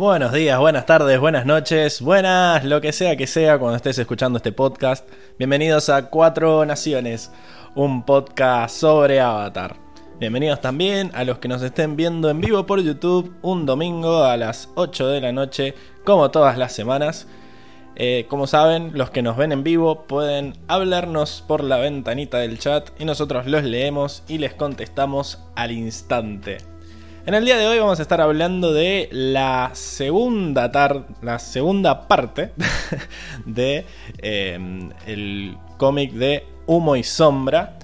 Buenos 0.00 0.32
días, 0.32 0.58
buenas 0.58 0.86
tardes, 0.86 1.20
buenas 1.20 1.44
noches, 1.44 2.00
buenas, 2.00 2.64
lo 2.64 2.80
que 2.80 2.90
sea 2.90 3.16
que 3.16 3.26
sea 3.26 3.58
cuando 3.58 3.76
estés 3.76 3.98
escuchando 3.98 4.38
este 4.38 4.50
podcast. 4.50 5.06
Bienvenidos 5.38 5.90
a 5.90 6.08
Cuatro 6.08 6.64
Naciones, 6.64 7.30
un 7.74 8.06
podcast 8.06 8.74
sobre 8.74 9.20
Avatar. 9.20 9.76
Bienvenidos 10.18 10.62
también 10.62 11.10
a 11.12 11.24
los 11.24 11.38
que 11.38 11.48
nos 11.48 11.60
estén 11.60 11.96
viendo 11.96 12.30
en 12.30 12.40
vivo 12.40 12.64
por 12.64 12.80
YouTube 12.80 13.34
un 13.42 13.66
domingo 13.66 14.24
a 14.24 14.38
las 14.38 14.70
8 14.74 15.06
de 15.08 15.20
la 15.20 15.32
noche, 15.32 15.74
como 16.02 16.30
todas 16.30 16.56
las 16.56 16.72
semanas. 16.72 17.28
Eh, 17.94 18.24
como 18.26 18.46
saben, 18.46 18.92
los 18.94 19.10
que 19.10 19.20
nos 19.20 19.36
ven 19.36 19.52
en 19.52 19.64
vivo 19.64 20.04
pueden 20.06 20.54
hablarnos 20.66 21.44
por 21.46 21.62
la 21.62 21.76
ventanita 21.76 22.38
del 22.38 22.58
chat 22.58 22.88
y 22.98 23.04
nosotros 23.04 23.44
los 23.44 23.64
leemos 23.64 24.22
y 24.28 24.38
les 24.38 24.54
contestamos 24.54 25.40
al 25.56 25.72
instante. 25.72 26.69
En 27.26 27.34
el 27.34 27.44
día 27.44 27.58
de 27.58 27.66
hoy 27.66 27.78
vamos 27.78 27.98
a 27.98 28.02
estar 28.02 28.22
hablando 28.22 28.72
de 28.72 29.08
la 29.12 29.70
segunda 29.74 30.70
la 31.20 31.38
segunda 31.38 32.08
parte 32.08 32.52
de 33.44 33.84
em, 34.18 34.88
el 35.06 35.54
cómic 35.76 36.12
de 36.12 36.46
Humo 36.66 36.96
y 36.96 37.02
Sombra 37.02 37.78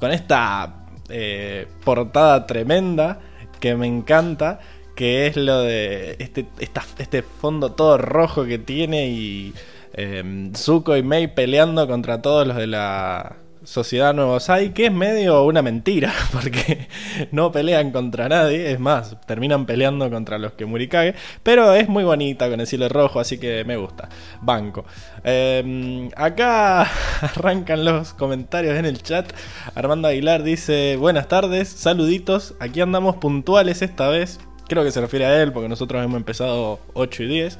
con 0.00 0.10
esta 0.10 0.86
eh, 1.10 1.66
portada 1.84 2.46
tremenda 2.46 3.20
que 3.60 3.76
me 3.76 3.86
encanta 3.86 4.58
que 4.96 5.26
es 5.26 5.36
lo 5.36 5.60
de 5.60 6.16
este, 6.18 6.46
este 6.58 7.22
fondo 7.22 7.72
todo 7.72 7.98
rojo 7.98 8.46
que 8.46 8.58
tiene 8.58 9.08
y 9.10 9.52
eh, 9.92 10.50
Zuko 10.56 10.96
y 10.96 11.02
Mei 11.02 11.28
peleando 11.28 11.86
contra 11.86 12.22
todos 12.22 12.46
los 12.46 12.56
de 12.56 12.66
la 12.68 13.36
Sociedad 13.68 14.14
Nuevo 14.14 14.40
Sai, 14.40 14.70
que 14.70 14.86
es 14.86 14.92
medio 14.92 15.44
una 15.44 15.60
mentira, 15.60 16.10
porque 16.32 16.88
no 17.32 17.52
pelean 17.52 17.90
contra 17.90 18.26
nadie, 18.26 18.72
es 18.72 18.80
más, 18.80 19.20
terminan 19.26 19.66
peleando 19.66 20.10
contra 20.10 20.38
los 20.38 20.52
que 20.52 20.64
Murikage, 20.64 21.14
pero 21.42 21.74
es 21.74 21.86
muy 21.86 22.02
bonita 22.02 22.48
con 22.48 22.60
el 22.60 22.66
cielo 22.66 22.88
rojo, 22.88 23.20
así 23.20 23.36
que 23.36 23.64
me 23.66 23.76
gusta. 23.76 24.08
Banco. 24.40 24.86
Em, 25.22 26.08
acá 26.16 26.80
arrancan 27.20 27.84
los 27.84 28.14
comentarios 28.14 28.74
en 28.74 28.86
el 28.86 29.02
chat. 29.02 29.30
Armando 29.74 30.08
Aguilar 30.08 30.44
dice, 30.44 30.96
buenas 30.96 31.28
tardes, 31.28 31.68
saluditos, 31.68 32.54
aquí 32.60 32.80
andamos 32.80 33.16
puntuales 33.16 33.82
esta 33.82 34.08
vez. 34.08 34.40
Creo 34.66 34.82
que 34.82 34.92
se 34.92 35.02
refiere 35.02 35.26
a 35.26 35.42
él, 35.42 35.52
porque 35.52 35.68
nosotros 35.68 36.02
hemos 36.02 36.16
empezado 36.16 36.80
8 36.94 37.22
y 37.24 37.26
10. 37.26 37.58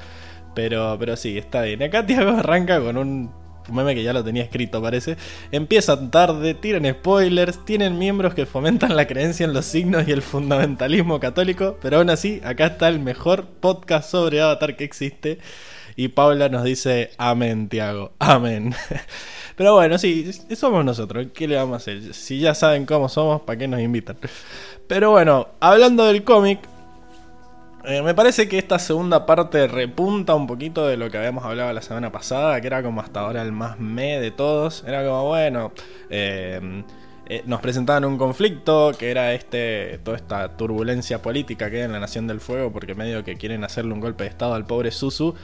Pero, 0.55 0.97
pero 0.99 1.17
sí, 1.17 1.37
está 1.37 1.63
bien. 1.63 1.83
Acá 1.83 2.07
Tiago 2.07 2.31
arranca 2.39 2.81
con 2.81 2.97
un 2.97 3.31
meme 3.73 3.95
que 3.95 4.03
ya 4.03 4.13
lo 4.13 4.25
tenía 4.25 4.43
escrito 4.43 4.83
parece, 4.83 5.17
empiezan 5.53 6.11
tarde, 6.11 6.55
tiran 6.55 6.87
spoilers, 6.91 7.65
tienen 7.65 7.99
miembros 7.99 8.35
que 8.35 8.47
fomentan 8.47 8.97
la 8.97 9.07
creencia 9.07 9.45
en 9.45 9.53
los 9.53 9.65
signos 9.65 10.07
y 10.09 10.13
el 10.13 10.23
fundamentalismo 10.23 11.21
católico, 11.21 11.77
pero 11.81 11.99
aún 11.99 12.11
así, 12.11 12.41
acá 12.45 12.67
está 12.67 12.89
el 12.89 13.01
mejor 13.01 13.47
podcast 13.47 14.11
sobre 14.11 14.41
Avatar 14.41 14.77
que 14.77 14.85
existe. 14.85 15.39
Y 15.97 16.09
Paula 16.09 16.49
nos 16.49 16.63
dice, 16.63 17.11
amén, 17.19 17.69
Tiago, 17.69 18.13
amén. 18.21 18.73
Pero 19.57 19.75
bueno, 19.75 19.99
sí, 19.99 20.31
somos 20.55 20.85
nosotros, 20.85 21.27
¿qué 21.35 21.49
le 21.49 21.57
vamos 21.57 21.75
a 21.75 21.77
hacer? 21.79 22.15
Si 22.15 22.39
ya 22.39 22.55
saben 22.55 22.87
cómo 22.87 23.09
somos, 23.09 23.41
¿para 23.43 23.59
qué 23.59 23.67
nos 23.67 23.81
invitan? 23.81 24.17
Pero 24.87 25.11
bueno, 25.11 25.49
hablando 25.59 26.07
del 26.07 26.23
cómic, 26.23 26.61
eh, 27.85 28.03
me 28.03 28.15
parece 28.15 28.49
que 28.49 28.59
esta 28.59 28.79
segunda 28.79 29.25
parte 29.25 29.67
repunta 29.69 30.35
un 30.35 30.47
poquito 30.47 30.87
de 30.87 30.97
lo 30.97 31.11
que 31.11 31.19
habíamos 31.19 31.45
hablado 31.45 31.73
la 31.73 31.83
semana 31.83 32.11
pasada, 32.11 32.61
que 32.61 32.67
era 32.67 32.83
como 32.83 33.01
hasta 33.01 33.21
ahora 33.21 33.43
el 33.43 33.53
más 33.53 33.79
me 33.79 34.21
de 34.21 34.31
todos. 34.31 34.85
Era 34.87 35.05
como, 35.05 35.27
bueno, 35.27 35.73
eh, 36.11 36.83
eh, 37.27 37.43
nos 37.47 37.61
presentaban 37.61 38.05
un 38.05 38.19
conflicto 38.19 38.93
que 38.99 39.11
era 39.11 39.33
este 39.33 40.01
toda 40.03 40.17
esta 40.17 40.57
turbulencia 40.57 41.23
política 41.23 41.71
que 41.71 41.79
hay 41.79 41.83
en 41.83 41.93
la 41.93 42.01
Nación 42.01 42.27
del 42.27 42.41
Fuego, 42.41 42.73
porque 42.73 42.95
medio 42.95 43.23
que 43.25 43.37
quieren 43.37 43.63
hacerle 43.65 43.93
un 43.93 44.01
golpe 44.01 44.25
de 44.25 44.31
estado 44.31 44.55
al 44.55 44.67
pobre 44.67 44.91
Susu. 44.91 45.35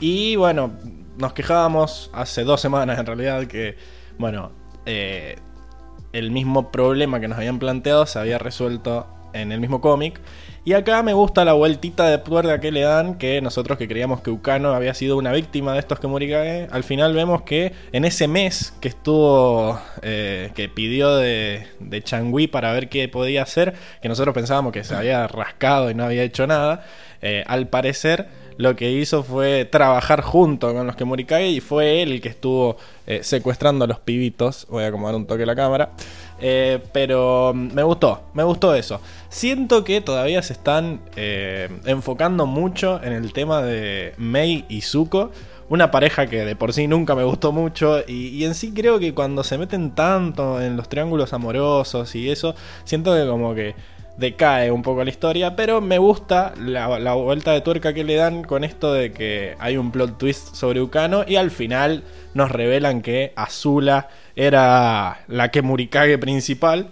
Y 0.00 0.36
bueno, 0.36 0.72
nos 1.18 1.34
quejábamos 1.34 2.10
hace 2.14 2.44
dos 2.44 2.60
semanas 2.60 2.98
en 2.98 3.06
realidad 3.06 3.46
que, 3.46 3.76
bueno, 4.18 4.52
el 4.86 6.30
mismo 6.30 6.72
problema 6.72 7.20
que 7.20 7.28
nos 7.28 7.38
habían 7.38 7.58
planteado 7.58 8.06
se 8.06 8.18
había 8.18 8.38
resuelto 8.38 9.06
en 9.34 9.52
el 9.52 9.60
mismo 9.60 9.80
cómic. 9.80 10.20
Y 10.66 10.72
acá 10.72 11.02
me 11.02 11.12
gusta 11.12 11.44
la 11.44 11.52
vueltita 11.52 12.08
de 12.08 12.16
tuerca 12.16 12.58
que 12.58 12.72
le 12.72 12.80
dan, 12.80 13.18
que 13.18 13.42
nosotros 13.42 13.76
que 13.76 13.86
creíamos 13.86 14.22
que 14.22 14.30
Ukano 14.30 14.72
había 14.72 14.94
sido 14.94 15.18
una 15.18 15.30
víctima 15.30 15.74
de 15.74 15.80
estos 15.80 16.00
que 16.00 16.06
Murikage, 16.06 16.68
al 16.70 16.84
final 16.84 17.12
vemos 17.12 17.42
que 17.42 17.74
en 17.92 18.06
ese 18.06 18.28
mes 18.28 18.72
que 18.80 18.88
estuvo, 18.88 19.78
eh, 20.00 20.52
que 20.54 20.70
pidió 20.70 21.16
de, 21.16 21.66
de 21.80 22.02
Changui 22.02 22.46
para 22.46 22.72
ver 22.72 22.88
qué 22.88 23.10
podía 23.10 23.42
hacer, 23.42 23.74
que 24.00 24.08
nosotros 24.08 24.34
pensábamos 24.34 24.72
que 24.72 24.84
se 24.84 24.94
había 24.94 25.26
rascado 25.26 25.90
y 25.90 25.94
no 25.94 26.04
había 26.04 26.22
hecho 26.22 26.46
nada, 26.46 26.86
eh, 27.20 27.44
al 27.46 27.68
parecer 27.68 28.26
lo 28.56 28.76
que 28.76 28.90
hizo 28.90 29.22
fue 29.22 29.64
trabajar 29.64 30.22
junto 30.22 30.72
con 30.72 30.86
los 30.86 30.96
que 30.96 31.04
Murikage 31.04 31.48
y 31.48 31.60
fue 31.60 32.02
él 32.02 32.12
el 32.12 32.20
que 32.20 32.28
estuvo 32.28 32.76
eh, 33.06 33.20
secuestrando 33.22 33.84
a 33.84 33.88
los 33.88 33.98
pibitos. 33.98 34.66
Voy 34.70 34.84
a 34.84 34.88
acomodar 34.88 35.16
un 35.16 35.26
toque 35.26 35.44
la 35.44 35.54
cámara. 35.54 35.90
Eh, 36.40 36.80
pero 36.92 37.52
me 37.54 37.82
gustó, 37.82 38.22
me 38.34 38.42
gustó 38.42 38.74
eso. 38.74 39.00
Siento 39.28 39.84
que 39.84 40.00
todavía 40.00 40.42
se 40.42 40.52
están 40.52 41.00
eh, 41.16 41.68
enfocando 41.84 42.46
mucho 42.46 43.02
en 43.02 43.12
el 43.12 43.32
tema 43.32 43.62
de 43.62 44.14
Mei 44.16 44.64
y 44.68 44.82
Zuko. 44.82 45.30
Una 45.68 45.90
pareja 45.90 46.26
que 46.26 46.44
de 46.44 46.56
por 46.56 46.72
sí 46.72 46.86
nunca 46.86 47.14
me 47.14 47.24
gustó 47.24 47.52
mucho. 47.52 48.00
Y, 48.06 48.44
en 48.44 48.54
sí 48.54 48.72
creo 48.74 48.98
que 48.98 49.14
cuando 49.14 49.42
se 49.44 49.58
meten 49.58 49.94
tanto 49.94 50.60
en 50.60 50.76
los 50.76 50.88
triángulos 50.88 51.32
amorosos 51.32 52.14
y 52.14 52.30
eso, 52.30 52.54
siento 52.84 53.14
que 53.14 53.26
como 53.26 53.54
que 53.54 53.74
decae 54.16 54.70
un 54.70 54.82
poco 54.82 55.02
la 55.02 55.10
historia, 55.10 55.56
pero 55.56 55.80
me 55.80 55.98
gusta 55.98 56.54
la, 56.58 57.14
vuelta 57.14 57.52
de 57.52 57.60
tuerca 57.62 57.92
que 57.94 58.04
le 58.04 58.14
dan 58.14 58.44
con 58.44 58.62
esto 58.62 58.92
de 58.92 59.12
que 59.12 59.56
hay 59.58 59.76
un 59.76 59.90
plot 59.90 60.18
twist 60.18 60.54
sobre 60.54 60.80
Ukano 60.80 61.24
y 61.26 61.36
al 61.36 61.50
final 61.50 62.04
nos 62.32 62.50
revelan 62.50 63.02
que 63.02 63.32
Azula 63.34 64.08
era 64.36 65.24
la 65.28 65.50
que 65.50 65.62
Murikage 65.62 66.18
principal, 66.18 66.90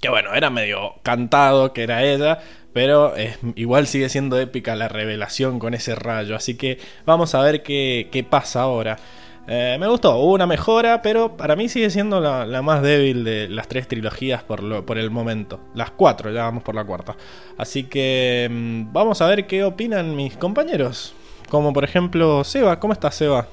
que 0.00 0.08
bueno, 0.08 0.34
era 0.34 0.50
medio 0.50 0.94
cantado 1.02 1.72
que 1.72 1.82
era 1.82 2.04
ella, 2.04 2.38
pero 2.72 3.14
igual 3.56 3.86
sigue 3.86 4.08
siendo 4.08 4.38
épica 4.38 4.76
la 4.76 4.88
revelación 4.88 5.58
con 5.58 5.74
ese 5.74 5.94
rayo, 5.94 6.36
así 6.36 6.56
que 6.56 6.78
vamos 7.04 7.34
a 7.34 7.42
ver 7.42 7.62
qué, 7.62 8.08
qué 8.12 8.24
pasa 8.24 8.62
ahora. 8.62 8.96
Eh, 9.50 9.78
me 9.80 9.88
gustó, 9.88 10.18
hubo 10.18 10.34
una 10.34 10.46
mejora, 10.46 11.00
pero 11.00 11.38
para 11.38 11.56
mí 11.56 11.70
sigue 11.70 11.88
siendo 11.88 12.20
la, 12.20 12.60
más 12.60 12.82
débil 12.82 13.24
de 13.24 13.48
las 13.48 13.66
tres 13.66 13.88
trilogías 13.88 14.42
por, 14.42 14.62
lo, 14.62 14.84
por 14.84 14.98
el 14.98 15.10
momento. 15.10 15.58
Las 15.74 15.90
cuatro, 15.90 16.30
ya 16.30 16.42
vamos 16.42 16.62
por 16.62 16.74
la 16.74 16.84
cuarta. 16.84 17.16
Así 17.56 17.84
que 17.84 18.46
mm, 18.50 18.92
vamos 18.92 19.22
a 19.22 19.26
ver 19.26 19.46
qué 19.46 19.64
opinan 19.64 20.14
mis 20.14 20.36
compañeros. 20.36 21.14
Como 21.48 21.72
por 21.72 21.84
ejemplo 21.84 22.44
Seba, 22.44 22.78
¿cómo 22.78 22.92
estás 22.92 23.14
Seba? 23.14 23.48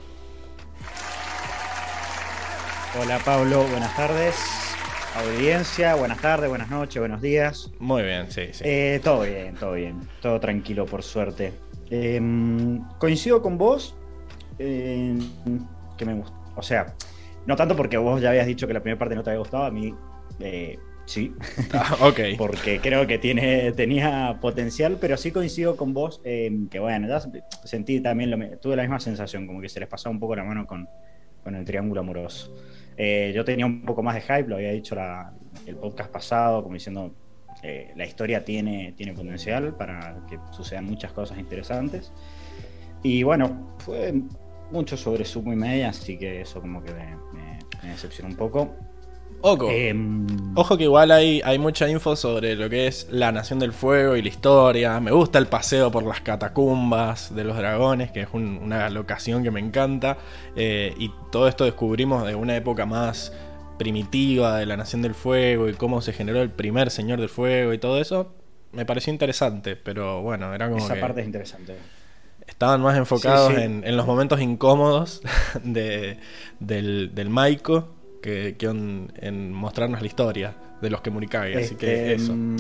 Hola 2.98 3.20
Pablo, 3.26 3.68
buenas 3.68 3.94
tardes. 3.98 4.36
Audiencia, 5.16 5.96
buenas 5.96 6.22
tardes, 6.22 6.48
buenas 6.48 6.70
noches, 6.70 6.98
buenos 6.98 7.22
días. 7.22 7.70
Muy 7.78 8.04
bien, 8.04 8.32
sí, 8.32 8.48
sí. 8.54 8.64
Eh, 8.66 9.02
todo 9.04 9.24
bien, 9.24 9.54
todo 9.56 9.74
bien. 9.74 10.00
Todo 10.22 10.40
tranquilo, 10.40 10.86
por 10.86 11.04
suerte. 11.04 11.52
Em, 11.90 12.82
coincido 12.98 13.42
con 13.42 13.58
vos 13.58 13.98
que 14.58 16.06
me 16.06 16.14
gusta. 16.14 16.38
O 16.56 16.62
sea, 16.62 16.96
no 17.46 17.58
tanto 17.58 17.76
porque 17.76 17.98
vos 17.98 18.22
ya 18.22 18.30
habías 18.30 18.48
dicho 18.48 18.66
que 18.66 18.74
la 18.74 18.82
primera 18.82 18.98
parte 18.98 19.16
no 19.16 19.24
te 19.24 19.32
había 19.32 19.40
gustado, 19.40 19.66
a 19.66 19.72
mí 19.72 19.94
eh, 20.40 20.80
sí. 21.06 21.34
Ah, 21.74 21.98
ok. 22.00 22.20
porque 22.38 22.80
creo 22.80 23.06
que 23.08 23.18
tiene, 23.18 23.74
tenía 23.74 24.38
potencial, 24.40 24.98
pero 25.02 25.18
sí 25.18 25.32
coincido 25.32 25.76
con 25.76 25.94
vos 25.94 26.22
que, 26.24 26.80
bueno, 26.80 27.10
ya 27.10 27.20
sentí 27.66 28.00
también, 28.00 28.32
lo, 28.32 28.58
tuve 28.60 28.78
la 28.78 28.84
misma 28.84 29.02
sensación, 29.02 29.48
como 29.48 29.60
que 29.60 29.68
se 29.68 29.82
les 29.82 29.90
pasaba 29.90 30.14
un 30.14 30.20
poco 30.22 30.34
la 30.38 30.46
mano 30.46 30.66
con, 30.66 30.88
con 31.44 31.56
el 31.56 31.66
triángulo 31.66 32.00
amoroso. 32.00 32.56
Eh, 32.98 33.32
yo 33.36 33.44
tenía 33.44 33.66
un 33.66 33.84
poco 33.84 34.02
más 34.02 34.16
de 34.16 34.22
hype, 34.22 34.48
lo 34.48 34.56
había 34.56 34.72
dicho 34.72 34.96
el 35.66 35.76
podcast 35.76 36.12
pasado, 36.12 36.64
como 36.64 36.76
diciendo, 36.76 37.14
eh, 37.64 37.92
la 37.96 38.06
historia 38.06 38.44
tiene, 38.46 38.94
tiene 38.96 39.14
potencial 39.14 39.76
para 39.76 40.26
que 40.30 40.38
sucedan 40.52 40.86
muchas 40.86 41.12
cosas 41.12 41.38
interesantes. 41.38 42.12
Y 43.04 43.24
bueno, 43.24 43.76
fue 43.80 44.14
mucho 44.72 44.98
sobre 44.98 45.26
Sumo 45.26 45.54
y 45.54 45.56
media, 45.56 45.90
así 45.90 46.18
que 46.18 46.42
eso 46.42 46.62
como 46.62 46.84
que 46.84 46.94
me, 46.94 47.60
decepciona 47.84 48.30
un 48.30 48.36
poco. 48.36 48.76
Ojo. 49.46 49.70
Em, 49.70 50.26
Ojo 50.58 50.78
que 50.78 50.86
igual 50.86 51.12
hay, 51.12 51.42
hay 51.44 51.60
mucha 51.60 51.88
info 51.88 52.16
sobre 52.16 52.56
lo 52.56 52.68
que 52.68 52.88
es 52.88 53.08
la 53.12 53.32
Nación 53.32 53.60
del 53.60 53.74
Fuego 53.74 54.16
y 54.16 54.24
la 54.24 54.30
historia. 54.30 55.00
Me 55.00 55.12
gusta 55.12 55.38
el 55.38 55.46
paseo 55.46 55.92
por 55.92 56.04
las 56.04 56.22
catacumbas 56.22 57.36
de 57.36 57.44
los 57.44 57.56
dragones, 57.56 58.10
que 58.12 58.22
es 58.22 58.30
una 58.32 58.90
locación 58.90 59.44
que 59.44 59.52
me 59.52 59.60
encanta. 59.60 60.18
Eh, 60.56 60.96
y 60.98 61.12
todo 61.30 61.48
esto 61.48 61.66
descubrimos 61.66 62.26
de 62.26 62.34
una 62.34 62.56
época 62.56 62.88
más 62.88 63.34
primitiva 63.78 64.58
de 64.58 64.66
la 64.66 64.78
Nación 64.78 65.04
del 65.04 65.14
Fuego 65.14 65.70
y 65.70 65.74
cómo 65.74 66.02
se 66.02 66.14
generó 66.14 66.42
el 66.42 66.50
primer 66.50 66.90
Señor 66.90 67.20
del 67.20 67.30
Fuego 67.30 67.74
y 67.74 67.78
todo 67.78 68.00
eso. 68.00 68.34
Me 68.72 68.86
pareció 68.86 69.14
interesante, 69.14 69.76
pero 69.76 70.24
bueno, 70.24 70.56
era 70.56 70.70
como. 70.70 70.84
Esa 70.84 71.00
parte 71.00 71.22
es 71.22 71.28
interesante. 71.28 71.76
Estaban 72.48 72.82
más 72.82 72.96
enfocados 72.96 73.54
En, 73.58 73.98
los 73.98 74.06
momentos 74.08 74.40
incómodos 74.40 75.22
de, 75.64 76.18
del, 76.60 77.14
del 77.14 77.30
Maiko 77.30 77.95
que, 78.26 78.68
en, 79.22 79.54
mostrarnos 79.54 80.02
la 80.02 80.08
historia 80.08 80.56
de 80.82 80.90
los 80.90 81.02
que 81.02 81.12
Murikage. 81.12 81.58
Así 81.58 81.76
que 81.76 82.14
este, 82.14 82.14
eso. 82.14 82.34
Mm, 82.36 82.58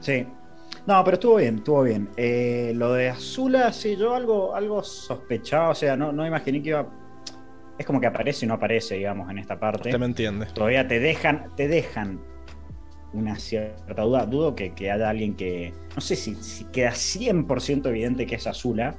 sí. 0.00 0.26
No, 0.86 1.04
pero 1.04 1.14
estuvo 1.14 1.36
bien, 1.36 1.56
estuvo 1.56 1.82
bien. 1.82 2.08
Eh, 2.16 2.72
lo 2.74 2.94
de 2.94 3.10
Azula, 3.10 3.72
sí, 3.72 3.96
yo 3.96 4.14
algo, 4.14 4.54
algo 4.54 4.82
sospechaba, 4.82 5.68
o 5.68 5.74
sea, 5.74 5.96
no, 5.96 6.12
no 6.12 6.26
imaginé 6.26 6.62
que 6.62 6.70
iba. 6.70 6.88
Es 7.78 7.86
como 7.86 8.00
que 8.00 8.06
aparece 8.06 8.44
y 8.44 8.48
no 8.48 8.54
aparece, 8.54 8.96
digamos, 8.96 9.30
en 9.30 9.38
esta 9.38 9.58
parte. 9.58 9.88
Usted 9.88 9.98
me 9.98 10.06
entiende. 10.06 10.46
Todavía 10.46 10.88
te 10.88 10.98
dejan, 10.98 11.54
te 11.56 11.68
dejan 11.68 12.20
una 13.12 13.38
cierta 13.38 14.02
duda. 14.02 14.26
Dudo 14.26 14.54
que, 14.54 14.72
que 14.72 14.90
haya 14.90 15.08
alguien 15.08 15.34
que. 15.34 15.72
No 15.94 16.00
sé 16.00 16.16
si, 16.16 16.34
si 16.36 16.64
queda 16.66 16.90
100% 16.90 17.86
evidente 17.86 18.26
que 18.26 18.36
es 18.36 18.46
Azula. 18.46 18.96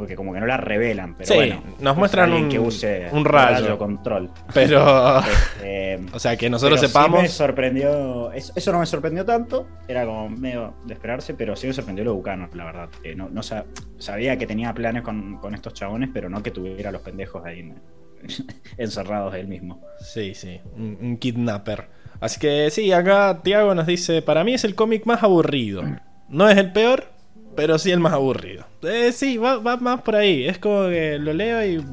Porque 0.00 0.16
como 0.16 0.32
que 0.32 0.40
no 0.40 0.46
la 0.46 0.56
revelan, 0.56 1.14
pero 1.14 1.28
Sí, 1.28 1.34
bueno. 1.34 1.62
nos 1.78 1.92
es 1.92 1.98
muestran 1.98 2.32
un- 2.32 2.48
que 2.48 2.58
use 2.58 3.08
un 3.12 3.24
rayo. 3.24 3.76
control. 3.78 4.30
Pero. 4.54 5.20
Este, 5.60 6.00
o 6.12 6.18
sea, 6.18 6.36
que 6.36 6.48
nosotros 6.48 6.78
pero 6.80 6.88
sí 6.88 6.92
sepamos. 6.92 7.22
me 7.22 7.28
sorprendió. 7.28 8.32
Eso, 8.32 8.52
eso 8.56 8.72
no 8.72 8.80
me 8.80 8.86
sorprendió 8.86 9.24
tanto. 9.26 9.66
Era 9.86 10.06
como 10.06 10.28
medio 10.30 10.74
de 10.86 10.94
esperarse, 10.94 11.34
pero 11.34 11.54
sí 11.54 11.66
me 11.66 11.72
sorprendió 11.74 12.04
lo 12.04 12.14
Bucano, 12.14 12.48
la 12.54 12.64
verdad. 12.64 12.88
Eh, 13.04 13.14
no, 13.14 13.28
no 13.28 13.42
sa- 13.42 13.64
sabía 13.98 14.36
que 14.38 14.46
tenía 14.46 14.72
planes 14.72 15.02
con, 15.02 15.36
con 15.38 15.54
estos 15.54 15.74
chabones, 15.74 16.08
pero 16.12 16.28
no 16.30 16.42
que 16.42 16.50
tuviera 16.50 16.88
a 16.88 16.92
los 16.92 17.02
pendejos 17.02 17.44
ahí 17.44 17.60
en- 17.60 17.74
encerrados 18.78 19.34
él 19.34 19.48
mismo. 19.48 19.82
Sí, 20.00 20.34
sí, 20.34 20.60
un, 20.76 20.96
un 21.00 21.16
kidnapper. 21.18 21.88
Así 22.20 22.38
que 22.40 22.70
sí, 22.70 22.92
acá 22.92 23.40
Tiago 23.42 23.74
nos 23.74 23.86
dice, 23.86 24.22
para 24.22 24.44
mí 24.44 24.54
es 24.54 24.64
el 24.64 24.74
cómic 24.74 25.06
más 25.06 25.22
aburrido. 25.22 25.82
No 26.28 26.48
es 26.48 26.56
el 26.58 26.72
peor, 26.72 27.10
pero 27.56 27.78
sí 27.78 27.90
el 27.90 28.00
más 28.00 28.12
aburrido. 28.12 28.64
Eh, 28.82 29.12
sí, 29.12 29.36
va, 29.38 29.58
va 29.58 29.76
más 29.76 30.02
por 30.02 30.16
ahí. 30.16 30.46
Es 30.46 30.58
como 30.58 30.88
que 30.88 31.18
lo 31.18 31.32
leo 31.32 31.64
y 31.64 31.84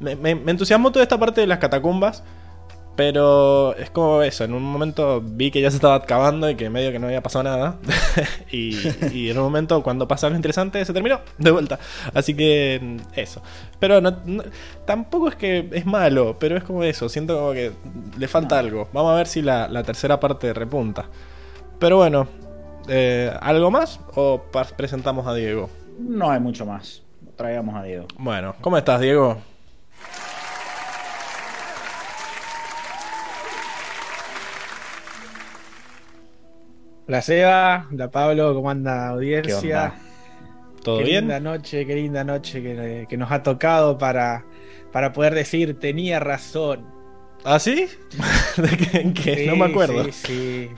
me, 0.00 0.16
me- 0.16 0.34
me 0.34 0.50
entusiasmó 0.52 0.90
toda 0.92 1.02
esta 1.02 1.18
parte 1.18 1.40
de 1.40 1.46
las 1.46 1.58
catacumbas. 1.58 2.22
Pero 2.96 3.76
es 3.76 3.90
como 3.90 4.22
eso, 4.22 4.42
en 4.42 4.52
un 4.54 4.62
momento 4.64 5.22
vi 5.24 5.52
que 5.52 5.60
ya 5.60 5.70
se 5.70 5.76
estaba 5.76 5.94
acabando 5.94 6.50
y 6.50 6.56
que 6.56 6.68
medio 6.68 6.90
que 6.90 6.98
no 6.98 7.06
había 7.06 7.22
pasado 7.22 7.44
nada. 7.44 7.76
y, 8.50 8.76
y 9.12 9.30
en 9.30 9.38
un 9.38 9.44
momento 9.44 9.84
cuando 9.84 10.08
pasa 10.08 10.28
lo 10.28 10.34
interesante 10.34 10.84
se 10.84 10.92
terminó 10.92 11.20
de 11.38 11.52
vuelta. 11.52 11.78
Así 12.12 12.34
que 12.34 12.96
eso. 13.14 13.40
Pero 13.78 14.00
no- 14.00 14.16
no- 14.24 14.42
tampoco 14.84 15.28
es 15.28 15.36
que 15.36 15.68
es 15.70 15.86
malo, 15.86 16.38
pero 16.40 16.56
es 16.56 16.64
como 16.64 16.82
eso. 16.82 17.08
Siento 17.08 17.38
como 17.38 17.52
que 17.52 17.70
le 18.18 18.26
falta 18.26 18.58
algo. 18.58 18.88
Vamos 18.92 19.12
a 19.12 19.14
ver 19.16 19.28
si 19.28 19.42
la, 19.42 19.68
la 19.68 19.84
tercera 19.84 20.18
parte 20.18 20.52
repunta. 20.52 21.06
Pero 21.78 21.98
bueno, 21.98 22.26
eh, 22.88 23.32
¿algo 23.40 23.70
más 23.70 24.00
o 24.14 24.42
presentamos 24.76 25.26
a 25.26 25.34
Diego? 25.34 25.68
No 25.98 26.30
hay 26.30 26.40
mucho 26.40 26.66
más. 26.66 27.02
Traigamos 27.36 27.76
a 27.76 27.82
Diego. 27.82 28.06
Bueno, 28.18 28.54
¿cómo 28.60 28.76
estás, 28.78 29.00
Diego? 29.00 29.38
La 37.06 37.22
Seba, 37.22 37.86
la 37.90 38.10
Pablo, 38.10 38.54
¿cómo 38.54 38.70
anda 38.70 39.06
¿Qué 39.06 39.14
audiencia? 39.14 39.94
¿Todo 40.82 40.98
qué 40.98 41.04
bien? 41.04 41.20
linda 41.20 41.40
noche, 41.40 41.86
qué 41.86 41.94
linda 41.94 42.22
noche 42.22 42.62
que, 42.62 43.06
que 43.08 43.16
nos 43.16 43.30
ha 43.32 43.42
tocado 43.42 43.96
para, 43.96 44.44
para 44.92 45.12
poder 45.12 45.34
decir 45.34 45.78
tenía 45.78 46.20
razón. 46.20 46.86
¿Ah, 47.44 47.58
sí? 47.58 47.88
¿De 48.56 48.76
qué? 48.76 49.00
¿En 49.00 49.14
qué? 49.14 49.46
no 49.46 49.56
me 49.56 49.66
acuerdo. 49.66 50.04
Sí, 50.04 50.12
sí. 50.12 50.70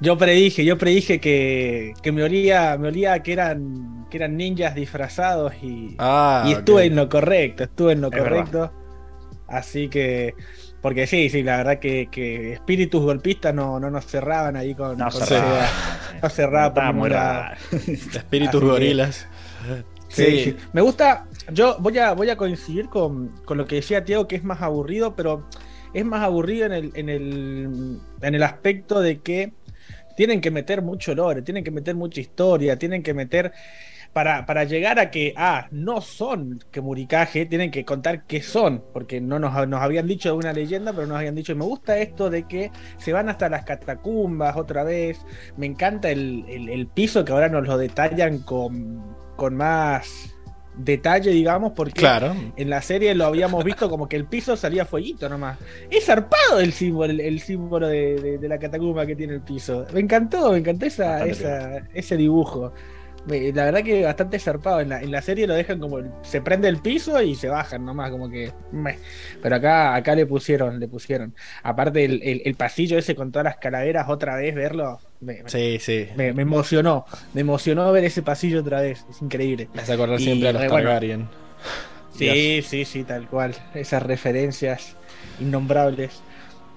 Yo 0.00 0.18
predije, 0.18 0.64
yo 0.64 0.76
predije 0.76 1.20
que, 1.20 1.94
que 2.02 2.12
me 2.12 2.22
olía, 2.22 2.76
me 2.78 2.88
olía 2.88 3.22
que 3.22 3.32
eran, 3.32 4.06
que 4.10 4.16
eran 4.18 4.36
ninjas 4.36 4.74
disfrazados 4.74 5.54
y, 5.62 5.94
Ah, 5.98 6.44
y 6.46 6.52
estuve 6.52 6.84
en 6.86 6.96
lo 6.96 7.08
correcto, 7.08 7.64
estuve 7.64 7.92
en 7.92 8.00
lo 8.02 8.10
Es 8.10 8.18
correcto. 8.18 8.72
Así 9.46 9.88
que, 9.88 10.34
porque 10.80 11.06
sí, 11.06 11.30
sí, 11.30 11.42
la 11.42 11.58
verdad 11.58 11.78
que, 11.78 12.08
que 12.10 12.54
espíritus 12.54 13.02
golpistas 13.02 13.54
no, 13.54 13.78
no 13.80 13.90
nos 13.90 14.06
cerraban 14.06 14.56
ahí 14.56 14.74
con, 14.74 14.98
No 14.98 15.10
con 15.10 15.22
cerraba. 15.22 15.66
Seba. 15.66 16.20
No 16.22 16.28
cerraba 16.30 16.74
por 16.74 16.82
Estaba 16.82 16.92
muy 16.92 17.10
ningún 17.10 17.10
lado. 17.10 17.42
raro. 17.42 17.56
Espíritus 17.86 18.62
Así 18.62 18.70
gorilas. 18.70 19.28
Sí, 20.08 20.24
Sí. 20.24 20.44
sí. 20.44 20.56
Me 20.72 20.80
gusta, 20.80 21.26
yo 21.52 21.76
voy 21.80 21.98
a, 21.98 22.12
voy 22.14 22.30
a 22.30 22.36
coincidir 22.36 22.88
con, 22.88 23.28
con 23.44 23.58
lo 23.58 23.66
que 23.66 23.76
decía 23.76 24.04
Tiago, 24.04 24.28
que 24.28 24.36
es 24.36 24.44
más 24.44 24.62
aburrido, 24.62 25.16
pero 25.16 25.48
es 25.92 26.04
más 26.04 26.22
aburrido 26.22 26.66
en 26.66 26.72
el, 26.72 26.92
en 26.94 27.08
el, 27.08 28.00
en 28.22 28.34
el 28.34 28.42
aspecto 28.42 29.00
de 29.00 29.20
que 29.20 29.52
tienen 30.16 30.40
que 30.40 30.50
meter 30.50 30.82
mucho 30.82 31.14
lore, 31.14 31.42
tienen 31.42 31.64
que 31.64 31.70
meter 31.70 31.94
mucha 31.94 32.20
historia, 32.20 32.78
tienen 32.78 33.02
que 33.02 33.14
meter... 33.14 33.52
Para, 34.12 34.46
para 34.46 34.64
llegar 34.64 34.98
a 35.00 35.10
que, 35.10 35.34
ah, 35.36 35.66
no 35.72 36.00
son 36.00 36.60
Kemurikage, 36.70 37.46
tienen 37.46 37.70
que 37.72 37.84
contar 37.84 38.26
qué 38.26 38.42
son, 38.42 38.84
porque 38.92 39.20
no 39.20 39.38
nos, 39.40 39.66
nos 39.68 39.80
habían 39.82 40.06
dicho 40.06 40.28
de 40.30 40.36
una 40.36 40.52
leyenda, 40.52 40.92
pero 40.92 41.06
nos 41.08 41.18
habían 41.18 41.34
dicho, 41.34 41.56
me 41.56 41.64
gusta 41.64 41.98
esto 41.98 42.30
de 42.30 42.46
que 42.46 42.70
se 42.96 43.12
van 43.12 43.28
hasta 43.28 43.48
las 43.48 43.64
catacumbas 43.64 44.56
otra 44.56 44.84
vez, 44.84 45.18
me 45.56 45.66
encanta 45.66 46.10
el, 46.10 46.44
el- 46.48 46.68
el 46.68 46.86
piso 46.88 47.24
que 47.24 47.32
ahora 47.32 47.48
nos 47.48 47.66
lo 47.66 47.76
detallan 47.76 48.38
con, 48.40 49.16
con 49.36 49.56
más 49.56 50.33
detalle, 50.76 51.30
digamos, 51.30 51.72
porque 51.72 51.92
Claro. 52.00 52.34
en 52.56 52.70
la 52.70 52.82
serie 52.82 53.14
lo 53.14 53.26
habíamos 53.26 53.62
visto 53.64 53.88
como 53.88 54.08
que 54.08 54.16
el 54.16 54.24
piso 54.24 54.56
salía 54.56 54.84
fueguito 54.84 55.28
nomás. 55.28 55.58
Es 55.90 56.06
zarpado 56.06 56.60
el 56.60 56.72
símbolo, 56.72 57.12
el, 57.12 57.20
el 57.20 57.40
símbolo 57.40 57.86
de, 57.88 58.16
de- 58.20 58.38
de 58.38 58.48
la 58.48 58.58
catacumba 58.58 59.06
que 59.06 59.14
tiene 59.16 59.34
el 59.34 59.40
piso. 59.40 59.86
Me 59.92 60.00
encantó, 60.00 60.50
me 60.52 60.58
encantó 60.58 60.86
esa, 60.86 61.24
esa- 61.26 61.78
ese 61.94 62.16
dibujo. 62.16 62.72
La 63.26 63.64
verdad 63.64 63.82
que 63.82 64.04
bastante 64.04 64.38
zarpado. 64.38 64.80
En 64.80 64.90
la, 64.90 65.00
en 65.00 65.10
la 65.10 65.22
serie 65.22 65.46
lo 65.46 65.54
dejan 65.54 65.78
como 65.78 65.98
se 66.22 66.42
prende 66.42 66.68
el 66.68 66.82
piso 66.82 67.22
y 67.22 67.34
se 67.34 67.48
bajan 67.48 67.84
nomás, 67.84 68.10
como 68.10 68.28
que. 68.28 68.52
meh. 68.70 68.98
Pero 69.42 69.56
acá, 69.56 69.94
acá 69.94 70.14
le 70.14 70.26
pusieron, 70.26 70.78
le 70.78 70.88
pusieron. 70.88 71.34
Aparte 71.62 72.04
el, 72.04 72.22
el- 72.22 72.42
el 72.44 72.54
pasillo 72.54 72.98
ese 72.98 73.14
con 73.14 73.32
todas 73.32 73.44
las 73.44 73.56
calaveras, 73.56 74.08
otra 74.08 74.36
vez 74.36 74.54
verlo. 74.54 75.00
Me, 75.20 75.42
Sí, 75.46 75.78
sí. 75.80 76.08
me- 76.16 76.34
me 76.34 76.42
emocionó. 76.42 77.06
Me 77.32 77.40
emocionó 77.40 77.90
ver 77.92 78.04
ese 78.04 78.22
pasillo 78.22 78.60
otra 78.60 78.82
vez. 78.82 79.06
Es 79.08 79.22
increíble. 79.22 79.68
Me 79.72 79.82
hace 79.82 79.94
acordar 79.94 80.20
Y, 80.20 80.24
siempre 80.24 80.48
a 80.50 80.52
los 80.52 80.66
bueno. 80.68 80.74
Targaryen. 80.74 81.28
Sí, 82.10 82.62
sí, 82.62 82.84
sí, 82.84 83.04
tal 83.04 83.28
cual. 83.28 83.54
Esas 83.74 84.02
referencias 84.02 84.96
innombrables. 85.40 86.22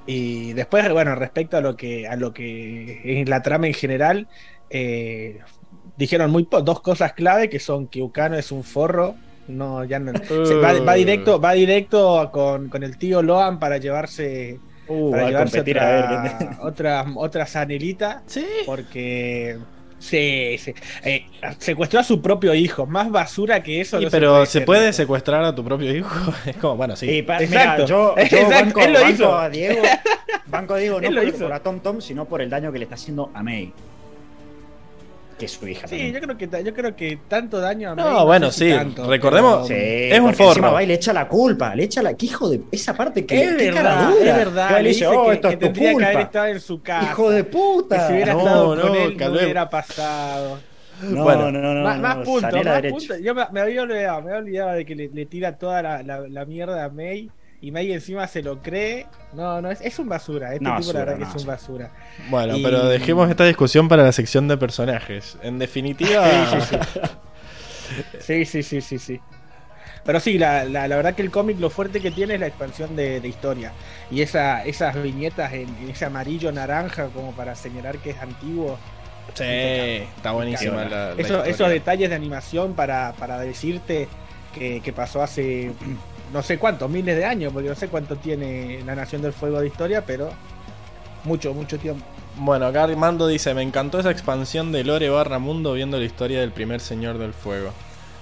Y 0.05 0.53
después, 0.53 0.89
bueno, 0.91 1.15
respecto 1.15 1.57
a 1.57 1.61
lo 1.61 1.75
que 1.75 2.07
a 2.07 2.15
lo 2.15 2.33
que 2.33 3.01
es 3.21 3.29
la 3.29 3.41
trama 3.41 3.67
en 3.67 3.73
general, 3.73 4.27
eh, 4.69 5.39
dijeron 5.95 6.31
muy 6.31 6.43
po- 6.43 6.61
dos 6.61 6.81
cosas 6.81 7.13
clave 7.13 7.49
que 7.49 7.59
son 7.59 7.87
que 7.87 8.01
Ukano 8.01 8.35
es 8.35 8.51
un 8.51 8.63
forro. 8.63 9.15
No, 9.47 9.83
ya 9.85 9.97
no. 9.99 10.11
se 10.45 10.55
va, 10.55 10.73
va 10.81 10.93
directo, 10.95 11.39
va 11.39 11.53
directo 11.53 12.29
con, 12.33 12.67
con 12.69 12.83
el 12.83 12.97
tío 12.97 13.21
Loan 13.21 13.59
para 13.59 13.77
llevarse, 13.77 14.59
Uh, 14.89 15.11
para 15.11 15.27
llevarse 15.27 15.57
competir 15.57 15.79
a 15.79 15.85
ver. 15.89 16.03
otra, 16.05 16.37
¿quién- 16.37 16.57
otra, 16.61 17.05
otra 17.15 17.45
Sanelita. 17.45 18.23
Sí. 18.25 18.45
Porque 18.65 19.57
sí, 19.99 20.55
sí. 20.59 20.73
Eh, 21.03 21.25
secuestró 21.59 21.99
a 21.99 22.03
su 22.03 22.21
propio 22.21 22.53
hijo. 22.53 22.85
Más 22.85 23.09
basura 23.09 23.61
que 23.63 23.81
eso. 23.81 23.99
Sí, 23.99 24.05
no 24.05 24.11
pero 24.11 24.45
¿se 24.45 24.61
puede 24.61 24.91
secuestrar 24.93 25.43
a 25.43 25.53
tu 25.55 25.63
propio 25.63 25.95
hijo? 25.95 26.09
Es 26.45 26.55
como, 26.57 26.75
bueno, 26.77 26.95
sí. 26.95 27.07
Sí, 27.07 27.21
pa- 27.21 27.41
Exacto. 27.41 27.83
mira, 27.83 27.85
yo, 27.85 28.15
yo 28.17 28.21
Exacto, 28.21 28.49
banco, 28.49 28.79
él 28.81 28.93
lo 28.93 28.99
banco 28.99 29.13
hizo. 29.13 29.37
a 29.37 29.49
Diego, 29.49 29.81
banco 30.47 30.73
a 30.73 30.77
Diego 30.77 31.01
no 31.01 31.09
por, 31.09 31.23
hizo. 31.27 31.37
por 31.39 31.53
a 31.53 31.59
Tom 31.59 31.79
Tom, 31.79 32.01
sino 32.01 32.25
por 32.25 32.41
el 32.41 32.49
daño 32.49 32.71
que 32.71 32.79
le 32.79 32.83
está 32.85 32.95
haciendo 32.95 33.29
a 33.33 33.43
May. 33.43 33.71
Que 35.37 35.47
su 35.47 35.67
hija. 35.67 35.87
Sí, 35.87 35.95
también. 35.97 36.13
yo 36.15 36.21
creo 36.21 36.37
que 36.37 36.63
yo 36.63 36.73
creo 36.73 36.95
que 36.95 37.19
tanto 37.27 37.59
daño 37.59 37.91
a 37.91 37.95
No, 37.95 38.25
bueno, 38.25 38.51
sé 38.51 38.65
si 38.65 38.71
sí, 38.71 38.75
tanto, 38.77 39.07
recordemos- 39.07 39.67
pero- 39.67 39.79
Sí, 39.79 40.09
Es 40.11 40.19
un 40.19 40.33
forro. 40.33 40.49
Encima 40.49 40.71
va 40.71 40.83
y 40.83 40.87
le 40.87 40.93
echa 40.95 41.13
la 41.13 41.27
culpa, 41.27 41.75
le 41.75 41.83
echa 41.83 42.01
la. 42.01 42.15
¿Qué 42.15 42.25
hijo 42.25 42.49
de. 42.49 42.61
Esa 42.71 42.95
parte 42.95 43.23
que. 43.25 43.43
es 43.43 43.49
qué 43.55 43.65
verdad, 43.71 43.83
cara 43.83 44.09
dura. 44.09 44.29
es 44.31 44.35
verdad. 44.35 44.75
Que 44.77 44.81
Le 44.83 44.89
dice, 44.89 45.05
oh, 45.07 45.25
que, 45.27 45.33
esto 45.33 45.47
que 45.49 45.53
es 45.53 45.59
tu 45.59 45.65
tendría 45.65 45.89
que 45.89 45.95
haber 45.95 46.05
culpa. 46.15 46.21
estado 46.21 46.45
en 46.47 46.59
su 46.59 46.81
casa. 46.81 47.11
Hijo 47.11 47.29
de 47.29 47.37
que 47.37 47.43
puta. 47.51 48.07
si 48.07 48.13
hubiera 48.13 48.33
No, 48.33 48.39
estado 48.39 48.75
no, 48.75 48.81
con 48.81 48.95
él, 48.95 49.17
no 49.17 49.31
hubiera 49.31 49.69
pasado. 49.69 50.59
No, 51.03 51.23
Bueno. 51.23 51.51
no, 51.51 51.59
no, 51.61 51.73
no. 51.75 51.83
más 51.83 52.17
no, 52.17 52.23
puntos, 52.23 52.65
más 52.65 52.81
puntos. 52.81 53.19
Yo 53.21 53.35
me, 53.35 53.43
me 53.51 53.59
había 53.59 53.83
olvidado, 53.83 54.21
me 54.23 54.29
había 54.31 54.37
olvidado 54.39 54.71
de 54.71 54.85
que 54.85 54.95
le, 54.95 55.09
le 55.09 55.25
tira 55.27 55.55
toda 55.55 55.83
la, 55.83 56.01
la- 56.01 56.27
la 56.27 56.45
mierda 56.45 56.83
a 56.83 56.89
May 56.89 57.29
y 57.61 57.71
May 57.71 57.91
encima 57.91 58.27
se 58.27 58.41
lo 58.43 58.61
cree. 58.61 59.07
No, 59.33 59.61
no, 59.61 59.71
es, 59.71 59.81
es 59.81 59.97
un 59.99 60.07
basura. 60.09 60.53
Este 60.53 60.63
No, 60.63 60.77
tipo 60.79 60.93
la 60.93 60.99
verdad 60.99 61.17
que 61.17 61.23
es 61.23 61.41
un 61.41 61.47
basura. 61.47 61.91
Bueno, 62.29 62.57
Y- 62.57 62.63
pero 62.63 62.85
dejemos 62.87 63.29
esta 63.29 63.45
discusión 63.45 63.87
para 63.87 64.03
la 64.03 64.11
sección 64.11 64.47
de 64.47 64.57
personajes. 64.57 65.37
En 65.41 65.57
definitiva, 65.59 66.25
Sí, 66.59 66.61
sí, 66.61 66.77
Sí, 68.19 68.45
sí, 68.45 68.63
sí, 68.63 68.81
sí, 68.81 68.99
sí. 68.99 69.19
Pero 70.05 70.19
sí, 70.21 70.37
la, 70.37 70.63
la, 70.65 70.87
la 70.87 70.95
verdad 70.95 71.15
que 71.15 71.21
el 71.21 71.31
cómic 71.31 71.59
lo 71.59 71.69
fuerte 71.69 71.99
que 71.99 72.11
tiene 72.11 72.35
es 72.35 72.39
la 72.39 72.47
expansión 72.47 72.95
de, 72.95 73.19
de 73.19 73.27
historia. 73.27 73.73
Y 74.09 74.21
esa, 74.21 74.63
esas 74.65 75.01
viñetas 75.01 75.51
en, 75.53 75.67
en 75.81 75.89
ese 75.89 76.05
amarillo 76.05 76.51
naranja 76.51 77.07
como 77.07 77.33
para 77.33 77.55
señalar 77.55 77.97
que 77.97 78.11
es 78.11 78.21
antiguo. 78.21 78.77
sí, 79.33 79.43
está 79.43 80.31
buenísima 80.31 80.85
la, 80.85 80.89
la 80.89 81.11
Eso- 81.13 81.21
historia. 81.21 81.51
esos 81.51 81.69
detalles 81.69 82.09
de 82.09 82.15
animación 82.15 82.73
para, 82.73 83.13
para 83.19 83.39
decirte 83.39 84.07
que, 84.53 84.79
que 84.81 84.93
pasó 84.93 85.21
hace 85.21 85.71
no 86.33 86.41
sé 86.43 86.57
cuántos, 86.57 86.89
miles 86.89 87.15
de 87.15 87.25
años, 87.25 87.53
porque 87.53 87.69
no 87.69 87.75
sé 87.75 87.87
cuánto 87.87 88.15
tiene 88.17 88.81
la 88.85 88.95
Nación 88.95 89.21
del 89.21 89.33
Fuego 89.33 89.59
de 89.59 89.67
historia, 89.67 90.03
pero 90.05 90.29
mucho, 91.23 91.53
mucho 91.53 91.77
tiempo. 91.77 92.03
Bueno, 92.39 92.67
acá 92.67 92.83
Armando 92.83 93.27
dice, 93.27 93.53
me 93.53 93.63
encantó 93.63 93.99
esa 93.99 94.11
expansión 94.11 94.71
de 94.71 94.83
Lore 94.83 95.09
barra 95.09 95.39
mundo 95.39 95.73
viendo 95.73 95.97
la 95.97 96.05
historia 96.05 96.39
del 96.39 96.51
primer 96.51 96.79
Señor 96.81 97.17
del 97.17 97.33
Fuego. 97.33 97.71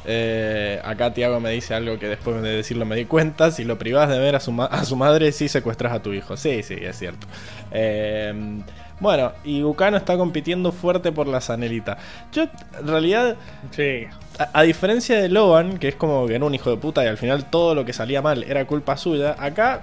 Eh, 0.07 0.79
acá 0.85 1.13
Tiago 1.13 1.39
me 1.39 1.49
dice 1.49 1.73
algo 1.73 1.97
que 1.97 2.07
después 2.07 2.41
de 2.41 2.49
decirlo 2.57 2.85
me 2.85 2.95
di 2.95 3.05
cuenta, 3.05 3.49
si 3.51 3.63
lo 3.63 3.77
privás 3.79 4.07
de 4.09 4.19
ver 4.19 4.35
a 4.35 4.39
su, 4.39 4.51
ma- 4.51 4.65
a 4.67 4.85
su 4.85 4.95
madre, 4.95 5.31
sí 5.31 5.47
secuestras 5.49 5.91
a 5.93 6.01
tu 6.01 6.13
hijo. 6.13 6.37
Sí, 6.37 6.61
sí, 6.63 6.75
es 6.79 6.97
cierto. 6.97 7.25
Eh, 7.71 8.61
Bueno, 9.01 9.33
y 9.43 9.61
Bucano 9.61 9.97
está 9.97 10.15
compitiendo 10.15 10.71
fuerte 10.71 11.11
por 11.11 11.27
la 11.27 11.41
Sanelita. 11.41 11.97
Yo, 12.31 12.43
en 12.79 12.87
realidad, 12.87 13.35
Sí. 13.71 14.05
A, 14.39 14.49
a 14.59 14.63
diferencia 14.63 15.19
de 15.21 15.29
Logan, 15.29 15.77
que 15.77 15.87
es 15.89 15.95
como 15.95 16.25
que 16.27 16.35
era 16.35 16.45
un 16.45 16.53
hijo 16.55 16.69
de 16.69 16.77
puta 16.77 17.03
y 17.03 17.07
al 17.07 17.17
final 17.17 17.45
todo 17.49 17.75
lo 17.75 17.85
que 17.85 17.93
salía 17.93 18.21
mal 18.21 18.43
era 18.43 18.65
culpa 18.65 18.97
suya, 18.97 19.35
acá 19.39 19.81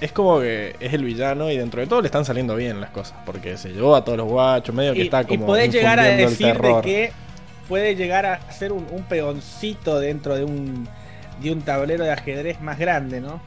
es 0.00 0.12
como 0.12 0.40
que 0.40 0.76
es 0.80 0.92
el 0.92 1.04
villano 1.04 1.50
y 1.50 1.56
dentro 1.56 1.80
de 1.80 1.86
todo 1.86 2.00
le 2.02 2.06
están 2.06 2.24
saliendo 2.24 2.56
bien 2.56 2.80
las 2.80 2.90
cosas. 2.90 3.16
Porque 3.24 3.56
se 3.56 3.70
llevó 3.70 3.96
a 3.96 4.04
todos 4.04 4.18
los 4.18 4.28
guachos, 4.28 4.74
medio 4.74 4.92
que 4.92 5.00
Y, 5.00 5.02
está 5.02 5.22
y 5.22 5.24
como. 5.26 5.46
podés 5.46 5.72
llegar 5.72 5.98
a 6.00 6.04
decir 6.04 6.58
de 6.60 6.80
que 6.82 7.12
puede 7.68 7.94
llegar 7.96 8.26
a 8.26 8.50
ser 8.52 8.72
un, 8.72 8.86
un 8.90 9.02
peoncito 9.04 9.98
dentro 10.00 10.34
de 10.36 10.44
un, 10.44 10.86
de 11.42 11.52
un 11.52 11.62
tablero 11.62 12.04
de 12.04 12.12
ajedrez 12.12 12.60
más 12.60 12.78
grande, 12.78 13.20
¿no? 13.20 13.40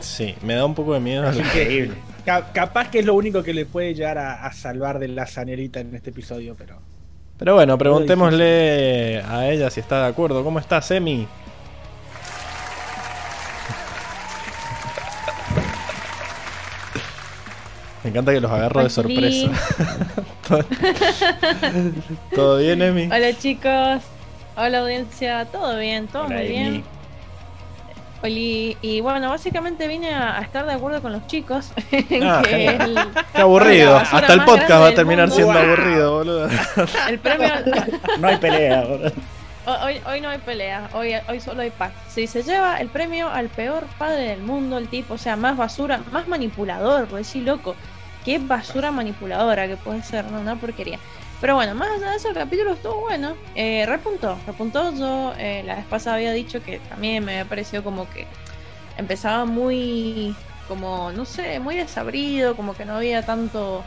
Sí, 0.00 0.34
me 0.42 0.54
da 0.54 0.64
un 0.64 0.74
poco 0.74 0.94
de 0.94 1.00
miedo. 1.00 1.26
Así 1.26 1.40
que 1.52 1.90
ca- 2.24 2.52
capaz 2.52 2.90
que 2.90 3.00
es 3.00 3.04
lo 3.06 3.14
único 3.14 3.42
que 3.42 3.54
le 3.54 3.66
puede 3.66 3.94
llegar 3.94 4.18
a, 4.18 4.44
a 4.46 4.52
salvar 4.52 4.98
de 4.98 5.08
la 5.08 5.26
sanerita 5.26 5.80
en 5.80 5.94
este 5.94 6.10
episodio, 6.10 6.54
pero. 6.56 6.78
Pero 7.38 7.54
bueno, 7.54 7.76
preguntémosle 7.76 9.22
a 9.22 9.48
ella 9.50 9.70
si 9.70 9.80
está 9.80 10.02
de 10.02 10.06
acuerdo. 10.08 10.42
¿Cómo 10.42 10.58
estás, 10.58 10.90
Emi? 10.90 11.26
Me 18.04 18.10
encanta 18.10 18.32
que 18.32 18.40
los 18.40 18.50
agarro 18.50 18.82
de 18.84 18.90
sorpresa. 18.90 19.48
¿Todo- 20.48 20.64
¿Todo 22.34 22.58
bien, 22.58 22.80
Emi? 22.82 23.06
Hola 23.06 23.36
chicos, 23.36 24.02
hola 24.56 24.78
audiencia, 24.80 25.44
todo 25.46 25.76
bien, 25.78 26.06
todo 26.06 26.26
Hola, 26.26 26.36
muy 26.36 26.46
bien. 26.48 26.84
Oli, 28.22 28.76
y 28.80 29.00
bueno, 29.00 29.28
básicamente 29.30 29.86
vine 29.86 30.12
a, 30.14 30.38
a 30.38 30.40
estar 30.42 30.64
de 30.66 30.72
acuerdo 30.72 31.02
con 31.02 31.12
los 31.12 31.26
chicos. 31.26 31.72
en 31.90 32.22
Ah, 32.24 32.42
que 32.44 32.66
el, 32.66 32.98
Qué 33.34 33.40
aburrido. 33.42 33.96
Hasta 33.96 34.32
el 34.32 34.44
podcast 34.44 34.82
va 34.82 34.88
a 34.88 34.94
terminar 34.94 35.28
mundo. 35.28 35.34
siendo 35.36 35.52
Wow. 35.52 35.62
aburrido, 35.62 36.12
boludo. 36.18 36.48
el 37.08 37.18
premio. 37.18 37.48
No 38.18 38.28
hay 38.28 38.36
pelea, 38.38 38.84
boludo. 38.84 39.12
hoy, 39.84 40.00
hoy 40.06 40.20
no 40.20 40.28
hay 40.30 40.38
pelea, 40.38 40.88
hoy, 40.94 41.12
hoy 41.28 41.40
solo 41.40 41.62
hay 41.62 41.70
paz. 41.70 41.92
Si 42.08 42.26
se 42.26 42.42
lleva 42.42 42.78
el 42.80 42.88
premio 42.88 43.28
al 43.28 43.48
peor 43.48 43.84
padre 43.98 44.22
del 44.28 44.40
mundo, 44.40 44.78
el 44.78 44.88
tipo, 44.88 45.14
o 45.14 45.18
sea, 45.18 45.36
más 45.36 45.56
basura, 45.56 46.00
más 46.12 46.26
manipulador, 46.28 47.06
por 47.06 47.18
decir 47.18 47.42
loco. 47.42 47.76
Qué 48.24 48.38
basura 48.38 48.90
manipuladora 48.90 49.68
que 49.68 49.76
puede 49.76 50.02
ser, 50.02 50.24
¿no? 50.30 50.40
Una 50.40 50.56
porquería. 50.56 50.98
Pero 51.40 51.54
bueno, 51.54 51.74
más 51.74 51.88
allá 51.90 52.10
de 52.10 52.16
eso, 52.16 52.28
el 52.28 52.34
capítulo 52.34 52.72
estuvo 52.72 53.00
bueno. 53.00 53.34
Eh, 53.54 53.84
repuntó, 53.86 54.38
repuntó. 54.46 54.94
Yo 54.94 55.34
eh, 55.38 55.62
la 55.66 55.76
vez 55.76 55.84
pasada 55.84 56.16
había 56.16 56.32
dicho 56.32 56.62
que 56.62 56.78
también 56.78 57.24
me 57.24 57.32
había 57.32 57.48
parecido 57.48 57.84
como 57.84 58.08
que 58.10 58.26
empezaba 58.96 59.44
muy, 59.44 60.34
como, 60.66 61.12
no 61.12 61.26
sé, 61.26 61.60
muy 61.60 61.76
desabrido, 61.76 62.56
como 62.56 62.74
que 62.74 62.86
no 62.86 62.96
había 62.96 63.24
tanto, 63.26 63.84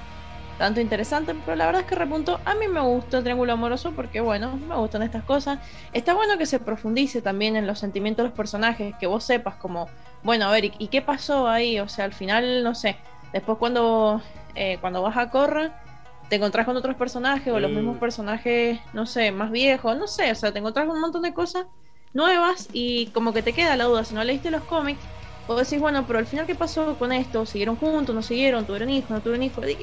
tanto 0.59 0.79
interesante. 0.79 1.33
Pero 1.43 1.55
la 1.55 1.65
verdad 1.65 1.81
es 1.81 1.87
que 1.87 1.95
repuntó. 1.95 2.39
A 2.45 2.53
mí 2.53 2.67
me 2.67 2.81
gustó 2.81 3.17
el 3.17 3.23
Triángulo 3.23 3.53
Amoroso 3.53 3.93
porque, 3.95 4.21
bueno, 4.21 4.55
me 4.55 4.75
gustan 4.75 5.01
estas 5.01 5.23
cosas. 5.23 5.57
Está 5.91 6.13
bueno 6.13 6.37
que 6.37 6.45
se 6.45 6.59
profundice 6.59 7.19
también 7.23 7.55
en 7.55 7.65
los 7.65 7.79
sentimientos 7.79 8.23
de 8.23 8.29
los 8.29 8.37
personajes, 8.37 8.93
que 8.99 9.07
vos 9.07 9.23
sepas 9.23 9.55
como, 9.55 9.89
bueno, 10.21 10.45
a 10.45 10.51
ver, 10.51 10.65
¿y, 10.65 10.87
qué 10.89 11.01
pasó 11.01 11.47
ahí? 11.47 11.79
O 11.79 11.89
sea, 11.89 12.05
al 12.05 12.13
final, 12.13 12.63
no 12.63 12.75
sé. 12.75 12.97
Después 13.33 13.57
cuando, 13.57 14.21
eh, 14.53 14.77
cuando 14.81 15.01
vas 15.01 15.17
a 15.17 15.31
Corra, 15.31 15.81
te 16.29 16.35
encontrás 16.35 16.65
con 16.65 16.77
otros 16.77 16.95
personajes 16.95 17.51
o 17.51 17.59
los 17.59 17.71
Mm. 17.71 17.75
mismos 17.75 17.97
personajes, 17.97 18.79
no 18.93 19.05
sé, 19.05 19.31
más 19.31 19.51
viejos, 19.51 19.97
no 19.97 20.07
sé, 20.07 20.31
o 20.31 20.35
sea, 20.35 20.51
te 20.51 20.59
encontrás 20.59 20.85
con 20.85 20.95
un 20.95 21.01
montón 21.01 21.23
de 21.23 21.33
cosas 21.33 21.65
nuevas 22.13 22.69
y 22.71 23.07
como 23.07 23.33
que 23.33 23.41
te 23.41 23.53
queda 23.53 23.75
la 23.75 23.85
duda, 23.85 24.03
si 24.03 24.13
no 24.13 24.23
leíste 24.23 24.51
los 24.51 24.63
cómics, 24.63 25.03
vos 25.47 25.57
decís, 25.59 25.79
bueno, 25.79 26.05
pero 26.05 26.19
al 26.19 26.27
final, 26.27 26.45
¿qué 26.45 26.55
pasó 26.55 26.97
con 26.97 27.11
esto? 27.11 27.45
¿Siguieron 27.45 27.75
juntos? 27.75 28.13
¿No 28.15 28.21
siguieron? 28.21 28.65
¿Tuvieron 28.65 28.89
hijos? 28.89 29.09
¿No 29.09 29.21
tuvieron 29.21 29.43
hijos? 29.43 29.65
¿Y. 29.67 29.75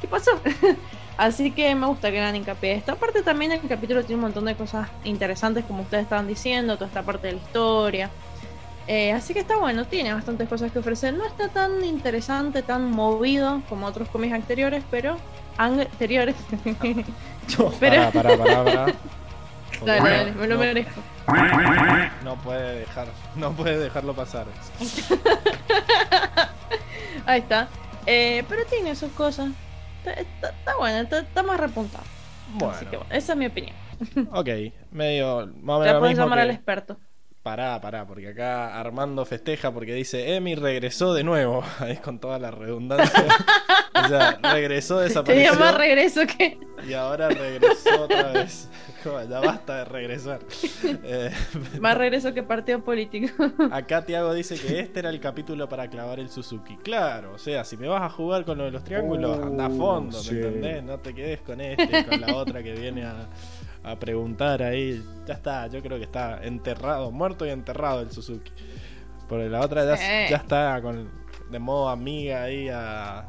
¿Qué 0.00 0.08
pasó? 0.08 0.32
Así 1.16 1.52
que 1.52 1.72
me 1.76 1.86
gusta 1.86 2.10
que 2.10 2.18
hagan 2.18 2.34
hincapié. 2.34 2.72
Esta 2.72 2.96
parte 2.96 3.22
también 3.22 3.52
el 3.52 3.60
capítulo 3.68 4.02
tiene 4.02 4.16
un 4.16 4.22
montón 4.22 4.44
de 4.46 4.56
cosas 4.56 4.88
interesantes, 5.04 5.64
como 5.64 5.82
ustedes 5.84 6.02
estaban 6.04 6.26
diciendo, 6.26 6.74
toda 6.74 6.88
esta 6.88 7.04
parte 7.04 7.28
de 7.28 7.34
la 7.34 7.38
historia. 7.38 8.10
Eh, 8.88 9.12
así 9.12 9.32
que 9.32 9.38
está 9.40 9.56
bueno, 9.58 9.84
tiene 9.84 10.12
bastantes 10.12 10.48
cosas 10.48 10.72
que 10.72 10.80
ofrecer. 10.80 11.14
No 11.14 11.24
está 11.24 11.48
tan 11.50 11.84
interesante, 11.84 12.62
tan 12.62 12.90
movido 12.90 13.62
como 13.68 13.86
otros 13.86 14.08
cómics 14.08 14.34
anteriores, 14.34 14.82
pero 14.90 15.16
anteriores. 15.58 16.34
pero 17.80 17.80
Pará, 17.80 18.10
pará, 18.10 18.36
pará, 18.36 18.64
pará. 18.86 18.86
Porque 19.78 19.86
dale, 19.86 20.00
no- 20.00 20.08
dale, 20.10 20.32
me 20.32 20.46
lo 20.46 20.54
no- 20.54 20.60
merezco. 20.60 21.00
No 22.24 22.36
puede 22.36 22.80
dejar, 22.80 23.06
no 23.36 23.52
puede 23.52 23.78
dejarlo 23.78 24.14
pasar. 24.14 24.46
Ahí 27.26 27.40
está. 27.40 27.68
Eh, 28.06 28.44
pero 28.48 28.64
tiene 28.66 28.94
sus 28.96 29.12
cosas. 29.12 29.50
Está, 29.98 30.12
está- 30.20 30.50
está 30.50 30.76
bueno, 30.76 30.98
está, 30.98 31.18
está 31.20 31.42
más 31.42 31.60
repuntado. 31.60 32.04
Así 32.70 32.84
que 32.86 32.96
Bueno, 32.96 32.98
bueno, 32.98 33.04
esa 33.10 33.32
es 33.32 33.38
mi 33.38 33.46
opinión. 33.46 33.76
ok, 34.32 34.48
medio 34.90 35.46
más 35.62 35.76
o 35.76 35.80
menos 35.80 35.86
Ya 35.86 35.92
lo 35.92 35.98
puedes 36.00 36.12
mismo 36.16 36.24
llamar 36.24 36.38
que- 36.38 36.42
al 36.42 36.50
experto. 36.50 36.96
Pará, 37.42 37.80
pará, 37.80 38.06
porque 38.06 38.28
acá 38.28 38.78
Armando 38.78 39.24
festeja 39.24 39.72
porque 39.72 39.94
dice 39.94 40.36
Emi 40.36 40.54
regresó 40.54 41.12
de 41.12 41.24
nuevo. 41.24 41.64
Ahí 41.80 41.96
con 41.96 42.20
toda 42.20 42.38
la 42.38 42.52
redundancia. 42.52 43.24
o 44.04 44.08
sea, 44.08 44.38
regresó, 44.40 44.96
Tenía 44.98 45.08
desapareció. 45.08 45.54
más 45.58 45.74
regreso 45.76 46.20
que. 46.26 46.58
Y 46.88 46.92
ahora 46.92 47.28
regresó 47.28 48.02
otra 48.02 48.32
vez. 48.32 48.68
Ya 49.28 49.40
basta 49.40 49.78
de 49.78 49.84
regresar. 49.86 50.38
Eh, 50.84 51.32
Más 51.80 51.98
regreso 51.98 52.32
que 52.32 52.44
partido 52.44 52.84
político. 52.84 53.32
acá 53.72 54.04
Tiago 54.04 54.32
dice 54.32 54.54
que 54.54 54.78
este 54.78 55.00
era 55.00 55.10
el 55.10 55.18
capítulo 55.18 55.68
para 55.68 55.88
clavar 55.90 56.20
el 56.20 56.28
Suzuki. 56.28 56.76
Claro, 56.76 57.32
o 57.34 57.38
sea, 57.38 57.64
si 57.64 57.76
me 57.76 57.88
vas 57.88 58.00
a 58.02 58.08
jugar 58.10 58.44
con 58.44 58.58
lo 58.58 58.64
de 58.66 58.70
los 58.70 58.84
triángulos, 58.84 59.38
Uh, 59.38 59.42
anda 59.42 59.66
a 59.66 59.70
fondo, 59.70 60.16
sí. 60.20 60.34
¿me 60.34 60.40
entendés? 60.46 60.84
No 60.84 61.00
te 61.00 61.12
quedes 61.16 61.40
con 61.40 61.60
este 61.60 61.82
y 61.98 62.04
con 62.04 62.20
la 62.20 62.34
otra 62.36 62.62
que 62.62 62.74
viene 62.74 63.04
a, 63.04 63.26
a 63.84 63.96
preguntar 63.98 64.62
ahí. 64.62 65.02
Ya 65.26 65.34
está, 65.34 65.66
yo 65.68 65.82
creo 65.82 65.98
que 65.98 66.04
está 66.04 66.40
enterrado, 66.44 67.10
muerto 67.10 67.46
y 67.46 67.50
enterrado 67.50 68.00
el 68.00 68.10
Suzuki. 68.10 68.52
Porque 69.28 69.48
la 69.48 69.60
otra 69.60 69.84
ya, 69.84 69.96
Sí. 69.96 70.30
ya 70.30 70.36
está 70.36 70.80
con, 70.82 71.10
de 71.50 71.58
modo 71.58 71.88
amiga 71.88 72.42
ahí 72.44 72.68
a, 72.68 73.20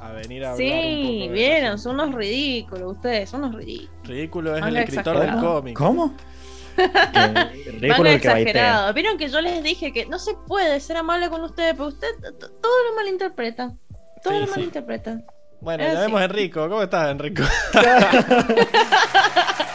a 0.00 0.12
venir 0.12 0.44
a 0.44 0.52
hablar 0.52 0.66
un 0.66 0.72
Sí, 0.72 1.02
poco 1.02 1.22
de 1.22 1.28
vieron, 1.32 1.78
son 1.78 1.94
unos 2.00 2.14
ridículos 2.14 2.92
ustedes, 2.96 3.28
son 3.30 3.44
unos 3.44 3.56
ridículos. 3.56 3.90
Ridículo 4.08 4.56
es 4.56 4.64
el 4.64 4.76
escritor 4.78 5.18
del 5.20 5.36
cómic. 5.36 5.76
¿Cómo? 5.76 6.14
Manga 7.12 7.50
Ridículo 7.66 8.08
el 8.08 8.16
exagerado. 8.16 8.94
Vieron 8.94 9.18
que 9.18 9.28
yo 9.28 9.40
les 9.40 9.62
dije 9.62 9.92
que 9.92 10.06
no 10.06 10.18
se 10.18 10.34
puede 10.46 10.80
ser 10.80 10.96
amable 10.96 11.28
con 11.28 11.42
ustedes, 11.42 11.72
pero 11.74 11.88
ustedes 11.88 12.14
todo 12.22 12.84
lo 12.88 12.96
malinterpretan. 12.96 13.78
Todo 14.22 14.32
Sí, 14.34 14.40
lo 14.40 14.46
sí. 14.46 14.50
malinterpretan. 14.52 15.24
Bueno, 15.60 15.84
Eh, 15.84 15.92
llamemos 15.92 16.18
sí. 16.18 16.22
a 16.22 16.24
Enrico. 16.24 16.68
¿Cómo 16.68 16.82
estás, 16.82 17.10
Enrico? 17.10 17.42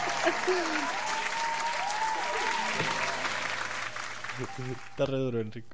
Está 4.90 5.06
re 5.06 5.18
duro, 5.18 5.40
Enrico. 5.40 5.68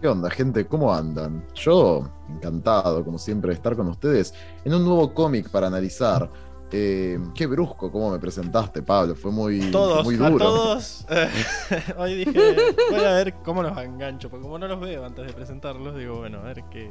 ¿Qué 0.00 0.08
onda, 0.08 0.30
gente? 0.30 0.66
¿Cómo 0.66 0.92
andan? 0.94 1.44
Yo, 1.54 2.08
encantado, 2.28 3.04
como 3.04 3.18
siempre, 3.18 3.50
de 3.50 3.56
estar 3.56 3.76
con 3.76 3.88
ustedes 3.88 4.32
en 4.64 4.74
un 4.74 4.84
nuevo 4.84 5.12
cómic 5.12 5.50
para 5.50 5.66
analizar. 5.66 6.30
Eh, 6.72 7.18
qué 7.34 7.46
brusco 7.46 7.90
cómo 7.90 8.10
me 8.12 8.18
presentaste, 8.18 8.80
Pablo. 8.82 9.14
Fue 9.16 9.30
muy, 9.32 9.70
Todos, 9.70 10.04
muy 10.04 10.14
a 10.14 10.30
duro. 10.30 10.44
todos. 10.44 11.04
eh, 11.10 11.28
hoy 11.98 12.24
dije, 12.24 12.56
voy 12.90 13.00
a 13.04 13.10
ver 13.10 13.34
cómo 13.44 13.62
los 13.62 13.76
engancho, 13.76 14.30
porque 14.30 14.44
como 14.44 14.58
no 14.58 14.68
los 14.68 14.80
veo 14.80 15.04
antes 15.04 15.26
de 15.26 15.32
presentarlos, 15.32 15.96
digo, 15.96 16.18
bueno, 16.18 16.38
a 16.38 16.42
ver 16.44 16.64
qué. 16.70 16.90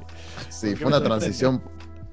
Sí, 0.50 0.68
¿Por 0.72 0.78
qué 0.78 0.84
fue 0.84 0.88
una 0.88 1.02
transición 1.02 1.64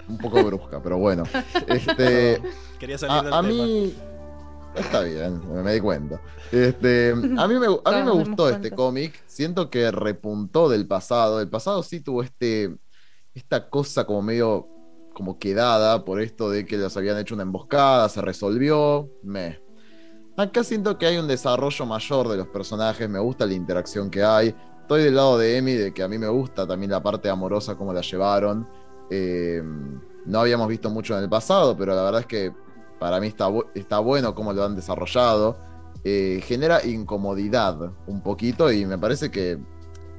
un 0.09 0.21
poco 0.21 0.45
brusca, 0.45 0.83
pero 0.83 0.99
bueno. 0.99 1.31
Este, 1.67 2.41
Quería 2.79 2.99
salir 2.99 3.23
del 3.23 3.35
a, 3.35 3.39
a 3.39 3.43
tema. 3.43 3.69
mí. 3.69 4.03
Está 4.75 5.01
bien, 5.03 5.41
me 5.65 5.73
di 5.75 5.81
cuenta. 5.81 6.21
Este, 6.51 7.13
a 7.13 7.49
mí 7.49 7.55
me, 7.59 7.67
a 7.85 7.93
mí 7.93 8.03
me 8.03 8.11
gustó 8.13 8.49
este 8.51 8.75
cómic. 8.75 9.23
Siento 9.27 9.71
que 9.71 9.91
repuntó 9.91 10.69
del 10.69 10.87
pasado. 10.87 11.41
El 11.41 11.49
pasado 11.49 11.83
sí 11.83 12.01
tuvo 12.01 12.23
este. 12.23 12.77
Esta 13.35 13.69
cosa 13.71 14.05
como 14.07 14.23
medio. 14.23 14.69
como 15.15 15.39
quedada 15.39 16.05
por 16.05 16.21
esto 16.21 16.51
de 16.51 16.67
que 16.67 16.77
les 16.79 16.97
habían 16.97 17.19
hecho 17.19 17.35
una 17.35 17.43
emboscada, 17.45 18.09
se 18.11 18.21
resolvió. 18.21 19.11
Me. 19.23 19.61
Acá 20.37 20.63
siento 20.65 20.99
que 20.99 21.07
hay 21.07 21.17
un 21.19 21.29
desarrollo 21.29 21.87
mayor 21.87 22.29
de 22.29 22.37
los 22.37 22.49
personajes. 22.49 23.09
Me 23.09 23.19
gusta 23.19 23.47
la 23.47 23.55
interacción 23.55 24.11
que 24.11 24.23
hay. 24.23 24.55
Estoy 24.83 25.03
del 25.05 25.17
lado 25.17 25.39
de 25.39 25.57
Emi, 25.57 25.73
de 25.73 25.95
que 25.95 26.03
a 26.03 26.09
mí 26.09 26.19
me 26.19 26.29
gusta 26.29 26.67
también 26.67 26.91
la 26.93 27.03
parte 27.03 27.29
amorosa, 27.31 27.77
como 27.77 27.93
la 27.95 28.03
llevaron. 28.03 28.69
Eh, 29.11 29.63
no 30.25 30.41
habíamos 30.41 30.69
visto 30.69 30.91
mucho 30.91 31.17
en 31.17 31.25
el 31.25 31.29
pasado, 31.29 31.77
pero 31.77 31.95
la 31.95 32.03
verdad 32.03 32.21
es 32.23 32.27
que 32.27 32.53
para 32.99 33.21
mí 33.21 33.29
está, 33.29 33.49
está 33.75 33.99
bueno 33.99 34.35
cómo 34.35 34.53
lo 34.53 34.65
han 34.65 34.75
desarrollado. 34.75 35.57
Eh, 36.05 36.41
genera 36.45 36.85
incomodidad 36.85 37.93
un 38.07 38.23
poquito 38.23 38.71
y 38.71 38.87
me 38.87 38.99
parece 38.99 39.31
que 39.31 39.59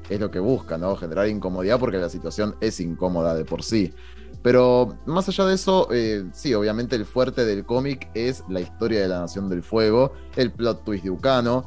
es 0.09 0.19
lo 0.19 0.31
que 0.31 0.39
busca, 0.39 0.77
¿no? 0.77 0.95
Generar 0.95 1.27
incomodidad 1.27 1.79
porque 1.79 1.97
la 1.97 2.09
situación 2.09 2.55
es 2.61 2.79
incómoda 2.79 3.33
de 3.35 3.45
por 3.45 3.63
sí. 3.63 3.93
Pero 4.41 4.97
más 5.05 5.27
allá 5.27 5.45
de 5.45 5.55
eso, 5.55 5.89
eh, 5.91 6.25
sí, 6.33 6.53
obviamente 6.53 6.95
el 6.95 7.05
fuerte 7.05 7.45
del 7.45 7.65
cómic 7.65 8.09
es 8.13 8.43
la 8.49 8.61
historia 8.61 9.01
de 9.01 9.07
la 9.07 9.19
Nación 9.19 9.49
del 9.49 9.63
Fuego, 9.63 10.13
el 10.35 10.51
plot 10.51 10.83
twist 10.83 11.03
de 11.03 11.09
Ucano. 11.09 11.65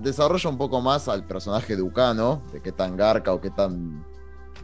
Desarrolla 0.00 0.48
un 0.48 0.56
poco 0.56 0.80
más 0.80 1.08
al 1.08 1.26
personaje 1.26 1.76
de 1.76 1.82
Ucano, 1.82 2.42
de 2.52 2.62
qué 2.62 2.72
tan 2.72 2.96
garca 2.96 3.32
o 3.32 3.40
qué 3.40 3.50
tan 3.50 4.04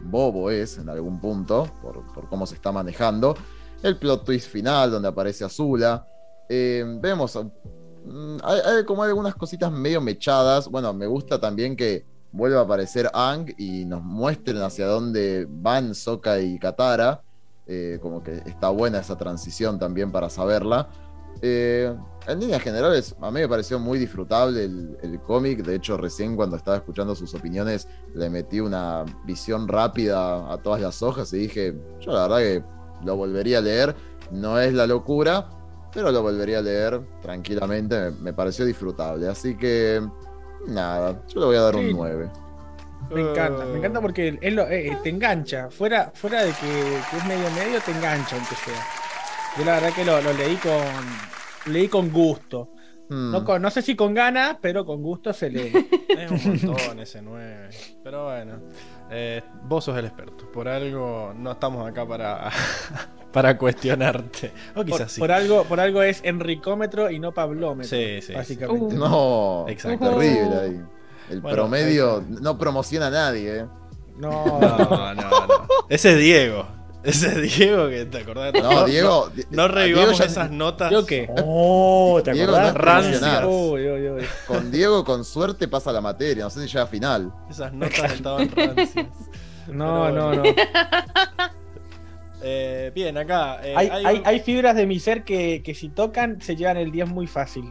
bobo 0.03 0.49
es 0.49 0.77
en 0.77 0.89
algún 0.89 1.19
punto, 1.19 1.69
por, 1.81 2.05
por 2.13 2.29
cómo 2.29 2.45
se 2.45 2.55
está 2.55 2.71
manejando. 2.71 3.35
El 3.83 3.97
plot 3.97 4.25
twist 4.25 4.49
final, 4.49 4.91
donde 4.91 5.07
aparece 5.07 5.43
Azula. 5.43 6.07
Eh, 6.49 6.83
vemos, 7.01 7.35
mm, 7.35 8.37
hay, 8.43 8.59
hay 8.59 8.85
como 8.85 9.03
algunas 9.03 9.35
cositas 9.35 9.71
medio 9.71 10.01
mechadas. 10.01 10.67
Bueno, 10.67 10.93
me 10.93 11.07
gusta 11.07 11.39
también 11.39 11.75
que 11.75 12.05
vuelva 12.31 12.59
a 12.59 12.63
aparecer 12.63 13.09
Ang 13.13 13.53
y 13.57 13.85
nos 13.85 14.03
muestren 14.03 14.61
hacia 14.61 14.87
dónde 14.87 15.47
van 15.49 15.95
Sokka 15.95 16.39
y 16.39 16.57
Katara. 16.59 17.21
Eh, 17.67 17.99
como 18.01 18.23
que 18.23 18.33
está 18.45 18.69
buena 18.69 18.99
esa 18.99 19.17
transición 19.17 19.79
también 19.79 20.11
para 20.11 20.29
saberla. 20.29 20.89
Eh, 21.41 21.93
en 22.27 22.39
líneas 22.39 22.61
generales, 22.61 23.15
a 23.19 23.31
mí 23.31 23.39
me 23.39 23.47
pareció 23.49 23.79
muy 23.79 23.97
disfrutable 23.97 24.63
el, 24.65 24.97
el 25.01 25.19
cómic. 25.21 25.63
De 25.63 25.75
hecho, 25.75 25.97
recién 25.97 26.35
cuando 26.35 26.55
estaba 26.55 26.77
escuchando 26.77 27.15
sus 27.15 27.33
opiniones, 27.33 27.87
le 28.13 28.29
metí 28.29 28.59
una 28.59 29.03
visión 29.25 29.67
rápida 29.67 30.51
a 30.53 30.57
todas 30.57 30.81
las 30.81 31.01
hojas 31.01 31.33
y 31.33 31.37
dije, 31.39 31.75
yo 31.99 32.11
la 32.11 32.23
verdad 32.27 32.37
que 32.37 32.63
lo 33.05 33.15
volvería 33.15 33.57
a 33.57 33.61
leer. 33.61 33.95
No 34.31 34.59
es 34.59 34.73
la 34.73 34.85
locura, 34.85 35.49
pero 35.93 36.11
lo 36.11 36.21
volvería 36.21 36.59
a 36.59 36.61
leer 36.61 37.01
tranquilamente. 37.21 37.99
Me, 37.99 38.11
me 38.11 38.33
pareció 38.33 38.65
disfrutable. 38.65 39.27
Así 39.27 39.57
que, 39.57 40.01
nada, 40.67 41.23
yo 41.27 41.39
le 41.39 41.45
voy 41.47 41.55
a 41.55 41.61
dar 41.61 41.73
Sí. 41.73 41.79
un 41.79 41.91
9. 41.93 42.29
Me 43.09 43.21
encanta, 43.21 43.65
me 43.65 43.77
encanta 43.79 43.99
porque 43.99 44.37
él 44.41 44.55
lo- 44.55 44.69
eh, 44.69 44.95
te 45.03 45.09
engancha. 45.09 45.69
Fuera, 45.71 46.11
fuera 46.13 46.43
de 46.43 46.51
que, 46.51 46.99
que 47.09 47.17
es 47.17 47.25
medio 47.25 47.49
medio, 47.51 47.81
te 47.83 47.91
engancha 47.91 48.35
aunque 48.35 48.55
sea. 48.55 48.85
Yo 49.57 49.65
la 49.65 49.73
verdad 49.73 49.93
que 49.93 50.05
lo, 50.05 50.21
lo 50.21 50.33
leí 50.33 50.55
con 50.57 51.73
leí 51.73 51.87
con 51.87 52.11
gusto. 52.11 52.69
Hmm. 53.09 53.31
No, 53.31 53.43
con- 53.43 53.61
no 53.61 53.69
sé 53.69 53.81
si 53.81 53.95
con 53.95 54.13
ganas, 54.13 54.57
pero 54.61 54.85
con 54.85 55.01
gusto 55.01 55.33
se 55.33 55.49
lee. 55.49 55.71
Es 56.09 56.31
un 56.31 56.59
montón 56.71 56.99
ese 56.99 57.21
9. 57.21 57.69
Pero 58.03 58.25
bueno, 58.25 58.59
eh, 59.09 59.41
vos 59.63 59.83
sos 59.83 59.97
el 59.97 60.05
experto. 60.05 60.49
Por 60.51 60.67
algo 60.67 61.33
no 61.35 61.51
estamos 61.51 61.85
acá 61.89 62.07
para, 62.07 62.49
para 63.33 63.57
cuestionarte. 63.57 64.51
O 64.71 64.75
Por, 64.75 64.85
quizás 64.85 65.11
sí. 65.11 65.19
por 65.19 65.31
algo, 65.31 65.63
por 65.65 65.79
algo 65.79 66.01
es 66.03 66.21
enricómetro 66.23 67.09
y 67.11 67.19
no 67.19 67.33
pablómetro. 67.33 67.89
Sí, 67.89 68.21
sí, 68.21 68.33
Básicamente. 68.33 68.95
Uh. 68.95 68.97
No, 68.97 69.65
Exacto. 69.67 70.09
terrible 70.17 70.57
ahí. 70.59 70.81
El 71.29 71.41
Bueno, 71.41 71.55
promedio 71.57 72.23
no 72.27 72.57
promociona 72.57 73.07
a 73.07 73.11
nadie, 73.11 73.59
¿eh? 73.59 73.65
No, 74.17 74.59
No, 74.59 75.13
no, 75.15 75.15
no. 75.15 75.67
Ese 75.89 76.13
es 76.13 76.19
Diego. 76.19 76.65
Ese 77.03 77.27
es 77.45 77.57
Diego 77.57 77.89
que 77.89 78.05
te 78.05 78.19
acordás. 78.19 78.53
No, 78.53 78.85
Diego. 78.85 79.29
Di- 79.35 79.43
No 79.49 79.63
a 79.63 79.67
revivamos 79.67 80.09
Diego 80.09 80.19
ya- 80.19 80.25
esas 80.31 80.51
notas. 80.51 80.91
¿Yo 80.91 81.05
qué? 81.05 81.29
Oh, 81.43 82.21
¿te 82.23 82.31
Diego 82.33 82.55
acordás? 82.55 82.73
no 83.21 83.49
uy. 84.15 84.25
Con 84.47 84.71
Diego, 84.71 85.03
con 85.03 85.25
suerte, 85.25 85.67
pasa 85.67 85.91
la 85.91 86.01
materia. 86.01 86.43
No 86.43 86.49
sé 86.49 86.61
si 86.61 86.67
llega 86.67 86.83
a 86.83 86.87
final. 86.87 87.33
Esas 87.49 87.73
notas 87.73 88.13
estaban 88.13 88.49
rancias. 88.51 89.07
No, 89.67 90.05
Pero 90.09 90.11
no, 90.11 90.33
no. 90.35 90.43
Eh, 92.43 92.91
bien, 92.95 93.17
acá. 93.19 93.59
eh, 93.63 93.75
Hay, 93.77 93.87
hay 93.89 94.21
hay 94.25 94.39
fibras 94.39 94.75
de 94.75 94.87
mi 94.87 94.99
ser 94.99 95.23
que, 95.23 95.61
que 95.63 95.75
si 95.75 95.89
tocan 95.89 96.41
se 96.41 96.55
llevan 96.55 96.77
el 96.77 96.91
10 96.91 97.07
muy 97.09 97.27
fácil. 97.27 97.69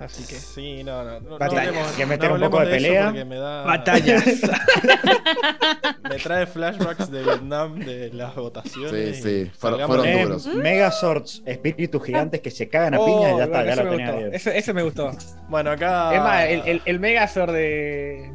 Así 0.00 0.22
que. 0.26 0.36
Sí, 0.38 0.84
no, 0.84 1.02
no. 1.02 1.18
no, 1.18 1.30
no 1.30 1.38
Batalla. 1.38 1.62
hablemos- 1.70 1.92
Que 1.96 2.06
meter 2.06 2.28
no 2.30 2.34
un 2.36 2.40
poco 2.42 2.60
de 2.64 2.76
eso 2.76 2.86
pelea. 2.86 3.24
Me, 3.24 3.34
da, 3.36 3.62
Batallas. 3.64 4.24
me 6.08 6.16
trae 6.16 6.46
flashbacks 6.46 7.10
de 7.10 7.22
Vietnam 7.24 7.78
de 7.80 8.10
las 8.12 8.34
votaciones. 8.36 9.16
Sí, 9.16 9.22
sí, 9.44 9.50
fueron- 9.58 9.86
fueron 9.86 10.06
de- 10.06 10.12
Eh, 10.20 10.22
duros. 10.24 10.46
Megazords, 10.46 11.42
espíritus 11.46 12.04
gigantes 12.04 12.40
que 12.40 12.50
se 12.50 12.68
cagan 12.68 12.94
a 12.94 13.00
Oh, 13.00 13.06
piña 13.06 13.32
y 13.34 13.38
ya 13.38 13.44
está, 13.44 13.64
ya 13.64 13.76
lo 13.82 13.90
tenía. 13.90 14.28
Ese, 14.28 14.56
ese 14.56 14.72
me 14.72 14.82
gustó. 14.82 15.10
Bueno, 15.48 15.70
acá. 15.72 16.14
Es 16.14 16.20
más, 16.20 16.44
el, 16.46 16.60
el, 16.66 16.82
el 16.84 17.00
Megazord 17.00 17.52
de, 17.52 18.30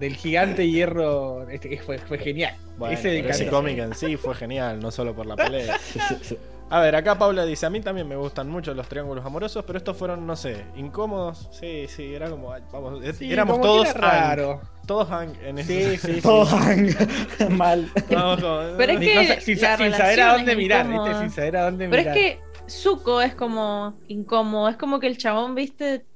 del 0.00 0.16
gigante 0.16 0.66
hierro 0.68 1.48
este, 1.50 1.78
fue, 1.78 1.98
fue 1.98 2.18
genial. 2.18 2.56
Bueno, 2.78 2.94
ese 2.98 3.20
ese 3.28 3.46
cómic 3.48 3.78
en 3.78 3.94
sí 3.94 4.16
fue 4.16 4.34
genial, 4.34 4.80
no 4.80 4.90
solo 4.90 5.14
por 5.14 5.26
la 5.26 5.36
pelea. 5.36 5.78
A 6.74 6.80
ver, 6.80 6.96
acá 6.96 7.16
Paula 7.16 7.44
dice, 7.44 7.66
a 7.66 7.70
mí 7.70 7.80
también 7.80 8.08
me 8.08 8.16
gustan 8.16 8.48
mucho 8.48 8.74
los 8.74 8.88
triángulos 8.88 9.24
amorosos, 9.24 9.64
pero 9.64 9.78
estos 9.78 9.96
fueron, 9.96 10.26
no 10.26 10.34
sé, 10.34 10.64
incómodos. 10.74 11.48
Sí, 11.52 11.86
sí, 11.86 12.12
era 12.12 12.28
como, 12.28 12.52
vamos, 12.72 13.04
eh, 13.04 13.12
Sí, 13.12 13.32
éramos 13.32 13.58
como 13.58 13.62
todos 13.64 13.94
raro. 13.94 14.60
todos 14.84 15.08
Hank 15.08 15.40
en 15.40 15.58
ese. 15.60 15.96
Sí, 15.96 15.98
sí, 16.06 16.14
sí. 16.14 16.20
Todo 16.20 16.44
mal. 17.50 17.88
Vamos 18.10 18.40
como, 18.40 18.58
Pero 18.76 18.92
es 18.92 18.98
que- 18.98 19.14
No 19.14 19.22
sé, 19.22 19.40
sin, 19.42 19.56
saber 19.56 20.20
a 20.20 20.32
dónde 20.32 20.50
es 20.50 20.58
mirar. 20.58 20.88
¿viste? 20.88 21.14
Sin 21.20 21.30
saber 21.30 21.56
a 21.58 21.64
dónde 21.66 21.88
Pero 21.88 22.00
es 22.02 22.06
mirar. 22.08 22.14
que 22.16 22.40
Zuko 22.68 23.20
es 23.20 23.36
como 23.36 23.94
incómodo, 24.08 24.68
es 24.68 24.76
como 24.76 24.98
que 24.98 25.06
el 25.06 25.16
chabón, 25.16 25.54
viste, 25.54 26.06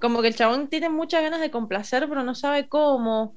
como 0.00 0.22
que 0.22 0.28
el 0.28 0.36
chabón 0.36 0.68
tiene 0.68 0.90
muchas 0.90 1.22
ganas 1.22 1.40
de 1.40 1.50
complacer, 1.50 2.08
pero 2.08 2.22
no 2.22 2.36
sabe 2.36 2.68
cómo. 2.68 3.34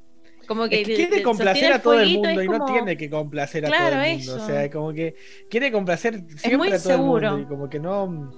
Como 0.47 0.67
que 0.69 0.81
Es 0.81 0.87
que 0.87 0.97
le- 0.97 1.07
quiere 1.09 1.23
complacer 1.23 1.73
a 1.73 1.81
todo 1.81 1.99
el 1.99 2.13
mundo 2.13 2.41
y 2.41 2.47
no 2.47 2.65
tiene 2.65 2.95
que 2.97 3.09
complacer 3.09 3.65
a 3.65 3.67
Claro, 3.69 3.95
todo 3.95 4.01
el 4.03 4.17
mundo. 4.17 4.35
eso. 4.35 4.43
O 4.43 4.47
sea, 4.47 4.71
como 4.71 4.93
que 4.93 5.15
quiere 5.49 5.71
complacer 5.71 6.23
siempre 6.37 6.57
muy 6.57 6.71
a 6.71 6.81
todo 6.81 6.93
el 6.93 6.99
mundo 7.01 7.39
y 7.39 7.45
como 7.45 7.69
que 7.69 7.79
no. 7.79 8.31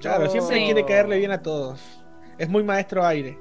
Claro, 0.00 0.28
siempre 0.28 0.58
Sí. 0.58 0.64
quiere 0.66 0.84
caerle 0.84 1.18
bien 1.18 1.30
a 1.30 1.40
todos. 1.42 1.80
Es 2.36 2.48
muy 2.48 2.62
maestro 2.64 3.06
aire. 3.06 3.38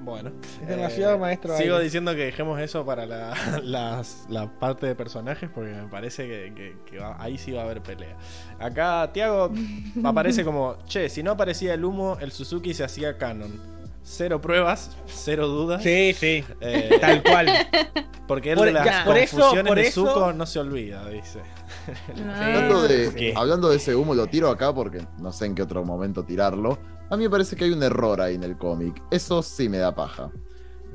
Bueno. 0.00 0.30
Es 0.62 0.68
demasiado 0.68 1.16
Eh, 1.16 1.18
maestro 1.18 1.56
Sigo 1.56 1.72
aire. 1.74 1.84
diciendo 1.84 2.12
que 2.14 2.26
dejemos 2.26 2.60
eso 2.60 2.86
para 2.86 3.04
la, 3.04 3.34
la 4.28 4.58
parte 4.60 4.86
de 4.86 4.94
personajes 4.94 5.50
porque 5.52 5.72
me 5.72 5.88
parece 5.88 6.28
que, 6.28 6.52
que- 6.54 6.76
que 6.88 6.98
va- 6.98 7.16
ahí 7.20 7.36
sí 7.36 7.50
va 7.50 7.62
a 7.62 7.64
haber 7.64 7.80
pelea. 7.82 8.16
Acá 8.60 9.10
Tiago 9.12 9.50
aparece 10.04 10.44
como, 10.44 10.76
che, 10.86 11.08
si 11.08 11.24
no 11.24 11.32
aparecía 11.32 11.74
el 11.74 11.84
humo, 11.84 12.16
el 12.20 12.30
Suzuki 12.30 12.74
se 12.74 12.84
hacía 12.84 13.18
canon. 13.18 13.77
Cero 14.02 14.40
pruebas, 14.40 14.96
cero 15.06 15.46
dudas. 15.48 15.82
Sí, 15.82 16.14
sí. 16.18 16.42
Eh, 16.60 16.98
Tal 17.00 17.22
cual. 17.22 17.48
porque 18.26 18.52
él 18.52 18.56
Por- 18.58 18.66
de 18.66 18.72
las 18.72 18.84
ya, 18.84 19.04
por 19.04 19.16
eso- 19.18 19.36
confusiones 19.36 19.70
por 19.70 19.76
de 19.78 19.86
eso- 19.88 20.06
Zuko 20.06 20.32
no 20.32 20.46
se 20.46 20.58
olvida, 20.58 21.06
dice. 21.08 21.40
Ah. 22.26 22.46
Hablando 22.46 22.82
de, 22.82 23.32
hablando 23.36 23.68
de 23.68 23.76
ese 23.76 23.94
humo, 23.94 24.14
lo 24.14 24.26
tiro 24.26 24.48
acá 24.48 24.74
porque 24.74 25.06
no 25.18 25.32
sé 25.32 25.46
en 25.46 25.54
qué 25.54 25.62
otro 25.62 25.84
momento 25.84 26.24
tirarlo. 26.24 26.78
A 27.10 27.16
mí 27.16 27.24
me 27.24 27.30
parece 27.30 27.56
que 27.56 27.64
hay 27.64 27.70
un 27.72 27.82
error 27.82 28.20
ahí 28.20 28.34
en 28.34 28.44
el 28.44 28.56
cómic. 28.56 29.02
Eso 29.10 29.42
sí 29.42 29.68
me 29.68 29.78
da 29.78 29.94
paja. 29.94 30.30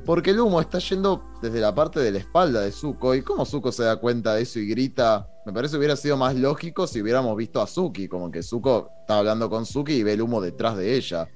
Porque 0.04 0.30
el 0.30 0.40
humo 0.40 0.60
está 0.60 0.78
yendo 0.80 1.24
desde 1.40 1.60
la 1.60 1.74
parte 1.74 1.98
de 2.00 2.10
la 2.12 2.18
espalda 2.18 2.60
de 2.60 2.70
Zuko. 2.72 3.14
¿Y 3.14 3.22
cómo 3.22 3.46
Zuko 3.46 3.72
se 3.72 3.84
da 3.84 3.96
cuenta 3.96 4.34
de 4.34 4.42
eso 4.42 4.58
y 4.58 4.68
grita? 4.68 5.26
Me 5.46 5.52
parece 5.52 5.72
que 5.72 5.78
hubiera 5.78 5.96
sido 5.96 6.16
más 6.16 6.34
lógico 6.34 6.86
si 6.86 7.00
hubiéramos 7.00 7.34
visto 7.36 7.60
a 7.62 7.66
Suki. 7.66 8.06
Como 8.06 8.30
que 8.30 8.42
Zuko 8.42 8.90
está 9.00 9.18
hablando 9.18 9.48
con 9.48 9.64
Suki 9.64 9.94
y 9.94 10.02
ve 10.02 10.12
el 10.12 10.20
humo 10.22 10.40
detrás 10.42 10.76
de 10.76 10.94
ella. 10.94 11.26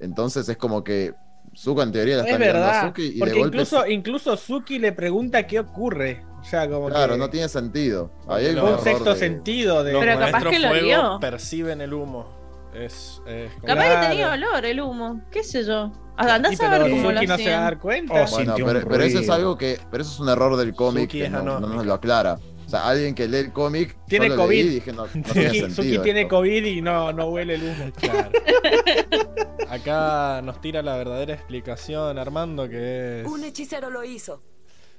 Entonces 0.00 0.48
es 0.48 0.56
como 0.56 0.82
que 0.84 1.14
Zuko 1.56 1.82
en 1.82 1.92
teoría 1.92 2.16
la 2.16 2.22
está 2.22 2.34
Es 2.34 2.38
mirando 2.40 2.58
a 2.62 2.66
verdad. 2.66 2.86
Suki 2.88 3.02
y 3.02 3.12
de 3.14 3.18
Porque 3.20 3.34
golpe. 3.38 3.56
incluso, 3.56 3.82
se- 3.82 3.92
incluso 3.92 4.36
Suki 4.36 4.78
le 4.78 4.92
pregunta 4.92 5.46
qué 5.46 5.60
ocurre. 5.60 6.22
O 6.40 6.44
sea, 6.44 6.68
como 6.68 6.88
Claro, 6.88 7.14
que 7.14 7.18
no 7.18 7.30
tiene 7.30 7.48
sentido. 7.48 8.12
Ahí 8.28 8.46
hay 8.46 8.52
un 8.52 8.58
un 8.60 8.64
no, 8.64 8.70
error 8.72 8.84
sexto 8.84 9.14
de- 9.14 9.18
sentido 9.18 9.82
de. 9.84 9.92
Los 9.92 10.04
Pero 10.04 10.18
capaz 10.18 10.44
que 10.44 10.58
lo 10.58 10.72
vio. 10.72 11.18
perciben 11.20 11.80
el 11.80 11.92
humo. 11.94 12.36
Es, 12.74 13.22
es 13.26 13.52
como- 13.54 13.66
Capaz 13.66 13.84
Claro. 13.86 14.00
que 14.02 14.06
tenía 14.08 14.32
olor 14.32 14.64
el 14.66 14.80
humo, 14.80 15.22
qué 15.30 15.42
sé 15.42 15.64
yo. 15.64 15.92
Andás 16.18 16.56
Sí, 16.56 16.64
a 16.64 16.70
ver 16.70 16.82
pero 16.82 16.94
cómo 16.94 17.12
lo 17.12 17.22
no 17.22 17.36
se 17.36 17.50
va 17.50 17.58
a 17.58 17.60
dar 17.62 17.78
cuenta. 17.78 18.12
Oh, 18.14 18.30
Bueno, 18.30 18.54
un 18.56 18.64
pero, 18.64 18.88
pero 18.88 19.04
eso 19.04 19.18
es 19.18 19.30
algo 19.30 19.56
que. 19.58 19.78
Pero 19.90 20.02
eso 20.02 20.12
es 20.12 20.20
un 20.20 20.28
error 20.28 20.56
del 20.56 20.74
cómic 20.74 21.04
Suki 21.10 21.20
que 21.22 21.30
no, 21.30 21.42
no 21.42 21.58
nos 21.60 21.84
lo 21.86 21.94
aclara. 21.94 22.38
O 22.66 22.68
sea, 22.68 22.88
alguien 22.88 23.14
que 23.14 23.28
lee 23.28 23.36
el 23.38 23.52
cómic. 23.52 23.96
Tiene 24.08 24.28
COVID. 24.34 24.48
leí 24.48 24.58
y 24.60 24.68
dije, 24.74 24.92
no, 24.92 25.06
no 25.06 25.22
tiene 25.32 25.48
Suki, 25.48 25.60
sentido. 25.60 25.70
Suki 25.70 25.98
tiene 26.02 26.22
esto. 26.22 26.34
COVID 26.36 26.64
y 26.66 26.82
no, 26.82 27.12
no 27.12 27.26
huele 27.28 27.54
el 27.54 27.62
humo. 27.62 27.92
Claro. 27.96 28.30
Acá 29.70 30.40
nos 30.42 30.60
tira 30.60 30.82
la 30.82 30.96
verdadera 30.96 31.34
explicación 31.34 32.18
Armando 32.18 32.68
que 32.68 33.20
es... 33.22 33.26
Un 33.26 33.44
hechicero 33.44 33.90
lo 33.90 34.04
hizo. 34.04 34.42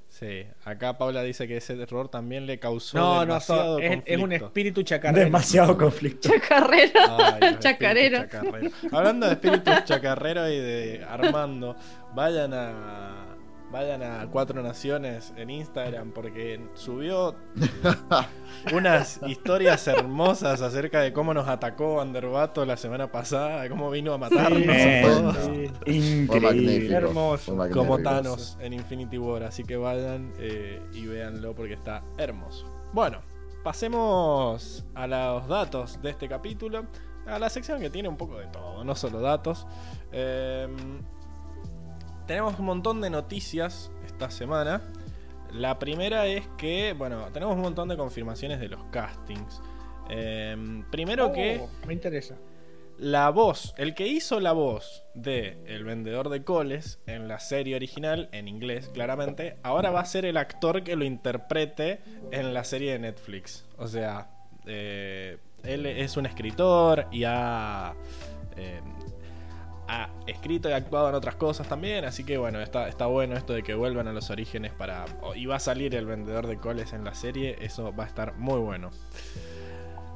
Sí, 0.09 0.45
acá 0.63 0.97
Paula 0.97 1.21
dice 1.21 1.47
que 1.49 1.57
ese 1.57 1.73
error 1.81 2.07
también 2.09 2.45
le 2.45 2.59
causó 2.59 2.97
No, 2.97 3.15
no, 3.15 3.19
demasiado 3.21 3.75
so- 3.77 3.79
es, 3.79 3.91
es 4.05 4.15
un 4.15 4.21
conflicto. 4.21 4.45
espíritu 4.47 4.83
chacarrero. 4.83 5.25
Demasiado 5.25 5.77
conflicto. 5.77 6.29
Chacarrero. 6.29 6.99
Ay, 7.19 7.57
Chacarero. 7.59 8.25
Hablando 8.91 9.25
de 9.27 9.33
espíritus 9.33 9.83
chacarreros 9.83 10.49
y 10.49 10.57
de 10.57 11.05
Armando, 11.07 11.75
vayan 12.15 12.53
a 12.53 13.16
vayan 13.71 14.03
a 14.03 14.27
Cuatro 14.31 14.61
Naciones 14.63 15.33
en 15.35 15.49
Instagram 15.49 16.11
porque 16.11 16.59
subió 16.73 17.35
unas 18.73 19.19
historias 19.27 19.87
hermosas 19.87 20.61
acerca 20.61 21.01
de 21.01 21.11
cómo 21.13 21.33
nos 21.33 21.47
atacó 21.47 21.99
Anderbato 22.01 22.65
la 22.65 22.77
semana 22.77 23.11
pasada, 23.11 23.63
de 23.63 23.69
cómo 23.69 23.89
vino 23.89 24.13
a 24.13 24.17
matarnos 24.17 24.61
a 24.67 25.01
todos. 25.01 25.37
Sí. 25.85 26.25
Fue 26.27 26.39
magnífico. 26.39 26.47
Increíble. 26.47 26.95
Hermoso. 26.95 27.57
como 27.73 27.99
Thanos 27.99 28.57
en 28.59 28.73
Infinity 28.73 29.17
War. 29.17 29.43
Así 29.43 29.63
que 29.63 29.75
vayan 29.75 30.33
eh, 30.39 30.81
y 30.93 31.05
véanlo 31.07 31.53
porque 31.53 31.73
está 31.73 32.03
hermoso. 32.17 32.69
Bueno, 32.93 33.21
pasemos 33.63 34.85
a 34.95 35.07
los 35.07 35.47
datos 35.47 36.01
de 36.01 36.11
este 36.11 36.27
capítulo. 36.27 36.85
A 37.25 37.37
la 37.39 37.49
sección 37.49 37.81
que 37.81 37.89
tiene 37.89 38.07
un 38.07 38.15
poco 38.15 38.37
de 38.37 38.47
todo, 38.47 38.85
no 38.85 38.95
solo 38.95 39.19
datos. 39.19 39.67
Eh, 40.13 40.67
tenemos 42.27 42.59
un 42.59 42.65
montón 42.65 43.01
de 43.01 43.09
noticias 43.09 43.89
esta 44.05 44.29
semana. 44.29 44.81
La 45.51 45.79
primera 45.79 46.27
es 46.27 46.47
que, 46.57 46.93
bueno, 46.93 47.29
tenemos 47.31 47.55
un 47.55 47.61
montón 47.61 47.87
de 47.87 47.97
confirmaciones 47.97 48.59
de 48.59 48.67
los 48.67 48.83
castings. 48.91 49.61
Eh, 50.09 50.83
primero 50.91 51.31
que 51.31 51.61
Oh, 51.61 51.87
Me 51.87 51.93
interesa. 51.93 52.35
La 52.97 53.29
voz, 53.29 53.75
el 53.77 53.93
que 53.93 54.07
hizo 54.07 54.39
la 54.39 54.53
voz 54.53 55.03
de 55.13 55.59
El 55.67 55.83
vendedor 55.83 56.29
de 56.29 56.43
coles 56.43 56.99
en 57.05 57.27
la 57.27 57.39
serie 57.39 57.75
original, 57.75 58.27
en 58.31 58.47
inglés 58.47 58.89
claramente, 58.91 59.57
ahora 59.61 59.91
va 59.91 59.99
a 59.99 60.05
ser 60.05 60.25
el 60.25 60.35
actor 60.35 60.83
que 60.83 60.95
lo 60.95 61.05
interprete 61.05 62.01
en 62.31 62.55
la 62.55 62.63
serie 62.63 62.93
de 62.93 62.99
Netflix. 62.99 63.65
O 63.77 63.87
sea, 63.87 64.31
eh, 64.65 65.37
él 65.63 65.85
es 65.85 66.17
un 66.17 66.25
escritor 66.25 67.05
y 67.11 67.23
ha, 67.25 67.93
eh, 68.55 68.81
ha 69.87 70.09
escrito 70.27 70.69
y 70.69 70.73
actuado 70.73 71.09
en 71.09 71.15
otras 71.15 71.35
cosas 71.35 71.67
también, 71.67 72.05
así 72.05 72.23
que 72.23 72.37
bueno, 72.37 72.61
está, 72.61 72.87
está 72.87 73.05
bueno 73.05 73.35
esto 73.35 73.53
de 73.53 73.63
que 73.63 73.73
vuelvan 73.73 74.07
a 74.07 74.13
los 74.13 74.29
orígenes 74.29 74.73
para... 74.73 75.05
Y 75.35 75.45
va 75.45 75.55
a 75.55 75.59
salir 75.59 75.95
el 75.95 76.05
vendedor 76.05 76.47
de 76.47 76.57
coles 76.57 76.93
en 76.93 77.03
la 77.03 77.13
serie, 77.13 77.57
eso 77.61 77.95
va 77.95 78.03
a 78.03 78.07
estar 78.07 78.35
muy 78.35 78.59
bueno. 78.59 78.91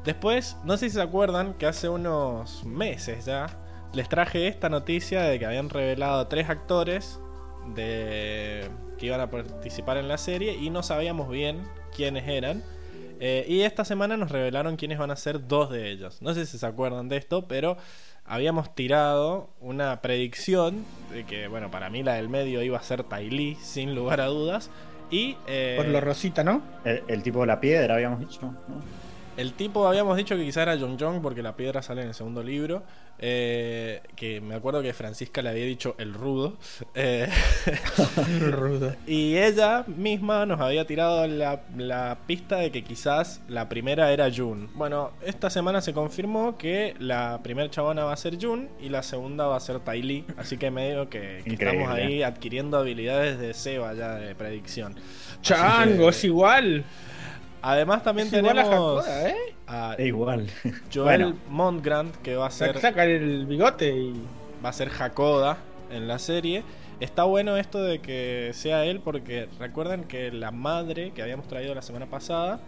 Después, 0.04 0.58
no 0.64 0.78
sé 0.78 0.90
si 0.90 0.96
se 0.96 1.02
acuerdan 1.02 1.54
que 1.54 1.68
hace 1.68 1.88
unos 1.88 2.64
meses 2.66 3.26
ya 3.26 3.48
les 3.94 4.10
traje 4.10 4.48
esta 4.48 4.70
noticia 4.70 5.24
de 5.24 5.38
que 5.38 5.46
habían 5.46 5.70
revelado 5.70 6.28
tres 6.28 6.50
actores 6.50 7.20
de 7.76 8.68
que 8.98 9.06
iban 9.08 9.22
a 9.22 9.30
participar 9.30 9.98
en 9.98 10.08
la 10.08 10.18
serie 10.18 10.56
y 10.56 10.70
no 10.70 10.84
sabíamos 10.84 11.30
bien 11.30 11.64
quiénes 11.96 12.28
eran. 12.28 12.64
Eh, 13.20 13.46
y 13.48 13.62
esta 13.62 13.86
semana 13.86 14.18
nos 14.18 14.32
revelaron 14.32 14.78
quiénes 14.78 14.98
van 14.98 15.12
a 15.12 15.16
ser 15.16 15.48
dos 15.48 15.70
de 15.70 15.92
ellos. 15.92 16.22
No 16.24 16.34
sé 16.34 16.48
si 16.48 16.58
se 16.58 16.66
acuerdan 16.66 17.08
de 17.08 17.18
esto, 17.18 17.48
pero 17.48 17.78
habíamos 18.32 18.74
tirado 18.74 19.50
una 19.60 20.02
predicción 20.02 20.86
de 21.12 21.26
que, 21.26 21.50
bueno, 21.50 21.70
para 21.70 21.90
mí 21.90 22.02
la 22.02 22.14
del 22.14 22.30
medio 22.30 22.64
iba 22.64 22.78
a 22.78 22.82
ser 22.82 23.04
Lee, 23.12 23.58
sin 23.62 23.94
lugar 23.94 24.22
a 24.22 24.28
dudas. 24.28 24.70
Y, 25.10 25.36
eh, 25.48 25.74
Por 25.76 25.90
lo 25.90 26.00
rosita, 26.00 26.42
¿no? 26.42 26.62
El, 26.86 27.04
el 27.10 27.24
tipo 27.24 27.42
de 27.42 27.48
la 27.48 27.60
piedra, 27.60 27.96
habíamos 27.96 28.22
dicho. 28.22 28.40
¿no? 28.42 28.56
El 29.42 29.54
tipo 29.54 29.88
habíamos 29.88 30.18
dicho 30.18 30.36
que 30.36 30.44
quizá 30.44 30.62
era 30.62 30.78
John 30.80 30.98
Jong 31.00 31.20
porque 31.22 31.42
la 31.42 31.56
piedra 31.56 31.82
sale 31.82 32.04
en 32.04 32.10
el 32.10 32.14
segundo 32.14 32.44
libro. 32.44 32.84
eh, 33.24 34.02
que 34.16 34.40
me 34.42 34.56
acuerdo 34.56 34.82
que 34.82 34.94
Francisca 34.94 35.42
le 35.42 35.50
había 35.50 35.66
dicho 35.66 35.96
el 36.00 36.14
rudo. 36.14 36.58
eh, 36.96 37.28
Rudo. 38.40 38.96
y 39.08 39.38
ella 39.38 39.84
misma 39.88 40.46
nos 40.46 40.60
había 40.60 40.86
tirado 40.86 41.26
la, 41.28 41.62
la 41.78 42.18
pista 42.28 42.58
de 42.58 42.72
que 42.72 42.84
quizás 42.84 43.42
la 43.48 43.70
primera 43.70 44.12
era 44.12 44.30
June. 44.36 44.68
Bueno, 44.76 45.12
esta 45.26 45.50
semana 45.50 45.82
se 45.82 45.94
confirmó 45.94 46.58
que 46.58 46.96
la 47.00 47.40
primera 47.44 47.70
chabona 47.70 48.04
va 48.06 48.14
a 48.14 48.18
ser 48.18 48.38
June 48.42 48.70
y 48.82 48.90
la 48.90 49.04
segunda 49.04 49.46
va 49.48 49.56
a 49.58 49.60
ser 49.60 49.80
Ty 49.80 50.02
Lee. 50.02 50.26
Así 50.38 50.58
que 50.58 50.72
medio 50.72 51.10
que, 51.10 51.42
que 51.46 51.54
estamos 51.54 51.90
ahí 51.90 52.24
adquiriendo 52.24 52.78
habilidades 52.78 53.40
de 53.40 53.54
Seba 53.54 53.94
ya 53.94 54.16
de 54.16 54.36
predicción. 54.36 54.96
Chango, 55.42 56.10
es 56.10 56.24
igual. 56.24 56.84
Además 57.62 58.04
también 58.04 58.28
Es 58.28 58.34
igual 58.34 58.58
a 58.58 58.64
tenemos 58.64 59.06
Hakoda, 59.06 59.30
¿eh? 59.30 59.36
a 59.68 59.96
Es 59.98 60.08
igual. 60.08 60.48
Joel 60.94 61.24
Bueno. 61.24 61.40
Montgrant 61.50 62.16
que 62.18 62.36
va 62.36 62.48
a 62.48 62.52
ser 62.52 62.80
Saca 62.80 63.06
el 63.06 63.46
bigote 63.46 63.90
y. 63.96 64.14
va 64.64 64.70
a 64.70 64.74
ser 64.74 64.90
Hakoda 64.90 65.58
en 65.92 66.08
la 66.08 66.20
serie. 66.20 66.64
Está 67.00 67.24
bueno 67.24 67.58
esto 67.58 67.82
de 67.82 68.00
que 68.00 68.52
sea 68.54 68.86
él 68.86 69.00
porque 69.00 69.48
recuerden 69.60 70.04
que 70.04 70.32
la 70.32 70.52
madre 70.52 71.12
que 71.12 71.22
habíamos 71.24 71.48
traído 71.48 71.74
la 71.74 71.82
semana 71.82 72.06
pasada, 72.06 72.60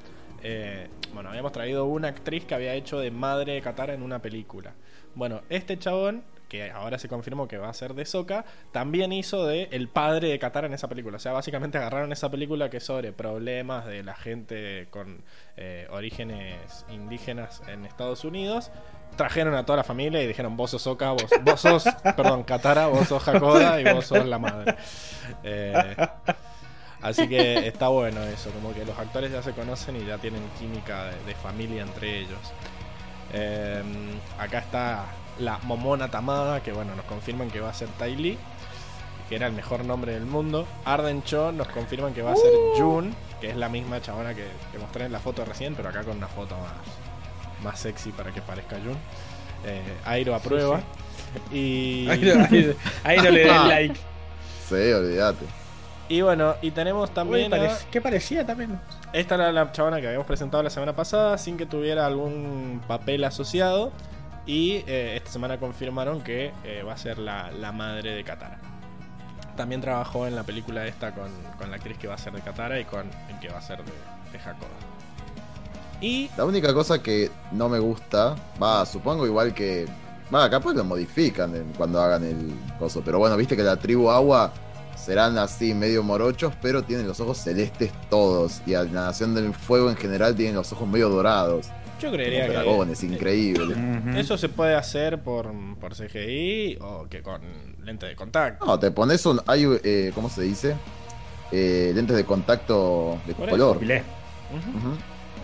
eh, 0.41 0.87
bueno, 1.13 1.29
habíamos 1.29 1.51
traído 1.51 1.85
una 1.85 2.07
actriz 2.07 2.43
que 2.45 2.55
había 2.55 2.73
hecho 2.73 2.99
de 2.99 3.11
madre 3.11 3.53
de 3.53 3.61
Katara 3.61 3.93
en 3.93 4.01
una 4.01 4.19
película. 4.19 4.73
Bueno, 5.13 5.41
este 5.49 5.77
chabón, 5.77 6.23
que 6.53 6.69
ahora 6.69 6.99
se 6.99 7.09
confirmó 7.09 7.47
que 7.47 7.57
va 7.57 7.67
a 7.67 7.73
ser 7.73 7.95
de 7.95 8.05
Soka, 8.05 8.45
también 8.71 9.11
hizo 9.11 9.47
de 9.47 9.69
el 9.71 9.87
padre 9.89 10.27
de 10.27 10.37
Katara 10.37 10.67
en 10.67 10.73
esa 10.75 10.87
película. 10.87 11.17
O 11.17 11.19
sea, 11.19 11.31
básicamente 11.31 11.79
agarraron 11.79 12.11
esa 12.11 12.29
película 12.29 12.69
que 12.69 12.77
es 12.77 12.83
sobre 12.83 13.11
problemas 13.11 13.87
de 13.87 14.03
la 14.03 14.13
gente 14.13 14.85
con 14.91 15.23
eh, 15.57 15.87
orígenes 15.89 16.85
indígenas 16.89 17.63
en 17.67 17.85
Estados 17.85 18.23
Unidos 18.23 18.69
trajeron 19.17 19.55
a 19.55 19.63
toda 19.63 19.77
la 19.77 19.83
familia 19.83 20.23
y 20.23 20.27
dijeron 20.27 20.57
vos 20.57 20.71
sos 20.71 20.83
Soka, 20.83 21.11
vos, 21.11 21.25
vos 21.43 21.59
sos, 21.59 21.85
perdón, 22.15 22.43
Katara, 22.43 22.85
vos 22.85 23.07
sos 23.07 23.27
Hakoda 23.27 23.81
y 23.81 23.91
vos 23.91 24.05
sos 24.05 24.25
la 24.25 24.37
madre. 24.37 24.75
Eh, 25.43 25.95
así 27.01 27.27
que 27.27 27.67
está 27.67 27.87
bueno 27.87 28.21
eso, 28.23 28.51
como 28.51 28.73
que 28.73 28.85
los 28.85 28.97
actores 28.97 29.31
ya 29.31 29.41
se 29.41 29.53
conocen 29.53 29.95
y 29.95 30.05
ya 30.05 30.19
tienen 30.19 30.43
química 30.59 31.05
de, 31.05 31.23
de 31.25 31.35
familia 31.35 31.81
entre 31.81 32.19
ellos. 32.19 32.53
Eh, 33.33 33.83
acá 34.37 34.59
está 34.59 35.05
la 35.39 35.57
Momona 35.59 36.09
Tamada, 36.09 36.61
que 36.61 36.71
bueno, 36.71 36.95
nos 36.95 37.05
confirman 37.05 37.49
que 37.49 37.59
va 37.59 37.69
a 37.69 37.73
ser 37.73 37.87
Tai 37.97 38.15
Lee, 38.15 38.37
que 39.29 39.35
era 39.35 39.47
el 39.47 39.53
mejor 39.53 39.85
nombre 39.85 40.13
del 40.13 40.25
mundo. 40.25 40.67
Arden 40.85 41.23
Cho 41.23 41.51
nos 41.51 41.67
confirman 41.69 42.13
que 42.13 42.21
va 42.21 42.33
a 42.33 42.35
ser 42.35 42.51
Jun, 42.77 43.15
que 43.41 43.49
es 43.49 43.55
la 43.55 43.69
misma 43.69 44.01
chabona 44.01 44.33
que, 44.33 44.45
que 44.71 44.77
mostré 44.79 45.05
en 45.05 45.11
la 45.11 45.19
foto 45.19 45.43
recién, 45.45 45.75
pero 45.75 45.89
acá 45.89 46.03
con 46.03 46.17
una 46.17 46.27
foto 46.27 46.55
más, 46.57 47.63
más 47.63 47.79
sexy 47.79 48.11
para 48.11 48.31
que 48.31 48.41
parezca 48.41 48.75
Jun. 48.77 48.97
Eh, 49.65 49.81
Airo 50.05 50.35
aprueba. 50.35 50.81
Y, 51.51 52.07
Ahí, 52.09 52.21
no- 52.21 52.43
ahí- 52.45 52.75
ahí 53.03 53.17
no 53.17 53.29
le 53.31 53.39
den 53.45 53.67
like. 53.69 53.99
Sí, 54.69 54.75
olvídate. 54.93 55.45
y 56.09 56.21
bueno, 56.21 56.55
y 56.61 56.69
tenemos 56.71 57.09
Uy, 57.09 57.15
también. 57.15 57.53
a- 57.53 57.77
¿Qué 57.91 58.01
parecía 58.01 58.45
también? 58.45 58.79
Esta 59.13 59.35
era 59.35 59.51
la 59.51 59.71
chabona 59.71 59.99
que 59.99 60.07
habíamos 60.07 60.27
presentado 60.27 60.61
la 60.61 60.69
semana 60.69 60.95
pasada 60.95 61.37
sin 61.37 61.57
que 61.57 61.65
tuviera 61.65 62.05
algún 62.05 62.81
papel 62.87 63.23
asociado. 63.23 63.91
Y 64.45 64.83
eh, 64.87 65.15
esta 65.15 65.31
semana 65.31 65.57
confirmaron 65.57 66.21
que 66.21 66.51
eh, 66.63 66.83
va 66.83 66.93
a 66.93 66.97
ser 66.97 67.17
la, 67.17 67.51
la 67.51 67.71
madre 67.71 68.11
de 68.11 68.23
Katara. 68.23 68.59
También 69.55 69.81
trabajó 69.81 70.27
en 70.27 70.35
la 70.35 70.43
película 70.43 70.85
esta 70.85 71.13
con, 71.13 71.29
con 71.57 71.69
la 71.69 71.77
actriz 71.77 71.97
que 71.97 72.07
va 72.07 72.15
a 72.15 72.17
ser 72.17 72.33
de 72.33 72.41
Katara 72.41 72.79
y 72.79 72.85
con 72.85 73.09
el 73.29 73.39
que 73.39 73.49
va 73.49 73.59
a 73.59 73.61
ser 73.61 73.77
de, 73.77 73.91
de 74.31 74.37
Hakoda. 74.37 74.69
Y 76.01 76.29
La 76.35 76.43
única 76.43 76.73
cosa 76.73 77.01
que 77.01 77.31
no 77.51 77.69
me 77.69 77.79
gusta, 77.79 78.35
va, 78.61 78.85
supongo 78.85 79.25
igual 79.25 79.53
que. 79.53 79.87
Va, 80.33 80.49
capaz 80.49 80.73
lo 80.73 80.83
modifican 80.83 81.71
cuando 81.77 82.01
hagan 82.01 82.25
el 82.25 82.53
coso. 82.77 83.01
Pero 83.05 83.19
bueno, 83.19 83.37
viste 83.37 83.55
que 83.55 83.63
la 83.63 83.77
tribu 83.77 84.09
agua 84.09 84.51
serán 84.97 85.37
así 85.37 85.73
medio 85.73 86.03
morochos, 86.03 86.53
pero 86.61 86.83
tienen 86.83 87.07
los 87.07 87.19
ojos 87.21 87.37
celestes 87.37 87.91
todos. 88.09 88.61
Y 88.65 88.71
la 88.71 88.83
nación 88.83 89.33
del 89.35 89.53
fuego 89.53 89.89
en 89.89 89.95
general 89.95 90.35
tienen 90.35 90.55
los 90.55 90.73
ojos 90.73 90.87
medio 90.87 91.07
dorados. 91.07 91.67
Yo 91.99 92.11
creería 92.11 92.45
que 92.47 92.53
dragones, 92.53 93.03
increíble. 93.03 93.73
Ujú. 93.75 94.17
eso 94.17 94.37
se 94.37 94.49
puede 94.49 94.75
hacer 94.75 95.21
por, 95.21 95.51
por 95.79 95.95
CGI 95.95 96.77
o 96.81 97.07
que 97.09 97.21
con 97.21 97.41
lente 97.83 98.05
de 98.05 98.15
contacto. 98.15 98.65
No, 98.65 98.79
te 98.79 98.91
pones 98.91 99.25
un. 99.25 99.41
Hay, 99.47 99.65
eh, 99.83 100.11
¿cómo 100.15 100.29
se 100.29 100.43
dice? 100.43 100.75
Eh, 101.51 101.91
lentes 101.93 102.15
de 102.15 102.25
contacto 102.25 103.19
de 103.27 103.35
Por 103.35 103.49
color. 103.49 103.77
Ujú. 103.77 103.85
Ujú. 103.85 104.97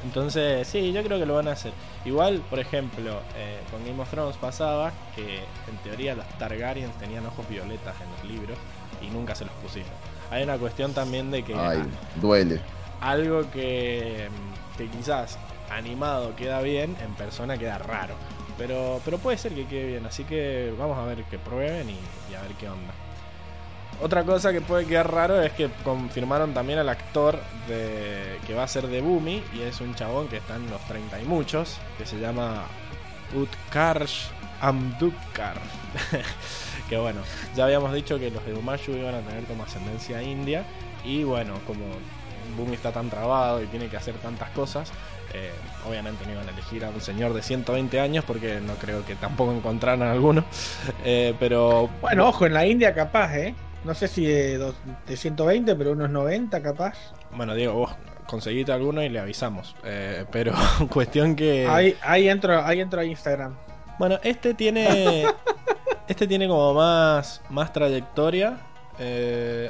Entonces, 0.04 0.66
sí, 0.68 0.94
yo 0.94 1.04
creo 1.04 1.20
que 1.20 1.26
lo 1.26 1.36
van 1.36 1.48
a 1.50 1.52
hacer. 1.52 1.74
Igual, 2.06 2.42
por 2.50 2.60
ejemplo, 2.60 3.20
eh, 3.38 3.60
con 3.70 3.86
Game 3.86 4.02
of 4.02 4.10
Thrones 4.10 4.38
pasaba 4.38 4.94
que 5.16 5.40
en 5.40 5.78
teoría 5.84 6.16
los 6.16 6.26
Targaryens 6.38 6.98
tenían 6.98 7.26
ojos 7.26 7.48
violetas 7.50 7.96
en 8.02 8.10
los 8.12 8.24
libros 8.32 8.58
y 9.02 9.08
nunca 9.10 9.36
se 9.36 9.44
los 9.46 9.54
pusieron. 9.56 9.92
Hay 10.32 10.44
una 10.44 10.58
cuestión 10.58 10.94
también 10.94 11.32
de 11.32 11.44
que 11.44 11.54
Ay, 11.54 11.82
duele. 12.22 12.62
algo 13.02 13.50
que, 13.52 14.30
mm, 14.30 14.78
que 14.78 14.88
quizás 14.88 15.38
animado 15.70 16.36
queda 16.36 16.62
bien, 16.62 16.96
en 17.02 17.14
persona 17.16 17.58
queda 17.58 17.78
raro. 17.78 18.16
Pero, 18.58 19.02
pero 19.06 19.18
puede 19.18 19.38
ser 19.38 19.54
que 19.54 19.66
quede 19.66 19.88
bien, 19.88 20.06
así 20.06 20.26
que 20.26 20.74
vamos 20.78 20.98
a 20.98 21.06
ver 21.06 21.24
que 21.24 21.40
prueben 21.40 21.90
y, 21.90 22.36
a 22.36 22.42
ver 22.42 22.52
qué 22.60 22.68
onda. 22.68 22.94
Otra 24.02 24.24
cosa 24.24 24.52
que 24.52 24.62
puede 24.62 24.86
quedar 24.86 25.12
raro 25.12 25.42
es 25.42 25.52
que 25.54 25.70
confirmaron 25.84 26.54
también 26.54 26.80
al 26.80 26.90
actor 26.90 27.40
de, 27.68 28.38
que 28.48 28.54
va 28.54 28.64
a 28.64 28.68
ser 28.68 28.88
de 28.88 29.02
Boomy 29.02 29.44
y 29.54 29.62
es 29.62 29.82
un 29.82 29.94
chabón 29.96 30.28
que 30.28 30.38
está 30.38 30.56
en 30.56 30.70
los 30.70 30.82
30 30.88 31.22
y 31.22 31.26
muchos, 31.26 31.78
que 31.98 32.06
se 32.06 32.20
llama 32.20 32.66
Utkarsh 33.34 34.28
Amdukar. 34.62 35.60
que 36.90 36.98
bueno, 36.98 37.22
ya 37.56 37.66
habíamos 37.66 37.94
dicho 37.94 38.20
que 38.20 38.32
los 38.32 38.46
de 38.46 38.54
Umashu 38.54 38.92
iban 38.92 39.16
a 39.16 39.22
tener 39.22 39.44
como 39.46 39.64
ascendencia 39.64 40.22
india 40.22 40.66
y 41.04 41.24
bueno, 41.24 41.56
como 41.66 41.86
Boomy 42.58 42.76
está 42.76 42.92
tan 42.92 43.10
trabado 43.10 43.62
y 43.64 43.68
tiene 43.68 43.88
que 43.88 43.98
hacer 43.98 44.16
tantas 44.16 44.50
cosas, 44.52 44.92
eh, 45.34 45.52
obviamente 45.88 46.26
no 46.26 46.34
iban 46.34 46.48
a 46.48 46.52
elegir 46.52 46.84
a 46.86 46.90
un 46.90 47.02
señor 47.02 47.34
de 47.34 47.42
120 47.42 48.00
años 48.00 48.24
porque 48.26 48.60
no 48.62 48.74
creo 48.76 49.06
que 49.06 49.16
tampoco 49.16 49.52
encontraran 49.54 50.02
alguno. 50.04 50.44
Eh, 51.04 51.34
pero 51.40 51.90
Bueno, 52.02 52.28
ojo, 52.30 52.46
en 52.46 52.54
la 52.54 52.66
India 52.66 52.94
capaz, 52.94 53.36
¿eh? 53.38 53.56
No 53.84 53.94
sé 53.96 54.08
si 54.08 54.26
de, 54.26 54.58
dos- 54.58 54.76
de 55.08 55.16
120, 55.18 55.76
pero 55.76 55.92
unos 55.94 56.10
90 56.10 56.62
capaz. 56.62 56.98
bueno, 57.32 57.56
Diego, 57.56 57.74
vos 57.74 57.92
conseguiste 58.28 58.72
alguno 58.72 59.02
y 59.02 59.10
le 59.10 59.20
avisamos. 59.20 59.76
Eh, 59.86 60.26
pero 60.32 60.54
cuestión 60.92 61.36
que... 61.36 61.66
Ahí, 61.68 61.96
ahí 62.02 62.28
entro, 62.30 62.64
ahí 62.66 62.82
entro 62.82 63.00
a 63.00 63.06
Instagram. 63.06 63.56
Bueno, 63.98 64.20
este 64.24 64.54
tiene. 64.54 65.26
este 66.08 66.28
tiene 66.28 66.48
como 66.48 66.74
más, 66.74 67.42
más 67.50 67.72
trayectoria. 67.74 68.58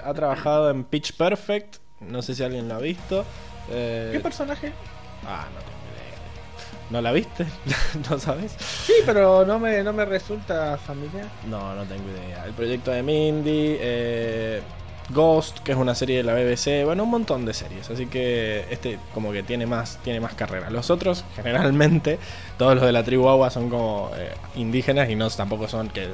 Ha 0.06 0.14
trabajado 0.14 0.72
en 0.72 0.84
Pitch 0.84 1.16
Perfect. 1.16 1.78
No 2.00 2.22
sé 2.22 2.34
si 2.34 2.44
alguien 2.44 2.68
lo 2.68 2.76
ha 2.76 2.80
visto. 2.80 3.26
¿Qué 3.70 4.20
personaje? 4.24 4.72
Ah, 5.30 5.48
no 5.54 5.60
tengo 5.60 5.80
idea. 5.94 6.90
¿No 6.90 7.02
la 7.02 7.12
viste? 7.12 7.46
¿No 8.10 8.20
sabes? 8.20 8.56
Sí, 8.60 8.94
pero 9.06 9.46
no 9.46 9.60
me, 9.60 9.84
no 9.84 9.94
me 9.94 10.06
resulta 10.06 10.78
familiar. 10.78 11.28
No, 11.48 11.76
no 11.76 11.84
tengo 11.84 12.10
idea. 12.10 12.46
El 12.46 12.54
proyecto 12.54 12.92
de 12.92 13.04
Mindy. 13.04 13.78
eh, 13.80 14.62
Ghost, 15.12 15.60
que 15.60 15.72
es 15.72 15.78
una 15.78 15.96
serie 15.96 16.18
de 16.18 16.24
la 16.24 16.34
BBC, 16.36 16.86
bueno, 16.86 17.04
un 17.04 17.10
montón 17.10 17.44
de 17.44 17.54
series, 17.54 17.90
así 17.90 18.06
que 18.06 18.66
este 18.70 19.00
como 19.14 19.32
que 19.32 19.42
tiene 19.42 19.66
más, 19.66 19.98
tiene 20.04 20.20
más 20.20 20.36
carrera. 20.36 20.70
Los 20.70 20.92
otros, 20.92 21.26
generalmente, 21.36 22.20
todos 22.58 22.76
los 22.76 22.84
de 22.84 22.92
la 22.92 23.04
tribu 23.04 23.28
Agua 23.28 23.50
son 23.50 23.70
como 23.70 24.12
eh, 24.16 24.34
indígenas 24.56 25.10
y 25.10 25.16
no 25.16 25.28
tampoco 25.32 25.68
son 25.68 25.90
que 25.90 26.10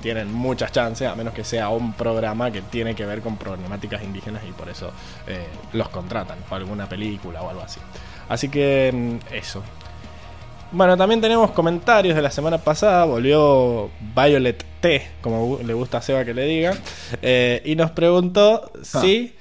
tienen 0.00 0.32
muchas 0.32 0.72
chances, 0.72 1.06
a 1.06 1.14
menos 1.14 1.34
que 1.34 1.44
sea 1.44 1.68
un 1.68 1.92
programa 1.92 2.50
que 2.50 2.62
tiene 2.62 2.94
que 2.94 3.04
ver 3.04 3.20
con 3.20 3.36
problemáticas 3.36 4.02
indígenas 4.02 4.42
y 4.48 4.52
por 4.52 4.70
eso 4.70 4.90
eh, 5.26 5.46
los 5.74 5.90
contratan, 5.90 6.38
o 6.50 6.54
alguna 6.54 6.88
película 6.88 7.42
o 7.42 7.50
algo 7.50 7.60
así. 7.62 7.80
Así 8.30 8.48
que 8.48 8.90
mm, 8.94 9.34
eso. 9.34 9.62
Bueno, 10.72 10.96
también 10.96 11.20
tenemos 11.20 11.50
comentarios 11.50 12.14
de 12.14 12.22
la 12.22 12.30
semana 12.30 12.56
pasada. 12.58 13.04
Volvió 13.04 13.90
Violet 14.16 14.64
T, 14.80 15.02
como 15.20 15.58
le 15.66 15.74
gusta 15.74 15.98
a 15.98 16.02
Seba 16.02 16.24
que 16.24 16.32
le 16.32 16.44
diga. 16.46 16.74
eh, 17.22 17.60
y 17.64 17.74
nos 17.74 17.90
preguntó 17.90 18.70
si 18.82 19.34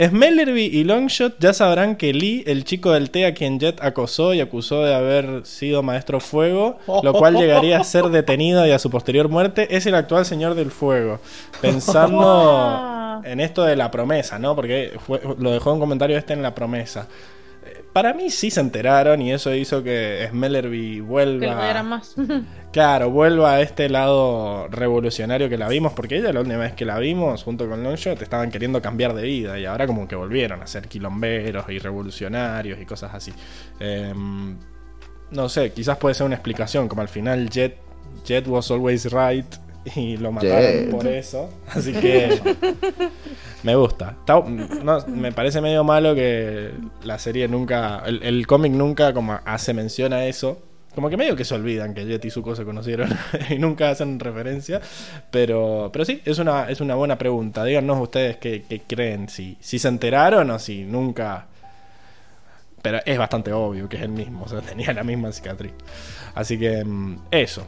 Smellerby 0.00 0.66
y 0.66 0.84
Longshot 0.84 1.40
ya 1.40 1.52
sabrán 1.52 1.96
que 1.96 2.12
Lee, 2.12 2.44
el 2.46 2.62
chico 2.64 2.92
del 2.92 3.10
T 3.10 3.26
a 3.26 3.34
quien 3.34 3.58
Jet 3.58 3.82
acosó 3.82 4.32
y 4.34 4.40
acusó 4.40 4.84
de 4.84 4.94
haber 4.94 5.44
sido 5.44 5.82
maestro 5.82 6.20
fuego, 6.20 6.78
lo 7.02 7.12
cual 7.12 7.34
llegaría 7.36 7.80
a 7.80 7.82
ser 7.84 8.04
detenido 8.04 8.64
y 8.64 8.70
a 8.70 8.78
su 8.78 8.88
posterior 8.90 9.28
muerte, 9.28 9.66
es 9.76 9.84
el 9.86 9.96
actual 9.96 10.24
señor 10.24 10.54
del 10.54 10.70
fuego. 10.70 11.18
Pensando 11.60 12.20
Ah. 13.18 13.20
en 13.24 13.40
esto 13.40 13.64
de 13.64 13.74
la 13.74 13.90
promesa, 13.90 14.38
¿no? 14.38 14.54
Porque 14.54 14.92
fue- 15.04 15.20
lo 15.40 15.50
dejó 15.50 15.72
en 15.74 15.80
comentario 15.80 16.16
este 16.16 16.34
en 16.34 16.42
la 16.42 16.54
promesa. 16.54 17.08
Para 17.92 18.14
mí 18.14 18.30
sí 18.30 18.50
se 18.50 18.60
enteraron 18.60 19.20
y 19.22 19.32
eso 19.32 19.54
hizo 19.54 19.82
que 19.82 20.26
Smellerby 20.30 21.00
vuelva. 21.00 21.72
Que 21.72 21.82
más. 21.82 22.14
Claro, 22.70 23.10
vuelva 23.10 23.54
a 23.54 23.60
este 23.62 23.88
lado 23.88 24.68
revolucionario 24.68 25.48
que 25.48 25.56
la 25.56 25.68
vimos, 25.68 25.94
porque 25.94 26.18
ella 26.18 26.32
la 26.34 26.40
última 26.40 26.58
vez 26.58 26.74
que 26.74 26.84
la 26.84 26.98
vimos, 26.98 27.42
junto 27.42 27.66
con 27.66 27.82
Longshot, 27.82 28.20
estaban 28.20 28.50
queriendo 28.50 28.82
cambiar 28.82 29.14
de 29.14 29.22
vida 29.22 29.58
y 29.58 29.64
ahora 29.64 29.86
como 29.86 30.06
que 30.06 30.14
volvieron 30.14 30.62
a 30.62 30.66
ser 30.66 30.86
quilomberos 30.86 31.64
y 31.70 31.78
revolucionarios 31.78 32.78
y 32.78 32.84
cosas 32.84 33.14
así. 33.14 33.32
Em, 33.80 34.58
no 35.30 35.48
sé, 35.48 35.72
quizás 35.72 35.96
puede 35.96 36.14
ser 36.14 36.26
una 36.26 36.34
explicación, 36.34 36.88
como 36.88 37.00
al 37.00 37.08
final 37.08 37.48
Jet, 37.48 37.78
Jet 38.24 38.46
was 38.46 38.70
always 38.70 39.10
right 39.12 39.46
y 39.96 40.16
lo 40.16 40.32
mataron 40.32 40.90
por 40.90 41.06
eso. 41.06 41.50
Así 41.68 41.92
que 41.92 42.40
me 43.62 43.74
gusta. 43.74 44.16
Está- 44.20 44.40
no, 44.40 45.06
me 45.08 45.32
parece 45.32 45.60
medio 45.60 45.84
malo 45.84 46.14
que 46.14 46.70
la 47.04 47.18
serie 47.18 47.48
nunca, 47.48 48.02
el, 48.06 48.22
el 48.22 48.46
cómic 48.46 48.72
nunca 48.72 49.12
como 49.12 49.38
hace 49.44 49.74
mención 49.74 50.12
a 50.12 50.24
eso. 50.26 50.62
Como 50.94 51.10
que 51.10 51.16
medio 51.16 51.36
que 51.36 51.44
se 51.44 51.54
olvidan 51.54 51.94
que 51.94 52.04
Jet 52.06 52.24
y 52.24 52.30
Zuko 52.30 52.56
se 52.56 52.64
conocieron 52.64 53.08
y 53.50 53.58
nunca 53.58 53.90
hacen 53.90 54.18
referencia. 54.18 54.80
Pero, 55.30 55.90
pero 55.92 56.04
sí, 56.04 56.20
es 56.24 56.38
una, 56.40 56.68
es 56.68 56.80
una 56.80 56.96
buena 56.96 57.16
pregunta. 57.16 57.64
Díganos 57.64 58.00
ustedes 58.00 58.38
qué, 58.38 58.64
qué 58.68 58.80
creen, 58.80 59.28
si, 59.28 59.56
si 59.60 59.78
se 59.78 59.86
enteraron 59.88 60.50
o 60.50 60.58
si 60.58 60.82
nunca... 60.84 61.46
Pero 62.82 62.98
es 63.04 63.18
bastante 63.18 63.52
obvio 63.52 63.88
que 63.88 63.96
es 63.96 64.02
el 64.02 64.08
mismo, 64.10 64.44
o 64.44 64.48
sea, 64.48 64.60
tenía 64.62 64.92
la 64.92 65.04
misma 65.04 65.30
cicatriz. 65.30 65.72
Así 66.34 66.58
que 66.58 66.84
mm, 66.84 67.18
eso. 67.30 67.64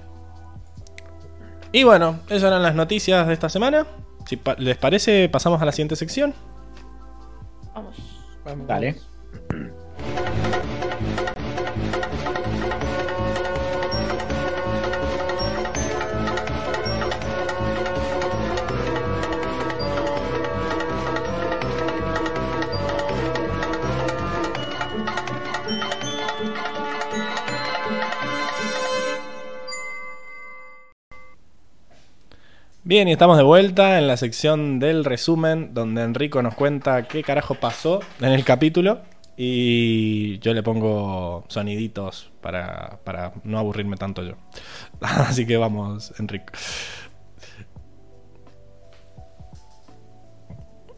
Y 1.73 1.85
bueno, 1.85 2.19
esas 2.29 2.45
eran 2.45 2.63
las 2.63 2.75
noticias 2.75 3.27
de 3.27 3.33
esta 3.33 3.49
semana. 3.49 3.87
Si 4.27 4.37
pa- 4.37 4.55
les 4.59 4.77
parece, 4.77 5.29
pasamos 5.29 5.61
a 5.63 5.65
la 5.65 5.73
siguiente 5.73 5.97
sección. 5.97 6.35
Vamos. 7.75 7.97
Vamos, 8.45 8.67
Dale. 8.67 8.97
Bien, 32.91 33.07
y 33.07 33.13
estamos 33.13 33.37
de 33.37 33.45
vuelta 33.45 34.01
en 34.01 34.09
la 34.09 34.17
sección 34.17 34.81
del 34.81 35.05
resumen, 35.05 35.73
donde 35.75 36.03
Enrico 36.03 36.43
nos 36.43 36.57
cuenta 36.57 37.07
qué 37.07 37.23
carajo 37.23 37.55
pasó 37.55 38.01
en 38.19 38.33
el 38.33 38.45
capítulo. 38.45 39.03
Y 39.37 40.41
yo 40.41 40.53
le 40.53 40.65
pongo 40.65 41.45
soniditos 41.47 42.33
para, 42.41 42.99
para 43.05 43.33
no 43.45 43.61
aburrirme 43.61 43.97
tanto 43.97 44.25
yo. 44.25 44.35
Así 45.01 45.47
que 45.47 45.57
vamos, 45.57 46.13
Enrico. 46.19 46.47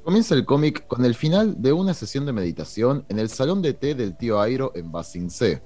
Comienza 0.03 0.35
el 0.35 0.47
cómic 0.47 0.87
con 0.87 1.05
el 1.05 1.15
final 1.15 1.61
de 1.61 1.75
una 1.75 1.93
sesión 1.93 2.25
de 2.25 2.33
meditación 2.33 3.05
en 3.11 3.19
el 3.19 3.29
salón 3.29 3.61
de 3.61 3.75
té 3.75 3.95
del 3.95 4.17
tío 4.17 4.41
Airo 4.41 4.73
en 4.75 4.91
Basing 4.91 5.29
C. 5.29 5.63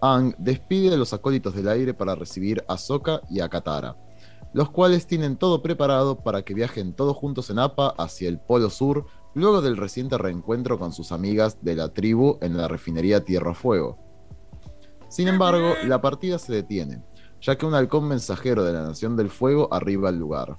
Aang 0.00 0.34
despide 0.38 0.94
a 0.94 0.96
los 0.96 1.12
acólitos 1.12 1.54
del 1.54 1.68
aire 1.68 1.92
para 1.92 2.14
recibir 2.14 2.64
a 2.66 2.78
Sokka 2.78 3.20
y 3.28 3.40
a 3.40 3.48
Katara, 3.50 3.94
los 4.54 4.70
cuales 4.70 5.06
tienen 5.06 5.36
todo 5.36 5.62
preparado 5.62 6.20
para 6.20 6.42
que 6.42 6.54
viajen 6.54 6.94
todos 6.94 7.16
juntos 7.16 7.50
en 7.50 7.58
APA 7.58 7.88
hacia 7.98 8.28
el 8.28 8.38
Polo 8.38 8.70
Sur 8.70 9.06
luego 9.34 9.60
del 9.60 9.76
reciente 9.76 10.16
reencuentro 10.16 10.78
con 10.78 10.92
sus 10.92 11.10
amigas 11.10 11.58
de 11.62 11.74
la 11.74 11.92
tribu 11.92 12.38
en 12.40 12.56
la 12.56 12.68
refinería 12.68 13.24
Tierra 13.24 13.52
Fuego. 13.52 13.98
Sin 15.08 15.26
embargo, 15.26 15.74
la 15.86 16.00
partida 16.00 16.38
se 16.38 16.52
detiene, 16.52 17.02
ya 17.40 17.58
que 17.58 17.66
un 17.66 17.74
halcón 17.74 18.06
mensajero 18.06 18.62
de 18.62 18.72
la 18.72 18.84
Nación 18.84 19.16
del 19.16 19.28
Fuego 19.28 19.68
arriba 19.74 20.08
al 20.08 20.18
lugar. 20.18 20.56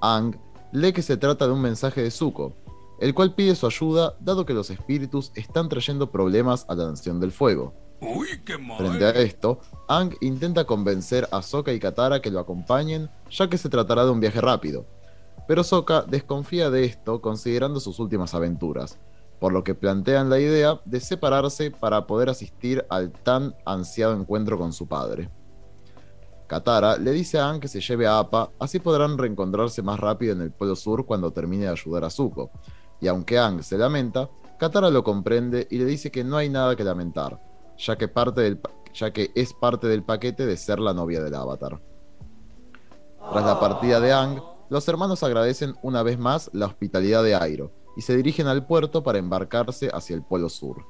Aang 0.00 0.40
lee 0.72 0.92
que 0.92 1.02
se 1.02 1.16
trata 1.16 1.46
de 1.46 1.52
un 1.52 1.60
mensaje 1.60 2.02
de 2.02 2.10
Zuko, 2.12 2.54
el 3.00 3.14
cual 3.14 3.34
pide 3.34 3.56
su 3.56 3.66
ayuda 3.66 4.14
dado 4.20 4.46
que 4.46 4.54
los 4.54 4.70
espíritus 4.70 5.32
están 5.34 5.68
trayendo 5.68 6.12
problemas 6.12 6.64
a 6.68 6.76
la 6.76 6.88
Nación 6.88 7.18
del 7.18 7.32
Fuego. 7.32 7.74
Frente 8.78 9.04
a 9.04 9.10
esto, 9.10 9.60
Aang 9.86 10.16
intenta 10.20 10.64
convencer 10.64 11.28
a 11.30 11.40
Sokka 11.40 11.72
y 11.72 11.78
Katara 11.78 12.20
que 12.20 12.30
lo 12.30 12.40
acompañen, 12.40 13.08
ya 13.30 13.48
que 13.48 13.58
se 13.58 13.68
tratará 13.68 14.04
de 14.04 14.10
un 14.10 14.18
viaje 14.18 14.40
rápido. 14.40 14.84
Pero 15.46 15.62
Sokka 15.62 16.02
desconfía 16.02 16.70
de 16.70 16.84
esto 16.84 17.20
considerando 17.20 17.78
sus 17.78 18.00
últimas 18.00 18.34
aventuras, 18.34 18.98
por 19.38 19.52
lo 19.52 19.62
que 19.62 19.74
plantean 19.74 20.30
la 20.30 20.40
idea 20.40 20.80
de 20.84 20.98
separarse 20.98 21.70
para 21.70 22.06
poder 22.06 22.28
asistir 22.28 22.84
al 22.90 23.12
tan 23.12 23.54
ansiado 23.64 24.14
encuentro 24.14 24.58
con 24.58 24.72
su 24.72 24.88
padre. 24.88 25.30
Katara 26.48 26.96
le 26.96 27.12
dice 27.12 27.38
a 27.38 27.46
Aang 27.46 27.60
que 27.60 27.68
se 27.68 27.80
lleve 27.80 28.06
a 28.06 28.18
Appa, 28.18 28.50
así 28.58 28.80
podrán 28.80 29.16
reencontrarse 29.16 29.80
más 29.80 29.98
rápido 30.00 30.32
en 30.32 30.42
el 30.42 30.50
Polo 30.50 30.74
Sur 30.74 31.06
cuando 31.06 31.30
termine 31.30 31.64
de 31.64 31.70
ayudar 31.70 32.04
a 32.04 32.10
Zuko. 32.10 32.50
Y 33.00 33.06
aunque 33.06 33.38
Aang 33.38 33.62
se 33.62 33.78
lamenta, 33.78 34.28
Katara 34.58 34.90
lo 34.90 35.02
comprende 35.02 35.66
y 35.70 35.78
le 35.78 35.84
dice 35.86 36.10
que 36.10 36.24
no 36.24 36.36
hay 36.36 36.48
nada 36.48 36.76
que 36.76 36.84
lamentar, 36.84 37.40
ya 37.84 37.96
que, 37.96 38.08
parte 38.08 38.40
del 38.42 38.60
ya 38.94 39.12
que 39.12 39.32
es 39.34 39.52
parte 39.52 39.88
del 39.88 40.04
paquete 40.04 40.46
de 40.46 40.56
ser 40.56 40.78
la 40.78 40.94
novia 40.94 41.22
del 41.22 41.34
Avatar. 41.34 41.80
Tras 43.32 43.44
la 43.44 43.58
partida 43.58 44.00
de 44.00 44.12
Aang, 44.12 44.42
los 44.68 44.86
hermanos 44.88 45.22
agradecen 45.22 45.74
una 45.82 46.02
vez 46.02 46.18
más 46.18 46.50
la 46.52 46.66
hospitalidad 46.66 47.22
de 47.22 47.34
Airo 47.34 47.72
y 47.96 48.02
se 48.02 48.16
dirigen 48.16 48.46
al 48.46 48.66
puerto 48.66 49.02
para 49.02 49.18
embarcarse 49.18 49.90
hacia 49.92 50.14
el 50.14 50.22
Polo 50.22 50.48
Sur. 50.48 50.84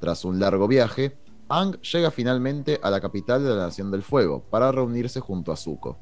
Tras 0.00 0.24
un 0.24 0.38
largo 0.38 0.68
viaje, 0.68 1.18
Aang 1.48 1.80
llega 1.80 2.10
finalmente 2.10 2.78
a 2.82 2.90
la 2.90 3.00
capital 3.00 3.42
de 3.42 3.50
la 3.50 3.56
Nación 3.66 3.90
del 3.90 4.02
Fuego 4.02 4.44
para 4.50 4.70
reunirse 4.70 5.20
junto 5.20 5.50
a 5.50 5.56
Zuko. 5.56 5.98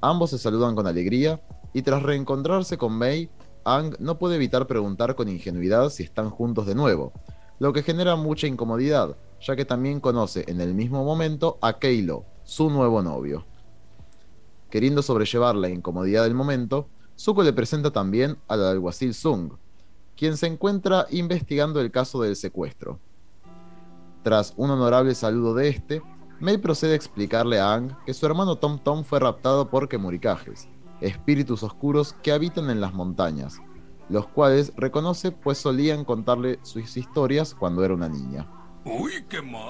Ambos 0.00 0.30
se 0.30 0.38
saludan 0.38 0.74
con 0.74 0.86
alegría 0.86 1.40
y 1.72 1.82
tras 1.82 2.02
reencontrarse 2.02 2.78
con 2.78 2.96
Mei, 2.96 3.30
Aang 3.64 3.96
no 3.98 4.18
puede 4.18 4.36
evitar 4.36 4.66
preguntar 4.66 5.14
con 5.14 5.28
ingenuidad 5.28 5.88
si 5.88 6.02
están 6.02 6.30
juntos 6.30 6.66
de 6.66 6.74
nuevo, 6.74 7.12
lo 7.58 7.72
que 7.72 7.82
genera 7.82 8.16
mucha 8.16 8.46
incomodidad, 8.46 9.16
ya 9.40 9.56
que 9.56 9.64
también 9.64 10.00
conoce 10.00 10.44
en 10.48 10.60
el 10.60 10.74
mismo 10.74 11.04
momento 11.04 11.58
a 11.60 11.78
Keilo, 11.78 12.24
su 12.44 12.70
nuevo 12.70 13.02
novio. 13.02 13.44
Queriendo 14.70 15.02
sobrellevar 15.02 15.54
la 15.54 15.68
incomodidad 15.68 16.24
del 16.24 16.34
momento, 16.34 16.88
Zuko 17.18 17.42
le 17.42 17.52
presenta 17.52 17.90
también 17.90 18.38
al 18.48 18.64
alguacil 18.64 19.14
Sung, 19.14 19.52
quien 20.16 20.36
se 20.36 20.46
encuentra 20.46 21.06
investigando 21.10 21.80
el 21.80 21.90
caso 21.90 22.22
del 22.22 22.36
secuestro. 22.36 22.98
Tras 24.22 24.54
un 24.56 24.70
honorable 24.70 25.14
saludo 25.14 25.54
de 25.54 25.68
este, 25.68 26.02
Mei 26.40 26.58
procede 26.58 26.92
a 26.92 26.96
explicarle 26.96 27.60
a 27.60 27.72
Aang 27.72 27.96
que 28.04 28.14
su 28.14 28.26
hermano 28.26 28.56
Tom 28.56 28.78
Tom 28.78 29.04
fue 29.04 29.20
raptado 29.20 29.70
por 29.70 29.88
Kemurikajes, 29.88 30.68
espíritus 31.00 31.62
oscuros 31.62 32.14
que 32.22 32.32
habitan 32.32 32.70
en 32.70 32.80
las 32.80 32.92
montañas, 32.92 33.60
los 34.08 34.26
cuales 34.26 34.72
reconoce 34.76 35.32
pues 35.32 35.58
solían 35.58 36.04
contarle 36.04 36.58
sus 36.62 36.96
historias 36.96 37.54
cuando 37.54 37.84
era 37.84 37.94
una 37.94 38.08
niña. 38.08 38.46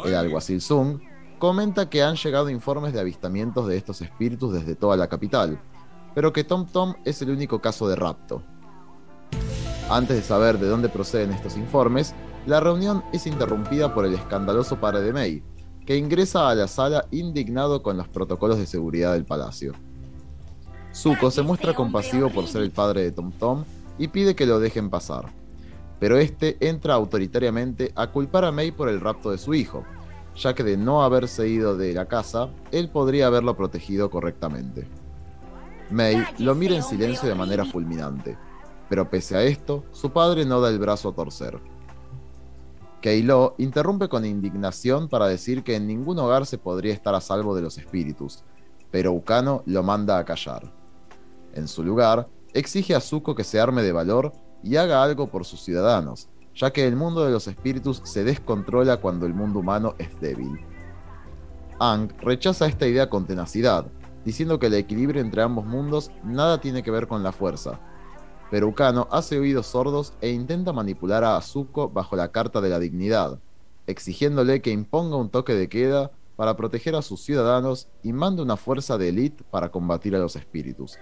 El 0.04 0.14
alguacil 0.14 0.60
Sung 0.60 1.00
comenta 1.38 1.88
que 1.88 2.02
han 2.02 2.16
llegado 2.16 2.50
informes 2.50 2.92
de 2.92 3.00
avistamientos 3.00 3.66
de 3.66 3.76
estos 3.76 4.00
espíritus 4.02 4.52
desde 4.52 4.74
toda 4.74 4.96
la 4.96 5.08
capital, 5.08 5.60
pero 6.14 6.32
que 6.32 6.44
Tom 6.44 6.66
Tom 6.66 6.94
es 7.04 7.22
el 7.22 7.30
único 7.30 7.60
caso 7.60 7.88
de 7.88 7.96
rapto. 7.96 8.42
Antes 9.90 10.16
de 10.16 10.22
saber 10.22 10.58
de 10.58 10.68
dónde 10.68 10.88
proceden 10.88 11.32
estos 11.32 11.56
informes, 11.56 12.14
la 12.46 12.60
reunión 12.60 13.04
es 13.12 13.26
interrumpida 13.26 13.94
por 13.94 14.06
el 14.06 14.14
escandaloso 14.14 14.80
padre 14.80 15.02
de 15.02 15.12
Mei, 15.12 15.42
que 15.86 15.96
ingresa 15.96 16.48
a 16.48 16.54
la 16.54 16.66
sala 16.66 17.06
indignado 17.10 17.82
con 17.82 17.96
los 17.96 18.08
protocolos 18.08 18.58
de 18.58 18.66
seguridad 18.66 19.12
del 19.12 19.26
palacio. 19.26 19.74
Zuko 20.94 21.30
se 21.30 21.42
muestra 21.42 21.74
compasivo 21.74 22.30
por 22.30 22.46
ser 22.46 22.62
el 22.62 22.70
padre 22.70 23.02
de 23.02 23.12
Tom 23.12 23.32
Tom 23.32 23.64
y 23.98 24.08
pide 24.08 24.34
que 24.34 24.46
lo 24.46 24.60
dejen 24.60 24.90
pasar. 24.90 25.32
Pero 26.00 26.18
este 26.18 26.56
entra 26.60 26.94
autoritariamente 26.94 27.92
a 27.94 28.10
culpar 28.10 28.44
a 28.44 28.52
Mei 28.52 28.72
por 28.72 28.88
el 28.88 29.00
rapto 29.00 29.30
de 29.30 29.38
su 29.38 29.54
hijo, 29.54 29.84
ya 30.36 30.54
que 30.54 30.64
de 30.64 30.76
no 30.76 31.02
haberse 31.02 31.48
ido 31.48 31.76
de 31.76 31.94
la 31.94 32.06
casa, 32.06 32.50
él 32.72 32.88
podría 32.90 33.28
haberlo 33.28 33.56
protegido 33.56 34.10
correctamente. 34.10 34.86
Mei 35.90 36.22
lo 36.38 36.54
mira 36.54 36.74
en 36.74 36.82
silencio 36.82 37.28
de 37.28 37.34
manera 37.34 37.64
fulminante, 37.64 38.36
pero 38.88 39.08
pese 39.08 39.36
a 39.36 39.42
esto, 39.42 39.84
su 39.92 40.10
padre 40.10 40.44
no 40.44 40.60
da 40.60 40.70
el 40.70 40.78
brazo 40.78 41.10
a 41.10 41.14
torcer. 41.14 41.60
Keilo 43.00 43.54
interrumpe 43.58 44.08
con 44.08 44.24
indignación 44.24 45.08
para 45.08 45.26
decir 45.26 45.62
que 45.62 45.76
en 45.76 45.86
ningún 45.86 46.18
hogar 46.18 46.46
se 46.46 46.56
podría 46.56 46.94
estar 46.94 47.14
a 47.14 47.20
salvo 47.20 47.54
de 47.54 47.60
los 47.60 47.76
espíritus, 47.76 48.42
pero 48.90 49.12
Ukano 49.12 49.62
lo 49.66 49.82
manda 49.82 50.18
a 50.18 50.24
callar. 50.24 50.72
En 51.52 51.68
su 51.68 51.84
lugar, 51.84 52.28
exige 52.54 52.94
a 52.94 53.00
Zuko 53.00 53.34
que 53.34 53.44
se 53.44 53.60
arme 53.60 53.82
de 53.82 53.92
valor 53.92 54.32
y 54.62 54.76
haga 54.76 55.02
algo 55.02 55.28
por 55.28 55.44
sus 55.44 55.60
ciudadanos, 55.62 56.28
ya 56.54 56.72
que 56.72 56.86
el 56.86 56.96
mundo 56.96 57.24
de 57.24 57.32
los 57.32 57.46
espíritus 57.48 58.00
se 58.04 58.24
descontrola 58.24 58.96
cuando 58.98 59.26
el 59.26 59.34
mundo 59.34 59.58
humano 59.58 59.94
es 59.98 60.18
débil. 60.20 60.60
Ang 61.80 62.12
rechaza 62.20 62.66
esta 62.66 62.86
idea 62.86 63.10
con 63.10 63.26
tenacidad, 63.26 63.86
diciendo 64.24 64.58
que 64.58 64.68
el 64.68 64.74
equilibrio 64.74 65.20
entre 65.20 65.42
ambos 65.42 65.66
mundos 65.66 66.10
nada 66.22 66.60
tiene 66.60 66.82
que 66.82 66.92
ver 66.92 67.08
con 67.08 67.22
la 67.22 67.32
fuerza. 67.32 67.80
Pero 68.50 68.68
Ukano 68.68 69.08
hace 69.10 69.38
oídos 69.38 69.66
sordos 69.66 70.14
e 70.20 70.30
intenta 70.30 70.72
manipular 70.72 71.24
a 71.24 71.36
Azuko 71.36 71.90
bajo 71.90 72.14
la 72.14 72.30
Carta 72.30 72.60
de 72.60 72.68
la 72.68 72.78
Dignidad, 72.78 73.40
exigiéndole 73.86 74.62
que 74.62 74.70
imponga 74.70 75.16
un 75.16 75.28
toque 75.28 75.54
de 75.54 75.68
queda 75.68 76.12
para 76.36 76.56
proteger 76.56 76.94
a 76.96 77.02
sus 77.02 77.22
ciudadanos 77.22 77.88
y 78.02 78.12
mande 78.12 78.42
una 78.42 78.56
fuerza 78.56 78.98
de 78.98 79.08
élite 79.08 79.44
para 79.50 79.70
combatir 79.70 80.14
a 80.16 80.18
los 80.18 80.36
espíritus. 80.36 80.98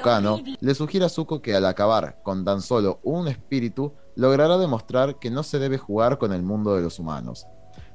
Ukano 0.00 0.40
le 0.60 0.74
sugiere 0.74 1.06
a 1.06 1.08
Zuko 1.08 1.40
que 1.40 1.54
al 1.54 1.64
acabar 1.66 2.20
con 2.22 2.44
tan 2.44 2.60
solo 2.60 3.00
un 3.02 3.28
espíritu, 3.28 3.92
logrará 4.16 4.58
demostrar 4.58 5.18
que 5.18 5.30
no 5.30 5.42
se 5.42 5.58
debe 5.58 5.78
jugar 5.78 6.18
con 6.18 6.32
el 6.32 6.42
mundo 6.42 6.76
de 6.76 6.82
los 6.82 6.98
humanos, 6.98 7.46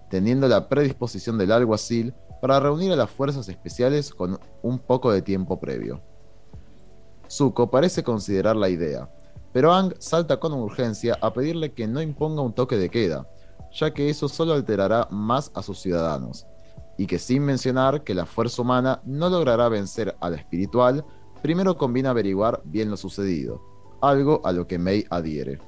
teniendo 0.09 0.47
la 0.47 0.67
predisposición 0.67 1.37
del 1.37 1.51
alguacil 1.51 2.13
para 2.41 2.59
reunir 2.59 2.91
a 2.91 2.95
las 2.95 3.09
fuerzas 3.09 3.47
especiales 3.49 4.13
con 4.13 4.39
un 4.61 4.79
poco 4.79 5.11
de 5.11 5.21
tiempo 5.21 5.59
previo. 5.59 6.01
Zuko 7.29 7.69
parece 7.69 8.03
considerar 8.03 8.55
la 8.55 8.69
idea, 8.69 9.09
pero 9.53 9.73
Ang 9.73 9.93
salta 9.99 10.39
con 10.39 10.53
urgencia 10.53 11.17
a 11.21 11.33
pedirle 11.33 11.73
que 11.73 11.87
no 11.87 12.01
imponga 12.01 12.41
un 12.41 12.53
toque 12.53 12.77
de 12.77 12.89
queda, 12.89 13.29
ya 13.71 13.93
que 13.93 14.09
eso 14.09 14.27
solo 14.27 14.53
alterará 14.53 15.07
más 15.11 15.51
a 15.53 15.61
sus 15.61 15.79
ciudadanos, 15.79 16.45
y 16.97 17.07
que 17.07 17.19
sin 17.19 17.43
mencionar 17.43 18.03
que 18.03 18.13
la 18.13 18.25
fuerza 18.25 18.61
humana 18.61 19.01
no 19.05 19.29
logrará 19.29 19.69
vencer 19.69 20.15
a 20.19 20.29
la 20.29 20.37
espiritual, 20.37 21.05
primero 21.41 21.77
conviene 21.77 22.09
averiguar 22.09 22.61
bien 22.65 22.89
lo 22.89 22.97
sucedido, 22.97 23.61
algo 24.01 24.41
a 24.43 24.51
lo 24.51 24.67
que 24.67 24.79
Mei 24.79 25.05
adhiere. 25.09 25.59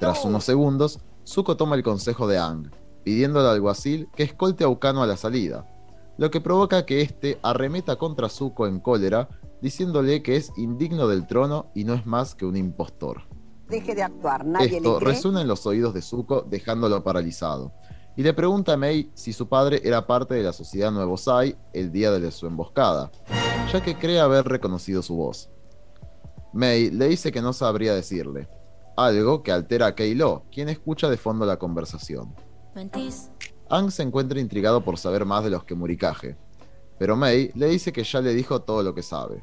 Tras 0.00 0.24
unos 0.24 0.44
segundos, 0.44 1.00
Zuko 1.26 1.56
toma 1.56 1.76
el 1.76 1.82
consejo 1.82 2.26
de 2.26 2.38
Ang, 2.38 2.70
pidiendo 3.04 3.40
al 3.40 3.46
alguacil 3.46 4.08
que 4.14 4.24
escolte 4.24 4.64
a 4.64 4.68
Ukano 4.68 5.02
a 5.02 5.06
la 5.06 5.16
salida, 5.16 5.66
lo 6.18 6.30
que 6.30 6.40
provoca 6.40 6.84
que 6.84 7.00
éste 7.00 7.38
arremeta 7.42 7.96
contra 7.96 8.28
Zuko 8.28 8.66
en 8.66 8.80
cólera, 8.80 9.28
diciéndole 9.62 10.22
que 10.22 10.36
es 10.36 10.50
indigno 10.56 11.06
del 11.06 11.26
trono 11.26 11.70
y 11.74 11.84
no 11.84 11.94
es 11.94 12.06
más 12.06 12.34
que 12.34 12.44
un 12.44 12.56
impostor. 12.56 13.27
Deje 13.68 13.94
de 13.94 14.02
actuar, 14.02 14.46
Esto 14.60 14.98
resuena 14.98 15.42
en 15.42 15.48
los 15.48 15.66
oídos 15.66 15.92
de 15.92 16.00
Zuko, 16.00 16.40
dejándolo 16.42 17.04
paralizado, 17.04 17.72
y 18.16 18.22
le 18.22 18.32
pregunta 18.32 18.72
a 18.72 18.76
Mei 18.78 19.10
si 19.14 19.34
su 19.34 19.46
padre 19.46 19.82
era 19.84 20.06
parte 20.06 20.34
de 20.34 20.42
la 20.42 20.54
sociedad 20.54 20.90
Nuevo 20.90 21.18
Sai 21.18 21.54
el 21.74 21.92
día 21.92 22.10
de 22.10 22.30
su 22.30 22.46
emboscada, 22.46 23.10
ya 23.70 23.82
que 23.82 23.96
cree 23.96 24.20
haber 24.20 24.46
reconocido 24.46 25.02
su 25.02 25.16
voz. 25.16 25.50
Mei 26.54 26.90
le 26.90 27.08
dice 27.08 27.30
que 27.30 27.42
no 27.42 27.52
sabría 27.52 27.94
decirle, 27.94 28.48
algo 28.96 29.42
que 29.42 29.52
altera 29.52 29.88
a 29.88 29.94
Keilo, 29.94 30.44
quien 30.50 30.70
escucha 30.70 31.10
de 31.10 31.18
fondo 31.18 31.44
la 31.44 31.58
conversación. 31.58 32.34
Ang 33.68 33.90
se 33.90 34.02
encuentra 34.02 34.40
intrigado 34.40 34.82
por 34.82 34.96
saber 34.96 35.26
más 35.26 35.44
de 35.44 35.50
los 35.50 35.64
que 35.64 35.74
Murikaje, 35.74 36.38
pero 36.98 37.16
Mei 37.16 37.52
le 37.54 37.68
dice 37.68 37.92
que 37.92 38.02
ya 38.02 38.22
le 38.22 38.32
dijo 38.32 38.62
todo 38.62 38.82
lo 38.82 38.94
que 38.94 39.02
sabe. 39.02 39.42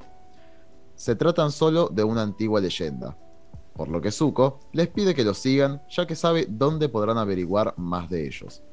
Se 0.95 1.15
tratan 1.15 1.51
solo 1.51 1.89
de 1.89 2.03
una 2.03 2.23
antigua 2.23 2.59
leyenda, 2.59 3.17
por 3.75 3.89
lo 3.89 4.01
que 4.01 4.11
Zuko 4.11 4.59
les 4.71 4.87
pide 4.87 5.13
que 5.13 5.23
lo 5.23 5.33
sigan 5.33 5.81
ya 5.89 6.07
que 6.07 6.15
sabe 6.15 6.47
dónde 6.49 6.89
podrán 6.89 7.17
averiguar 7.17 7.73
más 7.77 8.09
de 8.09 8.25
ellos. 8.25 8.63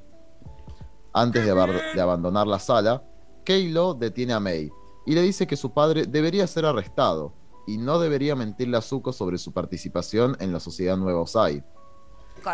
Antes 1.13 1.45
de, 1.45 1.53
de 1.53 2.01
abandonar 2.01 2.47
la 2.47 2.59
sala, 2.59 3.03
Keilo 3.45 3.95
detiene 3.95 4.33
a 4.33 4.41
Mei 4.41 4.71
y 5.05 5.15
le 5.15 5.23
dice 5.23 5.47
que 5.47 5.57
su 5.57 5.73
padre 5.73 6.07
debería 6.07 6.47
ser 6.47 6.65
arrestado 6.65 7.35
y 7.67 7.79
no 7.79 7.99
debería 7.99 8.37
mentirle 8.37 8.77
a 8.77 8.81
Zuko 8.81 9.13
sobre 9.13 9.39
su 9.39 9.53
participación 9.53 10.37
en 10.41 10.53
la 10.53 10.61
sociedad 10.61 10.97
Nueva 10.97 11.21
Osai. 11.21 11.65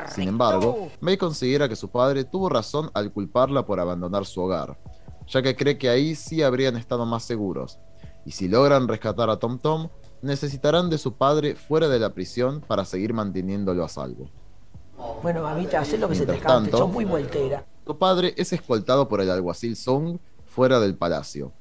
Sin 0.08 0.28
embargo, 0.28 0.88
Mei 1.00 1.16
considera 1.16 1.68
que 1.68 1.76
su 1.76 1.90
padre 1.90 2.24
tuvo 2.24 2.48
razón 2.48 2.90
al 2.94 3.12
culparla 3.12 3.64
por 3.64 3.80
abandonar 3.80 4.26
su 4.26 4.40
hogar, 4.42 4.78
ya 5.26 5.40
que 5.40 5.56
cree 5.56 5.78
que 5.78 5.88
ahí 5.88 6.14
sí 6.14 6.42
habrían 6.42 6.76
estado 6.76 7.06
más 7.06 7.24
seguros, 7.24 7.78
y 8.26 8.32
si 8.32 8.48
logran 8.48 8.88
rescatar 8.88 9.30
a 9.30 9.38
Tom 9.38 9.58
Tom, 9.58 9.88
necesitarán 10.22 10.90
de 10.90 10.98
su 10.98 11.14
padre 11.14 11.54
fuera 11.54 11.88
de 11.88 11.98
la 11.98 12.14
prisión 12.14 12.60
para 12.60 12.84
seguir 12.84 13.12
manteniéndolo 13.12 13.84
a 13.84 13.88
salvo. 13.88 14.28
Bueno, 15.22 15.42
mamita, 15.42 15.80
haz 15.80 15.92
lo 15.98 16.08
que 16.08 16.14
se 16.14 16.26
te 16.26 16.38
cante, 16.38 16.72
sos 16.72 16.90
muy 16.90 17.04
voltera. 17.04 17.64
Su 17.86 17.96
padre 17.96 18.34
es 18.36 18.52
escoltado 18.52 19.08
por 19.08 19.20
el 19.20 19.30
alguacil 19.30 19.76
Song 19.76 20.18
fuera 20.46 20.80
del 20.80 20.96
palacio, 20.96 21.52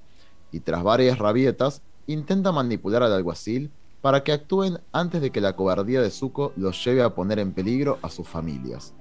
y 0.51 0.59
tras 0.59 0.83
varias 0.83 1.19
rabietas, 1.19 1.81
intenta 2.07 2.51
manipular 2.51 3.03
al 3.03 3.13
alguacil 3.13 3.71
para 4.01 4.23
que 4.23 4.31
actúen 4.31 4.79
antes 4.91 5.21
de 5.21 5.31
que 5.31 5.41
la 5.41 5.55
cobardía 5.55 6.01
de 6.01 6.09
Zuko 6.09 6.53
los 6.55 6.83
lleve 6.83 7.03
a 7.03 7.13
poner 7.13 7.39
en 7.39 7.53
peligro 7.53 7.99
a 8.01 8.09
sus 8.09 8.27
familias. 8.27 8.93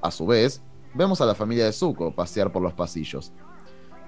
A 0.00 0.10
su 0.10 0.26
vez, 0.26 0.62
vemos 0.94 1.20
a 1.20 1.26
la 1.26 1.34
familia 1.34 1.64
de 1.64 1.72
Zuko 1.72 2.14
pasear 2.14 2.52
por 2.52 2.62
los 2.62 2.72
pasillos. 2.72 3.32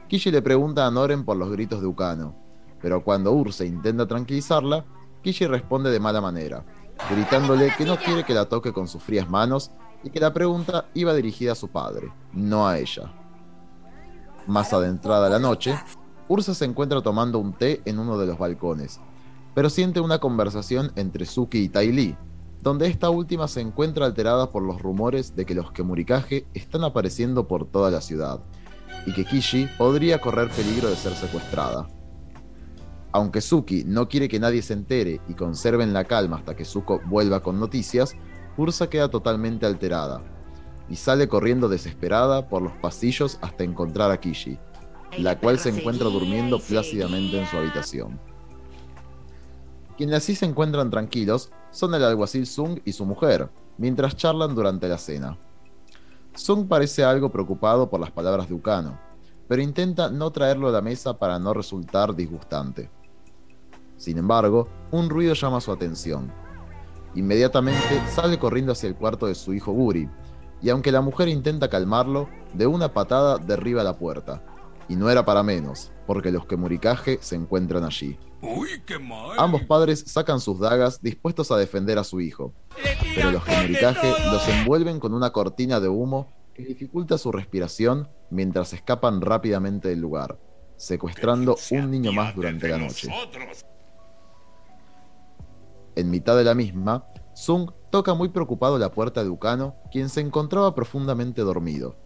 Kishi 0.09 0.31
le 0.31 0.43
pregunta 0.43 0.87
a 0.87 0.91
Noren 0.91 1.25
por 1.25 1.37
los 1.37 1.51
gritos 1.51 1.81
de 1.81 1.87
Ukano, 1.87 2.35
pero 2.83 3.03
cuando 3.03 3.33
Ursa 3.33 3.65
intenta 3.65 4.07
tranquilizarla, 4.07 4.85
Kishi 5.23 5.47
responde 5.47 5.91
de 5.91 6.01
mala 6.01 6.21
manera, 6.21 6.65
gritándole 7.09 7.73
que 7.79 7.87
no 7.87 7.97
quiere 7.97 8.25
que 8.25 8.35
la 8.35 8.47
toque 8.47 8.73
con 8.73 8.89
sus 8.89 9.03
frías 9.03 9.31
manos 9.31 9.71
y 10.03 10.11
que 10.11 10.21
la 10.21 10.35
pregunta 10.35 10.87
iba 10.95 11.15
dirigida 11.15 11.53
a 11.53 11.55
su 11.55 11.69
padre, 11.69 12.13
no 12.33 12.67
a 12.67 12.79
ella. 12.79 13.13
Más 14.49 14.73
adentrada 14.73 15.31
la 15.31 15.39
noche, 15.39 15.79
Ursa 16.27 16.55
se 16.55 16.65
encuentra 16.65 17.01
tomando 17.01 17.39
un 17.39 17.53
té 17.53 17.81
en 17.85 18.01
uno 18.01 18.19
de 18.19 18.27
los 18.27 18.37
balcones, 18.37 19.01
pero 19.55 19.71
siente 19.71 20.01
una 20.01 20.19
conversación 20.19 20.91
entre 20.97 21.25
Suki 21.25 21.59
y 21.59 21.69
Tai 21.69 21.93
Li, 21.93 22.17
donde 22.61 22.89
esta 22.89 23.11
última 23.11 23.47
se 23.47 23.61
encuentra 23.61 24.07
alterada 24.07 24.51
por 24.51 24.63
los 24.63 24.83
rumores 24.83 25.37
de 25.37 25.47
que 25.47 25.55
los 25.55 25.71
Kemurikage 25.73 26.47
están 26.55 26.83
apareciendo 26.83 27.47
por 27.47 27.67
toda 27.67 27.91
la 27.91 28.01
ciudad, 28.01 28.41
y 29.07 29.13
que 29.13 29.25
Kishi 29.25 29.69
podría 29.79 30.21
correr 30.21 30.49
peligro 30.51 30.89
de 30.89 30.97
ser 30.97 31.15
secuestrada. 31.15 31.89
Aunque 33.13 33.43
Suki 33.43 33.85
no 33.85 34.09
quiere 34.09 34.29
que 34.29 34.41
nadie 34.41 34.63
se 34.63 34.73
entere 34.73 35.21
y 35.29 35.35
conserven 35.35 35.93
la 35.93 36.05
calma 36.05 36.37
hasta 36.39 36.57
que 36.57 36.65
Zuko 36.65 37.01
vuelva 37.07 37.43
con 37.43 37.61
noticias, 37.61 38.15
Ursa 38.57 38.89
queda 38.89 39.09
totalmente 39.09 39.67
alterada 39.67 40.23
y 40.89 40.97
sale 40.97 41.29
corriendo 41.29 41.69
desesperada 41.69 42.49
por 42.49 42.63
los 42.63 42.73
pasillos 42.73 43.39
hasta 43.43 43.65
encontrar 43.65 44.11
a 44.11 44.19
Kishi, 44.19 44.59
la 45.19 45.39
cual 45.39 45.59
se 45.59 45.69
encuentra 45.69 46.09
durmiendo 46.09 46.59
plácidamente 46.59 47.41
en 47.41 47.47
su 47.47 47.57
habitación. 47.57 48.19
Quienes 49.97 50.17
así 50.17 50.35
se 50.35 50.47
encuentran 50.47 50.91
tranquilos 50.91 51.51
son 51.71 51.95
el 51.95 52.05
alguacil 52.05 52.47
Sung 52.47 52.81
y 52.85 52.93
su 52.93 53.05
mujer, 53.05 53.51
mientras 53.77 54.17
charlan 54.17 54.55
durante 54.55 54.89
la 54.89 54.99
cena. 54.99 55.39
Sung 56.35 56.67
parece 56.67 57.05
algo 57.05 57.31
preocupado 57.31 57.91
por 57.91 58.01
las 58.01 58.11
palabras 58.11 58.49
de 58.49 58.55
Ukano, 58.55 58.99
pero 59.49 59.61
intenta 59.61 60.11
no 60.11 60.31
traerlo 60.31 60.69
a 60.69 60.73
la 60.73 60.81
mesa 60.81 61.19
para 61.19 61.39
no 61.39 61.53
resultar 61.53 62.15
disgustante. 62.15 62.91
Sin 64.03 64.19
embargo, 64.19 64.67
un 64.91 65.09
ruido 65.09 65.33
llama 65.35 65.61
su 65.61 65.71
atención. 65.71 66.33
Inmediatamente 67.15 68.03
sale 68.13 68.37
corriendo 68.37 68.73
hacia 68.73 68.89
el 68.89 68.97
cuarto 68.97 69.29
de 69.29 69.37
su 69.37 69.55
hijo 69.55 69.71
Guri, 69.71 70.09
y 70.61 70.71
aunque 70.71 70.91
la 70.91 71.03
mujer 71.03 71.29
intenta 71.29 71.71
calmarlo, 71.71 72.29
de 72.53 72.67
una 72.67 72.93
patada 72.93 73.39
derriba 73.39 73.85
la 73.85 73.97
puerta. 73.97 74.43
Y 74.89 74.97
no 74.97 75.09
era 75.09 75.25
para 75.25 75.45
menos, 75.45 75.93
porque 76.05 76.33
los 76.33 76.47
Kemurikage 76.47 77.21
se 77.23 77.37
encuentran 77.37 77.85
allí. 77.85 78.19
Ambos 79.39 79.63
padres 79.67 80.03
sacan 80.05 80.41
sus 80.41 80.59
dagas 80.59 81.01
dispuestos 81.01 81.53
a 81.53 81.57
defender 81.57 81.97
a 81.97 82.03
su 82.03 82.21
hijo, 82.21 82.53
pero 83.15 83.31
los 83.31 83.45
Kemurikage 83.45 84.15
los 84.33 84.49
envuelven 84.49 84.99
con 84.99 85.15
una 85.15 85.31
cortina 85.31 85.79
de 85.79 85.89
humo 85.89 86.33
que 86.55 86.65
dificulta 86.65 87.19
su 87.19 87.31
respiración 87.31 88.09
mientras 88.31 88.73
escapan 88.73 89.21
rápidamente 89.21 89.91
del 89.91 90.01
lugar, 90.01 90.41
secuestrando 90.77 91.57
un 91.71 91.89
niño 91.93 92.11
más 92.13 92.35
durante 92.35 92.67
la 92.67 92.79
noche. 92.79 93.09
En 95.95 96.11
mitad 96.11 96.37
de 96.37 96.45
la 96.45 96.55
misma, 96.55 97.05
Sung 97.35 97.71
toca 97.91 98.15
muy 98.15 98.31
preocupado 98.31 98.79
la 98.79 98.93
puerta 98.93 99.23
de 99.23 99.31
Ukano, 99.31 99.77
quien 99.91 100.09
se 100.09 100.21
encontraba 100.21 100.75
profundamente 100.75 101.43
dormido. 101.43 101.97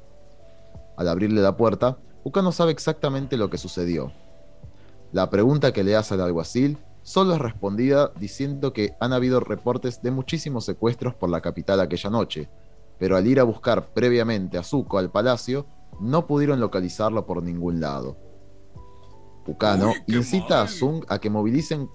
Al 0.96 1.08
abrirle 1.08 1.40
la 1.40 1.56
puerta, 1.56 1.98
Ukano 2.24 2.50
sabe 2.50 2.72
exactamente 2.72 3.36
lo 3.36 3.50
que 3.50 3.58
sucedió. 3.58 4.12
La 5.12 5.30
pregunta 5.30 5.72
que 5.72 5.84
le 5.84 5.94
hace 5.94 6.14
al 6.14 6.22
alguacil 6.22 6.78
solo 7.02 7.34
es 7.34 7.40
respondida 7.40 8.10
diciendo 8.18 8.72
que 8.72 8.96
han 8.98 9.12
habido 9.12 9.38
reportes 9.38 10.02
de 10.02 10.10
muchísimos 10.10 10.64
secuestros 10.64 11.14
por 11.14 11.30
la 11.30 11.40
capital 11.40 11.80
aquella 11.80 12.10
noche, 12.10 12.48
pero 12.98 13.16
al 13.16 13.26
ir 13.26 13.38
a 13.38 13.44
buscar 13.44 13.92
previamente 13.94 14.58
a 14.58 14.64
Zuko 14.64 14.98
al 14.98 15.12
palacio, 15.12 15.66
no 16.00 16.26
pudieron 16.26 16.58
localizarlo 16.58 17.26
por 17.26 17.42
ningún 17.42 17.80
lado. 17.80 18.16
Ukano 19.46 19.92
incita 20.06 20.62
a 20.62 20.68
Zung 20.68 21.04
a 21.08 21.18
que, 21.18 21.30
movilicen 21.30 21.88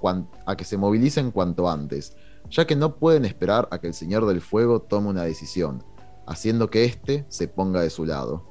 a 0.45 0.55
que 0.55 0.63
se 0.63 0.77
movilicen 0.77 1.31
cuanto 1.31 1.69
antes, 1.69 2.15
ya 2.49 2.65
que 2.65 2.75
no 2.75 2.95
pueden 2.95 3.25
esperar 3.25 3.67
a 3.71 3.79
que 3.79 3.87
el 3.87 3.93
Señor 3.93 4.25
del 4.25 4.41
Fuego 4.41 4.81
tome 4.81 5.09
una 5.09 5.23
decisión, 5.23 5.83
haciendo 6.27 6.69
que 6.69 6.85
éste 6.85 7.25
se 7.29 7.47
ponga 7.47 7.81
de 7.81 7.89
su 7.89 8.05
lado. 8.05 8.47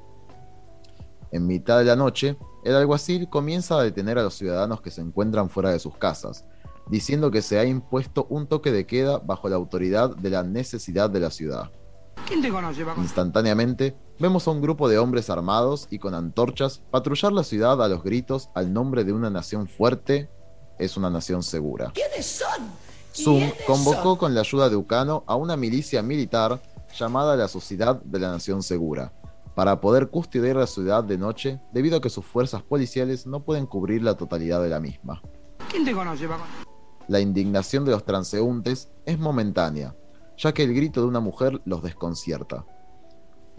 En 1.33 1.47
mitad 1.47 1.79
de 1.79 1.85
la 1.85 1.97
noche, 1.97 2.37
el 2.65 2.75
alguacil 2.75 3.29
comienza 3.29 3.79
a 3.79 3.83
detener 3.83 4.19
a 4.19 4.23
los 4.23 4.35
ciudadanos 4.35 4.81
que 4.81 4.91
se 4.91 5.01
encuentran 5.01 5.49
fuera 5.49 5.71
de 5.71 5.79
sus 5.79 5.97
casas, 5.97 6.45
diciendo 6.89 7.31
que 7.31 7.41
se 7.41 7.59
ha 7.59 7.65
impuesto 7.65 8.27
un 8.29 8.47
toque 8.47 8.73
de 8.73 8.87
queda 8.87 9.19
bajo 9.19 9.49
la 9.49 9.57
autoridad 9.57 10.15
de 10.17 10.31
la 10.31 10.43
necesidad 10.43 11.09
de 11.09 11.21
la 11.21 11.31
ciudad. 11.31 11.71
Instantáneamente, 12.99 13.97
vemos 14.21 14.47
a 14.47 14.51
un 14.51 14.61
grupo 14.61 14.89
de 14.89 14.99
hombres 14.99 15.31
armados 15.31 15.89
y 15.91 15.99
con 15.99 16.15
antorchas 16.15 16.83
patrullar 16.91 17.33
la 17.33 17.43
ciudad 17.43 17.83
a 17.83 17.89
los 17.89 18.03
gritos 18.05 18.51
al 18.55 18.73
nombre 18.73 19.03
de 19.05 19.15
una 19.15 19.31
nación 19.31 19.67
fuerte 19.67 20.29
es 20.79 20.97
una 20.99 21.09
nación 21.09 21.43
segura. 21.43 21.91
¿Quiénes 21.95 22.27
son? 22.27 22.71
Zoom 23.15 23.51
convocó 23.67 24.19
con 24.19 24.35
la 24.35 24.41
ayuda 24.41 24.69
de 24.69 24.77
Ucano 24.77 25.25
a 25.27 25.37
una 25.37 25.57
milicia 25.57 26.03
militar 26.03 26.61
llamada 26.97 27.35
la 27.37 27.49
Sociedad 27.49 28.01
de 28.03 28.19
la 28.19 28.31
Nación 28.31 28.63
Segura, 28.63 29.13
para 29.55 29.81
poder 29.81 30.11
custodiar 30.11 30.57
la 30.57 30.67
ciudad 30.67 31.03
de 31.03 31.19
noche 31.19 31.61
debido 31.73 31.97
a 31.97 32.01
que 32.01 32.11
sus 32.11 32.25
fuerzas 32.25 32.63
policiales 32.63 33.27
no 33.27 33.45
pueden 33.45 33.67
cubrir 33.67 34.03
la 34.03 34.17
totalidad 34.17 34.63
de 34.63 34.69
la 34.69 34.81
misma. 34.81 35.23
¿Quién 35.71 35.85
te 35.85 35.93
conoce, 35.93 36.29
La 37.09 37.21
indignación 37.21 37.85
de 37.85 37.93
los 37.93 38.05
transeúntes 38.05 38.91
es 39.07 39.19
momentánea, 39.19 39.97
ya 40.37 40.53
que 40.53 40.63
el 40.63 40.75
grito 40.75 41.01
de 41.01 41.07
una 41.07 41.21
mujer 41.21 41.61
los 41.65 41.83
desconcierta. 41.83 42.65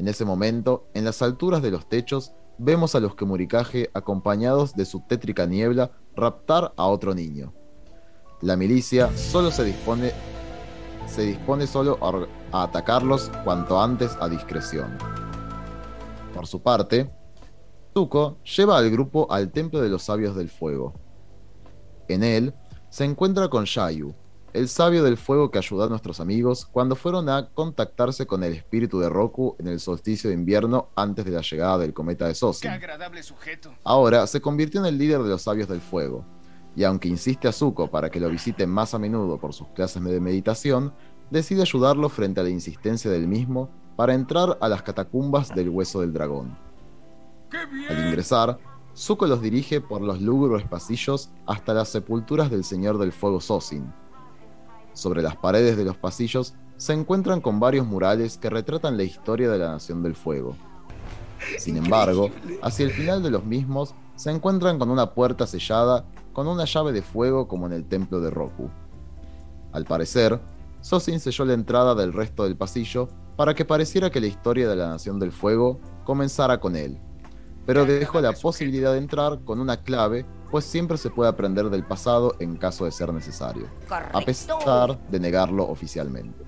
En 0.02 0.08
ese 0.08 0.26
momento, 0.26 0.90
en 0.96 1.06
las 1.06 1.22
alturas 1.22 1.62
de 1.62 1.70
los 1.70 1.88
techos, 1.88 2.34
vemos 2.58 2.96
a 2.96 3.00
los 3.00 3.14
Kemurikaje 3.14 3.92
acompañados 3.94 4.74
de 4.74 4.86
su 4.86 5.02
tétrica 5.02 5.46
niebla 5.46 5.92
raptar 6.16 6.74
a 6.76 6.88
otro 6.88 7.14
niño. 7.14 7.54
La 8.42 8.56
milicia 8.56 9.16
solo 9.16 9.52
se 9.52 9.64
dispone 9.64 10.12
se 11.06 11.22
dispone 11.22 11.68
solo 11.68 12.00
a, 12.52 12.64
atacarlos 12.64 13.30
cuanto 13.44 13.80
antes 13.80 14.18
a 14.20 14.28
discreción. 14.28 14.98
Por 16.34 16.48
su 16.48 16.64
parte, 16.64 17.14
Zuko 17.94 18.40
lleva 18.42 18.80
al 18.80 18.90
grupo 18.90 19.32
al 19.32 19.52
Templo 19.52 19.82
de 19.82 19.90
los 19.90 20.02
Sabios 20.02 20.36
del 20.36 20.50
Fuego. 20.50 20.94
En 22.08 22.24
él 22.24 22.56
se 22.90 23.06
encuentra 23.06 23.50
con 23.50 23.66
Shayu, 23.66 24.16
el 24.54 24.68
sabio 24.68 25.04
del 25.04 25.18
fuego 25.18 25.50
que 25.50 25.58
ayudó 25.58 25.84
a 25.84 25.90
nuestros 25.90 26.20
amigos 26.20 26.66
cuando 26.66 26.96
fueron 26.96 27.30
a 27.30 27.50
contactarse 27.54 28.26
con 28.26 28.44
el 28.44 28.54
espíritu 28.54 29.00
de 29.00 29.10
Roku 29.10 29.56
en 29.60 29.68
el 29.68 29.80
solsticio 29.80 30.30
de 30.30 30.36
invierno 30.36 30.90
antes 30.96 31.26
de 31.26 31.32
la 31.32 31.42
llegada 31.42 31.78
del 31.80 31.94
cometa 31.94 32.28
de 32.28 32.36
Sosin. 32.36 32.72
Ahora 33.84 34.28
se 34.28 34.42
convirtió 34.42 34.82
en 34.82 34.88
el 34.88 34.98
líder 34.98 35.24
de 35.24 35.30
los 35.30 35.42
sabios 35.42 35.68
del 35.68 35.82
fuego, 35.82 36.26
y 36.76 36.84
aunque 36.84 37.08
insiste 37.08 37.48
a 37.48 37.52
Zuko 37.52 37.90
para 37.90 38.10
que 38.10 38.20
lo 38.20 38.30
visite 38.30 38.68
más 38.68 38.94
a 38.94 39.00
menudo 39.00 39.38
por 39.38 39.54
sus 39.54 39.68
clases 39.70 40.04
de 40.04 40.20
meditación, 40.20 40.94
decide 41.30 41.62
ayudarlo 41.62 42.10
frente 42.10 42.42
a 42.42 42.44
la 42.44 42.50
insistencia 42.50 43.10
del 43.10 43.28
mismo 43.28 43.70
para 43.96 44.14
entrar 44.14 44.58
a 44.62 44.68
las 44.68 44.84
catacumbas 44.84 45.54
del 45.54 45.70
hueso 45.70 46.02
del 46.02 46.14
dragón. 46.14 46.58
Al 47.90 48.08
ingresar, 48.08 48.58
Zuko 48.96 49.28
los 49.28 49.42
dirige 49.42 49.80
por 49.80 50.02
los 50.02 50.22
lúgubres 50.22 50.68
pasillos 50.68 51.30
hasta 51.46 51.74
las 51.74 51.90
sepulturas 51.90 52.52
del 52.52 52.64
Señor 52.64 52.98
del 52.98 53.14
Fuego 53.14 53.40
Sosin, 53.40 53.94
sobre 54.94 55.22
las 55.22 55.36
paredes 55.36 55.78
de 55.78 55.86
los 55.86 55.98
pasillos 55.98 56.54
se 56.78 56.94
encuentran 56.94 57.42
con 57.42 57.60
varios 57.60 57.86
murales 57.86 58.38
que 58.38 58.50
retratan 58.50 58.98
la 58.98 59.04
historia 59.04 59.50
de 59.50 59.60
la 59.60 59.70
Nación 59.70 60.02
del 60.02 60.16
Fuego. 60.16 60.56
Sin 61.58 61.78
embargo, 61.78 62.30
hacia 62.62 62.86
el 62.86 62.92
final 62.92 63.24
de 63.24 63.32
los 63.32 63.46
mismos 63.46 63.94
se 64.16 64.32
encuentran 64.32 64.80
con 64.80 64.90
una 64.90 65.14
puerta 65.14 65.48
sellada 65.48 66.06
con 66.34 66.48
una 66.48 66.66
llave 66.66 66.92
de 66.92 67.02
fuego 67.02 67.48
como 67.48 67.66
en 67.68 67.74
el 67.74 67.86
templo 67.86 68.20
de 68.20 68.30
Roku. 68.30 68.70
Al 69.72 69.86
parecer, 69.86 70.40
Sosin 70.82 71.20
selló 71.20 71.46
la 71.46 71.54
entrada 71.54 71.96
del 71.96 72.14
resto 72.14 72.44
del 72.44 72.58
pasillo 72.58 73.10
para 73.36 73.54
que 73.54 73.66
pareciera 73.66 74.10
que 74.10 74.22
la 74.22 74.28
historia 74.28 74.70
de 74.70 74.76
la 74.76 74.90
Nación 74.90 75.20
del 75.20 75.32
Fuego 75.32 75.80
comenzara 76.04 76.60
con 76.60 76.76
él, 76.76 76.98
pero 77.66 77.86
dejó 77.86 78.22
la 78.22 78.34
posibilidad 78.34 78.94
de 78.94 79.00
entrar 79.00 79.44
con 79.44 79.60
una 79.60 79.84
clave 79.84 80.26
pues 80.52 80.66
siempre 80.66 80.98
se 80.98 81.10
puede 81.10 81.30
aprender 81.30 81.70
del 81.70 81.86
pasado 81.86 82.36
en 82.40 82.58
caso 82.58 82.86
de 82.86 82.92
ser 82.92 83.14
necesario, 83.14 83.68
a 83.90 84.22
pesar 84.22 85.00
de 85.10 85.20
negarlo 85.20 85.68
oficialmente. 85.68 86.44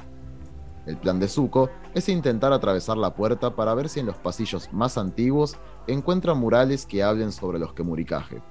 El 0.85 0.97
plan 0.97 1.19
de 1.19 1.29
Zuko 1.29 1.69
es 1.93 2.09
intentar 2.09 2.51
atravesar 2.51 2.97
la 2.97 3.15
puerta 3.15 3.55
para 3.55 3.73
ver 3.73 3.87
si 3.87 4.01
en 4.01 4.05
los 4.05 4.17
pasillos 4.17 4.67
más 4.73 4.97
antiguos 4.97 5.55
encuentran 5.87 6.37
murales 6.37 6.85
que 6.85 7.01
hablen 7.01 7.31
sobre 7.31 7.57
los 7.57 7.73
Kemurikaje. 7.73 8.41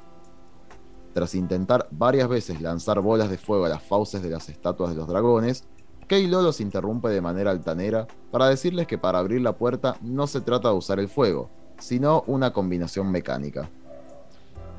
Tras 1.13 1.35
intentar 1.35 1.89
varias 1.91 2.27
veces 2.29 2.63
lanzar 2.63 3.01
bolas 3.03 3.29
de 3.29 3.37
fuego 3.37 3.67
a 3.67 3.69
las 3.69 3.83
fauces 3.83 4.23
de 4.23 4.31
las 4.31 4.49
estatuas 4.49 4.91
de 4.91 4.97
los 4.97 5.07
dragones, 5.07 5.69
Keilo 6.09 6.41
los 6.41 6.63
interrumpe 6.63 7.11
de 7.11 7.21
manera 7.21 7.51
altanera 7.51 8.07
para 8.31 8.49
decirles 8.49 8.87
que 8.87 8.97
para 8.97 9.19
abrir 9.19 9.43
la 9.43 9.59
puerta 9.59 9.97
no 10.01 10.27
se 10.27 10.41
trata 10.41 10.71
de 10.71 10.75
usar 10.75 10.99
el 11.01 11.09
fuego, 11.09 11.51
sino 11.79 12.25
una 12.27 12.55
combinación 12.55 13.11
mecánica. 13.11 13.69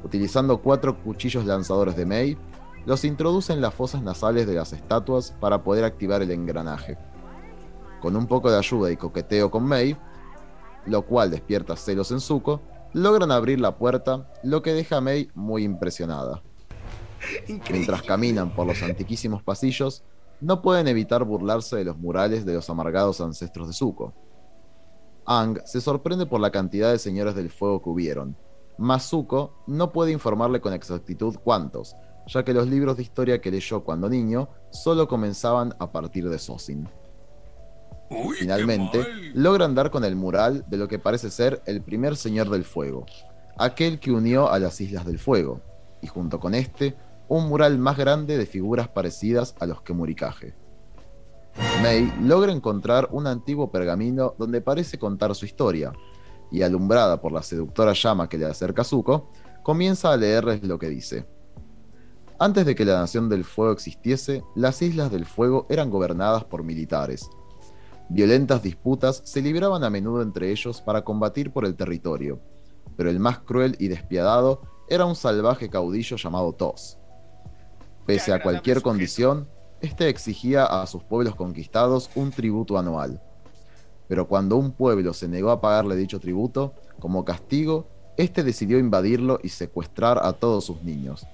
Utilizando 0.04 0.62
cuatro 0.62 1.02
cuchillos 1.02 1.46
lanzadores 1.46 1.96
de 1.96 2.06
Mei, 2.06 2.38
los 2.86 3.06
introduce 3.06 3.54
en 3.54 3.62
las 3.62 3.74
fosas 3.74 4.02
nasales 4.02 4.46
de 4.46 4.56
las 4.56 4.74
estatuas 4.74 5.34
para 5.40 5.64
poder 5.64 5.86
activar 5.86 6.22
el 6.22 6.32
engranaje. 6.32 6.98
Con 8.02 8.18
un 8.18 8.28
poco 8.28 8.52
de 8.52 8.58
ayuda 8.58 8.92
y 8.92 8.98
coqueteo 8.98 9.50
con 9.50 9.66
Mei, 9.66 9.96
lo 10.86 11.04
cual 11.04 11.32
despierta 11.32 11.78
celos 11.78 12.12
en 12.12 12.20
Zuko, 12.20 12.62
logran 12.92 13.32
abrir 13.32 13.60
la 13.62 13.78
puerta, 13.78 14.30
lo 14.44 14.62
que 14.62 14.74
deja 14.74 14.98
a 14.98 15.02
Mei 15.02 15.30
muy 15.34 15.64
impresionada. 15.64 16.42
Mientras 17.70 18.02
caminan 18.04 18.54
por 18.54 18.68
los 18.68 18.84
antiquísimos 18.84 19.42
pasillos, 19.42 20.04
no 20.42 20.62
pueden 20.62 20.90
evitar 20.90 21.24
burlarse 21.24 21.78
de 21.78 21.86
los 21.86 21.98
murales 21.98 22.46
de 22.46 22.54
los 22.54 22.70
amargados 22.70 23.22
ancestros 23.22 23.68
de 23.68 23.74
Zuko. 23.74 24.14
Ang 25.26 25.62
se 25.66 25.80
sorprende 25.80 26.26
por 26.26 26.42
la 26.42 26.52
cantidad 26.52 26.92
de 26.92 27.00
señores 27.00 27.34
del 27.36 27.50
fuego 27.50 27.82
que 27.82 27.90
hubieron, 27.90 28.36
Zuko 29.00 29.64
no 29.68 29.92
puede 29.92 30.12
informarle 30.12 30.62
con 30.62 30.74
exactitud 30.74 31.36
cuántos, 31.44 31.96
ya 32.28 32.44
que 32.44 32.54
los 32.54 32.68
libros 32.68 32.98
de 32.98 33.04
historia 33.04 33.42
que 33.42 33.52
leyó 33.52 33.84
cuando 33.84 34.10
niño 34.10 34.50
solo 34.72 35.08
comenzaban 35.08 35.74
a 35.80 35.92
partir 35.92 36.30
de 36.30 36.40
Sosin. 36.40 36.88
Finalmente, 38.38 39.06
logran 39.34 39.76
dar 39.76 39.90
con 39.90 40.04
el 40.04 40.16
mural 40.16 40.66
de 40.68 40.78
lo 40.78 40.88
que 40.88 41.00
parece 41.00 41.30
ser 41.30 41.62
el 41.66 41.82
primer 41.82 42.16
Señor 42.16 42.50
del 42.50 42.64
Fuego, 42.64 43.06
aquel 43.58 44.00
que 44.00 44.12
unió 44.12 44.52
a 44.52 44.60
las 44.60 44.80
Islas 44.82 45.06
del 45.06 45.20
Fuego, 45.20 45.62
y 46.02 46.08
junto 46.08 46.40
con 46.40 46.54
este, 46.54 46.96
un 47.28 47.48
mural 47.48 47.78
más 47.78 47.98
grande 47.98 48.38
de 48.38 48.46
figuras 48.46 48.88
parecidas 48.88 49.56
a 49.60 49.66
los 49.66 49.82
que 49.82 49.94
Murikaje. 49.94 50.54
Mei 51.82 52.12
logra 52.22 52.52
encontrar 52.52 53.10
un 53.12 53.28
antiguo 53.28 53.72
pergamino 53.72 54.34
donde 54.38 54.62
parece 54.62 54.98
contar 54.98 55.34
su 55.36 55.46
historia, 55.46 55.94
y 56.54 56.62
alumbrada 56.62 57.20
por 57.20 57.32
la 57.32 57.42
seductora 57.42 57.94
llama 57.94 58.30
que 58.30 58.38
le 58.38 58.46
acerca 58.46 58.84
Zuko, 58.84 59.28
comienza 59.64 60.14
a 60.14 60.18
leerles 60.18 60.64
lo 60.64 60.78
que 60.78 60.88
dice. 60.88 61.26
Antes 62.38 62.66
de 62.68 62.76
que 62.76 62.86
la 62.86 63.00
Nación 63.00 63.28
del 63.28 63.44
Fuego 63.44 63.74
existiese, 63.74 64.44
las 64.56 64.82
Islas 64.84 65.12
del 65.12 65.26
Fuego 65.26 65.66
eran 65.68 65.90
gobernadas 65.90 66.44
por 66.44 66.64
militares. 66.64 67.28
Violentas 68.08 68.62
disputas 68.62 69.24
se 69.26 69.42
libraban 69.42 69.84
a 69.84 69.90
menudo 69.90 70.22
entre 70.22 70.52
ellos 70.52 70.80
para 70.80 71.04
combatir 71.04 71.52
por 71.52 71.66
el 71.66 71.76
territorio, 71.76 72.40
pero 72.96 73.10
el 73.10 73.20
más 73.20 73.40
cruel 73.40 73.76
y 73.80 73.88
despiadado 73.88 74.62
era 74.88 75.06
un 75.06 75.16
salvaje 75.16 75.70
caudillo 75.70 76.18
llamado 76.18 76.54
Tos. 76.54 77.00
Pese 78.06 78.32
a 78.32 78.44
cualquier 78.44 78.84
condición, 78.84 79.50
este 79.82 80.08
exigía 80.08 80.66
a 80.66 80.86
sus 80.86 81.04
pueblos 81.04 81.36
conquistados 81.36 82.12
un 82.14 82.30
tributo 82.30 82.78
anual 82.78 83.20
pero 84.08 84.28
cuando 84.28 84.58
un 84.58 84.72
pueblo 84.72 85.14
se 85.14 85.28
negó 85.28 85.52
a 85.52 85.62
pagarle 85.62 85.96
dicho 85.96 86.20
tributo, 86.20 86.74
como 87.00 87.26
castigo, 87.26 87.88
éste 88.18 88.44
decidió 88.44 88.80
invadirlo 88.80 89.40
y 89.44 89.50
secuestrar 89.50 90.20
a 90.24 90.34
todos 90.34 90.66
sus 90.66 90.84
niños. 90.84 91.26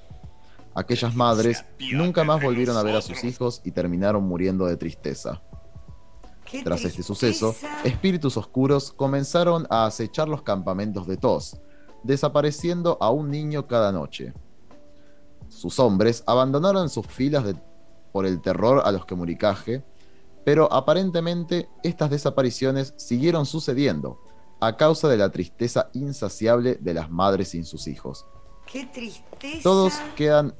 Aquellas 0.75 1.15
madres 1.15 1.65
nunca 1.93 2.23
más 2.23 2.41
volvieron 2.41 2.77
a 2.77 2.83
ver 2.83 2.95
a 2.95 3.01
sus 3.01 3.23
hijos 3.23 3.61
y 3.65 3.71
terminaron 3.71 4.23
muriendo 4.23 4.65
de 4.65 4.77
tristeza. 4.77 5.41
Tras 6.63 6.83
este 6.83 7.03
suceso, 7.03 7.55
espíritus 7.83 8.37
oscuros 8.37 8.91
comenzaron 8.91 9.67
a 9.69 9.85
acechar 9.85 10.27
los 10.27 10.41
campamentos 10.41 11.05
de 11.05 11.17
Tos, 11.17 11.59
desapareciendo 12.03 12.97
a 13.01 13.11
un 13.11 13.29
niño 13.29 13.67
cada 13.67 13.91
noche. 13.91 14.33
Sus 15.47 15.79
hombres 15.79 16.23
abandonaron 16.25 16.89
sus 16.89 17.05
filas 17.07 17.43
por 18.11 18.25
el 18.25 18.41
terror 18.41 18.81
a 18.85 18.91
los 18.91 19.05
que 19.05 19.15
muricaje 19.15 19.83
pero 20.49 20.67
aparentemente 20.73 21.69
estas 21.83 22.09
desapariciones 22.09 22.95
siguieron 22.97 23.45
sucediendo 23.45 24.19
a 24.59 24.77
causa 24.77 25.07
de 25.07 25.15
la 25.15 25.29
tristeza 25.29 25.91
insaciable 25.93 26.73
de 26.81 26.95
las 26.95 27.11
madres 27.11 27.49
sin 27.49 27.65
sus 27.65 27.85
hijos. 27.85 28.25
Qué 28.65 28.87
tristeza. 28.87 29.61
Todos 29.61 29.93
quedan 30.15 30.55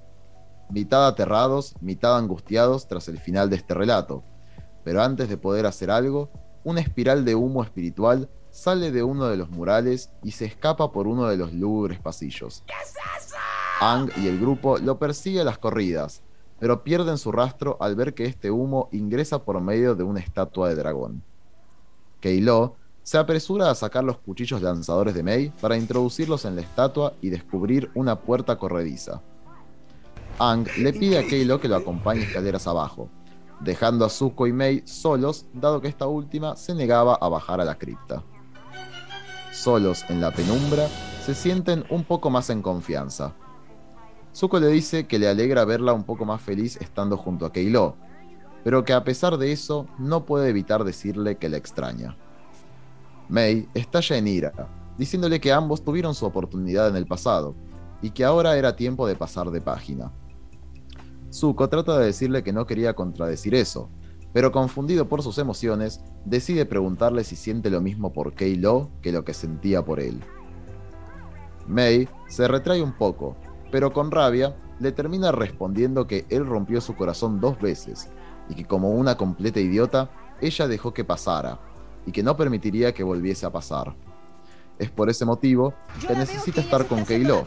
mitad 0.70 1.08
aterrados, 1.08 1.74
mitad 1.82 2.16
angustiados 2.16 2.88
tras 2.88 3.08
el 3.08 3.18
final 3.18 3.50
de 3.50 3.56
este 3.56 3.74
relato. 3.74 4.24
Pero 4.84 5.02
antes 5.02 5.28
de 5.28 5.38
poder 5.38 5.66
hacer 5.66 5.90
algo, 5.90 6.30
una 6.64 6.82
espiral 6.82 7.26
de 7.26 7.34
humo 7.34 7.64
espiritual 7.64 8.30
sale 8.52 8.92
de 8.92 9.02
uno 9.02 9.26
de 9.26 9.38
los 9.38 9.50
murales 9.50 10.12
y 10.24 10.34
se 10.34 10.46
escapa 10.46 10.92
por 10.92 11.08
uno 11.08 11.26
de 11.26 11.38
los 11.38 11.52
lúgubres 11.52 12.00
pasillos. 12.00 12.64
¿Qué 12.68 12.74
es 12.74 13.26
eso? 13.26 13.36
Ang 13.82 14.12
y 14.18 14.28
el 14.28 14.40
grupo 14.40 14.78
lo 14.78 15.00
persiguen 15.00 15.42
a 15.42 15.46
las 15.46 15.58
corridas, 15.58 16.22
pero 16.60 16.84
pierden 16.84 17.18
su 17.18 17.32
rastro 17.32 17.78
al 17.80 17.95
ver 17.95 18.14
que 18.14 18.26
este 18.26 18.51
humo 18.51 18.89
ingresa 18.91 19.43
por 19.43 19.60
medio 19.62 19.95
de 19.95 20.03
una 20.03 20.20
estatua 20.20 20.70
de 20.70 20.76
dragón. 20.76 21.24
Keilo 22.20 22.76
se 23.01 23.18
apresura 23.18 23.70
a 23.72 23.76
sacar 23.76 24.03
los 24.03 24.18
cuchillos 24.18 24.62
lanzadores 24.62 25.14
de 25.16 25.24
Mei 25.24 25.51
para 25.62 25.78
introducirlos 25.78 26.45
en 26.45 26.55
la 26.55 26.62
estatua 26.62 27.14
y 27.22 27.30
descubrir 27.30 27.89
una 27.95 28.20
puerta 28.20 28.57
corrediza. 28.57 29.22
Ang 30.38 30.68
le 30.78 30.93
pide 30.93 31.18
a 31.18 31.28
Keilo 31.28 31.60
que 31.60 31.68
lo 31.68 31.76
acompañe 31.76 32.24
escaleras 32.24 32.68
abajo, 32.68 33.10
dejando 33.62 34.05
a 34.05 34.10
Zuko 34.10 34.47
y 34.47 34.53
Mei 34.53 34.84
solos, 34.86 35.45
dado 35.53 35.82
que 35.82 35.88
esta 35.88 36.07
última 36.07 36.55
se 36.55 36.76
negaba 36.76 37.16
a 37.16 37.30
bajar 37.30 37.60
a 37.62 37.66
la 37.66 37.78
cripta. 37.78 38.24
Solos 39.51 40.05
en 40.10 40.22
la 40.22 40.32
penumbra, 40.32 40.88
se 41.26 41.34
sienten 41.34 41.86
un 41.89 42.03
poco 42.03 42.30
más 42.30 42.49
en 42.49 42.62
confianza. 42.62 43.34
Zuko 44.40 44.58
le 44.62 44.70
dice 44.70 45.06
que 45.06 45.20
le 45.20 45.28
alegra 45.28 45.66
verla 45.66 45.92
un 45.92 46.06
poco 46.06 46.24
más 46.24 46.42
feliz 46.42 46.78
estando 46.80 47.18
junto 47.18 47.46
a 47.46 47.52
Keilo, 47.52 47.98
pero 48.64 48.86
que 48.86 48.94
a 48.94 49.04
pesar 49.04 49.38
de 49.38 49.52
eso 49.52 49.86
no 49.98 50.26
puede 50.26 50.48
evitar 50.48 50.86
decirle 50.86 51.36
que 51.36 51.50
la 51.50 51.58
extraña. 51.58 52.16
Mei 53.28 53.68
estalla 53.74 54.16
en 54.16 54.30
ira, 54.30 54.54
diciéndole 54.98 55.42
que 55.42 55.52
ambos 55.52 55.84
tuvieron 55.84 56.16
su 56.16 56.26
oportunidad 56.26 56.88
en 56.88 56.96
el 56.96 57.06
pasado 57.06 57.54
y 58.02 58.12
que 58.12 58.24
ahora 58.24 58.56
era 58.56 58.78
tiempo 58.78 59.08
de 59.08 59.18
pasar 59.18 59.52
de 59.52 59.60
página. 59.60 60.14
Zuko 61.34 61.68
trata 61.68 62.00
de 62.00 62.06
decirle 62.06 62.42
que 62.42 62.54
no 62.54 62.66
quería 62.66 62.96
contradecir 62.96 63.54
eso, 63.54 63.90
pero 64.32 64.54
confundido 64.54 65.10
por 65.10 65.22
sus 65.22 65.38
emociones, 65.38 66.00
decide 66.24 66.66
preguntarle 66.66 67.26
si 67.26 67.36
siente 67.36 67.70
lo 67.70 67.82
mismo 67.82 68.14
por 68.14 68.36
Kei-Lo 68.36 68.90
que 69.02 69.12
lo 69.12 69.26
que 69.26 69.34
sentía 69.34 69.84
por 69.84 70.00
él. 70.00 70.22
Mei 71.68 72.08
se 72.30 72.48
retrae 72.48 72.82
un 72.82 72.94
poco, 72.94 73.36
pero 73.72 73.93
con 73.93 74.11
rabia 74.11 74.55
le 74.80 74.91
termina 74.91 75.32
respondiendo 75.32 76.07
que 76.07 76.26
él 76.30 76.45
rompió 76.45 76.82
su 76.82 76.95
corazón 76.95 77.39
dos 77.39 77.59
veces 77.59 78.09
y 78.49 78.55
que 78.55 78.65
como 78.65 78.91
una 78.91 79.15
completa 79.15 79.59
idiota, 79.59 80.09
ella 80.41 80.67
dejó 80.67 80.93
que 80.93 81.03
pasara 81.03 81.59
y 82.05 82.11
que 82.11 82.24
no 82.24 82.36
permitiría 82.36 82.93
que 82.93 83.03
volviese 83.03 83.45
a 83.45 83.51
pasar. 83.51 83.95
Es 84.80 84.89
por 84.89 85.09
ese 85.09 85.26
motivo 85.26 85.74
que 86.07 86.15
necesita 86.15 86.61
estar 86.61 86.88
con 86.88 87.05
Keilo, 87.05 87.43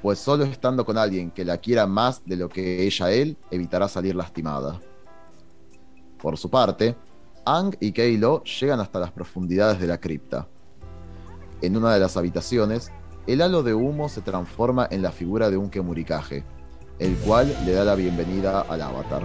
pues 0.00 0.20
solo 0.20 0.44
estando 0.44 0.84
con 0.86 0.96
alguien 0.96 1.32
que 1.32 1.44
la 1.44 1.58
quiera 1.58 1.86
más 1.86 2.24
de 2.24 2.36
lo 2.36 2.48
que 2.48 2.84
ella 2.86 3.10
él, 3.10 3.36
evitará 3.50 3.88
salir 3.88 4.14
lastimada. 4.14 4.80
Por 6.18 6.38
su 6.38 6.48
parte, 6.48 6.96
Ang 7.44 7.76
y 7.80 7.92
Keilo 7.92 8.44
llegan 8.44 8.78
hasta 8.78 9.00
las 9.00 9.10
profundidades 9.10 9.80
de 9.80 9.88
la 9.88 9.98
cripta. 9.98 10.46
En 11.60 11.76
una 11.76 11.92
de 11.92 12.00
las 12.00 12.16
habitaciones, 12.16 12.92
el 13.28 13.42
halo 13.42 13.62
de 13.62 13.74
humo 13.74 14.08
se 14.08 14.22
transforma 14.22 14.88
en 14.90 15.02
la 15.02 15.12
figura 15.12 15.50
de 15.50 15.58
un 15.58 15.68
Kemurikaje, 15.68 16.44
el 16.98 17.14
cual 17.18 17.54
le 17.66 17.72
da 17.72 17.84
la 17.84 17.94
bienvenida 17.94 18.62
al 18.62 18.80
avatar. 18.80 19.22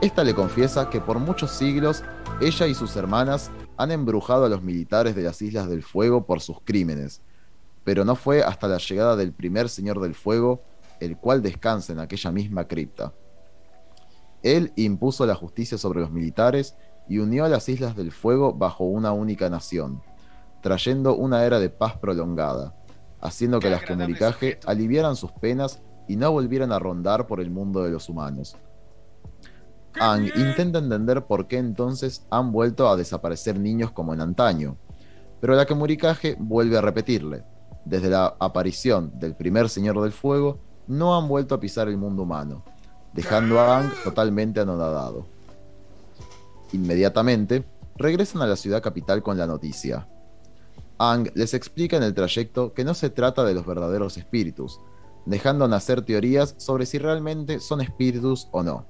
Esta 0.00 0.24
le 0.24 0.34
confiesa 0.34 0.90
que 0.90 1.00
por 1.00 1.20
muchos 1.20 1.52
siglos 1.52 2.02
ella 2.40 2.66
y 2.66 2.74
sus 2.74 2.96
hermanas 2.96 3.52
han 3.76 3.92
embrujado 3.92 4.46
a 4.46 4.48
los 4.48 4.64
militares 4.64 5.14
de 5.14 5.22
las 5.22 5.40
Islas 5.40 5.68
del 5.68 5.84
Fuego 5.84 6.26
por 6.26 6.40
sus 6.40 6.60
crímenes, 6.64 7.22
pero 7.84 8.04
no 8.04 8.16
fue 8.16 8.42
hasta 8.42 8.66
la 8.66 8.78
llegada 8.78 9.14
del 9.14 9.32
primer 9.32 9.68
Señor 9.68 10.00
del 10.00 10.16
Fuego, 10.16 10.60
el 10.98 11.16
cual 11.18 11.42
descansa 11.42 11.92
en 11.92 12.00
aquella 12.00 12.32
misma 12.32 12.66
cripta. 12.66 13.14
Él 14.42 14.72
impuso 14.74 15.24
la 15.24 15.36
justicia 15.36 15.78
sobre 15.78 16.00
los 16.00 16.10
militares 16.10 16.74
y 17.08 17.18
unió 17.18 17.44
a 17.44 17.48
las 17.48 17.68
Islas 17.68 17.94
del 17.94 18.10
Fuego 18.10 18.52
bajo 18.52 18.82
una 18.82 19.12
única 19.12 19.48
nación, 19.48 20.02
trayendo 20.60 21.14
una 21.16 21.44
era 21.44 21.58
de 21.58 21.70
paz 21.70 21.96
prolongada, 21.98 22.74
haciendo 23.20 23.60
que 23.60 23.70
las 23.70 23.82
comunicaje 23.82 24.58
aliviaran 24.66 25.16
sus 25.16 25.32
penas 25.32 25.80
y 26.08 26.16
no 26.16 26.32
volvieran 26.32 26.72
a 26.72 26.78
rondar 26.78 27.26
por 27.26 27.40
el 27.40 27.50
mundo 27.50 27.82
de 27.82 27.90
los 27.90 28.08
humanos. 28.08 28.56
Ang 29.98 30.26
intenta 30.36 30.78
entender 30.78 31.24
por 31.26 31.46
qué 31.46 31.58
entonces 31.58 32.26
han 32.30 32.52
vuelto 32.52 32.88
a 32.88 32.96
desaparecer 32.96 33.58
niños 33.58 33.90
como 33.90 34.14
en 34.14 34.20
antaño, 34.20 34.76
pero 35.40 35.54
la 35.54 35.66
Kemurikage 35.66 36.36
vuelve 36.38 36.76
a 36.76 36.80
repetirle. 36.80 37.44
Desde 37.84 38.10
la 38.10 38.36
aparición 38.38 39.18
del 39.18 39.34
primer 39.34 39.68
Señor 39.68 40.00
del 40.00 40.12
Fuego, 40.12 40.60
no 40.86 41.16
han 41.16 41.28
vuelto 41.28 41.54
a 41.54 41.60
pisar 41.60 41.88
el 41.88 41.96
mundo 41.96 42.22
humano, 42.22 42.64
dejando 43.12 43.58
a 43.58 43.78
Ang 43.78 43.90
totalmente 44.04 44.60
anonadado. 44.60 45.26
Inmediatamente, 46.72 47.64
regresan 47.96 48.42
a 48.42 48.46
la 48.46 48.56
ciudad 48.56 48.82
capital 48.82 49.22
con 49.22 49.38
la 49.38 49.46
noticia. 49.46 50.06
Ang 51.02 51.30
les 51.34 51.54
explica 51.54 51.96
en 51.96 52.02
el 52.02 52.12
trayecto 52.12 52.74
que 52.74 52.84
no 52.84 52.92
se 52.92 53.08
trata 53.08 53.42
de 53.42 53.54
los 53.54 53.64
verdaderos 53.64 54.18
espíritus, 54.18 54.82
dejando 55.24 55.66
nacer 55.66 56.02
teorías 56.02 56.54
sobre 56.58 56.84
si 56.84 56.98
realmente 56.98 57.58
son 57.58 57.80
espíritus 57.80 58.48
o 58.52 58.62
no. 58.62 58.86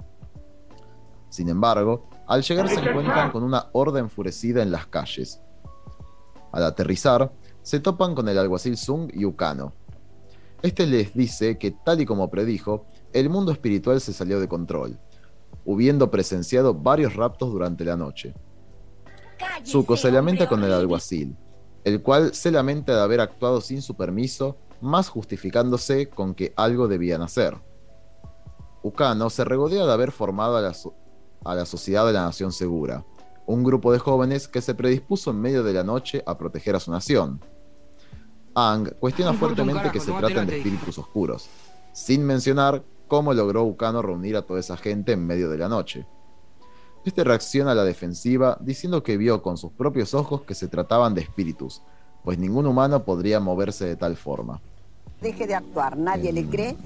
Sin 1.28 1.48
embargo, 1.48 2.08
al 2.26 2.42
llegar 2.42 2.68
se 2.68 2.80
encuentran 2.80 3.30
con 3.30 3.44
una 3.44 3.68
horda 3.70 4.00
enfurecida 4.00 4.60
en 4.60 4.72
las 4.72 4.86
calles. 4.86 5.40
Al 6.50 6.64
aterrizar, 6.64 7.32
se 7.62 7.78
topan 7.78 8.16
con 8.16 8.28
el 8.28 8.38
alguacil 8.38 8.76
Sung 8.76 9.08
y 9.14 9.24
Ukano. 9.24 9.72
Este 10.62 10.88
les 10.88 11.14
dice 11.14 11.58
que, 11.58 11.70
tal 11.70 12.00
y 12.00 12.06
como 12.06 12.28
predijo, 12.28 12.86
el 13.12 13.30
mundo 13.30 13.52
espiritual 13.52 14.00
se 14.00 14.12
salió 14.12 14.40
de 14.40 14.48
control, 14.48 14.98
habiendo 15.64 16.10
presenciado 16.10 16.74
varios 16.74 17.14
raptos 17.14 17.52
durante 17.52 17.84
la 17.84 17.96
noche. 17.96 18.34
Zuko 19.64 19.96
se 19.96 20.10
lamenta 20.10 20.48
con 20.48 20.64
el 20.64 20.72
alguacil, 20.72 21.36
el 21.84 22.02
cual 22.02 22.34
se 22.34 22.50
lamenta 22.50 22.94
de 22.94 23.02
haber 23.02 23.20
actuado 23.20 23.60
sin 23.60 23.82
su 23.82 23.96
permiso, 23.96 24.56
más 24.80 25.08
justificándose 25.08 26.08
con 26.08 26.34
que 26.34 26.52
algo 26.56 26.88
debían 26.88 27.22
hacer. 27.22 27.56
Ukano 28.82 29.30
se 29.30 29.44
regodea 29.44 29.84
de 29.84 29.92
haber 29.92 30.10
formado 30.12 30.56
a 30.56 30.60
la, 30.60 30.74
a 31.44 31.54
la 31.54 31.66
Sociedad 31.66 32.06
de 32.06 32.12
la 32.12 32.24
Nación 32.24 32.52
Segura, 32.52 33.04
un 33.46 33.62
grupo 33.64 33.92
de 33.92 33.98
jóvenes 33.98 34.48
que 34.48 34.62
se 34.62 34.74
predispuso 34.74 35.30
en 35.30 35.40
medio 35.40 35.62
de 35.62 35.72
la 35.72 35.84
noche 35.84 36.22
a 36.26 36.38
proteger 36.38 36.76
a 36.76 36.80
su 36.80 36.90
nación. 36.90 37.40
Ang 38.54 38.90
cuestiona 38.98 39.32
fuertemente 39.32 39.90
que 39.90 40.00
se 40.00 40.12
traten 40.12 40.46
de 40.46 40.58
espíritus 40.58 40.98
oscuros, 40.98 41.48
sin 41.92 42.24
mencionar 42.24 42.82
cómo 43.06 43.34
logró 43.34 43.64
Ukano 43.64 44.02
reunir 44.02 44.36
a 44.36 44.42
toda 44.42 44.60
esa 44.60 44.76
gente 44.76 45.12
en 45.12 45.26
medio 45.26 45.50
de 45.50 45.58
la 45.58 45.68
noche. 45.68 46.06
Este 47.04 47.24
reacciona 47.24 47.72
a 47.72 47.74
la 47.74 47.84
defensiva 47.84 48.58
diciendo 48.60 49.02
que 49.02 49.16
vio 49.16 49.42
con 49.42 49.56
sus 49.56 49.72
propios 49.72 50.12
ojos 50.14 50.42
que 50.42 50.54
se 50.54 50.68
trataban 50.68 51.14
de 51.14 51.22
espíritus, 51.22 51.82
pues 52.24 52.38
ningún 52.38 52.66
humano 52.66 53.04
podría 53.04 53.40
moverse 53.40 53.86
de 53.86 53.96
tal 53.96 54.16
forma. 54.16 54.60
Deje 55.20 55.46
de 55.46 55.54
actuar, 55.54 55.96
nadie 55.96 56.32
le 56.32 56.44
cree. 56.46 56.76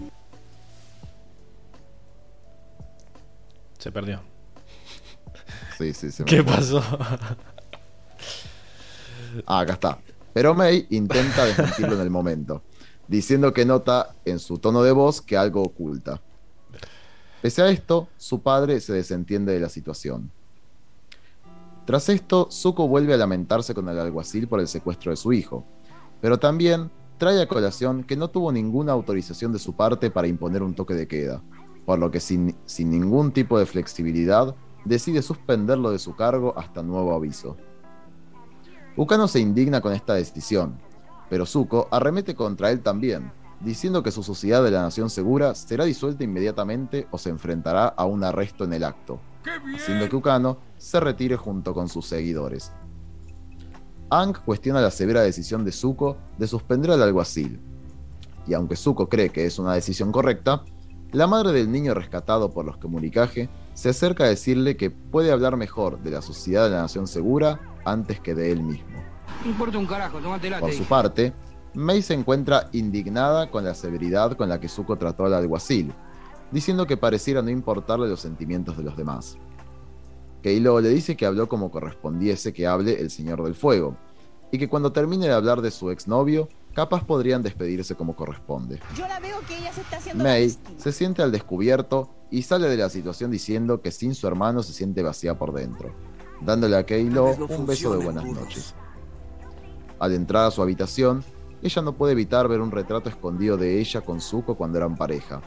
Se 3.78 3.90
perdió. 3.92 4.20
Sí, 5.76 5.92
sí, 5.92 6.10
se 6.12 6.22
me 6.22 6.26
¿Qué 6.26 6.42
fue. 6.42 6.54
pasó? 6.54 6.82
Ah, 9.46 9.60
acá 9.60 9.72
está. 9.72 9.98
Pero 10.32 10.54
May 10.54 10.86
intenta 10.90 11.44
desmentirlo 11.44 11.94
en 11.94 12.00
el 12.00 12.10
momento, 12.10 12.62
diciendo 13.08 13.52
que 13.52 13.64
nota 13.64 14.14
en 14.24 14.38
su 14.38 14.58
tono 14.58 14.82
de 14.84 14.92
voz 14.92 15.20
que 15.20 15.36
algo 15.36 15.62
oculta. 15.62 16.20
Pese 17.45 17.61
a 17.61 17.68
esto, 17.68 18.09
su 18.16 18.40
padre 18.40 18.80
se 18.80 18.95
desentiende 18.95 19.53
de 19.53 19.61
la 19.61 19.68
situación. 19.68 20.30
Tras 21.84 22.09
esto, 22.09 22.49
Zuko 22.51 22.88
vuelve 22.88 23.12
a 23.12 23.18
lamentarse 23.18 23.74
con 23.74 23.86
el 23.90 23.99
alguacil 23.99 24.49
por 24.49 24.61
el 24.61 24.66
secuestro 24.66 25.11
de 25.11 25.18
su 25.18 25.30
hijo, 25.34 25.62
pero 26.22 26.38
también 26.38 26.90
trae 27.18 27.42
a 27.42 27.47
colación 27.47 28.03
que 28.03 28.16
no 28.16 28.28
tuvo 28.28 28.51
ninguna 28.51 28.92
autorización 28.92 29.53
de 29.53 29.59
su 29.59 29.74
parte 29.74 30.11
para 30.11 30.26
imponer 30.26 30.62
un 30.62 30.74
toque 30.74 30.95
de 30.95 31.07
queda, 31.07 31.42
por 31.84 31.99
lo 31.99 32.11
que 32.11 32.18
sin, 32.18 32.57
ningún 32.78 33.30
tipo 33.30 33.59
de 33.59 33.66
flexibilidad 33.66 34.57
decide 34.86 35.20
suspenderlo 35.20 35.90
de 35.90 35.99
su 35.99 36.16
cargo 36.16 36.55
hasta 36.57 36.82
nuevo 36.82 37.14
aviso. 37.14 37.59
Ukano 38.97 39.28
se 39.28 39.40
indigna 39.40 39.82
con 39.82 39.92
esta 39.92 40.14
decisión, 40.14 40.78
pero 41.28 41.45
Zuko 41.45 41.88
arremete 41.90 42.34
contra 42.34 42.70
él 42.70 42.80
también, 42.80 43.30
diciendo 43.64 44.02
que 44.02 44.10
su 44.10 44.22
sociedad 44.22 44.62
de 44.62 44.70
la 44.70 44.82
Nación 44.82 45.08
Segura 45.08 45.54
será 45.54 45.84
disuelta 45.84 46.22
inmediatamente 46.22 47.08
o 47.10 47.18
se 47.18 47.30
enfrentará 47.30 47.88
a 47.88 48.04
un 48.04 48.22
arresto 48.22 48.64
en 48.64 48.74
el 48.74 48.84
acto, 48.84 49.20
haciendo 49.74 50.08
que 50.08 50.16
Ukano 50.16 50.58
se 50.76 51.00
retire 51.00 51.36
junto 51.36 51.72
con 51.72 51.88
sus 51.88 52.06
seguidores. 52.06 52.72
Aang 54.10 54.34
cuestiona 54.44 54.80
la 54.80 54.90
severa 54.90 55.22
decisión 55.22 55.64
de 55.64 55.72
Zuko 55.72 56.18
de 56.36 56.46
suspender 56.46 56.90
al 56.90 57.02
alguacil, 57.02 57.60
y 58.46 58.52
aunque 58.52 58.76
Zuko 58.76 59.08
cree 59.08 59.30
que 59.30 59.46
es 59.46 59.58
una 59.58 59.74
decisión 59.74 60.12
correcta, 60.12 60.62
la 61.12 61.26
madre 61.26 61.52
del 61.52 61.70
niño 61.70 61.94
rescatado 61.94 62.50
por 62.50 62.64
los 62.64 62.76
Kemurikage 62.76 63.48
se 63.72 63.88
acerca 63.88 64.24
a 64.24 64.28
decirle 64.28 64.76
que 64.76 64.90
puede 64.90 65.32
hablar 65.32 65.56
mejor 65.56 66.02
de 66.02 66.10
la 66.10 66.22
sociedad 66.22 66.64
de 66.64 66.70
la 66.70 66.82
Nación 66.82 67.06
Segura 67.06 67.60
antes 67.84 68.20
que 68.20 68.34
de 68.34 68.52
él 68.52 68.62
mismo. 68.62 69.02
Por 70.60 70.72
su 70.72 70.84
parte, 70.84 71.32
Mei 71.75 72.03
se 72.03 72.14
encuentra 72.14 72.68
indignada 72.72 73.51
con 73.51 73.64
la 73.64 73.75
severidad 73.75 74.37
con 74.37 74.49
la 74.49 74.61
que 74.61 74.68
Zuko 74.68 74.97
trató 74.97 75.25
al 75.25 75.35
alguacil, 75.35 75.93
diciendo 76.53 76.87
que 76.87 76.97
pareciera 76.97 77.43
no 77.43 77.51
importarle 77.51 78.09
los 78.09 78.20
sentimientos 78.20 78.77
de 78.77 78.85
los 78.85 78.97
demás. 78.97 79.37
Keilo 80.41 80.81
le 80.81 80.91
dice 80.91 81.16
que 81.16 81.27
habló 81.27 81.49
como 81.49 81.70
correspondiese 81.70 82.53
que 82.53 82.66
hable 82.66 83.01
el 83.01 83.11
Señor 83.11 83.43
del 83.43 83.55
Fuego, 83.55 83.97
y 84.53 84.59
que 84.59 84.68
cuando 84.68 84.93
termine 84.93 85.27
de 85.27 85.33
hablar 85.33 85.62
de 85.62 85.72
su 85.72 85.91
exnovio, 85.91 86.49
capaz 86.75 87.05
podrían 87.05 87.43
despedirse 87.43 87.97
como 87.97 88.14
corresponde. 88.14 88.79
Yo 88.97 89.09
la 89.09 89.18
veo 89.18 89.41
que 89.49 89.59
ella 89.59 89.72
se 89.72 89.81
está 89.81 89.97
haciendo 89.97 90.22
May 90.22 90.57
se 90.77 90.93
siente 90.93 91.22
al 91.22 91.33
descubierto 91.33 92.11
y 92.31 92.43
sale 92.43 92.68
de 92.68 92.77
la 92.77 92.89
situación 92.89 93.33
diciendo 93.33 93.81
que 93.81 93.91
sin 93.91 94.14
su 94.14 94.29
hermano 94.29 94.62
se 94.62 94.72
siente 94.72 95.03
vacía 95.03 95.37
por 95.37 95.53
dentro, 95.53 95.93
dándole 96.41 96.77
a 96.77 96.87
Keilo 96.87 97.35
un 97.35 97.66
beso 97.66 97.97
de 97.97 98.05
buenas 98.05 98.25
noches. 98.25 98.75
Al 99.99 100.12
entrar 100.12 100.47
a 100.47 100.51
su 100.53 100.62
habitación, 100.62 101.25
ella 101.64 101.80
no 101.80 101.94
puede 101.94 102.12
evitar 102.12 102.46
ver 102.46 102.60
un 102.60 102.70
retrato 102.70 103.08
escondido 103.08 103.56
de 103.56 103.80
ella 103.80 104.02
con 104.02 104.20
Zuko 104.20 104.54
cuando 104.54 104.76
eran 104.76 104.96
pareja, 104.96 105.40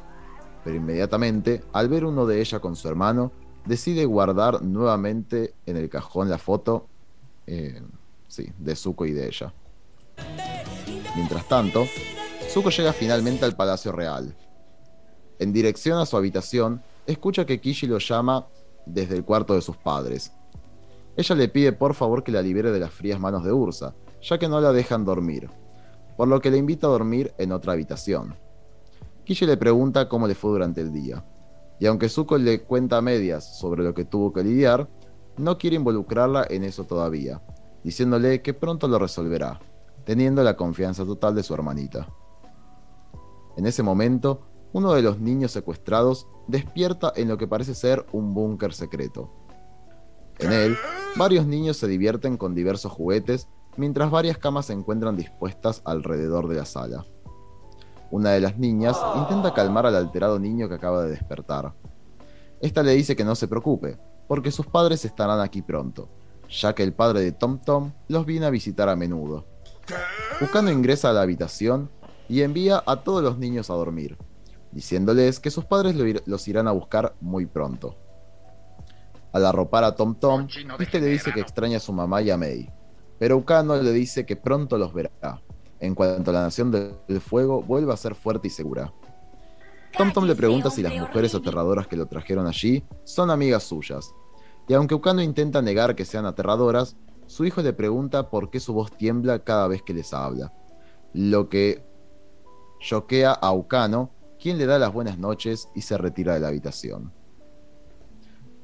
pero 0.64 0.76
inmediatamente, 0.76 1.64
al 1.74 1.90
ver 1.90 2.06
uno 2.06 2.26
de 2.26 2.42
ella 2.42 2.60
con 2.60 2.76
su 2.76 2.88
hermano, 2.88 3.32
decide 3.66 4.04
guardar 4.06 4.64
nuevamente 4.64 5.54
en 5.68 5.78
el 5.78 5.90
cajón 5.90 6.28
la 6.28 6.40
foto 6.40 6.88
eh, 7.46 7.84
sí, 8.28 8.52
de 8.58 8.76
Zuko 8.76 9.06
y 9.06 9.12
de 9.12 9.28
ella. 9.28 9.54
Mientras 11.16 11.48
tanto, 11.48 11.86
Zuko 12.50 12.72
llega 12.72 12.94
finalmente 12.94 13.46
al 13.46 13.56
Palacio 13.56 13.92
Real. 13.92 14.36
En 15.38 15.54
dirección 15.54 16.00
a 16.00 16.08
su 16.08 16.18
habitación, 16.18 16.82
escucha 17.06 17.46
que 17.46 17.62
Kishi 17.62 17.86
lo 17.86 18.00
llama 18.00 18.48
desde 18.88 19.16
el 19.16 19.24
cuarto 19.24 19.54
de 19.54 19.62
sus 19.62 19.78
padres. 19.78 20.32
Ella 21.16 21.36
le 21.36 21.48
pide 21.48 21.74
por 21.74 21.94
favor 21.94 22.24
que 22.24 22.32
la 22.32 22.42
libere 22.42 22.72
de 22.72 22.80
las 22.80 22.92
frías 22.92 23.20
manos 23.20 23.44
de 23.44 23.52
Ursa, 23.52 23.94
ya 24.20 24.40
que 24.40 24.48
no 24.48 24.60
la 24.60 24.72
dejan 24.72 25.06
dormir, 25.06 25.48
por 26.18 26.28
lo 26.28 26.42
que 26.42 26.52
le 26.52 26.58
invita 26.58 26.88
a 26.88 26.90
dormir 26.90 27.34
en 27.38 27.52
otra 27.52 27.74
habitación. 27.74 28.36
Kishi 29.24 29.46
le 29.46 29.56
pregunta 29.56 30.10
cómo 30.10 30.28
le 30.28 30.36
fue 30.36 30.52
durante 30.52 30.82
el 30.82 30.92
día, 30.92 31.24
y 31.80 31.86
aunque 31.86 32.10
Zuko 32.10 32.38
le 32.38 32.64
cuenta 32.64 33.02
medias 33.02 33.58
sobre 33.60 33.84
lo 33.84 33.94
que 33.94 34.04
tuvo 34.04 34.34
que 34.34 34.44
lidiar, 34.44 34.90
no 35.38 35.58
quiere 35.58 35.76
involucrarla 35.76 36.48
en 36.50 36.64
eso 36.64 36.86
todavía, 36.86 37.42
diciéndole 37.84 38.42
que 38.42 38.54
pronto 38.54 38.88
lo 38.88 38.98
resolverá, 38.98 39.60
teniendo 40.04 40.44
la 40.44 40.58
confianza 40.58 41.06
total 41.06 41.36
de 41.36 41.44
su 41.44 41.54
hermanita. 41.54 42.08
En 43.56 43.66
ese 43.66 43.84
momento, 43.84 44.42
uno 44.74 44.94
de 44.94 45.02
los 45.02 45.20
niños 45.20 45.52
secuestrados 45.52 46.28
despierta 46.48 47.14
en 47.16 47.28
lo 47.28 47.38
que 47.38 47.48
parece 47.48 47.76
ser 47.76 48.06
un 48.12 48.34
búnker 48.34 48.74
secreto. 48.74 49.32
En 50.40 50.52
él, 50.52 50.76
varios 51.16 51.46
niños 51.46 51.78
se 51.78 51.88
divierten 51.88 52.38
con 52.38 52.56
diversos 52.56 52.92
juguetes, 52.92 53.48
mientras 53.78 54.12
varias 54.12 54.38
camas 54.38 54.66
se 54.66 54.74
encuentran 54.74 55.16
dispuestas 55.16 55.82
alrededor 55.86 56.48
de 56.48 56.56
la 56.56 56.66
sala. 56.66 57.06
Una 58.12 58.32
de 58.32 58.42
las 58.42 58.58
niñas 58.58 58.98
intenta 59.16 59.54
calmar 59.54 59.86
al 59.86 59.96
alterado 59.96 60.40
niño 60.40 60.68
que 60.68 60.76
acaba 60.76 61.04
de 61.04 61.12
despertar. 61.12 61.74
Esta 62.62 62.84
le 62.84 62.94
dice 62.94 63.16
que 63.16 63.24
no 63.24 63.36
se 63.36 63.48
preocupe, 63.48 64.00
porque 64.28 64.52
sus 64.52 64.66
padres 64.66 65.06
estarán 65.06 65.40
aquí 65.40 65.62
pronto, 65.62 66.10
ya 66.50 66.74
que 66.74 66.84
el 66.84 66.94
padre 66.94 67.22
de 67.22 67.32
Tom 67.32 67.60
Tom 67.60 67.92
los 68.08 68.26
viene 68.26 68.46
a 68.46 68.50
visitar 68.50 68.90
a 68.90 68.96
menudo. 68.96 69.46
Buscando 70.40 70.72
ingresa 70.72 71.10
a 71.10 71.14
la 71.14 71.22
habitación 71.22 71.90
y 72.28 72.42
envía 72.42 72.84
a 72.86 73.04
todos 73.04 73.24
los 73.24 73.38
niños 73.38 73.70
a 73.70 73.76
dormir, 73.76 74.18
diciéndoles 74.72 75.40
que 75.40 75.52
sus 75.52 75.66
padres 75.66 75.96
los 76.26 76.48
irán 76.48 76.68
a 76.68 76.72
buscar 76.72 77.16
muy 77.22 77.46
pronto. 77.46 77.96
Al 79.34 79.46
arropar 79.46 79.84
a 79.84 79.96
Tom 79.96 80.16
Tom, 80.16 80.48
este 80.80 81.00
le 81.00 81.08
dice 81.08 81.32
que 81.32 81.42
extraña 81.42 81.78
a 81.78 81.82
su 81.82 81.94
mamá 81.94 82.22
y 82.22 82.32
a 82.32 82.38
May, 82.38 82.70
pero 83.20 83.38
Ukano 83.38 83.82
le 83.82 83.92
dice 83.92 84.26
que 84.26 84.36
pronto 84.36 84.78
los 84.78 84.94
verá, 84.94 85.42
en 85.80 85.96
cuanto 85.96 86.32
la 86.32 86.42
Nación 86.42 86.72
del 86.72 87.22
Fuego 87.22 87.62
vuelva 87.62 87.94
a 87.94 87.98
ser 87.98 88.16
fuerte 88.16 88.48
y 88.48 88.52
segura. 88.52 88.94
Tom 89.98 90.12
Tom 90.14 90.26
le 90.26 90.36
pregunta 90.36 90.70
si 90.70 90.82
las 90.82 90.96
mujeres 90.96 91.34
aterradoras 91.34 91.88
que 91.88 91.96
lo 91.96 92.06
trajeron 92.06 92.46
allí 92.46 92.84
son 93.04 93.32
amigas 93.32 93.64
suyas, 93.64 94.14
y 94.68 94.74
aunque 94.74 94.96
Ukano 94.96 95.22
intenta 95.22 95.62
negar 95.62 95.96
que 95.96 96.06
sean 96.06 96.26
aterradoras, 96.26 96.98
su 97.26 97.46
hijo 97.46 97.62
le 97.62 97.74
pregunta 97.74 98.30
por 98.30 98.50
qué 98.50 98.60
su 98.60 98.74
voz 98.74 98.92
tiembla 98.92 99.40
cada 99.40 99.68
vez 99.68 99.82
que 99.82 99.94
les 99.94 100.14
habla, 100.14 100.54
lo 101.14 101.50
que 101.50 101.84
choquea 102.80 103.32
a 103.32 103.52
Ukano, 103.54 104.12
quien 104.40 104.58
le 104.58 104.66
da 104.66 104.78
las 104.78 104.94
buenas 104.94 105.18
noches 105.18 105.70
y 105.74 105.82
se 105.82 105.98
retira 105.98 106.34
de 106.34 106.40
la 106.42 106.50
habitación. 106.50 107.12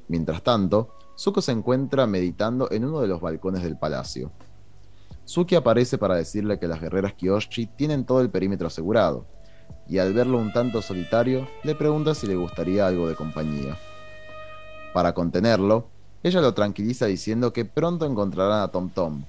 Mientras 0.08 0.42
tanto, 0.42 0.94
Zuko 1.16 1.40
se 1.40 1.52
encuentra 1.52 2.06
meditando 2.06 2.70
en 2.70 2.84
uno 2.84 3.00
de 3.00 3.08
los 3.08 3.20
balcones 3.20 3.62
del 3.62 3.78
palacio. 3.78 4.32
Suki 5.24 5.54
aparece 5.54 5.98
para 5.98 6.16
decirle 6.16 6.58
que 6.58 6.68
las 6.68 6.80
guerreras 6.80 7.14
Kyoshi 7.14 7.66
tienen 7.66 8.04
todo 8.04 8.20
el 8.20 8.30
perímetro 8.30 8.66
asegurado, 8.66 9.26
y 9.88 9.98
al 9.98 10.12
verlo 10.12 10.38
un 10.38 10.52
tanto 10.52 10.82
solitario, 10.82 11.46
le 11.62 11.74
pregunta 11.74 12.14
si 12.14 12.26
le 12.26 12.36
gustaría 12.36 12.86
algo 12.86 13.08
de 13.08 13.14
compañía. 13.14 13.76
Para 14.92 15.14
contenerlo, 15.14 15.88
ella 16.22 16.40
lo 16.40 16.54
tranquiliza 16.54 17.06
diciendo 17.06 17.52
que 17.52 17.64
pronto 17.64 18.06
encontrarán 18.06 18.62
a 18.62 18.68
Tom 18.68 18.90
Tom, 18.90 19.24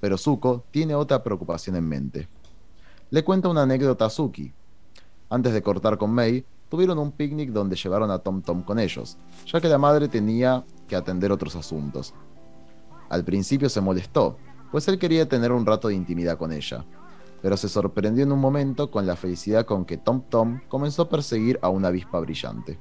pero 0.00 0.18
Zuko 0.18 0.64
tiene 0.70 0.94
otra 0.94 1.22
preocupación 1.22 1.76
en 1.76 1.88
mente. 1.88 2.28
Le 3.10 3.22
cuenta 3.22 3.48
una 3.48 3.62
anécdota 3.62 4.06
a 4.06 4.10
Suki. 4.10 4.52
Antes 5.30 5.52
de 5.52 5.62
cortar 5.62 5.98
con 5.98 6.12
Mei, 6.12 6.44
tuvieron 6.68 6.98
un 6.98 7.12
picnic 7.12 7.50
donde 7.50 7.76
llevaron 7.76 8.10
a 8.10 8.18
Tom 8.18 8.42
Tom 8.42 8.62
con 8.62 8.78
ellos, 8.78 9.16
ya 9.46 9.60
que 9.60 9.68
la 9.68 9.78
madre 9.78 10.08
tenía 10.08 10.64
que 10.88 10.96
atender 10.96 11.30
otros 11.30 11.54
asuntos. 11.54 12.14
Al 13.08 13.24
principio 13.24 13.68
se 13.68 13.80
molestó, 13.80 14.38
pues 14.70 14.88
él 14.88 14.98
quería 14.98 15.28
tener 15.28 15.52
un 15.52 15.66
rato 15.66 15.88
de 15.88 15.94
intimidad 15.94 16.38
con 16.38 16.52
ella, 16.52 16.84
pero 17.42 17.56
se 17.56 17.68
sorprendió 17.68 18.24
en 18.24 18.32
un 18.32 18.40
momento 18.40 18.90
con 18.90 19.06
la 19.06 19.16
felicidad 19.16 19.66
con 19.66 19.84
que 19.84 19.96
Tom 19.96 20.22
Tom 20.28 20.60
comenzó 20.68 21.02
a 21.02 21.08
perseguir 21.08 21.58
a 21.62 21.68
una 21.68 21.88
avispa 21.88 22.20
brillante. 22.20 22.78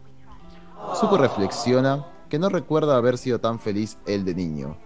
Zuko 0.96 1.18
reflexiona 1.18 2.06
que 2.30 2.40
no 2.40 2.50
recuerda 2.50 2.98
haber 2.98 3.18
sido 3.18 3.40
tan 3.40 3.60
feliz 3.60 3.98
él 4.06 4.26
de 4.26 4.36
niño, 4.36 4.78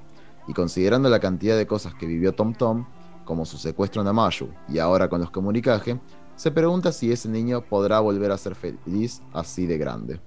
y 0.47 0.53
considerando 0.53 1.09
la 1.09 1.19
cantidad 1.19 1.57
de 1.57 1.67
cosas 1.67 1.93
que 1.93 2.05
vivió 2.05 2.33
Tom 2.33 2.53
Tom, 2.53 2.85
como 3.25 3.45
su 3.45 3.57
secuestro 3.57 4.01
en 4.01 4.07
Amayu 4.07 4.49
y 4.69 4.79
ahora 4.79 5.09
con 5.09 5.19
los 5.19 5.29
comunicajes, 5.29 5.97
se 6.35 6.51
pregunta 6.51 6.91
si 6.91 7.11
ese 7.11 7.29
niño 7.29 7.61
podrá 7.61 7.99
volver 7.99 8.31
a 8.31 8.37
ser 8.37 8.55
feliz 8.55 9.21
así 9.33 9.65
de 9.65 9.77
grande. 9.77 10.21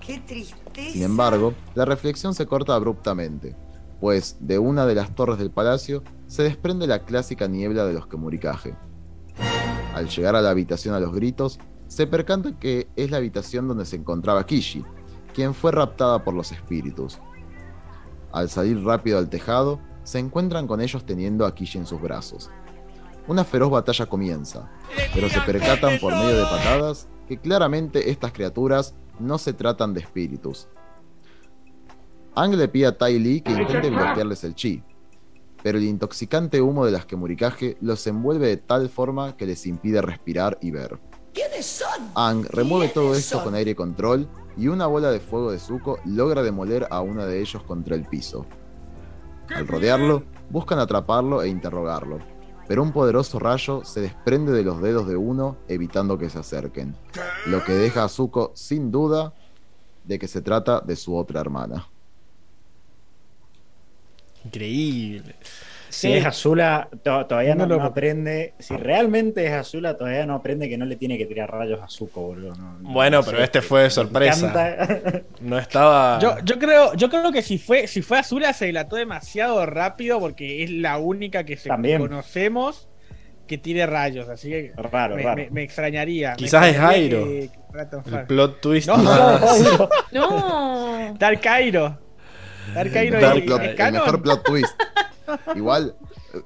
¡Qué 0.00 0.18
tristeza! 0.20 0.92
Sin 0.92 1.02
embargo, 1.02 1.54
la 1.74 1.84
reflexión 1.84 2.34
se 2.34 2.46
corta 2.46 2.74
abruptamente, 2.74 3.56
pues 4.00 4.36
de 4.40 4.58
una 4.58 4.86
de 4.86 4.94
las 4.94 5.14
torres 5.14 5.38
del 5.38 5.50
palacio 5.50 6.02
se 6.26 6.42
desprende 6.42 6.86
la 6.86 7.04
clásica 7.04 7.46
niebla 7.46 7.84
de 7.84 7.92
los 7.92 8.06
comunicajes. 8.06 8.74
Al 9.94 10.08
llegar 10.08 10.36
a 10.36 10.42
la 10.42 10.50
habitación 10.50 10.94
a 10.94 11.00
los 11.00 11.14
gritos, 11.14 11.58
se 11.86 12.06
percanta 12.06 12.58
que 12.58 12.88
es 12.96 13.10
la 13.10 13.18
habitación 13.18 13.68
donde 13.68 13.86
se 13.86 13.96
encontraba 13.96 14.44
Kishi, 14.44 14.84
quien 15.34 15.54
fue 15.54 15.72
raptada 15.72 16.24
por 16.24 16.34
los 16.34 16.52
espíritus. 16.52 17.18
Al 18.32 18.50
salir 18.50 18.82
rápido 18.84 19.18
al 19.18 19.30
tejado, 19.30 19.80
se 20.02 20.18
encuentran 20.18 20.66
con 20.66 20.80
ellos 20.80 21.04
teniendo 21.04 21.46
a 21.46 21.54
Kishi 21.54 21.78
en 21.78 21.86
sus 21.86 22.00
brazos. 22.00 22.50
Una 23.28 23.44
feroz 23.44 23.70
batalla 23.70 24.06
comienza, 24.06 24.70
pero 25.14 25.28
se 25.28 25.40
percatan 25.40 25.98
por 26.00 26.12
medio 26.12 26.36
de 26.36 26.44
patadas 26.44 27.08
que 27.26 27.38
claramente 27.38 28.10
estas 28.10 28.32
criaturas 28.32 28.94
no 29.18 29.38
se 29.38 29.52
tratan 29.52 29.94
de 29.94 30.00
espíritus. 30.00 30.68
Ang 32.34 32.54
le 32.54 32.68
pide 32.68 32.86
a 32.86 32.96
Tai 32.96 33.18
Li 33.18 33.40
que 33.40 33.52
intente 33.52 33.90
bloquearles 33.90 34.44
el 34.44 34.54
chi, 34.54 34.84
pero 35.62 35.78
el 35.78 35.84
intoxicante 35.84 36.60
humo 36.60 36.84
de 36.84 36.92
las 36.92 37.06
Kemurikage 37.06 37.76
los 37.80 38.06
envuelve 38.06 38.48
de 38.48 38.56
tal 38.56 38.88
forma 38.88 39.36
que 39.36 39.46
les 39.46 39.66
impide 39.66 40.02
respirar 40.02 40.58
y 40.60 40.70
ver. 40.70 40.98
¿Quiénes 41.32 41.66
son? 41.66 42.10
Ang 42.14 42.46
remueve 42.50 42.88
todo 42.88 43.14
esto 43.14 43.42
con 43.44 43.54
aire 43.54 43.74
control 43.74 44.28
y 44.56 44.68
una 44.68 44.86
bola 44.86 45.10
de 45.10 45.20
fuego 45.20 45.50
de 45.50 45.58
Zuko 45.58 45.98
logra 46.04 46.42
demoler 46.42 46.86
a 46.90 47.00
uno 47.00 47.26
de 47.26 47.40
ellos 47.40 47.62
contra 47.62 47.94
el 47.94 48.04
piso. 48.04 48.46
Al 49.54 49.68
rodearlo, 49.68 50.24
buscan 50.50 50.78
atraparlo 50.78 51.42
e 51.42 51.48
interrogarlo, 51.48 52.18
pero 52.66 52.82
un 52.82 52.92
poderoso 52.92 53.38
rayo 53.38 53.84
se 53.84 54.00
desprende 54.00 54.52
de 54.52 54.64
los 54.64 54.80
dedos 54.80 55.06
de 55.06 55.16
uno 55.16 55.58
evitando 55.68 56.18
que 56.18 56.30
se 56.30 56.38
acerquen, 56.38 56.96
lo 57.46 57.62
que 57.64 57.72
deja 57.72 58.04
a 58.04 58.08
Zuko 58.08 58.52
sin 58.54 58.90
duda 58.90 59.34
de 60.04 60.18
que 60.18 60.28
se 60.28 60.40
trata 60.40 60.80
de 60.80 60.96
su 60.96 61.16
otra 61.16 61.40
hermana. 61.40 61.88
Increíble. 64.46 65.34
Si 65.88 66.12
es 66.12 66.26
Azula, 66.26 66.88
todavía 67.02 67.54
no, 67.54 67.64
lo... 67.64 67.82
aprende. 67.82 68.52
Si 68.58 68.76
realmente 68.76 69.46
es 69.46 69.52
Azula, 69.52 69.96
todavía 69.96 70.26
no 70.26 70.34
aprende 70.34 70.68
que 70.68 70.76
no 70.76 70.84
le 70.84 70.96
tiene 70.96 71.16
que 71.16 71.24
tirar 71.24 71.50
rayos 71.50 71.80
a 71.80 71.88
Zuko, 71.88 72.20
boludo. 72.20 72.54
bueno, 72.80 73.22
pero 73.22 73.42
este 73.42 73.62
fue 73.62 73.84
de 73.84 73.90
sorpresa. 73.90 75.22
No 75.40 75.58
estaba. 75.58 76.18
Yo, 76.18 76.36
yo, 76.44 76.58
creo, 76.58 76.94
yo 76.94 77.08
creo 77.08 77.32
que 77.32 77.40
si 77.40 77.56
fue, 77.56 77.86
si 77.86 78.02
fue 78.02 78.18
Azula 78.18 78.52
se 78.52 78.66
dilató 78.66 78.96
demasiado 78.96 79.64
rápido 79.64 80.20
porque 80.20 80.64
es 80.64 80.70
la 80.70 80.98
única 80.98 81.44
que 81.44 81.56
se 81.56 81.70
conocemos 81.70 82.88
que 83.46 83.58
tire 83.58 83.86
rayos. 83.86 84.28
Así 84.28 84.50
que 84.50 84.72
raro, 84.76 85.16
me, 85.16 85.50
Me, 85.50 85.62
extrañaría. 85.62 86.34
Quizás 86.34 86.66
es 86.66 86.76
Jairo. 86.76 87.26
El 87.26 88.26
plot 88.26 88.60
twist. 88.60 88.88
No, 88.88 88.96
no, 88.98 89.88
no. 90.12 91.14
Dark 91.18 91.40
Cairo. 91.42 92.05
El 92.74 93.92
mejor 93.92 94.22
plot 94.22 94.44
twist. 94.44 94.82
Igual, 95.56 95.96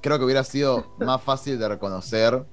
creo 0.00 0.18
que 0.18 0.24
hubiera 0.24 0.44
sido 0.44 0.94
más 0.98 1.22
fácil 1.22 1.58
de 1.58 1.68
reconocer 1.68 2.44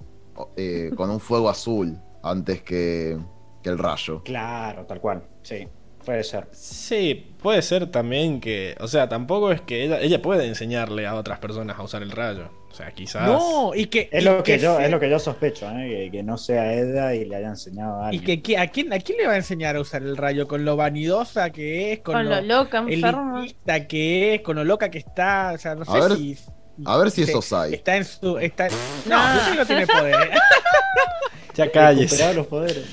eh, 0.55 0.91
con 0.95 1.09
un 1.09 1.19
fuego 1.19 1.49
azul 1.49 1.97
antes 2.23 2.61
que, 2.61 3.17
que 3.61 3.69
el 3.69 3.77
rayo. 3.77 4.21
Claro, 4.23 4.85
tal 4.85 4.99
cual, 4.99 5.23
sí. 5.41 5.67
Puede 6.07 6.23
ser. 6.23 6.47
Sí, 6.53 7.33
puede 7.43 7.61
ser 7.61 7.87
también 7.91 8.39
que. 8.39 8.77
O 8.79 8.87
sea, 8.87 9.09
tampoco 9.09 9.51
es 9.51 9.59
que 9.59 9.83
ella, 9.83 9.99
ella 9.99 10.21
puede 10.21 10.47
enseñarle 10.47 11.05
a 11.05 11.15
otras 11.15 11.37
personas 11.39 11.77
a 11.77 11.83
usar 11.83 12.01
el 12.01 12.11
rayo. 12.11 12.49
O 12.71 12.73
sea, 12.73 12.91
quizás. 12.93 13.27
No, 13.27 13.73
y 13.75 13.87
que. 13.87 14.07
Es 14.09 14.21
y 14.21 14.25
lo 14.25 14.41
que, 14.41 14.57
yo, 14.57 14.77
se- 14.77 14.85
es 14.85 14.89
lo 14.91 15.01
que 15.01 15.09
yo 15.09 15.19
sospecho, 15.19 15.69
¿eh? 15.69 15.89
que, 16.05 16.11
que 16.17 16.23
no 16.23 16.37
sea 16.37 16.71
Eda 16.73 17.13
y 17.13 17.25
le 17.25 17.35
haya 17.35 17.49
enseñado 17.49 17.99
a 18.01 18.13
Y 18.13 18.19
alguien. 18.19 18.23
que, 18.23 18.41
que- 18.41 18.57
¿a, 18.57 18.67
quién, 18.67 18.93
¿a 18.93 18.99
quién 18.99 19.17
le 19.17 19.27
va 19.27 19.33
a 19.33 19.35
enseñar 19.35 19.75
a 19.75 19.81
usar 19.81 20.01
el 20.01 20.15
rayo? 20.15 20.47
Con 20.47 20.63
lo 20.63 20.77
vanidosa 20.77 21.49
que 21.49 21.91
es, 21.91 21.99
con, 21.99 22.13
Con 22.15 22.29
lo 22.29 22.39
loca, 22.39 22.77
enferma. 22.87 23.45
que 23.89 24.35
es, 24.35 24.41
con 24.43 24.55
lo 24.55 24.63
loca 24.63 24.89
que 24.89 24.99
está. 24.99 25.51
O 25.55 25.57
sea, 25.57 25.75
no 25.75 25.81
A 25.81 25.85
sé 25.87 25.99
ver- 26.07 26.17
si. 26.17 26.37
A 26.85 26.95
ver 26.97 27.11
si 27.11 27.25
se- 27.25 27.31
es 27.31 27.35
Osai. 27.37 27.73
Está 27.73 27.97
en 27.97 28.05
su. 28.05 28.37
Está, 28.37 28.69
no, 29.07 29.17
que 29.51 29.57
no 29.57 29.65
tiene 29.65 29.85
poder. 29.85 30.31
Ya 31.55 31.69
calles. 31.71 32.35
Los 32.35 32.47
poderes. 32.47 32.85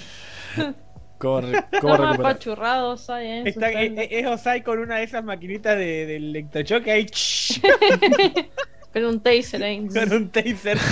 ¿Cómo, 1.24 1.40
re- 1.40 1.64
cómo 1.80 1.96
recuperar? 1.96 2.32
apachurrados 2.32 3.00
su 3.02 3.12
Está, 3.48 3.70
es, 3.70 3.94
celda. 3.94 4.02
es 4.02 4.26
Osai 4.26 4.62
con 4.62 4.78
una 4.78 4.96
de 4.98 5.04
esas 5.04 5.24
maquinitas 5.24 5.76
de, 5.78 6.06
del 6.06 6.24
electrochoque 6.30 6.90
ahí. 6.92 7.06
Pero 8.92 9.08
un 9.10 9.20
taser 9.20 9.62
ahí. 9.62 9.86
con 9.92 10.12
un 10.12 10.30
taser. 10.30 10.78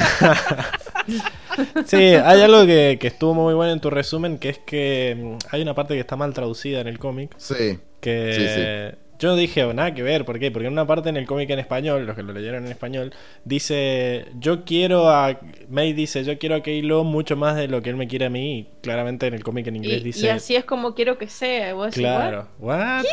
Sí, 1.84 1.96
hay 1.96 2.40
algo 2.40 2.64
que, 2.64 2.96
que 2.98 3.08
estuvo 3.08 3.34
muy 3.34 3.52
bueno 3.54 3.72
en 3.72 3.80
tu 3.80 3.90
resumen, 3.90 4.38
que 4.38 4.48
es 4.50 4.58
que 4.58 5.16
mm, 5.18 5.38
hay 5.54 5.60
una 5.62 5.74
parte 5.74 5.94
que 5.94 6.00
está 6.00 6.16
mal 6.16 6.32
traducida 6.32 6.80
en 6.80 6.88
el 6.88 6.98
cómic, 6.98 7.34
Sí, 7.36 7.78
que 8.00 8.94
yo 9.22 9.36
dije, 9.36 9.62
"Oh, 9.64 9.72
nada 9.72 9.94
que 9.94 10.02
ver, 10.02 10.24
¿por 10.24 10.38
qué? 10.40 10.50
Porque 10.50 10.66
en 10.66 10.72
una 10.72 10.86
parte 10.86 11.08
en 11.08 11.16
el 11.16 11.26
cómic 11.26 11.48
en 11.50 11.60
español, 11.60 12.04
los 12.06 12.16
que 12.16 12.22
lo 12.24 12.32
leyeron 12.32 12.64
en 12.66 12.72
español, 12.72 13.12
dice, 13.44 14.26
yo 14.38 14.64
quiero 14.64 15.08
a... 15.08 15.38
May 15.68 15.92
dice, 15.92 16.24
yo 16.24 16.38
quiero 16.38 16.56
a 16.56 16.62
Keilo 16.62 17.04
mucho 17.04 17.36
más 17.36 17.54
de 17.56 17.68
lo 17.68 17.80
que 17.82 17.90
él 17.90 17.96
me 17.96 18.08
quiere 18.08 18.26
a 18.26 18.30
mí, 18.30 18.58
y 18.58 18.68
claramente 18.82 19.26
en 19.28 19.34
el 19.34 19.44
cómic 19.44 19.66
en 19.68 19.76
inglés 19.76 20.00
Y, 20.00 20.04
dice... 20.04 20.26
y 20.26 20.28
así 20.30 20.56
es 20.56 20.64
como 20.64 20.94
quiero 20.94 21.18
que 21.18 21.28
sea. 21.28 21.70
y 21.70 21.72
vos 21.72 21.86
decís, 21.86 22.00
Claro, 22.02 22.48
what? 22.58 23.04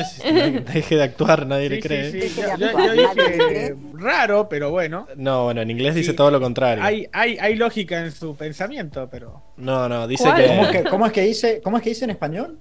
Deje 0.74 0.95
de 0.95 1.03
actuar, 1.03 1.45
nadie 1.45 1.70
le 1.70 1.80
cree. 1.80 2.12
sí, 2.12 2.22
sí. 2.30 2.41
Yo, 2.57 2.93
dije 2.93 3.76
raro, 3.93 4.49
pero 4.49 4.72
bueno. 4.72 5.07
No, 5.16 5.43
bueno, 5.45 5.62
en 5.62 5.70
inglés 5.70 5.95
dice 5.95 6.14
todo 6.14 6.32
lo 6.32 6.39
contrario. 6.41 6.84
Hay, 6.84 7.07
hay, 7.12 7.38
hay 7.39 7.55
lógica 7.55 7.99
en 8.03 8.12
su 8.12 8.36
pensamiento, 8.36 9.07
pero. 9.12 9.43
No, 9.57 9.88
no, 9.88 10.07
dice 10.07 10.30
que, 10.36 10.47
¿Cómo 10.47 10.64
es 10.64 10.70
que, 10.72 10.84
cómo 10.89 11.05
es 11.05 11.12
que 11.12 11.22
dice, 11.22 11.62
¿Cómo 11.64 11.78
es 11.78 11.84
que 11.84 11.89
dice 11.89 12.05
en 12.05 12.12
español? 12.12 12.57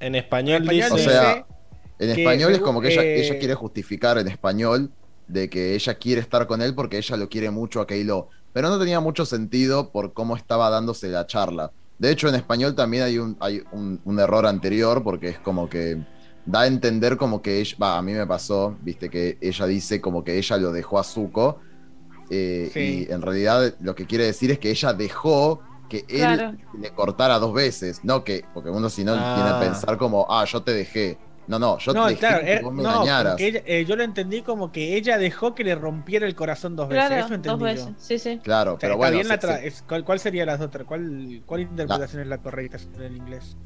en 0.00 0.14
español 0.16 0.62
En 0.64 0.68
dice... 0.68 0.86
español 0.86 1.00
O 1.00 1.10
sea, 1.10 1.34
dice 1.34 1.44
En 2.02 2.14
que 2.14 2.22
español 2.22 2.52
es 2.52 2.58
como 2.60 2.80
que 2.80 2.88
ella, 2.92 3.02
eh, 3.02 3.20
ella 3.20 3.38
quiere 3.38 3.54
justificar 3.54 4.18
en 4.18 4.28
español 4.28 4.90
de 5.28 5.48
que 5.48 5.74
ella 5.74 5.94
quiere 5.94 6.20
estar 6.20 6.46
con 6.46 6.60
él 6.62 6.74
porque 6.74 6.98
ella 6.98 7.16
lo 7.16 7.28
quiere 7.28 7.50
mucho 7.50 7.80
a 7.80 7.86
Keilo. 7.86 8.28
Pero 8.52 8.68
no 8.68 8.78
tenía 8.78 9.00
mucho 9.00 9.24
sentido 9.24 9.90
por 9.90 10.12
cómo 10.12 10.36
estaba 10.36 10.68
dándose 10.68 11.08
la 11.08 11.26
charla. 11.26 11.70
De 11.98 12.10
hecho, 12.10 12.28
en 12.28 12.34
español 12.34 12.74
también 12.74 13.04
hay 13.04 13.18
un, 13.18 13.36
hay 13.40 13.62
un, 13.72 14.00
un 14.04 14.18
error 14.20 14.46
anterior 14.46 15.02
porque 15.02 15.28
es 15.28 15.38
como 15.38 15.68
que 15.70 15.98
da 16.44 16.62
a 16.62 16.66
entender 16.66 17.16
como 17.16 17.40
que 17.40 17.60
ella, 17.60 17.76
va, 17.80 17.98
a 17.98 18.02
mí 18.02 18.12
me 18.12 18.26
pasó, 18.26 18.76
viste 18.82 19.08
que 19.08 19.38
ella 19.40 19.66
dice 19.66 20.00
como 20.00 20.24
que 20.24 20.36
ella 20.36 20.56
lo 20.56 20.72
dejó 20.72 20.98
a 20.98 21.04
Zuko. 21.04 21.60
eh, 22.30 22.70
Sí. 22.72 23.06
Y 23.08 23.12
en 23.12 23.22
realidad 23.22 23.74
lo 23.80 23.94
que 23.94 24.06
quiere 24.06 24.24
decir 24.24 24.50
es 24.50 24.58
que 24.58 24.70
ella 24.70 24.92
dejó 24.92 25.60
que 25.88 25.98
él 26.08 26.16
Claro. 26.20 26.56
le 26.80 26.90
cortara 26.90 27.38
dos 27.38 27.52
veces, 27.54 28.00
no 28.02 28.24
que, 28.24 28.44
porque 28.54 28.70
uno 28.70 28.88
si 28.90 29.04
no 29.04 29.12
Ah. 29.16 29.34
tiene 29.36 29.50
a 29.50 29.60
pensar 29.60 29.96
como, 29.98 30.26
ah, 30.30 30.44
yo 30.44 30.62
te 30.62 30.72
dejé. 30.72 31.18
No, 31.48 31.58
no, 31.58 31.76
yo 31.78 31.92
no, 31.92 32.04
te 32.04 32.10
dejé 32.10 32.20
claro, 32.20 32.44
que 32.44 32.52
era- 32.52 32.62
vos 32.62 32.72
me 32.72 32.82
no, 32.84 33.02
ella- 33.02 33.62
eh, 33.66 33.84
yo 33.84 33.96
lo 33.96 34.04
entendí 34.04 34.42
como 34.42 34.70
que 34.70 34.96
ella 34.96 35.18
dejó 35.18 35.54
que 35.54 35.64
le 35.64 35.74
rompiera 35.74 36.26
el 36.26 36.34
corazón 36.36 36.76
dos 36.76 36.88
veces. 36.88 37.06
Claro, 37.08 37.24
Eso 37.26 37.34
entendí 37.34 37.48
dos 37.48 37.58
yo. 37.58 37.86
veces. 37.86 37.94
Sí, 37.98 38.18
sí. 38.18 38.40
Claro, 38.42 38.74
O 38.74 38.78
sea, 38.80 38.88
pero 38.88 38.96
bueno, 38.96 39.16
la 39.24 39.40
se- 39.40 39.46
tra- 39.48 39.58
se- 39.58 39.66
es- 39.66 39.82
¿cuál, 39.82 40.04
cuál 40.04 40.20
sería 40.20 40.46
las 40.46 40.60
otras? 40.60 40.86
¿Cuál, 40.86 41.42
¿Cuál 41.44 41.62
interpretación 41.62 42.22
es 42.22 42.28
la 42.28 42.38
correcta 42.38 42.78
en 43.00 43.16
inglés? 43.16 43.56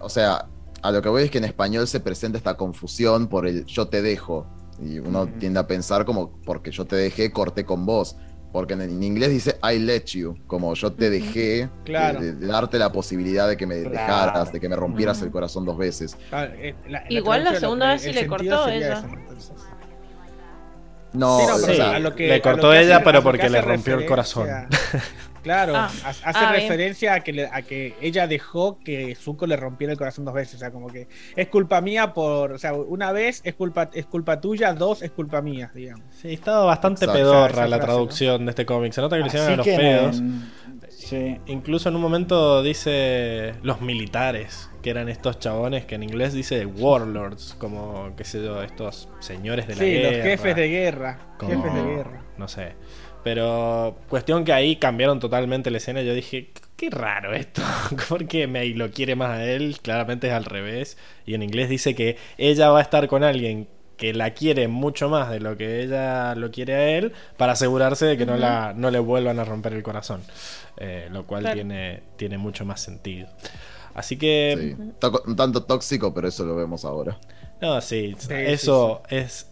o 0.00 0.08
sea, 0.08 0.46
a 0.82 0.90
lo 0.92 1.02
que 1.02 1.08
voy 1.10 1.24
es 1.24 1.30
que 1.30 1.38
en 1.38 1.44
español 1.44 1.86
se 1.86 2.00
presenta 2.00 2.38
esta 2.38 2.56
confusión 2.56 3.26
por 3.28 3.46
el 3.46 3.64
yo 3.66 3.88
te 3.88 4.00
dejo. 4.02 4.46
Y 4.82 4.98
uno 4.98 5.24
Ujú. 5.24 5.32
tiende 5.38 5.60
a 5.60 5.66
pensar 5.66 6.06
como, 6.06 6.40
porque 6.46 6.70
yo 6.70 6.86
te 6.86 6.96
dejé, 6.96 7.30
corté 7.32 7.64
con 7.66 7.84
vos. 7.84 8.16
Porque 8.52 8.74
en, 8.74 8.80
en 8.80 9.02
inglés 9.02 9.30
dice 9.30 9.58
I 9.62 9.78
let 9.78 10.06
you, 10.06 10.36
como 10.48 10.74
yo 10.74 10.92
te 10.92 11.08
dejé 11.08 11.68
Claro. 11.84 12.20
de, 12.20 12.32
de 12.32 12.46
darte 12.46 12.78
la 12.78 12.90
posibilidad 12.90 13.46
de 13.48 13.56
que 13.56 13.66
me 13.66 13.76
Claro. 13.82 13.90
dejaras, 13.90 14.52
de 14.52 14.58
que 14.58 14.68
me 14.68 14.74
rompieras 14.76 15.22
el 15.22 15.30
corazón 15.30 15.64
dos 15.64 15.78
veces. 15.78 16.16
Ah, 16.32 16.46
eh, 16.46 16.74
la- 16.88 17.04
Igual 17.08 17.44
la 17.44 17.54
segunda 17.60 17.88
vez 17.92 18.02
sí 18.02 18.12
le 18.12 18.26
cortó 18.26 18.68
ella. 18.68 19.04
No, 21.12 21.38
Sí, 21.40 21.46
no, 21.46 21.54
o 21.54 21.58
Sí, 21.58 21.80
a 21.80 21.98
lo 21.98 22.14
que- 22.14 22.26
le 22.28 22.34
a 22.34 22.36
lo 22.36 22.42
cortó 22.42 22.70
que 22.70 22.80
ella, 22.82 22.96
hace- 22.96 23.04
pero 23.04 23.18
a 23.18 23.22
porque 23.22 23.48
le 23.50 23.60
rompió 23.60 23.94
el 23.98 24.06
corazón. 24.06 24.48
Claro, 25.42 25.74
Ah, 25.74 25.90
ha- 26.04 26.08
hace 26.10 26.22
ah, 26.24 26.52
referencia 26.52 27.14
a 27.14 27.20
que, 27.20 27.32
le- 27.32 27.46
a 27.46 27.62
que 27.62 27.94
ella 28.00 28.26
dejó 28.26 28.78
que 28.78 29.14
Zuko 29.14 29.46
le 29.46 29.56
rompiera 29.56 29.92
el 29.92 29.98
corazón 29.98 30.24
dos 30.24 30.34
veces. 30.34 30.56
O 30.56 30.58
sea, 30.58 30.70
como 30.70 30.88
que 30.88 31.08
es 31.36 31.48
culpa 31.48 31.80
mía 31.80 32.12
por. 32.12 32.52
O 32.52 32.58
sea, 32.58 32.74
una 32.74 33.12
vez 33.12 33.40
es 33.44 33.54
culpa, 33.54 33.90
es 33.94 34.06
culpa 34.06 34.40
tuya, 34.40 34.72
dos 34.74 35.02
es 35.02 35.10
culpa 35.10 35.40
mía, 35.42 35.70
digamos. 35.74 36.04
Sí, 36.20 36.32
estaba 36.34 36.64
bastante 36.64 37.04
Exacto. 37.06 37.18
pedorra 37.22 37.66
la 37.68 37.76
frase, 37.76 37.80
traducción 37.92 38.44
de 38.46 38.50
este 38.50 38.66
cómic. 38.66 38.92
Se 38.92 39.00
nota 39.00 39.16
que 39.16 39.22
le 39.22 39.28
hicieron 39.28 39.52
a 39.52 39.56
los 39.56 39.66
pedos. 39.66 40.18
en- 40.18 40.50
sí. 40.90 41.38
Incluso 41.46 41.88
en 41.88 41.96
un 41.96 42.02
momento 42.02 42.62
dice 42.62 43.54
los 43.62 43.80
militares, 43.80 44.68
que 44.82 44.90
eran 44.90 45.08
estos 45.08 45.38
chabones 45.38 45.84
que 45.86 45.94
en 45.94 46.02
inglés 46.02 46.32
dice 46.32 46.66
warlords, 46.66 47.54
como, 47.58 48.14
qué 48.16 48.24
sé 48.24 48.42
yo, 48.44 48.62
estos 48.62 49.08
señores 49.20 49.66
de 49.66 49.74
la 49.74 49.80
Sí, 49.80 49.90
guerra. 49.90 50.16
los 50.16 50.22
jefes 50.26 50.56
de 50.56 50.68
guerra. 50.68 51.18
como- 51.38 51.50
Jefes 51.62 51.74
de 51.74 51.82
guerra. 51.94 52.22
No 52.36 52.48
sé. 52.48 52.72
Pero 53.22 53.96
cuestión 54.08 54.44
que 54.44 54.52
ahí 54.52 54.76
cambiaron 54.76 55.20
totalmente 55.20 55.70
la 55.70 55.76
escena. 55.78 56.02
Yo 56.02 56.14
dije, 56.14 56.52
qué 56.76 56.90
raro 56.90 57.34
esto. 57.34 57.62
Porque 58.08 58.46
May 58.46 58.72
lo 58.74 58.90
quiere 58.90 59.14
más 59.16 59.30
a 59.30 59.44
él. 59.44 59.76
Claramente 59.82 60.28
es 60.28 60.32
al 60.32 60.44
revés. 60.44 60.96
Y 61.26 61.34
en 61.34 61.42
inglés 61.42 61.68
dice 61.68 61.94
que 61.94 62.16
ella 62.38 62.70
va 62.70 62.78
a 62.78 62.82
estar 62.82 63.06
con 63.08 63.22
alguien 63.24 63.68
que 63.98 64.14
la 64.14 64.30
quiere 64.32 64.66
mucho 64.66 65.10
más 65.10 65.30
de 65.30 65.40
lo 65.40 65.58
que 65.58 65.82
ella 65.82 66.34
lo 66.34 66.50
quiere 66.50 66.74
a 66.74 66.90
él. 66.96 67.12
Para 67.36 67.52
asegurarse 67.52 68.06
de 68.06 68.16
que 68.16 68.24
no, 68.24 68.36
la, 68.38 68.72
no 68.74 68.90
le 68.90 68.98
vuelvan 68.98 69.38
a 69.38 69.44
romper 69.44 69.74
el 69.74 69.82
corazón. 69.82 70.22
Eh, 70.78 71.08
lo 71.10 71.26
cual 71.26 71.42
Claro. 71.42 71.56
tiene, 71.56 72.02
tiene 72.16 72.38
mucho 72.38 72.64
más 72.64 72.80
sentido. 72.80 73.28
Así 73.92 74.16
que... 74.16 74.76
sí. 74.78 74.92
Tanto 75.36 75.64
tóxico, 75.64 76.14
pero 76.14 76.28
eso 76.28 76.44
lo 76.46 76.56
vemos 76.56 76.86
ahora. 76.86 77.18
No, 77.60 77.78
sí, 77.82 78.14
Sí, 78.18 78.28
eso 78.32 79.02
es 79.10 79.49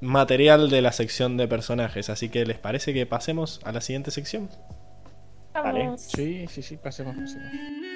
material 0.00 0.70
de 0.70 0.82
la 0.82 0.92
sección 0.92 1.36
de 1.36 1.48
personajes. 1.48 2.10
Así 2.10 2.28
que 2.28 2.44
les 2.44 2.58
parece 2.58 2.92
que 2.92 3.06
pasemos 3.06 3.60
a 3.64 3.72
la 3.72 3.80
siguiente 3.80 4.10
sección. 4.10 4.48
Vale. 5.54 5.96
Sí, 5.96 6.46
sí, 6.48 6.62
sí, 6.62 6.76
pasemos, 6.76 7.16
pasemos. 7.16 7.95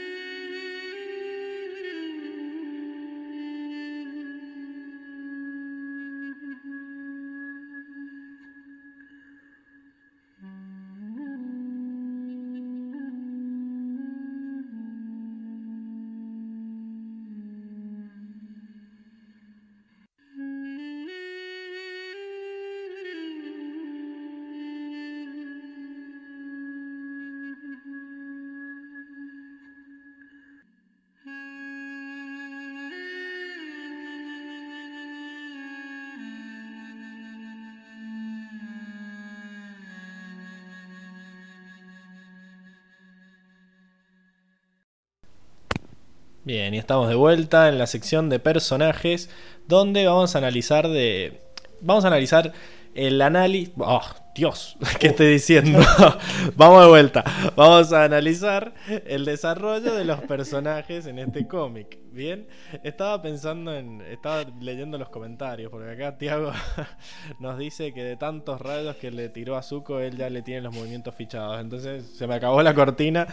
Bien, 46.43 46.73
y 46.73 46.79
estamos 46.79 47.07
de 47.11 47.17
vuelta 47.17 47.69
en 47.69 47.77
la 47.77 47.87
sección 47.87 48.31
de 48.31 48.39
personajes, 48.39 49.29
donde 49.69 50.07
vamos 50.07 50.35
a 50.35 50.39
analizar 50.39 50.89
de. 50.89 51.43
Vamos 51.83 52.05
a 52.05 52.09
analizar 52.09 52.55
el 52.95 53.21
análisis. 53.21 53.75
¡Oh, 53.77 54.01
Dios! 54.35 54.79
¿Qué 54.99 55.09
estoy 55.09 55.27
diciendo? 55.33 55.81
vamos 56.57 56.81
de 56.83 56.89
vuelta. 56.89 57.25
Vamos 57.57 57.93
a 57.93 58.05
analizar 58.05 58.73
el 59.07 59.27
desarrollo 59.27 59.95
de 59.95 60.07
los 60.07 60.21
personajes 60.23 61.05
en 61.05 61.19
este 61.19 61.47
cómic. 61.47 61.99
Bien, 62.11 62.49
estaba 62.85 63.21
pensando 63.21 63.75
en. 63.77 64.01
Estaba 64.01 64.45
leyendo 64.63 64.97
los 64.97 65.11
comentarios, 65.11 65.71
porque 65.71 65.91
acá 65.91 66.17
Tiago 66.17 66.53
nos 67.39 67.59
dice 67.59 67.93
que 67.93 68.03
de 68.03 68.17
tantos 68.17 68.63
rayos 68.63 68.97
que 68.97 69.11
le 69.11 69.29
tiró 69.29 69.59
a 69.59 69.63
Zuko, 69.63 70.01
él 70.01 70.17
ya 70.17 70.31
le 70.31 70.41
tiene 70.41 70.63
los 70.63 70.75
movimientos 70.75 71.15
fichados. 71.15 71.61
Entonces 71.61 72.07
se 72.17 72.27
me 72.27 72.35
acabó 72.35 72.63
la 72.63 72.75
cortina 72.75 73.27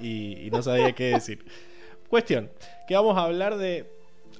y, 0.00 0.44
y 0.44 0.50
no 0.50 0.60
sabía 0.60 0.92
qué 0.92 1.10
decir. 1.10 1.44
Cuestión, 2.08 2.50
que 2.86 2.94
vamos 2.94 3.16
a 3.16 3.24
hablar 3.24 3.56
de 3.56 3.90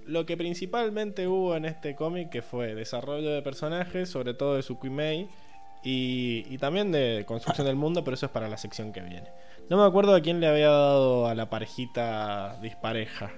lo 0.07 0.25
que 0.25 0.37
principalmente 0.37 1.29
hubo 1.29 1.55
en 1.55 1.64
este 1.66 1.95
cómic, 1.95 2.31
que 2.31 2.41
fue 2.43 2.75
desarrollo 2.75 3.31
de 3.31 3.43
personajes, 3.43 4.09
sobre 4.09 4.35
todo 4.35 4.57
de 4.57 4.62
Suki 4.62 4.89
Mei, 4.91 5.29
Y, 5.85 6.45
y 6.51 6.59
también 6.59 6.91
de 6.91 7.25
construcción 7.27 7.66
del 7.66 7.77
mundo, 7.77 8.03
pero 8.05 8.14
eso 8.14 8.27
es 8.27 8.33
para 8.33 8.49
la 8.49 8.57
sección 8.57 8.93
que 8.93 9.01
viene. 9.01 9.29
No 9.71 9.77
me 9.77 9.85
acuerdo 9.85 10.14
a 10.14 10.21
quién 10.21 10.41
le 10.41 10.47
había 10.49 10.71
dado 10.71 11.27
a 11.29 11.35
la 11.35 11.51
parejita 11.51 12.59
dispareja. 12.61 13.31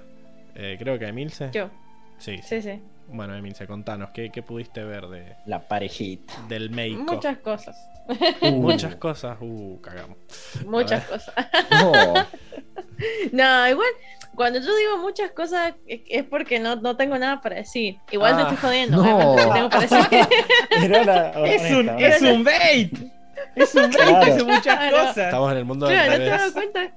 Eh, 0.54 0.76
creo 0.78 0.98
que 0.98 1.04
a 1.06 1.08
Emilce. 1.08 1.50
Yo. 1.52 1.68
Sí, 2.18 2.38
Sí, 2.42 2.62
sí. 2.62 2.80
Bueno, 3.08 3.34
Emilce, 3.36 3.66
contanos, 3.66 4.10
¿qué, 4.10 4.30
qué 4.30 4.42
pudiste 4.42 4.84
ver 4.84 5.08
de, 5.08 5.34
La 5.46 5.66
parejita. 5.66 6.32
del 6.48 6.70
Meiko? 6.70 7.14
Muchas 7.14 7.38
cosas. 7.38 7.76
Muchas 8.52 8.94
cosas. 8.96 9.36
Uh, 9.40 9.80
cagamos. 9.80 10.16
Muchas 10.64 11.04
cosas. 11.06 11.34
No, 11.70 11.92
No, 13.32 13.68
igual, 13.68 13.88
cuando 14.34 14.58
yo 14.60 14.74
digo 14.76 14.98
muchas 14.98 15.30
cosas 15.32 15.74
es 15.86 16.24
porque 16.24 16.58
no, 16.58 16.76
no 16.76 16.96
tengo 16.96 17.18
nada 17.18 17.40
para 17.40 17.56
decir. 17.56 17.96
Igual 18.10 18.36
te 18.36 18.42
Ah, 18.42 18.44
estoy 18.50 18.56
jodiendo, 18.58 18.96
no. 19.02 19.36
tengo 19.52 19.68
para 19.68 19.80
decir. 19.82 19.98
Es 21.44 21.72
un, 21.72 21.88
es 21.98 22.22
un 22.22 22.44
bait. 22.44 22.92
Es 23.56 23.74
un 23.74 23.82
bait, 23.90 23.96
Claro. 23.96 24.22
es 24.34 24.44
muchas 24.44 24.62
Claro. 24.76 24.96
cosas. 24.98 25.18
Estamos 25.18 25.52
en 25.52 25.58
el 25.58 25.64
mundo 25.64 25.86
Claro, 25.88 26.10
del 26.12 26.20
¿no 26.20 26.24
te 26.24 26.30
das 26.30 26.52
cuenta? 26.52 26.90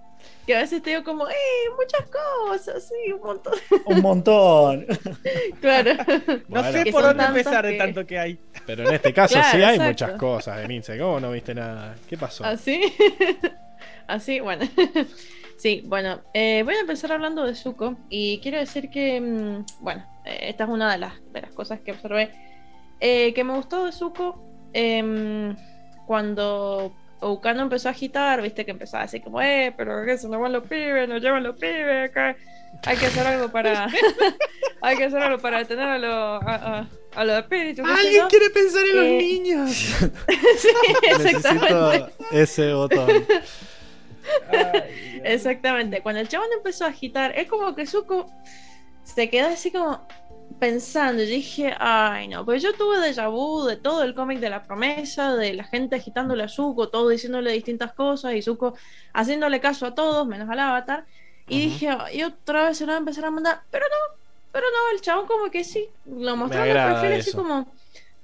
Que 0.45 0.55
a 0.57 0.59
veces 0.59 0.81
te 0.83 0.89
digo 0.89 1.03
como, 1.05 1.27
eh, 1.29 1.33
muchas 1.79 2.05
cosas, 2.09 2.83
sí, 2.85 3.13
un 3.13 3.21
montón. 3.21 3.53
Un 3.85 4.01
montón. 4.01 4.85
Claro. 5.61 5.93
No 6.49 6.61
Bueno, 6.61 6.71
sé 6.83 6.91
por 6.91 7.03
dónde 7.03 7.23
empezar 7.25 7.65
de 7.65 7.73
tanto 7.77 8.05
que 8.05 8.19
hay. 8.19 8.37
Pero 8.65 8.87
en 8.87 8.93
este 8.93 9.13
caso 9.13 9.35
Claro, 9.35 9.57
sí 9.57 9.63
hay 9.63 9.79
muchas 9.79 10.11
cosas, 10.13 10.59
Emilce. 10.63 10.97
¿Cómo 10.99 11.19
no 11.21 11.31
viste 11.31 11.55
nada? 11.55 11.95
¿Qué 12.09 12.17
pasó? 12.17 12.43
Así. 12.45 12.81
Así, 14.07 14.39
bueno. 14.41 14.65
Sí, 15.57 15.81
bueno, 15.85 16.21
eh, 16.33 16.61
voy 16.65 16.75
a 16.75 16.79
empezar 16.81 17.11
hablando 17.11 17.45
de 17.45 17.55
Zuko 17.55 17.95
y 18.09 18.39
quiero 18.39 18.57
decir 18.59 18.89
que, 18.89 19.21
mm, 19.21 19.65
bueno, 19.81 20.05
eh, 20.25 20.49
esta 20.49 20.65
es 20.65 20.69
una 20.69 20.91
de 20.91 20.97
las, 20.97 21.13
de 21.31 21.41
las 21.41 21.51
cosas 21.51 21.79
que 21.79 21.91
observé. 21.91 22.31
Eh, 22.99 23.33
que 23.33 23.43
me 23.43 23.53
gustó 23.53 23.85
de 23.85 23.91
Zuko 23.91 24.39
em, 24.73 25.55
cuando 26.05 26.93
Ukano 27.21 27.61
empezó 27.63 27.87
a 27.87 27.91
agitar, 27.91 28.41
viste 28.41 28.65
que 28.65 28.71
empezaba 28.71 29.03
así 29.03 29.19
como, 29.21 29.41
eh, 29.41 29.73
pero 29.77 30.03
que 30.05 30.17
se 30.17 30.27
nos 30.27 30.41
van 30.41 30.51
los 30.53 30.63
pibes, 30.63 31.07
nos 31.07 31.21
llevan 31.21 31.43
los 31.43 31.55
pibes 31.57 32.09
acá. 32.09 32.35
Hay 32.85 32.97
que 32.97 33.05
hacer 33.05 33.25
algo 33.27 33.49
para. 33.49 33.87
hay 34.81 34.97
que 34.97 35.03
hacer 35.05 35.21
algo 35.21 35.37
para 35.41 35.59
detener 35.59 35.87
a 35.87 35.97
los, 35.97 36.43
a, 36.43 36.79
a- 36.79 36.87
a 37.15 37.23
los 37.25 37.37
espíritus. 37.39 37.85
yo. 38.11 38.27
quiere 38.27 38.49
pensar 38.49 38.81
en 38.83 38.95
los 38.95 39.05
niños? 39.05 39.69
sí, 40.57 40.67
exactamente. 41.03 41.69
Necesito 41.71 42.09
ese 42.31 42.73
botón. 42.73 43.07
Exactamente. 45.23 46.01
Cuando 46.01 46.21
el 46.21 46.27
chabón 46.27 46.49
empezó 46.55 46.85
a 46.85 46.89
agitar, 46.89 47.37
es 47.37 47.47
como 47.47 47.75
que 47.75 47.85
Zuko 47.85 48.27
se 49.03 49.29
quedó 49.29 49.49
así 49.49 49.71
como 49.71 50.07
pensando. 50.59 51.23
Yo 51.23 51.29
dije, 51.29 51.75
ay 51.79 52.27
no, 52.27 52.45
pues 52.45 52.61
yo 52.61 52.73
tuve 52.73 52.97
déjà 52.99 53.29
vu 53.29 53.65
de 53.65 53.77
todo 53.77 54.03
el 54.03 54.13
cómic 54.13 54.39
de 54.39 54.49
la 54.49 54.63
promesa, 54.63 55.35
de 55.35 55.53
la 55.53 55.63
gente 55.63 55.95
agitándole 55.95 56.43
a 56.43 56.47
Zuko, 56.47 56.89
todo 56.89 57.09
diciéndole 57.09 57.51
distintas 57.51 57.93
cosas 57.93 58.33
y 58.33 58.41
Zuko 58.41 58.77
haciéndole 59.13 59.59
caso 59.59 59.85
a 59.85 59.95
todos, 59.95 60.27
menos 60.27 60.49
al 60.49 60.59
avatar. 60.59 61.05
Y 61.47 61.57
Ujú. 61.57 61.69
dije, 61.69 61.97
y 62.13 62.23
otra 62.23 62.63
vez 62.65 62.77
se 62.77 62.85
lo 62.85 62.91
va 62.93 62.97
a 62.97 62.99
empezar 62.99 63.25
a 63.25 63.31
mandar, 63.31 63.61
pero 63.69 63.85
no, 63.89 64.19
pero 64.51 64.65
no, 64.67 64.95
el 64.95 65.01
chabón 65.01 65.25
como 65.27 65.51
que 65.51 65.63
sí, 65.63 65.89
lo 66.05 66.37
mostró 66.37 66.63
en 66.63 66.77
el 66.77 66.83
perfil 66.83 67.13
así 67.13 67.33
como 67.33 67.73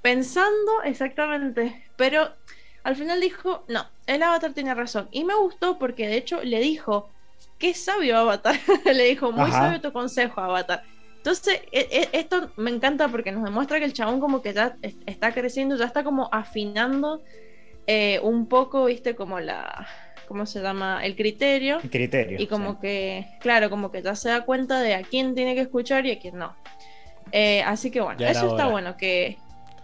pensando 0.01 0.83
exactamente, 0.85 1.85
pero 1.97 2.33
al 2.83 2.95
final 2.95 3.19
dijo, 3.19 3.65
no, 3.67 3.85
el 4.15 4.23
avatar 4.23 4.53
tiene 4.53 4.73
razón. 4.73 5.07
Y 5.11 5.23
me 5.23 5.35
gustó 5.35 5.77
porque 5.79 6.07
de 6.07 6.17
hecho 6.17 6.41
le 6.43 6.59
dijo, 6.59 7.09
qué 7.57 7.73
sabio 7.73 8.17
avatar, 8.17 8.55
le 8.85 9.03
dijo, 9.05 9.31
muy 9.31 9.49
Ajá. 9.49 9.59
sabio 9.65 9.81
tu 9.81 9.91
consejo 9.93 10.41
avatar. 10.41 10.83
Entonces, 11.17 11.61
e- 11.71 11.87
e- 11.91 12.09
esto 12.13 12.51
me 12.55 12.69
encanta 12.71 13.07
porque 13.09 13.31
nos 13.31 13.43
demuestra 13.43 13.77
que 13.79 13.85
el 13.85 13.93
chabón 13.93 14.19
como 14.19 14.41
que 14.41 14.53
ya 14.53 14.77
es- 14.81 14.95
está 15.05 15.33
creciendo, 15.33 15.75
ya 15.75 15.85
está 15.85 16.03
como 16.03 16.29
afinando 16.31 17.21
eh, 17.87 18.19
un 18.21 18.47
poco, 18.47 18.85
viste, 18.85 19.15
como 19.15 19.39
la, 19.39 19.87
¿cómo 20.27 20.45
se 20.45 20.61
llama? 20.61 21.03
El 21.03 21.15
criterio. 21.15 21.79
Criterio. 21.89 22.39
Y 22.39 22.47
como 22.47 22.73
sí. 22.73 22.77
que, 22.81 23.25
claro, 23.41 23.69
como 23.69 23.91
que 23.91 24.01
ya 24.01 24.15
se 24.15 24.29
da 24.29 24.45
cuenta 24.45 24.79
de 24.81 24.93
a 24.93 25.01
quién 25.01 25.33
tiene 25.35 25.55
que 25.55 25.61
escuchar 25.61 26.05
y 26.05 26.11
a 26.11 26.19
quién 26.19 26.37
no. 26.37 26.55
Eh, 27.31 27.61
así 27.63 27.91
que 27.91 27.99
bueno, 28.01 28.19
Ya 28.19 28.31
eso 28.31 28.47
está 28.47 28.67
bueno, 28.67 28.95
que 28.95 29.37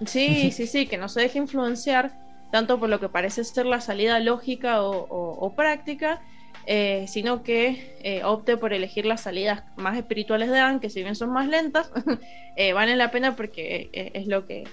sí, 0.06 0.52
sí, 0.52 0.68
sí, 0.68 0.88
que 0.88 0.98
no 0.98 1.10
se 1.10 1.22
deje 1.22 1.38
influenciar 1.40 2.12
tanto 2.56 2.80
por 2.80 2.88
lo 2.88 3.02
que 3.02 3.10
parece 3.10 3.44
ser 3.44 3.66
la 3.66 3.82
salida 3.82 4.18
lógica 4.22 4.82
o, 4.82 4.92
o- 5.10 5.46
o 5.46 5.56
práctica, 5.56 6.22
eh, 6.66 7.06
sino 7.10 7.44
que 7.44 7.94
eh, 8.02 8.24
opte 8.24 8.56
por 8.56 8.72
elegir 8.72 9.06
las 9.06 9.20
salidas 9.24 9.64
más 9.76 9.98
espirituales 9.98 10.48
de 10.50 10.56
Dan, 10.56 10.80
que 10.80 10.90
si 10.90 11.04
bien 11.04 11.16
son 11.18 11.32
más 11.34 11.50
lentas, 11.50 11.92
eh, 12.56 12.72
valen 12.72 12.98
la 12.98 13.12
pena 13.12 13.36
porque 13.36 13.90
eh, 13.92 14.12
es 14.14 14.28
lo 14.28 14.46
que 14.48 14.64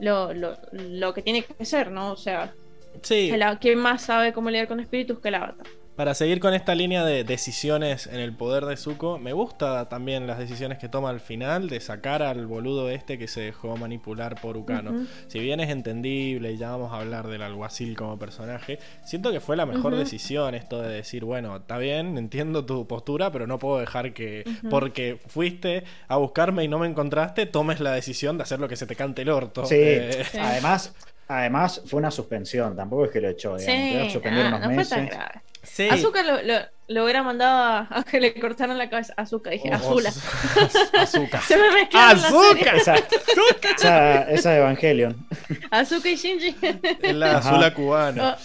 lo, 0.00 0.34
lo, 0.34 0.58
lo 0.72 1.14
que 1.14 1.22
tiene 1.22 1.44
que 1.44 1.64
ser, 1.64 1.92
¿no? 1.92 2.10
O 2.10 2.16
sea, 2.16 2.52
Sí, 3.02 3.30
el 3.30 3.44
¿quién 3.60 3.78
más 3.78 4.02
sabe 4.02 4.32
cómo 4.32 4.50
lidiar 4.50 4.66
con 4.66 4.80
espíritus 4.80 5.20
que 5.20 5.28
el 5.28 5.36
avatar? 5.36 5.66
Para 5.96 6.12
seguir 6.14 6.40
con 6.40 6.52
esta 6.52 6.74
línea 6.74 7.04
de 7.06 7.24
decisiones 7.24 8.06
en 8.06 8.16
el 8.20 8.34
poder 8.34 8.66
de 8.66 8.76
Zuko, 8.76 9.18
me 9.18 9.32
gusta 9.32 9.88
también 9.88 10.26
las 10.26 10.38
decisiones 10.38 10.76
que 10.76 10.90
toma 10.90 11.08
al 11.08 11.20
final 11.20 11.70
de 11.70 11.80
sacar 11.80 12.22
al 12.22 12.46
boludo 12.46 12.90
este 12.90 13.18
que 13.18 13.26
se 13.28 13.40
dejó 13.40 13.78
manipular 13.78 14.38
por 14.40 14.58
Ukano. 14.58 14.90
Ujú. 14.90 15.06
Si 15.28 15.40
bien 15.40 15.58
es 15.60 15.70
entendible 15.70 16.52
y 16.52 16.58
ya 16.58 16.70
vamos 16.70 16.92
a 16.92 16.98
hablar 16.98 17.28
del 17.28 17.40
alguacil 17.40 17.96
como 17.96 18.18
personaje, 18.18 18.78
siento 19.06 19.32
que 19.32 19.40
fue 19.40 19.56
la 19.56 19.64
mejor 19.64 19.96
decisión 19.96 20.54
esto 20.54 20.82
de 20.82 20.90
decir, 20.92 21.24
bueno, 21.24 21.56
está 21.56 21.78
bien, 21.78 22.18
entiendo 22.18 22.66
tu 22.66 22.86
postura, 22.86 23.32
pero 23.32 23.46
no 23.46 23.58
puedo 23.58 23.78
dejar 23.80 24.12
que 24.12 24.44
porque 24.68 25.18
fuiste 25.28 25.84
a 26.08 26.16
buscarme 26.16 26.62
y 26.62 26.68
no 26.68 26.78
me 26.78 26.88
encontraste, 26.88 27.46
tomes 27.46 27.80
la 27.80 27.92
decisión 27.92 28.36
de 28.36 28.42
hacer 28.42 28.60
lo 28.60 28.68
que 28.68 28.76
se 28.76 28.86
te 28.86 28.96
cante 28.96 29.22
el 29.22 29.30
orto. 29.30 29.64
Sí, 29.64 29.76
Eh, 29.78 30.24
Sí. 30.30 30.38
además, 30.38 30.94
además 31.28 31.80
fue 31.86 31.98
una 31.98 32.10
suspensión, 32.10 32.76
tampoco 32.76 33.06
es 33.06 33.10
que 33.12 33.20
lo 33.22 33.30
echó, 33.30 33.56
digamos, 33.56 34.06
Sí, 34.08 34.10
suspender 34.12 34.44
ah, 34.44 34.48
unos 34.48 34.60
no 34.60 34.66
fue 34.74 34.84
tan 34.84 35.04
meses. 35.04 35.16
grave. 35.16 35.40
Sí. 35.70 35.88
Azúcar 35.90 36.24
lo, 36.24 36.42
lo, 36.42 36.54
lo 36.88 37.04
hubiera 37.04 37.22
mandado 37.22 37.58
a, 37.62 37.88
a 37.98 38.02
que 38.04 38.20
le 38.20 38.34
cortaran 38.38 38.78
la 38.78 38.88
cabeza. 38.88 39.14
Azúcar, 39.16 39.52
dije, 39.52 39.70
Oh, 39.72 39.74
Azula. 39.74 40.12
Azúcar. 40.98 41.42
Se 41.46 41.56
me 41.56 41.70
mezclaron 41.72 42.22
las 42.22 42.24
¡Azúcar! 42.24 42.76
Esa, 43.76 44.22
esa, 44.30 44.56
Evangelion. 44.56 45.26
Azúcar 45.70 46.12
y 46.12 46.16
Shinji. 46.16 46.56
Es 47.02 47.14
la 47.14 47.36
Ajá. 47.38 47.50
azula 47.50 47.74
cubana. 47.74 48.36
Oh, 48.38 48.42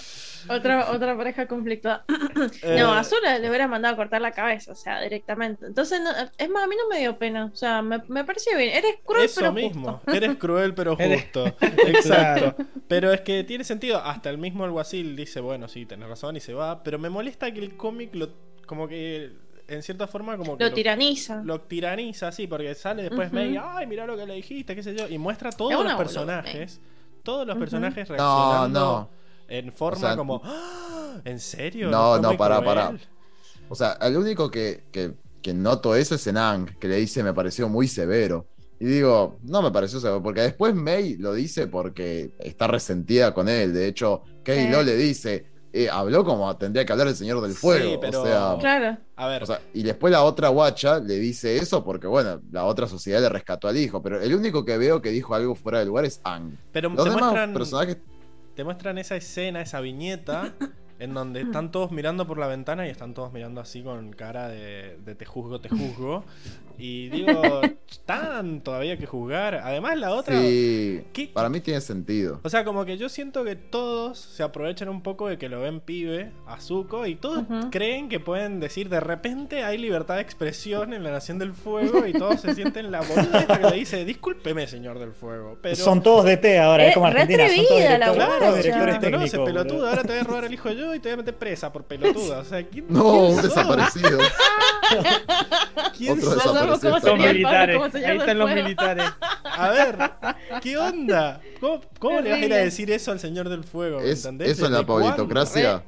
otra, 0.49 0.91
otra 0.91 1.15
pareja 1.17 1.47
conflictuada. 1.47 2.05
Eh, 2.63 2.77
No, 2.79 2.91
a 2.93 2.99
Azula 2.99 3.37
le 3.39 3.47
hubiera 3.49 3.67
mandado 3.67 3.93
a 3.93 3.97
cortar 3.97 4.21
la 4.21 4.31
cabeza, 4.31 4.71
o 4.71 4.75
sea, 4.75 5.01
directamente. 5.01 5.65
Entonces, 5.65 6.01
no- 6.01 6.11
es 6.37 6.49
más, 6.49 6.63
a 6.63 6.67
mí 6.67 6.75
no 6.75 6.87
me 6.89 6.99
dio 6.99 7.17
pena. 7.17 7.45
O 7.45 7.55
sea, 7.55 7.81
me, 7.81 8.01
me 8.07 8.23
pareció 8.23 8.57
bien. 8.57 8.71
Eres 8.75 8.95
cruel, 9.05 9.25
Eso 9.25 9.41
pero 9.41 9.53
mismo, 9.53 9.93
justo. 9.93 10.11
eres 10.13 10.35
cruel 10.37 10.73
pero 10.73 10.95
justo. 10.95 11.45
Exacto. 11.87 12.63
Pero 12.87 13.11
es 13.13 13.21
que 13.21 13.43
tiene 13.43 13.63
sentido. 13.63 13.99
Hasta 13.99 14.29
el 14.29 14.37
mismo 14.37 14.63
alguacil 14.63 15.15
dice, 15.15 15.39
bueno, 15.41 15.67
sí, 15.67 15.85
tenés 15.85 16.07
razón 16.09 16.35
y 16.35 16.39
se 16.39 16.53
va. 16.53 16.83
Pero 16.83 16.97
me 16.99 17.09
molesta 17.09 17.51
que 17.53 17.59
el 17.59 17.75
cómic 17.77 18.15
lo, 18.15 18.29
como 18.65 18.87
que, 18.87 19.31
en 19.67 19.83
cierta 19.83 20.07
forma, 20.07 20.37
como 20.37 20.57
que 20.57 20.63
Lo 20.63 20.73
tiraniza. 20.73 21.41
lo 21.43 21.61
tiraniza, 21.61 22.31
sí, 22.31 22.47
porque 22.47 22.73
sale 22.75 23.03
después 23.03 23.27
Ujú. 23.27 23.35
May, 23.35 23.57
ay, 23.61 23.87
mira 23.87 24.05
lo 24.05 24.17
que 24.17 24.25
le 24.25 24.33
dijiste, 24.35 24.75
qué 24.75 24.83
sé 24.83 24.95
yo, 24.95 25.07
y 25.07 25.17
muestra 25.17 25.49
Es 25.49 25.57
todos 25.57 25.83
los 25.83 25.93
personajes, 25.95 26.81
todos 27.23 27.45
los 27.47 27.57
personajes 27.57 28.09
no, 28.09 28.15
reaccionando 28.15 28.79
no. 28.79 29.20
En 29.51 29.71
forma 29.71 29.97
O 29.97 29.99
sea, 30.01 30.15
como, 30.15 30.41
"Ah, 30.43 31.17
¿en 31.25 31.39
serio? 31.39 31.89
No, 31.89 32.17
no, 32.19 32.29
muy 32.29 32.37
pará, 32.37 32.55
cruel?". 32.59 32.67
pará. 32.75 32.97
O 33.69 33.75
sea, 33.75 33.97
el 34.01 34.17
único 34.17 34.49
que, 34.49 34.85
que, 34.91 35.13
que 35.41 35.53
noto 35.53 35.95
eso 35.95 36.15
es 36.15 36.25
en 36.27 36.37
Ang, 36.37 36.77
que 36.79 36.87
le 36.87 36.95
dice 36.97 37.23
me 37.23 37.33
pareció 37.33 37.69
muy 37.69 37.87
severo. 37.87 38.47
Y 38.79 38.85
digo, 38.85 39.37
no 39.43 39.61
me 39.61 39.69
pareció 39.71 39.99
severo, 39.99 40.23
porque 40.23 40.41
después 40.41 40.73
May 40.73 41.15
lo 41.17 41.33
dice 41.33 41.67
porque 41.67 42.31
está 42.39 42.65
resentida 42.67 43.33
con 43.33 43.47
él. 43.47 43.73
De 43.73 43.87
hecho, 43.87 44.23
Kay 44.43 44.65
Sí. 44.65 44.71
Lo 44.71 44.81
le 44.81 44.95
dice, 44.95 45.45
eh, 45.71 45.87
habló 45.89 46.25
como 46.25 46.57
tendría 46.57 46.83
que 46.83 46.91
hablar 46.91 47.07
el 47.07 47.15
Señor 47.15 47.39
del 47.41 47.51
Sí, 47.51 47.57
Fuego. 47.59 47.99
pero- 47.99 48.21
O 48.23 48.25
sea, 48.25 48.55
Claro. 48.59 48.97
A 49.15 49.27
ver, 49.27 49.43
o 49.43 49.45
sea, 49.45 49.61
y 49.73 49.83
después 49.83 50.11
la 50.11 50.23
otra 50.23 50.49
guacha 50.49 50.99
le 50.99 51.19
dice 51.19 51.57
eso 51.57 51.83
porque, 51.83 52.07
bueno, 52.07 52.41
la 52.51 52.65
otra 52.65 52.87
sociedad 52.87 53.21
le 53.21 53.29
rescató 53.29 53.67
al 53.67 53.77
hijo. 53.77 54.01
Pero 54.01 54.19
el 54.19 54.33
único 54.33 54.65
que 54.65 54.77
veo 54.79 54.99
que 54.99 55.11
dijo 55.11 55.35
algo 55.35 55.53
fuera 55.53 55.77
de 55.79 55.85
lugar 55.85 56.05
es 56.05 56.19
Ang. 56.23 56.57
pero 56.71 56.89
Los 56.89 57.03
te 57.03 57.09
demás 57.11 57.21
muestran, 57.21 57.53
personajes 57.53 57.97
te 58.55 58.63
muestran 58.63 58.97
esa 58.97 59.15
escena, 59.15 59.61
esa 59.61 59.79
viñeta, 59.81 60.53
en 60.99 61.13
donde 61.13 61.41
están 61.41 61.71
todos 61.71 61.91
mirando 61.91 62.27
por 62.27 62.37
la 62.37 62.47
ventana 62.47 62.85
y 62.85 62.89
están 62.89 63.13
todos 63.13 63.33
mirando 63.33 63.59
así 63.59 63.81
con 63.81 64.11
cara 64.11 64.49
de, 64.49 64.97
de 65.03 65.15
te 65.15 65.25
juzgo, 65.25 65.59
te 65.59 65.69
juzgo. 65.69 66.23
Y 66.83 67.09
digo, 67.09 67.61
¿están 67.91 68.61
todavía 68.61 68.97
que 68.97 69.05
juzgar? 69.05 69.53
Además, 69.63 69.99
la 69.99 70.15
otra. 70.15 70.35
Sí, 70.41 71.03
¿Qué- 71.13 71.27
para 71.31 71.47
mí 71.47 71.59
tiene 71.59 71.79
sentido. 71.79 72.39
O 72.43 72.49
sea, 72.49 72.63
como 72.65 72.85
que 72.85 72.97
yo 72.97 73.07
siento 73.07 73.43
que 73.43 73.55
todos 73.55 74.17
se 74.17 74.41
aprovechan 74.41 74.89
un 74.89 75.03
poco 75.03 75.27
de 75.27 75.37
que 75.37 75.47
lo 75.47 75.61
ven 75.61 75.79
pibe, 75.79 76.31
a 76.47 76.59
Zuko, 76.59 77.05
y 77.05 77.15
todos 77.15 77.43
Ujú. 77.47 77.69
creen 77.69 78.09
que 78.09 78.19
pueden 78.19 78.59
decir, 78.59 78.89
de 78.89 78.99
repente 78.99 79.63
hay 79.63 79.77
libertad 79.77 80.15
de 80.15 80.21
expresión 80.21 80.93
en 80.93 81.03
la 81.03 81.11
Nación 81.11 81.37
del 81.37 81.53
Fuego, 81.53 82.07
y 82.07 82.13
todos 82.13 82.41
se 82.41 82.55
sienten 82.55 82.91
la 82.91 83.01
boluda 83.01 83.45
que 83.45 83.69
le 83.69 83.75
dice, 83.77 84.03
discúlpeme, 84.03 84.65
señor 84.65 84.97
del 84.97 85.11
fuego, 85.11 85.59
pero... 85.61 85.75
Son 85.75 86.01
todos 86.01 86.25
de 86.25 86.37
T 86.37 86.57
ahora, 86.59 86.85
Eh, 86.85 86.89
es 86.89 86.93
como 86.95 87.05
re 87.11 87.21
Argentina, 87.21 87.47
son 87.47 87.55
todos 87.57 87.71
atrevida 87.81 87.97
la 87.99 88.13
Claro, 88.13 88.55
directores 88.55 88.95
chiquito, 88.95 89.09
no, 89.11 89.23
ese 89.23 89.37
técnicos. 89.37 89.45
pelotudo, 89.45 89.87
ahora 89.87 90.01
te 90.01 90.07
voy 90.09 90.17
a 90.17 90.23
robar 90.23 90.45
el 90.45 90.53
hijo 90.53 90.71
yo. 90.71 90.95
y 90.95 90.99
te 90.99 91.09
voy 91.09 91.13
a 91.13 91.17
meter 91.17 91.35
presa 91.37 91.71
por 91.71 91.83
pelotuda. 91.83 92.39
O 92.39 92.43
sea, 92.45 92.63
¿quién, 92.67 92.85
No, 92.89 93.03
quién 93.03 93.13
un 93.25 93.33
sos? 93.35 93.43
desaparecido. 93.43 94.19
¿Quién 95.97 96.17
Otro 96.17 96.31
sos? 96.31 96.43
Desaparecido. 96.79 96.91
¿Cómo 96.91 96.95
Los 96.95 97.03
sería 97.03 97.29
el 97.29 97.35
militares. 97.37 97.77
Pablo 97.79 98.07
Ahí 98.07 98.17
están 98.17 98.37
los 98.39 98.51
militares. 98.51 99.05
A 99.43 99.69
ver, 99.71 100.11
¿qué 100.61 100.77
onda? 100.77 101.41
¿Cómo, 101.59 101.81
cómo 101.99 102.21
le 102.21 102.29
vas 102.31 102.39
a 102.41 102.45
ir 102.45 102.53
a 102.53 102.57
decir 102.57 102.91
eso 102.91 103.11
al 103.11 103.19
señor 103.19 103.49
del 103.49 103.63
fuego? 103.63 103.99
Es, 103.99 104.25
¿Entendés? 104.25 104.51
eso 104.57 104.65
es 104.65 104.71
la 104.71 104.85
pablitocracia. 104.85 105.83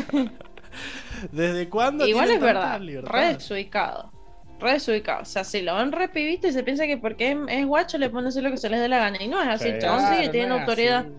¿Desde 1.32 1.68
cuándo 1.68 2.06
Igual 2.06 2.30
es 2.30 2.40
verdad, 2.40 2.80
re 3.04 3.34
desubicado. 3.34 4.12
Re 4.60 4.72
desubicado. 4.72 5.22
O 5.22 5.24
sea, 5.26 5.44
si 5.44 5.62
lo 5.62 5.74
ven 5.76 5.92
re 5.92 6.08
pibito 6.08 6.46
y 6.48 6.52
se 6.52 6.62
piensa 6.62 6.86
que 6.86 6.96
porque 6.98 7.36
es, 7.48 7.66
guacho 7.66 7.98
le 7.98 8.10
ponen 8.10 8.26
a 8.26 8.28
hacer 8.28 8.42
lo 8.42 8.50
que 8.50 8.56
se 8.56 8.68
les 8.68 8.80
dé 8.80 8.88
la 8.88 8.98
gana. 8.98 9.22
Y 9.22 9.28
no 9.28 9.40
es 9.42 9.48
así, 9.48 9.64
Sí. 9.64 9.70
el 9.70 9.80
chabón 9.80 9.98
Claro, 10.00 10.16
sigue 10.16 10.28
teniendo 10.30 10.54
no 10.56 10.60
autoridad. 10.62 11.00
así. 11.00 11.12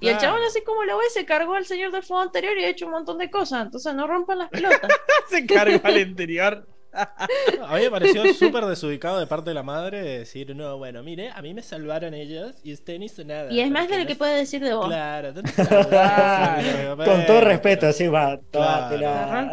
Y 0.00 0.08
el 0.08 0.18
chabón, 0.18 0.40
así 0.46 0.62
como 0.64 0.84
lo 0.84 0.98
ve, 0.98 1.04
se 1.10 1.24
cargó 1.24 1.54
al 1.54 1.64
señor 1.64 1.90
del 1.92 2.02
fuego 2.02 2.22
anterior 2.22 2.58
y 2.58 2.64
ha 2.64 2.68
hecho 2.68 2.84
un 2.86 2.92
montón 2.92 3.16
de 3.18 3.30
cosas. 3.30 3.64
Entonces 3.64 3.94
no 3.94 4.06
rompan 4.06 4.38
las 4.38 4.48
pelotas. 4.50 4.90
Se 5.30 5.46
cargó 5.46 5.80
al 5.82 5.98
interior. 5.98 6.66
A 7.68 7.74
mí 7.76 7.82
me 7.82 7.90
pareció 7.90 8.32
súper 8.34 8.64
desubicado 8.66 9.18
de 9.18 9.26
parte 9.26 9.50
de 9.50 9.54
la 9.54 9.62
madre 9.62 10.02
decir, 10.02 10.54
no, 10.54 10.76
bueno, 10.78 11.02
mire, 11.02 11.30
a 11.30 11.42
mí 11.42 11.52
me 11.54 11.62
salvaron 11.62 12.14
ellos 12.14 12.52
y 12.62 12.72
usted 12.72 12.98
no 12.98 13.04
hizo 13.04 13.24
nada. 13.24 13.50
y 13.52 13.60
es 13.60 13.70
más 13.70 13.88
de 13.88 13.94
lo 13.94 14.00
no 14.02 14.06
que 14.06 14.12
es- 14.12 14.18
puede 14.18 14.36
decir 14.36 14.62
de 14.62 14.74
vos. 14.74 14.86
Claro, 14.86 15.32
¿dónde 15.34 15.52
Claro. 15.52 16.96
Con 17.04 17.26
todo 17.26 17.40
respeto, 17.40 17.86
así 17.88 18.06
va. 18.06 18.38
Claro. 18.50 19.50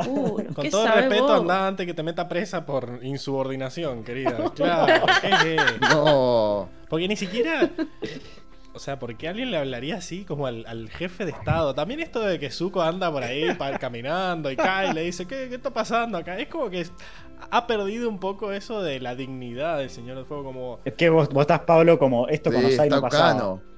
Con 0.54 0.64
¿Qué 0.64 0.70
todo 0.70 0.86
respeto, 0.88 1.28
vos? 1.28 1.42
andá 1.42 1.68
antes 1.68 1.86
que 1.86 1.94
te 1.94 2.04
meta 2.04 2.28
presa 2.28 2.66
por 2.66 3.00
insubordinación, 3.02 4.04
querida. 4.04 4.38
Claro, 4.56 5.06
¿qué? 5.22 5.58
No. 5.82 6.70
Porque 6.90 7.08
ni 7.08 7.16
siquiera. 7.16 7.70
O 8.74 8.80
sea, 8.80 8.98
¿por 9.00 9.16
qué 9.18 9.28
alguien 9.28 9.52
le 9.52 9.58
hablaría 9.58 9.98
así 9.98 10.24
como 10.24 10.48
al, 10.48 10.66
al 10.66 10.90
jefe 10.90 11.26
de 11.26 11.32
Estado? 11.32 11.76
También 11.76 12.00
esto 12.00 12.22
de 12.22 12.40
que 12.40 12.50
Zuko 12.50 12.82
anda 12.82 13.12
por 13.12 13.22
ahí 13.24 13.54
pa- 13.56 13.78
caminando 13.80 14.50
y 14.50 14.56
cae 14.56 14.92
y 14.92 14.94
le 14.94 15.02
dice, 15.02 15.28
¿qué, 15.28 15.48
qué 15.50 15.56
está 15.56 15.72
pasando 15.72 16.18
acá? 16.18 16.38
Es 16.40 16.48
como 16.48 16.70
que 16.70 16.86
ha 17.50 17.68
perdido 17.68 18.08
un 18.08 18.20
poco 18.20 18.52
eso 18.54 18.82
de 18.82 19.00
la 19.02 19.14
dignidad 19.16 19.78
del 19.80 19.90
Señor 19.90 20.16
del 20.16 20.26
Fuego, 20.26 20.44
como... 20.46 20.80
Es 20.86 20.94
que 20.94 21.10
vos, 21.10 21.28
vos 21.30 21.42
estás, 21.42 21.62
Pablo, 21.62 22.00
como 22.00 22.28
esto 22.30 22.50
con 22.52 22.62
Sí, 22.62 22.68
Osai 22.68 22.88
está 22.88 22.96
no 22.96 23.02
pasaba. 23.02 23.34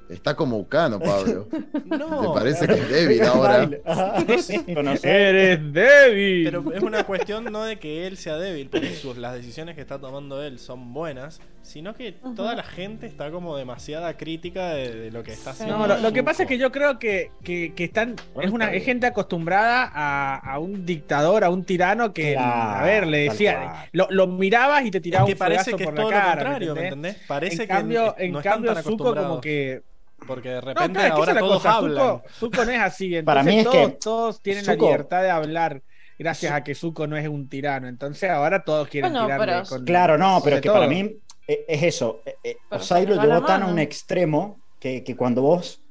Está 0.10 0.36
como 0.36 0.58
Ucano, 0.58 1.00
Pablo. 1.00 1.48
No, 1.86 2.22
Me 2.34 2.40
parece 2.40 2.68
que 2.68 2.74
es 2.74 2.90
débil 2.90 3.24
ahora. 3.24 3.70
Eres 5.04 5.74
débil. 5.74 6.44
pero 6.46 6.74
es 6.74 6.82
una 6.84 7.04
cuestión 7.04 7.46
no 7.46 7.64
de 7.64 7.78
que 7.78 8.08
él 8.08 8.18
sea 8.18 8.38
débil, 8.38 8.70
porque 8.70 8.96
sus, 8.96 9.18
las 9.18 9.34
decisiones 9.36 9.76
que 9.76 9.82
está 9.82 10.00
tomando 10.00 10.42
él 10.42 10.60
son 10.60 10.94
buenas, 10.94 11.40
sino 11.62 11.94
que 11.94 12.14
toda 12.36 12.56
la 12.56 12.64
gente 12.64 13.06
está 13.08 13.32
como 13.32 13.56
demasiada 13.58 14.16
crítica 14.18 14.72
de, 14.74 14.92
de 14.94 15.12
lo 15.12 15.24
que 15.24 15.32
está 15.34 15.52
haciendo. 15.52 15.78
No, 15.78 15.88
lo, 15.88 15.98
lo 15.98 16.12
que 16.14 16.24
pasa 16.24 16.44
es 16.44 16.50
que 16.50 16.58
yo 16.58 16.72
creo 16.72 17.00
que, 17.00 17.32
que, 17.44 17.74
que 17.74 17.84
están 17.86 18.16
es 18.42 18.52
una 18.52 18.74
es 18.74 18.84
gente 18.84 19.08
acostumbrada 19.08 19.90
a, 19.94 20.36
a 20.38 20.60
un 20.60 20.86
dictador, 20.86 21.44
a 21.44 21.50
un 21.50 21.64
tirano 21.64 22.14
que 22.14 22.34
Claro, 22.34 22.80
a 22.80 22.84
ver, 22.84 23.08
le 23.08 23.18
decía, 23.30 23.88
lo, 23.94 24.08
lo 24.10 24.28
mirabas 24.28 24.86
y 24.86 24.92
te 24.92 25.00
tiraba 25.00 25.24
Es 25.26 25.28
que 25.28 25.34
un 25.34 25.40
parece 25.40 25.74
que 25.76 25.84
es 25.84 25.88
por 25.90 25.94
la 25.96 26.02
todo 26.02 26.10
cara. 26.12 26.24
lo 26.36 26.36
contrario, 26.42 26.76
¿me 26.76 26.82
entendés? 26.88 27.12
entendés? 27.14 27.28
Parece 27.28 27.62
en 27.64 27.68
cambio, 27.70 28.16
que 28.16 28.26
en 28.26 28.32
no 28.34 28.40
están 28.40 28.54
cambio 28.64 28.76
Zuko 28.84 29.16
como 29.16 29.42
que 29.42 29.84
Porque 30.28 30.50
de 30.50 30.56
no, 30.56 30.62
repente 30.62 30.94
claro, 31.00 31.08
es 31.08 31.14
que 31.14 31.20
ahora 31.32 31.40
todos 31.40 31.54
cosa, 31.64 31.76
hablan. 31.76 31.98
Zuko, 31.98 32.24
Zuko 32.40 32.66
no 32.66 32.72
es 32.72 32.80
así, 32.80 33.06
entonces 33.16 33.26
Para 33.26 33.44
mí 33.44 33.58
es 33.60 33.64
todos, 33.66 33.76
que 33.92 33.98
todos 33.98 34.42
tienen 34.42 34.64
Zuko- 34.66 34.68
la 34.82 34.88
libertad 34.92 35.22
de 35.22 35.30
hablar 35.30 35.82
gracias 36.20 36.52
a 36.54 36.64
que 36.64 36.76
Zuko 36.76 37.08
no 37.08 37.18
es 37.18 37.28
un 37.28 37.50
tirano. 37.50 37.88
Entonces 37.88 38.30
ahora 38.30 38.64
todos 38.64 38.88
quieren 38.88 39.12
Bueno, 39.12 39.26
tirarle 39.26 39.46
pero- 39.46 39.66
con 39.68 39.86
Claro, 39.86 40.18
no, 40.18 40.42
pero 40.44 40.56
es 40.58 40.62
que 40.62 40.70
todo. 40.70 40.78
para 40.78 40.88
mí 40.88 41.18
eh, 41.48 41.66
es 41.68 41.84
eso. 41.84 42.22
Eh, 42.26 42.36
eh, 42.44 42.56
Pero 42.70 42.82
Osai 42.82 43.04
se 43.04 43.08
lo 43.10 43.14
le 43.16 43.18
va 43.20 43.26
la 43.26 43.36
llevó 43.36 43.48
tan 43.48 43.64
a 43.64 43.68
un 43.68 43.80
extremo 43.80 44.62
que, 44.80 45.04
que 45.04 45.16
cuando 45.16 45.42
vos. 45.42 45.82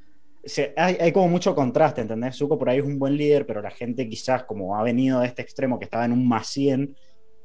se- 0.44 0.72
hay, 0.76 0.96
hay 1.00 1.12
como 1.12 1.28
mucho 1.28 1.54
contraste, 1.54 2.00
¿entendés? 2.00 2.36
Zuko 2.36 2.58
por 2.58 2.68
ahí 2.70 2.78
es 2.78 2.84
un 2.84 2.98
buen 2.98 3.16
líder, 3.16 3.46
pero 3.46 3.60
la 3.62 3.70
gente 3.70 4.08
quizás, 4.08 4.44
como 4.44 4.76
ha 4.76 4.82
venido 4.82 5.20
de 5.20 5.26
este 5.28 5.42
extremo 5.42 5.78
que 5.78 5.84
estaba 5.84 6.04
en 6.04 6.12
un 6.12 6.26
más 6.26 6.46
100 6.48 6.96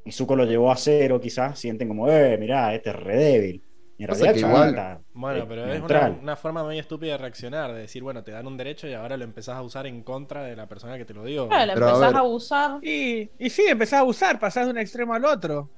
y 0.04 0.10
Zuko 0.12 0.34
lo 0.34 0.44
llevó 0.46 0.72
a 0.72 0.76
cero, 0.76 1.20
quizás 1.20 1.58
sienten 1.58 1.86
como, 1.86 2.08
eh, 2.10 2.36
mirá, 2.38 2.74
este 2.74 2.90
es 2.90 2.96
re 2.96 3.16
débil. 3.16 3.62
Y 3.98 4.04
en 4.04 4.08
realidad, 4.10 4.32
el 4.34 4.38
igual- 4.38 4.68
está, 4.70 5.00
Bueno, 5.12 5.40
eh, 5.42 5.46
pero 5.48 5.66
es 5.72 5.82
una, 6.22 6.36
forma 6.36 6.62
muy 6.62 6.78
estúpida 6.78 7.12
de 7.12 7.18
reaccionar, 7.18 7.72
de 7.72 7.80
decir, 7.80 8.02
bueno, 8.02 8.22
te 8.22 8.30
dan 8.30 8.46
un 8.46 8.56
derecho 8.56 8.86
y 8.86 8.94
ahora 8.94 9.16
lo 9.16 9.24
empezás 9.24 9.56
a 9.56 9.62
usar 9.62 9.86
en 9.88 10.02
contra 10.04 10.44
de 10.44 10.54
la 10.54 10.66
persona 10.68 10.96
que 10.96 11.04
te 11.04 11.14
lo 11.14 11.24
dio. 11.24 11.48
Claro, 11.48 11.66
le 11.66 11.72
Pero 11.74 11.86
a 11.86 11.88
empezás 11.90 12.08
ver. 12.12 12.16
a 12.16 12.20
abusar. 12.20 12.78
Y, 12.84 13.28
y 13.38 13.50
sí, 13.50 13.64
empezás 13.68 14.00
a 14.00 14.04
usar, 14.04 14.38
pasás 14.38 14.66
de 14.66 14.70
un 14.70 14.78
extremo 14.78 15.14
al 15.14 15.24
otro. 15.24 15.68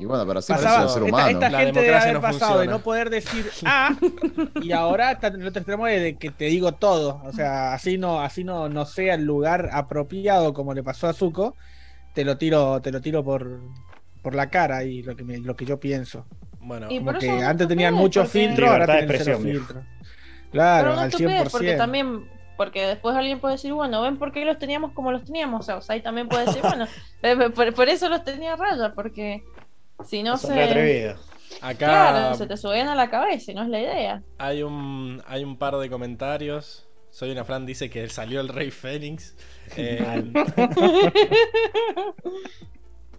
Y 0.00 0.04
bueno, 0.06 0.26
pero 0.26 0.40
así 0.40 0.52
Pasaba, 0.52 0.78
es 0.78 0.82
un 0.86 0.88
ser 0.88 1.02
esta, 1.04 1.14
humano. 1.14 1.28
esta 1.30 1.50
La 1.50 1.58
gente 1.60 1.80
debe 1.80 1.94
haber 1.94 2.14
no 2.14 2.20
pasado 2.20 2.52
de 2.58 2.66
funciona. 2.66 2.72
no 2.78 2.82
poder 2.82 3.10
decir 3.10 3.46
A 3.64 3.96
y 4.60 4.72
ahora 4.72 5.12
está 5.12 5.28
en 5.28 5.40
el 5.40 5.46
otro 5.46 5.60
extremo 5.60 5.86
de, 5.86 6.00
de 6.00 6.16
que 6.16 6.30
te 6.32 6.46
digo 6.46 6.72
todo. 6.72 7.22
O 7.24 7.32
sea, 7.32 7.72
así 7.74 7.96
no, 7.96 8.20
así 8.20 8.42
no, 8.42 8.68
no 8.68 8.84
sea 8.84 9.14
el 9.14 9.22
lugar 9.24 9.70
apropiado 9.72 10.52
como 10.52 10.74
le 10.74 10.82
pasó 10.82 11.06
a 11.06 11.12
Zuko, 11.12 11.54
te 12.12 12.24
lo 12.24 12.36
tiro, 12.36 12.80
te 12.82 12.90
lo 12.90 13.00
tiro 13.00 13.22
por, 13.22 13.60
por 14.22 14.34
la 14.34 14.50
cara 14.50 14.82
y 14.82 15.02
lo 15.04 15.14
que 15.14 15.22
me- 15.22 15.38
lo 15.38 15.54
que 15.54 15.64
yo 15.64 15.78
pienso. 15.78 16.26
Bueno, 16.68 16.86
Y 16.90 16.98
Como 16.98 17.18
que 17.18 17.30
antes 17.30 17.66
tenían 17.66 17.94
puede, 17.94 18.02
mucho 18.04 18.20
porque- 18.22 18.46
filtro, 18.46 18.70
ahora 18.70 18.86
tienen 18.86 19.06
cero 19.08 19.14
expresión, 19.16 19.44
viejo. 19.44 19.66
filtro. 19.66 19.82
Claro, 20.52 20.82
Pero 20.84 20.94
no 20.96 21.00
al 21.02 21.08
estupidez, 21.08 21.40
100%. 21.42 21.50
porque 21.50 21.74
también, 21.74 22.28
porque 22.56 22.86
después 22.86 23.16
alguien 23.16 23.40
puede 23.40 23.54
decir, 23.54 23.72
bueno, 23.72 24.02
ven 24.02 24.18
por 24.18 24.32
qué 24.32 24.44
los 24.44 24.58
teníamos 24.58 24.92
como 24.92 25.10
los 25.12 25.24
teníamos. 25.24 25.60
O 25.60 25.62
sea, 25.62 25.76
Osai 25.78 26.02
también 26.02 26.28
puede 26.28 26.46
decir, 26.46 26.62
bueno, 26.62 26.86
eh, 27.22 27.50
por, 27.50 27.74
por 27.74 27.88
eso 27.88 28.08
los 28.08 28.24
tenía 28.24 28.52
a 28.52 28.56
raya, 28.56 28.92
porque 28.94 29.42
si 30.04 30.22
no 30.22 30.36
Son 30.36 30.50
se. 30.50 30.56
re 30.56 30.64
atrevidos. 30.64 31.20
acá 31.62 31.86
Claro, 31.86 32.34
se 32.36 32.46
te 32.46 32.56
subían 32.56 32.88
a 32.88 32.94
la 32.94 33.10
cabeza 33.10 33.52
y 33.52 33.54
no 33.54 33.62
es 33.62 33.68
la 33.68 33.80
idea. 33.80 34.22
hay 34.38 34.62
un 34.62 35.22
hay 35.26 35.44
un 35.44 35.56
par 35.58 35.76
de 35.76 35.88
comentarios. 35.90 36.84
Soy 37.10 37.30
una 37.32 37.42
Fran 37.44 37.64
dice 37.66 37.88
que 37.90 38.06
salió 38.10 38.40
el 38.40 38.48
Rey 38.48 38.70
Fénix. 38.70 39.36
Eh, 39.76 40.32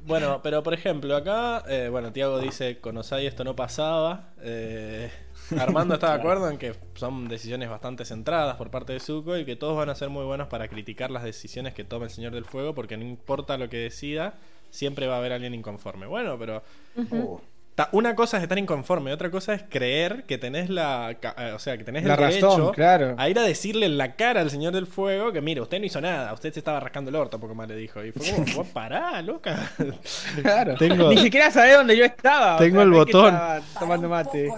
bueno, 0.09 0.41
pero 0.43 0.63
por 0.63 0.73
ejemplo, 0.73 1.15
acá, 1.15 1.63
eh, 1.69 1.87
bueno, 1.89 2.11
Tiago 2.11 2.39
dice, 2.39 2.79
con 2.79 2.97
Osai 2.97 3.27
esto 3.27 3.43
no 3.43 3.55
pasaba. 3.55 4.33
Eh, 4.41 5.09
Armando 5.57 5.93
está 5.93 6.09
de 6.09 6.19
acuerdo 6.19 6.49
en 6.49 6.57
que 6.57 6.73
son 6.95 7.27
decisiones 7.27 7.69
bastante 7.69 8.05
centradas 8.05 8.57
por 8.57 8.71
parte 8.71 8.93
de 8.93 8.99
Zuko 8.99 9.37
y 9.37 9.45
que 9.45 9.55
todos 9.55 9.77
van 9.77 9.89
a 9.89 9.95
ser 9.95 10.09
muy 10.09 10.25
buenos 10.25 10.47
para 10.47 10.67
criticar 10.67 11.11
las 11.11 11.23
decisiones 11.23 11.73
que 11.73 11.83
tome 11.83 12.05
el 12.05 12.11
Señor 12.11 12.33
del 12.33 12.45
Fuego, 12.45 12.73
porque 12.73 12.97
no 12.97 13.05
importa 13.05 13.57
lo 13.57 13.69
que 13.69 13.77
decida, 13.77 14.33
siempre 14.71 15.07
va 15.07 15.15
a 15.15 15.17
haber 15.19 15.31
alguien 15.31 15.53
inconforme. 15.53 16.07
Bueno, 16.07 16.37
pero. 16.37 16.63
Uh, 16.95 17.39
Una 17.93 18.15
cosa 18.15 18.37
es 18.37 18.43
estar 18.43 18.57
inconforme, 18.57 19.13
otra 19.13 19.31
cosa 19.31 19.53
es 19.53 19.63
creer 19.69 20.23
que 20.25 20.37
tenés 20.37 20.69
la, 20.69 21.11
eh, 21.11 21.51
o 21.55 21.59
sea, 21.59 21.77
que 21.77 21.83
tenés 21.85 22.03
La 22.03 22.15
el 22.15 22.19
derecho 22.19 22.47
razón, 22.49 22.73
claro. 22.73 23.15
a 23.17 23.29
ir 23.29 23.39
a 23.39 23.43
decirle 23.43 23.85
en 23.85 23.97
la 23.97 24.15
cara 24.15 24.41
al 24.41 24.49
señor 24.49 24.73
del 24.73 24.85
fuego 24.87 25.31
que 25.31 25.39
mire, 25.41 25.61
usted 25.61 25.79
no 25.79 25.85
hizo 25.85 26.01
nada, 26.01 26.33
usted 26.33 26.51
se 26.51 26.59
estaba 26.59 26.79
rascando 26.79 27.09
el 27.09 27.15
orto, 27.15 27.39
poco 27.39 27.55
más 27.55 27.67
le 27.67 27.75
dijo. 27.75 28.03
Y 28.03 28.11
fue 28.11 28.31
como, 28.33 28.45
"Vos 28.55 28.67
pará, 28.73 29.21
loca. 29.21 29.71
Claro. 30.41 30.75
Tengo- 30.75 31.09
Ni 31.09 31.17
siquiera 31.17 31.51
sabés 31.51 31.75
dónde 31.77 31.95
yo 31.95 32.05
estaba. 32.05 32.55
o 32.55 32.59
Tengo 32.59 32.75
sea, 32.77 32.83
el 32.83 32.89
no 32.89 32.99
es 33.01 33.05
que 33.05 33.11
botón. 33.13 33.33
estaba 33.33 33.61
tomando 33.79 34.09
mate. 34.09 34.49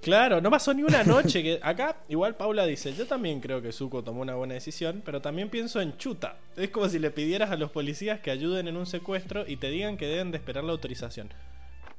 Claro, 0.00 0.40
no 0.40 0.50
pasó 0.50 0.72
ni 0.72 0.82
una 0.82 1.04
noche 1.04 1.42
que 1.42 1.60
acá 1.62 1.94
igual 2.08 2.34
Paula 2.34 2.64
dice, 2.64 2.94
yo 2.94 3.06
también 3.06 3.38
creo 3.40 3.60
que 3.60 3.70
Zuko 3.70 4.02
tomó 4.02 4.22
una 4.22 4.34
buena 4.34 4.54
decisión, 4.54 5.02
pero 5.04 5.20
también 5.20 5.50
pienso 5.50 5.78
en 5.82 5.94
chuta. 5.98 6.36
Es 6.56 6.70
como 6.70 6.88
si 6.88 6.98
le 6.98 7.10
pidieras 7.10 7.50
a 7.50 7.56
los 7.56 7.70
policías 7.70 8.18
que 8.20 8.30
ayuden 8.30 8.66
en 8.66 8.78
un 8.78 8.86
secuestro 8.86 9.44
y 9.46 9.56
te 9.56 9.68
digan 9.68 9.98
que 9.98 10.06
deben 10.06 10.30
de 10.30 10.38
esperar 10.38 10.64
la 10.64 10.72
autorización. 10.72 11.28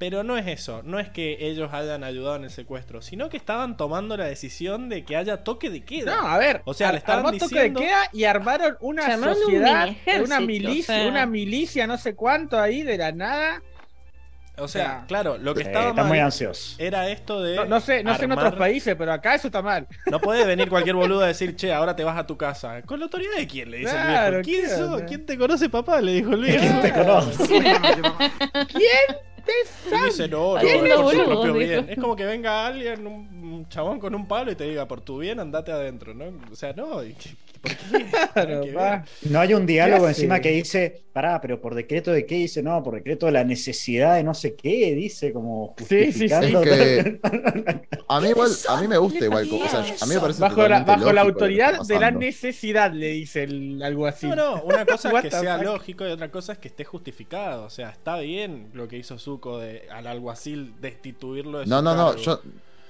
Pero 0.02 0.24
no 0.24 0.36
es 0.36 0.48
eso, 0.48 0.82
no 0.84 1.00
es 1.00 1.10
que 1.10 1.38
ellos 1.42 1.72
hayan 1.74 2.04
ayudado 2.04 2.36
en 2.36 2.46
el 2.46 2.50
secuestro, 2.50 3.04
sino 3.04 3.30
que 3.30 3.38
estaban 3.38 3.78
tomando 3.78 4.18
la 4.18 4.26
decisión 4.26 4.90
de 4.90 5.06
que 5.06 5.16
haya 5.16 5.44
toque 5.44 5.70
de 5.70 5.82
queda. 5.86 6.16
No, 6.16 6.28
a 6.28 6.40
ver. 6.40 6.64
O 6.66 6.74
sea, 6.74 6.92
le 6.92 6.98
estaban 6.98 7.24
armó 7.24 7.38
toque 7.38 7.54
diciendo- 7.54 7.80
de 7.82 7.86
queda 7.86 8.02
y 8.12 8.24
armaron 8.24 8.78
una 8.80 9.16
un 9.16 9.24
sociedad, 9.24 9.88
ejército, 9.90 10.26
una 10.26 10.40
milicia, 10.40 10.96
o 10.96 10.98
sea. 11.02 11.08
una 11.08 11.26
milicia, 11.28 11.86
no 11.86 12.00
sé 12.00 12.16
cuánto 12.16 12.60
ahí 12.60 12.82
de 12.82 12.98
la 12.98 13.12
nada. 13.12 13.62
O 14.58 14.68
sea, 14.68 15.06
claro, 15.08 15.38
lo 15.38 15.54
que 15.56 15.62
eh, 15.62 15.68
estaba 15.68 15.90
está 15.90 16.02
mal 16.02 16.10
muy 16.10 16.20
ansioso. 16.20 16.76
era 16.78 17.08
esto 17.10 17.42
de 17.42 17.56
No, 17.56 17.66
no 17.66 17.80
sé, 17.80 18.04
no 18.04 18.16
sé 18.18 18.26
en 18.26 18.32
otros 18.32 18.56
países, 18.56 18.96
pero 18.96 19.14
acá 19.14 19.36
eso 19.36 19.48
está 19.50 19.62
mal. 19.62 19.88
No 20.08 20.20
puede 20.20 20.46
venir 20.46 20.68
cualquier 20.68 20.96
boludo 20.98 21.22
a 21.24 21.28
decir, 21.28 21.56
che, 21.56 21.72
ahora 21.72 21.96
te 21.96 22.04
vas 22.04 22.18
a 22.18 22.26
tu 22.26 22.38
casa. 22.38 22.82
¿Con 22.82 23.00
la 23.00 23.06
autoridad 23.06 23.36
de 23.38 23.46
quién? 23.48 23.70
Le 23.70 23.78
dice 23.78 23.92
Claro, 23.92 24.38
el 24.40 24.44
viejo. 24.44 24.62
¿Quién 24.68 24.70
¿qué 24.70 24.76
sos? 24.78 25.02
¿Quién 25.04 25.26
te 25.28 25.38
conoce, 25.38 25.70
papá? 25.70 26.02
Le 26.02 26.14
dijo 26.14 26.32
el 26.34 26.42
viejo. 26.42 26.60
¿Quién 26.60 26.82
te 26.82 26.92
conoce? 26.92 27.44
¿Quién 28.68 29.18
Y 29.92 30.06
dice, 30.06 30.28
no, 30.28 30.58
es 30.58 30.64
por 30.96 31.14
su 31.14 31.26
propio 31.26 31.54
dijo. 31.54 31.54
bien. 31.54 31.90
Es 31.90 31.98
como 31.98 32.16
que 32.16 32.26
venga 32.26 32.66
alguien, 32.68 33.06
un, 33.08 33.68
chabón 33.70 34.00
con 34.00 34.16
un 34.16 34.28
palo 34.28 34.52
y 34.52 34.56
te 34.56 34.66
diga, 34.66 34.88
por 34.88 35.02
tu 35.02 35.20
bien, 35.20 35.40
andate 35.40 35.72
adentro, 35.72 36.14
¿no? 36.14 36.26
O 36.52 36.56
sea, 36.56 36.74
no. 36.74 37.04
¿y 37.04 37.14
qué- 37.14 37.36
¿Por 37.62 37.72
qué? 37.76 38.72
Claro. 38.72 39.04
No 39.30 39.40
hay 39.40 39.54
un 39.54 39.66
diálogo 39.66 40.06
¿Qué 40.06 40.10
encima 40.10 40.40
que 40.40 40.50
dice, 40.52 41.04
pará, 41.14 41.42
pero 41.42 41.60
por 41.60 41.76
decreto 41.76 42.12
de 42.12 42.26
qué 42.26 42.36
dice, 42.36 42.64
no, 42.64 42.82
por 42.84 42.96
decreto 42.96 43.26
de 43.26 43.34
la 43.34 43.44
necesidad 43.44 44.16
de 44.16 44.24
no 44.24 44.34
sé 44.34 44.56
qué, 44.56 44.96
dice 44.96 45.34
como 45.34 45.76
Sí, 45.78 46.12
sí, 46.12 46.14
sí. 46.14 46.26
Es 46.26 46.32
justificando. 46.34 46.62
que 46.62 47.20
a 48.08 48.22
mí 48.22 48.30
igual, 48.30 48.52
a 48.70 48.82
mí 48.82 48.88
me 48.88 48.98
gusta 48.98 49.26
igual, 49.26 49.50
o 49.52 49.68
sea, 49.70 49.80
a 50.02 50.06
mí 50.06 50.14
me 50.16 50.20
parece 50.22 50.42
Bajo 50.42 50.68
la, 50.68 50.84
bajo 50.84 51.12
la 51.12 51.22
autoridad 51.22 51.82
de 51.82 52.00
la 52.00 52.12
necesidad, 52.12 52.92
le 52.94 53.10
dice 53.12 53.44
el- 53.44 53.82
algo 53.84 54.08
así. 54.08 54.28
No, 54.28 54.36
no, 54.36 54.62
una 54.64 54.86
cosa 54.86 55.12
es 55.12 55.22
que 55.24 55.32
sea 55.32 55.58
lógico 55.62 56.08
y 56.08 56.12
otra 56.12 56.32
cosa 56.32 56.54
es 56.54 56.60
que 56.60 56.68
esté 56.70 56.84
justificado. 56.86 57.66
O 57.66 57.70
sea, 57.70 57.90
está 57.90 58.18
bien 58.20 58.68
lo 58.74 58.88
que 58.88 58.98
hizo 58.98 59.18
Zuko 59.20 59.60
de 59.60 59.88
al 59.92 60.08
alguacil 60.08 60.74
destituirlo 60.82 61.60
de 61.60 61.66
No, 61.66 61.80
su 61.80 61.84
no, 61.84 61.96
no, 61.96 62.06
cargo. 62.08 62.22
yo 62.22 62.42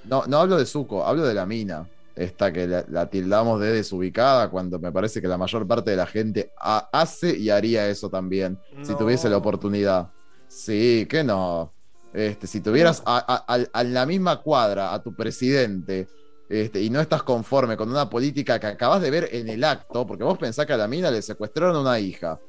no, 0.06 0.24
no 0.28 0.38
hablo 0.38 0.58
de 0.58 0.66
Zuko, 0.66 1.06
hablo 1.06 1.26
de 1.26 1.34
la 1.34 1.46
mina. 1.46 1.88
Esta 2.16 2.52
que 2.52 2.68
la, 2.68 3.10
tildamos 3.10 3.60
de 3.60 3.72
desubicada, 3.72 4.50
cuando 4.50 4.80
me 4.80 4.92
parece 4.92 5.22
que 5.22 5.28
la 5.28 5.38
mayor 5.38 5.68
parte 5.68 5.92
de 5.92 5.98
la 5.98 6.06
gente 6.06 6.52
hace 6.58 7.38
y 7.38 7.50
haría 7.50 7.88
eso 7.88 8.10
también, 8.10 8.60
si 8.82 8.96
tuviese 8.96 9.30
la 9.30 9.38
oportunidad. 9.38 10.10
Sí, 10.48 11.08
que 11.10 11.24
no. 11.24 11.74
Este, 12.14 12.46
si 12.46 12.60
tuvieras 12.60 13.02
a, 13.06 13.84
la 13.86 14.06
misma 14.06 14.42
cuadra 14.42 14.94
a 14.94 15.02
tu 15.02 15.16
presidente 15.16 16.10
este, 16.50 16.82
y 16.82 16.90
no 16.90 17.00
estás 17.00 17.24
conforme 17.24 17.78
con 17.78 17.90
una 17.90 18.10
política 18.10 18.60
que 18.60 18.68
acabas 18.68 19.02
de 19.02 19.10
ver 19.10 19.30
en 19.32 19.48
el 19.48 19.64
acto, 19.64 20.06
porque 20.06 20.26
vos 20.26 20.38
pensás 20.38 20.66
que 20.66 20.74
a 20.74 20.78
la 20.78 20.90
mina 20.90 21.10
le 21.10 21.22
secuestraron 21.22 21.78
una 21.78 22.00
hija. 22.00 22.40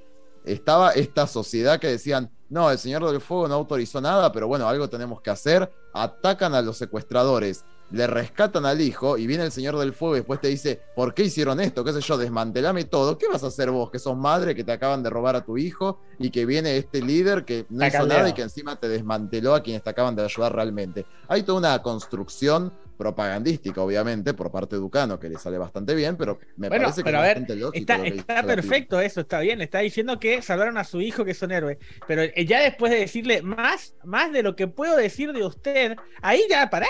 Estaba 0.45 0.91
esta 0.91 1.29
sociedad 1.29 1.79
que 1.79 1.87
decían, 1.87 2.29
no, 2.49 2.69
el 2.71 2.79
Señor 2.79 3.09
del 3.09 3.21
Fuego 3.21 3.47
no 3.47 3.55
autorizó 3.55 4.01
nada, 4.01 4.33
pero 4.33 4.49
bueno, 4.49 4.69
algo 4.69 4.89
tenemos 4.91 5.23
que 5.23 5.31
hacer. 5.31 5.71
Atacan 5.95 6.55
a 6.55 6.63
los 6.63 6.77
secuestradores 6.77 7.65
le 7.93 8.07
rescatan 8.07 8.67
al 8.67 8.81
hijo 8.81 9.19
y 9.19 9.27
viene 9.27 9.45
el 9.45 9.53
Señor 9.53 9.79
del 9.79 9.93
Fuego 9.93 10.17
y 10.17 10.19
después 10.21 10.41
te 10.41 10.49
dice, 10.49 10.81
¿por 10.97 11.15
qué 11.15 11.25
hicieron 11.25 11.61
esto? 11.61 11.85
¿Qué 11.85 11.93
sé 11.93 12.01
yo? 12.01 12.17
Desmantelame 12.17 12.85
todo. 12.85 13.19
¿Qué 13.19 13.29
vas 13.29 13.45
a 13.45 13.49
hacer 13.49 13.71
vos, 13.71 13.91
que 13.91 13.99
sos 13.99 14.17
madre, 14.17 14.55
que 14.55 14.65
te 14.65 14.73
acaban 14.73 15.03
de 15.03 15.11
robar 15.11 15.37
a 15.37 15.45
tu 15.45 15.59
hijo 15.59 16.01
y 16.19 16.31
que 16.31 16.47
viene 16.47 16.77
este 16.77 17.03
líder 17.03 17.45
que 17.45 17.67
no 17.69 17.87
hizo 17.87 18.07
nada 18.07 18.29
y 18.31 18.33
que 18.33 18.43
encima 18.43 18.77
te 18.77 18.89
desmanteló 18.89 19.55
a 19.55 19.63
quienes 19.63 19.83
te 19.83 19.91
acaban 19.91 20.17
de 20.17 20.25
ayudar 20.25 20.55
realmente? 20.55 21.07
Hay 21.29 21.43
toda 21.43 21.59
una 21.59 21.83
construcción 21.83 22.73
propagandística, 22.97 23.81
obviamente, 23.81 24.35
por 24.35 24.51
parte 24.51 24.77
de 24.77 24.81
Ducano, 24.81 25.19
que 25.19 25.29
le 25.29 25.39
sale 25.39 25.59
bastante 25.59 25.95
bien, 25.95 26.17
pero 26.17 26.39
me 26.57 26.69
parece 26.69 27.03
que 27.03 27.11
es. 27.11 27.75
Está, 28.15 28.43
perfecto 28.43 29.01
eso, 29.01 29.21
está 29.23 29.41
bien. 29.41 29.61
Está 29.61 29.81
diciendo 29.81 30.19
que 30.19 30.43
salvaron 30.43 30.79
a 30.79 30.85
su 30.85 31.01
hijo, 31.01 31.25
que 31.25 31.35
son 31.35 31.51
héroes. 31.51 31.79
Pero 32.07 32.23
ya 32.47 32.61
después 32.61 32.93
de 32.93 32.99
decirle 32.99 33.43
más, 33.43 33.95
más 34.05 34.33
de 34.33 34.43
lo 34.43 34.57
que 34.57 34.69
puedo 34.69 34.97
decir 34.97 35.33
de 35.33 35.45
usted, 35.45 35.97
ahí 36.21 36.43
ya 36.49 36.69
pará. 36.71 36.87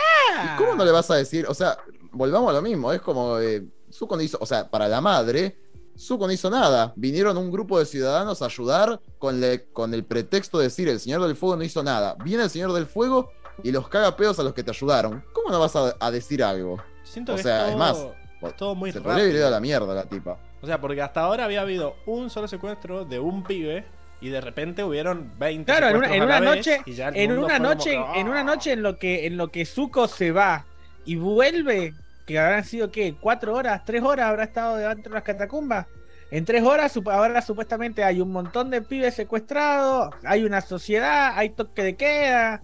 cómo 0.59 0.75
no 0.75 0.85
le 0.85 0.91
vas 0.91 1.11
a 1.11 1.17
decir? 1.17 1.47
O 1.49 1.55
sea, 1.55 1.79
volvamos 2.13 2.51
a 2.51 2.55
lo 2.55 2.63
mismo. 2.63 2.93
Es 2.93 3.01
como 3.01 3.39
eh, 3.39 3.65
Zuko 3.91 4.17
no 4.17 4.23
hizo, 4.23 4.39
o 4.41 4.47
sea, 4.47 4.69
para 4.69 4.89
la 4.89 5.01
madre. 5.01 5.57
Zuko 5.97 6.27
no 6.27 6.33
hizo 6.33 6.51
nada. 6.51 6.93
Vinieron 6.97 7.37
un 7.37 7.51
grupo 7.51 7.79
de 7.79 7.87
ciudadanos 7.87 8.43
a 8.43 8.47
ayudar 8.47 9.01
con, 9.19 9.41
le, 9.41 9.67
con 9.67 9.93
el 9.95 10.05
pretexto 10.05 10.59
de 10.59 10.65
decir 10.65 10.89
el 10.89 11.01
Señor 11.01 11.23
del 11.23 11.37
Fuego 11.37 11.57
no 11.57 11.65
hizo 11.65 11.83
nada. 11.83 12.17
Viene 12.25 12.45
el 12.45 12.51
Señor 12.51 12.73
del 12.73 12.87
Fuego 12.87 13.31
y 13.63 13.73
los 13.73 13.89
caga 13.89 14.17
pedos 14.17 14.39
a 14.39 14.43
los 14.43 14.55
que 14.55 14.63
te 14.63 14.71
ayudaron, 14.71 15.25
¿cómo 15.33 15.51
no 15.51 15.61
vas 15.61 15.75
a, 15.77 16.11
decir 16.11 16.43
algo? 16.43 16.83
Siento 17.03 17.35
o 17.35 17.39
sea, 17.39 17.71
es, 17.71 17.77
más, 17.77 18.07
todo 18.57 18.75
muy 18.75 18.93
se 18.93 19.01
podría 19.01 19.27
ir 19.27 19.43
a 19.43 19.51
la 19.51 19.61
mierda 19.61 19.95
la 19.95 20.05
tipa. 20.05 20.39
O 20.61 20.67
sea, 20.67 20.81
porque 20.81 21.03
hasta 21.03 21.21
ahora 21.21 21.45
había 21.45 21.61
habido 21.61 21.97
un 22.07 22.31
solo 22.31 22.49
secuestro 22.49 23.05
de 23.05 23.19
un 23.19 23.43
pibe 23.43 23.85
y 24.21 24.29
de 24.29 24.41
repente 24.41 24.85
hubieron 24.85 25.33
20 25.39 25.65
claro 25.65 25.89
en 25.89 25.97
una, 25.97 26.15
en 26.15 26.23
una 26.23 26.41
noche 26.41 26.81
en 26.87 27.33
una 27.33 27.59
noche 27.59 27.99
en 28.15 28.29
una 28.29 28.45
noche 28.45 28.73
en 28.73 28.83
lo 28.83 28.97
que 28.97 29.27
en 29.27 29.37
lo 29.37 29.49
que 29.49 29.67
Zuko 29.67 30.07
se 30.07 30.31
va 30.31 30.65
y 31.05 31.17
vuelve 31.17 31.93
que 32.25 32.39
habrán 32.39 32.65
sido 32.65 32.93
qué 32.93 33.17
cuatro 33.21 33.53
horas 33.55 33.83
tres 33.85 34.01
horas 34.03 34.27
habrá 34.27 34.45
estado 34.45 34.77
dentro 34.77 35.11
de 35.11 35.15
las 35.15 35.25
catacumbas 35.25 35.89
en 36.31 36.45
tres 36.45 36.63
horas 36.63 36.97
ahora 37.05 37.43
supuestamente 37.43 38.05
hay 38.05 38.21
un 38.21 38.31
montón 38.31 38.71
de 38.71 38.81
pibes 38.81 39.15
secuestrados 39.17 40.15
hay 40.23 40.45
una 40.45 40.61
sociedad 40.61 41.33
hay 41.35 41.51
toque 41.51 41.83
de 41.83 41.97
queda 41.97 42.63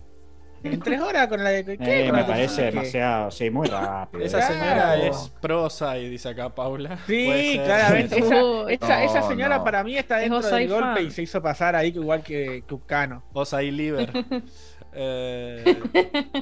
en 0.62 0.80
tres 0.80 1.00
horas 1.00 1.28
con 1.28 1.42
la 1.42 1.50
de. 1.50 1.78
¿qué? 1.78 2.06
Eh, 2.06 2.12
me 2.12 2.24
parece 2.24 2.62
demasiado. 2.62 3.30
Sí, 3.30 3.50
muy 3.50 3.68
rápido. 3.68 4.24
Esa 4.24 4.42
señora 4.42 4.96
es 4.96 5.32
prosa 5.40 5.98
y 5.98 6.08
dice 6.08 6.28
acá 6.30 6.54
Paula. 6.54 6.98
Sí, 7.06 7.60
claramente. 7.64 8.18
esa, 8.18 9.04
esa, 9.04 9.22
señora 9.22 9.62
para 9.62 9.84
mí 9.84 9.96
está 9.96 10.18
dentro 10.18 10.40
del 10.40 10.68
golpe 10.68 11.02
y 11.02 11.10
se 11.10 11.22
hizo 11.22 11.40
pasar 11.42 11.76
ahí 11.76 11.88
igual 11.88 12.22
que 12.22 12.62
Cucano. 12.68 13.22
Osa 13.32 13.62
y 13.62 13.70
Liver. 13.70 14.12
eh, 14.92 15.80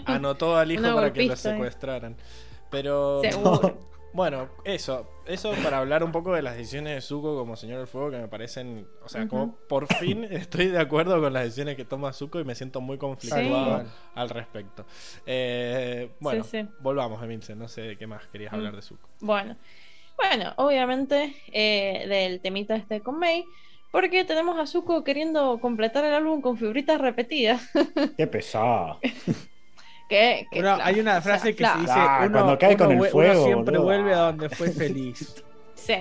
anotó 0.07 0.57
al 0.57 0.73
hijo 0.73 0.95
para 0.95 1.13
que 1.13 1.25
lo 1.25 1.37
secuestraran. 1.37 2.17
Pero. 2.71 3.23
Bueno, 4.17 4.49
eso, 4.65 5.07
eso 5.27 5.53
para 5.63 5.77
hablar 5.77 6.03
un 6.03 6.11
poco 6.11 6.33
de 6.33 6.41
las 6.41 6.57
decisiones 6.57 6.95
de 6.95 7.01
Zuko 7.03 7.37
como 7.37 7.55
Señor 7.55 7.81
del 7.81 7.87
Fuego 7.87 8.11
que 8.11 8.17
me 8.17 8.29
parecen, 8.29 8.89
o 9.05 9.11
sea, 9.11 9.29
como 9.29 9.55
por 9.69 9.87
fin 9.97 10.25
estoy 10.31 10.69
de 10.69 10.79
acuerdo 10.79 11.21
con 11.21 11.35
las 11.35 11.45
decisiones 11.45 11.77
que 11.77 11.85
toma 11.85 12.15
Zuko 12.15 12.41
y 12.41 12.45
me 12.45 12.55
siento 12.55 12.81
muy 12.81 12.97
conflictuado 12.97 13.85
al 14.15 14.31
respecto. 14.31 14.87
Eh, 15.27 16.13
bueno, 16.19 16.47
volvamos 16.81 17.23
a 17.23 17.27
Vincent, 17.27 17.61
no 17.61 17.69
sé 17.69 17.99
qué 17.99 18.07
más 18.07 18.27
querías 18.29 18.55
hablar 18.55 18.75
de 18.75 18.81
Zuko. 18.81 19.07
Bueno, 19.21 19.55
bueno, 20.17 20.55
obviamente 20.57 21.37
eh, 21.53 22.07
del 22.09 22.41
temita 22.41 22.75
este 22.75 23.03
con 23.03 23.19
May. 23.19 23.45
Porque 23.93 24.25
tenemos 24.25 24.59
a 24.59 24.67
Zuko 24.67 25.05
queriendo 25.05 25.59
completar 25.61 26.07
el 26.07 26.15
álbum 26.15 26.41
con 26.41 26.57
figuritas 26.57 27.01
repetidas. 27.01 27.71
Qué 28.17 28.27
pesado. 28.27 28.99
hay 30.11 31.01
una 31.01 31.21
frase 31.21 31.55
que 31.55 31.65
se 31.65 31.79
dice: 31.79 31.99
uno, 32.21 32.33
cuando 32.33 32.59
cae 32.59 32.77
con 32.77 32.93
el 32.93 33.09
fuego, 33.09 33.45
siempre 33.45 33.79
vuelve 33.79 34.15
a 34.15 34.19
donde 34.19 34.49
fue 34.49 34.71
feliz. 34.71 35.43
Sí. 35.77 35.93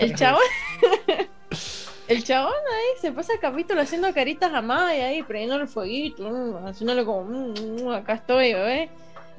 el 0.00 0.16
chabón. 0.16 0.42
el 2.08 2.24
chabón 2.24 2.52
ahí 2.52 3.00
se 3.00 3.12
pasa 3.12 3.34
el 3.34 3.38
capítulo 3.38 3.80
haciendo 3.80 4.12
caritas 4.12 4.52
a 4.52 4.60
Mai 4.60 5.02
ahí, 5.02 5.22
prendiendo 5.22 5.62
el 5.62 5.68
fueguito, 5.68 6.28
mm, 6.28 6.66
haciéndole 6.66 7.04
como, 7.04 7.22
mm, 7.22 7.84
mm, 7.84 7.92
acá 7.92 8.14
estoy, 8.14 8.54
bebé. 8.54 8.90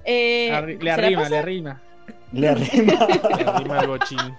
Eh, 0.06 0.78
le 0.80 0.92
arrima, 0.92 1.28
le 1.28 1.38
arrima. 1.38 1.82
Le 2.32 2.48
arrima. 2.48 3.08
le 3.38 3.44
arrima 3.44 3.80
el 3.82 3.88
bochín. 3.88 4.38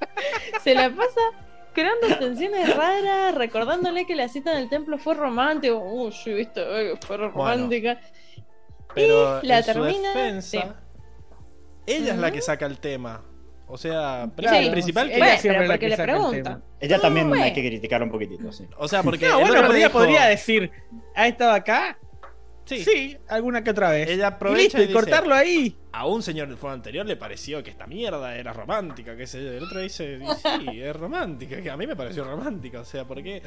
Se 0.64 0.74
la 0.74 0.90
pasa 0.90 1.20
creando 1.72 2.18
tensiones 2.18 2.76
raras, 2.76 3.34
recordándole 3.34 4.06
que 4.06 4.14
la 4.16 4.28
cita 4.28 4.52
en 4.52 4.58
el 4.58 4.68
templo 4.68 4.98
fue 4.98 5.14
romántica. 5.14 5.74
Uy, 5.74 6.12
sí, 6.12 6.32
viste, 6.32 6.62
fue 7.06 7.16
romántica. 7.16 8.00
pero 8.94 9.40
y 9.42 9.46
la 9.46 9.62
termina. 9.62 10.12
Ella 11.86 12.12
es 12.12 12.18
la 12.18 12.30
que 12.30 12.40
saca 12.40 12.66
el 12.66 12.78
tema. 12.78 13.24
O 13.66 13.78
sea, 13.78 14.28
el 14.36 14.70
principal 14.72 15.08
que 15.08 15.16
ella 15.16 15.38
siempre 15.38 15.68
la 15.68 15.78
que 15.78 15.88
le 15.88 15.96
pregunta. 15.96 16.60
Ella 16.80 16.98
también 16.98 17.32
hay 17.34 17.52
que 17.52 17.60
criticar 17.60 18.02
un 18.02 18.10
poquitito, 18.10 18.50
sí. 18.52 18.66
O 18.76 18.88
sea, 18.88 19.02
porque. 19.02 19.28
No, 19.28 19.40
bueno, 19.40 19.72
ella 19.72 19.90
podría 19.90 20.26
decir, 20.26 20.70
ha 21.14 21.28
estado 21.28 21.52
acá. 21.52 21.96
Sí. 22.76 22.84
sí, 22.84 23.16
alguna 23.28 23.64
que 23.64 23.70
otra 23.70 23.90
vez. 23.90 24.08
Ella 24.08 24.28
aprovecha 24.28 24.80
y, 24.80 24.92
cortarlo 24.92 25.34
ahí. 25.34 25.76
A 25.92 26.06
un 26.06 26.22
señor 26.22 26.46
del 26.48 26.56
fuego 26.56 26.74
anterior 26.74 27.04
le 27.04 27.16
pareció 27.16 27.62
que 27.64 27.70
esta 27.70 27.86
mierda 27.86 28.36
era 28.36 28.52
romántica, 28.52 29.16
que 29.16 29.26
sé 29.26 29.38
El 29.56 29.64
otro 29.64 29.80
dice, 29.80 30.20
sí, 30.20 30.80
es 30.80 30.94
romántica, 30.94 31.60
que 31.60 31.68
a 31.68 31.76
mí 31.76 31.86
me 31.86 31.96
pareció 31.96 32.22
romántica. 32.22 32.80
O 32.80 32.84
sea, 32.84 33.04
¿por 33.04 33.22
qué? 33.22 33.42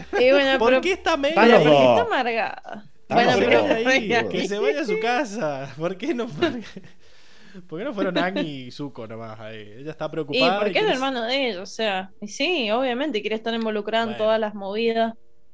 ¿Por 0.60 0.82
qué 0.82 0.92
está 0.92 1.16
medio 1.16 1.36
¿Por 1.36 1.48
qué 1.48 1.60
está 1.62 2.02
amargada? 2.02 2.86
Bueno, 3.10 3.32
pero, 3.40 4.30
que 4.30 4.48
se 4.48 4.60
vaya 4.60 4.82
a 4.82 4.86
su 4.86 5.00
casa. 5.00 5.74
¿Por 5.78 5.98
qué 5.98 6.14
no? 6.14 6.28
¿Por 7.68 7.80
qué 7.80 7.86
no 7.86 7.94
fueron 7.94 8.18
Annie 8.18 8.68
y 8.68 8.72
Zuko 8.72 9.08
nomás 9.08 9.40
ahí? 9.40 9.74
Ella 9.78 9.92
está 9.92 10.10
preocupada. 10.10 10.58
¿Y 10.58 10.60
por 10.60 10.72
qué 10.72 10.80
es 10.80 10.86
el 10.86 10.92
hermano 10.92 11.22
de 11.24 11.50
ellos? 11.50 11.62
O 11.62 11.66
sea, 11.66 12.12
y 12.20 12.28
sí, 12.28 12.72
obviamente 12.72 13.22
quiere 13.22 13.36
estar 13.36 13.54
involucrada 13.54 14.12
en 14.12 14.18
todas 14.18 14.40
las 14.40 14.56
movidas. 14.56 15.14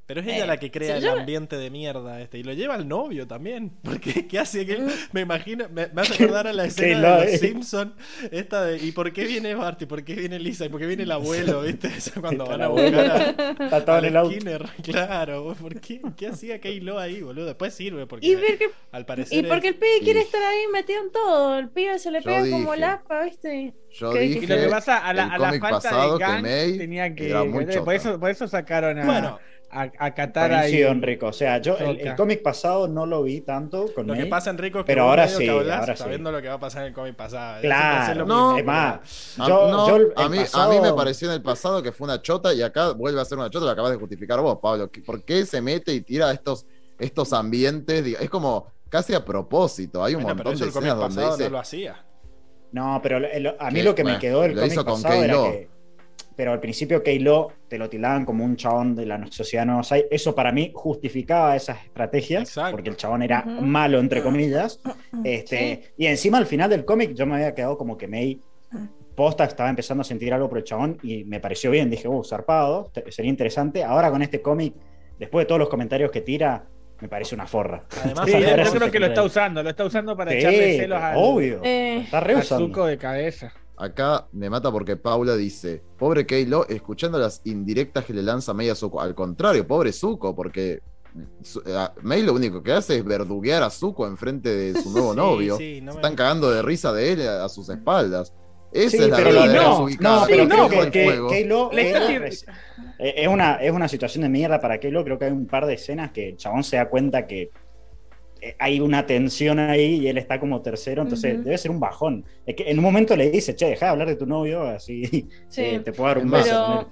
Pero 0.09 0.21
es 0.21 0.27
ella 0.27 0.47
la 0.47 0.57
que 0.57 0.65
eh, 0.65 0.71
crea 0.71 0.97
el 0.97 1.07
ambiente 1.07 1.55
de 1.55 1.69
mierda 1.69 2.19
este. 2.19 2.39
Y 2.39 2.43
lo 2.43 2.51
lleva 2.53 2.73
al 2.73 2.87
novio 2.87 3.27
también. 3.27 3.73
Porque 3.83 4.25
¿qué 4.27 4.39
hace? 4.39 4.65
Que, 4.65 4.79
mm. 4.79 4.89
me 5.11 5.21
imagino, 5.21 5.69
me, 5.69 5.85
me, 5.89 6.01
hace 6.01 6.23
acordar 6.23 6.47
a 6.47 6.53
la 6.53 6.65
escena 6.65 7.17
de 7.17 7.31
los 7.33 7.39
Simpsons. 7.39 7.91
Esta 8.31 8.65
de 8.65 8.77
¿y 8.83 8.91
por 8.91 9.13
qué 9.13 9.25
viene 9.25 9.53
Bart? 9.53 9.79
¿Y 9.83 9.85
por 9.85 10.03
qué 10.03 10.15
viene 10.15 10.39
Lisa? 10.39 10.65
¿Y 10.65 10.69
por 10.69 10.79
qué 10.79 10.87
viene 10.87 11.03
el 11.03 11.11
abuelo? 11.11 11.61
¿Viste? 11.61 11.89
Eso 11.95 12.19
cuando 12.21 12.47
van 12.47 12.59
a 12.59 12.69
buscar 12.69 13.35
a, 13.61 13.95
a, 13.95 13.99
el 13.99 14.25
Skinner. 14.25 14.65
Claro, 14.81 15.55
¿por 15.61 15.79
qué? 15.79 16.01
¿Qué 16.17 16.27
hacía 16.27 16.59
Kaylo 16.59 16.97
ahí, 16.97 17.21
boludo? 17.21 17.45
Después 17.45 17.75
sirve 17.75 18.07
porque 18.07 18.25
y 18.25 18.35
al 18.91 19.05
parecer. 19.05 19.45
Y 19.45 19.47
porque 19.47 19.67
el 19.67 19.75
pibe 19.75 19.99
quiere 20.01 20.21
estar 20.21 20.41
ahí 20.41 20.63
metido 20.73 21.03
en 21.03 21.11
todo. 21.11 21.59
El 21.59 21.69
pibe 21.69 21.99
se 21.99 22.09
le 22.09 22.23
pega 22.23 22.49
como 22.49 22.73
el 22.73 22.83
aspa, 22.83 23.25
¿viste? 23.25 23.75
Yo 23.91 24.11
dije, 24.13 24.39
y 24.43 24.47
lo 24.47 24.55
que 24.55 24.69
pasa 24.69 24.97
a 24.97 25.13
la, 25.13 25.27
a 25.27 25.37
la 25.37 25.59
falta 25.59 26.13
de 26.13 26.17
Gang 26.17 26.43
tenía 26.79 27.13
que. 27.13 27.31
Por 27.85 27.93
eso, 27.93 28.19
por 28.19 28.31
eso 28.31 28.47
sacaron 28.47 28.97
a. 28.97 29.05
Bueno, 29.05 29.39
a, 29.71 29.91
a 29.97 30.13
Qatar 30.13 30.53
ahí. 30.53 30.81
Enrico. 30.81 31.27
O 31.27 31.33
sea, 31.33 31.59
yo 31.59 31.77
el, 31.77 32.15
cómic 32.15 32.41
pasado 32.41 32.87
no 32.87 33.05
lo 33.05 33.23
vi 33.23 33.41
tanto. 33.41 33.93
Con 33.93 34.07
lo 34.07 34.13
que 34.13 34.25
pasa, 34.25 34.49
Enrico, 34.49 34.79
es 34.79 34.85
que 34.85 34.91
pero 34.91 35.03
ahora 35.03 35.27
sí, 35.27 35.47
ahora 35.47 35.95
sabiendo 35.95 36.31
lo 36.31 36.41
que 36.41 36.47
va 36.47 36.55
a 36.55 36.59
pasar 36.59 36.83
en 36.83 36.89
el 36.89 36.93
cómic 36.93 37.15
pasado. 37.15 37.61
Claro, 37.61 38.25
no, 38.25 38.57
es 38.57 38.65
más. 38.65 39.35
Yo, 39.37 40.11
a, 40.15 40.29
mí, 40.29 40.39
a 40.53 40.67
mí 40.69 40.79
me 40.79 40.93
pareció 40.93 41.29
en 41.29 41.35
el 41.35 41.41
pasado 41.41 41.81
que 41.81 41.91
fue 41.91 42.05
una 42.05 42.21
chota 42.21 42.53
y 42.53 42.61
acá 42.61 42.91
vuelve 42.91 43.21
a 43.21 43.25
ser 43.25 43.37
una 43.37 43.49
chota, 43.49 43.65
lo 43.65 43.71
acabas 43.71 43.91
de 43.91 43.97
justificar 43.97 44.39
vos, 44.41 44.59
Pablo. 44.61 44.89
¿Por 45.05 45.23
qué 45.23 45.45
se 45.45 45.61
mete 45.61 45.93
y 45.93 46.01
tira 46.01 46.31
estos, 46.31 46.65
estos 46.97 47.33
ambientes? 47.33 48.05
Es 48.19 48.29
como 48.29 48.67
casi 48.89 49.13
a 49.13 49.23
propósito. 49.23 50.03
Hay 50.03 50.15
un 50.15 50.23
montón 50.23 50.57
de 50.57 50.67
escenas 50.67 50.97
donde 50.97 51.25
dice. 51.25 51.43
No 51.45 51.49
lo 51.49 51.59
hacía. 51.59 52.05
No, 52.71 52.99
pero 53.01 53.19
a 53.59 53.71
mí 53.71 53.81
lo 53.81 53.95
que 53.95 54.03
me 54.03 54.19
quedó 54.19 54.41
del 54.41 54.55
cómic 54.55 54.83
pasado 54.83 55.23
era 55.23 55.33
que 55.33 55.78
pero 56.39 56.53
al 56.53 56.61
principio 56.61 57.03
Keilo 57.03 57.51
te 57.67 57.77
lo 57.77 57.89
tildaban 57.89 58.23
como 58.23 58.45
un 58.45 58.55
chabón 58.55 58.95
de 58.95 59.05
la 59.05 59.21
sociedad 59.29 59.65
no 59.65 59.81
Eso 60.09 60.33
para 60.33 60.53
mí 60.53 60.71
justificaba 60.73 61.53
esas 61.53 61.83
estrategias, 61.83 62.57
porque 62.71 62.89
el 62.89 62.95
chabón 62.95 63.23
era 63.23 63.43
malo, 63.43 63.99
entre 63.99 64.23
comillas. 64.23 64.79
Este, 65.25 65.91
Y 65.97 66.05
encima 66.05 66.37
al 66.37 66.45
final 66.45 66.69
del 66.69 66.85
cómic 66.85 67.13
yo 67.13 67.25
me 67.25 67.35
había 67.35 67.53
quedado 67.53 67.77
como 67.77 67.97
que 67.97 68.07
May 68.07 68.39
posta 69.15 69.43
estaba 69.43 69.69
empezando 69.69 69.99
a 69.99 70.05
sentir 70.05 70.33
algo 70.33 70.47
por 70.47 70.59
el 70.59 70.63
chabón 70.63 70.97
y 71.03 71.25
me 71.25 71.41
pareció 71.41 71.71
bien. 71.71 71.89
Dije, 71.89 72.07
uh, 72.07 72.23
zarpado, 72.23 72.89
sería 73.09 73.29
interesante. 73.29 73.83
Ahora 73.83 74.09
con 74.09 74.21
este 74.21 74.41
cómic, 74.41 74.75
después 75.19 75.43
de 75.43 75.47
todos 75.47 75.59
los 75.59 75.67
comentarios 75.67 76.09
que 76.09 76.21
tira, 76.21 76.63
me 77.01 77.09
parece 77.09 77.35
una 77.35 77.47
forra. 77.47 77.83
Además, 78.01 78.25
sí, 78.31 78.31
yo 78.31 78.71
creo 78.71 78.89
que 78.89 78.99
lo 79.01 79.07
está 79.07 79.23
usando, 79.23 79.61
lo 79.61 79.69
está 79.71 79.83
usando 79.83 80.15
para 80.15 80.33
echarle 80.33 80.77
celos 80.77 81.01
a 81.01 81.17
obvio. 81.17 81.59
Eh, 81.65 81.97
está 82.05 82.21
re 82.21 82.35
de 82.35 82.97
cabeza. 82.97 83.51
Acá 83.79 84.27
me 84.33 84.49
mata 84.49 84.69
porque 84.73 84.97
Paula 84.97 85.37
dice, 85.37 85.81
pobre 85.97 86.25
Keilo, 86.25 86.67
escuchando 86.67 87.17
las 87.17 87.41
indirectas 87.45 88.03
que 88.03 88.13
le 88.13 88.21
lanza 88.21 88.53
Mei 88.53 88.69
a 88.69 88.75
Zuko. 88.75 88.99
Al 88.99 89.15
contrario, 89.15 89.65
pobre 89.65 89.93
Zuko, 89.93 90.35
porque 90.35 90.81
Mei 92.03 92.21
lo 92.21 92.33
único 92.33 92.61
que 92.61 92.73
hace 92.73 92.97
es 92.97 93.05
verduguear 93.05 93.63
a 93.63 93.69
Zuko 93.69 94.05
enfrente 94.05 94.49
de 94.53 94.81
su 94.81 94.89
nuevo 94.91 95.15
novio. 95.15 95.57
Están 95.57 96.15
cagando 96.15 96.51
de 96.51 96.61
risa 96.61 96.91
de 96.91 97.13
él 97.13 97.25
a, 97.25 97.47
sus 97.47 97.69
espaldas. 97.69 98.33
Esa 98.73 98.97
es 98.97 99.07
la 99.07 99.15
pero 99.15 99.31
no, 99.31 99.87
no, 100.01 100.27
no, 100.27 100.27
es, 101.71 102.45
es, 102.99 103.27
una, 103.29 103.55
es 103.55 103.71
una 103.71 103.87
situación 103.87 104.23
de 104.23 104.29
mierda 104.29 104.59
para 104.59 104.77
Keilo. 104.77 105.05
Creo 105.05 105.17
que 105.17 105.23
hay 105.23 105.31
un 105.31 105.47
par 105.47 105.65
de 105.65 105.75
escenas 105.75 106.11
que 106.11 106.29
el 106.29 106.37
chabón 106.37 106.65
se 106.65 106.75
da 106.75 106.89
cuenta 106.89 107.25
que 107.25 107.43
eh, 107.43 107.51
hay 108.57 108.79
una 108.79 109.05
tensión 109.05 109.59
ahí 109.59 109.95
y 109.95 110.07
él 110.07 110.17
está 110.17 110.39
como 110.39 110.61
tercero, 110.61 111.01
entonces 111.03 111.43
debe 111.43 111.57
ser 111.57 111.71
un 111.71 111.79
bajón. 111.79 112.25
Es 112.45 112.55
que 112.55 112.69
en 112.69 112.77
un 112.77 112.83
momento 112.83 113.15
le 113.15 113.29
dice, 113.29 113.55
che, 113.55 113.67
deja 113.67 113.87
de 113.87 113.91
hablar 113.91 114.07
de 114.07 114.15
tu 114.15 114.25
novio, 114.25 114.63
así 114.63 115.27
eh, 115.57 115.79
te 115.79 115.91
puedo 115.91 116.07
dar 116.07 116.17
un 116.19 116.31
beso. 116.31 116.89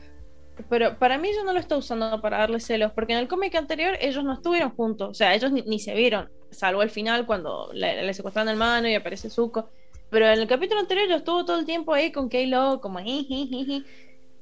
Pero, 0.70 0.98
para 0.98 1.20
mí 1.20 1.30
yo 1.36 1.44
no 1.44 1.54
lo 1.54 1.60
está 1.60 1.78
usando 1.78 2.20
para 2.20 2.40
darle 2.40 2.60
celos, 2.60 2.92
porque 2.92 3.14
en 3.14 3.20
el 3.20 3.28
cómic 3.28 3.54
anterior 3.56 3.96
ellos 4.02 4.24
no 4.24 4.34
estuvieron 4.34 4.72
juntos, 4.72 5.10
o 5.10 5.14
sea, 5.14 5.36
ellos 5.36 5.52
ni, 5.52 5.80
se 5.80 5.94
vieron, 5.94 6.30
salvo 6.50 6.82
el 6.82 6.90
final 6.90 7.28
cuando 7.28 7.70
le, 7.74 8.02
le 8.04 8.14
secuestran 8.14 8.50
el 8.50 8.58
mano 8.58 8.88
y 8.88 8.96
aparece 8.96 9.30
Zuko. 9.30 9.70
Pero 10.10 10.26
en 10.26 10.40
el 10.40 10.48
capítulo 10.48 10.80
anterior 10.80 11.08
yo 11.10 11.18
estuvo 11.18 11.46
todo 11.46 11.60
el 11.60 11.66
tiempo 11.66 11.94
ahí 11.94 12.12
con 12.12 12.30
Kaylo, 12.30 12.80
como 12.82 13.00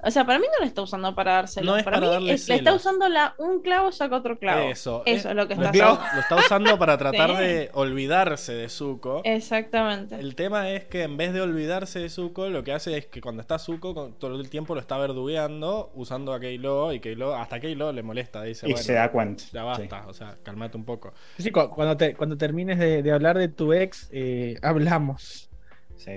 o 0.04 0.12
sea, 0.12 0.26
para 0.26 0.40
mí 0.40 0.46
no 0.52 0.60
lo 0.60 0.66
está 0.66 0.82
usando 0.82 1.16
para 1.16 1.34
dárselo. 1.34 1.76
para, 1.84 2.00
mí 2.00 2.26
le 2.26 2.34
está 2.34 2.74
usando 2.74 3.10
la, 3.10 3.34
un 3.40 3.62
clavo 3.62 3.92
saca 3.92 4.18
otro 4.18 4.38
clavo. 4.38 4.70
Eso. 4.70 5.02
Eso 5.06 5.30
es, 5.30 5.36
lo 5.36 5.48
que 5.48 5.54
está 5.54 5.70
haciendo. 5.70 6.00
Lo 6.14 6.20
está 6.20 6.36
usando 6.36 6.78
para 6.78 6.98
tratar 7.00 7.36
de 7.38 7.70
olvidarse 7.74 8.54
de 8.54 8.70
Zuko. 8.70 9.22
Exactamente. 9.24 10.16
El 10.16 10.36
tema 10.36 10.70
es 10.70 10.86
que 10.86 11.04
en 11.04 11.18
vez 11.18 11.34
de 11.34 11.42
olvidarse 11.42 12.00
de 12.00 12.10
Zuko, 12.10 12.50
lo 12.50 12.64
que 12.64 12.74
hace 12.74 12.98
es 12.98 13.08
que 13.08 13.20
cuando 13.22 13.42
está 13.42 13.58
Zuko, 13.58 14.12
todo 14.20 14.40
el 14.40 14.50
tiempo 14.50 14.76
lo 14.76 14.82
está 14.82 14.98
verdugueando, 14.98 15.92
usando 15.96 16.34
a 16.34 16.40
Keilo, 16.40 16.94
y 16.94 17.00
Keilo, 17.00 17.36
hasta 17.36 17.60
Keilo 17.60 17.92
le 17.92 18.04
molesta. 18.04 18.44
Dice, 18.44 18.70
y 18.70 18.76
se 18.78 18.94
da 18.94 19.12
cuenta. 19.12 19.44
Ya 19.52 19.64
basta, 19.64 20.06
o 20.08 20.14
sea, 20.14 20.38
calmate 20.44 20.78
un 20.78 20.86
poco. 20.86 21.14
Sí, 21.40 21.52
cuando, 21.52 21.98
te, 21.98 22.14
cuando 22.16 22.38
termines 22.38 22.78
de, 22.78 23.12
hablar 23.12 23.38
de 23.38 23.48
tu 23.48 23.74
ex, 23.74 24.10
eh, 24.12 24.58
hablamos. 24.62 25.50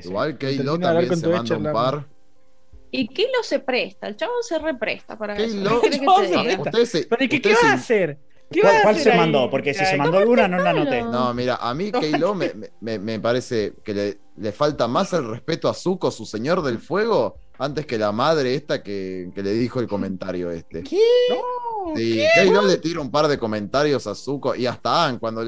Igual 0.04 0.36
Keilo 0.36 0.78
también 0.78 1.16
se 1.16 1.28
manda 1.28 1.56
un 1.56 1.72
par 1.72 2.17
y 2.90 3.08
Kilo 3.08 3.42
se 3.42 3.60
presta, 3.60 4.08
el 4.08 4.16
chavo 4.16 4.32
se 4.42 4.58
represta 4.58 5.16
para 5.16 5.36
eso. 5.36 5.80
¿Pero 5.80 5.80
qué, 7.28 7.40
qué 7.40 7.54
va 7.54 7.70
a 7.70 7.72
hacer? 7.74 8.18
¿Cuál, 8.82 8.98
se 8.98 9.14
mandó? 9.14 9.50
Porque 9.50 9.74
si 9.74 9.84
se 9.84 9.96
mandó 9.96 10.18
alguna 10.18 10.48
no 10.48 10.58
la 10.58 10.72
noté. 10.72 11.02
No, 11.02 11.34
mira, 11.34 11.56
a 11.56 11.74
mí 11.74 11.92
Keilo 11.92 12.34
me, 12.34 12.52
me, 12.80 12.98
me, 12.98 13.20
parece 13.20 13.74
que 13.84 13.94
le, 13.94 14.18
le, 14.36 14.52
falta 14.52 14.88
más 14.88 15.12
el 15.12 15.28
respeto 15.28 15.68
a 15.68 15.74
Zuko, 15.74 16.10
su 16.10 16.24
señor 16.24 16.62
del 16.62 16.78
fuego, 16.78 17.36
antes 17.58 17.84
que 17.84 17.98
la 17.98 18.10
madre 18.10 18.54
esta 18.54 18.82
que, 18.82 19.30
que 19.34 19.42
le 19.42 19.52
dijo 19.52 19.80
el 19.80 19.86
comentario 19.86 20.50
este. 20.50 20.82
¿Qué? 20.82 20.98
No, 21.28 21.94
sí, 21.94 22.22
Keilo 22.34 22.62
le 22.62 22.78
tira 22.78 23.00
un 23.00 23.10
par 23.10 23.28
de 23.28 23.38
comentarios 23.38 24.06
a 24.06 24.14
Zuko 24.14 24.54
y 24.54 24.66
hasta 24.66 25.04
An, 25.04 25.18
cuando, 25.18 25.44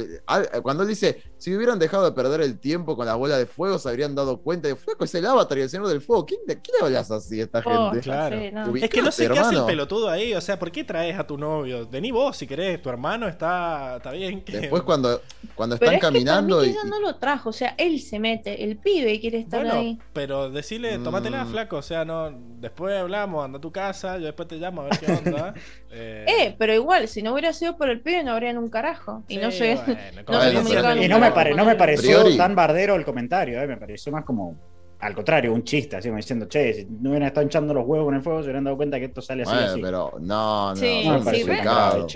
cuando 0.62 0.82
él 0.82 0.88
dice, 0.90 1.29
si 1.40 1.56
hubieran 1.56 1.78
dejado 1.78 2.04
de 2.04 2.12
perder 2.12 2.42
el 2.42 2.58
tiempo 2.58 2.96
con 2.96 3.06
la 3.06 3.14
bola 3.14 3.38
de 3.38 3.46
fuego, 3.46 3.78
se 3.78 3.88
habrían 3.88 4.14
dado 4.14 4.42
cuenta 4.42 4.68
de 4.68 4.76
fuego 4.76 5.04
es 5.04 5.14
el 5.14 5.24
avatar 5.24 5.56
y 5.56 5.62
el 5.62 5.70
señor 5.70 5.88
del 5.88 6.02
fuego. 6.02 6.26
¿Quién, 6.26 6.40
¿De 6.46 6.60
qué 6.60 6.70
le 6.78 6.84
hablas 6.84 7.10
así 7.10 7.40
a 7.40 7.44
esta 7.44 7.62
oh, 7.64 7.90
gente? 7.90 8.00
Claro. 8.04 8.36
Es 8.76 8.90
que 8.90 9.00
no 9.00 9.10
sé 9.10 9.26
qué 9.26 9.38
hace 9.38 9.56
el 9.56 9.64
pelotudo 9.64 10.10
ahí. 10.10 10.34
O 10.34 10.40
sea, 10.42 10.58
¿por 10.58 10.70
qué 10.70 10.84
traes 10.84 11.18
a 11.18 11.26
tu 11.26 11.38
novio? 11.38 11.88
Vení 11.88 12.10
vos 12.10 12.36
si 12.36 12.46
querés, 12.46 12.82
tu 12.82 12.90
hermano 12.90 13.26
está, 13.26 13.96
está 13.96 14.12
bien. 14.12 14.42
Que... 14.42 14.60
Después 14.60 14.82
cuando, 14.82 15.22
cuando 15.54 15.76
están 15.76 15.98
caminando. 15.98 16.62
y... 16.62 16.76
no 16.84 17.00
lo 17.00 17.16
trajo, 17.16 17.48
o 17.48 17.54
sea, 17.54 17.74
él 17.78 18.00
se 18.00 18.18
mete, 18.18 18.62
el 18.62 18.76
pibe 18.76 19.18
quiere 19.18 19.38
estar 19.38 19.66
ahí. 19.66 19.98
Pero 20.12 20.50
decirle, 20.50 20.98
tómatela, 20.98 21.44
mm. 21.44 21.50
flaco. 21.50 21.76
O 21.78 21.82
sea, 21.82 22.04
no, 22.04 22.30
después 22.58 22.94
hablamos, 22.98 23.42
anda 23.42 23.56
a 23.56 23.60
tu 23.62 23.72
casa, 23.72 24.18
yo 24.18 24.26
después 24.26 24.46
te 24.46 24.56
llamo 24.56 24.82
a 24.82 24.84
ver 24.84 24.98
qué 24.98 25.12
onda. 25.12 25.54
eh... 25.90 26.24
eh 26.28 26.54
pero 26.58 26.74
igual, 26.74 27.08
si 27.08 27.22
no 27.22 27.32
hubiera 27.32 27.52
sido 27.52 27.76
por 27.76 27.90
el 27.90 28.00
pibe, 28.00 28.22
no 28.22 28.32
habrían 28.32 28.58
un 28.58 28.70
carajo. 28.70 29.24
Y 29.28 29.38
no 29.38 29.50
sé. 29.50 29.78
y 31.00 31.08
no 31.08 31.18
me, 31.18 31.30
no 31.54 31.64
me 31.64 31.76
pareció 31.76 32.36
tan 32.36 32.54
bardero 32.54 32.94
el 32.96 33.04
comentario, 33.04 33.60
eh, 33.60 33.66
me 33.66 33.76
pareció 33.76 34.12
más 34.12 34.24
como 34.24 34.56
al 35.00 35.14
contrario, 35.14 35.54
un 35.54 35.64
chiste, 35.64 35.96
así 35.96 36.08
como 36.08 36.18
diciendo, 36.18 36.46
che, 36.46 36.74
si 36.74 36.84
no 36.84 37.10
hubieran 37.10 37.28
estado 37.28 37.46
echando 37.46 37.72
los 37.72 37.86
huevos 37.86 38.06
con 38.06 38.14
el 38.14 38.22
fuego, 38.22 38.40
se 38.40 38.44
hubieran 38.44 38.64
dado 38.64 38.76
cuenta 38.76 38.98
que 38.98 39.06
esto 39.06 39.22
sale 39.22 39.44
así. 39.44 39.52
así. 39.52 39.80
pero 39.80 40.12
no, 40.20 40.70
no, 40.70 40.76
sí, 40.76 41.02
no 41.06 41.20
me 41.20 41.34
sí, 41.34 41.44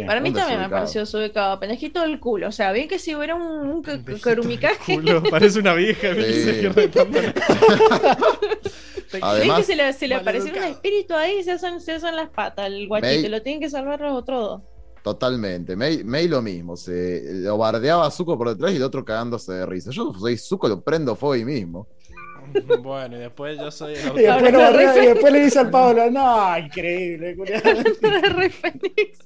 Para 0.07 0.21
mí 0.21 0.33
también 0.33 0.61
me 0.61 0.69
pareció 0.69 1.07
subicado, 1.07 1.59
pendejito 1.59 2.03
del 2.03 2.21
culo. 2.21 2.49
O 2.49 2.53
sea, 2.53 2.73
bien 2.73 2.87
que 2.87 2.99
si 2.99 3.15
hubiera 3.15 3.37
un, 3.37 3.69
un 3.69 3.83
carumicaje. 4.21 5.01
Parece 5.31 5.61
una 5.61 5.73
vieja. 5.75 6.09
Además, 9.23 9.59
que 9.59 9.65
se 9.65 9.77
le, 9.77 9.93
se 9.93 10.09
le 10.09 10.17
apareció 10.17 10.53
un 10.53 10.65
espíritu 10.65 11.15
ahí 11.15 11.39
y 11.39 11.45
se 11.45 11.53
hacen, 11.53 11.81
se 11.81 11.93
hacen 11.93 12.17
las 12.17 12.29
patas, 12.31 12.67
el 12.67 12.89
guachito, 12.89 13.29
lo 13.29 13.41
tienen 13.43 13.61
que 13.61 13.71
salvar 13.71 14.01
los 14.01 14.13
otros 14.13 14.41
dos. 14.41 14.63
Totalmente. 15.05 15.77
May, 15.77 16.29
lo 16.29 16.41
mismo. 16.41 16.79
Se 16.79 17.23
lo 17.35 17.59
bardeaba 17.59 18.07
a 18.07 18.11
Zuko 18.11 18.39
por 18.39 18.49
detrás 18.49 18.73
y 18.73 18.77
el 18.77 18.83
otro 18.83 19.05
cagándose 19.05 19.53
de 19.53 19.67
risa. 19.67 19.91
Yo 19.91 20.15
soy 20.19 20.39
Zuko, 20.39 20.67
lo 20.67 20.81
prendo 20.81 21.15
fuego 21.15 21.35
ahí 21.35 21.45
mismo. 21.45 21.87
Bueno, 22.81 23.17
y 23.17 23.21
después 23.21 23.59
yo 23.59 23.71
soy. 23.71 23.95
El... 23.95 24.21
y, 24.21 24.23
después 24.23 24.97
y, 24.97 25.07
después 25.07 25.33
le 25.33 25.45
dice 25.45 25.59
al 25.59 25.71
Pablo, 25.71 26.11
no, 26.11 26.59
increíble, 26.59 27.37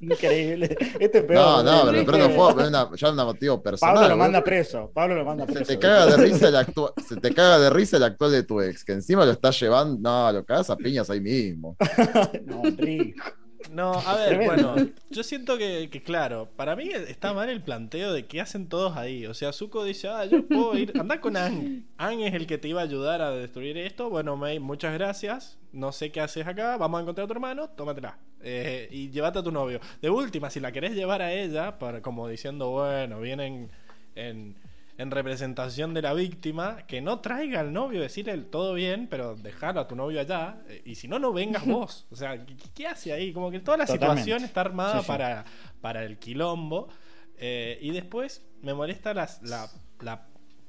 Increíble. 0.00 0.76
Este 0.98 1.18
es 1.18 1.24
peor. 1.24 1.34
No, 1.34 1.62
no, 1.62 1.80
pero 1.86 1.92
le 1.92 2.04
prendo 2.04 2.30
fuego, 2.30 2.66
una, 2.66 2.90
ya 2.94 3.10
un 3.10 3.16
motivo 3.16 3.62
personal. 3.62 3.94
Pablo 3.94 4.08
lo 4.08 4.16
manda 4.16 4.42
preso. 4.42 4.90
Pablo 4.92 5.14
lo 5.16 5.24
manda 5.24 5.46
preso. 5.46 5.64
Se 5.64 5.76
te 5.76 5.78
caga 5.78 6.06
de 6.06 6.16
risa 6.16 6.48
el 6.48 6.56
actual, 6.56 6.92
se 7.06 7.16
te 7.16 7.34
caga 7.34 7.58
de 7.58 7.70
risa 7.70 7.96
el 7.96 8.04
actual 8.04 8.32
de 8.32 8.42
tu 8.42 8.60
ex, 8.60 8.84
que 8.84 8.92
encima 8.92 9.24
lo 9.24 9.32
está 9.32 9.50
llevando, 9.50 9.98
no, 10.00 10.32
lo 10.32 10.44
cagas 10.44 10.70
a 10.70 10.76
piñas 10.76 11.10
ahí 11.10 11.20
mismo. 11.20 11.76
no, 12.46 12.62
rico. 12.76 13.24
No, 13.70 13.92
a 13.92 14.14
ver, 14.16 14.44
bueno, 14.44 14.74
yo 15.10 15.22
siento 15.22 15.58
que, 15.58 15.88
claro, 16.04 16.48
para 16.56 16.74
mí 16.76 16.88
está 16.90 17.32
mal 17.32 17.48
el 17.48 17.62
planteo 17.62 18.12
de 18.12 18.26
qué 18.26 18.40
hacen 18.40 18.68
todos 18.68 18.96
ahí. 18.96 19.26
O 19.26 19.34
sea, 19.34 19.52
Zuko 19.52 19.84
dice, 19.84 20.08
ah, 20.08 20.24
yo 20.24 20.46
puedo 20.46 20.76
ir, 20.76 20.92
anda 20.98 21.20
con 21.20 21.36
Ang. 21.36 21.84
Ang 21.98 22.20
es 22.20 22.34
el 22.34 22.46
que 22.46 22.58
te 22.58 22.68
iba 22.68 22.80
a 22.80 22.84
ayudar 22.84 23.22
a 23.22 23.30
destruir 23.30 23.76
esto. 23.76 24.10
Bueno, 24.10 24.36
May, 24.36 24.58
muchas 24.58 24.94
gracias. 24.94 25.58
No 25.72 25.92
sé 25.92 26.10
qué 26.10 26.20
haces 26.20 26.46
acá, 26.46 26.76
vamos 26.76 26.98
a 26.98 27.02
encontrar 27.02 27.24
a 27.24 27.28
tu 27.28 27.32
hermano, 27.34 27.68
tómatela. 27.70 28.18
Eh, 28.40 28.88
y 28.90 29.10
llévate 29.10 29.40
a 29.40 29.42
tu 29.42 29.50
novio. 29.50 29.80
De 30.00 30.10
última, 30.10 30.50
si 30.50 30.60
la 30.60 30.72
querés 30.72 30.94
llevar 30.94 31.22
a 31.22 31.32
ella, 31.32 31.78
para, 31.78 32.00
como 32.00 32.28
diciendo, 32.28 32.70
bueno, 32.70 33.20
vienen 33.20 33.70
en 34.14 34.56
en 34.98 35.12
representación 35.12 35.94
de 35.94 36.02
la 36.02 36.12
víctima, 36.12 36.84
que 36.88 37.00
no 37.00 37.20
traiga 37.20 37.60
al 37.60 37.72
novio, 37.72 38.00
decirle 38.00 38.36
todo 38.38 38.74
bien, 38.74 39.06
pero 39.08 39.36
dejarlo 39.36 39.80
a 39.80 39.86
tu 39.86 39.94
novio 39.94 40.20
allá, 40.20 40.60
eh, 40.68 40.82
y 40.84 40.96
si 40.96 41.06
no, 41.06 41.20
no 41.20 41.32
vengas 41.32 41.64
vos. 41.64 42.06
O 42.10 42.16
sea, 42.16 42.44
¿qué, 42.74 42.88
hace 42.88 43.12
ahí? 43.12 43.32
Como 43.32 43.52
que 43.52 43.60
toda 43.60 43.76
la 43.76 43.86
situación 43.86 44.42
está 44.42 44.62
armada 44.62 45.02
Para, 45.02 45.44
para 45.80 46.04
el 46.04 46.18
quilombo. 46.18 46.88
Eh, 47.36 47.78
y 47.80 47.92
después 47.92 48.44
me 48.60 48.74
molesta 48.74 49.14
las, 49.14 49.40
la, 49.42 49.70
la, 50.00 50.26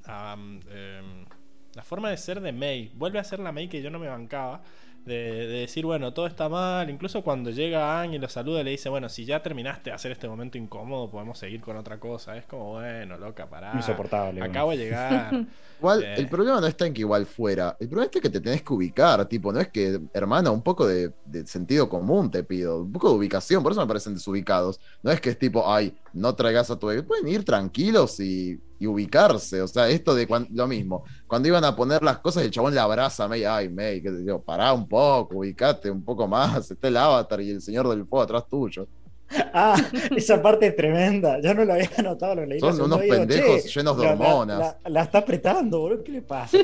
em, 0.07 1.25
la 1.73 1.83
forma 1.83 2.11
de 2.11 2.17
ser 2.17 2.39
de 2.39 2.51
May. 2.51 2.91
Vuelve 2.93 3.17
a 3.17 3.23
ser 3.23 3.39
la 3.39 3.51
May 3.51 3.67
que 3.67 3.81
yo 3.81 3.89
no 3.89 3.97
me 3.97 4.09
bancaba 4.09 4.61
de, 5.09 5.47
decir, 5.47 5.85
bueno, 5.85 6.13
todo 6.13 6.27
está 6.27 6.47
mal. 6.47 6.89
Incluso 6.89 7.21
cuando 7.23 7.49
llega 7.49 8.01
Ang 8.01 8.13
y 8.13 8.19
lo 8.19 8.29
saluda, 8.29 8.63
le 8.63 8.71
dice, 8.71 8.87
bueno, 8.89 9.09
si 9.09 9.25
ya 9.25 9.41
terminaste 9.41 9.89
de 9.89 9.95
hacer 9.95 10.11
este 10.11 10.29
momento 10.29 10.57
incómodo, 10.57 11.09
podemos 11.09 11.37
seguir 11.37 11.59
con 11.61 11.75
otra 11.75 11.99
cosa. 11.99 12.37
Es 12.37 12.45
como, 12.45 12.73
bueno, 12.73 13.17
loca, 13.17 13.49
pará. 13.49 13.73
Insoportable. 13.75 14.41
Acabo 14.41 14.71
de 14.71 14.77
llegar. 14.77 15.45
igual, 15.79 16.03
eh. 16.03 16.15
el 16.17 16.29
problema 16.29 16.61
no 16.61 16.67
está 16.67 16.85
en 16.85 16.93
que 16.93 17.01
igual 17.01 17.25
fuera. 17.25 17.75
El 17.79 17.89
problema 17.89 18.11
es 18.13 18.21
que 18.21 18.29
te 18.29 18.39
tenés 18.39 18.61
que 18.61 18.73
ubicar. 18.73 19.25
Tipo, 19.27 19.51
no 19.51 19.59
es 19.59 19.67
que, 19.67 19.99
hermano, 20.13 20.53
un 20.53 20.61
poco 20.61 20.87
de, 20.87 21.11
sentido 21.45 21.89
común 21.89 22.31
te 22.31 22.43
pido. 22.43 22.83
Un 22.83 22.91
poco 22.91 23.09
de 23.09 23.15
ubicación. 23.15 23.63
Por 23.63 23.71
eso 23.71 23.81
me 23.81 23.87
parecen 23.87 24.13
desubicados. 24.13 24.79
No 25.03 25.11
es 25.11 25.19
que 25.19 25.31
es 25.31 25.39
tipo, 25.39 25.69
ay, 25.69 25.93
no 26.13 26.33
traigas 26.35 26.69
a 26.71 26.79
tu. 26.79 26.87
Pueden 27.05 27.27
ir 27.27 27.43
tranquilos 27.43 28.19
y 28.19 28.59
y 28.79 28.87
ubicarse. 28.87 29.61
O 29.61 29.67
sea, 29.67 29.89
esto 29.89 30.15
de 30.15 30.27
lo 30.51 30.67
mismo. 30.67 31.03
Cuando 31.29 31.47
iban 31.47 31.63
a 31.63 31.75
poner 31.75 32.01
las 32.01 32.17
cosas, 32.17 32.43
el 32.43 32.49
chabón 32.49 32.73
le 32.73 32.79
abraza 32.79 33.25
a 33.25 33.27
May. 33.27 33.43
Ay, 33.43 33.69
May, 33.69 34.01
que 34.01 34.09
digo, 34.09 34.41
pará 34.41 34.73
un 34.73 34.87
poco, 34.87 35.37
ubicate 35.37 35.91
un 35.91 36.03
poco 36.03 36.27
más. 36.27 36.71
Está 36.71 36.87
el 36.87 36.97
avatar 36.97 37.39
y 37.41 37.51
el 37.51 37.61
señor 37.61 37.87
del 37.87 38.03
fuego 38.07 38.23
atrás 38.23 38.47
tuyo. 38.49 38.87
Ah, 39.53 39.75
esa 40.15 40.41
parte 40.41 40.65
es 40.65 40.75
tremenda. 40.75 41.39
Ya 41.39 41.53
no 41.53 41.65
lo 41.65 41.73
había 41.73 41.91
notado, 42.03 42.33
lo 42.33 42.47
leí. 42.47 42.59
Son 42.59 42.81
unos 42.81 42.99
pendejos 43.01 43.63
llenos 43.75 43.95
de 43.99 44.07
hormonas. 44.07 44.77
La, 44.85 45.03
está 45.03 45.19
apretando, 45.19 45.81
boludo. 45.81 46.03
¿Qué 46.03 46.13
le 46.13 46.21
pasa? 46.23 46.57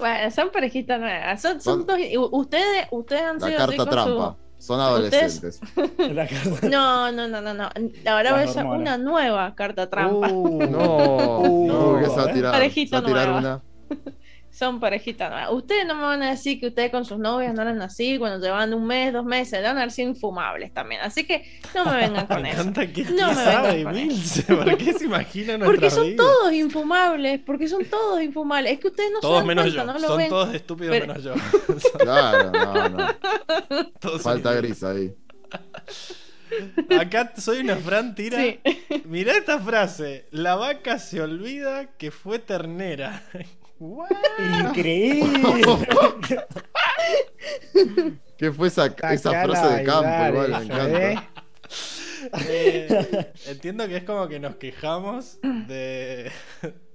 bueno, 0.00 0.30
son 0.32 0.50
parejitas 0.50 0.98
nuevas. 0.98 1.40
Son, 1.40 1.60
son, 1.60 1.86
dos. 1.86 1.96
Ustedes, 2.32 2.88
ustedes 2.90 3.22
han 3.22 3.38
la 3.38 3.56
carta 3.56 3.86
trampa. 3.86 4.36
Son 4.58 4.80
adolescentes. 4.80 5.60
no, 6.62 7.12
no, 7.12 7.28
no, 7.28 7.40
no, 7.40 7.54
no. 7.54 7.70
Ahora 8.06 8.32
va 8.32 8.40
a 8.40 8.46
ser 8.48 8.64
una 8.64 8.96
nueva 8.98 9.54
carta 9.54 9.88
trampa. 9.88 10.28
Uh, 10.28 10.66
no, 10.66 11.38
uh, 11.38 11.66
no, 11.66 11.98
que 12.00 12.06
se 12.06 12.16
va 12.16 12.22
a 12.22 12.32
tirar, 12.32 12.52
Parejita 12.52 13.04
tirar 13.04 13.30
una. 13.30 13.62
Son 14.56 14.80
parejitas 14.80 15.30
nuevas. 15.30 15.52
Ustedes 15.52 15.86
no 15.86 15.94
me 15.94 16.02
van 16.02 16.22
a 16.22 16.30
decir 16.30 16.58
que 16.58 16.68
ustedes 16.68 16.90
con 16.90 17.04
sus 17.04 17.18
novias 17.18 17.52
no 17.52 17.60
eran 17.60 17.82
así, 17.82 18.16
cuando 18.18 18.42
llevan 18.42 18.72
un 18.72 18.86
mes, 18.86 19.12
dos 19.12 19.24
meses, 19.26 19.62
van 19.62 19.76
a 19.76 19.90
ser 19.90 20.06
infumables 20.08 20.72
también. 20.72 21.02
Así 21.02 21.24
que 21.24 21.44
no 21.74 21.84
me 21.84 21.96
vengan 21.96 22.26
con 22.28 22.40
Me 22.40 22.50
eso. 22.52 22.60
encanta 22.62 22.86
que 22.90 23.04
No 23.04 23.28
me 23.28 23.34
sabe 23.34 23.68
vengan 23.84 23.92
con 23.94 24.02
Milce, 24.02 24.42
¿por 24.44 24.78
qué 24.78 24.92
se 24.94 25.04
imagina 25.04 25.58
Porque 25.64 25.90
son 25.90 26.04
vidas? 26.04 26.16
todos 26.26 26.52
infumables, 26.54 27.40
porque 27.44 27.68
son 27.68 27.84
todos 27.84 28.22
infumables. 28.22 28.72
Es 28.72 28.80
que 28.80 28.88
ustedes 28.88 29.10
no 29.10 29.18
se 29.18 29.22
Todos 29.22 29.36
dan 29.40 29.46
menos 29.46 29.64
cuenta, 29.64 29.80
yo, 29.82 29.86
no 29.92 29.98
lo 29.98 30.08
son 30.08 30.16
ven. 30.18 30.28
todos 30.30 30.54
estúpidos 30.54 30.96
Pero- 30.98 31.06
menos 31.06 31.22
yo. 31.22 31.34
Claro, 31.98 32.50
no, 32.52 32.88
no. 32.88 33.08
Todos 34.00 34.22
Falta 34.22 34.54
gris 34.54 34.82
ahí. 34.84 35.12
Acá 36.98 37.32
soy 37.36 37.58
una 37.58 37.76
Fran 37.76 38.14
tira. 38.14 38.38
Sí. 38.40 38.60
Mirá 39.04 39.32
esta 39.36 39.58
frase. 39.58 40.26
La 40.30 40.54
vaca 40.54 40.98
se 40.98 41.20
olvida 41.20 41.86
que 41.98 42.10
fue 42.10 42.38
ternera. 42.38 43.22
What? 43.78 44.10
Increíble. 44.60 45.42
¿Qué 48.38 48.52
fue 48.52 48.68
esa, 48.68 48.86
esa 48.86 49.44
frase 49.44 49.76
de 49.76 49.84
campo? 49.84 50.08
Igual 50.28 50.50
me 50.50 50.56
esa, 50.56 50.62
encanta. 50.62 51.12
¿eh? 51.12 51.18
Eh, 52.48 53.32
entiendo 53.46 53.86
que 53.86 53.98
es 53.98 54.04
como 54.04 54.28
que 54.28 54.40
nos 54.40 54.56
quejamos 54.56 55.38
de, 55.42 56.30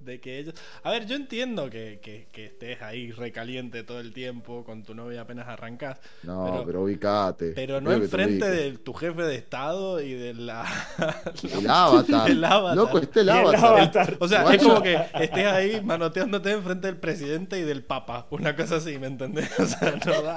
de 0.04 0.20
que 0.20 0.38
ellos. 0.38 0.54
A 0.82 0.90
ver, 0.90 1.06
yo 1.06 1.16
entiendo 1.16 1.70
que, 1.70 2.00
que- 2.02 2.28
que 2.32 2.46
estés 2.46 2.82
ahí 2.82 3.10
recaliente 3.12 3.82
todo 3.84 4.00
el 4.00 4.12
tiempo 4.12 4.64
con 4.64 4.82
tu 4.82 4.94
novia 4.94 5.22
apenas 5.22 5.48
arrancás. 5.48 5.98
No, 6.22 6.44
Pero- 6.44 6.64
pero, 6.66 6.82
ubicate. 6.82 7.52
Pero 7.54 7.80
no 7.80 7.92
enfrente 7.92 8.48
de 8.50 8.78
tu 8.78 8.92
jefe 8.94 9.22
de 9.22 9.36
estado 9.36 10.00
y 10.00 10.14
de 10.14 10.34
la. 10.34 10.64
El 11.42 11.68
avatar. 11.68 12.30
El 12.30 12.44
avatar. 12.44 12.76
Loco, 12.76 12.98
está 12.98 13.20
el 13.20 13.28
avatar. 13.30 14.16
O 14.20 14.28
sea, 14.28 14.42
Guacho. 14.42 14.56
es 14.56 14.62
como 14.62 14.82
que 14.82 14.94
estés 15.20 15.46
ahí 15.46 15.80
manoteándote 15.82 16.50
enfrente 16.52 16.86
del 16.86 16.96
presidente 16.98 17.58
y 17.58 17.62
del 17.62 17.82
papa. 17.82 18.26
Una 18.30 18.54
cosa 18.56 18.76
así, 18.76 18.98
¿me 18.98 19.06
entendés? 19.08 19.50
O 19.58 19.66
sea, 19.66 19.94
no 20.04 20.22
da. 20.22 20.36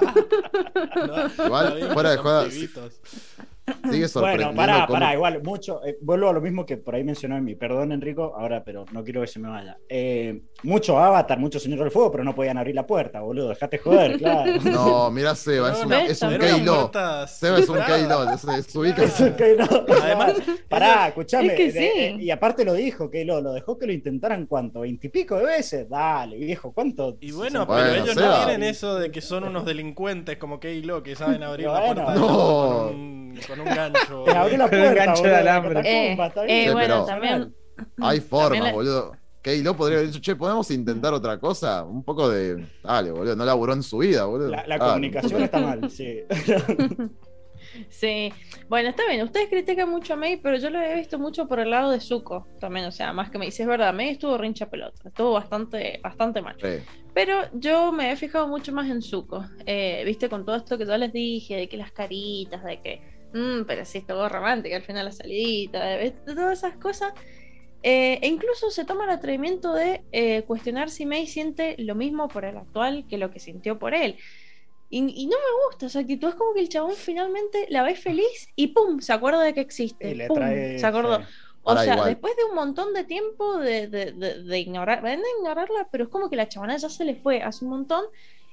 No, 1.38 1.44
Igual, 1.46 1.90
fuera 1.92 2.10
de 2.16 2.48
pibitos. 2.50 3.00
Sigue 3.90 4.08
sorprendiendo. 4.08 4.54
Bueno, 4.54 4.72
pará, 4.72 4.86
cómo- 4.86 4.98
pará, 4.98 5.14
igual, 5.14 5.42
mucho. 5.42 5.84
eh, 5.84 5.98
vuelvo 6.00 6.28
a 6.28 6.32
lo 6.32 6.40
mismo 6.40 6.64
que 6.64 6.76
por 6.76 6.94
ahí 6.94 7.04
mencionó 7.04 7.36
en 7.36 7.44
mi. 7.44 7.54
Perdón, 7.54 7.92
Enrico, 7.92 8.34
ahora, 8.36 8.62
pero 8.64 8.84
no 8.92 9.02
quiero 9.04 9.20
que 9.22 9.26
se 9.26 9.38
me 9.38 9.48
vaya. 9.48 9.76
Eh, 9.88 10.42
mucho 10.62 10.98
Avatar, 10.98 11.38
mucho 11.38 11.58
Señor 11.58 11.80
del 11.80 11.90
Fuego, 11.90 12.10
pero 12.12 12.24
no 12.24 12.34
podían 12.34 12.58
abrir 12.58 12.74
la 12.74 12.86
puerta, 12.86 13.20
boludo. 13.20 13.48
Dejate 13.50 13.78
joder, 13.78 14.16
claro. 14.18 14.52
No, 14.64 15.10
mira 15.10 15.34
Seba, 15.34 15.72
es, 15.72 15.84
una- 15.84 15.98
¿ves? 15.98 16.10
es 16.10 16.22
un 16.22 16.38
Keilo. 16.38 16.74
puerta 16.90 17.26
Seba 17.26 17.58
es 17.58 17.68
un. 17.68 17.78
Keilo. 17.82 18.32
Es, 18.32 18.44
es 18.44 18.74
ubica- 18.74 19.36
que 19.36 19.56
no. 19.56 19.66
Además, 20.02 20.34
pará, 20.68 21.08
escuchame. 21.08 21.48
Es 21.48 21.54
que 21.54 21.64
de- 21.72 21.72
sí. 21.72 21.78
eh, 21.98 22.16
y 22.20 22.30
aparte 22.30 22.64
lo 22.64 22.72
dijo, 22.74 23.10
que 23.10 23.24
lo, 23.24 23.40
lo 23.40 23.52
dejó 23.52 23.78
que 23.78 23.86
lo 23.86 23.92
intentaran 23.92 24.46
cuánto, 24.46 24.80
veintipico 24.80 25.36
de 25.38 25.44
veces. 25.46 25.88
Dale, 25.88 26.36
viejo, 26.36 26.72
¿cuánto? 26.72 27.16
Y 27.20 27.32
bueno, 27.32 27.66
Bueno, 27.66 27.82
pero 27.90 28.02
ellos 28.04 28.14
Seba. 28.14 28.38
no 28.40 28.46
tienen 28.46 28.62
eso 28.68 28.96
de 28.96 29.10
que 29.10 29.20
son 29.20 29.44
unos 29.44 29.64
delincuentes 29.64 30.36
como 30.38 30.60
Keilo 30.60 31.02
que 31.02 31.16
saben 31.16 31.42
abrir 31.42 31.66
la 31.66 31.80
Bueno. 31.80 31.94
puerta 32.04 32.12
de 32.12 32.18
No. 32.20 32.26
con, 32.26 32.94
un, 32.96 33.38
con 33.48 33.55
un 33.60 33.64
gancho. 33.66 34.24
Te 34.24 34.30
abrí 34.32 34.56
la 34.56 34.68
Con 34.68 34.78
un 34.78 34.84
puerta, 34.84 35.04
gancho 35.04 35.22
de 35.22 35.28
boludo, 35.28 35.40
alambre. 35.40 35.74
catacumba, 35.74 36.26
está 36.26 36.42
Eh, 36.42 36.46
bien. 36.46 36.58
eh, 36.58 36.64
Sí, 36.66 36.72
bueno, 36.72 36.94
pero- 36.94 37.04
también. 37.06 37.54
Hay 38.00 38.20
formas, 38.20 38.60
la- 38.62 38.72
boludo. 38.72 39.12
Keilo 39.42 39.76
podría 39.76 39.98
haber 39.98 40.10
dicho, 40.10 40.20
che, 40.20 40.34
¿podemos 40.34 40.68
intentar 40.72 41.14
otra 41.14 41.38
cosa? 41.38 41.84
Un 41.84 42.02
poco 42.02 42.28
de. 42.28 42.66
Dale, 42.82 43.12
boludo. 43.12 43.36
No 43.36 43.44
laburó 43.44 43.74
en 43.74 43.82
su 43.82 43.98
vida, 43.98 44.24
boludo. 44.24 44.48
La, 44.48 44.66
la 44.66 44.78
comunicación 44.78 45.42
está 45.42 45.60
mal, 45.60 45.88
sí. 45.90 46.22
Sí, 47.90 48.32
bueno, 48.68 48.88
está 48.90 49.02
bien. 49.08 49.22
Ustedes 49.22 49.48
critican 49.48 49.90
mucho 49.90 50.14
a 50.14 50.16
May, 50.16 50.36
pero 50.38 50.56
yo 50.56 50.70
lo 50.70 50.80
he 50.80 50.94
visto 50.94 51.18
mucho 51.18 51.46
por 51.46 51.58
el 51.60 51.70
lado 51.70 51.90
de 51.90 52.00
Zuko 52.00 52.46
también. 52.58 52.86
O 52.86 52.92
sea, 52.92 53.12
más 53.12 53.30
que 53.30 53.38
me 53.38 53.44
dice, 53.46 53.62
es 53.64 53.68
verdad, 53.68 53.92
May 53.92 54.10
estuvo 54.10 54.38
rincha 54.38 54.70
pelota, 54.70 55.08
estuvo 55.08 55.32
bastante, 55.32 56.00
bastante 56.02 56.40
mal. 56.40 56.56
Sí. 56.60 56.82
Pero 57.12 57.34
yo 57.54 57.92
me 57.92 58.12
he 58.12 58.16
fijado 58.16 58.48
mucho 58.48 58.72
más 58.72 58.88
en 58.88 59.02
Zuko. 59.02 59.44
Eh, 59.66 60.02
Viste, 60.06 60.28
con 60.28 60.44
todo 60.46 60.56
esto 60.56 60.78
que 60.78 60.86
yo 60.86 60.96
les 60.96 61.12
dije, 61.12 61.56
de 61.56 61.68
que 61.68 61.76
las 61.76 61.92
caritas, 61.92 62.64
de 62.64 62.80
que, 62.80 63.02
mm, 63.32 63.62
pero 63.66 63.84
sí, 63.84 63.98
estuvo 63.98 64.28
romántica 64.28 64.76
al 64.76 64.82
final 64.82 65.06
la 65.06 65.12
salidita, 65.12 65.84
de, 65.84 65.96
de 66.10 66.34
todas 66.34 66.58
esas 66.58 66.76
cosas. 66.76 67.12
Eh, 67.82 68.18
e 68.22 68.28
incluso 68.28 68.70
se 68.70 68.84
toma 68.84 69.04
el 69.04 69.10
atrevimiento 69.10 69.72
de 69.72 70.02
eh, 70.10 70.42
cuestionar 70.42 70.90
si 70.90 71.06
May 71.06 71.26
siente 71.26 71.76
lo 71.78 71.94
mismo 71.94 72.26
por 72.28 72.44
el 72.44 72.56
actual 72.56 73.06
que 73.08 73.18
lo 73.18 73.30
que 73.30 73.38
sintió 73.38 73.78
por 73.78 73.94
él. 73.94 74.16
Y, 74.88 74.98
y 74.98 75.26
no 75.26 75.36
me 75.36 75.66
gusta 75.66 75.86
esa 75.86 76.00
actitud, 76.00 76.28
es 76.28 76.34
como 76.36 76.54
que 76.54 76.60
el 76.60 76.68
chabón 76.68 76.94
finalmente 76.96 77.66
la 77.70 77.82
ve 77.82 77.94
feliz 77.96 78.48
y 78.56 78.68
¡pum! 78.68 79.00
se 79.00 79.12
acuerda 79.12 79.42
de 79.42 79.54
que 79.54 79.60
existe. 79.60 80.10
Y 80.10 80.14
le 80.14 80.26
¡pum! 80.26 80.36
trae. 80.36 80.78
se 80.78 80.86
acordó. 80.86 81.20
sí. 81.20 81.26
O 81.62 81.70
Ahora 81.70 81.82
sea, 81.82 81.94
igual. 81.94 82.08
después 82.10 82.36
de 82.36 82.44
un 82.44 82.54
montón 82.54 82.94
de 82.94 83.04
tiempo 83.04 83.58
de, 83.58 83.88
de, 83.88 84.12
de, 84.12 84.42
de 84.44 84.58
ignorar, 84.58 85.02
de 85.02 85.18
ignorarla, 85.38 85.88
pero 85.90 86.04
es 86.04 86.10
como 86.10 86.30
que 86.30 86.36
la 86.36 86.48
chabona 86.48 86.76
ya 86.76 86.88
se 86.88 87.04
le 87.04 87.16
fue 87.16 87.42
hace 87.42 87.64
un 87.64 87.72
montón 87.72 88.04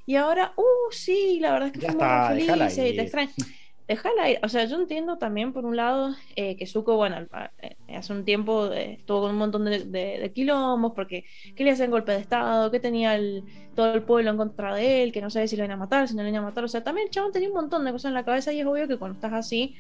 y 0.06 0.16
ahora, 0.16 0.54
uh, 0.58 0.92
sí, 0.92 1.40
la 1.40 1.54
verdad 1.54 1.68
es 1.68 1.74
que 1.74 1.80
Ya 1.80 1.90
está, 1.90 2.30
muy 2.32 2.42
felices 2.42 2.92
y 2.92 2.96
te 2.96 3.02
extraño. 3.04 3.32
Déjala 3.88 4.30
ir. 4.30 4.40
O 4.44 4.48
sea, 4.50 4.64
yo 4.66 4.78
entiendo 4.78 5.18
también, 5.18 5.52
por 5.52 5.66
un 5.66 5.76
lado, 5.76 6.16
eh, 6.38 6.56
que 6.56 6.66
Zuko, 6.66 6.96
bueno, 6.96 7.18
eh, 7.62 7.76
hace 7.96 8.14
un 8.14 8.24
tiempo 8.24 8.72
eh, 8.72 8.94
estuvo 9.00 9.22
con 9.22 9.32
un 9.32 9.38
montón 9.38 9.66
de, 9.66 9.80
de- 9.86 10.20
de 10.20 10.32
quilombos, 10.34 10.94
porque 10.96 11.26
que 11.56 11.66
le 11.66 11.72
hacían 11.72 11.92
golpe 11.92 12.14
de 12.14 12.20
estado, 12.20 12.72
que 12.72 12.80
tenía 12.80 13.16
el, 13.16 13.44
todo 13.74 13.94
el 13.94 14.06
pueblo 14.06 14.32
en 14.32 14.38
contra 14.38 14.74
de 14.74 15.04
él, 15.04 15.12
que 15.12 15.22
no 15.22 15.30
sabía 15.30 15.48
si 15.50 15.58
lo 15.58 15.66
iban 15.66 15.72
a 15.72 15.78
matar, 15.78 16.08
si 16.08 16.16
no 16.16 16.24
lo 16.24 16.30
iban 16.30 16.44
a 16.44 16.48
matar. 16.48 16.64
O 16.64 16.68
sea, 16.70 16.82
también 16.84 17.08
el 17.08 17.12
chabón 17.12 17.34
tenía 17.34 17.50
un 17.50 17.56
montón 17.56 17.84
de 17.84 17.92
cosas 17.92 18.10
en 18.10 18.14
la 18.16 18.24
cabeza 18.26 18.54
y 18.54 18.62
es 18.62 18.66
obvio 18.66 18.88
que 18.88 18.98
cuando 18.98 19.16
estás 19.16 19.34
así, 19.34 19.76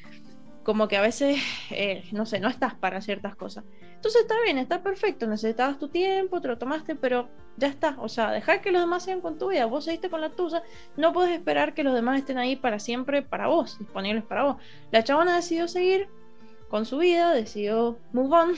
como 0.63 0.87
que 0.87 0.97
a 0.97 1.01
veces, 1.01 1.41
eh, 1.71 2.03
no 2.11 2.25
sé, 2.25 2.39
no 2.39 2.49
estás 2.49 2.73
para 2.73 3.01
ciertas 3.01 3.35
cosas. 3.35 3.63
Entonces 3.95 4.21
está 4.21 4.35
bien, 4.43 4.57
está 4.57 4.81
perfecto, 4.81 5.27
necesitabas 5.27 5.79
tu 5.79 5.89
tiempo, 5.89 6.41
te 6.41 6.47
lo 6.47 6.57
tomaste, 6.57 6.95
pero 6.95 7.29
ya 7.57 7.67
está. 7.67 7.95
O 7.99 8.09
sea, 8.09 8.31
dejar 8.31 8.61
que 8.61 8.71
los 8.71 8.81
demás 8.81 9.03
sigan 9.03 9.21
con 9.21 9.37
tu 9.37 9.49
vida, 9.49 9.65
vos 9.65 9.85
seguiste 9.85 10.09
con 10.09 10.21
la 10.21 10.29
tuya, 10.29 10.63
no 10.97 11.13
puedes 11.13 11.31
esperar 11.31 11.73
que 11.73 11.83
los 11.83 11.93
demás 11.93 12.19
estén 12.19 12.37
ahí 12.37 12.55
para 12.55 12.79
siempre, 12.79 13.21
para 13.21 13.47
vos, 13.47 13.77
disponibles 13.79 14.23
para 14.23 14.43
vos. 14.43 14.57
La 14.91 15.03
chabona 15.03 15.35
decidió 15.35 15.67
seguir 15.67 16.07
con 16.69 16.85
su 16.85 16.97
vida, 16.97 17.33
decidió 17.33 17.97
move 18.11 18.35
on. 18.35 18.53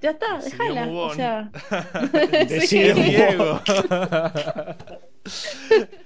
Ya 0.00 0.10
está, 0.10 0.38
déjala. 0.38 0.88
O 0.88 1.14
sea, 1.14 1.50
Decidió 2.48 2.94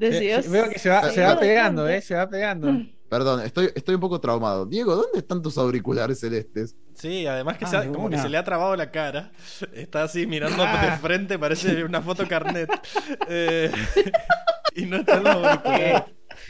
Eh, 0.00 0.42
Veo 0.48 0.68
que 0.70 0.78
se 0.78 0.88
va, 0.88 1.10
se 1.10 1.22
va 1.22 1.38
pegando, 1.38 1.88
¿eh? 1.88 2.00
Se 2.00 2.14
va 2.14 2.28
pegando. 2.28 2.72
Perdón, 3.08 3.40
estoy, 3.42 3.70
estoy 3.74 3.96
un 3.96 4.00
poco 4.00 4.20
traumado. 4.20 4.66
Diego, 4.66 4.94
¿dónde 4.94 5.18
están 5.18 5.42
tus 5.42 5.58
auriculares 5.58 6.20
celestes? 6.20 6.76
Sí, 6.94 7.26
además 7.26 7.58
que, 7.58 7.64
Ah, 7.64 7.68
se 7.68 7.76
ha- 7.76 7.86
como 7.88 8.08
que 8.08 8.18
se 8.18 8.28
le 8.28 8.36
ha 8.38 8.44
trabado 8.44 8.76
la 8.76 8.90
cara. 8.92 9.32
Está 9.74 10.04
así 10.04 10.26
mirando 10.26 10.62
Ah. 10.64 10.90
de 10.92 10.96
frente, 10.98 11.38
parece 11.38 11.82
una 11.84 12.00
foto 12.02 12.26
carnet. 12.28 12.70
Eh, 13.28 13.70
y 14.76 14.86
no 14.86 14.98
está 14.98 15.16
en 15.16 15.24
los 15.24 15.34
auriculares. 15.36 16.02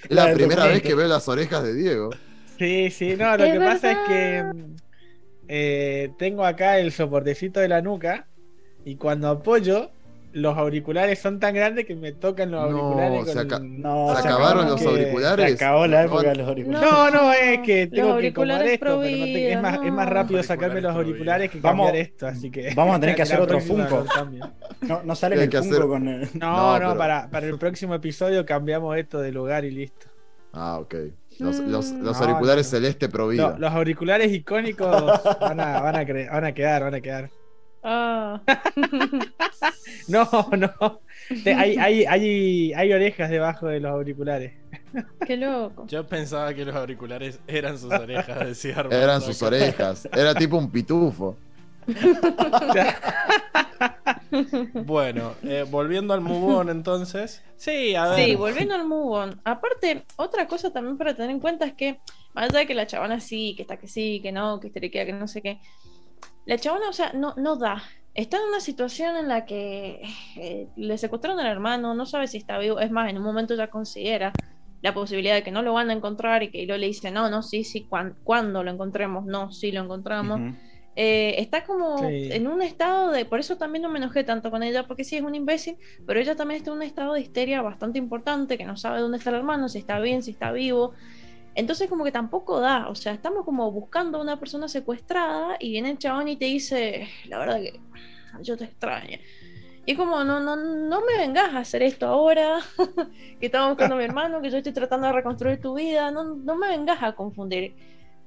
Es 0.04 0.10
la 0.14 0.26
La 0.28 0.34
primera 0.34 0.66
vez 0.66 0.82
que 0.82 0.94
veo 0.94 1.08
las 1.08 1.26
orejas 1.28 1.62
de 1.64 1.74
Diego. 1.74 2.10
Sí, 2.58 2.90
sí, 2.90 3.16
no, 3.16 3.36
lo 3.38 3.44
Es 3.44 3.52
que 3.54 3.58
pasa 3.58 3.92
es 3.92 3.98
que 4.06 4.44
eh, 5.48 6.12
tengo 6.18 6.44
acá 6.44 6.78
el 6.78 6.92
soportecito 6.92 7.58
de 7.60 7.68
la 7.68 7.80
nuca 7.82 8.26
y 8.84 8.96
cuando 8.96 9.28
apoyo, 9.28 9.90
los 10.32 10.56
auriculares 10.56 11.18
son 11.18 11.40
tan 11.40 11.54
grandes 11.54 11.86
que 11.86 11.94
me 11.96 12.12
tocan 12.12 12.50
los 12.50 12.70
No, 12.70 12.78
auriculares. 12.78 13.26
se 13.26 13.32
con- 13.34 13.46
aca- 13.46 13.58
No, 13.60 14.14
¿Se 14.16 14.22
se 14.22 14.28
acabaron 14.28 14.68
los 14.68 14.82
auriculares? 14.86 15.58
Se 15.58 15.64
acabó 15.64 15.86
la 15.86 16.04
época 16.04 16.28
de 16.28 16.34
los 16.36 16.48
auriculares. 16.48 16.90
No, 16.90 17.10
no, 17.10 17.32
es 17.32 17.60
que 17.60 17.86
tengo 17.88 18.08
que 18.08 18.12
auriculares 18.12 18.30
acomodar 18.30 18.66
esto, 18.66 19.00
pero 19.02 19.16
no 19.18 19.24
te- 19.24 19.52
es, 19.52 19.60
más, 19.62 19.78
es 20.04 20.08
rápido 20.08 20.42
sacarme 20.42 20.80
los 20.80 20.94
auriculares 20.94 21.50
que 21.50 21.60
Vamos- 21.60 21.86
cambiar 21.86 22.06
esto, 22.06 22.26
así 22.26 22.50
que... 22.50 22.72
vamos 22.74 22.96
a 22.96 23.00
tener 23.00 23.16
que 23.16 23.22
hacer 23.22 23.40
otro 23.40 23.60
Funko. 23.60 24.04
No, 24.82 25.02
no 25.04 25.14
sale 25.14 25.36
el 25.42 25.50
Funko 25.50 25.58
hacer- 25.58 25.86
con 25.88 26.08
el- 26.08 26.28
No, 26.34 26.72
No, 26.72 26.78
pero- 26.78 26.96
para, 26.98 27.28
para 27.30 27.46
el 27.46 27.58
próximo 27.58 27.94
episodio 27.94 28.46
cambiamos 28.46 28.96
esto 28.96 29.20
de 29.20 29.32
lugar 29.32 29.64
y 29.64 29.70
listo. 29.70 30.06
Ah, 30.52 30.78
ok. 30.80 30.94
Los, 31.38 31.58
los- 31.60 31.92
Mm. 31.92 32.02
los 32.02 32.18
No, 32.20 32.26
auriculares 32.26 32.68
celeste 32.68 33.08
pro 33.08 33.28
vida. 33.28 33.50
Lo- 33.52 33.58
los 33.58 33.72
auriculares 33.72 34.30
icónicos 34.32 34.90
van 35.40 35.60
a, 35.60 35.80
van, 35.80 35.96
a 35.96 36.02
cre- 36.02 36.30
van 36.30 36.44
a 36.44 36.52
quedar, 36.52 36.82
van 36.84 36.94
a 36.94 37.00
quedar. 37.00 37.30
Ah. 37.82 38.40
No, 40.08 40.26
no. 40.56 41.00
Te- 41.44 41.54
hay, 41.54 41.76
hay, 41.76 42.04
hay, 42.04 42.72
hay 42.72 42.92
orejas 42.92 43.30
debajo 43.30 43.68
de 43.68 43.80
los 43.80 43.92
auriculares. 43.92 44.52
Qué 45.26 45.36
loco. 45.36 45.86
Yo 45.86 46.06
pensaba 46.06 46.52
que 46.54 46.64
los 46.64 46.74
auriculares 46.74 47.40
eran 47.46 47.78
sus 47.78 47.92
orejas, 47.92 48.46
decía 48.46 48.76
Armando 48.76 48.96
Eran 48.96 49.20
sus 49.20 49.40
orejas. 49.42 50.08
Era 50.12 50.34
tipo 50.34 50.56
un 50.56 50.70
pitufo. 50.70 51.36
Bueno, 54.74 55.34
eh, 55.42 55.64
volviendo 55.68 56.14
al 56.14 56.20
move 56.20 56.54
on 56.54 56.68
entonces. 56.70 57.42
Sí, 57.56 57.94
a 57.94 58.10
ver. 58.10 58.24
Sí, 58.24 58.36
volviendo 58.36 58.74
al 58.74 58.86
move 58.86 59.18
on. 59.18 59.40
Aparte, 59.44 60.04
otra 60.16 60.46
cosa 60.46 60.72
también 60.72 60.96
para 60.96 61.14
tener 61.14 61.30
en 61.30 61.40
cuenta 61.40 61.66
es 61.66 61.74
que, 61.74 61.98
más 62.32 62.50
allá 62.50 62.60
de 62.60 62.66
que 62.66 62.74
la 62.74 62.86
chabona 62.86 63.20
sí, 63.20 63.54
que 63.56 63.62
está 63.62 63.76
que 63.76 63.88
sí, 63.88 64.20
que 64.22 64.30
no, 64.32 64.60
que 64.60 64.68
histeriquea, 64.68 65.04
que 65.04 65.12
no 65.12 65.26
sé 65.26 65.42
qué, 65.42 65.58
la 66.50 66.58
chabona, 66.58 66.88
o 66.88 66.92
sea, 66.92 67.12
no, 67.14 67.34
no 67.36 67.56
da. 67.56 67.82
Está 68.14 68.38
en 68.38 68.44
una 68.48 68.60
situación 68.60 69.16
en 69.16 69.28
la 69.28 69.46
que 69.46 70.02
eh, 70.36 70.68
le 70.76 70.98
secuestraron 70.98 71.38
al 71.40 71.46
hermano, 71.46 71.94
no 71.94 72.06
sabe 72.06 72.26
si 72.28 72.38
está 72.38 72.58
vivo. 72.58 72.80
Es 72.80 72.90
más, 72.90 73.08
en 73.10 73.18
un 73.18 73.24
momento 73.24 73.54
ya 73.54 73.70
considera 73.70 74.32
la 74.82 74.94
posibilidad 74.94 75.34
de 75.34 75.42
que 75.44 75.52
no 75.52 75.62
lo 75.62 75.74
van 75.74 75.90
a 75.90 75.92
encontrar 75.94 76.42
y 76.42 76.50
que 76.50 76.58
Hilo 76.62 76.76
le 76.78 76.86
dice, 76.88 77.10
no, 77.10 77.30
no, 77.30 77.42
sí, 77.42 77.64
sí, 77.64 77.86
cuan- 77.88 78.16
cuando 78.24 78.64
lo 78.64 78.70
encontremos, 78.72 79.26
no, 79.26 79.52
sí 79.52 79.72
lo 79.72 79.82
encontramos. 79.82 80.40
Eh, 80.96 81.36
está 81.40 81.64
como 81.64 82.16
en 82.30 82.46
un 82.48 82.62
estado 82.62 83.12
de. 83.12 83.24
Por 83.24 83.38
eso 83.40 83.56
también 83.56 83.82
no 83.82 83.88
me 83.90 83.98
enojé 83.98 84.24
tanto 84.24 84.50
con 84.50 84.62
ella, 84.64 84.86
porque 84.86 85.04
sí 85.04 85.16
es 85.16 85.22
un 85.22 85.34
imbécil, 85.36 85.78
pero 86.04 86.20
ella 86.20 86.34
también 86.36 86.58
está 86.58 86.70
en 86.72 86.78
un 86.78 86.82
estado 86.82 87.14
de 87.14 87.20
histeria 87.20 87.62
bastante 87.62 87.98
importante, 87.98 88.58
que 88.58 88.64
no 88.66 88.76
sabe 88.76 89.00
dónde 89.00 89.18
está 89.18 89.30
el 89.30 89.36
hermano, 89.36 89.68
si 89.68 89.78
está 89.78 90.00
bien, 90.00 90.22
si 90.22 90.32
está 90.32 90.50
vivo. 90.52 90.94
Entonces, 91.54 91.88
como 91.88 92.04
que 92.04 92.12
tampoco 92.12 92.60
da. 92.60 92.88
O 92.88 92.94
sea, 92.94 93.12
estamos 93.12 93.44
como 93.44 93.70
buscando 93.72 94.18
a 94.18 94.22
una 94.22 94.38
persona 94.38 94.68
secuestrada 94.68 95.56
y 95.58 95.72
viene 95.72 95.90
el 95.90 95.98
chabón 95.98 96.28
y 96.28 96.36
te 96.36 96.46
dice: 96.46 97.08
La 97.26 97.38
verdad 97.38 97.60
que 97.60 97.80
yo 98.42 98.56
te 98.56 98.64
extraño. 98.64 99.18
Y 99.86 99.96
como, 99.96 100.22
no, 100.24 100.40
no, 100.40 100.56
no 100.56 101.00
me 101.00 101.16
vengas 101.18 101.54
a 101.54 101.58
hacer 101.60 101.82
esto 101.82 102.06
ahora, 102.06 102.60
que 103.40 103.46
estamos 103.46 103.70
buscando 103.70 103.94
a 103.96 103.98
mi 103.98 104.04
hermano, 104.04 104.40
que 104.40 104.50
yo 104.50 104.58
estoy 104.58 104.72
tratando 104.72 105.06
de 105.06 105.12
reconstruir 105.14 105.60
tu 105.60 105.74
vida, 105.74 106.10
no, 106.10 106.36
no 106.36 106.54
me 106.56 106.68
vengas 106.68 107.02
a 107.02 107.12
confundir. 107.12 107.74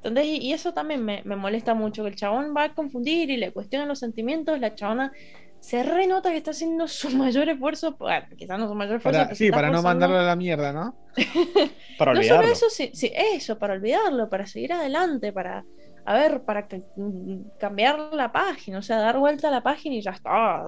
Entonces, 0.04 0.26
y, 0.42 0.52
eso 0.52 0.74
también 0.74 1.06
me, 1.06 1.24
molesta 1.24 1.74
mucho, 1.74 2.04
que 2.04 2.10
el 2.10 2.16
chabón 2.16 2.54
va 2.56 2.64
a 2.66 2.74
confundir 2.74 3.30
y 3.30 3.38
le 3.38 3.54
cuestiona 3.54 3.86
los 3.86 4.00
sentimientos, 4.00 4.60
la 4.60 4.76
chabona 4.76 5.14
se 5.64 5.82
renota 5.82 6.30
que 6.30 6.38
está 6.38 6.52
haciendo 6.52 6.90
su 6.90 7.10
mayor 7.18 7.48
esfuerzo, 7.48 7.96
bueno, 7.98 8.28
quizás 8.38 8.60
no 8.60 8.68
su 8.68 8.76
mayor 8.76 8.98
esfuerzo. 8.98 9.34
sí, 9.34 9.50
para 9.50 9.70
no 9.70 9.82
mandarlo 9.82 10.20
a 10.20 10.24
la 10.24 10.36
mierda, 10.36 10.74
¿no? 10.74 10.94
para 11.98 12.12
olvidarlo. 12.12 12.42
No 12.42 12.42
solo 12.42 12.54
eso, 12.54 12.70
sí, 12.70 12.92
sí, 12.94 13.14
eso, 13.16 13.58
para 13.58 13.76
olvidarlo, 13.76 14.30
para 14.30 14.46
seguir 14.46 14.74
adelante, 14.74 15.32
para, 15.32 15.64
a 16.04 16.14
ver, 16.16 16.44
para 16.44 16.68
cambiar 17.58 18.14
la 18.14 18.34
página, 18.34 18.80
o 18.80 18.82
sea, 18.82 18.98
dar 18.98 19.18
vuelta 19.18 19.48
a 19.48 19.52
la 19.52 19.64
página 19.64 19.96
y 19.96 20.02
ya 20.02 20.12
está. 20.12 20.66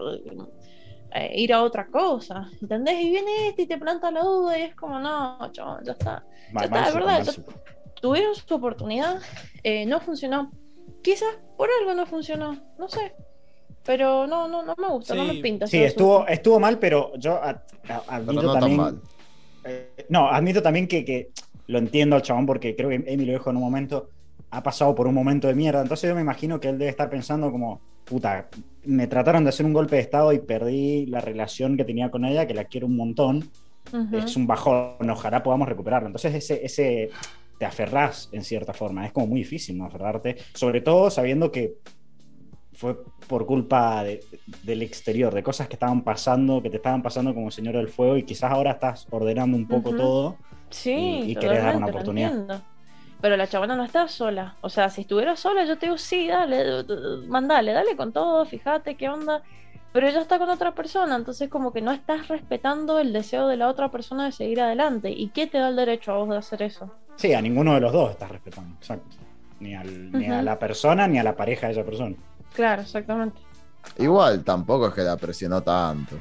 Eh, 1.13 1.41
ir 1.41 1.53
a 1.53 1.61
otra 1.61 1.87
cosa, 1.87 2.49
¿entendés? 2.61 3.01
Y 3.01 3.09
viene 3.09 3.49
este 3.49 3.63
y 3.63 3.67
te 3.67 3.77
planta 3.77 4.11
la 4.11 4.21
duda 4.21 4.57
y 4.57 4.61
es 4.61 4.75
como, 4.75 4.97
no, 4.97 5.51
chabón, 5.51 5.83
ya 5.83 5.91
está. 5.91 6.23
Ya 6.53 6.65
está, 6.65 6.87
de 6.87 6.93
verdad 6.93 7.25
tuvieron 8.01 8.35
su 8.35 8.53
oportunidad, 8.53 9.19
eh, 9.63 9.85
no 9.85 9.99
funcionó. 9.99 10.51
Quizás 11.01 11.37
por 11.57 11.69
algo 11.79 11.93
no 11.93 12.05
funcionó, 12.05 12.61
no 12.77 12.87
sé. 12.87 13.13
Pero 13.85 14.25
no, 14.25 14.47
no, 14.47 14.63
no 14.63 14.75
me 14.77 14.87
gusta, 14.87 15.13
no 15.15 15.25
me 15.25 15.35
pinta. 15.35 15.67
Sí, 15.67 15.77
estuvo, 15.83 16.27
estuvo 16.27 16.59
mal, 16.59 16.79
pero 16.79 17.13
yo 17.17 17.39
admito 18.07 18.53
también. 18.53 18.99
Eh, 19.63 20.05
no, 20.09 20.29
admito 20.29 20.61
también 20.61 20.87
que, 20.87 21.05
que, 21.05 21.29
lo 21.67 21.79
entiendo 21.79 22.15
al 22.15 22.21
chabón 22.21 22.45
porque 22.45 22.75
creo 22.75 22.89
que 22.89 22.95
Emi 22.95 23.25
lo 23.25 23.33
dijo 23.33 23.49
en 23.49 23.57
un 23.57 23.63
momento. 23.63 24.09
Ha 24.51 24.63
pasado 24.63 24.95
por 24.95 25.07
un 25.07 25.13
momento 25.13 25.47
de 25.47 25.55
mierda. 25.55 25.81
Entonces 25.81 26.07
yo 26.07 26.15
me 26.15 26.21
imagino 26.21 26.59
que 26.59 26.69
él 26.69 26.77
debe 26.77 26.89
estar 26.89 27.09
pensando 27.09 27.51
como, 27.51 27.81
puta, 28.05 28.47
me 28.85 29.07
trataron 29.07 29.43
de 29.43 29.49
hacer 29.49 29.65
un 29.65 29.73
golpe 29.73 29.97
de 29.97 30.01
estado 30.01 30.31
y 30.31 30.39
perdí 30.39 31.05
la 31.07 31.19
relación 31.19 31.75
que 31.75 31.83
tenía 31.83 32.09
con 32.09 32.25
ella, 32.25 32.47
que 32.47 32.53
la 32.53 32.65
quiero 32.65 32.87
un 32.87 32.95
montón. 32.95 33.49
Es 34.11 34.35
un 34.35 34.47
bajón, 34.47 35.09
ojalá 35.09 35.43
podamos 35.43 35.69
recuperarlo. 35.69 36.07
Entonces 36.07 36.33
ese, 36.33 36.65
ese, 36.65 37.09
te 37.59 37.65
aferrás 37.65 38.29
en 38.31 38.43
cierta 38.43 38.73
forma. 38.73 39.05
Es 39.05 39.11
como 39.11 39.27
muy 39.27 39.39
difícil 39.39 39.77
no 39.77 39.85
aferrarte, 39.85 40.37
sobre 40.53 40.81
todo 40.81 41.09
sabiendo 41.09 41.51
que 41.51 41.75
fue 42.75 42.97
por 43.27 43.45
culpa 43.45 44.03
del 44.03 44.81
exterior, 44.81 45.33
de 45.33 45.43
cosas 45.43 45.67
que 45.67 45.75
estaban 45.75 46.03
pasando, 46.03 46.61
que 46.61 46.69
te 46.69 46.77
estaban 46.77 47.01
pasando 47.01 47.33
como 47.33 47.51
Señor 47.51 47.75
del 47.75 47.87
Fuego 47.87 48.17
y 48.17 48.23
quizás 48.23 48.51
ahora 48.51 48.71
estás 48.71 49.07
ordenando 49.09 49.57
un 49.57 49.67
poco 49.67 49.95
todo 49.95 50.37
sí, 50.69 51.23
y, 51.25 51.35
querés 51.35 51.63
dar 51.63 51.77
una 51.77 51.87
oportunidad. 51.87 52.61
Pero 53.21 53.37
la 53.37 53.47
chavana 53.47 53.75
no 53.75 53.83
está 53.83 54.07
sola. 54.07 54.55
O 54.61 54.69
sea, 54.69 54.89
si 54.89 55.01
estuviera 55.01 55.35
sola, 55.35 55.65
yo 55.65 55.77
te 55.77 55.87
digo, 55.87 55.97
sí, 55.97 56.27
dale, 56.27 56.83
mandale, 57.27 57.71
dale 57.71 57.95
con 57.95 58.11
todo, 58.11 58.45
fíjate 58.45 58.95
qué 58.95 59.09
onda. 59.09 59.41
Pero 59.93 60.07
ella 60.07 60.21
está 60.21 60.37
con 60.37 60.49
otra 60.49 60.75
persona, 60.75 61.15
entonces 61.15 61.49
como 61.49 61.71
que 61.71 61.81
no 61.81 61.91
estás 61.91 62.27
respetando 62.27 62.99
el 62.99 63.13
deseo 63.13 63.47
de 63.47 63.55
la 63.55 63.69
otra 63.69 63.89
persona 63.89 64.25
de 64.25 64.33
seguir 64.33 64.59
adelante. 64.59 65.09
¿Y 65.09 65.29
qué 65.29 65.47
te 65.47 65.57
da 65.57 65.69
el 65.69 65.77
derecho 65.77 66.11
a 66.11 66.17
vos 66.17 66.29
de 66.29 66.37
hacer 66.37 66.61
eso? 66.61 66.93
Sí, 67.15 67.33
a 67.33 67.41
ninguno 67.41 67.73
de 67.73 67.79
los 67.79 67.93
dos 67.93 68.11
estás 68.11 68.29
respetando, 68.29 68.75
exacto. 68.75 69.15
Ni, 69.61 69.73
ni 69.73 70.27
a 70.27 70.41
la 70.41 70.59
persona 70.59 71.07
ni 71.07 71.17
a 71.17 71.23
la 71.23 71.35
pareja 71.35 71.67
de 71.67 71.73
esa 71.73 71.83
persona. 71.85 72.15
Claro, 72.55 72.81
exactamente. 72.81 73.41
Igual 73.97 74.43
tampoco 74.43 74.87
es 74.87 74.93
que 74.93 75.01
la 75.01 75.17
presionó 75.17 75.61
tanto. 75.61 76.15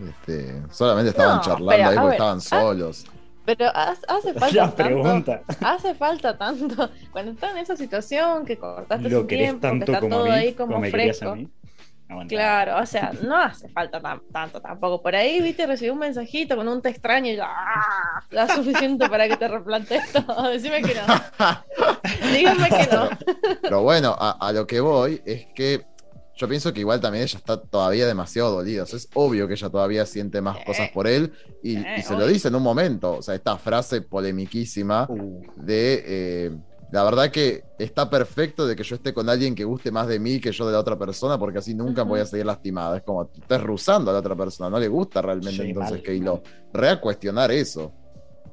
Este, 0.00 0.62
solamente 0.70 1.10
estaban 1.10 1.40
charlando 1.40 1.88
ahí 1.88 1.96
porque 1.96 2.12
estaban 2.12 2.40
solos. 2.40 3.06
Pero 3.44 3.66
hace 3.74 4.34
falta 4.34 4.70
tanto. 4.74 5.40
Hace 5.60 5.94
falta 5.94 6.38
tanto. 6.38 6.90
Cuando 7.10 7.32
estás 7.32 7.52
en 7.52 7.58
esa 7.58 7.76
situación 7.76 8.44
que 8.44 8.56
cortaste 8.56 9.08
Lo 9.08 9.26
tiempo, 9.26 9.60
tanto 9.60 9.86
que 9.86 9.92
está 9.92 10.08
todo 10.08 10.24
ahí 10.24 10.54
como, 10.54 10.80
fresco. 10.82 11.36
Claro, 12.28 12.78
o 12.78 12.86
sea, 12.86 13.12
no 13.22 13.36
hace 13.36 13.68
falta 13.68 14.00
tanto 14.32 14.60
tampoco. 14.60 15.02
Por 15.02 15.14
ahí, 15.14 15.40
viste, 15.40 15.66
recibí 15.66 15.90
un 15.90 15.98
mensajito 15.98 16.56
con 16.56 16.68
un 16.68 16.80
te 16.82 16.90
extraño 16.90 17.30
y 17.30 17.36
yo, 17.36 17.44
¡ah! 17.44 18.22
Da 18.30 18.54
suficiente 18.54 19.08
para 19.08 19.28
que 19.28 19.36
te 19.36 19.48
replantees 19.48 20.12
todo. 20.12 20.42
Decime 20.50 20.82
que 20.82 20.94
no. 20.94 21.02
Díganme 22.32 22.68
que 22.68 22.88
no. 22.94 23.08
Pero 23.62 23.82
bueno, 23.82 24.16
a, 24.18 24.52
lo 24.52 24.66
que 24.66 24.80
voy 24.80 25.20
es 25.24 25.46
que 25.54 25.84
yo 26.34 26.48
pienso 26.48 26.72
que 26.72 26.80
igual 26.80 27.00
también 27.00 27.24
ella 27.24 27.38
está 27.38 27.60
todavía 27.60 28.06
demasiado 28.06 28.52
dolida. 28.52 28.84
es 28.84 29.08
obvio 29.14 29.46
que 29.46 29.54
ella 29.54 29.68
todavía 29.68 30.06
siente 30.06 30.40
más 30.40 30.64
cosas 30.64 30.90
por 30.90 31.06
él 31.06 31.32
y, 31.62 31.76
eh, 31.76 32.02
se 32.02 32.16
lo 32.16 32.26
dice 32.26 32.48
en 32.48 32.54
un 32.54 32.62
momento. 32.62 33.18
O 33.18 33.22
sea, 33.22 33.34
esta 33.34 33.56
frase 33.58 34.02
polemiquísima 34.02 35.06
uh. 35.08 35.42
de. 35.56 36.04
Eh, 36.06 36.56
la 36.92 37.02
verdad 37.04 37.30
que 37.30 37.64
está 37.78 38.10
perfecto 38.10 38.66
de 38.66 38.76
que 38.76 38.82
yo 38.82 38.96
esté 38.96 39.14
con 39.14 39.26
alguien 39.30 39.54
que 39.54 39.64
guste 39.64 39.90
más 39.90 40.06
de 40.06 40.20
mí 40.20 40.38
que 40.40 40.52
yo 40.52 40.66
de 40.66 40.74
la 40.74 40.78
otra 40.78 40.98
persona, 40.98 41.38
porque 41.38 41.58
así 41.58 41.74
nunca 41.74 42.02
voy 42.02 42.20
a 42.20 42.26
seguir 42.26 42.44
lastimada. 42.44 42.98
Es 42.98 43.02
como, 43.02 43.30
estás 43.32 43.62
rusando 43.62 44.10
a 44.10 44.14
la 44.14 44.20
otra 44.20 44.36
persona, 44.36 44.68
no 44.68 44.78
le 44.78 44.88
gusta 44.88 45.22
realmente 45.22 45.62
entonces 45.62 46.02
que 46.02 46.18
lo 46.18 46.42
cuestionar 47.00 47.50
eso. 47.50 47.94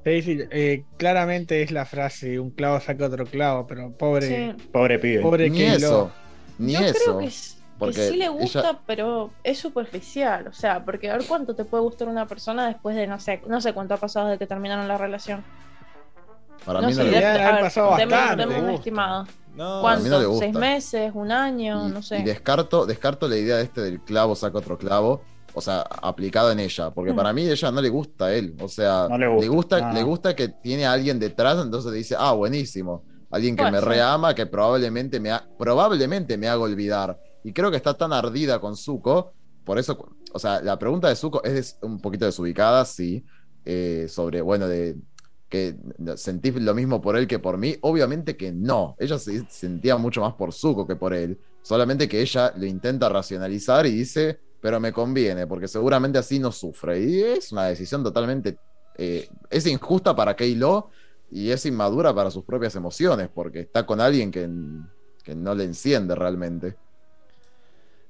Sí, 0.06 0.40
eh, 0.52 0.86
claramente 0.96 1.62
es 1.62 1.72
la 1.72 1.86
frase, 1.86 2.40
un 2.40 2.52
clavo 2.52 2.80
saca 2.80 3.08
otro 3.08 3.26
clavo, 3.26 3.68
pero 3.68 3.92
pobre, 3.92 4.56
pobre 4.72 5.00
pibe. 5.00 5.22
Pobre 5.22 5.50
ni 5.50 5.64
eso, 5.64 6.10
ni 6.58 6.74
Yo 6.74 6.80
eso. 6.80 7.18
Creo 7.18 7.20
que, 7.20 7.30
porque 7.78 8.08
sí 8.10 8.16
le 8.16 8.30
gusta, 8.30 8.80
pero 8.88 9.32
es 9.44 9.60
superficial, 9.60 10.48
o 10.48 10.54
sea, 10.54 10.86
porque 10.86 11.10
a 11.10 11.18
ver 11.18 11.28
cuánto 11.28 11.56
te 11.56 11.66
puede 11.66 11.84
gustar 11.84 12.08
una 12.08 12.26
persona 12.26 12.68
después 12.68 12.96
de, 12.96 13.06
no 13.06 13.20
sé, 13.20 13.42
no 13.48 13.60
sé 13.60 13.74
cuánto 13.74 13.96
ha 13.96 13.98
pasado 13.98 14.28
desde 14.28 14.40
que 14.40 14.48
terminaron 14.48 14.88
la 14.88 14.98
relación. 14.98 15.44
Para 16.66 16.82
mí 16.82 16.94
no, 16.94 17.04
le 17.04 17.12
gusta. 17.12 17.60
pasado 17.62 17.90
bastante. 17.92 18.46
un 18.46 18.70
estimado. 18.70 19.26
¿Cuánto? 19.56 20.38
¿Seis 20.38 20.54
meses? 20.54 21.12
¿Un 21.14 21.32
año? 21.32 21.90
no 21.90 22.02
sé. 22.02 22.20
Y 22.20 22.24
descarto, 22.24 22.86
descarto 22.86 23.28
la 23.28 23.38
idea 23.38 23.58
de 23.58 23.64
este 23.64 23.82
del 23.82 24.02
clavo 24.02 24.36
saca 24.36 24.58
otro 24.58 24.78
clavo. 24.78 25.22
O 25.54 25.62
sea, 25.62 25.82
aplicado 25.82 26.52
en 26.52 26.60
ella. 26.60 26.92
Porque 26.92 27.14
para 27.14 27.34
mm. 27.34 27.36
mí 27.36 27.50
ella 27.50 27.72
no 27.72 27.82
le 27.82 27.90
gusta 27.90 28.26
a 28.26 28.34
él. 28.34 28.56
O 28.62 28.68
sea, 28.68 29.08
le 29.18 29.48
gusta, 29.50 29.92
le 29.92 30.04
gusta, 30.04 30.36
que 30.36 30.50
tiene 30.50 30.86
a 30.86 30.94
alguien 30.94 31.20
detrás, 31.20 31.58
entonces 31.62 31.92
dice, 31.92 32.16
ah, 32.18 32.34
buenísimo. 32.34 33.04
Alguien 33.32 33.56
que 33.56 33.70
me 33.70 33.82
reama, 33.82 34.34
que 34.34 34.46
probablemente 34.46 35.20
me, 35.20 35.32
probablemente 35.58 36.38
me 36.38 36.48
haga 36.48 36.62
olvidar. 36.62 37.20
Y 37.44 37.54
creo 37.54 37.72
que 37.72 37.78
está 37.78 37.96
tan 37.96 38.14
ardida 38.14 38.60
con 38.60 38.76
Zuko. 38.76 39.34
Por 39.64 39.78
eso, 39.78 39.98
o 40.34 40.40
sea, 40.40 40.62
la 40.62 40.80
pregunta 40.80 41.10
de 41.10 41.16
Zuko 41.16 41.44
es 41.44 41.78
un 41.82 42.00
poquito 42.00 42.26
desubicada, 42.26 42.86
sí. 42.86 43.26
Eh, 43.66 44.08
sobre, 44.10 44.42
bueno, 44.42 44.68
de 44.68 44.96
que 45.50 45.76
sentís 46.16 46.56
lo 46.56 46.74
mismo 46.76 47.02
por 47.02 47.18
él 47.18 47.28
que 47.28 47.40
por 47.40 47.58
mí. 47.58 47.76
Obviamente 47.82 48.38
que 48.38 48.52
no. 48.52 48.96
Ella 49.00 49.18
se 49.18 49.46
sentía 49.50 49.98
mucho 49.98 50.22
más 50.22 50.36
por 50.36 50.54
Zuko 50.54 50.88
que 50.88 50.96
por 50.96 51.14
él. 51.14 51.40
Solamente 51.62 52.08
que 52.08 52.22
ella 52.22 52.54
lo 52.56 52.66
intenta 52.66 53.10
racionalizar 53.10 53.86
y 53.86 53.92
dice, 53.92 54.40
pero 54.62 54.80
me 54.80 54.94
conviene, 54.94 55.48
porque 55.48 55.68
seguramente 55.68 56.20
así 56.20 56.40
no 56.40 56.52
sufre. 56.52 57.02
Y 57.02 57.22
es 57.22 57.52
una 57.52 57.66
decisión 57.66 58.04
totalmente. 58.04 58.58
Eh, 58.98 59.28
es 59.50 59.66
injusta 59.66 60.16
para 60.16 60.36
Keilo 60.36 60.90
y 61.32 61.50
es 61.50 61.66
inmadura 61.66 62.14
para 62.14 62.32
sus 62.32 62.44
propias 62.44 62.76
emociones, 62.76 63.30
porque 63.34 63.62
está 63.62 63.86
con 63.86 64.02
alguien 64.02 64.32
que, 64.32 64.50
que 65.24 65.36
no 65.36 65.56
le 65.56 65.64
enciende 65.64 66.16
realmente. 66.16 66.76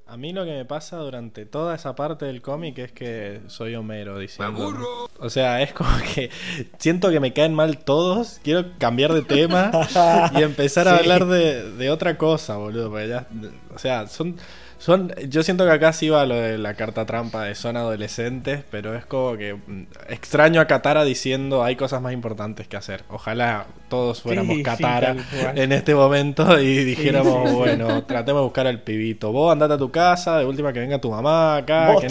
A 0.10 0.18
mí 0.18 0.34
lo 0.34 0.44
que 0.44 0.52
me 0.52 0.66
pasa 0.66 0.98
durante 0.98 1.46
toda 1.46 1.76
esa 1.76 1.94
parte 1.96 2.26
del 2.26 2.42
cómic 2.42 2.80
es 2.80 2.92
que 2.92 3.42
soy 3.46 3.76
Homero 3.76 4.18
diciendo. 4.18 5.08
O 5.20 5.30
sea, 5.30 5.62
es 5.62 5.72
como 5.72 5.90
que 6.16 6.32
siento 6.80 7.12
que 7.12 7.20
me 7.20 7.32
caen 7.32 7.54
mal 7.54 7.78
todos. 7.78 8.40
Quiero 8.44 8.66
cambiar 8.80 9.14
de 9.14 9.22
tema 9.22 9.70
y 10.36 10.42
empezar 10.42 10.88
a 10.88 10.98
hablar 10.98 11.28
de, 11.28 11.74
de, 11.74 11.92
otra 11.92 12.18
cosa, 12.18 12.58
boludo. 12.58 12.90
Porque 12.90 13.08
ya, 13.08 13.28
o 13.76 13.78
sea, 13.78 14.08
son 14.08 14.38
son, 14.80 15.14
yo 15.28 15.44
siento 15.44 15.66
que 15.66 15.72
acá 15.72 15.92
sí 15.92 16.08
va 16.08 16.26
lo 16.26 16.36
de 16.36 16.58
la 16.58 16.74
carta 16.74 17.06
trampa 17.06 17.44
de 17.44 17.54
son 17.54 17.76
adolescentes, 17.76 18.64
pero 18.72 18.96
es 18.96 19.06
como 19.06 19.36
que 19.36 19.56
mm, 19.56 19.84
extraño 20.08 20.62
a 20.62 20.68
Katara 20.68 21.04
diciendo 21.04 21.66
hay 21.66 21.76
cosas 21.76 22.02
más 22.02 22.14
importantes 22.14 22.66
que 22.70 22.78
hacer. 22.78 23.04
Ojalá 23.10 23.68
todos 23.90 24.22
fuéramos 24.22 24.58
Katara 24.64 25.18
en 25.54 25.74
este 25.74 25.94
momento 25.94 26.58
y 26.62 26.86
dijéramos, 26.86 27.52
bueno, 27.52 28.06
tratemos 28.06 28.40
de 28.40 28.44
buscar 28.46 28.68
al 28.68 28.82
pibito. 28.82 29.34
Vos 29.34 29.52
andate 29.52 29.74
a 29.74 29.78
tu 29.78 29.92
casa, 29.92 30.38
de 30.38 30.46
última 30.46 30.72
que 30.72 30.80
venga 30.80 31.02
tu 31.02 31.12
mamá 31.12 31.58
acá. 31.58 31.92
Vos 31.92 32.02
que 32.02 32.10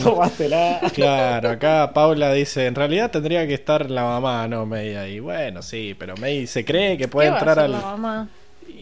Claro, 0.94 1.48
acá 1.48 1.92
Paula 1.94 2.32
dice, 2.32 2.66
en 2.66 2.74
realidad 2.74 3.10
tendría 3.10 3.46
que 3.46 3.54
estar 3.54 3.90
la 3.90 4.04
mamá, 4.04 4.46
no 4.46 4.66
May 4.66 4.94
ahí. 4.94 5.20
Bueno, 5.20 5.62
sí, 5.62 5.96
pero 5.98 6.16
May 6.18 6.46
se 6.46 6.66
cree 6.66 6.98
que 6.98 7.08
puede 7.08 7.28
entrar 7.28 7.58
al... 7.58 7.72
La 7.72 7.80
mamá. 7.80 8.28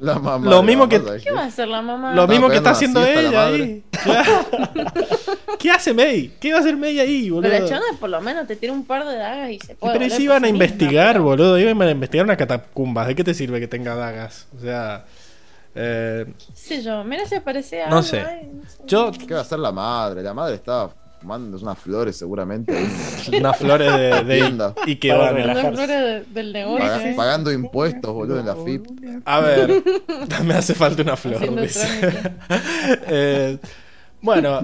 Lo 0.00 0.62
mismo 0.62 0.88
que. 0.88 1.00
¿Qué 1.22 1.30
va 1.30 1.42
a 1.42 1.46
hacer 1.46 1.68
la 1.68 1.82
mamá? 1.82 2.14
Lo 2.14 2.26
mismo 2.26 2.48
que 2.48 2.56
está 2.56 2.70
haciendo 2.70 3.04
ella 3.04 3.46
ahí. 3.46 3.84
¿Qué 5.58 5.70
hace 5.70 5.94
May? 5.94 6.32
¿Qué 6.40 6.52
va 6.52 6.58
a 6.58 6.60
hacer 6.60 6.76
May 6.76 6.98
ahí, 7.00 7.30
boludo? 7.30 7.50
Pero 7.50 7.64
la 7.64 7.68
chona 7.68 7.84
por 7.98 8.10
lo 8.10 8.20
menos 8.20 8.46
te 8.46 8.56
tiene 8.56 8.74
un 8.74 8.84
par 8.84 9.06
de 9.06 9.16
dagas 9.16 9.50
y 9.50 9.58
se 9.58 9.74
puede. 9.74 9.98
Pero 9.98 10.14
si 10.14 10.24
iban 10.24 10.44
a 10.44 10.48
investigar, 10.48 11.20
boludo. 11.20 11.58
Iban 11.58 11.80
a 11.82 11.90
investigar 11.90 12.24
una 12.24 12.36
catacumbas. 12.36 13.08
¿De 13.08 13.14
qué 13.14 13.24
te 13.24 13.34
sirve 13.34 13.60
que 13.60 13.68
tenga 13.68 13.94
dagas? 13.94 14.48
O 14.56 14.60
sea. 14.60 15.04
Eh, 15.74 16.26
Sí, 16.54 16.82
yo, 16.82 17.04
mira 17.04 17.26
si 17.26 17.34
aparecía. 17.34 17.88
No 17.88 17.96
algo 17.96 17.96
no 17.96 18.02
sé. 18.02 18.48
yo, 18.86 19.12
¿Qué 19.12 19.34
va 19.34 19.40
a 19.40 19.42
hacer 19.42 19.58
la 19.58 19.72
madre? 19.72 20.22
La 20.22 20.32
madre 20.32 20.54
estaba 20.54 20.90
fumando 21.20 21.56
unas 21.58 21.78
flores 21.78 22.16
seguramente. 22.16 22.72
unas 23.38 23.56
flores 23.58 23.92
de, 23.92 24.24
de 24.24 24.36
Tienda. 24.38 24.74
Ikebana. 24.86 25.22
Para 25.30 25.32
Las 25.32 25.46
relajarse. 25.46 25.76
flores 25.76 26.00
de- 26.28 26.34
del 26.42 26.52
negocio. 26.52 26.84
Paga- 26.86 27.10
¿eh? 27.10 27.14
pagando 27.16 27.52
impuestos, 27.52 28.12
boludo, 28.12 28.40
en 28.40 28.46
la 28.46 28.56
FIP. 28.56 28.86
A 29.24 29.40
ver, 29.40 29.82
me 30.44 30.54
hace 30.54 30.74
falta 30.74 31.02
una 31.02 31.16
flor. 31.16 31.40
Eh, 33.08 33.58
bueno, 34.20 34.60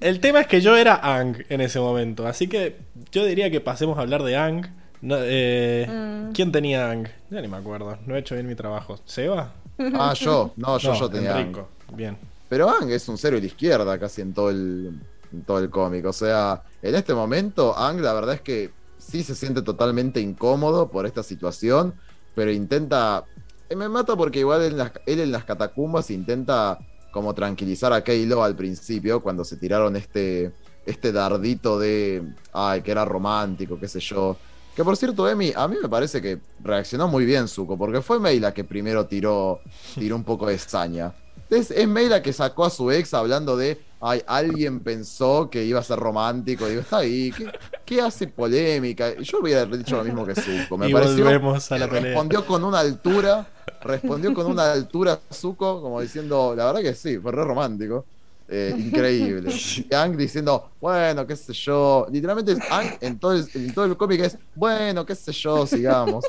el 0.00 0.20
tema 0.20 0.40
es 0.40 0.46
que 0.46 0.60
yo 0.60 0.76
era 0.76 0.96
Ang 1.02 1.44
en 1.48 1.60
ese 1.60 1.78
momento, 1.80 2.26
así 2.26 2.48
que 2.48 2.76
yo 3.12 3.24
diría 3.24 3.50
que 3.50 3.60
pasemos 3.60 3.98
a 3.98 4.02
hablar 4.02 4.22
de 4.22 4.36
Ang. 4.36 4.66
No, 5.02 5.16
eh, 5.20 5.86
Mm. 5.88 6.32
¿Quién 6.32 6.50
tenía 6.50 6.90
Ang? 6.90 7.08
Ya 7.30 7.40
ni 7.42 7.48
me 7.48 7.58
acuerdo, 7.58 7.98
no 8.06 8.16
he 8.16 8.20
hecho 8.20 8.34
bien 8.34 8.46
mi 8.46 8.54
trabajo. 8.54 8.98
¿Seba? 9.04 9.52
Ah, 9.94 10.14
yo. 10.14 10.52
No, 10.56 10.78
yo, 10.78 10.92
No, 10.94 10.98
yo 11.00 11.10
tenía. 11.10 11.38
Enrico. 11.40 11.68
Bien. 11.92 12.16
Pero 12.48 12.70
Ang 12.70 12.90
es 12.90 13.06
un 13.08 13.18
cero 13.18 13.36
a 13.36 13.40
la 13.40 13.46
izquierda 13.46 13.98
casi 13.98 14.22
en 14.22 14.32
todo 14.32 14.48
el, 14.50 14.98
todo 15.42 15.58
el 15.58 15.70
cómic. 15.70 16.04
O 16.06 16.12
sea, 16.12 16.62
en 16.82 16.94
este 16.94 17.14
momento, 17.14 17.76
Ang 17.76 18.00
la 18.00 18.12
verdad 18.12 18.34
es 18.36 18.40
que 18.40 18.70
sí 18.98 19.22
se 19.22 19.34
siente 19.34 19.62
totalmente 19.62 20.20
incómodo 20.20 20.90
por 20.90 21.06
esta 21.06 21.22
situación, 21.22 21.94
pero 22.34 22.50
intenta. 22.50 23.24
eh, 23.68 23.76
Me 23.76 23.88
mata 23.88 24.16
porque 24.16 24.40
igual 24.40 24.62
él 24.62 25.20
en 25.20 25.32
las 25.32 25.44
catacumbas 25.44 26.10
intenta 26.10 26.78
como 27.12 27.34
tranquilizar 27.34 27.92
a 27.92 28.02
Kaylo 28.02 28.42
al 28.42 28.56
principio, 28.56 29.22
cuando 29.22 29.44
se 29.44 29.56
tiraron 29.56 29.94
este, 29.96 30.52
este 30.84 31.12
dardito 31.12 31.78
de. 31.78 32.22
Ay, 32.52 32.82
que 32.82 32.90
era 32.90 33.04
romántico, 33.04 33.78
qué 33.78 33.88
sé 33.88 34.00
yo. 34.00 34.36
Que 34.74 34.82
por 34.82 34.96
cierto, 34.96 35.28
Emi, 35.28 35.52
a 35.54 35.68
mí 35.68 35.76
me 35.80 35.88
parece 35.88 36.20
que 36.20 36.40
reaccionó 36.60 37.06
muy 37.06 37.24
bien 37.24 37.46
Zuko, 37.46 37.78
porque 37.78 38.02
fue 38.02 38.18
Mei 38.18 38.40
la 38.40 38.52
que 38.52 38.64
primero 38.64 39.06
tiró, 39.06 39.60
tiró 39.94 40.16
un 40.16 40.24
poco 40.24 40.46
de 40.48 40.58
saña. 40.58 41.14
Es, 41.48 41.70
es 41.70 41.86
Mei 41.86 42.08
la 42.08 42.20
que 42.22 42.32
sacó 42.32 42.64
a 42.64 42.70
su 42.70 42.90
ex 42.90 43.14
hablando 43.14 43.56
de, 43.56 43.80
ay, 44.06 44.22
alguien 44.26 44.80
pensó 44.80 45.48
que 45.50 45.64
iba 45.64 45.80
a 45.80 45.82
ser 45.82 45.98
romántico. 45.98 46.66
Digo, 46.68 46.80
está 46.82 46.98
ahí, 46.98 47.32
¿qué, 47.36 47.50
qué 47.84 48.00
hace 48.00 48.26
polémica? 48.28 49.14
Yo 49.20 49.40
hubiera 49.40 49.64
dicho 49.66 49.96
lo 49.96 50.04
mismo 50.04 50.24
que 50.26 50.34
Zuko. 50.34 50.76
Me 50.78 50.88
y 50.88 50.92
pareció, 50.92 51.24
volvemos 51.24 51.72
a 51.72 51.78
la 51.78 51.88
pelea. 51.88 52.02
respondió 52.12 52.46
con 52.46 52.64
una 52.64 52.80
altura, 52.80 53.46
respondió 53.82 54.34
con 54.34 54.46
una 54.46 54.72
altura 54.72 55.18
Zuko, 55.32 55.80
como 55.82 56.00
diciendo, 56.00 56.54
la 56.56 56.66
verdad 56.66 56.82
que 56.82 56.94
sí, 56.94 57.18
fue 57.18 57.32
re 57.32 57.44
romántico. 57.44 58.04
Eh, 58.46 58.74
increíble. 58.78 59.50
Y 59.90 59.94
Ang 59.94 60.16
diciendo, 60.18 60.70
bueno, 60.78 61.26
qué 61.26 61.34
sé 61.34 61.54
yo. 61.54 62.06
Literalmente 62.12 62.54
Ang 62.70 62.98
en 63.00 63.18
todo 63.18 63.32
el, 63.32 63.48
en 63.54 63.72
todo 63.72 63.86
el 63.86 63.96
cómic 63.96 64.20
es, 64.20 64.36
bueno, 64.54 65.06
qué 65.06 65.14
sé 65.14 65.32
yo, 65.32 65.66
sigamos. 65.66 66.26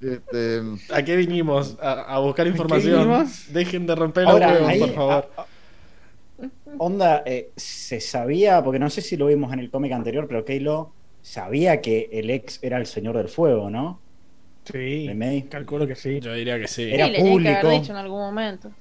Este, 0.00 0.62
¿A 0.92 1.02
qué 1.04 1.14
vinimos? 1.14 1.76
A, 1.80 2.14
a 2.14 2.18
buscar 2.20 2.46
información. 2.46 3.28
Dejen 3.50 3.86
de 3.86 3.94
romper 3.94 4.24
los 4.24 4.34
huevos, 4.40 4.72
por 4.78 4.94
favor. 4.94 5.12
a- 5.36 5.42
a- 5.42 5.46
onda, 6.76 7.22
eh, 7.26 7.52
se 7.56 8.00
sabía, 8.00 8.62
porque 8.62 8.78
no 8.78 8.90
sé 8.90 9.02
si 9.02 9.16
lo 9.16 9.26
vimos 9.26 9.52
en 9.52 9.60
el 9.60 9.70
cómic 9.70 9.92
anterior, 9.92 10.26
pero 10.28 10.44
Kaylo 10.44 10.96
sabía 11.20 11.80
que 11.80 12.08
el 12.12 12.30
ex 12.30 12.58
era 12.62 12.78
el 12.78 12.86
señor 12.86 13.16
del 13.16 13.28
fuego, 13.28 13.70
¿no? 13.70 14.04
Sí, 14.64 15.08
calculo 15.50 15.86
que 15.86 15.96
sí. 15.96 16.20
Yo 16.20 16.32
diría 16.34 16.58
que 16.58 16.68
sí. 16.68 16.82
Era 16.90 17.06
sí, 17.06 17.10
le 17.10 17.22
tenía 17.22 17.42
que 17.42 17.48
haber 17.50 17.66
público. 17.66 17.68
dicho 17.68 17.92
en 17.92 17.98
algún 17.98 18.20
momento. 18.20 18.76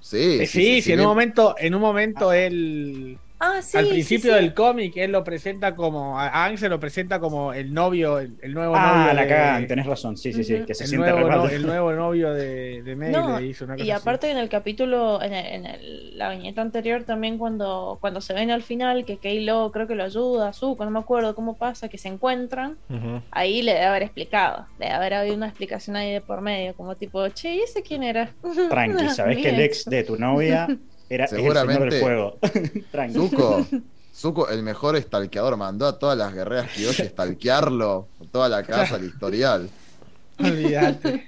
sí, 0.00 0.18
Eh, 0.38 0.46
sí, 0.46 0.82
sí, 0.82 0.92
en 0.92 1.00
un 1.00 1.06
momento, 1.06 1.54
en 1.58 1.74
un 1.74 1.80
momento 1.80 2.32
él 2.32 3.20
Ah, 3.46 3.60
sí. 3.60 3.76
al 3.76 3.84
sí, 3.84 3.90
principio 3.90 4.32
sí. 4.32 4.40
del 4.40 4.54
cómic 4.54 4.96
él 4.96 5.12
lo 5.12 5.22
presenta 5.22 5.76
como 5.76 6.18
a 6.18 6.46
Ang 6.46 6.56
se 6.56 6.68
lo 6.70 6.80
presenta 6.80 7.20
como 7.20 7.52
el 7.52 7.74
novio, 7.74 8.18
el, 8.18 8.38
el 8.40 8.54
nuevo 8.54 8.74
Ah, 8.74 8.94
novio 8.96 9.12
la 9.14 9.22
de- 9.22 9.28
cagan, 9.28 9.66
tenés 9.66 9.84
razón, 9.86 10.16
sí, 10.16 10.32
sí, 10.32 10.42
sí, 10.44 10.64
que 10.66 10.74
se 10.74 10.84
el 10.84 10.88
siente 10.90 11.10
nuevo, 11.10 11.28
no- 11.28 11.48
el 11.48 11.62
nuevo 11.66 11.92
novio 11.92 12.32
de, 12.32 12.82
de 12.82 12.96
May 12.96 13.12
No, 13.12 13.38
le 13.38 13.46
hizo 13.46 13.64
una 13.66 13.74
cosa 13.74 13.84
Y 13.86 13.90
así. 13.90 14.00
aparte 14.00 14.30
en 14.30 14.38
el 14.38 14.48
capítulo, 14.48 15.20
en, 15.22 15.34
el- 15.34 15.46
en 15.46 15.66
el- 15.66 16.18
la 16.18 16.30
viñeta 16.30 16.62
anterior 16.62 17.04
también 17.04 17.36
cuando, 17.36 17.98
cuando 18.00 18.20
se 18.22 18.32
ven 18.32 18.50
al 18.50 18.62
final 18.62 19.04
que 19.04 19.18
Kaylo 19.18 19.70
creo 19.72 19.86
que 19.86 19.94
lo 19.94 20.04
ayuda, 20.04 20.52
Zuko, 20.54 20.84
no 20.86 20.90
me 20.90 21.00
acuerdo 21.00 21.34
cómo 21.34 21.58
pasa, 21.58 21.88
que 21.90 21.98
se 21.98 22.08
encuentran, 22.08 22.78
Ujú. 22.88 23.20
ahí 23.30 23.60
le 23.62 23.72
debe 23.74 23.84
haber 23.84 24.02
explicado, 24.04 24.66
le 24.78 24.86
debe 24.86 24.96
haber 24.96 25.14
habido 25.14 25.34
una 25.36 25.48
explicación 25.48 25.96
ahí 25.96 26.12
de 26.12 26.20
por 26.22 26.40
medio, 26.40 26.74
como 26.74 26.96
tipo, 26.96 27.28
che, 27.28 27.54
¿y 27.56 27.60
ese 27.60 27.82
quién 27.82 28.02
era? 28.02 28.34
Tranqui, 28.70 29.08
sabés 29.10 29.38
que 29.38 29.50
el 29.50 29.60
ex 29.60 29.84
de 29.84 30.02
tu 30.04 30.16
novia 30.16 30.66
era 31.08 31.24
es 31.24 31.32
el 31.32 31.38
Seguramente. 31.38 31.90
señor 31.90 31.92
del 31.92 32.00
fuego. 32.00 32.38
Tranqui. 32.92 33.14
Zuko, 33.14 33.66
Zuko, 34.14 34.48
el 34.48 34.62
mejor 34.62 34.96
estalqueador, 34.96 35.56
mandó 35.56 35.86
a 35.86 35.98
todas 35.98 36.16
las 36.16 36.32
guerreras 36.32 36.68
a 36.76 37.02
estalquearlo, 37.02 38.08
toda 38.30 38.48
la 38.48 38.62
casa, 38.62 38.96
el 38.96 39.06
historial. 39.06 39.68
Olvídate. 40.38 41.24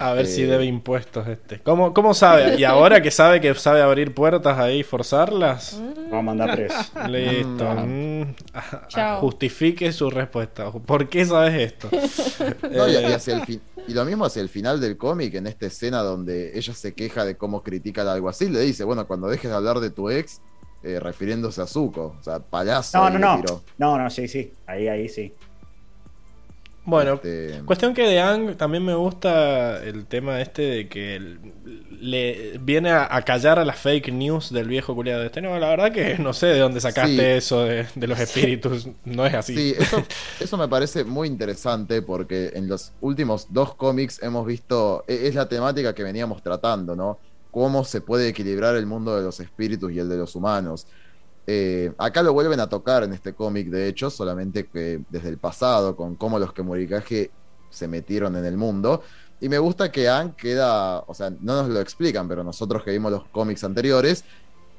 A 0.00 0.12
ver 0.14 0.24
Este, 0.24 0.36
si 0.36 0.42
debe 0.42 0.64
impuestos 0.64 1.28
este. 1.28 1.60
¿Cómo, 1.60 1.94
¿Cómo 1.94 2.12
sabe? 2.12 2.56
¿Y 2.58 2.64
ahora 2.64 3.00
que 3.00 3.10
sabe 3.12 3.40
que 3.40 3.54
sabe 3.54 3.82
abrir 3.82 4.12
puertas 4.14 4.58
ahí 4.58 4.80
y 4.80 4.82
forzarlas? 4.82 5.74
Mm, 5.80 5.94
Vamos 6.10 6.18
a 6.18 6.22
mandar 6.22 6.56
preso. 6.56 6.74
Listo. 7.08 7.64
Mm. 7.64 8.20
Mm. 8.22 8.34
Ah, 8.54 8.86
Chao. 8.88 9.20
Justifique 9.20 9.92
su 9.92 10.10
respuesta. 10.10 10.70
¿Por 10.72 11.08
qué 11.08 11.24
sabes 11.24 11.54
esto? 11.72 11.88
No, 12.70 12.88
y, 12.88 12.92
y 12.92 13.04
hacia 13.12 13.34
el 13.36 13.42
fin- 13.46 13.60
y 13.88 13.94
lo 13.94 14.04
mismo 14.04 14.24
hacia 14.24 14.42
el 14.42 14.48
final 14.48 14.80
del 14.80 14.96
cómic, 14.96 15.34
en 15.34 15.46
esta 15.46 15.66
escena 15.66 16.02
donde 16.02 16.58
ella 16.58 16.74
se 16.74 16.92
queja 16.94 17.24
de 17.24 17.36
cómo 17.36 17.62
critica 17.62 18.02
al 18.02 18.08
alguacil, 18.08 18.52
le 18.52 18.60
dice, 18.60 18.82
bueno, 18.84 19.06
cuando 19.06 19.28
dejes 19.28 19.50
de 19.50 19.56
hablar 19.56 19.78
de 19.80 19.90
tu 19.90 20.10
ex, 20.10 20.40
eh, 20.82 20.98
refiriéndose 21.00 21.62
a 21.62 21.66
Zuko, 21.66 22.16
o 22.18 22.22
sea, 22.22 22.40
payaso. 22.40 22.98
No, 22.98 23.10
no, 23.10 23.18
no. 23.18 23.40
tiró. 23.40 23.62
No, 23.78 23.96
no, 23.98 24.10
sí, 24.10 24.26
sí. 24.28 24.52
Ahí, 24.66 24.88
ahí 24.88 25.08
sí. 25.08 25.32
Bueno, 26.86 27.14
Este, 27.14 27.60
Cuestión 27.66 27.92
que 27.94 28.02
de 28.08 28.20
Ang 28.20 28.56
también 28.56 28.84
me 28.84 28.94
gusta 28.94 29.82
el 29.84 30.06
tema 30.06 30.40
este 30.40 30.62
de 30.62 30.88
que 30.88 31.36
le 32.00 32.58
viene 32.58 32.90
a, 32.90 33.14
a 33.14 33.22
callar 33.22 33.58
a 33.58 33.64
las 33.64 33.78
fake 33.78 34.12
news 34.12 34.52
del 34.52 34.68
viejo 34.68 34.94
culiado 34.94 35.22
este. 35.24 35.40
No, 35.42 35.58
la 35.58 35.68
verdad 35.68 35.92
que 35.92 36.18
no 36.18 36.32
sé 36.32 36.46
de 36.46 36.58
dónde 36.58 36.80
sacaste 36.80 37.16
Sí. 37.16 37.20
eso 37.20 37.64
de, 37.64 37.86
de 37.94 38.06
los 38.06 38.18
espíritus. 38.20 38.88
No 39.04 39.26
es 39.26 39.34
así. 39.34 39.54
Sí, 39.54 39.74
eso, 39.78 40.02
eso 40.40 40.56
me 40.56 40.68
parece 40.68 41.04
muy 41.04 41.28
interesante 41.28 42.02
porque 42.02 42.52
en 42.54 42.68
los 42.68 42.92
últimos 43.00 43.48
dos 43.50 43.74
cómics 43.74 44.22
hemos 44.22 44.46
visto, 44.46 45.04
e- 45.08 45.26
es 45.28 45.34
la 45.34 45.48
temática 45.48 45.94
que 45.94 46.02
veníamos 46.02 46.42
tratando, 46.42 46.94
¿no? 46.94 47.18
Cómo 47.50 47.84
se 47.84 48.02
puede 48.02 48.28
equilibrar 48.28 48.76
el 48.76 48.84
mundo 48.86 49.16
de 49.16 49.22
los 49.22 49.40
espíritus 49.40 49.90
y 49.92 49.98
el 49.98 50.08
de 50.08 50.16
los 50.18 50.34
humanos. 50.36 50.86
Eh, 51.46 51.92
acá 51.98 52.22
lo 52.22 52.32
vuelven 52.32 52.58
a 52.60 52.68
tocar 52.68 53.04
en 53.04 53.12
este 53.12 53.32
cómic, 53.34 53.68
de 53.68 53.86
hecho, 53.88 54.10
solamente 54.10 54.66
que 54.66 55.00
desde 55.10 55.28
el 55.28 55.38
pasado, 55.38 55.94
con 55.94 56.16
cómo 56.16 56.38
los 56.38 56.52
Kemurikage 56.52 57.30
se 57.70 57.86
metieron 57.88 58.36
en 58.36 58.44
el 58.44 58.56
mundo. 58.56 59.02
Y 59.40 59.48
me 59.48 59.58
gusta 59.58 59.92
que 59.92 60.08
Anne 60.08 60.34
queda, 60.36 61.00
o 61.00 61.14
sea, 61.14 61.30
no 61.30 61.62
nos 61.62 61.68
lo 61.68 61.80
explican, 61.80 62.26
pero 62.26 62.42
nosotros 62.42 62.82
que 62.82 62.90
vimos 62.90 63.12
los 63.12 63.24
cómics 63.28 63.62
anteriores, 63.64 64.24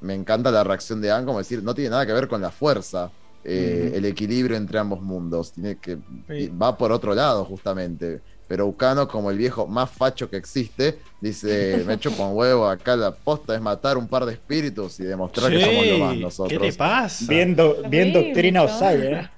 me 0.01 0.13
encanta 0.13 0.51
la 0.51 0.63
reacción 0.63 0.99
de 0.99 1.11
Anne, 1.11 1.25
como 1.25 1.37
decir, 1.37 1.63
no 1.63 1.73
tiene 1.73 1.91
nada 1.91 2.05
que 2.05 2.13
ver 2.13 2.27
con 2.27 2.41
la 2.41 2.51
fuerza, 2.51 3.11
eh, 3.43 3.93
el 3.95 4.03
equilibrio 4.05 4.57
entre 4.57 4.77
ambos 4.79 5.01
mundos, 5.01 5.53
tiene 5.53 5.77
que 5.77 5.97
Sí. 6.27 6.49
va 6.49 6.77
por 6.77 6.91
otro 6.91 7.15
lado 7.15 7.45
justamente. 7.45 8.21
Pero 8.47 8.65
Ucano, 8.65 9.07
como 9.07 9.29
el 9.29 9.37
viejo 9.37 9.67
más 9.67 9.89
facho 9.89 10.29
que 10.29 10.37
existe, 10.37 10.99
dice, 11.19 11.83
me 11.85 11.95
echo 11.95 12.11
con 12.15 12.35
huevo, 12.35 12.67
acá 12.67 12.95
la 12.95 13.11
posta 13.11 13.53
es 13.55 13.61
matar 13.61 13.97
un 13.97 14.07
par 14.07 14.25
de 14.25 14.33
espíritus 14.33 14.99
y 14.99 15.03
demostrar 15.03 15.51
que 15.51 15.61
somos 15.61 15.85
lo 15.87 15.97
más 15.99 16.15
nosotros. 16.17 16.61
¿Qué 16.61 16.71
te 16.71 16.77
pasa? 16.77 17.25
Viendo, 17.27 17.83
bien 17.89 18.13
doctrina. 18.13 18.63
Osai, 18.63 19.01
¿eh? 19.07 19.29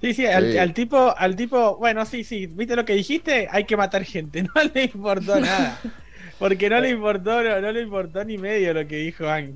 Sí, 0.00 0.14
sí, 0.14 0.26
al, 0.26 0.52
Sí. 0.52 0.56
al 0.58 0.72
tipo, 0.72 1.14
al 1.16 1.36
tipo, 1.36 1.76
bueno, 1.76 2.06
sí, 2.06 2.24
sí, 2.24 2.46
viste 2.46 2.74
lo 2.74 2.86
que 2.86 2.94
dijiste, 2.94 3.46
hay 3.50 3.64
que 3.64 3.76
matar 3.76 4.02
gente, 4.04 4.42
no 4.54 4.62
le 4.74 4.84
importó 4.84 5.38
nada. 5.38 5.78
Porque 6.38 6.70
no 6.70 6.80
le 6.80 6.88
importó, 6.88 7.42
no, 7.42 7.60
no 7.60 7.70
le 7.70 7.82
importó 7.82 8.24
ni 8.24 8.38
medio 8.38 8.72
lo 8.72 8.86
que 8.88 8.96
dijo 8.96 9.28
Ang. 9.28 9.52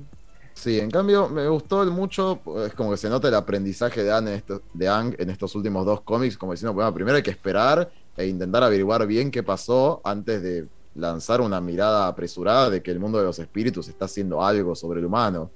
Sí, 0.53 0.79
en 0.79 0.91
cambio 0.91 1.27
me 1.27 1.47
gustó 1.47 1.83
mucho, 1.91 2.39
es 2.65 2.73
como 2.75 2.91
que 2.91 2.97
se 2.97 3.09
nota 3.09 3.27
el 3.27 3.33
aprendizaje 3.33 4.03
de, 4.03 4.11
Anne 4.13 4.31
en 4.31 4.37
esto- 4.37 4.61
de 4.73 4.87
Ang 4.87 5.15
en 5.17 5.29
estos 5.31 5.53
últimos 5.55 5.83
dos 5.85 6.01
cómics, 6.01 6.37
como 6.37 6.51
diciendo, 6.51 6.73
bueno, 6.73 6.93
primero 6.93 7.17
hay 7.17 7.23
que 7.23 7.31
esperar 7.31 7.89
e 8.17 8.27
intentar 8.27 8.63
averiguar 8.63 9.05
bien 9.07 9.31
qué 9.31 9.43
pasó 9.43 10.01
antes 10.03 10.41
de 10.41 10.65
lanzar 10.95 11.41
una 11.41 11.59
mirada 11.59 12.07
apresurada 12.07 12.69
de 12.69 12.81
que 12.81 12.91
el 12.91 12.99
mundo 12.99 13.17
de 13.17 13.25
los 13.25 13.37
espíritus 13.39 13.87
está 13.89 14.05
haciendo 14.05 14.43
algo 14.43 14.75
sobre 14.75 14.99
el 14.99 15.05
humano. 15.05 15.51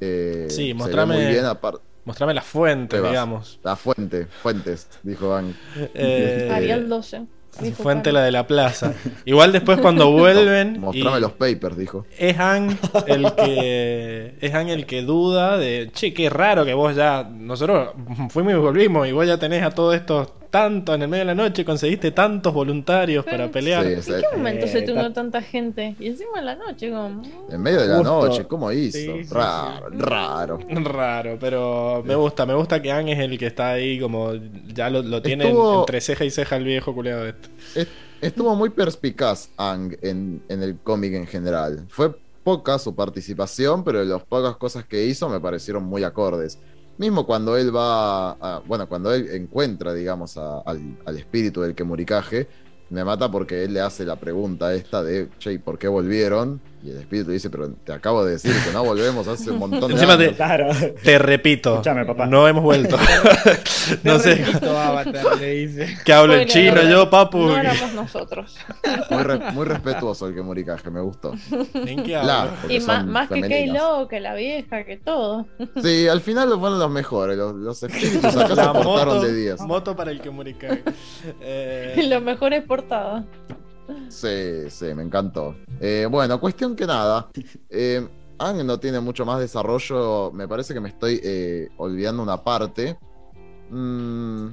Eh, 0.00 0.46
Sí, 0.50 0.74
mostrame- 0.74 1.14
muy 1.16 1.26
bien 1.26 1.44
apar- 1.44 1.80
Mostrame 2.04 2.34
la 2.34 2.42
fuente, 2.42 3.00
digamos. 3.00 3.60
la 3.62 3.76
fuente, 3.76 4.26
fuentes, 4.26 4.88
dijo 5.04 5.34
Ang. 5.34 5.54
Eh, 5.94 6.50
Arial 6.52 6.88
12. 6.88 7.26
dijo 7.60 7.82
fuente 7.82 8.04
Carlos. 8.10 8.14
la 8.20 8.24
de 8.24 8.32
la 8.32 8.46
plaza. 8.46 8.94
Igual 9.24 9.52
después 9.52 9.78
cuando 9.78 10.10
vuelven. 10.12 10.80
Mostrame 10.80 11.18
y- 11.18 11.20
los 11.20 11.32
papers, 11.32 11.76
dijo. 11.76 12.04
Es 12.18 12.36
Ang 12.40 12.76
el 13.06 13.32
que 13.36 14.34
es 14.40 14.52
Ang 14.54 14.70
el 14.70 14.86
que 14.86 15.02
duda 15.02 15.56
de, 15.58 15.90
che, 15.92 16.12
qué 16.12 16.28
raro 16.28 16.64
que 16.64 16.74
vos 16.74 16.96
ya 16.96 17.22
nosotros 17.22 17.90
fuimos 18.30 18.52
y 18.54 18.56
volvimos 18.56 19.06
y 19.06 19.12
vos 19.12 19.24
ya 19.26 19.38
tenés 19.38 19.62
a 19.62 19.70
todos 19.70 19.94
estos 19.94 20.32
tanto 20.52 20.92
en 20.92 21.00
el 21.00 21.08
medio 21.08 21.22
de 21.22 21.34
la 21.34 21.34
noche, 21.34 21.64
conseguiste 21.64 22.10
tantos 22.10 22.52
voluntarios 22.52 23.24
para 23.24 23.50
pelear. 23.50 23.86
¿En 23.86 24.02
qué 24.02 24.22
momento 24.36 24.66
se 24.66 24.82
te 24.82 24.92
unió 24.92 25.10
tanta 25.10 25.40
gente? 25.40 25.96
Y 25.98 26.08
encima 26.08 26.40
en 26.40 26.44
la 26.44 26.56
noche, 26.56 26.90
como. 26.90 27.22
En 27.48 27.62
medio 27.62 27.80
de 27.80 27.88
la 27.88 28.02
noche, 28.02 28.44
¿cómo 28.44 28.70
hizo? 28.70 28.98
raro, 29.30 29.88
raro. 29.90 30.60
Raro, 30.68 31.38
pero 31.40 32.02
me 32.04 32.14
gusta, 32.14 32.44
me 32.44 32.52
gusta 32.52 32.82
que 32.82 32.92
Ang 32.92 33.08
es 33.08 33.18
el 33.18 33.38
que 33.38 33.46
está 33.46 33.70
ahí, 33.70 33.98
como 33.98 34.34
ya 34.66 34.90
lo, 34.90 35.22
tiene 35.22 35.48
entre 35.48 36.02
ceja 36.02 36.26
y 36.26 36.30
ceja 36.30 36.56
el 36.56 36.64
viejo 36.64 36.94
culeado 36.94 37.26
este. 37.26 37.88
Estuvo 38.20 38.54
muy 38.54 38.68
perspicaz 38.68 39.48
Ang 39.56 39.96
en, 40.02 40.42
en 40.50 40.62
el 40.62 40.76
cómic 40.80 41.14
en 41.14 41.26
general. 41.26 41.86
Fue 41.88 42.14
poca 42.44 42.78
su 42.78 42.94
participación, 42.94 43.84
pero 43.84 44.04
las 44.04 44.22
pocas 44.22 44.56
cosas 44.56 44.84
que 44.84 45.06
hizo 45.06 45.30
me 45.30 45.40
parecieron 45.40 45.84
muy 45.84 46.04
acordes. 46.04 46.58
Mismo 46.98 47.26
cuando 47.26 47.56
él 47.56 47.74
va, 47.74 48.32
a, 48.32 48.62
bueno, 48.66 48.88
cuando 48.88 49.12
él 49.12 49.28
encuentra, 49.32 49.92
digamos, 49.94 50.36
al, 50.36 50.98
al, 51.04 51.16
espíritu 51.16 51.62
del 51.62 51.74
Kemurikaje, 51.74 52.46
me 52.90 53.04
mata 53.04 53.30
porque 53.30 53.64
él 53.64 53.74
le 53.74 53.80
hace 53.80 54.04
la 54.04 54.16
pregunta 54.16 54.74
esta 54.74 55.02
de, 55.02 55.28
che, 55.38 55.58
¿por 55.58 55.78
qué 55.78 55.88
volvieron? 55.88 56.60
Y 56.84 56.90
el 56.90 56.98
espíritu 56.98 57.30
dice, 57.30 57.48
pero 57.48 57.70
te 57.70 57.92
acabo 57.92 58.24
de 58.24 58.32
decir 58.32 58.52
que 58.64 58.72
no 58.72 58.84
volvemos 58.84 59.28
hace 59.28 59.52
un 59.52 59.58
montón 59.60 59.94
de 59.94 60.00
años. 60.00 60.78
Te, 60.78 60.88
te 60.90 61.18
repito, 61.18 61.80
no 62.28 62.48
hemos 62.48 62.62
vuelto. 62.62 62.96
no 64.02 64.18
sé. 64.18 64.44
Que 66.04 66.12
hablo 66.12 66.34
en 66.34 66.48
chino 66.48 66.82
yo, 66.82 67.08
papu. 67.08 67.38
No 67.38 67.56
éramos 67.56 67.94
nosotros. 67.94 68.56
Muy, 69.54 69.64
respetuoso 69.64 70.26
el 70.26 70.34
que 70.34 70.42
Murikaje, 70.42 70.90
me 70.90 71.00
gustó. 71.00 71.34
¿En 71.74 72.02
qué 72.02 72.20
y 72.68 72.80
más, 72.80 73.28
que 73.28 73.42
Keilo, 73.42 74.08
que 74.08 74.20
la 74.20 74.34
vieja, 74.34 74.84
que 74.84 74.96
todo. 74.96 75.46
Sí, 75.82 76.08
al 76.08 76.20
final 76.20 76.48
fueron 76.58 76.78
los 76.78 76.90
mejores. 76.90 77.36
Los, 77.36 77.82
espíritus 77.82 78.36
acá 78.36 78.54
se 78.56 78.82
portaron 78.82 79.22
de 79.22 79.32
días. 79.34 79.60
Moto 79.60 79.94
para 79.94 80.10
el 80.10 80.20
que 80.20 80.30
Murikaje. 80.30 80.82
Eh... 81.40 82.06
Los 82.08 82.22
mejores 82.22 82.64
portados. 82.64 83.24
Sí, 84.08 84.70
sí, 84.70 84.94
me 84.94 85.02
encantó. 85.02 85.56
Eh, 85.80 86.06
bueno, 86.10 86.40
cuestión 86.40 86.76
que 86.76 86.86
nada. 86.86 87.28
Eh, 87.68 88.06
Ang 88.38 88.66
no 88.66 88.78
tiene 88.78 89.00
mucho 89.00 89.24
más 89.24 89.40
desarrollo. 89.40 90.30
Me 90.32 90.48
parece 90.48 90.74
que 90.74 90.80
me 90.80 90.88
estoy 90.88 91.20
eh, 91.22 91.68
olvidando 91.76 92.22
una 92.22 92.42
parte. 92.42 92.98
Mm. 93.70 94.48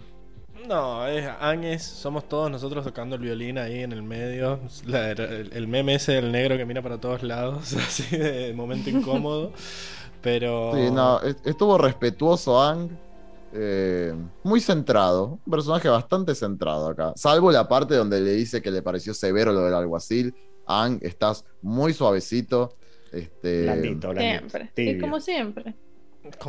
No, 0.67 1.07
es 1.07 1.27
Ang 1.39 1.79
somos 1.79 2.27
todos 2.27 2.51
nosotros 2.51 2.85
tocando 2.85 3.15
el 3.15 3.21
violín 3.21 3.57
ahí 3.57 3.79
en 3.79 3.91
el 3.91 4.03
medio. 4.03 4.59
el, 4.85 5.67
meme 5.67 5.95
ese 5.95 6.13
del 6.13 6.31
negro 6.31 6.57
que 6.57 6.65
mira 6.65 6.81
para 6.81 6.99
todos 6.99 7.23
lados, 7.23 7.73
así 7.87 8.15
de 8.15 8.53
momento 8.53 8.89
incómodo. 8.89 9.51
Pero. 10.21 10.73
Sí, 10.75 10.91
no, 10.91 11.21
estuvo 11.21 11.77
respetuoso 11.77 12.61
Ang 12.61 12.89
eh, 13.53 14.13
muy 14.43 14.61
centrado, 14.61 15.39
un 15.45 15.51
personaje 15.51 15.89
bastante 15.89 16.35
centrado 16.35 16.87
acá, 16.87 17.13
salvo 17.15 17.51
la 17.51 17.67
parte 17.67 17.95
donde 17.95 18.21
le 18.21 18.31
dice 18.31 18.61
que 18.61 18.71
le 18.71 18.81
pareció 18.81 19.13
severo 19.13 19.51
lo 19.51 19.61
del 19.65 19.73
alguacil. 19.73 20.35
Ang, 20.67 20.99
estás 21.01 21.45
muy 21.61 21.93
suavecito. 21.93 22.75
Este, 23.11 23.65
Siempre. 24.15 24.99
como 24.99 25.19
siempre. 25.19 25.75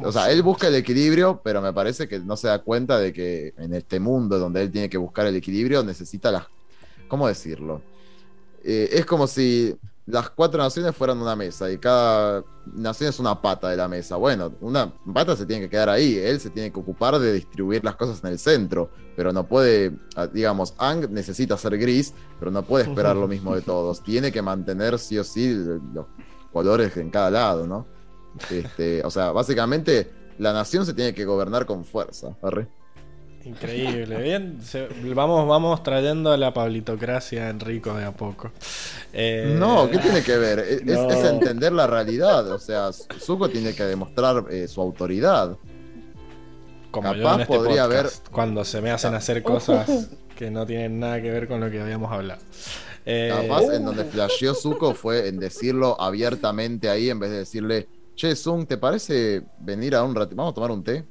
o 0.02 0.12
sea, 0.12 0.30
él 0.30 0.42
busca 0.42 0.68
el 0.68 0.74
equilibrio, 0.74 1.40
pero 1.42 1.62
me 1.62 1.72
parece 1.72 2.06
que 2.06 2.18
no 2.18 2.36
se 2.36 2.48
da 2.48 2.58
cuenta 2.58 2.98
de 2.98 3.14
que 3.14 3.54
en 3.56 3.72
este 3.72 3.98
mundo 3.98 4.38
donde 4.38 4.60
él 4.60 4.70
tiene 4.70 4.90
que 4.90 4.98
buscar 4.98 5.26
el 5.26 5.36
equilibrio 5.36 5.82
necesita 5.82 6.30
las. 6.30 6.46
¿Cómo 7.08 7.26
decirlo? 7.26 7.82
Eh, 8.62 8.90
es 8.92 9.06
como 9.06 9.26
si 9.26 9.74
las 10.06 10.30
cuatro 10.30 10.62
naciones 10.62 10.94
fueran 10.94 11.20
una 11.20 11.36
mesa 11.36 11.70
y 11.70 11.78
cada 11.78 12.44
nación 12.74 13.10
es 13.10 13.18
una 13.18 13.40
pata 13.40 13.68
de 13.68 13.76
la 13.76 13.88
mesa. 13.88 14.16
Bueno, 14.16 14.52
una 14.60 14.92
pata 15.12 15.36
se 15.36 15.46
tiene 15.46 15.62
que 15.62 15.70
quedar 15.70 15.88
ahí, 15.88 16.16
él 16.16 16.40
se 16.40 16.50
tiene 16.50 16.72
que 16.72 16.80
ocupar 16.80 17.18
de 17.18 17.32
distribuir 17.32 17.84
las 17.84 17.96
cosas 17.96 18.22
en 18.24 18.30
el 18.30 18.38
centro, 18.38 18.90
pero 19.16 19.32
no 19.32 19.46
puede, 19.46 19.92
ah, 20.16 20.26
digamos, 20.26 20.74
Ang 20.78 21.10
necesita 21.10 21.56
ser 21.56 21.78
gris, 21.78 22.14
pero 22.38 22.50
no 22.50 22.62
puede 22.62 22.84
esperar 22.84 23.16
lo 23.16 23.28
mismo 23.28 23.54
de 23.54 23.62
todos, 23.62 24.02
tiene 24.04 24.32
que 24.32 24.42
mantener 24.42 24.98
sí 24.98 25.18
o 25.18 25.24
sí 25.24 25.54
los 25.94 26.06
colores 26.52 26.96
en 26.96 27.10
cada 27.10 27.30
lado, 27.30 27.66
¿no? 27.66 27.86
Este, 28.50 29.02
o 29.04 29.10
sea, 29.10 29.32
básicamente 29.32 30.12
la 30.38 30.52
nación 30.52 30.86
se 30.86 30.94
tiene 30.94 31.14
que 31.14 31.24
gobernar 31.24 31.66
con 31.66 31.84
fuerza, 31.84 32.36
¿verdad? 32.42 32.68
Increíble, 33.44 34.20
bien. 34.20 34.58
vamos, 35.14 35.48
vamos 35.48 35.82
trayendo 35.82 36.30
a 36.30 36.36
la 36.36 36.52
pablitocracia 36.52 37.48
Enrico 37.48 37.94
de 37.94 38.04
a 38.04 38.12
poco. 38.12 38.50
Eh, 39.12 39.56
no, 39.58 39.90
¿qué 39.90 39.98
tiene 39.98 40.22
que 40.22 40.36
ver? 40.36 40.58
Es, 40.58 41.24
entender 41.24 41.72
la 41.72 41.86
realidad. 41.86 42.50
O 42.52 42.58
sea, 42.58 42.90
Zuko 42.92 43.48
tiene 43.48 43.74
que 43.74 43.84
demostrar 43.84 44.44
eh, 44.50 44.68
su 44.68 44.80
autoridad. 44.80 45.56
Como 46.90 47.12
Capaz 47.12 47.42
este 47.42 47.46
podría 47.46 47.84
haber. 47.84 48.10
Cuando 48.30 48.64
se 48.64 48.80
me 48.82 48.90
hacen 48.90 49.14
hacer 49.14 49.42
cosas 49.42 49.88
que 50.36 50.50
no 50.50 50.66
tienen 50.66 51.00
nada 51.00 51.22
que 51.22 51.30
ver 51.30 51.48
con 51.48 51.60
lo 51.60 51.70
que 51.70 51.80
habíamos 51.80 52.12
hablado. 52.12 52.42
Eh, 53.06 53.32
Capaz 53.34 53.74
en 53.74 53.86
donde 53.86 54.04
flasheó 54.04 54.54
Zuko 54.54 54.94
fue 54.94 55.28
en 55.28 55.38
decirlo 55.38 55.98
abiertamente 55.98 56.90
ahí 56.90 57.08
en 57.08 57.18
vez 57.18 57.30
de 57.30 57.38
decirle 57.38 57.88
Che, 58.20 58.36
Zoom, 58.36 58.66
¿te 58.66 58.76
parece 58.76 59.44
venir 59.60 59.94
a 59.94 60.04
un 60.04 60.14
rato? 60.14 60.36
Vamos 60.36 60.52
a 60.52 60.54
tomar 60.54 60.70
un 60.70 60.84
té. 60.84 61.06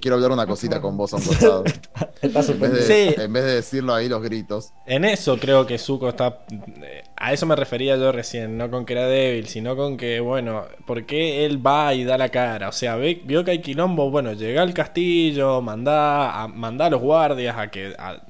Quiero 0.00 0.16
hablar 0.16 0.32
una 0.32 0.44
cosita 0.44 0.80
con 0.80 0.96
vos 0.96 1.12
a 1.12 1.18
un 1.18 1.22
costado. 1.22 1.62
en, 2.20 2.32
vez 2.32 2.88
de, 2.88 3.14
en 3.16 3.32
vez 3.32 3.44
de 3.44 3.54
decirlo 3.54 3.94
ahí 3.94 4.08
los 4.08 4.20
gritos. 4.20 4.72
En 4.84 5.04
eso 5.04 5.38
creo 5.38 5.64
que 5.66 5.78
Zuko 5.78 6.08
está. 6.08 6.40
Eh, 6.50 7.04
a 7.14 7.32
eso 7.32 7.46
me 7.46 7.54
refería 7.54 7.96
yo 7.96 8.10
recién, 8.10 8.58
no 8.58 8.72
con 8.72 8.84
que 8.84 8.94
era 8.94 9.06
débil, 9.06 9.46
sino 9.46 9.76
con 9.76 9.96
que, 9.96 10.18
bueno, 10.18 10.64
¿por 10.84 11.06
qué 11.06 11.46
él 11.46 11.64
va 11.64 11.94
y 11.94 12.02
da 12.02 12.18
la 12.18 12.30
cara? 12.30 12.70
O 12.70 12.72
sea, 12.72 12.96
vio 12.96 13.44
que 13.44 13.52
hay 13.52 13.60
quilombo, 13.60 14.10
bueno, 14.10 14.32
llega 14.32 14.62
al 14.62 14.74
castillo, 14.74 15.62
manda 15.62 16.42
a, 16.42 16.48
manda 16.48 16.86
a 16.86 16.90
los 16.90 17.00
guardias 17.00 17.56
a 17.56 17.70
que. 17.70 17.94
A, 17.96 18.20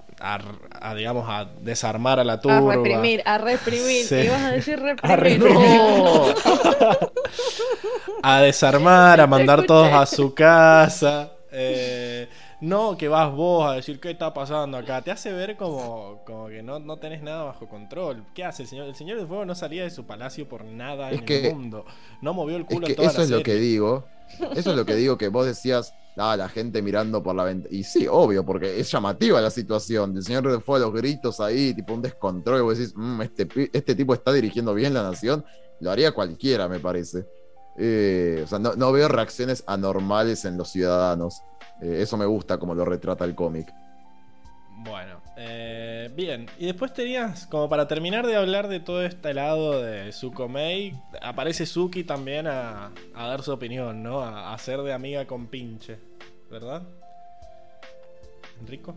digamos, 0.97 1.29
a 1.29 1.47
desarmar 1.61 2.19
a 2.21 2.25
la 2.25 2.41
turba. 2.41 2.73
A 2.73 2.77
reprimir, 2.77 3.23
a 3.25 3.39
reprimir. 3.39 4.07
Ibas 4.11 4.43
a 4.43 4.51
decir 4.51 4.81
reprimir. 4.81 5.43
a 8.23 8.41
desarmar, 8.41 9.21
a 9.21 9.27
mandar 9.27 9.65
todos 9.65 9.93
a 9.93 10.07
su 10.07 10.35
casa. 10.35 11.33
Eh, 11.51 12.29
no 12.61 12.97
que 12.97 13.09
vas 13.09 13.33
vos 13.33 13.71
a 13.71 13.75
decir 13.75 14.01
qué 14.01 14.11
está 14.11 14.35
pasando 14.35 14.77
acá. 14.77 15.03
Te 15.03 15.11
hace 15.11 15.33
ver 15.33 15.57
como, 15.57 16.23
como 16.25 16.49
que 16.49 16.63
no, 16.63 16.79
no 16.79 16.99
tenés 16.99 17.23
nada 17.23 17.45
bajo 17.45 17.69
control. 17.69 18.25
¿Qué 18.35 18.45
hace 18.45 18.63
el 18.63 18.69
señor? 18.69 18.89
El 18.89 18.95
señor 18.95 19.19
de 19.19 19.27
fuego 19.27 19.45
no 19.45 19.55
salía 19.55 19.85
de 19.85 19.91
su 19.91 20.07
palacio 20.07 20.49
por 20.49 20.65
nada 20.65 21.11
en 21.11 21.25
el 21.27 21.55
mundo. 21.55 21.85
No 22.21 22.35
movió 22.35 22.57
el 22.57 22.67
culo 22.67 22.87
es 22.87 22.97
que 22.97 23.05
Eso 23.05 23.23
es 23.23 23.31
lo 23.31 23.43
que 23.43 23.55
digo. 23.55 24.07
Eso 24.55 24.71
es 24.71 24.77
lo 24.77 24.85
que 24.85 24.95
digo 24.95 25.17
que 25.17 25.29
vos 25.29 25.47
decías, 25.47 25.95
ah, 26.17 26.37
la 26.37 26.49
gente 26.49 26.83
mirando 26.83 27.23
por 27.23 27.35
la 27.35 27.45
ventana. 27.45 27.75
Y 27.75 27.85
sí, 27.85 28.07
obvio, 28.11 28.45
porque 28.45 28.79
es 28.79 28.91
llamativa 28.91 29.41
la 29.41 29.51
situación. 29.51 30.17
El 30.17 30.23
señor 30.23 30.51
de 30.51 30.61
fuego, 30.61 30.87
los 30.87 30.95
gritos 30.95 31.41
ahí, 31.41 31.75
tipo 31.75 31.95
un 31.95 32.03
descontrol. 32.03 32.59
Y 32.59 32.63
vos 32.63 32.79
decís, 32.79 32.95
mm, 32.97 33.23
este, 33.23 33.49
este 33.73 33.95
tipo 33.95 34.15
está 34.15 34.33
dirigiendo 34.33 34.75
bien 34.75 34.95
la 34.95 35.03
nación. 35.03 35.45
Lo 35.81 35.91
haría 35.91 36.13
cualquiera, 36.13 36.69
me 36.69 36.81
parece. 36.81 37.25
Eh, 37.81 38.43
o 38.45 38.47
sea, 38.49 38.59
no, 38.59 38.93
veo 38.93 39.09
reacciones 39.09 39.63
anormales 39.67 40.45
en 40.45 40.57
los 40.57 40.71
ciudadanos. 40.71 41.43
Eh, 41.83 41.99
eso 42.01 42.17
me 42.17 42.27
gusta 42.27 42.59
como 42.59 42.75
lo 42.75 42.85
retrata 42.85 43.25
el 43.25 43.35
cómic. 43.35 43.73
Bueno, 44.81 45.21
eh, 45.37 46.11
bien. 46.15 46.47
Y 46.59 46.67
después 46.67 46.93
tenías, 46.93 47.47
como 47.47 47.69
para 47.69 47.89
terminar 47.89 48.27
de 48.27 48.37
hablar 48.37 48.69
de 48.69 48.79
todo 48.79 49.03
este 49.03 49.35
lado 49.35 49.83
de 49.83 50.13
Zuko 50.13 50.49
Mei, 50.49 50.95
aparece 51.21 51.67
Suki 51.67 52.05
también 52.05 52.47
a, 52.47 52.93
dar 53.15 53.43
su 53.43 53.53
opinión, 53.53 54.03
¿no? 54.03 54.21
A, 54.21 54.55
a 54.55 54.59
ser 54.59 54.83
de 54.83 54.93
amiga 54.93 55.27
con 55.27 55.49
pinche, 55.49 55.99
¿verdad? 56.49 56.83
Enrico. 58.61 58.97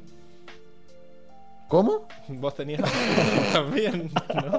¿Cómo? 1.72 2.06
Vos 2.28 2.54
tenías 2.54 2.82
también, 3.54 4.12
¿no? 4.36 4.58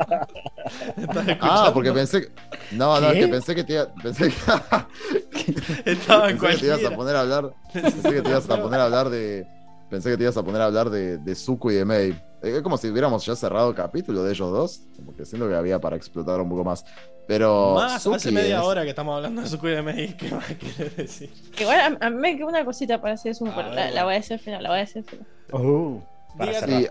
Ah, 1.42 1.70
porque 1.74 1.92
pensé 1.92 2.22
que... 2.22 2.28
No, 2.74 2.98
no, 3.02 3.12
que 3.12 3.28
pensé 3.28 3.54
que 3.54 3.64
te 3.64 3.74
iba... 3.74 3.92
Pensé 4.02 4.30
que... 4.30 5.84
Estaba 5.92 6.30
en 6.30 6.38
pensé 6.38 6.54
que 6.54 6.60
te 6.60 6.66
ibas 6.68 6.84
a 6.90 6.96
poner 6.96 7.16
a 7.16 7.20
hablar... 7.20 7.52
Pensé 7.70 8.10
que 8.14 8.22
te 8.22 8.30
ibas 8.30 8.48
a 8.48 8.62
poner 8.62 8.80
a 8.80 8.84
hablar 8.84 9.10
de... 9.10 9.46
Pensé 9.90 10.08
que 10.08 10.16
te 10.16 10.22
ibas 10.22 10.38
a 10.38 10.42
poner 10.42 10.62
a 10.62 10.64
hablar 10.64 10.88
de, 10.88 11.18
de 11.18 11.34
Zuko 11.34 11.70
y 11.70 11.74
de 11.74 11.84
Mei. 11.84 12.18
Es 12.40 12.62
como 12.62 12.78
si 12.78 12.88
hubiéramos 12.88 13.26
ya 13.26 13.36
cerrado 13.36 13.68
el 13.68 13.76
capítulo 13.76 14.24
de 14.24 14.32
ellos 14.32 14.50
dos. 14.50 14.80
Como 14.96 15.14
que 15.14 15.26
siento 15.26 15.46
que 15.50 15.54
había 15.54 15.78
para 15.78 15.96
explotar 15.96 16.40
un 16.40 16.48
poco 16.48 16.64
más. 16.64 16.82
Pero. 17.28 17.74
Más, 17.74 18.06
hace 18.06 18.32
media 18.32 18.62
hora 18.62 18.84
que 18.84 18.88
estamos 18.88 19.14
hablando 19.14 19.42
de 19.42 19.48
Zuko 19.48 19.68
y 19.68 19.72
de 19.72 19.82
Mei. 19.82 20.16
¿Qué 20.16 20.30
más 20.30 20.46
quieres 20.46 20.96
decir? 20.96 21.30
Igual 21.60 21.98
a, 22.00 22.08
mí 22.08 22.16
me 22.16 22.36
queda 22.38 22.46
una 22.46 22.64
cosita 22.64 23.02
para 23.02 23.12
decir 23.12 23.34
Zuko. 23.34 23.60
La, 23.60 23.90
la, 23.90 24.04
voy 24.04 24.14
a 24.14 24.16
decir 24.16 24.32
al 24.32 24.40
final, 24.40 24.62
la 24.62 24.70
voy 24.70 24.78
a 24.78 24.80
decir 24.80 25.04
al 25.52 26.02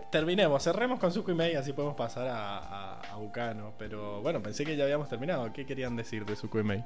terminemos, 0.10 0.64
cerremos 0.64 1.00
con 1.00 1.12
Zuko 1.12 1.32
y 1.32 1.36
Mei, 1.36 1.56
así 1.56 1.74
podemos 1.74 1.96
pasar 1.96 2.28
a, 2.28 3.00
a, 3.00 3.18
Ukano. 3.18 3.74
Pero 3.78 4.22
bueno, 4.22 4.42
pensé 4.42 4.66
que 4.66 4.76
ya 4.76 4.84
habíamos 4.84 5.10
terminado. 5.10 5.52
¿Qué 5.54 5.66
querían 5.66 5.96
decir 5.96 6.26
de 6.26 6.36
Zuko 6.36 6.60
y 6.60 6.64
Mei? 6.64 6.84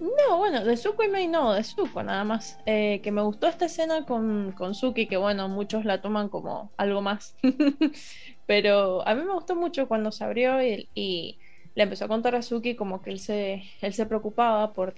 No, 0.00 0.38
bueno, 0.38 0.64
de 0.64 0.76
Zuko 0.76 1.04
y 1.04 1.08
Mei 1.08 1.28
no, 1.28 1.52
de 1.52 1.62
Zuko 1.62 2.02
nada 2.02 2.24
más. 2.24 2.58
Eh, 2.66 3.00
que 3.02 3.12
me 3.12 3.22
gustó 3.22 3.46
esta 3.46 3.66
escena 3.66 4.04
con, 4.04 4.52
con 4.52 4.74
Suki, 4.74 5.06
que 5.06 5.16
bueno, 5.16 5.48
muchos 5.48 5.84
la 5.84 6.00
toman 6.00 6.28
como 6.28 6.70
algo 6.76 7.00
más. 7.00 7.36
Pero 8.46 9.06
a 9.06 9.14
mí 9.14 9.22
me 9.22 9.32
gustó 9.32 9.54
mucho 9.54 9.88
cuando 9.88 10.12
se 10.12 10.24
abrió 10.24 10.62
y, 10.62 10.88
y, 10.94 11.38
le 11.74 11.82
empezó 11.82 12.04
a 12.04 12.08
contar 12.08 12.34
a 12.34 12.42
Suki 12.42 12.76
como 12.76 13.02
que 13.02 13.10
él 13.10 13.18
se, 13.18 13.64
él 13.80 13.94
se 13.94 14.06
preocupaba 14.06 14.72
por 14.74 14.92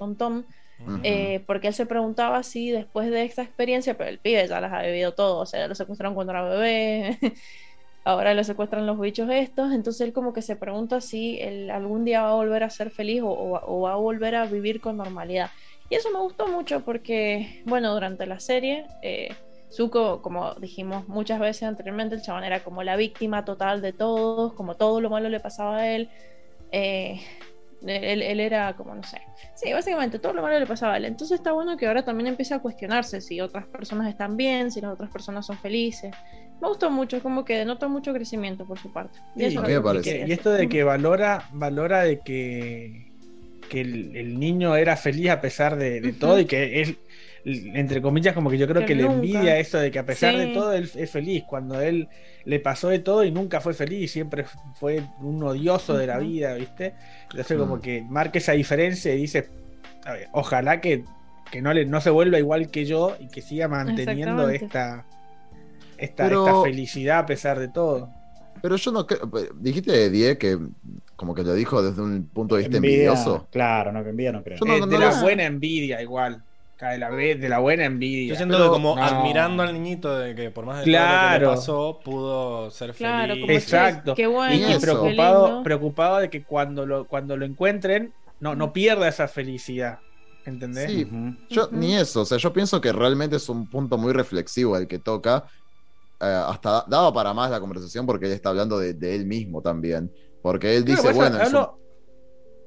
Tonton 0.78 1.00
Eh, 1.04 1.42
porque 1.46 1.68
él 1.68 1.74
se 1.74 1.86
preguntaba 1.86 2.42
si 2.42 2.70
después 2.70 3.10
de 3.10 3.24
esta 3.24 3.42
experiencia, 3.42 3.96
pero 3.96 4.10
el 4.10 4.18
pibe 4.18 4.46
ya 4.46 4.60
las 4.60 4.72
ha 4.72 4.82
vivido 4.82 5.12
todo, 5.12 5.38
o 5.38 5.46
sea, 5.46 5.68
lo 5.68 5.74
secuestraron 5.74 6.14
cuando 6.14 6.32
era 6.32 6.44
bebé, 6.44 7.18
ahora 8.04 8.34
lo 8.34 8.44
secuestran 8.44 8.86
los 8.86 9.00
bichos 9.00 9.28
estos, 9.30 9.72
entonces 9.72 10.02
él 10.06 10.12
como 10.12 10.32
que 10.32 10.42
se 10.42 10.54
pregunta 10.54 11.00
si 11.00 11.40
él 11.40 11.70
algún 11.70 12.04
día 12.04 12.22
va 12.22 12.30
a 12.30 12.34
volver 12.34 12.62
a 12.62 12.70
ser 12.70 12.90
feliz 12.90 13.20
o, 13.24 13.80
va 13.80 13.92
a 13.92 13.96
volver 13.96 14.36
a 14.36 14.46
vivir 14.46 14.80
con 14.80 14.96
normalidad. 14.96 15.50
Y 15.88 15.96
eso 15.96 16.10
me 16.10 16.18
gustó 16.18 16.46
mucho 16.48 16.84
porque, 16.84 17.62
bueno, 17.64 17.92
durante 17.92 18.26
la 18.26 18.40
serie, 18.40 18.86
eh, 19.02 19.34
Zuko, 19.72 20.22
como 20.22 20.54
dijimos 20.54 21.08
muchas 21.08 21.40
veces 21.40 21.64
anteriormente, 21.64 22.14
el 22.14 22.22
chabón 22.22 22.44
era 22.44 22.62
como 22.62 22.82
la 22.82 22.96
víctima 22.96 23.44
total 23.44 23.82
de 23.82 23.92
todos, 23.92 24.52
como 24.54 24.76
todo 24.76 25.00
lo 25.00 25.10
malo 25.10 25.28
le 25.28 25.40
pasaba 25.40 25.78
a 25.78 25.92
él. 25.92 26.08
Eh, 26.72 27.20
él, 27.88 28.40
era 28.40 28.74
como, 28.76 28.94
no 28.94 29.02
sé. 29.02 29.20
Sí, 29.54 29.72
básicamente 29.72 30.18
todo 30.18 30.32
lo 30.32 30.42
malo 30.42 30.58
le 30.58 30.66
pasaba 30.66 30.94
a 30.94 30.96
él. 30.96 31.04
Entonces 31.04 31.38
está 31.38 31.52
bueno 31.52 31.76
que 31.76 31.86
ahora 31.86 32.04
también 32.04 32.28
empiece 32.28 32.54
a 32.54 32.58
cuestionarse 32.58 33.20
si 33.20 33.40
otras 33.40 33.66
personas 33.66 34.08
están 34.08 34.36
bien, 34.36 34.70
si 34.70 34.80
las 34.80 34.92
otras 34.92 35.10
personas 35.10 35.46
son 35.46 35.58
felices. 35.58 36.14
Me 36.60 36.68
gustó 36.68 36.90
mucho, 36.90 37.22
como 37.22 37.44
que 37.44 37.58
denota 37.58 37.88
mucho 37.88 38.12
crecimiento 38.12 38.66
por 38.66 38.78
su 38.78 38.92
parte. 38.92 39.18
Y, 39.36 39.44
esto 39.44 40.50
de 40.50 40.68
que 40.68 40.84
valora, 40.84 41.48
valora 41.52 42.02
de 42.02 42.20
que, 42.20 43.12
que 43.68 43.80
el, 43.82 44.38
niño 44.38 44.74
era 44.76 44.96
feliz 44.96 45.30
a 45.30 45.40
pesar 45.40 45.76
de, 45.76 46.14
todo 46.18 46.40
y 46.40 46.46
que 46.46 46.80
él, 46.80 46.98
entre 47.46 48.02
comillas, 48.02 48.34
como 48.34 48.50
que 48.50 48.58
yo 48.58 48.66
creo 48.66 48.84
que, 48.84 48.96
le 48.96 49.04
envidia 49.04 49.58
eso 49.58 49.78
de 49.78 49.92
que 49.92 50.00
a 50.00 50.04
pesar 50.04 50.36
de 50.36 50.48
todo 50.48 50.72
él 50.72 50.90
es 50.96 51.10
feliz. 51.10 51.44
Cuando 51.44 51.80
él 51.80 52.08
le 52.44 52.58
pasó 52.58 52.88
de 52.88 52.98
todo 52.98 53.22
y 53.22 53.30
nunca 53.30 53.60
fue 53.60 53.72
feliz, 53.72 54.10
siempre 54.10 54.44
fue 54.74 55.02
un 55.20 55.40
odioso 55.44 55.96
de 55.96 56.08
la 56.08 56.18
vida, 56.18 56.54
¿viste? 56.54 56.94
Entonces, 57.30 57.56
como 57.56 57.76
mm. 57.76 57.80
que 57.80 58.02
marca 58.02 58.38
esa 58.38 58.52
diferencia 58.52 59.14
y 59.14 59.18
dice: 59.18 59.48
Ojalá 60.32 60.80
que, 60.80 61.04
no, 61.62 61.72
le, 61.72 61.86
no 61.86 62.00
se 62.00 62.10
vuelva 62.10 62.38
igual 62.38 62.68
que 62.68 62.84
yo 62.84 63.16
y 63.20 63.28
que 63.28 63.42
siga 63.42 63.68
manteniendo 63.68 64.48
esta, 64.48 65.06
esta, 65.98 66.28
felicidad 66.64 67.20
a 67.20 67.26
pesar 67.26 67.60
de 67.60 67.68
todo. 67.68 68.10
Pero 68.60 68.74
yo 68.74 68.90
no 68.90 69.06
creo. 69.06 69.30
Dijiste 69.54 69.92
de 69.92 70.10
Die 70.10 70.36
que 70.36 70.58
como 71.14 71.32
que 71.32 71.44
lo 71.44 71.54
dijo 71.54 71.80
desde 71.80 72.02
un 72.02 72.26
punto 72.26 72.56
de 72.56 72.62
vista 72.62 72.78
envidioso. 72.78 73.46
Claro, 73.52 73.92
no 73.92 74.02
que 74.02 74.10
envidia 74.10 74.32
no 74.32 74.42
creo. 74.42 74.58
de 74.58 74.98
la 74.98 75.22
buena 75.22 75.44
envidia 75.44 76.02
igual 76.02 76.42
de 76.78 76.98
la, 76.98 77.10
de 77.10 77.48
la 77.48 77.58
buena 77.58 77.84
envidia. 77.86 78.28
Yo 78.28 78.36
siento 78.36 78.70
como 78.70 78.96
admirando 78.98 79.62
al 79.62 79.72
niñito 79.72 80.16
de 80.18 80.34
que 80.34 80.50
por 80.50 80.66
más 80.66 80.78
de 80.78 80.84
claro. 80.84 81.16
todo 81.16 81.32
lo 81.32 81.50
que 81.50 81.56
pasó, 81.56 82.00
pudo 82.04 82.70
ser 82.70 82.92
feliz. 82.92 83.44
Exacto. 83.48 84.14
Qué 84.14 84.26
bueno. 84.26 84.76
Y 84.76 84.78
preocupado, 84.78 85.62
preocupado 85.62 86.18
de 86.18 86.28
que 86.28 86.44
cuando 86.44 86.84
lo, 86.84 87.06
cuando 87.06 87.36
lo 87.36 87.46
encuentren, 87.46 88.12
no, 88.40 88.54
no 88.54 88.72
pierda 88.72 89.08
esa 89.08 89.26
felicidad. 89.26 90.00
¿Entendés? 90.44 90.90
Sí, 90.90 91.08
yo 91.50 91.68
ni 91.72 91.96
eso. 91.96 92.20
O 92.20 92.24
sea, 92.24 92.38
yo 92.38 92.52
pienso 92.52 92.80
que 92.80 92.92
realmente 92.92 93.36
es 93.36 93.48
un 93.48 93.68
punto 93.68 93.98
muy 93.98 94.12
reflexivo 94.12 94.76
el 94.76 94.86
que 94.86 94.98
toca. 94.98 95.44
Eh, 96.20 96.24
hasta 96.24 96.84
daba 96.86 97.12
para 97.12 97.34
más 97.34 97.50
la 97.50 97.58
conversación 97.58 98.06
porque 98.06 98.26
él 98.26 98.32
está 98.32 98.50
hablando 98.50 98.78
de, 98.78 99.14
él 99.14 99.26
mismo 99.26 99.62
también. 99.62 100.12
Porque 100.42 100.76
él 100.76 100.84
dice, 100.84 101.12
bueno. 101.12 101.38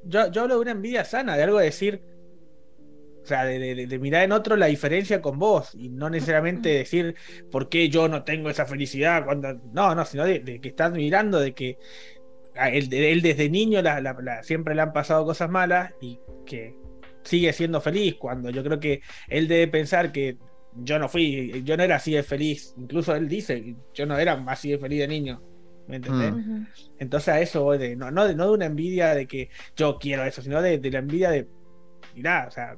yo, 0.03 0.31
yo 0.31 0.41
hablo 0.41 0.56
de 0.56 0.61
una 0.61 0.72
envidia 0.72 1.06
sana, 1.06 1.38
de 1.38 1.44
algo 1.44 1.60
de 1.60 1.65
decir 1.65 2.09
o 3.23 3.25
sea, 3.25 3.45
de, 3.45 3.99
mirar 3.99 4.23
en 4.23 4.31
otro 4.31 4.55
la 4.55 4.67
diferencia 4.67 5.21
con 5.21 5.39
vos 5.39 5.75
y 5.75 5.89
no 5.89 6.09
necesariamente 6.09 6.69
decir 6.69 7.15
por 7.51 7.69
qué 7.69 7.89
yo 7.89 8.07
no 8.07 8.23
tengo 8.23 8.49
esa 8.49 8.65
felicidad 8.65 9.25
cuando 9.25 9.53
no, 9.73 9.93
no, 9.93 10.05
sino 10.05 10.25
de, 10.25 10.59
que 10.61 10.69
estás 10.69 10.91
mirando 10.91 11.39
de 11.39 11.53
que 11.53 11.77
él, 12.55 12.89
desde 12.89 13.49
niño 13.49 13.81
siempre 14.41 14.75
le 14.75 14.81
han 14.81 14.93
pasado 14.93 15.25
cosas 15.25 15.49
malas 15.49 15.93
y 16.01 16.19
que 16.45 16.75
sigue 17.23 17.53
siendo 17.53 17.81
feliz 17.81 18.15
cuando 18.15 18.49
yo 18.49 18.63
creo 18.63 18.79
que 18.79 19.01
él 19.27 19.47
debe 19.47 19.67
pensar 19.67 20.11
que 20.11 20.37
yo 20.75 20.99
no 20.99 21.09
fui, 21.09 21.63
yo 21.63 21.77
no 21.77 21.83
era 21.83 21.97
así 21.97 22.13
de 22.13 22.23
feliz, 22.23 22.73
incluso 22.77 23.15
él 23.15 23.27
dice, 23.27 23.75
yo 23.93 24.05
no 24.05 24.17
era 24.17 24.33
así 24.47 24.71
de 24.71 24.77
feliz 24.77 24.99
de 24.99 25.07
niño. 25.07 25.41
¿Me 25.87 25.95
entendés? 25.95 26.33
Mm. 26.33 26.65
Entonces 26.99 27.29
a 27.29 27.41
eso 27.41 27.63
voy 27.63 27.79
de 27.79 27.95
no, 27.95 28.11
no, 28.11 28.27
de, 28.27 28.35
no 28.35 28.45
de 28.45 28.51
una 28.51 28.65
envidia 28.67 29.15
de 29.15 29.25
que 29.25 29.49
yo 29.75 29.97
quiero 29.97 30.23
eso, 30.23 30.43
sino 30.43 30.61
de, 30.61 30.77
de 30.77 30.91
la 30.91 30.99
envidia 30.99 31.31
de, 31.31 31.47
mirá, 32.13 32.45
o 32.47 32.51
sea, 32.51 32.77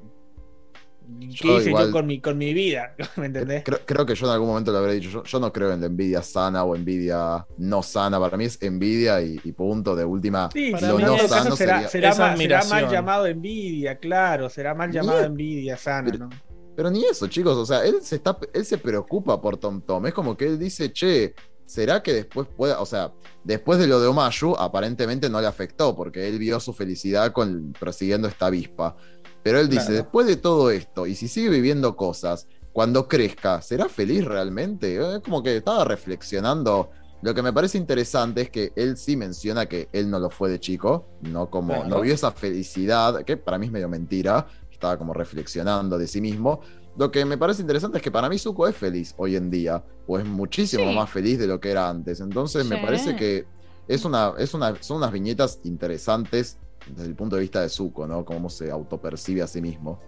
¿Qué 1.40 1.58
hice 1.58 1.72
yo 1.72 1.92
con 1.92 2.06
mi, 2.06 2.20
con 2.20 2.38
mi 2.38 2.54
vida? 2.54 2.96
¿Me 3.18 3.28
entendés? 3.28 3.64
Creo, 3.64 4.06
que 4.06 4.16
yo 4.16 4.26
en 4.28 4.34
algún 4.34 4.50
momento 4.50 4.72
lo 4.72 4.78
habré 4.78 4.94
dicho. 4.94 5.24
Yo, 5.24 5.40
no 5.40 5.52
creo 5.52 5.72
en 5.72 5.82
la 5.82 5.88
envidia 5.88 6.22
sana 6.22 6.64
o 6.64 6.76
envidia 6.76 7.46
no 7.58 7.84
sana. 7.84 8.20
Para 8.20 8.38
mí 8.38 8.46
es 8.46 8.62
envidia 8.62 9.22
y, 9.22 9.38
punto 9.52 9.96
de 9.96 10.06
última. 10.06 10.50
Sí, 10.52 10.72
lo 10.72 11.00
no 11.00 11.18
sano 11.28 11.56
será, 11.56 11.88
será, 11.88 12.16
mal, 12.16 12.90
llamado 12.90 13.26
envidia, 13.26 13.98
claro. 13.98 14.50
Será 14.50 14.74
mal 14.74 14.92
llamado 14.92 15.22
envidia 15.22 15.78
sana, 15.78 16.10
pero, 16.12 16.30
Pero 16.76 16.92
ni 16.92 17.06
eso, 17.06 17.28
chicos. 17.28 17.58
O 17.58 17.66
sea, 17.66 17.86
él 17.86 18.02
se, 18.02 18.16
está, 18.16 18.38
él 18.54 18.66
se 18.66 18.78
preocupa 18.78 19.42
por 19.42 19.58
Tom 19.58 19.82
Tom. 19.82 20.06
Es 20.06 20.14
como 20.14 20.38
que 20.38 20.46
él 20.46 20.60
dice, 20.60 20.92
che, 20.94 21.34
¿será 21.66 22.02
que 22.02 22.14
después 22.14 22.48
pueda, 22.56 22.80
o 22.80 22.86
sea, 22.86 23.12
después 23.44 23.80
de 23.80 23.88
lo 23.88 24.00
de 24.00 24.08
Omayu, 24.08 24.56
aparentemente 24.58 25.30
no 25.30 25.42
le 25.42 25.48
afectó, 25.48 25.96
porque 25.96 26.28
él 26.28 26.40
vio 26.40 26.60
su 26.60 26.74
felicidad 26.74 27.32
con 27.32 27.74
persiguiendo 27.80 28.28
esta 28.28 28.48
avispa. 28.48 28.96
Pero 29.44 29.60
él 29.60 29.70
dice, 29.70 29.92
después 29.92 30.28
de 30.28 30.36
todo 30.36 30.70
esto, 30.70 31.08
y 31.08 31.16
si 31.16 31.28
sigue 31.28 31.50
viviendo 31.50 31.96
cosas, 31.96 32.48
cuando 32.74 33.08
crezca, 33.08 33.62
¿será 33.62 33.90
feliz 33.90 34.24
realmente? 34.24 34.96
Es 34.96 35.20
como 35.22 35.44
que 35.44 35.58
estaba 35.58 35.84
reflexionando. 35.84 36.92
Lo 37.22 37.34
que 37.34 37.42
me 37.42 37.54
parece 37.54 37.78
interesante 37.78 38.42
es 38.42 38.50
que 38.50 38.72
él 38.76 38.98
sí 38.98 39.16
menciona 39.16 39.68
que 39.68 39.90
él 39.92 40.10
no 40.10 40.20
lo 40.20 40.30
fue 40.30 40.50
de 40.50 40.60
chico, 40.60 41.08
no 41.22 41.50
como 41.50 41.84
no 41.84 42.02
vio 42.02 42.14
esa 42.14 42.32
felicidad, 42.32 43.24
que 43.24 43.38
para 43.38 43.58
mí 43.58 43.68
es 43.68 43.72
medio 43.72 43.90
mentira, 43.90 44.48
estaba 44.72 44.98
como 44.98 45.14
reflexionando 45.14 45.98
de 45.98 46.08
sí 46.08 46.22
mismo. 46.22 46.62
Lo 46.98 47.12
que 47.12 47.24
me 47.26 47.38
parece 47.38 47.62
interesante 47.62 47.98
es 47.98 48.04
que 48.04 48.12
para 48.12 48.28
mí 48.30 48.38
Zuko 48.38 48.68
es 48.68 48.76
feliz 48.76 49.14
hoy 49.18 49.36
en 49.36 49.50
día, 49.50 49.84
o 50.08 50.18
es 50.18 50.26
muchísimo 50.26 50.92
más 50.94 51.10
feliz 51.10 51.40
de 51.40 51.48
lo 51.48 51.60
que 51.60 51.72
era 51.72 51.90
antes. 51.90 52.20
Entonces 52.20 52.66
me 52.66 52.78
parece 52.78 53.16
que 53.16 53.46
es 53.88 54.06
una, 54.06 54.34
es 54.38 54.54
una, 54.54 54.82
son 54.82 54.98
unas 54.98 55.12
viñetas 55.12 55.60
interesantes 55.64 56.58
desde 56.88 57.10
el 57.10 57.16
punto 57.16 57.36
de 57.36 57.42
vista 57.42 57.62
de 57.62 57.70
Zuko, 57.70 58.08
¿no? 58.08 58.26
Cómo 58.26 58.50
se 58.50 58.72
autopercibe 58.72 59.42
a 59.42 59.48
sí 59.48 59.62
mismo. 59.62 60.00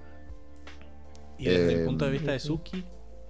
Y 1.38 1.46
desde 1.46 1.74
el 1.74 1.82
eh, 1.82 1.86
punto 1.86 2.06
de 2.06 2.12
vista 2.12 2.32
de 2.32 2.40
Suki, 2.40 2.86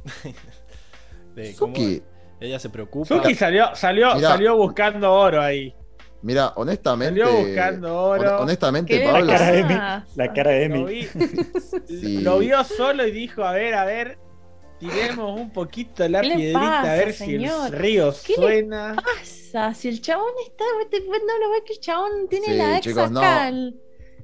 de 1.36 1.53
Suki. 1.53 2.03
ella 2.40 2.60
se 2.60 2.70
preocupa. 2.70 3.07
Suki 3.07 3.36
salió, 3.36 3.76
salió, 3.76 4.20
salió 4.20 4.57
buscando 4.57 5.11
oro 5.11 5.41
ahí. 5.41 5.74
Mira, 6.22 6.53
honestamente. 6.56 7.20
Salió 7.20 7.45
buscando 7.45 8.02
oro. 8.02 8.40
honestamente, 8.40 9.03
Pablo. 9.03 9.26
La 9.26 9.34
cara 9.34 9.52
de 9.52 9.60
Emi. 9.60 9.74
La 10.15 10.34
cara 10.34 10.52
de 10.52 10.64
Emi. 10.64 11.07
Lo, 12.24 12.40
vio 12.40 12.64
solo 12.64 13.06
y 13.06 13.11
dijo: 13.11 13.44
A 13.44 13.52
ver, 13.52 13.74
a 13.74 13.86
ver, 13.86 14.18
tiremos 14.84 15.39
un 15.39 15.49
poquito 15.51 16.07
la 16.07 16.22
piedrita 16.22 16.81
a 16.81 16.95
ver 16.95 17.14
si 17.14 17.35
el 17.35 17.72
río 17.72 18.11
suena. 18.11 18.95
¿Qué 18.97 19.01
pasa? 19.01 19.73
Si 19.73 19.88
el 19.88 20.01
chabón 20.01 20.34
está, 20.45 20.65
no 20.65 21.39
lo 21.39 21.51
ve 21.51 21.64
que 21.65 21.73
el 21.73 21.80
chabón 21.80 22.27
tiene 22.30 22.55
la 22.55 22.77
ex 22.77 22.97
acá 22.97 23.51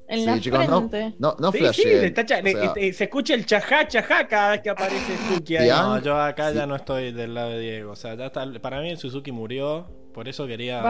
en 0.09 0.25
la 0.25 0.39
chicos, 0.39 0.65
frente. 0.65 1.15
No, 1.19 1.35
no, 1.39 1.51
no 1.51 1.51
sí, 1.51 1.59
sí, 1.71 2.93
se 2.93 3.03
escucha 3.03 3.35
el 3.35 3.45
chajá, 3.45 3.87
chajá 3.87 4.27
cada 4.27 4.51
vez 4.51 4.61
que 4.61 4.71
aparece 4.71 5.15
Suzuki 5.17 5.57
ahí. 5.57 5.69
No, 5.69 6.01
yo 6.01 6.19
acá 6.19 6.51
ya 6.51 6.65
no 6.65 6.75
estoy 6.75 7.11
del 7.11 7.35
lado 7.35 7.51
de 7.51 7.59
Diego. 7.59 7.91
O 7.91 7.95
sea, 7.95 8.15
ya 8.15 8.25
está, 8.25 8.43
para 8.59 8.81
mí 8.81 8.89
el 8.89 8.97
Suzuki 8.97 9.31
murió. 9.31 9.87
Por 10.13 10.27
eso 10.27 10.47
quería 10.47 10.81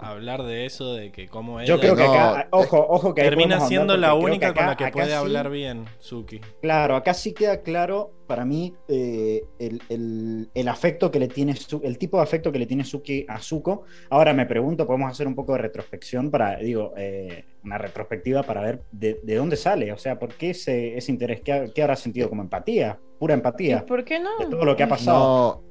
hablar 0.00 0.42
de 0.42 0.66
eso, 0.66 0.94
de 0.94 1.10
que 1.10 1.28
como 1.28 1.60
ella... 1.60 1.68
Yo 1.68 1.80
creo 1.80 1.96
que 1.96 2.02
acá, 2.02 2.48
ojo, 2.50 2.86
ojo 2.88 3.14
que 3.14 3.22
termina 3.22 3.60
siendo 3.60 3.96
la 3.96 4.14
única 4.14 4.52
con 4.54 4.66
la 4.66 4.76
que 4.76 4.88
puede 4.88 5.14
hablar 5.14 5.50
bien 5.50 5.86
Suki. 5.98 6.40
Claro, 6.60 6.96
acá 6.96 7.14
sí 7.14 7.32
queda 7.32 7.62
claro 7.62 8.12
para 8.26 8.44
mí 8.44 8.74
eh, 8.88 9.44
el, 9.58 10.68
afecto 10.68 11.10
que 11.10 11.18
le 11.18 11.28
tiene, 11.28 11.54
el 11.82 11.98
tipo 11.98 12.16
de 12.18 12.22
afecto 12.22 12.52
que 12.52 12.58
le 12.58 12.66
tiene 12.66 12.84
Suki 12.84 13.24
a 13.28 13.38
Zuko. 13.38 13.84
Ahora 14.10 14.32
me 14.32 14.46
pregunto, 14.46 14.86
podemos 14.86 15.10
hacer 15.10 15.26
un 15.26 15.34
poco 15.34 15.52
de 15.52 15.58
retrospección 15.58 16.30
para, 16.30 16.56
digo, 16.56 16.92
eh, 16.96 17.44
una 17.64 17.78
retrospectiva 17.78 18.42
para 18.42 18.62
ver 18.62 18.82
de, 18.92 19.18
dónde 19.36 19.56
sale, 19.56 19.92
o 19.92 19.98
sea, 19.98 20.18
por 20.18 20.34
qué 20.34 20.50
ese, 20.50 20.96
ese 20.96 21.12
interés, 21.12 21.40
¿Qué, 21.40 21.70
¿Qué, 21.74 21.82
habrá 21.82 21.96
sentido 21.96 22.28
como 22.28 22.42
empatía, 22.42 22.98
pura 23.18 23.34
empatía. 23.34 23.84
¿Por 23.86 24.04
qué 24.04 24.18
no? 24.18 24.38
De 24.38 24.46
todo 24.46 24.64
lo 24.64 24.76
que 24.76 24.82
ha 24.82 24.88
pasado. 24.88 25.62
No, 25.62 25.65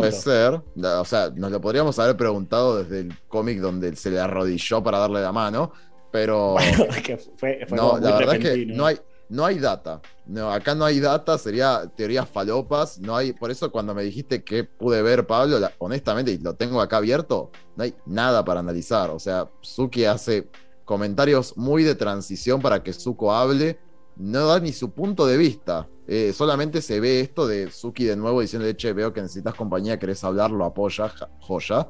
Puede 0.00 0.12
ser. 0.12 0.60
O 0.76 1.04
sea, 1.04 1.30
nos 1.34 1.50
lo 1.50 1.60
podríamos 1.60 1.98
haber 1.98 2.16
preguntado 2.16 2.82
desde 2.82 3.00
el 3.00 3.18
cómic 3.28 3.60
donde 3.60 3.94
se 3.96 4.10
le 4.10 4.20
arrodilló 4.20 4.82
para 4.82 4.98
darle 4.98 5.20
la 5.20 5.32
mano. 5.32 5.72
Pero. 6.10 6.56
no, 7.70 7.98
la 7.98 8.16
verdad 8.16 8.36
es 8.36 8.40
que 8.40 8.66
no 8.66 8.86
hay, 8.86 8.98
no 9.28 9.44
hay 9.44 9.58
data. 9.58 10.00
No, 10.26 10.50
acá 10.52 10.74
no 10.74 10.84
hay 10.84 11.00
data, 11.00 11.38
sería 11.38 11.90
teorías 11.96 12.28
falopas. 12.28 12.98
No 12.98 13.16
hay, 13.16 13.32
por 13.32 13.50
eso 13.50 13.70
cuando 13.70 13.94
me 13.94 14.02
dijiste 14.02 14.44
que 14.44 14.64
pude 14.64 15.02
ver, 15.02 15.26
Pablo, 15.26 15.58
honestamente, 15.78 16.32
y 16.32 16.38
lo 16.38 16.54
tengo 16.54 16.80
acá 16.80 16.98
abierto, 16.98 17.50
no 17.76 17.84
hay 17.84 17.94
nada 18.06 18.44
para 18.44 18.60
analizar. 18.60 19.10
O 19.10 19.18
sea, 19.18 19.48
Suki 19.60 20.04
hace 20.04 20.48
comentarios 20.84 21.56
muy 21.56 21.84
de 21.84 21.94
transición 21.94 22.60
para 22.60 22.82
que 22.82 22.92
Zuko 22.92 23.32
hable. 23.32 23.78
No 24.20 24.46
da 24.48 24.60
ni 24.60 24.72
su 24.72 24.90
punto 24.90 25.26
de 25.26 25.38
vista. 25.38 25.88
Eh, 26.06 26.32
solamente 26.34 26.82
se 26.82 27.00
ve 27.00 27.20
esto 27.20 27.46
de 27.46 27.70
Suki 27.70 28.04
de 28.04 28.16
nuevo 28.16 28.42
diciendo, 28.42 28.70
che, 28.72 28.92
veo 28.92 29.12
que 29.14 29.22
necesitas 29.22 29.54
compañía, 29.54 29.98
querés 29.98 30.22
hablar, 30.24 30.50
lo 30.50 30.64
apoya, 30.66 31.10
joya. 31.40 31.88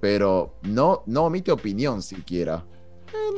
Pero 0.00 0.54
no, 0.62 1.02
no 1.06 1.24
omite 1.24 1.50
opinión 1.50 2.00
siquiera. 2.00 2.64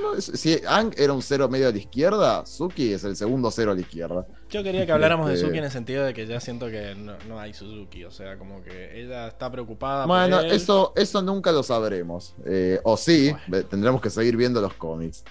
no, 0.02 0.20
si 0.20 0.60
Ang 0.66 0.92
era 0.96 1.12
un 1.12 1.22
cero 1.22 1.48
medio 1.48 1.68
a 1.68 1.70
la 1.70 1.78
izquierda, 1.78 2.44
Suki 2.44 2.92
es 2.92 3.04
el 3.04 3.16
segundo 3.16 3.50
cero 3.50 3.70
a 3.70 3.74
la 3.74 3.80
izquierda. 3.80 4.26
Yo 4.50 4.62
quería 4.62 4.84
que 4.84 4.92
habláramos 4.92 5.28
de 5.28 5.34
Este- 5.34 5.46
Suki 5.46 5.58
en 5.58 5.64
el 5.64 5.70
sentido 5.70 6.04
de 6.04 6.12
que 6.12 6.26
ya 6.26 6.40
siento 6.40 6.66
que 6.66 6.94
no, 6.94 7.14
no 7.28 7.38
hay 7.40 7.54
Suzuki. 7.54 8.04
O 8.04 8.10
sea, 8.10 8.36
como 8.36 8.62
que 8.62 9.00
ella 9.00 9.28
está 9.28 9.50
preocupada. 9.50 10.04
Bueno, 10.06 10.38
por 10.38 10.46
él. 10.46 10.52
eso, 10.52 10.92
eso 10.94 11.22
nunca 11.22 11.52
lo 11.52 11.62
sabremos. 11.62 12.34
Eh, 12.44 12.80
o 12.84 12.96
sí, 12.96 13.32
tendremos 13.70 14.00
que 14.02 14.10
seguir 14.10 14.36
viendo 14.36 14.60
los 14.60 14.74
cómics. 14.74 15.24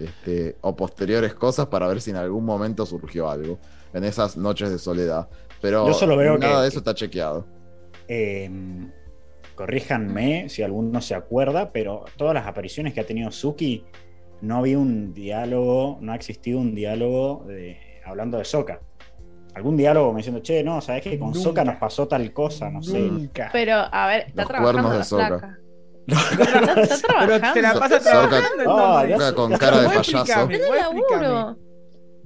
Este, 0.00 0.56
o 0.62 0.74
posteriores 0.74 1.34
cosas 1.34 1.66
para 1.66 1.86
ver 1.86 2.00
si 2.00 2.10
en 2.10 2.16
algún 2.16 2.44
momento 2.44 2.86
surgió 2.86 3.28
algo. 3.30 3.58
En 3.92 4.04
esas 4.04 4.36
noches 4.36 4.70
de 4.70 4.78
soledad. 4.78 5.28
Pero 5.60 5.86
Yo 5.86 5.92
solo 5.94 6.16
veo 6.16 6.38
nada 6.38 6.56
que- 6.56 6.62
de 6.62 6.68
eso 6.68 6.78
está 6.78 6.94
chequeado. 6.94 7.46
Eh, 8.08 8.48
corríjanme 9.54 10.48
si 10.48 10.62
alguno 10.62 11.00
se 11.00 11.14
acuerda, 11.14 11.70
pero 11.70 12.04
todas 12.16 12.34
las 12.34 12.46
apariciones 12.46 12.94
que 12.94 13.00
ha 13.00 13.06
tenido 13.06 13.30
Suki, 13.30 13.84
no 14.40 14.56
había 14.56 14.78
un 14.78 15.12
diálogo, 15.12 15.98
no 16.00 16.12
ha 16.12 16.16
existido 16.16 16.58
un 16.58 16.74
diálogo 16.74 17.44
de- 17.46 17.76
hablando 18.06 18.38
de 18.38 18.44
Soka. 18.44 18.80
Algún 19.54 19.76
diálogo 19.76 20.12
me 20.12 20.18
diciendo, 20.18 20.40
che, 20.40 20.62
no, 20.62 20.80
sabes 20.80 21.02
que 21.02 21.18
con 21.18 21.28
Nunca. 21.32 21.40
Soka 21.42 21.64
nos 21.64 21.76
pasó 21.76 22.08
tal 22.08 22.32
cosa, 22.32 22.70
no 22.70 22.82
sé. 22.82 23.10
Pero, 23.52 23.74
a 23.90 24.06
ver, 24.06 24.28
está 24.28 24.42
Los 24.42 24.48
trabajando 24.48 24.90
de 24.90 24.98
la. 25.18 25.58
Flaca. 26.16 26.82
Está, 26.82 27.08
Pero 27.26 27.52
te 27.52 27.62
la 27.62 27.74
pasa 27.74 27.98
Soca- 28.00 28.10
trabajando 28.10 28.62
Ah, 28.78 29.02
entonces. 29.04 29.26
Soca 29.26 29.34
con 29.34 29.52
cara 29.58 29.80
de 29.80 29.86
payaso. 29.88 30.12
de 30.46 30.56
explícame. 30.56 30.58
laburo. 30.78 31.58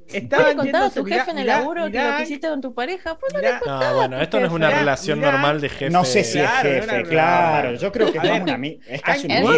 Estaban 0.07 0.45
¿Puedes 0.45 0.57
contar 0.57 0.83
a 0.83 0.91
tu 0.91 1.03
mirá, 1.03 1.17
jefe 1.19 1.31
en 1.31 1.39
el 1.39 1.45
mirá, 1.45 1.59
laburo 1.61 1.85
que 1.91 2.03
lo 2.05 2.17
que 2.19 2.23
hiciste 2.25 2.49
con 2.49 2.61
tu 2.61 2.75
pareja? 2.75 3.19
Pues 3.19 3.33
no 3.33 3.39
mirá. 3.41 3.61
No, 3.65 3.95
bueno, 3.95 4.21
esto 4.21 4.39
no 4.39 4.47
es 4.47 4.53
una 4.53 4.67
Mirá, 4.67 4.79
relación 4.81 5.21
normal 5.21 5.61
de 5.63 5.69
jefe. 5.71 5.91
No 5.91 6.05
sé 6.05 6.25
si 6.25 6.39
es 6.41 6.51
jefe, 6.51 7.03
claro. 7.05 7.75
Yo 7.75 7.91
creo 7.91 8.13
que 8.13 8.19
es, 8.19 8.25
una 8.25 8.67
es 8.87 9.03
casi 9.03 9.27
un 9.27 9.33
amigo. 9.33 9.53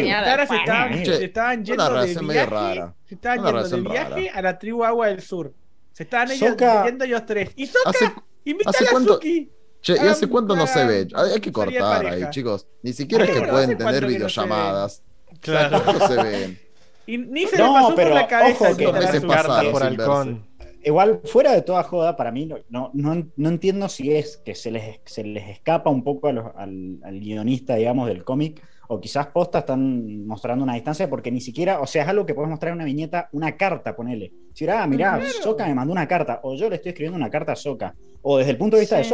se 0.47 0.55
estaban, 0.57 1.03
che, 1.03 1.16
se 1.16 1.24
estaban 1.24 1.59
una 1.59 2.05
yendo 2.07 2.20
de 2.28 2.32
viaje, 2.32 2.47
rara. 2.51 2.94
se 3.05 3.15
estaban 3.16 3.39
Una 3.40 3.51
yendo 3.62 3.69
de 3.77 3.82
viaje 3.90 4.11
rara. 4.28 4.39
a 4.39 4.43
la 4.43 4.59
tribu 4.59 4.85
Agua 4.85 5.09
del 5.09 5.20
Sur. 5.20 5.53
Se 5.93 6.03
estaban 6.05 6.31
ellos 6.31 6.57
yendo 6.85 7.05
ellos 7.05 7.27
tres. 7.27 7.51
Y 7.57 7.66
Soka, 7.66 7.90
¿Hace, 7.90 8.12
invita 8.44 8.70
a 8.70 8.73
Suki. 8.73 9.51
Che, 9.87 9.93
¿y 9.95 9.99
Hagan- 9.99 10.09
hace 10.11 10.27
cuánto 10.27 10.57
no 10.57 10.67
se 10.67 10.85
ve? 10.85 11.09
Hay 11.15 11.41
que 11.41 11.53
cortar 11.53 12.07
ahí, 12.07 12.25
chicos. 12.31 12.67
Ni 12.83 12.93
siquiera 12.93 13.25
es 13.25 13.31
que 13.31 13.41
pueden 13.41 13.71
¿hace 13.71 13.77
cuánto 13.77 13.85
tener 14.01 14.07
videollamadas. 14.07 15.03
Claro. 15.41 15.83
¿Cuánto 15.85 16.09
se 16.09 16.23
ven? 16.23 16.59
Y 17.07 17.19
ni 17.19 17.47
se 17.47 17.57
No, 17.57 17.69
le 17.69 17.73
pasó 17.85 17.95
pero 17.95 18.11
por 18.11 18.21
la 18.21 18.27
cabeza 18.27 18.65
ojo 18.65 18.77
que 18.77 18.93
meses. 18.93 19.25
Cartas 19.25 19.65
por 19.67 19.83
halcón. 19.83 20.47
Igual, 20.83 21.21
fuera 21.25 21.53
de 21.53 21.63
toda 21.63 21.83
joda, 21.85 22.17
para 22.17 22.31
mí 22.33 22.47
no, 22.47 22.57
no, 22.69 22.91
no, 22.95 23.27
no 23.37 23.49
entiendo 23.49 23.89
si 23.89 24.13
es 24.15 24.37
que 24.39 24.55
se 24.55 24.71
les, 24.71 25.01
se 25.05 25.25
les 25.25 25.49
escapa 25.49 25.89
un 25.91 26.03
poco 26.03 26.29
a 26.29 26.33
los- 26.33 26.47
al, 26.57 26.99
al 27.05 27.21
guionista, 27.21 27.75
digamos, 27.77 28.07
del 28.09 28.25
cómic, 28.25 28.63
o 28.89 29.01
quizás 29.01 29.27
posta 29.29 29.61
están 29.61 30.27
mostrando 30.27 30.63
una 30.63 30.75
distancia, 30.75 31.11
porque 31.11 31.33
ni 31.33 31.41
siquiera, 31.41 31.81
o 31.81 31.87
sea, 31.89 32.05
es 32.05 32.09
algo 32.09 32.25
que 32.25 32.35
puedes 32.35 32.49
mostrar 32.51 32.71
en 32.71 32.77
una 32.77 32.85
viñeta, 32.85 33.29
una 33.33 33.57
carta, 33.57 33.97
ponele. 33.97 34.33
Si 34.55 34.69
ah, 34.69 34.87
mirá. 34.87 35.21
Soka 35.43 35.67
me 35.67 35.75
mandó 35.75 35.93
una 35.93 36.07
carta, 36.07 36.39
o 36.45 36.55
yo 36.55 36.69
le 36.71 36.77
estoy 36.77 36.91
escribiendo 36.91 37.17
una 37.17 37.31
carta 37.31 37.53
a 37.53 37.57
Soka, 37.57 37.95
o 38.23 38.39
desde 38.39 38.53
el 38.53 38.57
punto 38.59 38.77
de 38.77 38.81
vista 38.81 38.97
de 38.97 39.03
Sí. 39.05 39.11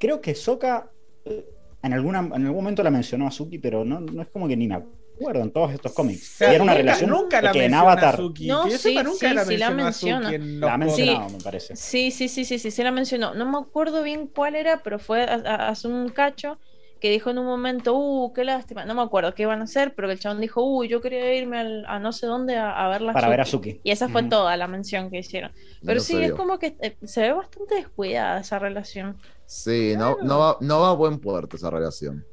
Creo 0.00 0.20
que 0.20 0.34
Soka 0.34 0.90
eh, 1.24 1.46
en, 1.82 1.92
alguna, 1.92 2.18
en 2.20 2.32
algún 2.46 2.56
momento 2.56 2.82
la 2.82 2.90
mencionó 2.90 3.26
a 3.28 3.30
Suki, 3.30 3.58
pero 3.58 3.84
no, 3.84 4.00
no 4.00 4.22
es 4.22 4.28
como 4.28 4.48
que 4.48 4.56
ni 4.56 4.66
me 4.66 4.74
acuerdo 4.74 5.42
en 5.42 5.52
todos 5.52 5.72
estos 5.72 5.92
cómics. 5.92 6.22
O 6.34 6.36
sea, 6.38 6.52
y 6.52 6.54
era 6.54 6.64
una 6.64 6.72
nunca- 6.72 6.82
relación 6.82 7.10
nunca 7.10 7.42
la 7.42 7.52
que 7.52 7.64
en 7.66 7.74
Avatar 7.74 8.16
Suki. 8.16 8.46
No, 8.48 8.64
que 8.64 8.78
sí, 8.78 8.94
nunca 9.04 9.28
sí, 9.28 9.34
la 9.34 9.44
sí 9.44 9.56
la 9.58 9.70
menciona 9.70 10.30
la 10.38 10.74
ha 10.74 10.78
mencionado, 10.78 11.18
cómics. 11.18 11.36
me 11.38 11.44
parece. 11.44 11.76
Sí, 11.76 12.10
sí, 12.10 12.28
sí, 12.28 12.44
sí, 12.46 12.58
sí, 12.58 12.70
sí 12.70 12.82
la 12.82 12.90
mencionó. 12.90 13.34
No 13.34 13.44
me 13.50 13.58
acuerdo 13.58 14.02
bien 14.02 14.26
cuál 14.26 14.56
era, 14.56 14.82
pero 14.82 14.98
fue 14.98 15.22
hace 15.24 15.86
un 15.88 16.08
cacho 16.08 16.58
que 17.00 17.10
dijo 17.10 17.30
en 17.30 17.38
un 17.38 17.46
momento, 17.46 17.94
uh, 17.96 18.32
qué 18.32 18.44
lástima. 18.44 18.84
No 18.84 18.94
me 18.94 19.02
acuerdo 19.02 19.34
qué 19.34 19.42
iban 19.44 19.60
a 19.60 19.64
hacer, 19.64 19.94
pero 19.94 20.08
que 20.08 20.12
el 20.14 20.20
chabón 20.20 20.40
dijo, 20.40 20.62
uh, 20.62 20.84
yo 20.84 21.00
quería 21.00 21.34
irme 21.34 21.58
al- 21.58 21.86
a 21.86 21.98
no 21.98 22.12
sé 22.12 22.26
dónde 22.26 22.56
a, 22.56 22.70
a 22.70 22.88
ver 22.88 23.00
la 23.00 23.12
Para 23.12 23.28
ver 23.28 23.40
a 23.40 23.44
Suki". 23.46 23.80
Y 23.82 23.90
esa 23.90 24.08
fue 24.08 24.22
toda 24.24 24.56
la 24.56 24.66
mención 24.68 25.10
que 25.10 25.18
hicieron. 25.18 25.52
Pero 25.80 25.94
No 25.94 26.00
sí, 26.00 26.16
es 26.16 26.32
como 26.32 26.58
que 26.58 26.76
eh, 26.80 26.96
se 27.04 27.22
ve 27.22 27.32
bastante 27.32 27.76
descuidada 27.76 28.40
esa 28.40 28.58
relación. 28.58 29.16
Sí, 29.46 29.94
no, 29.96 30.16
no, 30.22 30.38
va, 30.38 30.56
no 30.60 30.80
va 30.80 30.90
a 30.90 30.94
buen 30.94 31.18
puerto 31.18 31.56
esa 31.56 31.70
relación. 31.70 32.24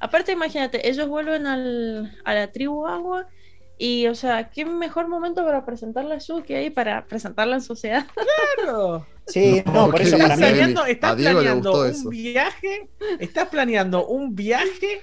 Aparte, 0.00 0.32
imagínate, 0.32 0.88
ellos 0.88 1.08
vuelven 1.08 1.46
al, 1.46 2.10
a 2.24 2.34
la 2.34 2.50
tribu 2.50 2.86
agua 2.86 3.26
y, 3.82 4.06
o 4.08 4.14
sea, 4.14 4.50
qué 4.50 4.64
mejor 4.66 5.08
momento 5.08 5.42
para 5.42 5.64
presentarla 5.64 6.16
a 6.16 6.20
Suki 6.20 6.52
ahí, 6.54 6.68
para 6.70 7.06
presentarla 7.06 7.56
en 7.56 7.62
sociedad. 7.62 8.06
Claro. 8.62 9.06
Sí, 9.26 9.62
No, 9.66 9.72
no, 9.86 9.90
por 9.90 10.00
eso 10.02 10.18
para 10.18 10.34
Estás 10.34 10.38
mí. 10.38 10.44
planeando, 10.56 10.84
estás 10.86 11.14
planeando 11.16 11.70
gustó 11.70 11.84
un 11.84 11.90
eso. 11.90 12.08
viaje, 12.10 12.90
estás 13.20 13.48
planeando 13.48 14.06
un 14.06 14.34
viaje 14.34 15.00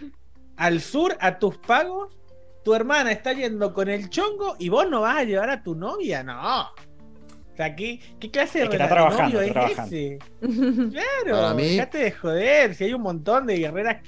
al 0.57 0.79
sur 0.81 1.17
a 1.19 1.39
tus 1.39 1.57
pagos. 1.57 2.15
Tu 2.63 2.73
hermana 2.75 3.11
está 3.13 3.31
yendo 3.33 3.73
con 3.73 3.87
el 3.89 4.09
chongo 4.09 4.55
y 4.59 4.69
vos 4.69 4.87
no 4.89 5.01
vas 5.01 5.17
a 5.17 5.23
llevar 5.23 5.49
a 5.49 5.63
tu 5.63 5.73
novia, 5.75 6.21
no. 6.23 6.61
O 6.63 7.55
sea, 7.55 7.75
¿qué, 7.75 7.99
qué 8.19 8.29
clase 8.29 8.59
de 8.59 8.63
Es 8.65 8.69
que 8.69 8.75
está 8.75 8.87
de 8.87 8.93
trabajando, 8.93 9.37
novio 9.41 9.47
está 9.47 9.65
es 9.65 9.79
ese? 9.79 10.19
Para 10.91 11.23
Claro, 11.23 11.55
mí- 11.55 11.63
dejate 11.69 11.97
de 11.97 12.11
joder, 12.11 12.75
si 12.75 12.83
hay 12.83 12.93
un 12.93 13.01
montón 13.01 13.47
de 13.47 13.57
guerreras 13.57 14.03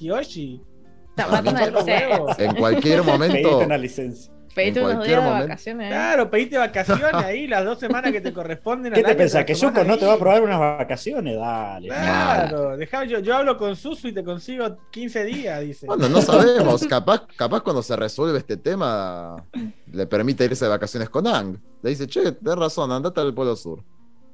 huevos. 1.85 2.37
En 2.39 2.55
cualquier 2.55 3.01
momento, 3.11 3.59
una 3.59 3.77
licencia. 3.77 4.31
Pedite 4.55 4.79
En 4.79 4.85
unos 4.85 5.05
días 5.05 5.23
de 5.23 5.29
vacaciones. 5.29 5.85
¿eh? 5.87 5.89
Claro, 5.89 6.29
pediste 6.29 6.57
vacaciones 6.57 7.13
ahí, 7.13 7.47
las 7.47 7.63
dos 7.65 7.79
semanas 7.79 8.11
que 8.11 8.21
te 8.21 8.33
corresponden. 8.33 8.91
¿Qué 8.93 9.03
te 9.03 9.15
pensás? 9.15 9.45
¿Que 9.45 9.55
Zuko 9.55 9.83
no 9.83 9.97
te 9.97 10.05
va 10.05 10.13
a 10.13 10.17
probar 10.17 10.41
unas 10.41 10.59
vacaciones? 10.59 11.37
Dale. 11.37 11.87
Claro, 11.87 12.77
dejá, 12.77 13.05
yo, 13.05 13.19
yo 13.19 13.35
hablo 13.35 13.57
con 13.57 13.75
Susu 13.75 14.07
y 14.09 14.13
te 14.13 14.23
consigo 14.23 14.77
15 14.91 15.23
días, 15.25 15.61
dice. 15.61 15.85
bueno, 15.87 16.09
no 16.09 16.21
sabemos. 16.21 16.85
Capaz, 16.89 17.27
capaz 17.37 17.61
cuando 17.61 17.81
se 17.83 17.95
resuelve 17.95 18.37
este 18.39 18.57
tema, 18.57 19.43
le 19.91 20.07
permite 20.07 20.45
irse 20.45 20.65
de 20.65 20.69
vacaciones 20.69 21.09
con 21.09 21.27
Ang. 21.27 21.57
Le 21.81 21.89
dice, 21.91 22.07
che, 22.07 22.31
tenés 22.31 22.55
razón, 22.57 22.91
andate 22.91 23.21
al 23.21 23.33
Polo 23.33 23.55
Sur. 23.55 23.83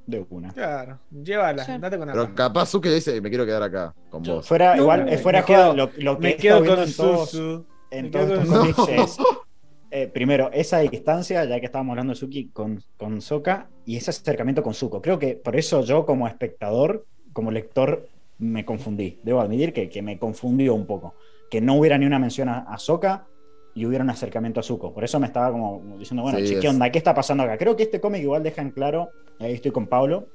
De 0.06 0.24
una. 0.30 0.52
Claro, 0.52 1.00
llévala, 1.10 1.64
Sí. 1.64 1.72
andate 1.72 1.98
con 1.98 2.06
Pero 2.08 2.22
Apa. 2.22 2.34
capaz 2.34 2.66
Suki 2.70 2.88
le 2.88 2.94
dice, 2.94 3.20
me 3.20 3.28
quiero 3.28 3.44
quedar 3.44 3.62
acá 3.64 3.92
con 4.08 4.22
Yo- 4.22 4.36
vos. 4.36 4.46
Fuera, 4.46 4.76
No, 4.76 4.82
igual, 4.82 5.08
eh, 5.08 5.18
fuera 5.18 5.44
quedo- 5.44 5.74
lo, 5.74 5.90
lo 5.98 6.16
que 6.18 6.22
Me 6.22 6.36
quedo 6.36 6.64
con 6.64 6.78
en 6.78 6.94
todos, 6.94 7.30
Susu. 7.30 7.66
en 7.90 8.10
todos 8.12 8.30
estos 8.38 9.16
eh, 9.90 10.08
primero, 10.08 10.50
esa 10.52 10.78
distancia, 10.80 11.44
ya 11.44 11.60
que 11.60 11.66
estábamos 11.66 11.92
hablando 11.92 12.12
de 12.12 12.18
Suki 12.18 12.48
con, 12.48 12.82
con 12.96 13.20
Sokka, 13.20 13.68
y 13.84 13.96
ese 13.96 14.10
acercamiento 14.10 14.62
con 14.62 14.74
Zuko. 14.74 15.00
Creo 15.00 15.18
que 15.18 15.36
por 15.36 15.56
eso 15.56 15.82
yo 15.82 16.04
como 16.04 16.26
espectador, 16.26 17.06
como 17.32 17.50
lector, 17.50 18.08
me 18.38 18.64
confundí. 18.64 19.20
Debo 19.22 19.40
admitir 19.40 19.72
que, 19.72 19.88
que 19.88 20.02
me 20.02 20.18
confundió 20.18 20.74
un 20.74 20.86
poco. 20.86 21.14
Que 21.50 21.60
no 21.60 21.74
hubiera 21.74 21.96
ni 21.98 22.06
una 22.06 22.18
mención 22.18 22.48
a, 22.48 22.60
a 22.60 22.78
Sokka 22.78 23.26
y 23.74 23.86
hubiera 23.86 24.02
un 24.02 24.10
acercamiento 24.10 24.60
a 24.60 24.62
Zuko. 24.62 24.92
Por 24.92 25.04
eso 25.04 25.20
me 25.20 25.26
estaba 25.26 25.52
como 25.52 25.96
diciendo, 25.98 26.22
bueno, 26.22 26.38
Sí, 26.38 26.46
che, 26.46 26.60
¿qué 26.60 26.68
onda? 26.68 26.90
¿Qué 26.90 26.98
está 26.98 27.14
pasando 27.14 27.44
acá? 27.44 27.56
Creo 27.56 27.76
que 27.76 27.84
este 27.84 28.00
cómic 28.00 28.22
igual 28.22 28.42
deja 28.42 28.62
en 28.62 28.70
claro, 28.70 29.10
y 29.38 29.44
ahí 29.44 29.52
estoy 29.52 29.70
con 29.70 29.86
Pablo, 29.86 30.28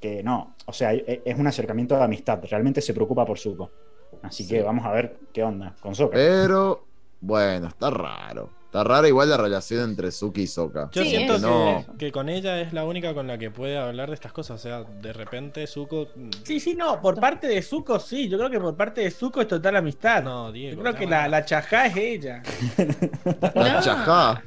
que 0.00 0.22
no, 0.22 0.56
o 0.66 0.72
sea, 0.72 0.94
e- 0.94 1.22
es 1.24 1.38
un 1.38 1.46
acercamiento 1.46 1.96
de 1.96 2.02
amistad. 2.02 2.40
Realmente 2.50 2.80
se 2.80 2.94
preocupa 2.94 3.24
por 3.24 3.38
Zuko. 3.38 3.70
Así 4.22 4.46
que 4.48 4.62
vamos 4.62 4.84
a 4.84 4.92
ver 4.92 5.18
qué 5.32 5.44
onda 5.44 5.74
con 5.80 5.94
Sokka. 5.94 6.16
Pero, 6.16 6.86
bueno, 7.20 7.68
está 7.68 7.90
raro. 7.90 8.50
Está 8.66 8.84
rara 8.84 9.08
igual 9.08 9.28
la 9.28 9.36
relación 9.36 9.82
entre 9.82 10.12
Suki 10.12 10.42
y 10.42 10.46
Sokka. 10.46 10.90
Yo 10.92 11.02
Sí, 11.02 11.10
siento 11.10 11.34
que, 11.34 11.40
no. 11.40 11.84
que 11.98 12.12
con 12.12 12.28
ella 12.28 12.60
es 12.60 12.72
la 12.72 12.84
única 12.84 13.12
con 13.14 13.26
la 13.26 13.36
que 13.36 13.50
puede 13.50 13.76
hablar 13.76 14.10
de 14.10 14.14
estas 14.14 14.32
cosas. 14.32 14.60
O 14.60 14.62
sea, 14.62 14.84
de 14.84 15.12
repente 15.12 15.66
Zuko. 15.66 16.06
Sí, 16.44 16.60
sí, 16.60 16.76
no, 16.76 17.00
por 17.00 17.18
parte 17.18 17.48
de 17.48 17.62
Zuko 17.62 17.98
sí, 17.98 18.28
yo 18.28 18.38
creo 18.38 18.48
que 18.48 18.60
por 18.60 18.76
parte 18.76 19.00
de 19.00 19.10
Zuko 19.10 19.40
es 19.40 19.48
total 19.48 19.74
amistad. 19.74 20.22
No, 20.22 20.52
Diego. 20.52 20.76
yo 20.76 20.82
creo 20.82 20.94
que 20.94 21.06
la, 21.08 21.26
la 21.26 21.44
chajá 21.44 21.86
es 21.86 21.96
ella. 21.96 22.42
La 23.54 23.80
chajá. 23.80 24.42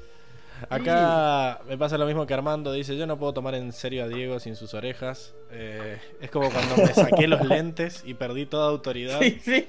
Acá 0.70 1.60
me 1.68 1.78
pasa 1.78 1.98
lo 1.98 2.06
mismo 2.06 2.26
que 2.26 2.34
Armando. 2.34 2.72
Dice: 2.72 2.96
Yo 2.98 3.08
no 3.08 3.18
puedo 3.18 3.34
tomar 3.34 3.56
en 3.56 3.72
serio 3.72 4.04
a 4.04 4.08
Diego 4.08 4.40
sin 4.40 4.56
sus 4.56 4.74
orejas. 4.74 5.34
Eh, 5.56 6.00
es 6.20 6.32
como 6.32 6.50
cuando 6.50 6.78
me 6.78 6.94
saqué 6.94 7.28
los 7.28 7.46
lentes 7.46 8.02
y 8.06 8.16
perdí 8.16 8.46
toda 8.48 8.70
autoridad. 8.70 9.20
Sí, 9.22 9.40
sí, 9.44 9.68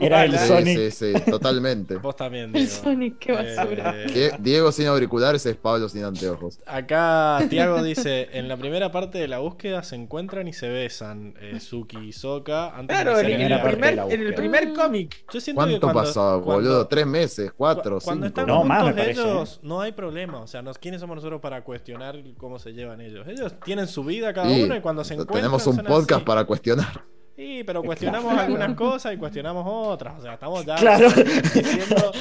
Era 0.00 0.24
el. 0.24 0.38
Sí, 0.38 0.46
Sonic. 0.46 0.78
sí, 0.78 0.90
sí, 0.90 1.30
totalmente. 1.30 1.96
Vos 1.96 2.14
también, 2.16 2.44
El 2.46 2.52
Diego. 2.52 2.70
Sonic, 2.70 3.18
qué 3.18 3.32
basura. 3.32 3.94
Eh, 3.96 4.06
Die- 4.06 4.32
Diego 4.38 4.70
sin 4.72 4.86
auriculares 4.86 5.44
es 5.46 5.56
Pablo 5.56 5.88
sin 5.88 6.04
anteojos. 6.04 6.60
Acá 6.66 7.40
Tiago 7.50 7.82
dice, 7.82 8.28
en 8.32 8.48
la 8.48 8.56
primera 8.56 8.92
parte 8.92 9.18
de 9.18 9.26
la 9.28 9.38
búsqueda 9.38 9.82
se 9.82 9.96
encuentran 9.96 10.46
y 10.46 10.52
se 10.52 10.68
besan 10.68 11.34
eh, 11.40 11.58
Suki 11.58 11.98
y 11.98 12.12
Sokka 12.12 12.76
antes 12.76 12.96
Claro, 12.96 13.16
de 13.18 13.32
en, 13.34 13.40
el 13.40 13.50
parte 13.60 13.70
primer, 13.72 13.90
de 13.90 13.96
la 13.96 14.02
en 14.04 14.10
el 14.12 14.18
búsqueda. 14.18 14.36
primer 14.36 14.72
cómic. 14.72 15.24
Yo 15.32 15.40
siento 15.40 15.62
que 15.62 15.68
¿Cuánto 15.70 15.86
cuando, 15.86 16.00
pasó, 16.00 16.20
cuando- 16.44 16.44
boludo? 16.68 16.86
¿Tres 16.86 17.06
meses? 17.06 17.52
¿Cuatro? 17.56 17.98
Cuando 18.00 18.26
¿Cinco? 18.26 18.40
están 18.40 18.46
No, 18.46 18.62
más, 18.64 18.84
me 18.86 18.92
parece, 18.92 19.20
ellos, 19.20 19.58
no 19.62 19.80
hay 19.80 19.90
problema. 19.92 20.01
O 20.42 20.46
sea, 20.46 20.62
nos, 20.62 20.78
¿quiénes 20.78 21.00
somos 21.00 21.16
nosotros 21.16 21.40
para 21.40 21.62
cuestionar 21.62 22.16
cómo 22.36 22.58
se 22.58 22.72
llevan 22.72 23.00
ellos? 23.00 23.26
Ellos 23.28 23.54
tienen 23.64 23.86
su 23.86 24.02
vida 24.04 24.32
cada 24.32 24.50
Y 24.50 24.62
uno 24.64 24.74
y 24.76 24.80
cuando 24.80 25.04
se 25.04 25.14
encuentran 25.14 25.38
tenemos 25.40 25.66
un 25.66 25.76
podcast 25.78 26.12
así. 26.20 26.24
para 26.24 26.44
cuestionar. 26.44 27.04
Sí, 27.34 27.62
pero 27.64 27.82
cuestionamos 27.82 28.30
Claro. 28.30 28.46
algunas 28.46 28.76
cosas 28.76 29.14
y 29.14 29.16
cuestionamos 29.16 29.64
otras. 29.66 30.18
O 30.18 30.22
sea, 30.22 30.34
estamos 30.34 30.64
ya 30.66 30.76
Claro. 30.76 31.08
diciendo 31.10 32.12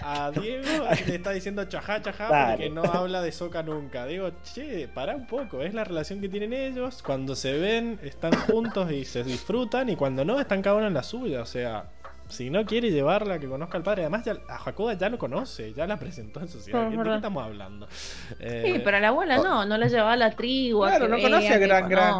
a, 0.00 0.24
a 0.26 0.30
Diego 0.30 0.84
le 1.06 1.14
está 1.14 1.30
diciendo 1.30 1.64
chajá, 1.66 2.00
chajá, 2.00 2.28
Dale. 2.28 2.52
porque 2.52 2.70
no 2.70 2.82
habla 2.84 3.20
de 3.20 3.32
Soca 3.32 3.62
nunca. 3.62 4.06
Digo, 4.06 4.30
che, 4.42 4.88
pará 4.88 5.14
un 5.14 5.26
poco, 5.26 5.62
es 5.62 5.74
la 5.74 5.84
relación 5.84 6.20
que 6.22 6.28
tienen 6.30 6.52
ellos. 6.54 7.02
Cuando 7.02 7.34
se 7.36 7.52
ven, 7.58 8.00
están 8.02 8.32
juntos 8.32 8.90
y 8.90 9.04
se 9.04 9.22
disfrutan, 9.24 9.90
y 9.90 9.96
cuando 9.96 10.24
no, 10.24 10.40
están 10.40 10.62
cada 10.62 10.76
uno 10.76 10.86
en 10.86 10.94
la 10.94 11.02
suya. 11.02 11.42
O 11.42 11.46
sea, 11.46 11.90
Si 12.28 12.50
no 12.50 12.64
quiere 12.64 12.90
llevarla, 12.90 13.38
que 13.38 13.48
conozca 13.48 13.78
al 13.78 13.82
padre. 13.82 14.02
Además, 14.02 14.24
ya, 14.24 14.36
a 14.48 14.58
Jacoba 14.58 14.94
ya 14.94 15.08
lo 15.08 15.18
conoce, 15.18 15.72
ya 15.72 15.86
la 15.86 15.96
presentó 15.98 16.40
en 16.40 16.48
sociedad. 16.48 16.86
Oh, 16.86 16.90
¿De 16.90 17.02
qué 17.02 17.14
estamos 17.16 17.44
hablando? 17.44 17.88
Sí, 17.90 18.34
Eh, 18.40 18.82
pero 18.84 18.98
a 18.98 19.00
la 19.00 19.08
abuela 19.08 19.38
no, 19.38 19.64
no 19.64 19.78
la 19.78 19.86
llevaba 19.88 20.12
a 20.12 20.16
la 20.16 20.30
tribu. 20.32 20.84
a 20.84 20.88
Claro, 20.88 21.06
que 21.06 21.10
no 21.10 21.16
vea, 21.16 21.24
conoce 21.24 21.48
a 21.54 21.58
Gran 21.58 21.88
Gran. 21.88 22.14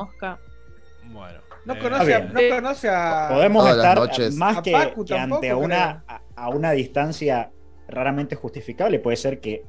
Bueno. 1.04 1.40
No 1.64 1.74
eh, 1.74 1.78
conoce, 1.78 2.14
a, 2.14 2.20
no 2.20 2.40
conoce 2.56 2.88
a. 2.88 3.28
Podemos 3.30 3.68
estar 3.68 3.98
noches. 3.98 4.34
más 4.36 4.58
A 4.58 4.62
que, 4.62 4.72
Pacu 4.72 5.04
que 5.04 5.14
tampoco, 5.14 5.36
ante 5.36 5.54
una, 5.54 6.04
a, 6.08 6.22
a 6.34 6.48
una 6.48 6.72
distancia 6.72 7.50
raramente 7.88 8.36
justificable. 8.36 8.98
Puede 9.00 9.16
ser 9.16 9.40
que 9.40 9.64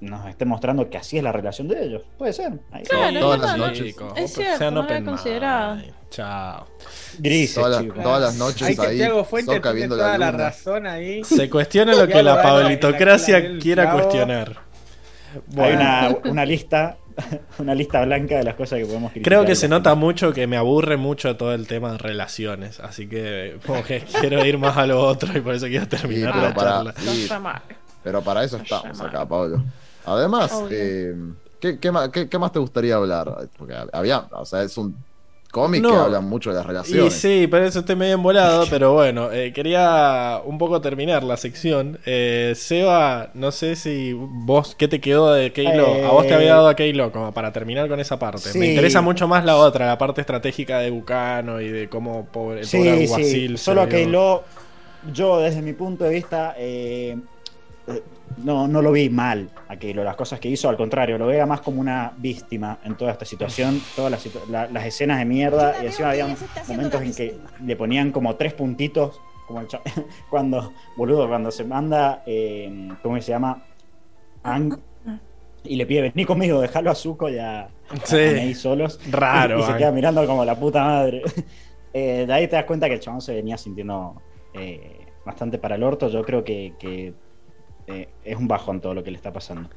nos 0.00 0.26
esté 0.28 0.44
mostrando 0.44 0.88
que 0.88 0.96
así 0.98 1.18
es 1.18 1.22
la 1.24 1.32
relación 1.32 1.68
de 1.68 1.84
ellos. 1.84 2.02
Puede 2.18 2.32
ser. 2.32 2.52
Ahí 2.72 2.82
Claro, 2.84 3.06
está. 3.08 3.20
todas 3.20 3.40
las 3.40 3.58
noches. 3.58 3.86
chicos, 3.86 4.12
Es 4.16 4.32
cierto, 4.34 4.58
sean 4.58 4.74
no 4.74 4.82
lo 4.82 5.04
considerado. 5.04 5.74
mind. 5.76 5.92
Chao. 6.10 6.66
Grises, 7.18 7.54
Todas 7.54 7.84
las- 7.86 8.02
todas 8.02 8.20
las 8.20 8.34
noches 8.36 8.62
Hay 8.62 8.76
ahí, 8.86 8.96
Tiago 8.96 9.24
tiene 9.24 9.88
toda 9.88 10.12
la 10.12 10.18
la, 10.18 10.30
luna. 10.32 10.44
razón 10.44 10.86
ahí. 10.86 11.22
Se 11.22 11.48
cuestiona 11.48 11.94
lo 11.94 12.06
que 12.08 12.22
la 12.22 12.42
pablitocracia 12.42 13.58
quiera 13.58 13.92
cuestionar. 13.92 14.56
Hay 15.34 15.40
Bueno, 15.46 15.76
una, 15.80 16.16
una 16.30 16.44
lista, 16.44 16.96
una 17.58 17.74
lista 17.76 18.04
blanca 18.04 18.38
de 18.38 18.42
las 18.42 18.56
cosas 18.56 18.80
que 18.80 18.86
podemos 18.86 19.12
criticar. 19.12 19.30
creo 19.32 19.44
que 19.46 19.54
se 19.54 19.68
nota 19.68 19.94
mucho 19.94 20.32
que 20.32 20.48
me 20.48 20.56
aburre 20.56 20.96
mucho 20.96 21.36
todo 21.36 21.54
el 21.54 21.68
tema 21.68 21.92
de 21.92 21.98
relaciones. 21.98 22.80
Así 22.80 23.06
que 23.08 23.58
como 23.64 23.84
que 23.84 24.00
quiero 24.20 24.44
ir 24.44 24.58
más 24.58 24.76
a 24.76 24.86
lo 24.86 25.00
otro 25.00 25.36
y 25.36 25.40
por 25.40 25.54
eso 25.54 25.66
quiero 25.66 25.86
terminar 25.86 26.32
pero 26.32 26.48
la 26.48 26.54
para- 26.54 26.70
charla. 26.70 26.94
Sí. 26.96 27.28
Pero 28.02 28.22
para 28.22 28.42
eso 28.42 28.56
estamos 28.56 29.00
acá, 29.00 29.26
Pablo. 29.28 29.62
Además, 30.04 30.64
eh, 30.70 31.14
¿qué, 31.60 31.78
qué 31.78 31.90
más, 31.92 32.08
qué- 32.10 32.28
qué 32.28 32.38
más 32.38 32.52
te 32.52 32.58
gustaría 32.58 32.96
hablar? 32.96 33.50
Porque 33.56 33.74
había, 33.92 34.20
o 34.32 34.44
sea, 34.44 34.62
es 34.62 34.76
un 34.78 35.04
cómic 35.50 35.86
que 35.86 35.96
habla 35.96 36.20
mucho 36.20 36.50
de 36.50 36.56
las 36.56 36.66
Y 36.66 36.66
relaciones. 36.66 37.14
sí, 37.14 37.46
por 37.48 37.60
eso 37.62 37.80
estoy 37.80 37.96
medio 37.96 38.14
embolado, 38.14 38.64
pero 38.70 38.92
bueno, 38.94 39.30
eh, 39.32 39.52
quería 39.52 40.40
un 40.44 40.58
poco 40.58 40.80
terminar 40.80 41.22
la 41.24 41.36
sección. 41.36 41.98
Eh, 42.06 42.52
Seba, 42.56 43.30
no 43.34 43.52
sé 43.52 43.76
si 43.76 44.12
vos, 44.14 44.74
¿qué 44.76 44.88
te 44.88 45.00
quedó 45.00 45.32
de 45.34 45.52
Keilo? 45.52 45.86
Eh, 45.96 46.04
A 46.04 46.12
vos 46.12 46.26
te 46.26 46.34
había 46.34 46.54
dado 46.54 46.68
a 46.68 46.74
Keilo, 46.76 47.12
como 47.12 47.32
para 47.32 47.52
terminar 47.52 47.88
con 47.88 48.00
esa 48.00 48.18
parte. 48.18 48.54
Me 48.54 48.66
interesa 48.66 49.00
mucho 49.02 49.28
más 49.28 49.44
la 49.44 49.56
otra, 49.56 49.86
la 49.86 49.98
parte 49.98 50.20
estratégica 50.22 50.78
de 50.78 50.90
Bucano 50.90 51.60
y 51.60 51.68
de 51.68 51.88
cómo 51.88 52.26
pobre, 52.26 52.60
el 52.60 52.66
Sí, 52.66 52.78
pobre 52.78 52.90
sí. 52.90 53.02
alguacil. 53.02 53.58
se 53.58 53.64
Solo 53.64 53.80
vio. 53.82 53.88
que 53.88 54.06
lo, 54.06 54.44
yo 55.12 55.38
desde 55.40 55.62
mi 55.62 55.72
punto 55.72 56.04
de 56.04 56.10
vista 56.10 56.54
eh, 56.56 57.16
no, 58.38 58.66
no 58.68 58.80
lo 58.82 58.92
vi 58.92 59.10
mal 59.10 59.48
a 59.68 59.76
Keilo, 59.76 60.02
las 60.04 60.16
cosas 60.16 60.40
que 60.40 60.48
hizo, 60.48 60.68
al 60.68 60.76
contrario, 60.76 61.18
lo 61.18 61.26
veía 61.26 61.46
más 61.46 61.60
como 61.60 61.80
una 61.80 62.12
víctima 62.16 62.78
en 62.84 62.96
toda 62.96 63.12
esta 63.12 63.24
situación, 63.24 63.80
todas 63.94 64.10
las, 64.10 64.48
la- 64.48 64.66
las 64.68 64.86
escenas 64.86 65.18
de 65.18 65.24
mierda, 65.24 65.74
y 65.82 65.86
encima 65.86 66.10
había 66.10 66.26
momentos 66.68 67.02
en 67.02 67.14
que 67.14 67.36
le 67.64 67.76
ponían 67.76 68.12
como 68.12 68.34
tres 68.36 68.54
puntitos, 68.54 69.20
como 69.46 69.60
el 69.60 69.68
cuando, 70.30 70.72
boludo, 70.96 71.28
cuando 71.28 71.50
se 71.50 71.64
manda, 71.64 72.22
eh, 72.26 72.88
¿cómo 73.02 73.20
se 73.20 73.30
llama? 73.32 73.62
Ang, 74.42 74.78
y 75.64 75.76
le 75.76 75.84
pide, 75.84 76.02
vení 76.02 76.24
conmigo, 76.24 76.60
déjalo 76.60 76.90
a 76.90 76.94
Zuko 76.94 77.28
y 77.28 77.38
a, 77.38 77.68
Sí. 78.04 78.16
a 78.16 78.32
Mei 78.32 78.54
solos. 78.54 78.98
Raro, 79.10 79.58
Y, 79.58 79.62
se 79.64 79.76
queda 79.76 79.92
mirando 79.92 80.24
como 80.26 80.44
la 80.44 80.54
puta 80.58 80.82
madre. 80.84 81.22
Eh, 81.92 82.24
de 82.24 82.32
ahí 82.32 82.46
te 82.46 82.54
das 82.54 82.66
cuenta 82.66 82.86
que 82.86 82.94
el 82.94 83.00
chabón 83.00 83.20
se 83.20 83.34
venía 83.34 83.56
sintiendo 83.58 84.22
eh, 84.54 85.06
bastante 85.26 85.58
para 85.58 85.74
el 85.74 85.82
orto. 85.82 86.08
Yo 86.08 86.22
creo 86.24 86.44
que, 86.44 86.74
que, 86.78 87.14
eh, 87.90 88.08
es 88.24 88.36
un 88.36 88.48
bajón 88.48 88.80
todo 88.80 88.94
lo 88.94 89.02
que 89.02 89.10
le 89.10 89.16
está 89.16 89.32
pasando. 89.32 89.70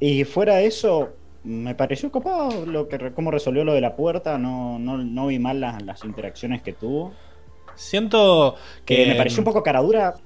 Y 0.00 0.24
fuera 0.24 0.56
de 0.56 0.66
eso, 0.66 1.10
me 1.44 1.74
pareció 1.74 2.10
copado 2.10 2.66
lo 2.66 2.88
que, 2.88 3.12
cómo 3.12 3.30
resolvió 3.30 3.64
lo 3.64 3.74
de 3.74 3.80
la 3.80 3.96
puerta. 3.96 4.38
No, 4.38 4.78
no, 4.78 4.98
no 4.98 5.26
vi 5.26 5.38
mal 5.38 5.60
las, 5.60 5.82
las 5.82 6.04
interacciones 6.04 6.62
que 6.62 6.72
tuvo. 6.72 7.12
Siento 7.74 8.56
que. 8.84 8.96
Que 8.96 9.06
me 9.06 9.14
pareció 9.14 9.40
un 9.40 9.44
poco 9.44 9.62
caradura. 9.62 10.16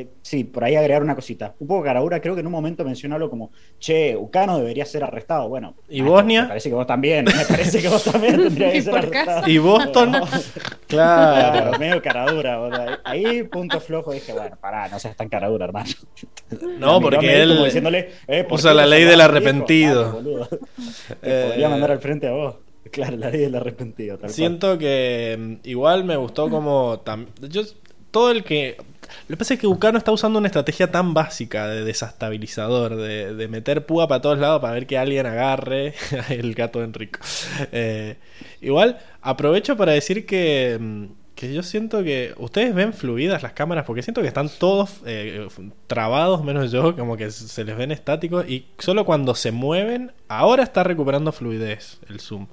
Eh, 0.00 0.08
sí, 0.22 0.44
por 0.44 0.64
ahí 0.64 0.76
agregar 0.76 1.02
una 1.02 1.14
cosita. 1.14 1.54
Un 1.58 1.66
poco 1.68 1.82
caradura, 1.84 2.20
creo 2.20 2.34
que 2.34 2.40
en 2.40 2.46
un 2.46 2.52
momento 2.52 2.84
mencionó 2.84 3.14
algo 3.16 3.30
como, 3.30 3.50
che, 3.78 4.16
Ucano 4.16 4.58
debería 4.58 4.84
ser 4.84 5.04
arrestado. 5.04 5.48
Bueno, 5.48 5.74
¿Y 5.88 6.02
maestro, 6.02 6.12
Bosnia? 6.12 6.42
Me 6.42 6.48
parece 6.48 6.68
que 6.68 6.74
vos 6.74 6.86
también. 6.86 7.24
Me 7.24 7.44
parece 7.46 7.82
que 7.82 7.88
vos 7.88 8.04
también 8.04 8.36
tendrías 8.42 8.72
que 8.72 8.78
¿Y 8.78 8.82
ser 8.82 8.90
por 8.92 8.98
arrestado. 9.00 9.40
caso? 9.40 9.50
¿Y 9.50 9.58
Boston? 9.58 10.12
Claro. 10.12 10.26
Claro, 10.88 11.78
medio 11.78 12.02
caradura. 12.02 12.58
boludo. 12.58 12.80
Ahí, 13.04 13.24
ahí, 13.24 13.42
punto 13.44 13.80
flojo, 13.80 14.12
dije, 14.12 14.32
bueno, 14.32 14.56
pará, 14.60 14.88
no 14.88 14.98
seas 14.98 15.16
tan 15.16 15.28
caradura, 15.28 15.64
hermano. 15.66 15.90
No, 16.78 17.00
porque 17.00 17.42
él 17.42 17.50
como 17.54 17.64
diciéndole, 17.64 18.10
eh, 18.28 18.44
¿por 18.44 18.58
usa 18.60 18.72
la 18.72 18.86
ley 18.86 19.02
del 19.04 19.20
arrepentido. 19.20 20.20
Te 21.20 21.28
Eh, 21.42 21.46
podría 21.48 21.68
mandar 21.68 21.90
al 21.90 21.98
frente 21.98 22.28
a 22.28 22.32
vos. 22.32 22.54
Claro, 22.92 23.16
la 23.16 23.30
ley 23.30 23.40
del 23.40 23.54
arrepentido. 23.56 24.14
Tal 24.16 24.20
cual. 24.26 24.30
Siento 24.32 24.78
que 24.78 25.36
mm, 25.36 25.68
igual 25.68 26.04
me 26.04 26.14
gustó 26.16 26.48
como 26.48 27.02
tam- 27.04 27.26
yo 27.48 27.62
todo 28.12 28.30
el 28.30 28.44
que 28.44 28.76
lo 29.28 29.34
que 29.34 29.36
pasa 29.36 29.54
es 29.54 29.60
que 29.60 29.66
Bucano 29.66 29.98
está 29.98 30.12
usando 30.12 30.38
una 30.38 30.48
estrategia 30.48 30.90
tan 30.90 31.14
básica 31.14 31.68
de 31.68 31.84
desestabilizador, 31.84 32.96
de, 32.96 33.34
de 33.34 33.48
meter 33.48 33.86
púa 33.86 34.08
para 34.08 34.20
todos 34.20 34.38
lados 34.38 34.60
para 34.60 34.74
ver 34.74 34.86
que 34.86 34.98
alguien 34.98 35.26
agarre 35.26 35.94
el 36.28 36.54
gato 36.54 36.80
de 36.80 36.86
Enrico. 36.86 37.20
Eh, 37.72 38.16
igual 38.60 38.98
aprovecho 39.22 39.76
para 39.76 39.92
decir 39.92 40.26
que, 40.26 40.78
mm, 40.80 41.04
que 41.34 41.52
yo 41.52 41.62
siento 41.62 42.02
que 42.02 42.34
ustedes 42.38 42.74
ven 42.74 42.92
fluidas 42.92 43.42
las 43.42 43.52
cámaras 43.52 43.84
porque 43.84 44.02
siento 44.02 44.22
que 44.22 44.28
están 44.28 44.48
todos 44.48 45.02
eh, 45.04 45.46
trabados 45.86 46.42
menos 46.42 46.72
yo, 46.72 46.96
como 46.96 47.16
que 47.16 47.30
se 47.30 47.64
les 47.64 47.76
ven 47.76 47.92
estáticos 47.92 48.48
y 48.48 48.66
solo 48.78 49.04
cuando 49.04 49.34
se 49.34 49.52
mueven, 49.52 50.12
ahora 50.28 50.62
está 50.62 50.82
recuperando 50.82 51.32
fluidez 51.32 52.00
el 52.08 52.20
zoom. 52.20 52.46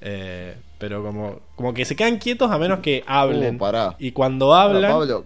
Eh, 0.00 0.54
pero 0.78 1.02
como, 1.02 1.40
como 1.56 1.72
que 1.72 1.84
se 1.86 1.96
quedan 1.96 2.18
quietos 2.18 2.50
a 2.50 2.58
menos 2.58 2.80
que 2.80 3.02
hablen. 3.06 3.56
Uh, 3.56 3.58
pará. 3.58 3.96
Y 3.98 4.12
cuando 4.12 4.52
hablan. 4.52 4.92
Pablo, 4.92 5.24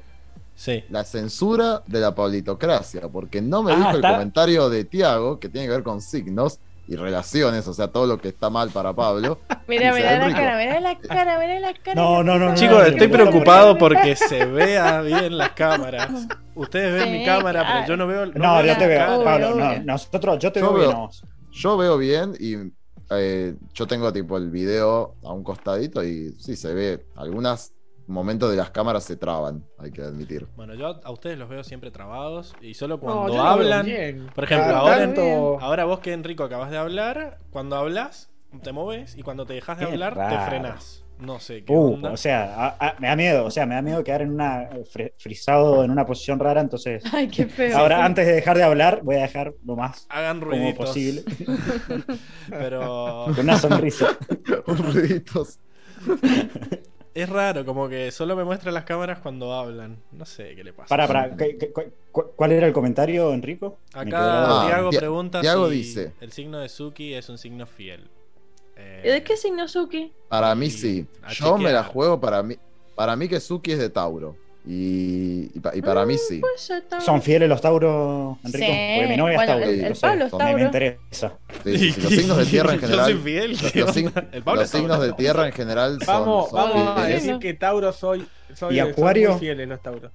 sí. 0.58 0.82
la 0.90 1.04
censura 1.04 1.82
de 1.86 2.00
la 2.00 2.14
pablitocracia, 2.14 3.08
porque 3.08 3.40
no 3.40 3.62
me 3.62 3.72
Ah, 3.72 3.76
dijo 3.76 3.90
está- 3.92 4.08
el 4.08 4.14
comentario 4.14 4.68
de 4.68 4.84
Tiago 4.84 5.38
que 5.38 5.48
tiene 5.48 5.68
que 5.68 5.72
ver 5.74 5.82
con 5.84 6.00
signos 6.02 6.58
y 6.88 6.96
relaciones, 6.96 7.68
o 7.68 7.74
sea, 7.74 7.88
todo 7.88 8.06
lo 8.06 8.18
que 8.18 8.28
está 8.28 8.48
mal 8.50 8.70
para 8.70 8.94
Pablo. 8.94 9.38
Mira, 9.68 9.92
mira 9.92 10.18
la 10.18 10.34
cara, 10.34 10.56
mira 10.56 10.80
la 10.80 10.98
cara, 10.98 11.38
mira 11.38 11.60
la 11.60 11.74
cara. 11.74 11.94
No, 11.94 12.22
no, 12.24 12.38
no, 12.38 12.48
no. 12.48 12.54
Chicos, 12.54 12.78
no, 12.78 12.84
estoy 12.84 13.08
no, 13.08 13.12
preocupado 13.12 13.74
no, 13.74 13.78
porque 13.78 14.16
se 14.16 14.46
vea 14.46 15.02
bien 15.02 15.36
las 15.36 15.50
cámaras. 15.50 16.10
Ustedes 16.54 16.94
ven 16.94 17.04
Sí, 17.04 17.10
mi 17.18 17.24
cámara, 17.26 17.66
pero 17.70 17.86
yo 17.86 17.96
no 17.98 18.06
veo. 18.06 18.26
No, 18.26 18.56
veo 18.62 18.66
yo 18.72 18.78
te 18.78 18.86
veo, 18.86 18.98
cara. 18.98 19.22
Pablo. 19.24 19.54
No, 19.56 19.82
nosotros, 19.84 20.38
yo 20.38 20.50
te 20.50 20.60
Yo 20.60 20.72
veo 20.72 20.88
bien. 20.88 21.08
Yo 21.52 21.76
veo 21.76 21.98
bien 21.98 22.32
y 22.40 22.54
eh, 23.10 23.54
yo 23.74 23.86
tengo 23.86 24.10
tipo 24.10 24.38
el 24.38 24.50
video 24.50 25.14
a 25.22 25.32
un 25.32 25.44
costadito 25.44 26.02
y 26.02 26.32
sí, 26.38 26.56
se 26.56 26.72
ve. 26.72 27.04
Algunos 27.16 27.72
momentos 28.08 28.50
de 28.50 28.56
las 28.56 28.70
cámaras 28.70 29.04
se 29.04 29.16
traban, 29.16 29.64
hay 29.78 29.90
que 29.92 30.02
admitir. 30.02 30.46
Bueno, 30.56 30.74
yo 30.74 31.00
a 31.04 31.10
ustedes 31.12 31.38
los 31.38 31.48
veo 31.48 31.62
siempre 31.62 31.90
trabados 31.90 32.54
y 32.60 32.74
solo 32.74 32.98
cuando 33.00 33.40
hablan. 33.40 33.86
Por 34.34 34.44
ejemplo, 34.44 34.74
ahora, 34.76 34.98
tanto- 34.98 35.58
ahora 35.60 35.84
vos 35.84 36.00
que 36.00 36.12
Enrico 36.12 36.42
acabas 36.44 36.70
de 36.70 36.78
hablar, 36.78 37.38
cuando 37.50 37.76
hablas, 37.76 38.30
te 38.62 38.72
moves 38.72 39.14
y 39.16 39.22
cuando 39.22 39.44
te 39.46 39.52
dejas 39.54 39.78
de 39.78 39.86
Qué 39.86 39.92
hablar, 39.92 40.14
te 40.14 40.38
frenás. 40.48 41.04
No 41.20 41.40
sé 41.40 41.64
qué 41.64 41.72
Uh, 41.72 41.94
onda. 41.94 42.12
o 42.12 42.16
sea, 42.16 42.44
a- 42.54 42.76
a- 42.90 42.94
me 43.00 43.08
da 43.08 43.16
miedo, 43.16 43.44
o 43.44 43.50
sea, 43.50 43.66
me 43.66 43.74
da 43.74 43.82
miedo 43.82 44.04
quedar 44.04 44.22
en 44.22 44.30
una 44.30 44.62
eh, 44.70 45.12
frisado 45.18 45.82
en 45.82 45.90
una 45.90 46.06
posición 46.06 46.38
rara, 46.38 46.60
entonces 46.60 47.02
Ay, 47.12 47.26
qué 47.26 47.46
feo. 47.46 47.76
ahora 47.76 48.04
antes 48.04 48.24
de 48.24 48.34
dejar 48.34 48.56
de 48.56 48.62
hablar 48.62 49.00
voy 49.02 49.16
a 49.16 49.22
dejar 49.22 49.52
lo 49.66 49.74
más 49.74 50.06
Hagan 50.10 50.38
como 50.40 50.74
posible 50.76 51.24
Pero 52.48 53.26
con 53.34 53.40
una 53.40 53.58
sonrisa. 53.58 54.16
Ruiditos. 54.66 55.58
es 57.20 57.28
raro, 57.28 57.64
como 57.64 57.88
que 57.88 58.10
solo 58.10 58.34
me 58.36 58.44
muestra 58.44 58.70
las 58.72 58.84
cámaras 58.84 59.18
cuando 59.20 59.52
hablan. 59.52 59.96
No 60.12 60.24
sé 60.24 60.54
qué 60.54 60.62
le 60.64 60.72
pasa. 60.72 60.88
Para, 60.88 61.06
para, 61.06 61.36
¿qué- 61.36 61.56
qué- 61.58 61.72
cu- 61.72 61.84
cu- 62.12 62.32
¿cuál 62.36 62.52
era 62.52 62.66
el 62.66 62.72
comentario, 62.72 63.32
Enrico? 63.32 63.78
Acá. 63.92 64.62
Ah, 64.62 64.66
Tiago 64.66 64.90
Ti- 64.90 64.98
pregunta 64.98 65.40
Tiago 65.40 65.68
si 65.68 65.74
dice. 65.76 66.12
el 66.20 66.32
signo 66.32 66.58
de 66.58 66.68
Suki 66.68 67.14
es 67.14 67.28
un 67.28 67.38
signo 67.38 67.66
fiel. 67.66 68.08
Eh, 68.76 69.02
¿Y 69.04 69.08
de 69.08 69.22
qué 69.24 69.36
signo 69.36 69.66
Suki? 69.68 70.12
Para 70.28 70.54
mí 70.54 70.70
sí. 70.70 71.06
Yo 71.32 71.58
me 71.58 71.72
la 71.72 71.82
juego 71.84 72.20
para 72.20 72.42
mí. 72.42 72.56
Para 72.94 73.16
mí 73.16 73.28
que 73.28 73.40
Suki 73.40 73.72
es 73.72 73.78
de 73.78 73.90
Tauro. 73.90 74.36
Y, 74.70 75.50
y, 75.54 75.60
pa- 75.60 75.74
y 75.74 75.80
para 75.80 76.04
mí 76.04 76.16
sí. 76.18 76.40
Pues. 76.40 76.70
¿Son 77.02 77.22
fieles 77.22 77.48
los 77.48 77.58
Tauros, 77.58 78.36
Enrico? 78.44 78.66
Sí. 78.66 78.96
Porque 78.96 79.06
mi 79.08 79.16
novia 79.16 79.36
Bueno, 79.36 79.40
es 79.40 79.46
Tauro. 79.48 79.64
el- 79.64 79.80
no 79.80 79.86
el 79.86 79.94
sé, 79.94 80.00
Pablo 80.02 80.24
es 80.26 80.54
me- 80.54 80.62
interesa. 80.62 81.32
Sí, 81.64 81.78
sí, 81.78 81.92
sí, 81.92 82.00
Los 82.02 82.12
signos 82.12 82.36
de 82.36 82.44
tierra 82.50 82.74
en 82.74 82.80
Yo 82.80 82.86
general. 82.86 83.06
soy 83.12 83.20
fiel, 83.22 83.50
los, 83.52 84.70
signos 84.70 85.00
de 85.00 85.12
tierra 85.14 85.46
en 85.46 85.52
general 85.54 85.98
son. 86.04 86.06
Vamos, 86.06 86.50
son 86.50 86.54
vamos 86.58 86.88
a 86.98 87.04
fieles. 87.06 87.22
decir 87.24 87.38
que 87.38 87.54
Tauro 87.54 87.92
soy. 87.94 88.26
soy 88.54 88.76
¿Y 88.76 88.80
son 88.80 88.90
Acuario? 88.90 89.30
muy 89.30 89.40
fieles 89.40 89.66
los 89.68 89.80
Tauros. 89.82 90.12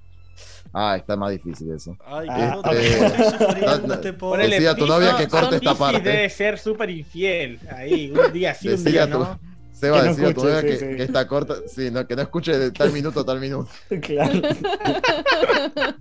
Ah, 0.72 0.96
está 0.96 1.16
más 1.16 1.30
difícil 1.32 1.72
eso. 1.72 1.96
Ay, 2.06 2.26
Ah, 2.30 2.60
este- 2.64 3.86
no, 3.88 3.94
este. 3.94 4.12
Ponele 4.12 4.68
a 4.68 4.74
tu 4.76 4.86
novia 4.86 5.16
que 5.16 5.26
corte 5.26 5.56
esta 5.56 5.74
parte. 5.74 6.00
Debe 6.00 6.30
ser 6.30 6.58
súper 6.58 6.90
infiel. 6.90 7.58
Ahí, 7.76 8.12
un 8.12 8.32
día 8.32 8.54
sí, 8.54 8.68
un 8.68 8.74
Decile 8.74 8.90
día 8.92 9.02
a 9.04 9.06
tu- 9.10 9.18
no. 9.18 9.40
Seba, 9.74 9.98
Que 9.98 10.04
no 10.06 10.14
decía 10.14 10.28
a 10.28 10.34
tu 10.34 10.48
escuche, 10.48 10.60
sí, 10.60 10.66
que, 10.66 10.76
sí. 10.92 10.96
que 10.96 11.02
está 11.02 11.26
corta. 11.28 11.54
Sí, 11.66 11.90
no, 11.90 12.06
que 12.06 12.16
no 12.16 12.22
escuche 12.22 12.56
de 12.56 12.70
tal 12.70 12.92
minuto 12.92 13.20
a 13.20 13.24
tal 13.24 13.40
minuto. 13.40 13.68
claro. 14.00 14.40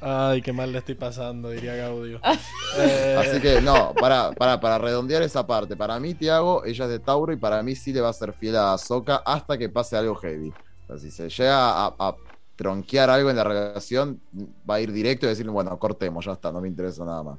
Ay, 0.00 0.42
qué 0.42 0.52
mal 0.52 0.70
le 0.70 0.78
estoy 0.78 0.94
pasando, 0.94 1.50
diría 1.50 1.74
Gaudio. 1.74 2.20
Eh, 2.76 3.16
Así 3.18 3.40
que 3.40 3.62
no, 3.62 3.94
para, 3.94 4.30
para, 4.32 4.60
para 4.60 4.76
redondear 4.76 5.22
esa 5.22 5.46
parte, 5.46 5.74
para 5.74 5.98
mí 5.98 6.12
Tiago, 6.12 6.64
ella 6.66 6.84
es 6.84 6.90
de 6.90 6.98
Tauro 6.98 7.32
y 7.32 7.36
para 7.36 7.62
mí 7.62 7.74
sí 7.74 7.94
le 7.94 8.02
va 8.02 8.10
a 8.10 8.12
ser 8.12 8.34
fiel 8.34 8.56
a 8.56 8.74
Ahsoka 8.74 9.22
hasta 9.24 9.56
que 9.56 9.70
pase 9.70 9.96
algo 9.96 10.14
heavy. 10.16 10.52
O 10.82 10.86
sea, 10.86 10.98
si 10.98 11.10
se 11.10 11.30
llega 11.30 11.86
a, 11.86 11.94
a 11.98 12.14
tronquear 12.56 13.08
algo 13.08 13.30
en 13.30 13.36
la 13.36 13.44
relación, 13.44 14.20
va 14.68 14.74
a 14.74 14.80
ir 14.80 14.92
directo 14.92 15.24
y 15.24 15.30
decir, 15.30 15.48
bueno, 15.48 15.76
cortemos, 15.78 16.26
ya 16.26 16.32
está, 16.32 16.52
no 16.52 16.60
me 16.60 16.68
interesa 16.68 17.06
nada 17.06 17.22
más. 17.22 17.38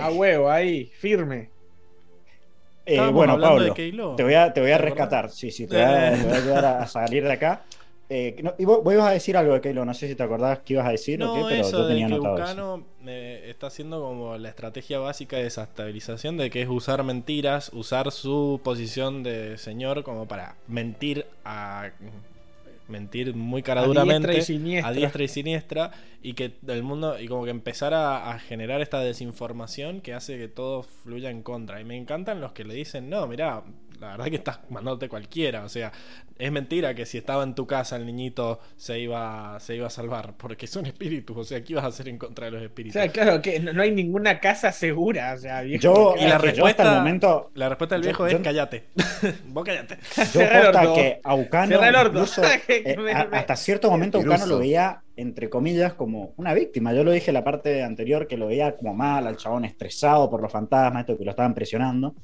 A 0.00 0.10
huevo, 0.10 0.50
ahí, 0.50 0.86
firme. 0.86 1.50
Eh, 2.84 3.10
bueno, 3.12 3.38
Pablo, 3.40 3.74
te 3.74 4.22
voy 4.22 4.34
a, 4.34 4.52
te 4.52 4.60
voy 4.60 4.70
a 4.70 4.78
rescatar. 4.78 5.30
Sí, 5.30 5.50
sí, 5.50 5.66
te 5.66 5.76
voy 5.76 5.84
a, 5.84 6.08
ayudar 6.08 6.64
a 6.64 6.86
salir 6.86 7.24
de 7.24 7.32
acá. 7.32 7.62
Eh, 8.14 8.44
y 8.58 8.64
vos, 8.66 8.80
ibas 8.92 9.06
a 9.06 9.12
decir 9.12 9.38
algo 9.38 9.54
de 9.54 9.62
Keilo, 9.62 9.86
no 9.86 9.94
sé 9.94 10.06
si 10.06 10.14
te 10.14 10.22
acordás 10.22 10.58
qué 10.66 10.74
ibas 10.74 10.86
a 10.86 10.90
decir 10.90 11.18
no, 11.18 11.32
o 11.32 11.34
qué, 11.34 11.42
pero 11.48 11.62
eso 11.62 11.78
yo 11.78 11.88
tenía 11.88 12.08
de 12.08 12.20
que 12.20 12.84
eh, 13.06 13.46
está 13.48 13.68
haciendo 13.68 14.02
como 14.02 14.36
la 14.36 14.50
estrategia 14.50 14.98
básica 14.98 15.38
de 15.38 15.44
desestabilización 15.44 16.36
de 16.36 16.50
que 16.50 16.60
es 16.60 16.68
usar 16.68 17.02
mentiras, 17.04 17.70
usar 17.72 18.12
su 18.12 18.60
posición 18.62 19.22
de 19.22 19.56
señor 19.56 20.02
como 20.02 20.28
para 20.28 20.56
mentir 20.66 21.24
a 21.42 21.92
mentir 22.86 23.34
muy 23.34 23.62
caraduramente 23.62 24.28
a 24.28 24.32
diestra 24.34 24.54
y 24.54 24.58
siniestra, 24.58 24.90
a 24.90 24.92
diestra 24.92 25.22
y, 25.24 25.28
siniestra, 25.28 25.90
y 26.22 26.34
que 26.34 26.54
el 26.66 26.82
mundo 26.82 27.18
y 27.18 27.28
como 27.28 27.44
que 27.44 27.50
empezar 27.50 27.94
a, 27.94 28.30
a, 28.30 28.38
generar 28.38 28.80
esta 28.80 29.00
desinformación 29.00 30.00
que 30.00 30.14
hace 30.14 30.38
que 30.38 30.48
todo 30.48 30.82
fluya 30.82 31.30
en 31.30 31.42
contra 31.42 31.80
y 31.80 31.84
me 31.84 31.96
encantan 31.96 32.40
los 32.40 32.52
que 32.52 32.64
le 32.64 32.74
dicen 32.74 33.10
no 33.10 33.26
mira 33.26 33.64
la 34.02 34.08
verdad 34.08 34.26
que 34.26 34.36
estás 34.36 34.58
mandándote 34.68 35.08
cualquiera. 35.08 35.64
O 35.64 35.68
sea, 35.68 35.92
es 36.36 36.50
mentira 36.50 36.94
que 36.94 37.06
si 37.06 37.18
estaba 37.18 37.44
en 37.44 37.54
tu 37.54 37.66
casa 37.66 37.96
el 37.96 38.04
niñito 38.04 38.58
se 38.76 38.98
iba, 38.98 39.58
se 39.60 39.76
iba 39.76 39.86
a 39.86 39.90
salvar, 39.90 40.34
porque 40.36 40.66
son 40.66 40.86
espíritus. 40.86 41.36
O 41.36 41.44
sea, 41.44 41.62
¿qué 41.62 41.74
ibas 41.74 41.84
a 41.84 41.88
hacer 41.88 42.08
en 42.08 42.18
contra 42.18 42.46
de 42.46 42.50
los 42.50 42.62
espíritus? 42.62 42.96
O 42.96 43.00
sea, 43.00 43.12
claro, 43.12 43.40
que 43.40 43.60
no, 43.60 43.80
hay 43.80 43.92
ninguna 43.92 44.40
casa 44.40 44.72
segura. 44.72 45.34
O 45.34 45.38
sea, 45.38 45.62
viejo, 45.62 45.82
yo, 45.82 46.14
y 46.18 46.24
la 46.24 46.38
respuesta, 46.38 46.82
hasta 46.82 46.94
el 46.94 46.98
momento, 46.98 47.52
la 47.54 47.68
respuesta 47.68 47.94
del 47.94 48.02
viejo 48.02 48.28
yo, 48.28 48.38
es 48.38 48.42
cállate. 48.42 48.84
Vos 49.46 49.64
cállate. 49.64 49.98
Yo 50.34 50.40
hasta 50.42 50.94
que 50.94 51.20
Aucano, 51.22 51.80
incluso, 52.06 52.42
eh, 52.68 52.96
hasta 53.30 53.54
cierto 53.54 53.88
momento 53.88 54.18
Aucano 54.18 54.46
lo 54.46 54.58
veía 54.58 55.00
entre 55.16 55.48
comillas, 55.50 55.94
como 55.94 56.32
una 56.36 56.54
víctima. 56.54 56.92
Yo 56.94 57.04
lo 57.04 57.10
dije 57.12 57.30
en 57.30 57.34
la 57.34 57.44
parte 57.44 57.82
anterior 57.82 58.26
que 58.26 58.36
lo 58.36 58.46
veía 58.46 58.76
como 58.76 58.94
mal, 58.94 59.26
al 59.26 59.36
chabón 59.36 59.64
estresado 59.64 60.28
por 60.30 60.40
los 60.42 60.50
fantasmas, 60.52 61.02
esto 61.02 61.18
que 61.18 61.24
lo 61.24 61.30
estaban 61.30 61.54
presionando. 61.54 62.14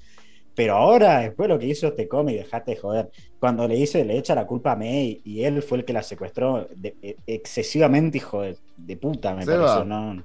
Pero 0.55 0.75
ahora, 0.75 1.21
después 1.21 1.49
lo 1.49 1.59
que 1.59 1.67
hizo 1.67 1.93
te 1.93 2.09
come 2.09 2.33
y 2.33 2.37
dejate 2.37 2.73
de 2.73 2.77
joder. 2.79 3.11
Cuando 3.39 3.69
le 3.69 3.77
dice, 3.77 4.05
le 4.05 4.19
echa 4.19 4.35
la 4.35 4.47
culpa 4.47 4.73
a 4.73 4.77
May 4.77 5.21
y 5.25 5.45
él 5.45 5.63
fue 5.63 5.79
el 5.79 5.85
que 5.85 5.93
la 5.93 6.03
secuestró 6.03 6.67
de, 6.75 6.97
de, 7.01 7.17
excesivamente, 7.27 8.19
hijo 8.19 8.43
de, 8.43 8.57
de 8.77 8.97
puta, 8.97 9.35
me 9.37 9.45
Seba. 9.45 9.67
pareció. 9.67 9.85
¿no? 9.85 10.23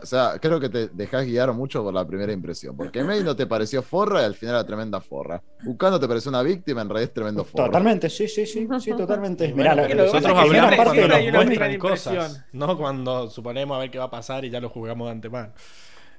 O 0.00 0.06
sea, 0.06 0.28
o 0.28 0.30
sea, 0.32 0.38
creo 0.40 0.58
que 0.60 0.68
te 0.68 0.88
dejas 0.88 1.24
guiar 1.26 1.52
mucho 1.52 1.82
por 1.82 1.92
la 1.92 2.06
primera 2.06 2.32
impresión. 2.32 2.76
Porque 2.76 3.02
May 3.04 3.22
no 3.22 3.34
te 3.36 3.46
pareció 3.46 3.82
forra 3.82 4.22
y 4.22 4.24
al 4.24 4.34
final 4.34 4.54
era 4.54 4.64
tremenda 4.66 5.00
forra. 5.00 5.42
Ucano 5.66 5.98
te 6.00 6.08
pareció 6.08 6.28
una 6.30 6.42
víctima, 6.42 6.82
en 6.82 6.88
realidad 6.88 7.08
es 7.08 7.14
tremendo 7.14 7.44
forra. 7.44 7.66
Totalmente, 7.66 8.08
sí, 8.10 8.28
sí, 8.28 8.46
sí, 8.46 8.66
sí, 8.80 8.90
totalmente. 8.96 9.52
Bueno, 9.52 9.70
Mirá, 9.74 9.86
que 9.88 9.94
lo- 9.94 10.04
nosotros 10.04 10.34
la 10.36 10.42
primera 10.42 10.64
hablamos 10.64 10.84
cuando 10.84 11.02
de 11.02 11.08
nos 11.08 11.24
la- 11.24 11.44
muestran 11.44 11.78
cosas, 11.78 12.44
no 12.52 12.78
cuando 12.78 13.30
suponemos 13.30 13.76
a 13.76 13.80
ver 13.80 13.90
qué 13.90 13.98
va 13.98 14.04
a 14.04 14.10
pasar 14.10 14.44
y 14.44 14.50
ya 14.50 14.60
lo 14.60 14.68
jugamos 14.68 15.06
de 15.08 15.12
antemano. 15.12 15.52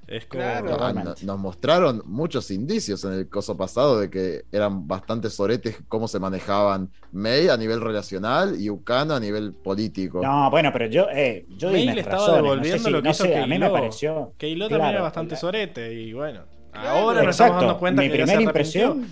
Es 0.07 0.25
como. 0.25 0.43
Claro. 0.43 0.77
Ah, 0.81 0.91
no- 0.93 1.15
nos 1.23 1.39
mostraron 1.39 2.01
muchos 2.05 2.51
indicios 2.51 3.03
en 3.05 3.13
el 3.13 3.29
coso 3.29 3.55
pasado 3.55 3.99
de 3.99 4.09
que 4.09 4.43
eran 4.51 4.85
bastante 4.87 5.29
soretes 5.29 5.77
cómo 5.87 6.07
se 6.07 6.19
manejaban 6.19 6.89
May 7.13 7.47
a 7.47 7.55
nivel 7.57 7.79
relacional 7.81 8.59
y 8.59 8.69
Ucano 8.69 9.15
a 9.15 9.19
nivel 9.19 9.53
político. 9.53 10.21
No, 10.21 10.49
bueno, 10.51 10.71
pero 10.73 10.87
yo, 10.87 11.07
eh, 11.09 11.45
yo 11.57 11.71
May 11.71 11.85
le 11.87 12.01
estaba 12.01 12.17
razones, 12.17 12.43
devolviendo 12.43 12.77
no 12.77 12.79
sé 12.79 12.83
si- 12.85 12.91
lo 12.91 12.97
que 12.97 13.03
no 13.03 13.11
hizo 13.11 13.23
sé, 13.23 13.37
a 13.37 13.47
mí 13.47 13.59
me 13.59 13.69
pareció. 13.69 14.33
Keilo 14.37 14.67
Claro, 14.67 14.79
también 14.81 14.95
era 14.95 15.03
bastante 15.03 15.31
la- 15.35 15.39
sorete 15.39 15.93
y 15.93 16.13
bueno. 16.13 16.41
Claro, 16.71 16.89
Ahora 16.89 17.21
nos 17.23 17.29
estamos 17.31 17.61
dando 17.61 17.79
cuenta 17.79 18.01
mi 18.01 18.09
que 18.09 18.17
ya 18.17 18.23
primera 18.23 18.41
impresión, 18.41 19.07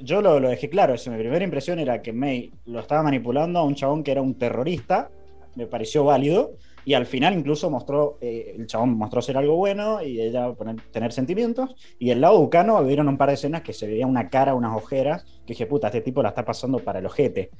yo 0.00 0.20
lo, 0.22 0.40
lo 0.40 0.48
dejé 0.48 0.68
claro, 0.68 0.94
eso, 0.94 1.10
mi 1.10 1.18
primera 1.18 1.44
impresión 1.44 1.78
era 1.78 2.02
que 2.02 2.12
May 2.12 2.50
lo 2.66 2.80
estaba 2.80 3.02
manipulando 3.04 3.60
a 3.60 3.64
un 3.64 3.74
chabón 3.74 4.02
que 4.02 4.10
era 4.10 4.22
un 4.22 4.34
terrorista, 4.34 5.10
me 5.54 5.66
pareció 5.66 6.04
válido, 6.04 6.52
y 6.84 6.94
al 6.94 7.06
final 7.06 7.34
incluso 7.38 7.70
mostró, 7.70 8.18
eh, 8.20 8.54
el 8.56 8.66
chabón 8.66 8.96
mostró 8.96 9.20
ser 9.22 9.36
algo 9.36 9.56
bueno 9.56 10.02
y 10.02 10.20
ella 10.20 10.52
tener 10.90 11.12
sentimientos, 11.12 11.74
y 11.98 12.10
el 12.10 12.20
lado 12.20 12.38
Bucano 12.40 12.82
vieron 12.84 13.08
un 13.08 13.16
par 13.18 13.28
de 13.28 13.34
escenas 13.34 13.62
que 13.62 13.72
se 13.72 13.86
veía 13.86 14.06
una 14.06 14.28
cara, 14.30 14.54
unas 14.54 14.74
ojeras, 14.76 15.24
que 15.46 15.52
dije, 15.54 15.66
puta, 15.66 15.88
este 15.88 16.00
tipo 16.00 16.22
la 16.22 16.30
está 16.30 16.44
pasando 16.44 16.78
para 16.78 16.98
el 16.98 17.06
ojete. 17.06 17.50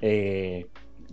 Eh, 0.00 0.66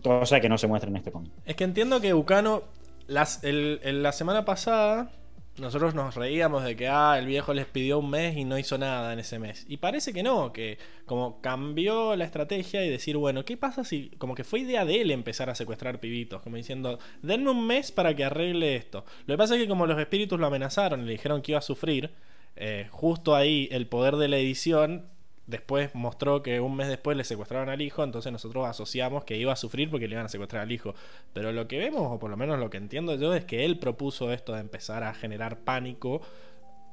cosa 0.04 0.40
que 0.42 0.50
no 0.50 0.58
se 0.58 0.68
muestra 0.68 0.90
en 0.90 0.98
este 0.98 1.12
cómic. 1.12 1.32
Es 1.46 1.56
que 1.56 1.64
entiendo 1.64 2.02
que 2.02 2.14
Bucano, 2.14 2.64
las, 3.08 3.44
el- 3.44 3.80
la 4.04 4.12
semana 4.12 4.44
pasada, 4.46 5.12
nosotros 5.58 5.94
nos 5.94 6.16
reíamos 6.16 6.64
de 6.64 6.76
que 6.76 6.88
ah, 6.88 7.16
el 7.20 7.28
viejo 7.28 7.54
les 7.54 7.68
pidió 7.68 8.00
un 8.00 8.10
mes 8.10 8.36
y 8.36 8.44
no 8.44 8.58
hizo 8.58 8.78
nada 8.78 9.14
en 9.14 9.20
ese 9.20 9.38
mes. 9.38 9.66
Y 9.68 9.78
parece 9.78 10.12
que 10.12 10.24
no, 10.24 10.52
que 10.52 10.80
como 11.06 11.42
cambió 11.42 12.16
la 12.16 12.26
estrategia 12.26 12.84
y 12.84 12.90
decir, 12.90 13.18
bueno, 13.18 13.46
¿qué 13.46 13.56
pasa 13.56 13.84
si 13.84 14.10
como 14.18 14.34
que 14.34 14.44
fue 14.44 14.62
idea 14.62 14.84
de 14.84 15.02
él 15.02 15.12
empezar 15.12 15.50
a 15.50 15.56
secuestrar 15.56 16.00
pibitos? 16.00 16.42
Como 16.42 16.58
diciendo, 16.58 16.98
denme 17.22 17.52
un 17.52 17.68
mes 17.68 17.92
para 17.92 18.16
que 18.16 18.24
arregle 18.24 18.76
esto. 18.76 19.06
Lo 19.28 19.36
que 19.36 19.38
pasa 19.38 19.56
es 19.56 19.62
que 19.62 19.68
como 19.68 19.86
los 19.86 20.00
espíritus 20.00 20.40
lo 20.40 20.48
amenazaron 20.48 21.02
y 21.02 21.06
le 21.06 21.12
dijeron 21.12 21.42
que 21.42 21.52
iba 21.52 21.60
a 21.60 21.62
sufrir, 21.62 22.12
eh, 22.56 22.88
justo 22.92 23.36
ahí 23.36 23.68
el 23.72 23.88
poder 23.88 24.16
de 24.16 24.28
la 24.28 24.38
edición 24.38 25.06
después 25.48 25.94
mostró 25.94 26.42
que 26.42 26.60
un 26.62 26.76
mes 26.76 26.88
después 26.88 27.18
le 27.18 27.24
secuestraron 27.24 27.70
al 27.70 27.82
hijo, 27.82 28.04
entonces 28.04 28.32
nosotros 28.32 28.66
asociamos 28.68 29.26
que 29.26 29.36
iba 29.38 29.52
a 29.52 29.58
sufrir 29.58 29.90
porque 29.90 30.08
le 30.08 30.14
iban 30.16 30.26
a 30.26 30.30
secuestrar 30.30 30.62
al 30.64 30.72
hijo. 30.72 30.94
Pero 31.34 31.52
lo 31.52 31.68
que 31.68 31.78
vemos, 31.80 32.02
o 32.12 32.20
por 32.20 32.30
lo 32.30 32.38
menos 32.38 32.60
lo 32.60 32.70
que 32.70 32.78
entiendo 32.78 33.16
yo, 33.16 33.34
es 33.34 33.44
que 33.46 33.66
él 33.66 33.78
propuso 33.80 34.32
esto 34.32 34.54
de 34.54 34.62
empezar 34.62 35.04
a 35.04 35.14
generar 35.14 35.60
pánico 35.60 36.22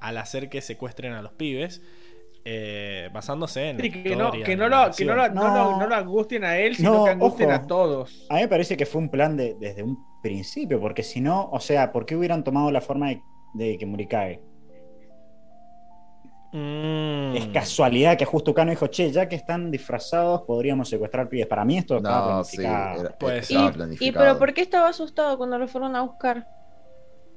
al 0.01 0.19
hacer 0.19 0.49
que 0.49 0.61
secuestren 0.63 1.13
a 1.13 1.23
los 1.23 1.33
pibes, 1.33 1.83
eh, 2.45 3.11
basándose 3.13 3.69
en... 3.69 3.81
Sí, 3.81 3.91
que, 3.91 4.17
no, 4.17 4.31
que, 4.33 4.39
lo, 4.39 4.45
que 4.47 4.57
no, 4.57 4.69
lo, 4.69 5.29
no 5.29 5.55
No. 5.55 5.79
no 5.79 5.87
lo 5.87 5.95
angustien 5.95 6.43
a 6.45 6.57
él, 6.57 6.75
sino 6.75 6.95
No, 6.95 7.05
que 7.05 7.11
angustien 7.11 7.51
ojo. 7.51 7.59
a 7.63 7.67
todos. 7.67 8.27
A 8.31 8.35
mí 8.37 8.41
me 8.41 8.49
parece 8.49 8.77
que 8.79 8.87
fue 8.87 9.01
un 9.03 9.11
plan 9.11 9.37
de- 9.37 9.55
desde 9.61 9.83
un 9.83 9.99
principio, 10.23 10.81
porque 10.81 11.03
si 11.03 11.21
no, 11.21 11.51
o 11.53 11.61
sea, 11.61 11.93
¿por 11.93 12.07
qué 12.07 12.17
hubieran 12.17 12.43
tomado 12.43 12.71
la 12.73 12.81
forma 12.81 13.09
de, 13.11 13.21
de 13.55 13.77
que 13.79 13.85
Murikae? 13.87 14.41
Mm. 16.53 17.37
Es 17.37 17.47
casualidad 17.49 18.17
que 18.19 18.25
justo 18.25 18.53
Cano 18.53 18.71
dijo, 18.71 18.89
che, 18.89 19.11
ya 19.13 19.29
que 19.29 19.37
están 19.37 19.71
disfrazados, 19.71 20.43
podríamos 20.43 20.89
secuestrar 20.89 21.29
pibes. 21.29 21.47
Para 21.47 21.65
mí 21.65 21.79
esto 21.79 21.99
estaba 21.99 22.39
No, 22.39 22.45
sí, 22.45 22.57
planificado. 22.57 23.01
era- 23.01 23.39
estaba 23.39 23.95
Y, 24.01 24.13
pero 24.13 24.39
¿por 24.39 24.53
qué 24.53 24.61
estaba 24.63 24.89
asustado 24.89 25.39
cuando 25.39 25.59
lo 25.59 25.69
fueron 25.69 25.95
a 25.95 26.03
buscar? 26.03 26.47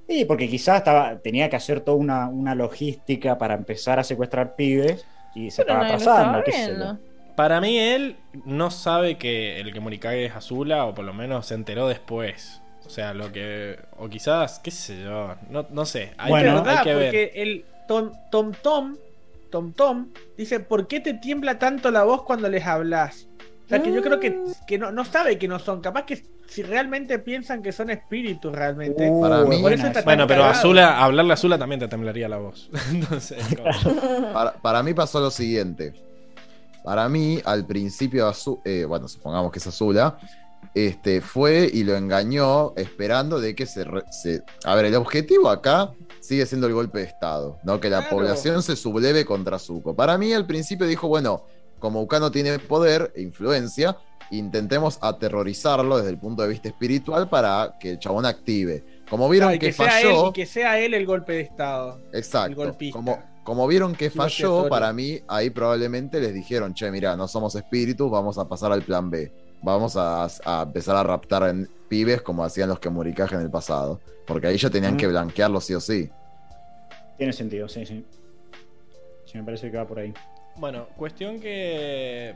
Sí, 0.07 0.25
porque 0.25 0.49
quizás 0.49 0.77
estaba, 0.77 1.19
tenía 1.19 1.49
que 1.49 1.55
hacer 1.55 1.79
toda 1.81 1.97
una, 1.97 2.27
una 2.27 2.55
logística 2.55 3.37
para 3.37 3.53
empezar 3.53 3.99
a 3.99 4.03
secuestrar 4.03 4.55
pibes 4.55 5.05
y 5.35 5.49
se 5.51 5.63
Pero 5.63 5.81
estaba 5.81 6.31
lo 6.31 6.39
atrasando. 6.39 6.99
Para 7.35 7.61
mí 7.61 7.77
él 7.79 8.17
no 8.45 8.69
sabe 8.69 9.17
que 9.17 9.59
el 9.59 9.73
que 9.73 9.79
Morikage 9.79 10.25
es 10.25 10.35
Azula, 10.35 10.85
o 10.85 10.93
por 10.93 11.05
lo 11.05 11.13
menos 11.13 11.47
se 11.47 11.55
enteró 11.55 11.87
después. 11.87 12.61
O 12.85 12.89
sea, 12.89 13.13
lo 13.13 13.31
que... 13.31 13.79
O 13.97 14.09
quizás, 14.09 14.59
qué 14.59 14.69
sé 14.69 15.01
yo, 15.01 15.35
no, 15.49 15.65
no 15.69 15.85
sé. 15.85 16.11
Hay 16.17 16.29
Bueno, 16.29 16.51
que, 16.51 16.57
¿verdad? 16.59 16.77
hay 16.77 16.83
que 16.83 16.95
ver. 16.95 17.05
Porque 17.07 17.31
el 17.41 17.65
Tom 17.87 18.11
Tom 18.31 18.51
Tom, 18.61 18.95
Tom 19.51 19.73
Tom 19.73 20.07
dice, 20.37 20.59
¿por 20.59 20.87
qué 20.87 20.99
te 20.99 21.13
tiembla 21.15 21.59
tanto 21.59 21.91
la 21.91 22.03
voz 22.03 22.23
cuando 22.23 22.49
les 22.49 22.65
hablas? 22.65 23.27
O 23.65 23.69
sea, 23.69 23.81
que 23.81 23.93
yo 23.93 24.01
creo 24.01 24.19
que, 24.19 24.37
que 24.67 24.77
no, 24.77 24.91
no 24.91 25.05
sabe 25.05 25.37
que 25.37 25.47
no 25.47 25.57
son. 25.57 25.79
Capaz 25.81 26.05
que 26.05 26.23
si 26.47 26.61
realmente 26.63 27.17
piensan 27.19 27.63
que 27.63 27.71
son 27.71 27.89
espíritus 27.89 28.51
realmente. 28.53 29.09
Uh, 29.09 29.21
Para 29.21 29.43
mí- 29.45 29.61
por 29.61 29.71
eso 29.71 29.87
está 29.87 29.99
tan 29.99 30.03
Bueno, 30.05 30.27
pero 30.27 30.41
cagado. 30.41 30.59
Azula, 30.59 31.03
hablarle 31.03 31.31
a 31.31 31.35
Azula 31.35 31.57
también 31.57 31.79
te 31.79 31.87
temblaría 31.87 32.27
la 32.27 32.37
voz. 32.37 32.69
Entonces, 32.91 33.41
Para, 34.33 34.53
para 34.53 34.83
mí 34.83 34.93
pasó 34.93 35.19
lo 35.21 35.31
siguiente. 35.31 35.93
Para 36.83 37.07
mí, 37.07 37.39
al 37.45 37.65
principio, 37.65 38.27
Azu- 38.29 38.59
eh, 38.65 38.83
bueno, 38.85 39.07
supongamos 39.07 39.51
que 39.51 39.59
es 39.59 39.67
Azula, 39.67 40.17
este, 40.75 41.21
fue 41.21 41.69
y 41.71 41.83
lo 41.83 41.95
engañó 41.95 42.73
esperando 42.75 43.39
de 43.39 43.55
que 43.55 43.65
se, 43.65 43.83
re- 43.83 44.03
se- 44.11 44.41
A 44.63 44.75
ver, 44.75 44.85
el 44.85 44.95
objetivo 44.95 45.49
acá 45.49 45.91
sigue 46.19 46.45
siendo 46.45 46.67
el 46.67 46.73
golpe 46.73 46.99
de 46.99 47.05
Estado, 47.05 47.57
¿no? 47.63 47.79
Que 47.79 47.89
la 47.89 47.99
Claro. 47.99 48.15
población 48.17 48.63
se 48.63 48.75
subleve 48.75 49.25
contra 49.25 49.59
Zuko. 49.59 49.95
Para 49.95 50.17
mí, 50.17 50.33
al 50.33 50.45
principio 50.47 50.87
dijo, 50.87 51.07
bueno, 51.07 51.43
como 51.79 52.01
Ukano 52.01 52.31
tiene 52.31 52.57
poder 52.59 53.11
e 53.15 53.21
influencia, 53.21 53.97
intentemos 54.31 54.97
aterrorizarlo 55.01 55.97
desde 55.97 56.09
el 56.11 56.17
punto 56.17 56.41
de 56.43 56.49
vista 56.49 56.69
espiritual 56.69 57.29
para 57.29 57.75
que 57.79 57.91
el 57.91 57.99
chabón 57.99 58.25
active. 58.25 58.83
Como 59.09 59.27
vieron 59.29 59.59
que, 59.59 59.73
falló... 59.73 60.23
él, 60.25 60.29
y 60.29 60.33
que 60.33 60.45
sea 60.45 60.79
él 60.79 60.93
el 60.93 61.05
golpe 61.05 61.33
de 61.33 61.41
estado. 61.41 61.99
Exacto. 62.13 62.75
Como, 62.91 63.21
como 63.43 63.67
vieron 63.67 63.93
que 63.93 64.09
falló, 64.09 64.69
para 64.69 64.91
mí, 64.93 65.19
ahí 65.27 65.49
probablemente 65.49 66.19
les 66.21 66.33
dijeron, 66.33 66.73
che, 66.73 66.89
mira, 66.89 67.15
no 67.17 67.27
somos 67.27 67.53
espíritus, 67.55 68.09
vamos 68.09 68.37
a 68.37 68.47
pasar 68.47 68.71
al 68.71 68.81
plan 68.81 69.09
B. 69.11 69.31
Vamos 69.63 69.95
a, 69.95 70.25
a 70.45 70.63
empezar 70.63 70.95
a 70.95 71.03
raptar 71.03 71.49
en 71.49 71.69
pibes 71.89 72.21
como 72.21 72.43
hacían 72.43 72.69
los 72.69 72.79
que 72.79 72.89
muricaje 72.89 73.35
en 73.35 73.41
el 73.41 73.49
pasado. 73.49 73.99
Porque 74.27 74.47
ahí 74.47 74.57
ya 74.57 74.69
tenían 74.69 74.93
Mm. 74.93 74.97
que 74.97 75.07
blanquearlo 75.07 75.59
sí 75.61 75.73
o 75.73 75.79
sí. 75.79 76.09
Tiene 77.17 77.33
sentido, 77.33 77.67
sí, 77.69 77.85
sí. 77.85 78.05
Sí, 79.25 79.37
me 79.37 79.43
parece 79.43 79.71
que 79.71 79.77
va 79.77 79.87
por 79.87 79.99
ahí. 79.99 80.13
Bueno, 80.57 80.87
cuestión 80.97 81.39
que. 81.39 82.35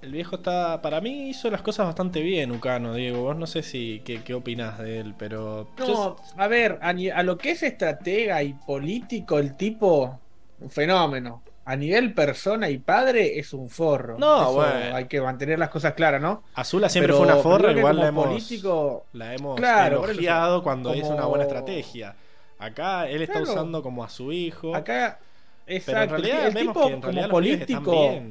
El 0.00 0.10
viejo 0.10 0.36
está. 0.36 0.82
Para 0.82 1.00
mí 1.00 1.28
hizo 1.28 1.48
las 1.50 1.62
cosas 1.62 1.86
bastante 1.86 2.20
bien, 2.20 2.50
Ucano, 2.50 2.94
Diego. 2.94 3.22
Vos 3.22 3.36
no 3.36 3.46
sé 3.46 3.62
si. 3.62 4.02
¿Qué, 4.04 4.22
qué 4.24 4.34
opinás 4.34 4.78
de 4.78 4.98
él? 5.00 5.14
Pero. 5.16 5.68
No, 5.78 6.16
a 6.36 6.48
ver, 6.48 6.78
a, 6.82 6.88
a 6.90 7.22
lo 7.22 7.38
que 7.38 7.52
es 7.52 7.62
estratega 7.62 8.42
y 8.42 8.54
político, 8.54 9.38
el 9.38 9.54
tipo, 9.56 10.18
un 10.60 10.70
fenómeno. 10.70 11.42
A 11.64 11.76
nivel 11.76 12.12
persona 12.12 12.68
y 12.68 12.78
padre 12.78 13.38
es 13.38 13.52
un 13.52 13.70
forro. 13.70 14.18
No, 14.18 14.52
bueno. 14.52 14.96
Hay 14.96 15.06
que 15.06 15.20
mantener 15.20 15.58
las 15.58 15.70
cosas 15.70 15.94
claras, 15.94 16.20
¿no? 16.20 16.42
Azula 16.54 16.88
siempre 16.88 17.12
fue 17.12 17.22
una 17.22 17.36
forra, 17.36 17.72
igual 17.72 17.96
la 17.96 18.08
hemos, 18.08 18.26
político, 18.26 19.06
la 19.12 19.34
hemos 19.34 19.60
elogiado 19.60 20.62
cuando 20.62 20.94
hizo 20.94 21.10
una 21.10 21.26
buena 21.26 21.44
estrategia. 21.44 22.14
Acá 22.58 23.08
él 23.08 23.22
está 23.22 23.42
usando 23.42 23.82
como 23.82 24.04
a 24.04 24.08
su 24.08 24.32
hijo. 24.32 24.74
Acá, 24.74 25.18
exacto. 25.66 25.92
Pero 25.92 26.02
en 26.02 26.10
realidad, 26.10 26.46
el 26.46 26.66
tipo 26.66 27.00
como 27.00 27.28
político, 27.28 28.22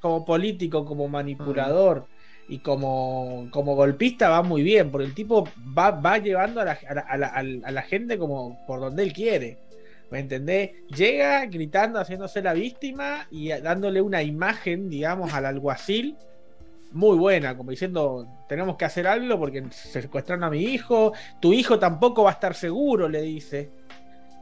como 0.00 0.24
político, 0.24 0.84
como 0.84 1.08
manipulador 1.08 2.06
y 2.48 2.58
como, 2.58 3.48
como 3.50 3.74
golpista 3.74 4.28
va 4.28 4.42
muy 4.42 4.62
bien, 4.62 4.90
porque 4.90 5.06
el 5.06 5.14
tipo 5.14 5.48
va, 5.78 5.90
va 5.90 6.18
llevando 6.18 6.60
a 6.60 6.64
la, 6.64 6.78
a, 7.08 7.16
la, 7.16 7.28
a 7.28 7.70
la 7.70 7.82
gente 7.82 8.18
como 8.18 8.64
por 8.66 8.80
donde 8.80 9.02
él 9.02 9.12
quiere. 9.12 9.58
¿Me 10.12 10.18
entendés? 10.18 10.72
Llega 10.94 11.46
gritando, 11.46 11.98
haciéndose 11.98 12.42
la 12.42 12.52
víctima 12.52 13.26
y 13.30 13.48
dándole 13.48 14.02
una 14.02 14.22
imagen, 14.22 14.90
digamos, 14.90 15.32
al 15.32 15.46
alguacil 15.46 16.18
muy 16.90 17.16
buena, 17.16 17.56
como 17.56 17.70
diciendo, 17.70 18.28
tenemos 18.46 18.76
que 18.76 18.84
hacer 18.84 19.06
algo 19.06 19.38
porque 19.38 19.64
secuestraron 19.70 20.44
a 20.44 20.50
mi 20.50 20.64
hijo, 20.64 21.14
tu 21.40 21.54
hijo 21.54 21.78
tampoco 21.78 22.24
va 22.24 22.28
a 22.28 22.34
estar 22.34 22.54
seguro, 22.54 23.08
le 23.08 23.22
dice. 23.22 23.70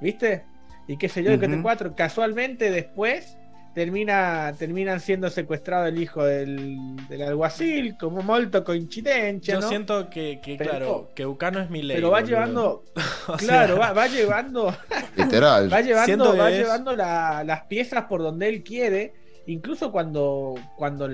¿Viste? 0.00 0.44
Y 0.88 0.96
qué 0.96 1.08
sé 1.08 1.22
yo, 1.22 1.38
que 1.38 1.46
te 1.46 1.62
cuatro. 1.62 1.94
Casualmente 1.94 2.72
después 2.72 3.38
termina, 3.74 4.52
terminan 4.58 5.00
siendo 5.00 5.30
secuestrado 5.30 5.86
el 5.86 6.00
hijo 6.00 6.24
del, 6.24 6.96
del 7.08 7.22
alguacil, 7.22 7.96
como 7.96 8.22
molto 8.22 8.64
coincidencia. 8.64 9.54
Yo 9.54 9.62
siento 9.62 10.10
que, 10.10 10.40
que 10.42 10.56
claro, 10.56 11.10
que 11.14 11.26
Ucano 11.26 11.60
es 11.60 11.70
mi 11.70 11.82
ley. 11.82 11.96
Pero 11.96 12.10
va 12.10 12.22
llevando, 12.22 12.84
claro, 13.38 13.78
va, 13.78 13.92
va, 13.92 14.06
llevando, 14.06 14.74
literal, 15.16 15.72
va 15.72 15.80
llevando, 15.80 16.36
va 16.36 16.50
llevando 16.50 16.96
la, 16.96 17.44
las 17.44 17.62
piezas 17.62 18.04
por 18.04 18.22
donde 18.22 18.48
él 18.48 18.62
quiere. 18.62 19.14
Incluso 19.46 19.90
cuando, 19.90 20.54
cuando 20.76 21.08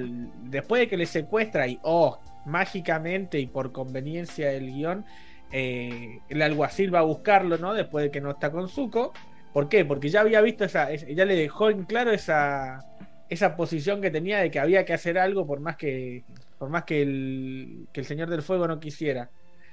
después 0.45 0.81
de 0.81 0.89
que 0.89 0.97
le 0.97 1.07
secuestra 1.07 1.67
y, 1.67 1.79
oh, 1.83 2.19
mágicamente 2.45 3.39
y 3.39 3.47
por 3.47 3.73
conveniencia 3.73 4.51
del 4.51 4.73
guion, 4.73 5.05
eh, 5.53 6.21
el 6.29 6.43
alguacil 6.43 6.95
va 6.95 7.01
a 7.01 7.03
buscarlo, 7.03 7.57
¿no? 7.59 7.73
Después 7.73 8.05
de 8.05 8.11
que 8.11 8.21
no 8.21 8.31
está 8.31 8.51
con 8.51 8.69
Zuko 8.69 9.13
¿Por 9.53 9.69
qué? 9.69 9.85
Porque 9.85 10.09
ya 10.09 10.21
había 10.21 10.41
visto 10.41 10.65
esa, 10.65 10.95
ya 10.95 11.25
le 11.25 11.35
dejó 11.35 11.71
en 11.71 11.85
claro 11.85 12.11
esa, 12.11 12.85
esa 13.29 13.57
posición 13.57 14.01
que 14.01 14.11
tenía 14.11 14.39
de 14.39 14.51
que 14.51 14.59
había 14.59 14.85
que 14.85 14.93
hacer 14.93 15.19
algo 15.19 15.47
por 15.47 15.61
más 15.61 15.77
que, 15.77 16.25
por 16.59 16.69
más 16.69 16.85
que 16.85 17.03
el, 17.03 17.87
que 17.93 18.01
el 18.01 18.07
Señor 18.07 18.29
del 18.29 18.43
Fuego 18.43 18.69
no 18.69 18.81
quisiera. 18.81 19.31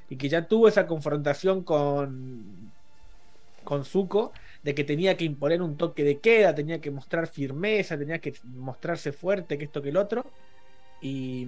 Y 0.09 0.15
que 0.15 0.29
ya 0.29 0.47
tuvo 0.47 0.67
esa 0.67 0.87
confrontación 0.87 1.63
con, 1.63 2.71
con 3.63 3.85
Zuko 3.85 4.31
de 4.63 4.73
que 4.73 4.83
tenía 4.83 5.17
que 5.17 5.25
imponer 5.25 5.61
un 5.61 5.77
toque 5.77 6.03
de 6.03 6.19
queda, 6.19 6.55
tenía 6.55 6.79
que 6.79 6.91
mostrar 6.91 7.27
firmeza, 7.27 7.97
tenía 7.97 8.19
que 8.19 8.33
mostrarse 8.43 9.11
fuerte, 9.11 9.57
que 9.57 9.65
esto 9.65 9.81
que 9.81 9.89
el 9.89 9.97
otro. 9.97 10.25
Y, 11.01 11.47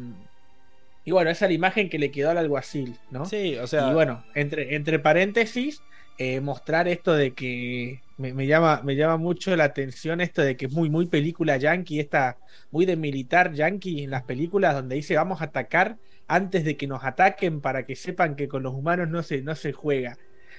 y 1.06 1.12
bueno, 1.12 1.30
esa 1.30 1.46
es 1.46 1.52
la 1.52 1.56
imagen 1.56 1.90
que 1.90 2.00
le 2.00 2.12
quedó 2.12 2.32
al 2.32 2.38
alguacil, 2.38 2.98
¿no? 3.12 3.26
Sí, 3.26 3.58
o 3.58 3.68
sea. 3.68 3.90
Y 3.90 3.94
bueno, 3.94 4.26
entre, 4.34 4.76
entre 4.76 5.00
paréntesis, 5.00 5.82
eh, 6.18 6.40
mostrar 6.40 6.88
esto 6.88 7.14
de 7.14 7.32
que 7.32 8.02
me, 8.18 8.48
llama, 8.48 8.82
me 8.84 8.96
llama 8.96 9.18
mucho 9.18 9.56
la 9.56 9.66
atención 9.66 10.22
esto 10.22 10.42
de 10.42 10.56
que 10.56 10.68
es 10.68 10.72
muy, 10.72 10.90
muy 10.90 11.08
película 11.08 11.58
yankee, 11.58 12.00
esta, 12.00 12.38
muy 12.72 12.86
de 12.86 12.96
militar 12.96 13.54
yankee 13.54 14.04
en 14.04 14.12
las 14.12 14.24
películas 14.24 14.76
donde 14.76 14.96
dice 14.96 15.16
vamos 15.16 15.42
a 15.42 15.46
atacar 15.46 15.98
antes 16.28 16.64
de 16.64 16.78
que 16.78 16.88
nos 16.88 17.04
ataquen 17.04 17.62
para 17.62 17.86
que 17.86 17.96
sepan 17.96 18.36
que 18.36 18.48
con 18.48 18.64
los 18.64 18.74
humanos 18.74 19.10
no 19.10 19.24
se, 19.24 19.42
no 19.42 19.56
se 19.56 19.74
juega. 19.74 20.18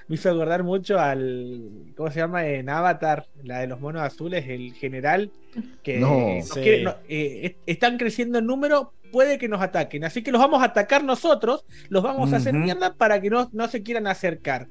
Me 0.09 0.15
hizo 0.15 0.31
acordar 0.31 0.63
mucho 0.63 1.01
al, 1.01 1.93
¿cómo 1.97 2.11
se 2.11 2.21
llama? 2.21 2.47
En 2.47 2.69
Avatar, 2.69 3.27
la 3.43 3.59
de 3.59 3.67
los 3.67 3.81
monos 3.81 4.03
azules, 4.03 4.47
el 4.49 4.73
general, 4.75 5.33
que 5.83 5.99
no, 5.99 6.39
eh, 7.09 7.57
están 7.67 7.99
creciendo 7.99 8.39
en 8.39 8.47
número, 8.47 8.93
puede 9.11 9.39
que 9.39 9.49
nos 9.49 9.61
ataquen. 9.61 10.05
Así 10.05 10.23
que 10.23 10.31
los 10.31 10.41
vamos 10.41 10.63
a 10.63 10.67
atacar 10.67 11.03
nosotros, 11.03 11.65
los 11.89 12.05
vamos 12.05 12.33
a 12.33 12.37
hacer 12.37 12.55
mierda 12.55 12.95
para 12.95 13.21
que 13.21 13.31
no, 13.31 13.51
no 13.53 13.67
se 13.67 13.83
quieran 13.83 14.07
acercar. 14.07 14.69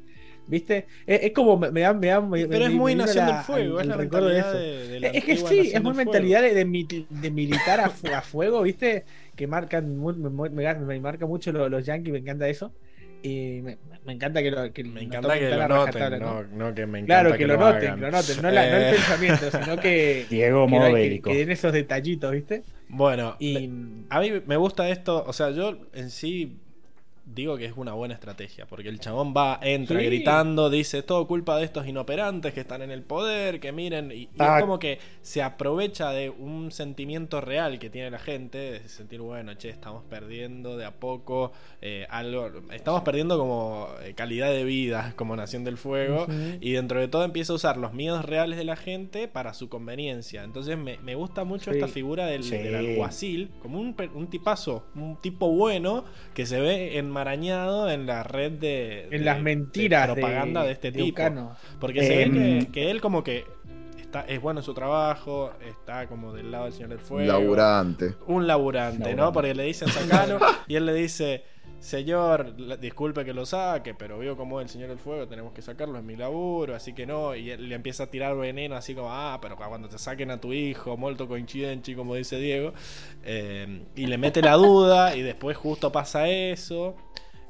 ¿Viste? 0.48 0.86
Es, 1.08 1.32
como 1.32 1.58
me, 1.58 1.82
dan. 1.82 2.00
Me, 2.00 2.48
Pero 2.48 2.66
es 2.66 2.72
muy 2.72 2.96
Nación 2.96 3.26
del 3.26 3.38
Fuego, 3.38 3.80
es 3.80 3.88
la 3.88 3.98
mentalidad 3.98 4.54
de, 4.54 5.12
Es 5.14 5.24
que 5.24 5.38
sí, 5.38 5.72
es 5.74 5.82
muy 5.82 5.94
mentalidad 5.94 6.42
de, 6.42 6.54
de, 6.54 7.32
militar 7.32 7.80
a, 7.80 8.18
a, 8.18 8.22
fuego, 8.22 8.62
¿viste? 8.62 9.06
Que 9.36 9.48
marcan, 9.48 10.00
me, 10.00 11.00
marca 11.00 11.26
mucho 11.26 11.52
los, 11.52 11.70
los 11.70 11.86
yankees, 11.86 12.14
me 12.14 12.20
encanta 12.20 12.48
eso. 12.48 12.72
Y 13.24 13.62
me, 13.64 13.78
encanta 14.14 14.44
que 14.44 14.52
lo, 14.52 14.72
que 14.72 14.84
me 14.84 15.02
encanta 15.02 15.40
que 15.40 15.50
lo 15.50 15.68
noten, 15.68 16.20
¿no? 16.20 16.44
No, 16.44 16.76
que 16.76 16.86
me 16.86 17.00
encanta 17.00 17.22
Claro, 17.24 17.38
que, 17.38 17.48
lo, 17.48 17.58
noten, 17.58 18.00
lo 18.00 18.12
noten, 18.12 18.42
no, 18.44 18.52
la, 18.52 18.70
no 18.70 18.78
el 18.78 18.92
pensamiento, 18.96 19.50
sino 19.50 19.78
que. 19.78 20.28
Diego 20.30 20.68
que, 20.68 21.22
que, 21.24 21.36
den 21.36 21.50
esos 21.50 21.74
detallitos, 21.74 22.32
¿viste? 22.32 22.62
Bueno, 22.88 23.36
y 23.40 23.68
a 24.10 24.20
mí 24.20 24.32
me 24.46 24.58
gusta 24.58 24.90
esto, 24.90 25.24
o 25.26 25.34
sea, 25.34 25.50
yo 25.50 25.76
en 25.94 26.12
sí 26.12 26.60
digo 27.26 27.58
que 27.58 27.66
es 27.66 27.74
una 27.76 27.94
buena 27.94 28.14
estrategia, 28.14 28.68
porque 28.68 28.88
el 28.88 29.00
chabón 29.00 29.34
va, 29.36 29.60
entra 29.64 30.00
gritando, 30.00 30.70
dice 30.70 31.02
todo 31.02 31.26
culpa 31.26 31.58
de 31.58 31.66
estos 31.66 31.88
inoperantes 31.88 32.54
que 32.54 32.60
están 32.60 32.84
en 32.84 32.92
el 32.92 33.02
poder, 33.02 33.60
que 33.60 33.72
miren, 33.72 34.12
y, 34.12 34.24
es 34.24 34.30
ah. 34.40 34.60
como 34.62 34.78
que 34.78 35.00
se 35.24 35.42
aprovecha 35.42 36.12
de 36.12 36.30
un 36.30 36.72
sentimiento 36.72 37.42
real 37.42 37.80
que 37.80 37.90
tiene 37.90 38.12
la 38.12 38.20
gente, 38.20 38.58
de 38.58 38.88
sentir, 38.88 39.22
bueno, 39.22 39.56
che, 39.56 39.70
estamos 39.70 40.04
perdiendo 40.04 40.78
de 40.78 40.86
a 40.86 40.92
poco 40.92 41.52
eh, 41.82 42.06
algo, 42.12 42.52
estamos 42.72 43.02
perdiendo 43.02 43.40
como 43.40 43.90
eh, 44.04 44.14
calidad 44.14 44.52
de 44.52 44.64
vida 44.64 45.14
como 45.16 45.36
Nación 45.36 45.64
del 45.64 45.78
Fuego, 45.78 46.28
y 46.62 46.74
dentro 46.74 47.00
de 47.00 47.08
todo 47.08 47.24
empieza 47.24 47.54
a 47.54 47.56
usar 47.56 47.78
los 47.78 47.94
miedos 47.94 48.24
reales 48.24 48.58
de 48.58 48.66
la 48.66 48.76
gente 48.76 49.28
para 49.28 49.56
su 49.56 49.68
conveniencia. 49.68 50.44
Entonces 50.44 50.78
me, 50.78 51.00
me 51.00 51.16
gusta 51.16 51.44
mucho 51.44 51.72
esta 51.72 51.88
figura 51.88 52.28
del, 52.28 52.48
del, 52.48 52.76
alguacil, 52.76 53.50
como 53.62 53.80
un, 53.80 53.96
un 54.14 54.28
tipazo, 54.28 54.86
un 54.94 55.20
tipo 55.22 55.50
bueno 55.50 56.06
que 56.36 56.46
se 56.46 56.60
ve 56.60 57.00
en 57.00 57.15
arañado 57.22 57.90
en 57.90 58.06
la 58.06 58.24
red 58.24 58.54
de, 58.54 59.08
en 59.12 59.26
las 59.26 59.42
mentiras 59.42 60.08
de 60.08 60.14
propaganda 60.14 60.64
de, 60.64 60.72
este 60.72 60.92
tipo. 60.92 61.22
Porque 61.80 62.04
se 62.04 62.16
ve 62.16 62.24
em, 62.24 62.66
que, 62.68 62.92
él 62.92 63.02
como 63.02 63.24
que 63.24 63.46
está, 64.00 64.22
es 64.22 64.42
bueno 64.42 64.60
en 64.60 64.64
su 64.64 64.74
trabajo, 64.74 65.52
está 65.68 66.08
como 66.08 66.34
del 66.34 66.52
lado 66.52 66.66
del 66.66 66.74
Señor 66.74 66.90
del 66.90 67.00
Fuego. 67.00 67.28
Laburante. 67.28 68.16
Un 68.28 68.48
laburante, 68.48 69.16
¿no? 69.16 69.32
Porque 69.32 69.54
le 69.54 69.64
dicen 69.64 69.88
sacalo 69.90 70.40
y 70.68 70.76
él 70.76 70.86
le 70.86 70.94
dice, 70.94 71.44
señor, 71.80 72.56
disculpe 72.80 73.24
que 73.26 73.34
lo 73.34 73.46
saque, 73.46 73.94
pero 73.94 74.18
veo 74.18 74.36
como 74.36 74.60
el 74.62 74.70
Señor 74.70 74.90
del 74.90 75.00
Fuego, 75.00 75.28
tenemos 75.28 75.54
que 75.54 75.62
sacarlo, 75.62 76.00
en 76.00 76.06
mi 76.06 76.16
laburo, 76.16 76.76
así 76.76 76.94
que 76.94 77.06
no. 77.06 77.36
Y 77.36 77.52
él 77.52 77.70
le 77.70 77.76
empieza 77.76 78.04
a 78.04 78.08
tirar 78.08 78.36
veneno 78.36 78.76
así 78.76 78.96
como, 78.96 79.10
ah, 79.12 79.40
pero 79.42 79.56
cuando 79.56 79.88
te 79.88 79.98
saquen 79.98 80.32
a 80.32 80.40
tu 80.40 80.54
hijo, 80.54 80.98
molto 80.98 81.28
coincidente, 81.28 81.96
como 81.96 82.16
dice 82.16 82.38
Diego. 82.38 82.74
Eh, 83.24 83.84
y 83.96 84.08
le 84.08 84.18
mete 84.18 84.42
la 84.42 84.54
duda 84.54 85.16
y 85.16 85.22
después 85.22 85.58
justo 85.58 85.92
pasa 85.92 86.28
eso. 86.28 86.96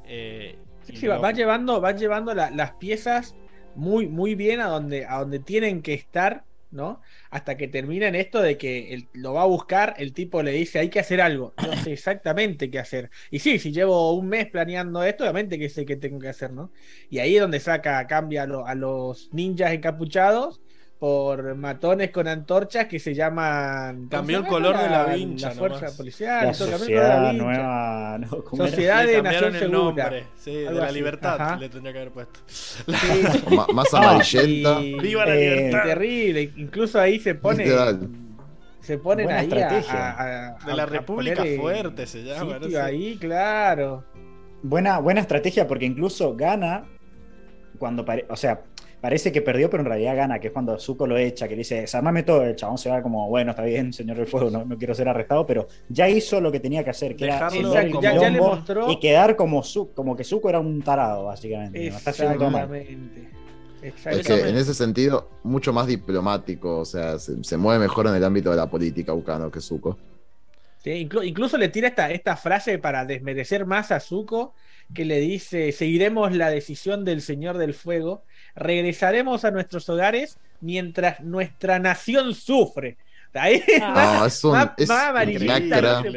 Eh, 0.06 0.58
sí, 0.84 1.08
va, 1.08 1.32
llevando, 1.32 1.82
va 1.82 1.92
llevando 1.94 2.34
las 2.34 2.72
piezas 2.74 3.36
muy, 3.76 4.08
muy 4.08 4.36
bien 4.36 4.62
a 4.62 4.68
donde, 4.68 5.06
a 5.06 5.20
donde 5.20 5.40
tienen 5.40 5.82
que 5.82 5.94
estar, 5.94 6.44
¿no? 6.76 7.02
Hasta 7.32 7.58
que 7.58 7.68
termina 7.68 8.08
en 8.08 8.16
esto 8.16 8.42
de 8.42 8.58
que 8.58 9.08
lo 9.14 9.34
va 9.34 9.44
a 9.44 9.46
buscar, 9.46 9.96
el 9.98 10.14
tipo 10.14 10.44
le 10.44 10.52
dice, 10.52 10.80
hay 10.80 10.90
que 10.90 11.00
hacer 11.00 11.22
algo. 11.22 11.54
No 11.66 11.76
sé 11.78 11.94
exactamente 11.94 12.70
qué 12.70 12.80
hacer. 12.80 13.10
Y 13.32 13.40
sí, 13.40 13.60
si 13.60 13.72
llevo 13.72 14.14
un 14.14 14.28
mes 14.28 14.48
planeando 14.52 15.04
esto, 15.04 15.24
obviamente 15.24 15.58
que 15.58 15.70
sé 15.70 15.86
qué 15.86 15.96
tengo 15.96 16.20
que 16.20 16.30
hacer, 16.30 16.52
¿no? 16.52 16.72
Y 17.10 17.20
ahí 17.20 17.36
es 17.36 17.42
donde 17.42 17.60
saca, 17.60 18.06
cambia 18.08 18.44
a 18.44 18.76
los 18.76 19.30
ninjas 19.34 19.74
encapuchados 19.74 20.62
por 21.06 21.54
matones 21.54 22.10
con 22.10 22.28
antorchas 22.28 22.88
que 22.88 22.98
se 22.98 23.14
llaman. 23.14 24.08
Cambió 24.08 24.40
el 24.40 24.48
color 24.48 24.76
de 24.76 24.90
la 24.90 25.06
vincha. 25.06 25.50
La 25.50 25.54
fuerza 25.54 25.96
policial, 25.96 26.48
la 26.48 26.54
sociedad 26.56 27.32
nueva. 27.32 28.20
sociedad 28.58 29.06
de 29.06 29.22
Nación 29.22 29.54
Segura. 29.54 30.12
Sí, 30.36 30.56
de 30.56 30.74
la 30.74 30.92
libertad 30.92 31.60
le 31.60 31.70
tendría 31.70 31.94
que 31.94 32.00
haber 32.00 32.12
puesto. 32.12 32.40
más 33.72 33.94
amarillenta. 33.94 34.80
Viva 34.80 35.28
la 35.28 35.36
eh, 35.36 35.56
libertad. 35.58 35.84
Terrible. 35.84 36.52
Incluso 36.56 37.00
ahí 37.00 37.20
se 37.20 37.36
pone. 37.36 37.68
Se 38.80 38.98
ponen 38.98 39.30
ahí 39.30 39.48
a, 39.88 40.58
De 40.66 40.74
la 40.74 40.88
República 40.88 41.44
Fuerte 41.56 42.08
se 42.08 42.24
llama. 42.24 42.58
ahí, 42.84 43.16
claro. 43.20 44.04
Buena, 44.64 44.98
buena 44.98 45.22
estrategia 45.22 45.68
porque 45.68 45.86
incluso 45.86 46.36
gana 46.36 46.84
cuando. 47.78 48.04
O 48.30 48.36
sea 48.36 48.64
parece 49.06 49.32
que 49.32 49.44
perdió, 49.44 49.70
pero 49.70 49.84
en 49.84 49.88
realidad 49.88 50.16
gana, 50.16 50.40
que 50.40 50.48
es 50.48 50.54
cuando 50.54 50.80
Zuko 50.80 51.06
lo 51.06 51.16
echa, 51.16 51.48
que 51.48 51.54
le 51.54 51.60
dice, 51.60 51.82
desarmame 51.82 52.24
todo, 52.24 52.42
el 52.42 52.56
chabón 52.56 52.80
se 52.80 52.90
va 52.90 53.04
como, 53.04 53.30
bueno, 53.30 53.52
está 53.52 53.62
bien, 53.62 53.94
señor 53.94 54.18
del 54.18 54.26
fuego, 54.26 54.50
no, 54.50 54.78
quiero 54.80 54.96
ser 54.96 55.08
arrestado, 55.08 55.46
pero 55.46 55.68
ya 55.90 56.10
hizo 56.10 56.42
lo 56.42 56.52
que 56.52 56.60
tenía 56.60 56.84
que 56.84 56.90
hacer, 56.90 57.16
que 57.16 57.26
era 57.26 57.48
ya, 58.02 58.30
le 58.32 58.42
mostró... 58.42 58.92
y 58.92 59.00
quedar 59.00 59.36
como, 59.36 59.62
como 59.94 60.16
que 60.16 60.24
Zuko 60.24 60.50
era 60.50 60.60
un 60.60 60.82
tarado, 60.82 61.26
básicamente. 61.26 61.86
Exactamente. 61.86 63.30
Es 63.84 64.26
que 64.26 64.50
en 64.50 64.58
ese 64.58 64.74
sentido, 64.74 65.30
mucho 65.44 65.72
más 65.72 65.86
diplomático, 65.86 66.80
o 66.80 66.86
sea, 66.86 67.20
se, 67.20 67.58
mueve 67.58 67.82
mejor 67.82 68.08
en 68.08 68.16
el 68.16 68.24
ámbito 68.24 68.50
de 68.50 68.56
la 68.56 68.68
política 68.68 69.14
Ukano 69.14 69.52
que 69.52 69.62
Zuko. 69.62 70.00
Sí, 70.84 71.08
incluso 71.24 71.60
le 71.60 71.70
tira 71.70 71.90
esta, 71.90 72.10
esta 72.10 72.36
frase 72.38 72.80
para 72.80 73.06
desmerecer 73.06 73.68
más 73.68 73.92
a 73.92 74.00
Zuko, 74.00 74.56
que 74.96 75.06
le 75.06 75.20
dice, 75.20 75.72
seguiremos 75.72 76.36
la 76.36 76.50
decisión 76.50 77.06
del 77.06 77.22
Señor 77.22 77.60
del 77.60 77.76
Fuego, 77.76 78.24
regresaremos 78.56 79.46
a 79.46 79.52
nuestros 79.52 79.88
hogares 79.90 80.38
mientras 80.62 81.20
nuestra 81.22 81.80
nación 81.80 82.34
sufre. 82.34 82.98
Ahí, 83.34 83.62
Ah. 83.82 83.92
más- 83.96 84.20
No, 84.20 84.26
es 84.26 84.44
un, 84.46 84.52
más- 84.54 84.72
es 84.78 84.90
más 84.90 85.08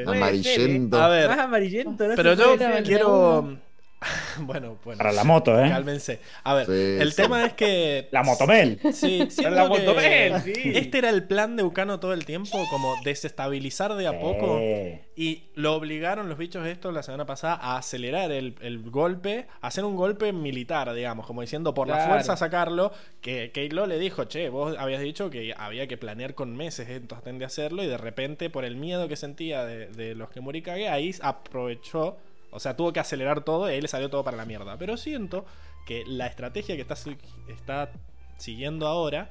no 0.04 0.12
puede 0.12 0.42
ser, 0.42 0.60
amarillento. 0.60 1.02
A 1.02 1.08
ver, 1.08 1.28
más 1.28 1.38
amarillento. 1.38 2.08
no 2.08 2.14
pero 2.16 2.34
yo 2.34 2.56
quiero. 2.84 3.58
bueno, 4.40 4.78
bueno. 4.84 4.98
Para 4.98 5.12
la 5.12 5.24
moto, 5.24 5.60
¿eh? 5.60 5.68
Cálmense. 5.68 6.20
A 6.44 6.54
ver, 6.54 6.66
Sí, 6.66 6.72
el 6.72 7.10
sí. 7.10 7.16
tema 7.22 7.44
es 7.44 7.52
que. 7.54 8.08
La 8.12 8.22
motomel. 8.22 8.78
Sí, 8.92 9.26
siento 9.28 9.50
la 9.50 9.66
Motomel, 9.68 10.40
sí. 10.42 10.52
Este 10.74 10.98
era 10.98 11.10
el 11.10 11.24
plan 11.24 11.56
de 11.56 11.64
Ucano 11.64 11.98
todo 11.98 12.12
el 12.12 12.24
tiempo, 12.24 12.64
como 12.70 12.94
desestabilizar 13.04 13.94
de 13.96 14.06
a 14.06 14.20
poco. 14.20 14.58
Eh, 14.60 15.04
Y 15.16 15.44
lo 15.54 15.74
obligaron 15.74 16.28
los 16.28 16.38
bichos 16.38 16.64
estos 16.66 16.94
la 16.94 17.02
semana 17.02 17.26
pasada 17.26 17.54
a 17.54 17.76
acelerar 17.78 18.30
el, 18.30 18.54
el 18.60 18.88
golpe, 18.88 19.46
a 19.60 19.66
hacer 19.66 19.84
un 19.84 19.96
golpe 19.96 20.32
militar, 20.32 20.92
digamos, 20.94 21.26
como 21.26 21.40
diciendo 21.40 21.74
por 21.74 21.88
la 21.88 22.06
fuerza 22.06 22.36
sacarlo. 22.36 22.92
Que 23.20 23.50
Keilo 23.52 23.86
le 23.86 23.98
dijo, 23.98 24.24
che, 24.26 24.48
vos 24.48 24.76
habías 24.78 25.00
dicho 25.02 25.28
que 25.28 25.54
había 25.58 25.88
que 25.88 25.96
planear 25.96 26.34
con 26.34 26.56
meses 26.56 26.88
entonces 26.88 27.36
de 27.36 27.44
hacerlo, 27.44 27.82
y 27.82 27.88
de 27.88 27.98
repente, 27.98 28.48
por 28.48 28.64
el 28.64 28.76
miedo 28.76 29.08
que 29.08 29.16
sentía 29.16 29.64
de, 29.64 29.88
de 29.88 30.14
los 30.14 30.30
que 30.30 30.40
Morikage, 30.40 30.88
ahí 30.88 31.12
aprovechó, 31.20 32.16
o 32.58 32.60
sea, 32.60 32.76
tuvo 32.76 32.92
que 32.92 32.98
acelerar 32.98 33.44
todo 33.44 33.70
y 33.70 33.74
ahí 33.74 33.80
le 33.80 33.86
salió 33.86 34.10
todo 34.10 34.24
para 34.24 34.36
la 34.36 34.44
mierda. 34.44 34.76
Pero 34.78 34.96
siento 34.96 35.46
que 35.86 36.02
la 36.08 36.26
estrategia 36.26 36.74
que 36.74 36.82
está, 36.82 36.96
está 37.46 37.92
siguiendo 38.36 38.88
ahora 38.88 39.30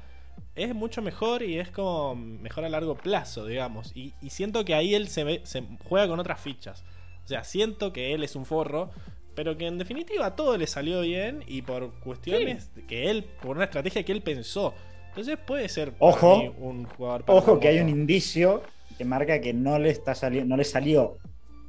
es 0.55 0.73
mucho 0.73 1.01
mejor 1.01 1.43
y 1.43 1.59
es 1.59 1.69
como 1.69 2.15
mejor 2.15 2.63
a 2.63 2.69
largo 2.69 2.95
plazo, 2.95 3.45
digamos. 3.45 3.91
Y, 3.97 4.13
y 4.21 4.29
siento 4.29 4.63
que 4.63 4.75
ahí 4.75 4.95
él 4.95 5.09
se, 5.09 5.25
ve, 5.25 5.41
se 5.43 5.61
juega 5.83 6.07
con 6.07 6.21
otras 6.21 6.39
fichas. 6.39 6.85
O 7.25 7.27
sea, 7.27 7.43
siento 7.43 7.91
que 7.91 8.13
él 8.13 8.23
es 8.23 8.37
un 8.37 8.45
forro, 8.45 8.91
pero 9.35 9.57
que 9.57 9.67
en 9.67 9.77
definitiva 9.77 10.33
todo 10.37 10.57
le 10.57 10.65
salió 10.65 11.01
bien 11.01 11.43
y 11.47 11.63
por 11.63 11.99
cuestiones 11.99 12.71
que 12.87 13.09
él, 13.09 13.25
por 13.41 13.57
una 13.57 13.65
estrategia 13.65 14.03
que 14.03 14.13
él 14.13 14.21
pensó. 14.21 14.73
Entonces 15.09 15.37
puede 15.45 15.67
ser 15.67 15.95
Ojo. 15.99 16.53
un 16.59 16.85
jugador 16.85 17.25
para 17.25 17.39
Ojo 17.39 17.59
que 17.59 17.67
hay 17.67 17.79
un 17.79 17.89
indicio 17.89 18.63
que 18.97 19.03
marca 19.03 19.41
que 19.41 19.53
no 19.53 19.77
le 19.79 19.89
está 19.89 20.15
saliendo, 20.15 20.47
no 20.47 20.55
le 20.55 20.63
salió 20.63 21.17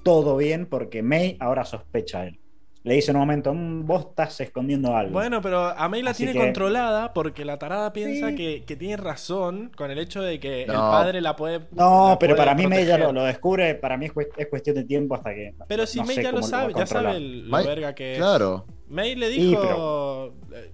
todo 0.08 0.36
bien 0.38 0.64
porque 0.66 1.02
May 1.02 1.36
ahora 1.38 1.64
sospecha 1.66 2.20
a 2.20 2.26
él. 2.28 2.38
Le 2.84 2.94
dice 2.94 3.10
en 3.10 3.16
un 3.18 3.20
momento, 3.22 3.52
"Mm, 3.52 3.84
vos 3.84 4.06
estás 4.06 4.40
escondiendo 4.40 4.96
algo. 4.96 5.12
Bueno, 5.12 5.42
pero 5.42 5.58
a 5.64 5.88
May 5.90 6.00
la 6.02 6.12
Así 6.12 6.24
tiene 6.24 6.32
que- 6.32 6.38
controlada 6.46 7.12
porque 7.12 7.44
la 7.44 7.58
tarada 7.58 7.92
piensa 7.92 8.30
Sí. 8.30 8.34
que, 8.36 8.64
que 8.64 8.76
tiene 8.76 8.96
razón 8.96 9.70
con 9.76 9.90
el 9.90 9.98
hecho 9.98 10.22
de 10.22 10.40
que 10.40 10.62
el 10.62 10.68
No. 10.68 10.74
padre 10.90 11.20
la 11.20 11.36
puede. 11.36 11.60
no, 11.72 12.10
la 12.10 12.18
pero 12.18 12.34
puede 12.34 12.46
para 12.46 12.54
mí 12.54 12.66
May 12.66 12.86
ya 12.86 12.96
lo, 12.96 13.12
lo 13.12 13.24
descubre, 13.24 13.74
para 13.74 13.98
mí 13.98 14.06
es, 14.06 14.14
cuest- 14.14 14.32
es 14.36 14.46
cuestión 14.46 14.76
de 14.76 14.84
tiempo 14.84 15.14
hasta 15.16 15.34
que... 15.34 15.54
Pero 15.66 15.82
no 15.82 15.86
si 15.86 15.98
May 16.02 16.14
sé 16.16 16.22
ya 16.22 16.32
lo 16.32 16.42
sabe, 16.42 16.72
ya 16.74 16.86
sabe 16.86 17.16
el- 17.16 17.42
lo 17.44 17.50
May- 17.50 17.66
verga 17.66 17.94
que 17.94 18.12
es. 18.12 18.18
Claro. 18.18 18.64
May 18.88 19.14
le 19.16 19.28
Sí, 19.32 19.40
dijo. 19.48 20.32
eh, 20.54 20.72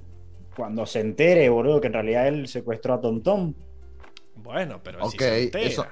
Cuando 0.54 0.86
se 0.86 1.00
entere, 1.00 1.48
boludo, 1.48 1.80
que 1.80 1.88
en 1.88 1.94
realidad 1.94 2.28
él 2.28 2.46
secuestró 2.46 2.94
a 2.94 3.00
Tom 3.00 3.20
Tom. 3.22 3.54
Bueno, 4.36 4.80
pero 4.84 5.00
si 5.10 5.16
Ok, 5.16 5.22
se 5.22 5.42
entera. 5.44 5.64
eso- 5.66 5.86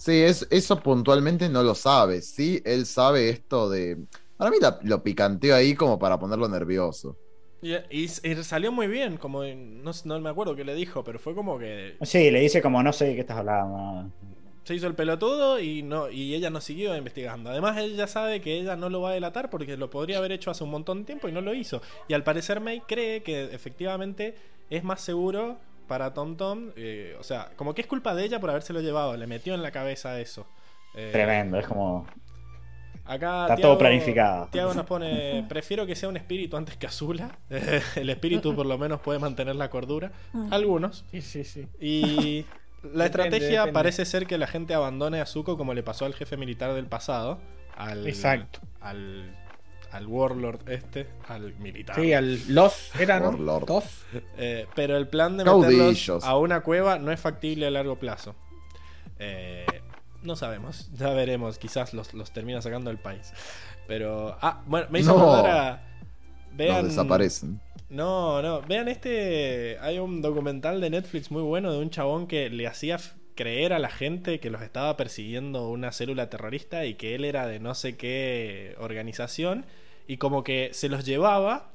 Sí, 0.00 0.12
es, 0.22 0.46
eso 0.50 0.82
puntualmente 0.82 1.48
no 1.50 1.62
lo 1.62 1.74
sabe. 1.74 2.22
Sí, 2.22 2.62
él 2.64 2.86
sabe 2.86 3.28
esto 3.30 3.68
de. 3.68 4.06
Para 4.36 4.50
mí 4.50 4.56
la- 4.60 4.78
lo 4.82 5.02
picanteó 5.02 5.54
ahí 5.54 5.74
como 5.74 5.98
para 5.98 6.18
ponerlo 6.18 6.48
nervioso. 6.48 7.18
Y, 7.62 7.74
y- 7.74 8.04
y 8.22 8.34
salió 8.44 8.72
muy 8.72 8.86
bien, 8.86 9.16
como 9.18 9.44
no, 9.44 9.92
no 10.04 10.20
me 10.20 10.30
acuerdo 10.30 10.56
qué 10.56 10.64
le 10.64 10.74
dijo, 10.74 11.04
pero 11.04 11.18
fue 11.18 11.34
como 11.34 11.58
que 11.58 11.98
Sí, 12.02 12.30
le 12.30 12.40
dice 12.40 12.60
como, 12.62 12.82
no 12.82 12.92
sé 12.92 13.06
de 13.06 13.14
qué 13.14 13.20
estás 13.22 13.38
hablando. 13.38 14.12
se 14.64 14.74
hizo 14.74 14.86
el 14.86 14.94
pelotudo 14.94 15.58
y 15.58 15.82
no 15.82 16.10
y 16.10 16.34
ella 16.34 16.50
no 16.50 16.60
siguió 16.60 16.96
investigando. 16.96 17.50
Además 17.50 17.78
él 17.78 17.96
ya 17.96 18.06
sabe 18.06 18.40
que 18.40 18.58
ella 18.58 18.76
no 18.76 18.88
lo 18.90 19.00
va 19.00 19.10
a 19.10 19.14
delatar 19.14 19.50
porque 19.50 19.76
lo 19.76 19.90
podría 19.90 20.18
haber 20.18 20.32
hecho 20.32 20.50
hace 20.50 20.64
un 20.64 20.70
montón 20.70 21.00
de 21.00 21.04
tiempo 21.06 21.28
y 21.28 21.32
no 21.32 21.40
lo 21.40 21.54
hizo. 21.54 21.80
Y 22.08 22.14
al 22.14 22.24
parecer 22.24 22.60
May 22.60 22.80
cree 22.82 23.22
que 23.22 23.44
efectivamente 23.54 24.36
es 24.68 24.84
más 24.84 25.00
seguro 25.00 25.58
para 25.90 26.14
Tom 26.14 26.36
Tom, 26.36 26.70
eh, 26.76 27.16
o 27.18 27.24
sea, 27.24 27.50
como 27.56 27.74
que 27.74 27.80
es 27.80 27.88
culpa 27.88 28.14
de 28.14 28.24
ella 28.24 28.38
por 28.38 28.48
habérselo 28.48 28.80
llevado, 28.80 29.16
le 29.16 29.26
metió 29.26 29.54
en 29.54 29.62
la 29.62 29.72
cabeza 29.72 30.20
eso. 30.20 30.46
Eh, 30.94 31.08
Tremendo, 31.12 31.58
es 31.58 31.66
como... 31.66 32.06
Acá 33.04 33.42
Está 33.42 33.56
Tiago- 33.56 33.70
todo 33.72 33.78
planificado. 33.78 34.46
Tiago 34.52 34.72
nos 34.72 34.86
pone, 34.86 35.44
prefiero 35.48 35.84
que 35.84 35.96
sea 35.96 36.08
un 36.08 36.16
espíritu 36.16 36.56
antes 36.56 36.76
que 36.76 36.86
Azula. 36.86 37.36
El 37.96 38.08
espíritu 38.08 38.54
por 38.54 38.66
lo 38.66 38.78
menos 38.78 39.00
puede 39.00 39.18
mantener 39.18 39.56
la 39.56 39.68
cordura. 39.68 40.12
Algunos. 40.52 41.04
Sí, 41.10 41.20
sí, 41.20 41.42
sí. 41.42 41.66
Y 41.80 42.46
la 42.84 43.04
Depende, 43.04 43.04
estrategia 43.06 43.48
depende. 43.62 43.72
parece 43.72 44.04
ser 44.04 44.26
que 44.28 44.38
la 44.38 44.46
gente 44.46 44.74
abandone 44.74 45.20
a 45.20 45.26
Zuko 45.26 45.56
como 45.56 45.74
le 45.74 45.82
pasó 45.82 46.04
al 46.04 46.14
jefe 46.14 46.36
militar 46.36 46.72
del 46.74 46.86
pasado. 46.86 47.40
Al, 47.76 48.06
Exacto. 48.06 48.60
Al, 48.80 49.34
al 49.92 50.06
warlord 50.06 50.68
este, 50.68 51.06
al 51.28 51.54
militar. 51.58 51.96
Sí, 51.96 52.12
al 52.12 52.38
los 52.54 52.94
era, 52.98 53.18
¿no? 53.20 53.30
Warlord. 53.30 53.66
Dos. 53.66 53.84
Eh, 54.38 54.66
pero 54.74 54.96
el 54.96 55.08
plan 55.08 55.36
de 55.36 55.44
meterlos 55.44 56.24
a 56.24 56.36
una 56.36 56.60
cueva 56.60 56.98
no 56.98 57.12
es 57.12 57.20
factible 57.20 57.66
a 57.66 57.70
largo 57.70 57.96
plazo. 57.98 58.34
Eh, 59.18 59.66
no 60.22 60.36
sabemos, 60.36 60.90
ya 60.94 61.10
veremos. 61.12 61.58
Quizás 61.58 61.92
los, 61.94 62.14
los 62.14 62.30
termina 62.32 62.62
sacando 62.62 62.90
del 62.90 62.98
país. 62.98 63.32
Pero. 63.86 64.36
Ah, 64.40 64.62
bueno, 64.66 64.86
me 64.90 65.00
hizo 65.00 65.16
No. 65.16 65.22
acordar 65.32 65.50
a. 65.50 65.82
Vean. 66.52 66.88
Desaparecen. 66.88 67.60
No, 67.88 68.40
no. 68.42 68.62
Vean 68.62 68.88
este. 68.88 69.78
Hay 69.80 69.98
un 69.98 70.22
documental 70.22 70.80
de 70.80 70.90
Netflix 70.90 71.30
muy 71.30 71.42
bueno 71.42 71.72
de 71.72 71.78
un 71.78 71.90
chabón 71.90 72.26
que 72.26 72.50
le 72.50 72.66
hacía 72.66 72.98
creer 73.40 73.72
a 73.72 73.78
la 73.78 73.88
gente 73.88 74.38
que 74.38 74.50
los 74.50 74.60
estaba 74.60 74.98
persiguiendo 74.98 75.70
una 75.70 75.92
célula 75.92 76.28
terrorista 76.28 76.84
y 76.84 76.92
que 76.92 77.14
él 77.14 77.24
era 77.24 77.46
de 77.46 77.58
no 77.58 77.74
sé 77.74 77.96
qué 77.96 78.74
organización. 78.78 79.64
Y 80.06 80.18
como 80.18 80.44
que 80.44 80.68
se 80.74 80.90
los 80.90 81.06
llevaba 81.06 81.70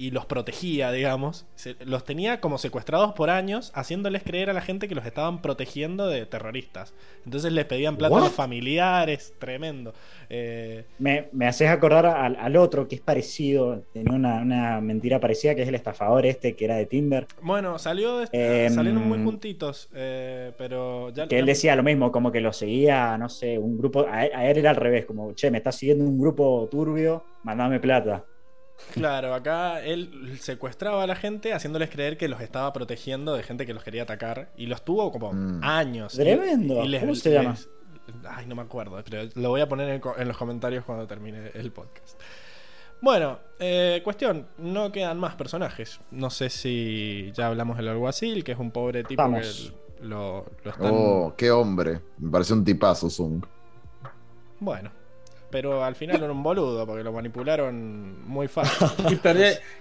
y 0.00 0.12
los 0.12 0.24
protegía, 0.24 0.90
digamos. 0.92 1.44
Se- 1.56 1.76
los 1.84 2.04
tenía 2.04 2.40
como 2.40 2.56
secuestrados 2.56 3.12
por 3.12 3.28
años, 3.28 3.70
haciéndoles 3.74 4.22
creer 4.22 4.48
a 4.48 4.54
la 4.54 4.62
gente 4.62 4.88
que 4.88 4.94
los 4.94 5.04
estaban 5.04 5.42
protegiendo 5.42 6.06
de 6.08 6.24
terroristas. 6.24 6.94
Entonces 7.26 7.52
les 7.52 7.66
pedían 7.66 7.96
plata 7.98 8.16
a 8.16 8.20
los 8.20 8.32
familiares, 8.32 9.34
tremendo. 9.38 9.92
Eh, 10.30 10.84
Me, 10.98 11.28
me 11.32 11.46
haces 11.46 11.68
acordar 11.68 12.06
al, 12.06 12.36
al 12.36 12.56
otro 12.56 12.88
que 12.88 12.94
es 12.94 13.00
parecido, 13.02 13.82
tenía 13.92 14.14
una, 14.14 14.40
una 14.40 14.80
mentira 14.80 15.20
parecida, 15.20 15.54
que 15.54 15.62
es 15.62 15.68
el 15.68 15.74
estafador 15.74 16.24
este 16.24 16.54
que 16.56 16.64
era 16.64 16.76
de 16.76 16.86
Tinder, 16.86 17.26
bueno, 17.42 17.78
salió, 17.78 18.22
Em, 18.32 18.72
salieron 18.72 19.06
muy 19.06 19.18
juntitos, 19.22 19.88
eh, 19.94 20.52
pero 20.56 21.10
ya... 21.10 21.26
que 21.28 21.38
él 21.38 21.46
decía 21.46 21.76
lo 21.76 21.82
mismo, 21.82 22.10
como 22.10 22.32
que 22.32 22.40
lo 22.40 22.52
seguía, 22.52 23.18
no 23.18 23.28
sé, 23.28 23.58
un 23.58 23.76
grupo, 23.76 24.06
a, 24.08 24.18
a 24.20 24.50
él 24.50 24.58
era 24.58 24.70
al 24.70 24.76
revés, 24.76 25.04
como, 25.04 25.32
che, 25.34 25.50
me 25.50 25.58
está 25.58 25.72
siguiendo 25.72 26.04
un 26.04 26.18
grupo 26.18 26.68
turbio, 26.70 27.24
mandame 27.42 27.80
plata. 27.80 28.24
Claro, 28.92 29.34
acá 29.34 29.82
él 29.84 30.36
secuestraba 30.40 31.02
a 31.04 31.06
la 31.06 31.14
gente 31.14 31.52
haciéndoles 31.52 31.90
creer 31.90 32.16
que 32.16 32.28
los 32.28 32.40
estaba 32.40 32.72
protegiendo 32.72 33.34
de 33.34 33.42
gente 33.42 33.64
que 33.66 33.72
los 33.74 33.84
quería 33.84 34.02
atacar 34.02 34.50
y 34.56 34.66
los 34.66 34.84
tuvo 34.84 35.12
como 35.12 35.32
Mm. 35.32 35.60
años. 35.62 36.14
Tremendo. 36.14 36.82
y 36.84 36.88
les- 36.88 37.00
¿Cómo 37.00 37.14
se 37.14 37.32
llama? 37.32 37.50
les- 37.50 37.68
Ay, 38.28 38.46
no 38.46 38.56
me 38.56 38.62
acuerdo, 38.62 39.00
pero 39.08 39.28
lo 39.36 39.50
voy 39.50 39.60
a 39.60 39.68
poner 39.68 39.88
en, 39.88 40.00
en 40.18 40.26
los 40.28 40.36
comentarios 40.36 40.84
cuando 40.84 41.06
termine 41.06 41.52
el 41.54 41.70
podcast. 41.70 42.20
Bueno, 43.02 43.38
eh, 43.60 44.00
cuestión, 44.04 44.48
no 44.58 44.90
quedan 44.92 45.18
más 45.18 45.36
personajes. 45.36 46.00
No 46.10 46.28
sé 46.28 46.50
si 46.50 47.30
ya 47.34 47.46
hablamos 47.46 47.76
del 47.76 47.88
alguacil, 47.88 48.42
que 48.44 48.52
es 48.52 48.58
un 48.58 48.72
pobre 48.72 49.04
tipo 49.04 49.22
Vamos. 49.22 49.72
que 49.98 50.04
lo, 50.04 50.44
lo 50.64 50.70
están... 50.70 50.90
Oh, 50.92 51.34
qué 51.36 51.50
hombre. 51.52 52.00
Me 52.18 52.30
pareció 52.30 52.56
un 52.56 52.64
tipazo, 52.64 53.08
Zung. 53.08 53.44
Bueno, 54.58 54.90
pero 55.50 55.84
al 55.84 55.94
final 55.94 56.22
era 56.22 56.32
un 56.32 56.42
boludo 56.42 56.86
porque 56.86 57.02
lo 57.02 57.12
manipularon 57.12 58.28
muy 58.28 58.48
fácil. 58.48 58.88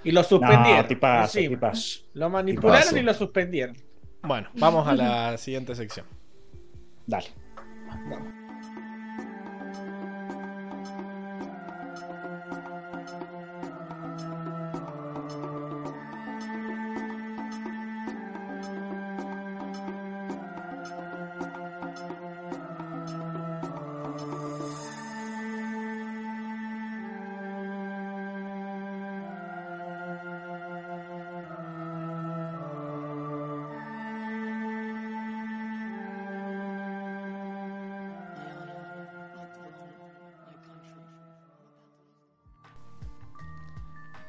Y, 0.04 0.10
y 0.10 0.12
lo 0.12 0.24
suspendieron. 0.24 0.78
No, 0.82 0.86
tipazo, 0.86 1.40
tipazo. 1.40 2.00
Lo 2.14 2.30
manipularon 2.30 2.82
Tipazo. 2.82 2.98
y 2.98 3.04
lo 3.04 3.14
suspendieron. 3.14 3.78
Bueno, 4.22 4.50
vamos 4.56 4.88
a 4.88 4.96
la 4.96 5.38
siguiente 5.38 5.76
sección. 5.76 6.06
Dale. 7.06 7.28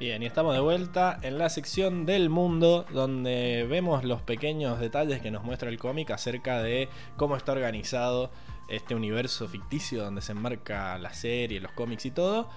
Bien, 0.01 0.23
y 0.23 0.25
estamos 0.25 0.55
de 0.55 0.59
vuelta 0.59 1.19
en 1.21 1.37
la 1.37 1.47
sección 1.51 2.07
del 2.07 2.31
mundo 2.31 2.87
donde 2.91 3.67
vemos 3.69 4.03
los 4.03 4.19
pequeños 4.23 4.79
detalles 4.79 5.21
que 5.21 5.29
nos 5.29 5.43
muestra 5.43 5.69
el 5.69 5.77
cómic 5.77 6.09
acerca 6.09 6.59
de 6.63 6.89
cómo 7.17 7.35
está 7.35 7.51
organizado 7.51 8.31
este 8.67 8.95
universo 8.95 9.47
ficticio 9.47 10.03
donde 10.03 10.23
se 10.23 10.31
enmarca 10.31 10.97
la 10.97 11.13
serie, 11.13 11.59
los 11.59 11.71
cómics 11.73 12.07
y 12.07 12.09
todo. 12.09 12.49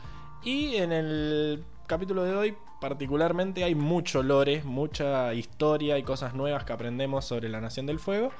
Y 0.42 0.76
en 0.76 0.90
el 0.90 1.62
capítulo 1.86 2.24
de 2.24 2.34
hoy 2.34 2.56
particularmente 2.80 3.62
hay 3.62 3.74
mucho 3.74 4.22
lore, 4.22 4.62
mucha 4.64 5.34
historia 5.34 5.98
y 5.98 6.02
cosas 6.02 6.32
nuevas 6.32 6.64
que 6.64 6.72
aprendemos 6.72 7.26
sobre 7.26 7.50
la 7.50 7.60
Nación 7.60 7.84
del 7.84 7.98
Fuego. 7.98 8.30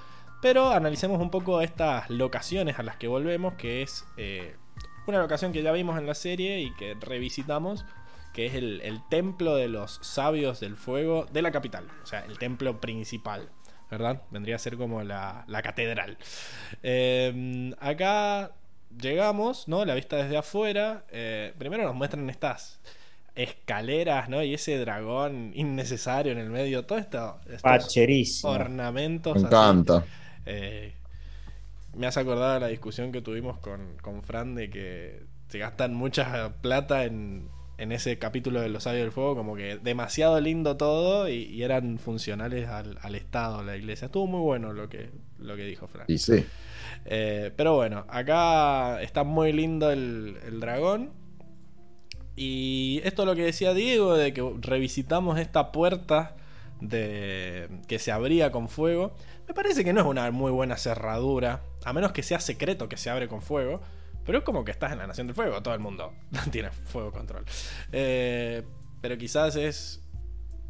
Pero 0.41 0.71
analicemos 0.71 1.21
un 1.21 1.31
poco 1.31 1.61
estas 1.61 2.09
locaciones 2.09 2.79
a 2.79 2.83
las 2.83 2.97
que 2.97 3.07
volvemos, 3.07 3.53
que 3.53 3.83
es 3.83 4.07
eh, 4.17 4.57
una 5.07 5.19
locación 5.19 5.53
que 5.53 5.63
ya 5.63 5.73
vimos 5.73 5.99
en 5.99 6.07
la 6.07 6.15
serie 6.15 6.63
y 6.63 6.73
que 6.73 6.95
revisitamos, 6.95 7.85
que 8.35 8.47
es 8.47 8.55
el, 8.55 8.83
el 8.83 9.01
templo 9.09 9.57
de 9.57 9.69
los 9.69 9.99
sabios 10.03 10.61
del 10.61 10.77
fuego 10.77 11.27
de 11.33 11.41
la 11.41 11.53
capital, 11.53 11.87
o 12.03 12.07
sea, 12.07 12.25
el 12.27 12.39
templo 12.39 12.81
principal. 12.81 13.49
¿verdad? 13.91 14.23
Vendría 14.31 14.57
a 14.57 14.59
ser 14.59 14.77
como 14.77 15.03
la, 15.05 15.45
la 15.47 15.63
catedral. 15.63 16.19
Eh, 16.83 17.73
acá 17.79 18.51
llegamos, 19.01 19.69
¿no? 19.69 19.85
La 19.85 19.95
vista 19.95 20.17
desde 20.17 20.37
afuera. 20.37 21.05
Eh, 21.11 21.53
primero 21.59 21.85
nos 21.85 21.95
muestran 21.95 22.29
estas 22.29 22.81
escaleras, 23.35 24.29
¿no? 24.29 24.43
Y 24.43 24.55
ese 24.55 24.79
dragón 24.79 25.53
innecesario 25.55 26.33
en 26.33 26.39
el 26.39 26.51
medio. 26.51 26.85
Todo 26.85 26.99
esto. 26.99 27.39
Pacherísimo. 27.63 28.53
Ornamentos. 28.53 29.35
Me 29.35 29.47
encanta. 29.49 30.05
Eh, 30.47 30.95
me 31.95 32.07
has 32.07 32.17
acordado 32.17 32.55
de 32.55 32.61
la 32.61 32.69
discusión 32.69 33.13
que 33.13 33.21
tuvimos 33.21 33.59
con, 33.59 33.97
con 34.03 34.23
Fran 34.23 34.55
de 34.55 34.71
que 34.71 35.23
se 35.49 35.59
gastan 35.59 35.95
mucha 35.95 36.55
plata 36.61 37.05
en, 37.05 37.49
en 37.77 37.93
ese 37.93 38.19
capítulo 38.19 38.61
de 38.61 38.69
Los 38.69 38.85
Sabios 38.85 39.03
del 39.03 39.13
Fuego, 39.13 39.35
como 39.35 39.57
que 39.57 39.79
demasiado 39.79 40.41
lindo 40.41 40.77
todo 40.77 41.29
y, 41.29 41.63
eran 41.63 41.99
funcionales 41.99 42.69
al, 42.69 42.99
al, 43.03 43.15
Estado, 43.15 43.59
a 43.59 43.63
la 43.63 43.77
iglesia. 43.77 44.07
Estuvo 44.07 44.27
muy 44.27 44.41
bueno 44.41 44.73
lo 44.73 44.89
que, 44.89 45.11
lo 45.39 45.57
que 45.57 45.65
dijo 45.65 45.87
Frank. 45.87 46.09
Y 46.09 46.19
sí. 46.19 46.45
Eh, 47.05 47.53
pero 47.57 47.75
bueno, 47.75 48.05
acá 48.09 49.03
está 49.03 49.25
muy 49.25 49.53
lindo 49.53 49.91
el, 49.91 50.39
el, 50.47 50.61
dragón. 50.61 51.11
Y 52.37 53.01
esto 53.05 53.23
es 53.23 53.27
lo 53.27 53.35
que 53.35 53.45
decía 53.45 53.75
Diego, 53.75 54.17
de 54.17 54.33
que 54.33 54.43
revisitamos 54.61 55.39
esta 55.39 55.73
puerta 55.73 56.37
de 56.81 57.69
que 57.89 57.99
se 57.99 58.13
abría 58.13 58.53
con 58.53 58.69
fuego. 58.69 59.15
Me 59.49 59.55
parece 59.55 59.85
que 59.85 59.93
no 59.93 60.01
es 60.01 60.07
una 60.07 60.31
muy 60.31 60.51
buena 60.51 60.77
cerradura, 60.77 61.63
a 61.85 61.93
menos 61.93 62.13
que 62.13 62.23
sea 62.23 62.41
secreto 62.41 62.89
que 62.89 62.97
se 62.97 63.11
abre 63.11 63.29
con 63.29 63.43
fuego. 63.43 63.81
Pero 64.25 64.39
es 64.39 64.45
como 64.45 64.65
que 64.65 64.71
estás 64.71 64.93
en 64.93 64.99
la 64.99 65.07
Nación 65.07 65.27
del 65.27 65.37
Fuego, 65.37 65.63
todo 65.63 65.75
el 65.75 65.81
mundo 65.81 66.13
tiene 66.51 66.71
fuego 66.71 67.13
control. 67.13 67.45
Eh, 67.93 68.63
pero 69.01 69.19
quizás 69.19 69.57
es 69.57 70.03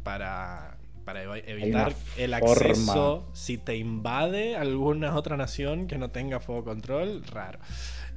para, 0.03 0.77
para 1.05 1.23
evitar 1.23 1.93
el 2.17 2.33
acceso 2.33 3.29
si 3.33 3.57
te 3.57 3.77
invade 3.77 4.55
alguna 4.55 5.15
otra 5.15 5.37
nación 5.37 5.87
que 5.87 5.97
no 5.97 6.09
tenga 6.11 6.39
fuego 6.39 6.63
control, 6.63 7.23
raro. 7.25 7.59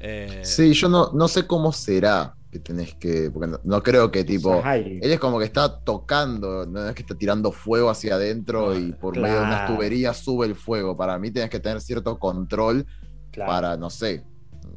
Eh, 0.01 0.43
sí, 0.45 0.73
yo 0.75 0.89
no, 0.89 1.11
no 1.13 1.29
sé 1.29 1.47
cómo 1.47 1.73
será 1.73 2.35
que 2.51 2.59
tenés 2.59 2.95
que. 2.95 3.31
Porque 3.31 3.57
no, 3.63 3.83
creo 3.83 4.11
que 4.11 4.25
tipo. 4.25 4.63
Él 4.65 5.01
es 5.03 5.19
como 5.19 5.39
que 5.39 5.45
está 5.45 5.81
tocando, 5.81 6.67
no 6.67 6.89
es 6.89 6.95
que 6.95 7.03
está 7.03 7.15
tirando 7.15 7.53
fuego 7.53 7.91
hacia 7.91 8.15
adentro 8.15 8.77
y 8.77 8.93
por 8.93 9.19
medio 9.19 9.37
de 9.37 9.43
unas 9.43 9.67
tuberías 9.67 10.17
sube 10.17 10.47
el 10.47 10.55
fuego. 10.55 10.97
Para 10.97 11.19
mí 11.19 11.31
tenés 11.31 11.51
que 11.51 11.61
tener 11.61 11.81
cierto 11.81 12.19
control 12.19 12.87
para, 13.37 13.77
no 13.77 13.91
sé, 13.91 14.25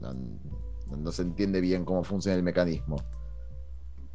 no 0.02 1.12
se 1.12 1.22
entiende 1.22 1.62
bien 1.62 1.86
cómo 1.86 2.04
funciona 2.04 2.36
el 2.36 2.44
mecanismo. 2.44 2.98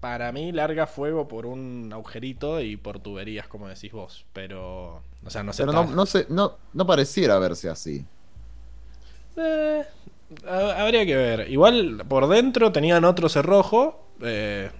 Para 0.00 0.30
mí 0.30 0.52
larga 0.52 0.86
fuego 0.86 1.26
por 1.26 1.46
un 1.46 1.90
agujerito 1.92 2.60
y 2.60 2.76
por 2.76 3.00
tuberías, 3.00 3.48
como 3.48 3.68
decís 3.68 3.92
vos. 3.92 4.26
Pero, 4.32 5.02
o 5.24 5.30
sea, 5.30 5.42
no 5.42 5.52
sé. 5.52 5.64
Pero 5.64 5.72
no, 5.72 5.84
no, 5.84 6.04
no, 6.28 6.56
no 6.72 6.86
pareciera 6.86 7.38
verse 7.38 7.68
así. 7.68 8.04
Eh, 9.36 9.84
habría 10.46 11.06
que 11.06 11.16
ver. 11.16 11.50
Igual 11.50 12.04
por 12.08 12.28
dentro 12.28 12.72
tenían 12.72 13.04
otro 13.04 13.28
cerrojo. 13.28 14.06
Eh, 14.20 14.70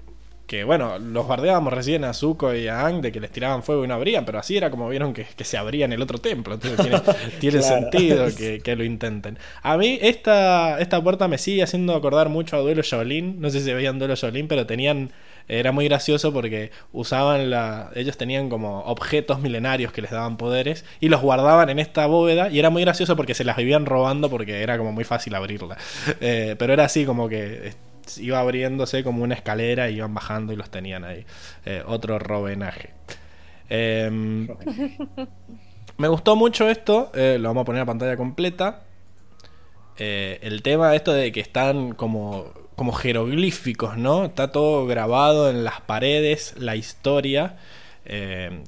que 0.47 0.63
bueno, 0.63 0.99
los 0.99 1.27
bardeábamos 1.27 1.73
recién 1.73 2.05
a 2.05 2.15
Zuko 2.15 2.55
y 2.55 2.69
a 2.69 2.87
Ang 2.87 3.01
de 3.01 3.11
que 3.11 3.19
les 3.19 3.33
tiraban 3.33 3.65
fuego 3.65 3.85
y 3.85 3.89
no 3.89 3.95
abrían, 3.95 4.25
pero 4.25 4.39
así 4.39 4.57
era 4.57 4.71
como 4.71 4.89
vieron 4.89 5.13
que, 5.13 5.27
se 5.43 5.59
abría 5.59 5.85
en 5.87 5.93
el 5.93 6.03
otro 6.03 6.19
templo. 6.19 6.55
Entonces 6.55 7.03
tiene, 7.41 7.63
sentido 7.63 8.27
que, 8.37 8.77
lo 8.77 8.85
intenten. 8.85 9.39
A 9.63 9.77
mí 9.77 9.99
esta, 10.01 10.79
esta 10.81 11.03
puerta 11.03 11.27
me 11.27 11.39
sigue 11.39 11.63
haciendo 11.63 11.95
acordar 11.95 12.29
mucho 12.29 12.57
a 12.57 12.61
Duelo 12.61 12.83
Shaolin. 12.83 13.41
No 13.41 13.51
sé 13.51 13.61
si 13.61 13.73
veían 13.73 13.99
Duelo 13.99 14.15
Shaolin, 14.15 14.47
pero 14.49 14.67
tenían. 14.67 15.11
Era 15.49 15.71
muy 15.71 15.85
gracioso 15.85 16.33
porque 16.33 16.73
usaban 16.93 17.51
la. 17.51 17.91
Ellos 17.95 18.17
tenían 18.17 18.49
como 18.49 18.81
objetos 18.81 19.41
milenarios 19.41 19.93
que 19.93 20.03
les 20.03 20.11
daban 20.11 20.37
poderes 20.37 20.85
y 20.99 21.09
los 21.09 21.21
guardaban 21.21 21.71
en 21.71 21.79
esta 21.79 22.07
bóveda. 22.07 22.51
Y 22.51 22.59
era 22.59 22.71
muy 22.71 22.83
gracioso 22.83 23.15
porque 23.15 23.35
se 23.35 23.45
las 23.45 23.57
vivían 23.57 23.87
robando 23.87 24.29
porque 24.29 24.63
era 24.63 24.77
como 24.77 24.93
muy 24.93 25.05
fácil 25.05 25.35
abrirla. 25.37 25.77
Eh, 26.21 26.57
pero 26.59 26.73
era 26.73 26.85
así 26.85 27.05
como 27.05 27.29
que 27.29 27.75
iba 28.19 28.41
abriéndose 28.41 29.05
como 29.05 29.23
una 29.23 29.35
escalera 29.35 29.91
y 29.91 29.97
iban 29.97 30.15
bajando 30.15 30.53
y 30.53 30.57
los 30.57 30.71
tenían 30.71 31.05
ahí. 31.05 31.25
Eh, 31.65 31.83
otro 31.87 32.19
robenaje. 32.19 32.91
Em, 33.69 34.49
me 35.99 36.09
gustó 36.09 36.37
mucho 36.37 36.69
esto, 36.69 37.11
eh, 37.15 37.39
lo 37.41 37.49
vamos 37.49 37.63
a 37.63 37.65
poner 37.65 37.83
a 37.83 37.87
pantalla 37.87 38.17
completa. 38.17 38.83
Eh, 39.99 40.39
el 40.43 40.63
tema 40.63 40.95
esto 40.95 41.13
de 41.13 41.33
que 41.33 41.41
están 41.41 41.95
como, 41.95 42.53
como 42.77 42.93
jeroglíficos, 42.93 43.97
¿no? 43.97 44.27
Está 44.27 44.53
todo 44.53 44.87
grabado 44.87 45.51
en 45.51 45.65
las 45.65 45.81
paredes, 45.81 46.55
la 46.59 46.77
historia. 46.77 47.57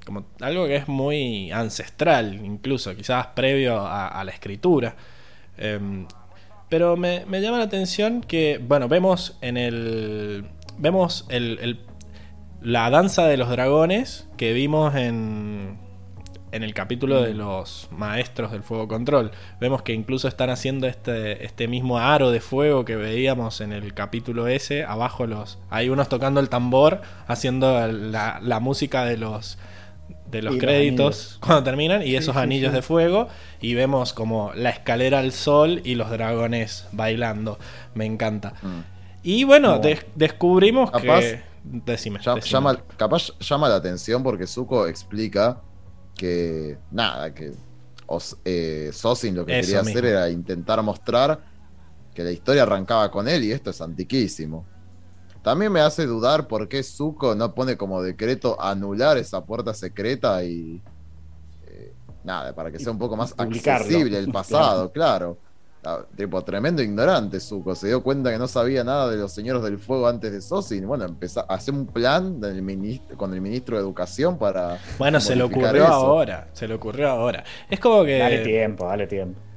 como 0.04 0.26
algo 0.40 0.66
que 0.66 0.76
es 0.76 0.88
muy 0.88 1.52
ancestral, 1.52 2.34
incluso, 2.44 2.96
quizás 2.96 3.28
previo 3.28 3.86
a, 3.86 4.22
la 4.24 4.32
escritura. 4.32 4.96
Em, 5.56 6.06
pero 6.68 6.96
me, 6.96 7.24
llama 7.40 7.58
la 7.58 7.64
atención 7.64 8.20
que, 8.20 8.58
bueno, 8.58 8.88
vemos 8.88 9.36
en 9.40 9.56
el. 9.56 10.44
Vemos 10.78 11.26
el, 11.28 11.80
la 12.60 12.90
danza 12.90 13.26
de 13.26 13.36
los 13.36 13.48
dragones 13.48 14.28
que 14.36 14.52
vimos 14.52 14.94
en, 14.94 15.78
en 16.52 16.62
el 16.62 16.74
capítulo 16.74 17.22
de 17.22 17.34
los 17.34 17.88
maestros 17.90 18.52
del 18.52 18.62
fuego 18.62 18.86
control. 18.86 19.32
Vemos 19.60 19.82
que 19.82 19.92
incluso 19.92 20.28
están 20.28 20.50
haciendo 20.50 20.86
este, 20.86 21.44
este 21.44 21.68
mismo 21.68 21.98
aro 21.98 22.30
de 22.30 22.40
fuego 22.40 22.84
que 22.84 22.96
veíamos 22.96 23.60
en 23.60 23.72
el 23.72 23.94
capítulo 23.94 24.46
ese. 24.46 24.84
Abajo 24.84 25.26
los 25.26 25.58
hay 25.70 25.88
unos 25.88 26.08
tocando 26.08 26.38
el 26.38 26.48
tambor, 26.48 27.00
haciendo 27.26 27.88
la, 27.88 28.40
la 28.42 28.60
música 28.60 29.04
de 29.04 29.16
los 29.16 29.58
de 30.30 30.42
los 30.42 30.56
créditos 30.56 31.38
cuando 31.40 31.62
terminan 31.64 32.06
y 32.06 32.16
esos 32.16 32.36
anillos 32.36 32.72
de 32.72 32.82
fuego 32.82 33.28
y 33.60 33.74
vemos 33.74 34.12
como 34.12 34.52
la 34.54 34.70
escalera 34.70 35.18
al 35.20 35.32
sol 35.32 35.80
y 35.84 35.94
los 35.94 36.10
dragones 36.10 36.86
bailando. 36.92 37.58
Me 37.94 38.04
encanta. 38.04 38.54
Mm. 38.62 38.80
Y 39.22 39.44
bueno, 39.44 39.80
descubrimos 40.14 40.90
que... 40.90 41.42
Decime, 41.64 42.20
llama, 42.20 42.82
capaz 42.96 43.36
llama 43.40 43.68
la 43.68 43.74
atención 43.74 44.22
porque 44.22 44.46
Zuko 44.46 44.86
explica 44.86 45.60
que 46.16 46.78
nada, 46.90 47.34
que 47.34 47.52
eh, 48.44 48.90
Sosin 48.92 49.34
lo 49.34 49.44
que 49.44 49.60
quería 49.60 49.80
hacer 49.80 50.04
era 50.04 50.30
intentar 50.30 50.82
mostrar 50.82 51.40
que 52.14 52.24
la 52.24 52.30
historia 52.30 52.62
arrancaba 52.62 53.10
con 53.10 53.28
él 53.28 53.44
y 53.44 53.52
esto 53.52 53.70
es 53.70 53.80
antiquísimo. 53.80 54.66
También 55.48 55.72
me 55.72 55.80
hace 55.80 56.04
dudar 56.04 56.46
por 56.46 56.68
qué 56.68 56.82
Zuko 56.82 57.34
no 57.34 57.54
pone 57.54 57.78
como 57.78 58.02
decreto 58.02 58.60
anular 58.60 59.16
esa 59.16 59.46
puerta 59.46 59.72
secreta 59.72 60.44
y. 60.44 60.82
Eh, 61.66 61.94
nada, 62.22 62.54
para 62.54 62.70
que 62.70 62.78
sea 62.78 62.92
un 62.92 62.98
poco 62.98 63.16
más 63.16 63.32
accesible 63.38 64.18
el 64.18 64.28
pasado, 64.30 64.92
claro. 64.92 65.38
Ah, 65.82 66.00
tipo, 66.14 66.44
tremendo 66.44 66.82
ignorante 66.82 67.40
Zuko. 67.40 67.74
Se 67.74 67.86
dio 67.86 68.02
cuenta 68.02 68.30
que 68.30 68.36
no 68.36 68.46
sabía 68.46 68.84
nada 68.84 69.08
de 69.08 69.16
los 69.16 69.32
señores 69.32 69.62
del 69.62 69.78
fuego 69.78 70.06
antes 70.06 70.32
de 70.32 70.42
Sosin. 70.42 70.86
Bueno, 70.86 71.06
empezó 71.06 71.40
a 71.50 71.54
hacer 71.54 71.72
un 71.72 71.86
plan 71.86 72.38
del 72.42 72.60
ministro, 72.60 73.16
con 73.16 73.32
el 73.32 73.40
ministro 73.40 73.78
de 73.78 73.82
Educación 73.82 74.36
para. 74.36 74.78
Bueno, 74.98 75.18
se 75.18 75.34
le 75.34 75.44
ocurrió 75.44 75.86
ahora. 75.86 76.48
Se 76.52 76.68
le 76.68 76.74
ocurrió 76.74 77.08
ahora. 77.08 77.42
Es 77.70 77.80
como 77.80 78.04
que. 78.04 78.18
Dale 78.18 78.44
tiempo, 78.44 78.86
dale 78.86 79.06
tiempo 79.06 79.47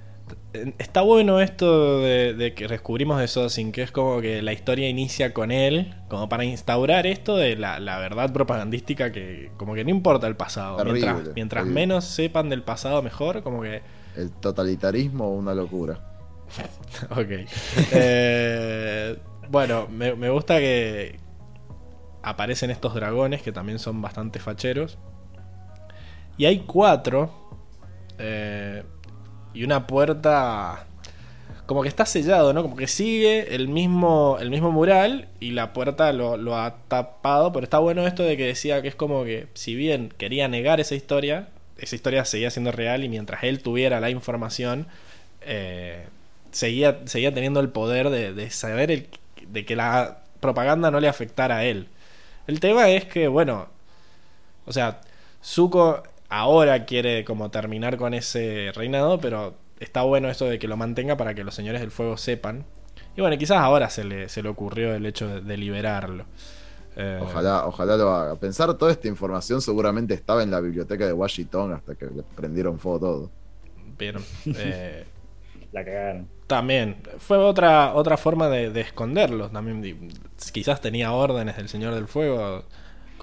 está 0.53 1.02
bueno 1.02 1.40
esto 1.40 2.02
de, 2.02 2.53
que 2.56 2.68
descubrimos 2.68 3.19
de 3.19 3.28
Sosin, 3.28 3.72
que 3.72 3.84
es 3.84 3.91
como 3.91 4.22
que 4.22 4.41
la 4.41 4.53
historia 4.53 4.90
inicia 4.90 5.34
con 5.34 5.52
él, 5.52 5.95
como 6.10 6.28
para 6.30 6.44
instaurar 6.44 7.07
esto 7.07 7.38
de 7.38 7.56
la, 7.56 7.80
verdad 7.80 8.32
propagandística 8.34 9.11
que 9.11 9.52
como 9.57 9.73
que 9.73 9.84
no 9.84 9.90
importa 9.90 10.28
el 10.28 10.36
pasado. 10.36 10.84
mientras, 11.36 11.65
menos 11.65 12.06
sepan 12.06 12.49
del 12.49 12.64
pasado, 12.64 13.02
mejor, 13.02 13.44
como 13.44 13.61
que... 13.61 13.82
El 14.15 14.32
totalitarismo 14.32 15.34
una 15.34 15.53
locura. 15.53 15.99
ok. 17.11 17.30
Eh, 17.94 19.18
bueno, 19.49 19.88
me, 19.88 20.30
gusta 20.30 20.60
que 20.60 21.18
aparecen 22.23 22.72
estos 22.72 22.94
dragones 22.94 23.41
que 23.41 23.52
también 23.52 23.80
son 23.80 24.02
bastante 24.02 24.40
facheros. 24.40 24.98
Y 26.38 26.45
hay 26.45 26.60
cuatro. 26.60 27.32
Eh, 28.18 28.84
y 29.53 29.64
una 29.64 29.88
puerta 29.88 30.86
como 31.72 31.84
que 31.84 31.88
está 31.88 32.06
sellado, 32.06 32.52
¿no? 32.52 32.64
Como 32.64 32.76
que 32.76 32.88
sigue 32.88 33.56
el 33.56 33.69
mismo, 33.69 34.38
el 34.41 34.49
mismo 34.49 34.72
mural 34.72 35.30
y 35.40 35.52
la 35.52 35.72
puerta 35.72 36.11
lo, 36.11 36.57
ha 36.57 36.76
tapado, 36.90 37.53
pero 37.53 37.64
está 37.64 37.80
bueno 37.80 38.06
esto 38.06 38.23
de 38.23 38.36
que 38.36 38.45
decía 38.45 38.82
que 38.82 38.90
es 38.90 38.95
como 38.95 39.23
que 39.23 39.48
si 39.53 39.76
bien 39.76 40.14
quería 40.18 40.49
negar 40.49 40.82
esa 40.82 40.95
historia, 40.95 41.48
esa 41.78 41.95
historia 41.95 42.26
seguía 42.26 42.52
siendo 42.52 42.73
real 42.73 43.06
y 43.06 43.10
mientras 43.10 43.44
él 43.44 43.61
tuviera 43.61 44.02
la 44.02 44.10
información, 44.10 44.88
eh, 45.44 46.07
seguía, 46.52 46.99
seguía 47.06 47.34
teniendo 47.34 47.61
el 47.61 47.69
poder 47.69 48.10
de, 48.10 48.49
saber 48.49 48.91
el, 48.91 49.07
de 49.48 49.65
que 49.65 49.78
la 49.78 50.23
propaganda 50.41 50.91
no 50.91 50.99
le 50.99 51.07
afectara 51.07 51.57
a 51.57 51.64
él. 51.64 51.88
El 52.48 52.60
tema 52.60 52.90
es 52.90 53.06
que, 53.06 53.30
bueno, 53.30 53.69
o 54.65 54.73
sea, 54.73 54.99
Zuko 55.41 56.03
ahora 56.32 56.86
quiere 56.86 57.24
como 57.26 57.52
terminar 57.52 57.98
con 57.98 58.14
ese 58.16 58.72
reinado, 58.74 59.20
pero 59.20 59.53
está 59.80 60.02
bueno 60.03 60.30
eso 60.30 60.45
de 60.45 60.58
que 60.58 60.68
lo 60.68 60.78
mantenga 60.78 61.18
para 61.18 61.36
que 61.36 61.44
los 61.44 61.53
señores 61.53 61.82
del 61.82 61.91
fuego 61.91 62.18
sepan. 62.18 62.66
Y 63.16 63.22
bueno, 63.22 63.38
quizás 63.38 63.58
ahora 63.58 63.90
se 63.90 64.06
le, 64.06 64.30
se 64.30 64.41
le 64.41 64.49
ocurrió 64.49 64.95
el 64.95 65.06
hecho 65.06 65.41
de, 65.41 65.58
liberarlo. 65.58 66.26
Eh, 66.95 67.20
ojalá, 67.22 67.68
ojalá 67.68 67.98
lo 67.98 68.10
haga. 68.12 68.36
Pensar 68.38 68.74
toda 68.76 68.91
esta 68.91 69.10
información 69.10 69.62
seguramente 69.62 70.14
estaba 70.14 70.41
en 70.41 70.52
la 70.52 70.62
biblioteca 70.62 71.06
de 71.06 71.12
Washington 71.12 71.74
hasta 71.74 71.95
que 71.95 72.06
le 72.06 72.24
prendieron 72.24 72.80
fuego 72.80 72.99
todo. 72.99 73.32
Bien. 73.98 74.16
Eh, 74.58 75.06
la 75.74 75.84
cagaron. 75.86 76.28
También. 76.48 76.98
Fue 77.18 77.38
otra, 77.38 77.94
otra 77.94 78.16
forma 78.16 78.48
de, 78.48 78.70
de 78.72 78.82
esconderlo. 78.82 79.49
También, 79.49 80.10
quizás 80.53 80.80
tenía 80.80 81.12
órdenes 81.12 81.58
del 81.58 81.68
Señor 81.68 81.94
del 81.94 82.08
Fuego. 82.08 82.64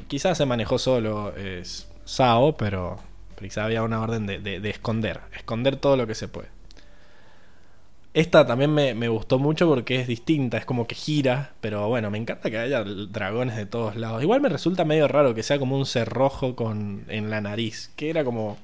Quizás 0.08 0.36
se 0.36 0.46
manejó 0.46 0.78
solo 0.78 1.34
es 1.36 1.88
Sao, 2.08 2.56
pero, 2.56 2.96
quizás 3.38 3.66
había 3.66 3.82
una 3.82 4.00
orden 4.00 4.26
de, 4.26 4.38
de, 4.38 4.70
esconder. 4.70 5.20
Esconder 5.36 5.76
todo 5.76 5.94
lo 5.98 6.06
que 6.06 6.14
se 6.14 6.26
puede. 6.26 6.48
Esta 8.14 8.46
también 8.46 8.72
me, 8.72 8.94
me, 8.94 9.08
gustó 9.08 9.38
mucho 9.38 9.68
porque 9.68 10.00
es 10.00 10.08
distinta, 10.08 10.56
es 10.56 10.64
como 10.64 10.86
que 10.86 10.94
gira, 10.94 11.52
pero 11.60 11.86
bueno, 11.88 12.10
me 12.10 12.16
encanta 12.16 12.50
que 12.50 12.56
haya 12.56 12.82
dragones 12.82 13.56
de 13.56 13.66
todos 13.66 13.94
lados. 13.96 14.22
Igual 14.22 14.40
me 14.40 14.48
resulta 14.48 14.86
medio 14.86 15.06
raro 15.06 15.34
que 15.34 15.42
sea 15.42 15.58
como 15.58 15.76
un 15.76 15.84
cerrojo 15.84 16.56
con, 16.56 17.04
en 17.08 17.28
la 17.28 17.42
nariz, 17.42 17.90
que 17.94 18.08
era 18.08 18.24
como 18.24 18.56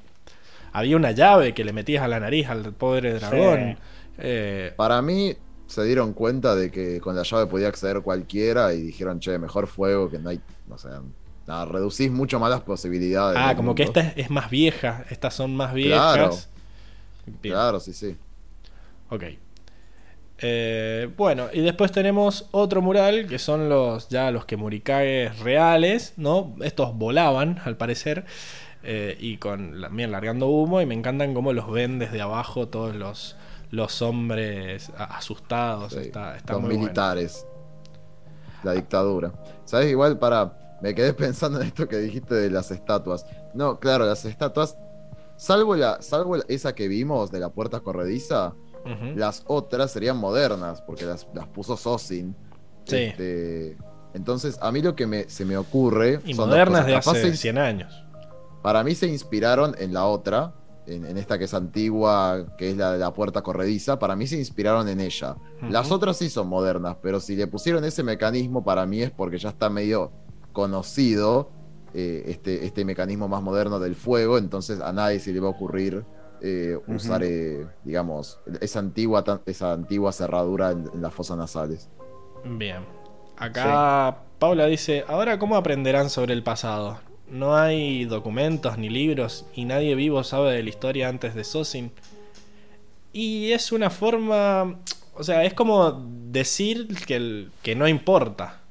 había 0.73 0.97
una 0.97 1.11
llave 1.11 1.53
que 1.53 1.65
le 1.65 1.75
metías 1.75 2.03
a 2.03 2.09
la 2.09 2.21
nariz 2.21 2.49
al 2.49 2.73
pobre 2.73 3.13
dragón. 3.13 3.77
Eh, 4.17 4.73
Para 4.75 5.03
mí 5.03 5.37
se 5.67 5.85
dieron 5.85 6.15
cuenta 6.15 6.55
de 6.55 6.71
que 6.71 6.99
con 6.99 7.15
la 7.15 7.25
llave 7.25 7.47
podía 7.47 7.69
acceder 7.69 8.01
cualquiera 8.01 8.73
y 8.73 8.81
dijeron, 8.81 9.21
che, 9.21 9.39
mejor 9.39 9.67
fuego, 9.67 10.09
que 10.09 10.19
no 10.19 10.31
hay, 10.31 10.41
no 10.67 10.79
sé, 10.79 10.89
nada, 11.47 11.65
reducís 11.67 12.11
mucho 12.11 12.39
más 12.39 12.51
las 12.51 12.63
posibilidades. 12.63 13.39
Ah, 13.41 13.55
como 13.57 13.75
que 13.75 13.83
esta 13.83 14.01
es, 14.17 14.31
más 14.31 14.51
vieja, 14.51 15.05
estas 15.11 15.35
son 15.35 15.55
más 15.57 15.75
viejas. 15.75 16.15
Claro, 16.15 16.37
claro 17.41 17.81
sí, 17.81 17.93
sí. 17.93 18.17
Ok. 19.11 19.25
Eh, 20.39 21.11
bueno, 21.17 21.47
y 21.53 21.61
después 21.61 21.93
tenemos 21.93 22.49
otro 22.51 22.83
mural 22.83 23.27
que 23.29 23.39
son 23.39 23.69
los 23.69 24.09
ya 24.09 24.31
los 24.31 24.45
que 24.45 24.57
Murikages 24.57 25.39
reales, 25.39 26.15
¿no? 26.17 26.55
Estos 26.61 26.95
volaban, 26.95 27.61
al 27.65 27.77
parecer. 27.77 28.25
Eh, 28.87 29.17
y 29.19 29.39
con 29.39 29.81
también 29.81 30.13
largando 30.13 30.49
humo 30.49 30.83
y 30.83 30.87
me 30.87 30.93
encantan 30.93 31.33
cómo 31.33 31.55
los 31.55 31.71
ven 31.71 31.99
desde 31.99 32.21
abajo 32.21 32.69
todos 32.69 32.95
los, 32.95 33.35
los 33.71 34.03
hombres 34.03 34.93
asustados. 34.99 35.95
los 35.95 36.63
militares. 36.63 37.47
La 38.63 38.73
dictadura. 38.73 39.33
¿Sabes? 39.65 39.91
Igual 39.91 40.19
para... 40.19 40.64
Me 40.85 40.95
quedé 40.95 41.15
pensando 41.15 41.63
en 41.63 41.69
esto 41.69 41.89
que 41.89 41.97
dijiste 41.97 42.35
de 42.35 42.51
las 42.51 42.71
estatuas. 42.71 43.25
No, 43.55 43.81
claro, 43.81 44.05
las 44.05 44.27
estatuas, 44.27 44.77
salvo, 45.35 45.77
la, 45.77 46.03
salvo 46.03 46.37
esa 46.47 46.75
que 46.75 46.89
vimos 46.89 47.31
de 47.31 47.41
la 47.41 47.49
puerta 47.49 47.81
corrediza, 47.81 48.53
las 49.17 49.45
otras 49.47 49.93
serían 49.93 50.19
modernas, 50.19 50.83
porque 50.83 51.07
las, 51.07 51.25
puso 51.55 51.79
Sosin. 51.79 52.37
Sí. 52.85 52.97
Este, 52.97 53.79
entonces, 54.13 54.59
a 54.61 54.71
mí 54.73 54.83
lo 54.83 54.95
que 54.95 55.07
me, 55.07 55.27
se 55.31 55.47
me 55.47 55.57
ocurre. 55.57 56.21
Y 56.27 56.35
modernas 56.35 56.85
de 56.85 56.97
hace 56.97 57.35
100 57.35 57.57
años. 57.57 58.05
Para 58.63 58.85
mí 58.85 58.95
se 58.95 59.07
inspiraron 59.07 59.75
en 59.79 59.95
la 59.95 60.05
otra, 60.05 60.53
en, 60.87 61.17
esta 61.17 61.39
que 61.39 61.45
es 61.45 61.55
antigua, 61.55 62.45
que 62.59 62.73
es 62.73 62.77
la 62.77 62.93
de 62.93 62.99
la 62.99 63.15
puerta 63.15 63.41
corrediza. 63.41 63.99
Para 63.99 64.17
mí 64.17 64.27
se 64.27 64.37
inspiraron 64.37 64.87
en 64.91 65.01
ella. 65.01 65.37
Las 65.63 65.91
otras 65.91 66.19
sí 66.19 66.29
son 66.29 66.49
modernas, 66.49 66.99
pero 67.01 67.21
si 67.21 67.37
le 67.37 67.47
pusieron 67.47 67.87
ese 67.87 68.03
mecanismo, 68.03 68.63
para 68.63 68.85
mí 68.85 69.01
es 69.01 69.11
porque 69.11 69.39
ya 69.39 69.49
está 69.49 69.71
medio 69.71 70.13
conocido 70.55 71.51
eh, 71.93 72.25
este, 72.29 72.65
este 72.65 72.87
mecanismo 72.87 73.29
más 73.29 73.43
moderno 73.43 73.79
del 73.79 73.95
fuego. 73.95 74.39
Entonces 74.39 74.81
a 74.81 74.95
nadie 74.95 75.21
se 75.21 75.35
le 75.35 75.41
va 75.41 75.49
a 75.49 75.51
ocurrir 75.51 76.03
eh, 76.41 76.79
usar, 76.87 77.23
eh, 77.23 77.67
digamos, 77.85 78.41
esa 78.61 78.79
antigua, 78.79 79.23
esa 79.45 79.73
antigua 79.73 80.13
cerradura 80.13 80.71
en, 80.71 81.03
las 81.03 81.13
fosas 81.13 81.37
nasales. 81.37 81.91
Bien. 82.45 82.85
Acá 83.37 84.19
Paula 84.39 84.67
dice, 84.67 85.05
ahora 85.09 85.39
cómo 85.39 85.57
aprenderán 85.57 86.11
sobre 86.11 86.33
el 86.33 86.43
pasado. 86.43 86.99
No 87.29 87.57
hay 87.57 88.05
documentos 88.05 88.77
ni 88.77 88.91
libros 88.91 89.47
y 89.55 89.65
nadie 89.65 89.95
vivo 89.95 90.25
sabe 90.25 90.53
de 90.53 90.63
la 90.63 90.69
historia 90.69 91.09
antes 91.09 91.35
de 91.35 91.45
Sosin. 91.45 91.93
Y 93.13 93.53
es 93.53 93.73
una 93.73 93.89
forma, 93.89 94.81
o 95.15 95.23
sea, 95.23 95.45
es 95.45 95.55
como 95.55 96.05
decir 96.31 96.89
que, 97.07 97.49
que 97.63 97.77
no 97.77 97.87
importa. 97.87 98.64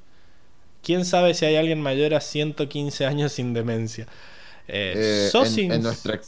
¿Quién 0.84 1.06
sabe 1.06 1.34
si 1.34 1.46
hay 1.46 1.56
alguien 1.56 1.82
mayor 1.82 2.14
a 2.14 2.20
115 2.20 3.06
años 3.06 3.32
sin 3.32 3.54
demencia? 3.54 4.06
Eh, 4.68 5.30
Sosin... 5.32 5.72
En, 5.72 5.82
nuestra, 5.82 6.20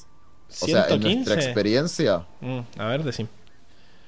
en 0.68 1.02
nuestra 1.02 1.36
experiencia... 1.36 2.26
Mm, 2.40 2.60
a 2.78 2.88
ver, 2.88 3.04
decime. 3.04 3.30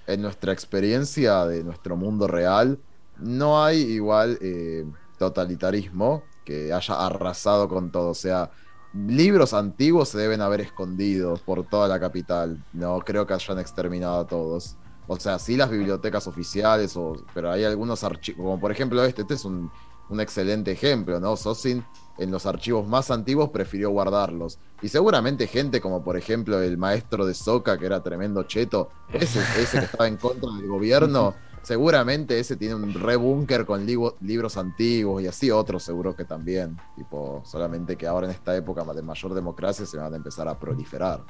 En 0.07 0.21
nuestra 0.21 0.53
experiencia 0.53 1.45
de 1.45 1.65
nuestro 1.65 1.97
mundo 1.97 2.27
real, 2.27 2.79
no 3.17 3.61
hay 3.61 3.79
igual 3.79 4.39
eh, 4.41 4.85
totalitarismo 5.19 6.23
que 6.45 6.71
haya 6.71 7.05
arrasado 7.05 7.67
con 7.67 7.91
todo. 7.91 8.11
O 8.11 8.15
sea, 8.15 8.49
libros 8.93 9.53
antiguos 9.53 10.07
se 10.09 10.17
deben 10.17 10.39
haber 10.39 10.61
escondido 10.61 11.35
por 11.45 11.67
toda 11.67 11.89
la 11.89 11.99
capital. 11.99 12.63
No 12.71 12.99
creo 12.99 13.27
que 13.27 13.33
hayan 13.33 13.59
exterminado 13.59 14.21
a 14.21 14.27
todos. 14.27 14.77
O 15.07 15.19
sea, 15.19 15.39
sí 15.39 15.57
las 15.57 15.69
bibliotecas 15.69 16.25
oficiales, 16.27 16.95
o, 16.95 17.17
pero 17.33 17.51
hay 17.51 17.65
algunos 17.65 18.03
archivos, 18.05 18.41
como 18.41 18.59
por 18.59 18.71
ejemplo 18.71 19.03
este, 19.03 19.21
este 19.21 19.35
es 19.35 19.45
un, 19.45 19.71
excelente 20.19 20.71
ejemplo, 20.71 21.19
¿no? 21.19 21.35
Sosin 21.35 21.84
en 22.17 22.31
los 22.31 22.45
archivos 22.45 22.88
más 22.88 23.11
antiguos 23.11 23.49
prefirió 23.49 23.91
guardarlos. 23.91 24.57
Y 24.81 24.89
seguramente 24.89 25.47
gente 25.47 25.81
como 25.81 26.03
por 26.03 26.17
ejemplo 26.17 26.61
el 26.61 26.77
maestro 26.77 27.25
de 27.25 27.34
Soca, 27.34 27.77
que 27.77 27.85
era 27.85 28.01
tremendo 28.01 28.43
cheto, 28.43 28.89
ese, 29.13 29.39
ese 29.61 29.79
que 29.79 29.85
estaba 29.85 30.07
en 30.07 30.17
contra 30.17 30.51
del 30.53 30.67
gobierno, 30.67 31.35
Seguramente 31.67 32.39
ese 32.39 32.55
tiene 32.55 32.75
un 32.75 32.93
rebúnker 32.93 33.65
con 33.65 33.85
libros 33.85 34.55
antiguos 34.55 35.21
y 35.21 35.27
así 35.27 35.51
otros 35.51 35.84
seguro 35.84 36.15
que 36.15 36.23
también. 36.23 36.77
Tipo, 36.95 37.41
solamente 37.43 37.97
que 37.97 38.07
ahora 38.07 38.25
en 38.27 38.31
esta 38.31 38.55
época 38.55 38.85
de 38.85 39.01
mayor 39.01 39.34
democracia 39.34 39.85
se 39.85 39.97
van 39.97 40.13
a 40.13 40.15
empezar 40.15 40.47
a 40.47 40.57
proliferar. 40.57 41.25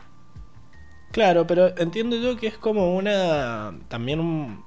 Claro, 1.12 1.48
pero 1.48 1.76
entiendo 1.80 2.18
yo 2.18 2.38
que 2.38 2.46
es 2.46 2.58
como 2.60 2.96
una. 2.96 3.80
también 3.88 4.20
un, 4.20 4.64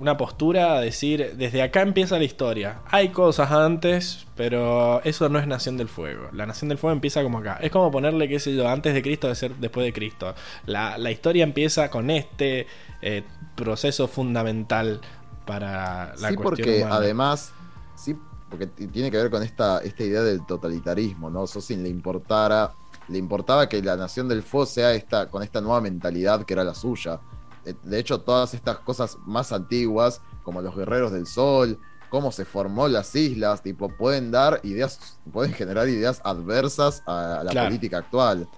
una 0.00 0.16
postura 0.16 0.80
decir, 0.80 1.34
desde 1.36 1.62
acá 1.62 1.82
empieza 1.82 2.18
la 2.18 2.24
historia. 2.24 2.80
Hay 2.86 3.10
cosas 3.10 3.50
antes, 3.52 4.26
pero 4.34 5.02
eso 5.04 5.28
no 5.28 5.38
es 5.38 5.46
Nación 5.46 5.76
del 5.76 5.88
Fuego. 5.88 6.28
La 6.32 6.46
Nación 6.46 6.70
del 6.70 6.78
Fuego 6.78 6.94
empieza 6.94 7.22
como 7.22 7.38
acá. 7.38 7.58
Es 7.60 7.70
como 7.70 7.90
ponerle, 7.90 8.26
qué 8.26 8.40
sé 8.40 8.56
yo, 8.56 8.66
antes 8.66 8.94
de 8.94 9.02
Cristo 9.02 9.28
de 9.28 9.34
ser 9.34 9.54
después 9.56 9.84
de 9.84 9.92
Cristo. 9.92 10.34
La, 10.64 11.10
historia 11.10 11.44
empieza 11.44 11.90
con 11.90 12.08
este 12.08 12.66
eh, 13.02 13.24
proceso 13.54 14.08
fundamental 14.08 15.02
para 15.44 16.14
la 16.16 16.30
sí, 16.30 16.36
porque 16.36 16.82
además, 16.82 17.52
sí, 17.94 18.16
porque 18.48 18.66
tiene 18.68 19.10
que 19.10 19.18
ver 19.18 19.30
con 19.30 19.42
esta, 19.42 19.80
esta 19.80 20.02
idea 20.02 20.22
del 20.22 20.46
totalitarismo, 20.46 21.28
¿no? 21.28 21.46
Sosin 21.46 21.82
le 21.82 21.90
importara, 21.90 22.72
le 23.08 23.18
importaba 23.18 23.68
que 23.68 23.82
la 23.82 23.96
Nación 23.96 24.28
del 24.28 24.42
Fuego 24.42 24.64
sea 24.64 24.94
esta, 24.94 25.28
con 25.28 25.42
esta 25.42 25.60
nueva 25.60 25.82
mentalidad 25.82 26.46
que 26.46 26.54
era 26.54 26.64
la 26.64 26.74
suya 26.74 27.20
de 27.64 27.98
hecho, 27.98 28.20
todas 28.20 28.54
estas 28.54 28.78
cosas 28.78 29.18
más 29.26 29.52
antiguas, 29.52 30.20
como 30.42 30.62
los 30.62 30.74
guerreros 30.74 31.12
del 31.12 31.26
sol, 31.26 31.78
cómo 32.10 32.32
se 32.32 32.44
formó 32.44 32.88
las 32.88 33.14
islas, 33.14 33.62
tipo, 33.62 33.88
pueden 33.88 34.30
dar 34.30 34.60
ideas, 34.64 35.18
pueden 35.32 35.54
generar 35.54 35.88
ideas 35.88 36.20
adversas 36.24 37.02
a, 37.06 37.42
la 37.44 37.64
política 37.64 37.98
actual. 37.98 38.48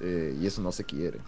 Eh, 0.00 0.36
y 0.40 0.46
eso 0.46 0.60
no 0.60 0.72
se 0.72 0.84
quiere. 0.84 1.20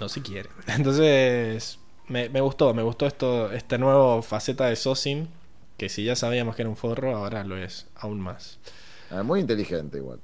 No 0.00 0.08
se 0.08 0.22
quiere. 0.22 0.48
Entonces, 0.66 1.78
me, 2.08 2.40
gustó, 2.40 2.74
me 2.74 2.82
gustó 2.82 3.06
esto, 3.06 3.52
esta 3.52 3.78
nueva 3.78 4.22
faceta 4.22 4.66
de 4.66 4.76
Sosin, 4.76 5.28
que 5.76 5.88
si 5.88 6.04
ya 6.04 6.16
sabíamos 6.16 6.56
que 6.56 6.62
era 6.62 6.68
un 6.68 6.76
forro, 6.76 7.16
ahora 7.16 7.44
lo 7.44 7.56
es 7.56 7.86
aún 7.94 8.20
más. 8.20 8.58
Ah, 9.10 9.22
muy 9.22 9.40
inteligente 9.40 9.98
igual. 9.98 10.20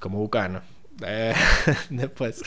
Como 0.00 0.18
Bucano. 0.18 0.62
Eh, 1.06 1.34
después. 1.90 2.42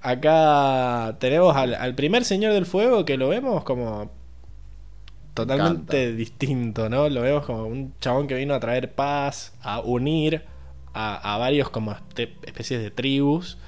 Acá 0.00 1.16
tenemos 1.18 1.56
al, 1.56 1.94
primer 1.94 2.24
Señor 2.24 2.52
del 2.52 2.66
Fuego 2.66 3.04
que 3.04 3.16
lo 3.16 3.28
vemos 3.28 3.64
como 3.64 4.10
totalmente 5.34 6.12
distinto, 6.12 6.88
¿no? 6.88 7.08
Lo 7.08 7.22
vemos 7.22 7.46
como 7.46 7.66
un 7.66 7.94
chabón 8.00 8.26
que 8.26 8.34
vino 8.34 8.54
a 8.54 8.60
traer 8.60 8.92
paz, 8.92 9.54
a 9.62 9.80
unir 9.80 10.44
a, 10.92 11.36
varios 11.38 11.70
como 11.70 11.92
este, 11.92 12.36
especies 12.42 12.82
de 12.82 12.90
tribus. 12.90 13.58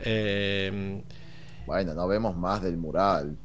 Eh, 0.00 1.02
bueno, 1.66 1.94
no 1.94 2.06
vemos 2.06 2.36
más 2.36 2.62
del 2.62 2.76
mural. 2.76 3.36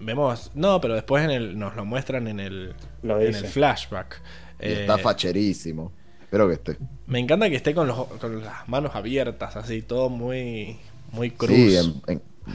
Vemos, 0.00 0.50
no, 0.54 0.80
pero 0.80 0.94
después 0.94 1.24
en 1.24 1.30
el, 1.30 1.58
nos 1.58 1.76
lo 1.76 1.84
muestran 1.84 2.26
en 2.26 2.40
el, 2.40 2.74
en 3.02 3.34
el 3.34 3.34
flashback. 3.34 4.20
está 4.58 4.96
eh, 4.96 4.98
facherísimo. 4.98 5.92
Espero 6.34 6.48
que 6.48 6.54
esté. 6.54 6.78
Me 7.06 7.20
encanta 7.20 7.48
que 7.48 7.54
esté 7.54 7.76
con, 7.76 7.86
las 7.86 8.68
manos 8.68 8.96
abiertas, 8.96 9.54
así, 9.54 9.82
todo 9.82 10.08
muy, 10.08 10.80
muy 11.12 11.30
cruz. 11.30 11.50
Sí, 11.56 12.02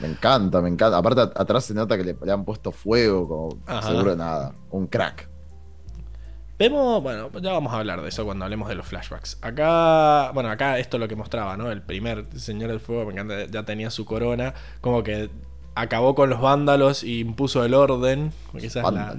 me 0.01 0.05
encanta, 0.05 0.61
me 0.61 0.67
encanta. 0.67 0.97
Aparte, 0.97 1.21
atrás 1.21 1.63
se 1.63 1.73
nota 1.73 1.95
que 1.95 2.03
le, 2.03 2.17
han 2.29 2.43
puesto 2.43 2.73
fuego, 2.73 3.25
como 3.25 3.81
seguro 3.81 4.17
nada. 4.17 4.53
Un 4.71 4.87
crack. 4.87 5.29
Vemos, 6.57 7.01
bueno, 7.01 7.31
ya 7.41 7.53
vamos 7.53 7.71
a 7.71 7.77
hablar 7.77 8.01
de 8.01 8.09
eso 8.09 8.25
cuando 8.25 8.43
hablemos 8.43 8.67
de 8.67 8.75
los 8.75 8.85
flashbacks. 8.85 9.37
Acá, 9.41 10.31
bueno, 10.33 10.49
acá 10.49 10.77
esto 10.77 10.97
es 10.97 10.99
lo 10.99 11.07
que 11.07 11.15
mostraba, 11.15 11.55
¿no? 11.55 11.71
El 11.71 11.81
primer 11.81 12.25
Señor 12.37 12.71
del 12.71 12.81
Fuego, 12.81 13.05
me 13.05 13.13
encanta, 13.13 13.45
ya 13.45 13.63
tenía 13.63 13.89
su 13.91 14.03
corona, 14.03 14.55
como 14.81 15.03
que 15.03 15.29
acabó 15.81 16.15
con 16.15 16.29
los 16.29 16.41
vándalos 16.41 17.03
y 17.03 17.19
impuso 17.19 17.63
el 17.63 17.73
orden. 17.73 18.31
Esa 18.55 18.81
es 18.81 18.93
la, 18.93 19.17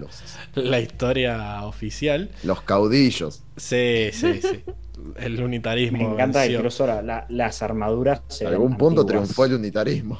la, 0.54 0.80
historia 0.80 1.64
oficial. 1.64 2.30
Los 2.42 2.62
caudillos. 2.62 3.42
Sí, 3.56 4.10
sí, 4.12 4.40
sí. 4.40 4.64
El 5.16 5.42
unitarismo. 5.42 5.98
Me 5.98 6.04
encanta 6.04 6.46
incluso 6.46 6.86
las 7.28 7.62
armaduras. 7.62 8.22
En 8.40 8.48
algún 8.48 8.76
punto 8.76 9.04
triunfó 9.06 9.46
el 9.46 9.54
unitarismo. 9.54 10.18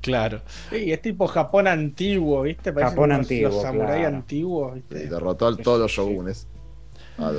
Claro. 0.00 0.42
Sí, 0.70 0.92
es 0.92 1.00
tipo 1.00 1.26
Japón 1.28 1.68
antiguo, 1.68 2.42
¿viste? 2.42 2.72
Japón 2.72 3.12
antiguo. 3.12 3.50
Los 3.50 3.62
samuráis 3.62 4.06
antiguos, 4.06 4.74
¿viste? 4.74 5.06
derrotó 5.08 5.46
a 5.46 5.56
todos 5.56 5.80
los 5.80 5.90
shogunes. 5.90 6.46
Ah, 7.18 7.32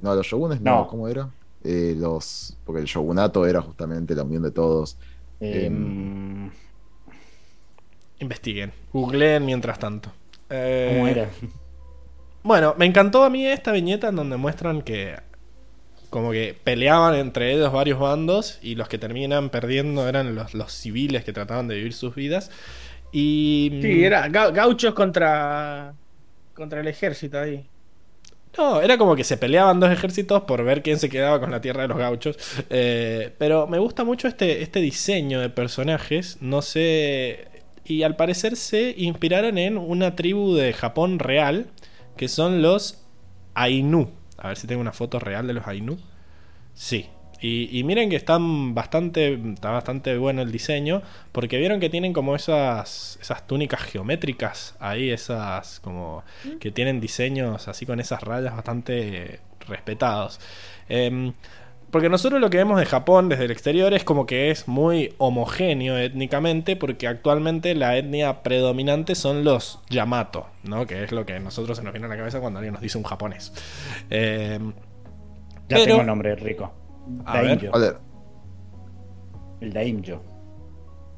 no, 0.00 0.14
los 0.14 0.26
shogunes 0.26 0.60
no, 0.60 0.86
¿cómo 0.86 1.08
era? 1.08 1.28
Eh, 1.62 1.94
los, 1.96 2.56
porque 2.64 2.80
el 2.80 2.86
shogunato 2.86 3.46
era 3.46 3.60
justamente 3.60 4.14
la 4.14 4.22
unión 4.22 4.42
de 4.42 4.50
todos. 4.50 4.96
Em, 5.40 6.50
investiguen, 8.18 8.72
googleen 8.92 9.44
mientras 9.44 9.78
tanto. 9.78 10.12
Eh, 10.50 10.92
¿Cómo 10.94 11.08
era? 11.08 11.28
Bueno, 12.44 12.74
me 12.76 12.84
encantó 12.84 13.24
a 13.24 13.30
mí 13.30 13.46
esta 13.46 13.72
viñeta 13.72 14.08
en 14.08 14.16
donde 14.16 14.36
muestran 14.36 14.82
que 14.82 15.16
como 16.10 16.30
que 16.30 16.54
peleaban 16.62 17.14
entre 17.14 17.54
ellos 17.54 17.72
varios 17.72 17.98
bandos 17.98 18.58
y 18.62 18.74
los 18.74 18.86
que 18.86 18.98
terminan 18.98 19.48
perdiendo 19.48 20.06
eran 20.06 20.34
los, 20.34 20.52
los 20.52 20.70
civiles 20.70 21.24
que 21.24 21.32
trataban 21.32 21.68
de 21.68 21.76
vivir 21.76 21.94
sus 21.94 22.14
vidas. 22.14 22.50
Y... 23.12 23.78
Sí, 23.80 24.04
era 24.04 24.28
gauchos 24.28 24.92
contra, 24.92 25.94
contra 26.52 26.82
el 26.82 26.86
ejército 26.86 27.40
ahí. 27.40 27.66
No, 28.56 28.80
era 28.80 28.96
como 28.98 29.16
que 29.16 29.24
se 29.24 29.36
peleaban 29.36 29.80
dos 29.80 29.90
ejércitos 29.90 30.42
por 30.42 30.62
ver 30.64 30.82
quién 30.82 30.98
se 30.98 31.08
quedaba 31.08 31.40
con 31.40 31.50
la 31.50 31.60
tierra 31.60 31.82
de 31.82 31.88
los 31.88 31.98
gauchos. 31.98 32.36
Eh, 32.70 33.34
pero 33.38 33.66
me 33.66 33.78
gusta 33.78 34.04
mucho 34.04 34.28
este, 34.28 34.62
este 34.62 34.80
diseño 34.80 35.40
de 35.40 35.50
personajes. 35.50 36.38
No 36.40 36.62
sé. 36.62 37.48
Y 37.84 38.02
al 38.02 38.16
parecer 38.16 38.56
se 38.56 38.94
inspiraron 38.96 39.58
en 39.58 39.76
una 39.76 40.14
tribu 40.14 40.54
de 40.54 40.72
Japón 40.72 41.18
real. 41.18 41.66
Que 42.16 42.28
son 42.28 42.62
los 42.62 43.04
Ainu. 43.54 44.10
A 44.38 44.48
ver 44.48 44.56
si 44.56 44.66
tengo 44.66 44.80
una 44.80 44.92
foto 44.92 45.18
real 45.18 45.46
de 45.46 45.54
los 45.54 45.66
Ainu. 45.66 45.98
Sí. 46.74 47.08
Y, 47.46 47.84
miren 47.84 48.08
que 48.08 48.16
están 48.16 48.74
bastante. 48.74 49.34
Está 49.34 49.70
bastante 49.70 50.16
bueno 50.16 50.40
el 50.40 50.50
diseño. 50.50 51.02
Porque 51.30 51.58
vieron 51.58 51.78
que 51.78 51.90
tienen 51.90 52.14
como 52.14 52.34
esas. 52.34 53.18
esas 53.20 53.46
túnicas 53.46 53.82
geométricas. 53.82 54.76
Ahí, 54.80 55.10
esas. 55.10 55.78
como. 55.80 56.24
que 56.58 56.70
tienen 56.70 57.00
diseños 57.00 57.68
así 57.68 57.84
con 57.84 58.00
esas 58.00 58.22
rayas 58.22 58.56
bastante 58.56 59.40
respetados. 59.68 60.40
Em, 60.88 61.34
porque 61.90 62.08
nosotros 62.08 62.40
lo 62.40 62.48
que 62.48 62.56
vemos 62.56 62.80
de 62.80 62.86
Japón 62.86 63.28
desde 63.28 63.44
el 63.44 63.50
exterior 63.50 63.92
es 63.92 64.04
como 64.04 64.24
que 64.24 64.50
es 64.50 64.66
muy 64.66 65.14
homogéneo 65.18 65.98
étnicamente, 65.98 66.76
porque 66.76 67.06
actualmente 67.06 67.74
la 67.74 67.96
etnia 67.98 68.42
predominante 68.42 69.14
son 69.14 69.44
los 69.44 69.80
Yamato, 69.90 70.46
¿no? 70.62 70.86
Que 70.86 71.04
es 71.04 71.12
lo 71.12 71.26
que 71.26 71.34
a 71.34 71.40
nosotros 71.40 71.76
se 71.76 71.84
nos 71.84 71.92
viene 71.92 72.06
a 72.06 72.10
la 72.10 72.16
cabeza 72.16 72.40
cuando 72.40 72.58
alguien 72.58 72.72
nos 72.72 72.82
dice 72.82 72.96
un 72.96 73.04
japonés. 73.04 73.52
Eh, 74.10 74.58
ya 75.68 75.84
tengo 75.84 76.00
el 76.00 76.06
nombre, 76.06 76.34
Rico. 76.36 76.83
Daimyo. 77.06 77.72
El 79.60 79.72
Daimyo. 79.72 80.20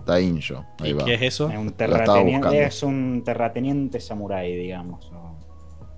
Daimyo. 0.06 0.64
¿Y 0.84 0.94
qué 0.94 1.14
es 1.14 1.22
eso? 1.22 1.50
Es 1.50 1.58
un, 1.58 1.72
terrateniente, 1.72 2.62
es 2.62 2.82
un 2.82 3.22
terrateniente 3.24 4.00
samurái, 4.00 4.54
digamos. 4.56 5.10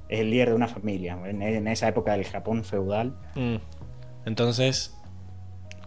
Es 0.09 0.21
el 0.21 0.31
líder 0.31 0.51
de 0.51 0.55
una 0.55 0.69
familia. 0.69 1.19
En, 1.27 1.69
esa 1.69 1.89
época 1.89 2.13
del 2.13 2.25
Japón 2.25 2.65
feudal. 2.65 3.15
Mm. 3.35 3.57
Entonces, 4.25 4.97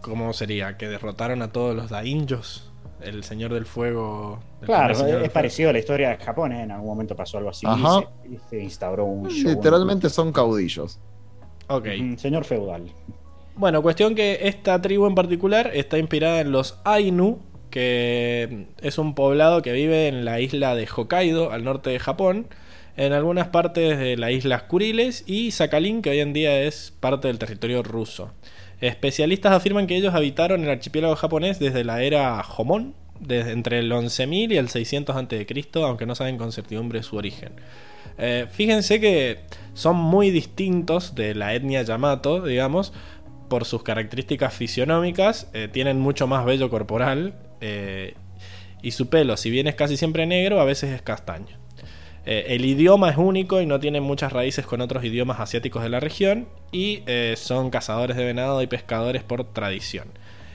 ¿cómo 0.00 0.32
sería? 0.32 0.76
¿Que 0.76 0.88
derrotaron 0.88 1.42
a 1.42 1.52
todos 1.52 1.74
los 1.74 1.90
Daimyos? 1.90 2.72
El 3.00 3.24
Señor 3.24 3.52
del 3.52 3.66
Fuego. 3.66 4.38
claro, 4.60 4.94
es 4.94 5.30
parecido 5.30 5.70
a 5.70 5.72
la 5.72 5.80
historia 5.80 6.10
de 6.10 6.18
Japón. 6.18 6.52
¿eh? 6.52 6.62
En 6.62 6.70
algún 6.70 6.86
momento 6.86 7.16
pasó 7.16 7.38
algo 7.38 7.50
así 7.50 7.66
y 8.24 8.38
se, 8.48 8.62
instauró 8.62 9.06
un. 9.06 9.28
Literalmente 9.28 10.08
son 10.08 10.32
caudillos. 10.32 11.00
Ok. 11.68 11.88
señor 12.16 12.44
feudal. 12.44 12.92
Bueno, 13.54 13.82
cuestión 13.82 14.14
que 14.14 14.40
esta 14.42 14.80
tribu 14.80 15.06
en 15.06 15.14
particular 15.14 15.70
está 15.74 15.98
inspirada 15.98 16.40
en 16.40 16.52
los 16.52 16.78
Ainu, 16.84 17.40
que 17.70 18.66
es 18.80 18.98
un 18.98 19.14
poblado 19.14 19.60
que 19.60 19.72
vive 19.72 20.08
en 20.08 20.24
la 20.24 20.40
isla 20.40 20.74
de 20.74 20.86
Hokkaido, 20.86 21.52
al 21.52 21.62
norte 21.62 21.90
de 21.90 21.98
Japón, 21.98 22.46
en 22.96 23.12
algunas 23.12 23.48
partes 23.48 23.98
de 23.98 24.16
las 24.16 24.30
islas 24.32 24.62
Kuriles 24.64 25.24
y 25.26 25.50
Sakhalin, 25.50 26.00
que 26.00 26.10
hoy 26.10 26.20
en 26.20 26.32
día 26.32 26.62
es 26.62 26.94
parte 26.98 27.28
del 27.28 27.38
territorio 27.38 27.82
ruso. 27.82 28.32
Especialistas 28.80 29.52
afirman 29.52 29.86
que 29.86 29.96
ellos 29.96 30.14
habitaron 30.14 30.64
el 30.64 30.70
archipiélago 30.70 31.14
japonés 31.14 31.58
desde 31.58 31.84
la 31.84 32.02
era 32.02 32.42
Jomon, 32.42 32.94
desde 33.20 33.52
entre 33.52 33.78
el 33.78 33.92
11.000 33.92 34.52
y 34.52 34.56
el 34.56 34.68
600 34.70 35.14
a.C., 35.14 35.46
aunque 35.76 36.06
no 36.06 36.14
saben 36.14 36.38
con 36.38 36.52
certidumbre 36.52 37.02
su 37.02 37.16
origen. 37.16 37.52
Eh, 38.18 38.46
fíjense 38.50 39.00
que 39.00 39.40
son 39.74 39.96
muy 39.96 40.30
distintos 40.30 41.14
de 41.14 41.34
la 41.34 41.54
etnia 41.54 41.82
Yamato, 41.82 42.42
digamos, 42.42 42.92
por 43.52 43.66
sus 43.66 43.82
características 43.82 44.54
fisionómicas, 44.54 45.46
eh, 45.52 45.68
tienen 45.70 46.00
mucho 46.00 46.26
más 46.26 46.46
vello 46.46 46.70
corporal 46.70 47.34
eh, 47.60 48.14
y 48.80 48.92
su 48.92 49.10
pelo, 49.10 49.36
si 49.36 49.50
bien 49.50 49.66
es 49.66 49.74
casi 49.74 49.98
siempre 49.98 50.24
negro, 50.24 50.58
a 50.58 50.64
veces 50.64 50.90
es 50.90 51.02
castaño. 51.02 51.58
el 52.24 52.64
idioma 52.64 53.10
es 53.10 53.18
único 53.18 53.60
y 53.60 53.66
no 53.66 53.78
tiene 53.78 54.00
muchas 54.00 54.32
raíces 54.32 54.64
con 54.64 54.80
otros 54.80 55.04
idiomas 55.04 55.38
asiáticos 55.38 55.82
de 55.82 55.90
la 55.90 56.00
región 56.00 56.48
y 56.70 57.02
son 57.36 57.68
cazadores 57.68 58.16
de 58.16 58.24
venado 58.24 58.62
y 58.62 58.66
pescadores 58.66 59.22
por 59.22 59.44
tradición. 59.52 60.08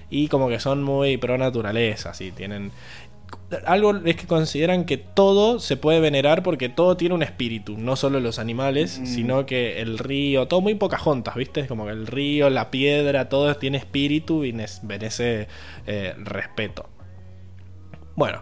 Y 0.10 0.28
como 0.28 0.50
que 0.50 0.60
son 0.60 0.82
muy 0.82 1.18
pro 1.18 1.38
naturaleza, 1.38 2.10
así 2.10 2.32
tienen 2.32 2.72
algo 3.66 3.96
es 4.06 4.16
que 4.16 4.28
consideran 4.28 4.86
que 4.86 4.98
todo 4.98 5.60
se 5.60 5.78
puede 5.78 6.00
venerar 6.00 6.44
porque 6.44 6.70
todo 6.70 6.98
tiene 6.98 7.16
un 7.16 7.24
espíritu, 7.24 7.78
no 7.78 7.96
solo 7.96 8.20
los 8.20 8.40
animales, 8.40 9.00
mm. 9.00 9.06
sino 9.06 9.46
que 9.46 9.82
el 9.82 9.98
río, 9.98 10.48
todo 10.48 10.62
muy 10.62 10.76
pocas 10.76 11.02
juntas, 11.02 11.36
¿viste? 11.36 11.66
Como 11.68 11.86
que 11.86 11.92
el 11.92 12.08
río, 12.08 12.50
la 12.50 12.72
piedra, 12.72 13.30
todo 13.30 13.56
tiene 13.56 13.78
espíritu 13.78 14.44
y 14.44 14.54
merece 14.84 15.48
eh, 15.86 16.14
respeto. 16.18 16.90
Bueno, 18.16 18.42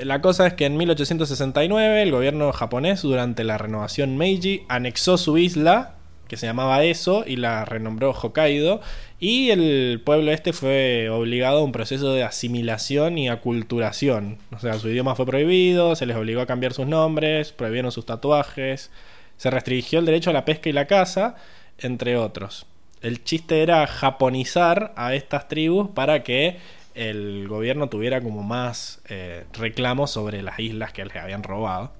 la 0.00 0.20
cosa 0.20 0.46
es 0.46 0.54
que 0.54 0.66
en 0.66 0.76
1869 0.76 2.02
el 2.02 2.10
gobierno 2.10 2.52
japonés, 2.52 3.02
durante 3.02 3.44
la 3.44 3.58
renovación 3.58 4.16
Meiji, 4.16 4.62
anexó 4.68 5.16
su 5.16 5.38
isla 5.38 5.93
que 6.28 6.36
se 6.36 6.46
llamaba 6.46 6.84
eso 6.84 7.24
y 7.26 7.36
la 7.36 7.64
renombró 7.64 8.12
Hokkaido 8.12 8.80
y 9.20 9.50
el 9.50 10.02
pueblo 10.04 10.32
este 10.32 10.52
fue 10.52 11.08
obligado 11.08 11.58
a 11.58 11.64
un 11.64 11.72
proceso 11.72 12.12
de 12.12 12.22
asimilación 12.22 13.16
y 13.16 13.28
aculturación. 13.28 14.38
O 14.54 14.58
sea, 14.58 14.74
su 14.74 14.88
idioma 14.88 15.14
fue 15.14 15.26
prohibido, 15.26 15.96
se 15.96 16.06
les 16.06 16.16
obligó 16.16 16.40
a 16.40 16.46
cambiar 16.46 16.72
sus 16.72 16.86
nombres, 16.86 17.52
prohibieron 17.52 17.92
sus 17.92 18.06
tatuajes, 18.06 18.90
se 19.36 19.50
restringió 19.50 19.98
el 19.98 20.06
derecho 20.06 20.30
a 20.30 20.34
la 20.34 20.44
pesca 20.44 20.68
y 20.68 20.72
la 20.72 20.86
caza, 20.86 21.36
entre 21.78 22.16
otros. 22.16 22.66
El 23.00 23.22
chiste 23.24 23.62
era 23.62 23.86
japonizar 23.86 24.92
a 24.96 25.14
estas 25.14 25.48
tribus 25.48 25.88
para 25.90 26.22
que 26.22 26.58
el 26.94 27.48
gobierno 27.48 27.88
tuviera 27.88 28.20
como 28.20 28.42
más 28.42 29.00
eh, 29.08 29.44
reclamos 29.52 30.10
sobre 30.10 30.42
las 30.42 30.58
islas 30.60 30.92
que 30.92 31.04
les 31.04 31.16
habían 31.16 31.42
robado. 31.42 31.92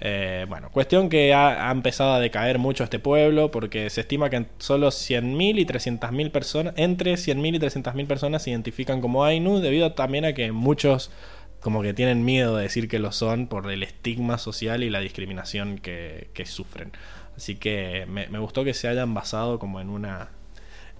Eh, 0.00 0.46
bueno, 0.48 0.70
cuestión 0.70 1.08
que 1.08 1.34
ha, 1.34 1.70
empezado 1.72 2.12
a 2.12 2.20
decaer 2.20 2.58
mucho 2.58 2.84
este 2.84 2.98
pueblo 2.98 3.50
porque 3.50 3.90
se 3.90 4.02
estima 4.02 4.30
que 4.30 4.46
solo 4.58 4.88
100.000 4.88 5.58
y 5.58 5.66
300.000 5.66 6.30
personas, 6.30 6.74
entre 6.76 7.14
100.000 7.14 7.56
y 7.56 7.58
300.000 7.58 8.06
personas 8.06 8.42
se 8.42 8.50
identifican 8.50 9.00
como 9.00 9.24
Ainu 9.24 9.58
debido 9.58 9.92
también 9.92 10.24
a 10.24 10.34
que 10.34 10.52
muchos 10.52 11.10
como 11.60 11.82
que 11.82 11.92
tienen 11.92 12.24
miedo 12.24 12.56
de 12.56 12.62
decir 12.62 12.88
que 12.88 13.00
lo 13.00 13.10
son 13.10 13.48
por 13.48 13.70
el 13.70 13.82
estigma 13.82 14.38
social 14.38 14.84
y 14.84 14.90
la 14.90 15.00
discriminación 15.00 15.78
que, 15.78 16.30
sufren. 16.46 16.92
Así 17.36 17.56
que 17.56 18.06
me, 18.06 18.26
gustó 18.38 18.62
que 18.62 18.74
se 18.74 18.86
hayan 18.86 19.12
basado 19.12 19.58
como 19.58 19.80
en 19.80 19.90
una, 19.90 20.28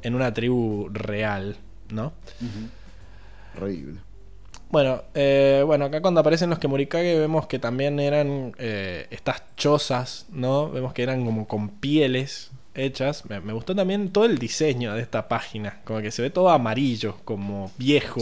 en 0.02 0.16
una 0.16 0.34
tribu 0.34 0.88
real, 0.92 1.56
¿no? 1.90 2.12
Horrible. 3.56 4.00
Bueno, 4.70 5.02
eh, 5.14 5.62
bueno, 5.66 5.86
acá 5.86 6.02
cuando 6.02 6.20
aparecen 6.20 6.50
los 6.50 6.58
Kemurikage 6.58 7.18
vemos 7.18 7.46
que 7.46 7.58
también 7.58 7.98
eran 8.00 8.54
eh, 8.58 9.06
estas 9.10 9.42
chozas, 9.56 10.26
¿no? 10.30 10.70
Vemos 10.70 10.92
que 10.92 11.02
eran 11.02 11.24
como 11.24 11.48
con 11.48 11.70
pieles 11.70 12.50
hechas. 12.74 13.24
Me, 13.28 13.52
gustó 13.52 13.74
también 13.74 14.10
todo 14.10 14.26
el 14.26 14.38
diseño 14.38 14.94
de 14.94 15.00
esta 15.00 15.26
página, 15.26 15.80
como 15.84 16.00
que 16.00 16.10
se 16.10 16.22
ve 16.22 16.30
todo 16.30 16.50
amarillo, 16.50 17.16
como 17.24 17.70
viejo, 17.78 18.20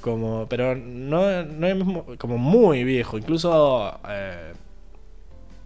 como, 0.00 0.46
pero 0.48 0.74
no, 0.76 1.42
no 1.44 1.66
es 1.66 2.18
como 2.18 2.36
muy 2.36 2.84
viejo. 2.84 3.16
Incluso 3.16 3.98
eh, 4.08 4.52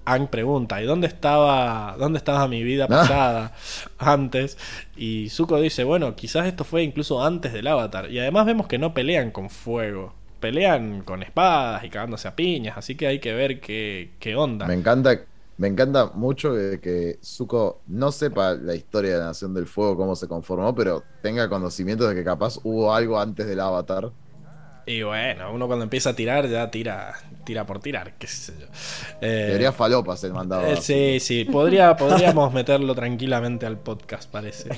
Ang 0.07 0.29
pregunta, 0.29 0.81
¿y 0.81 0.87
dónde 0.87 1.09
estaba, 1.09 1.97
dónde 1.99 2.19
estaba 2.19 2.47
mi 2.47 2.63
vida 2.63 2.85
ah. 2.85 2.89
pasada 2.89 3.53
antes? 3.99 4.57
Y 4.97 5.29
Zuko 5.31 5.61
dice, 5.61 5.83
bueno, 5.83 6.15
quizás 6.15 6.47
esto 6.47 6.63
fue 6.63 6.85
incluso 6.85 7.25
antes 7.25 7.53
del 7.53 7.67
avatar. 7.67 8.09
Y 8.11 8.21
además 8.21 8.47
vemos 8.47 8.69
que 8.69 8.79
no 8.79 8.95
pelean 8.95 9.33
con 9.33 9.51
fuego, 9.51 10.15
pelean 10.39 11.03
con 11.03 11.25
espadas 11.25 11.83
y 11.83 11.91
cagándose 11.91 12.29
a 12.29 12.37
piñas, 12.37 12.79
así 12.79 12.95
que 12.95 13.09
hay 13.09 13.19
que 13.19 13.35
ver 13.35 13.61
qué, 13.61 14.13
qué 14.21 14.37
onda. 14.37 14.67
Me 14.67 14.75
encanta 14.75 15.11
Me 15.59 15.67
encanta 15.67 16.13
mucho 16.15 16.55
que, 16.55 16.79
que 16.81 17.19
Zuko 17.21 17.81
no 17.89 18.13
sepa 18.13 18.55
la 18.55 18.77
historia 18.77 19.15
de 19.15 19.19
la 19.19 19.27
Nación 19.27 19.55
del 19.55 19.67
Fuego, 19.67 19.97
cómo 19.97 20.15
se 20.15 20.29
conformó, 20.29 20.73
pero 20.73 21.03
tenga 21.21 21.49
conocimiento 21.49 22.07
de 22.09 22.15
que 22.15 22.23
capaz 22.23 22.61
hubo 22.63 22.95
algo 22.95 23.19
antes 23.19 23.47
del 23.47 23.59
Avatar. 23.59 24.13
Y 24.89 25.03
bueno, 25.03 25.53
uno 25.53 25.67
cuando 25.67 25.83
empieza 25.83 26.11
a 26.11 26.15
tirar 26.15 26.49
ya 26.49 26.71
tira, 26.71 27.13
tira 27.45 27.67
por 27.67 27.81
tirar, 27.81 28.15
qué 28.19 28.27
sé 28.29 28.53
yo. 28.61 28.67
Eh, 29.21 29.47
Debería 29.49 29.73
falopas 29.73 30.23
el 30.23 30.33
mandado. 30.33 30.65
eh, 30.67 30.77
sí, 30.81 31.19
sí, 31.19 31.45
podría, 31.45 31.97
podríamos 31.97 32.53
meterlo 32.55 32.95
tranquilamente 32.95 33.67
al 33.67 33.79
podcast, 33.79 34.31
parece. 34.31 34.69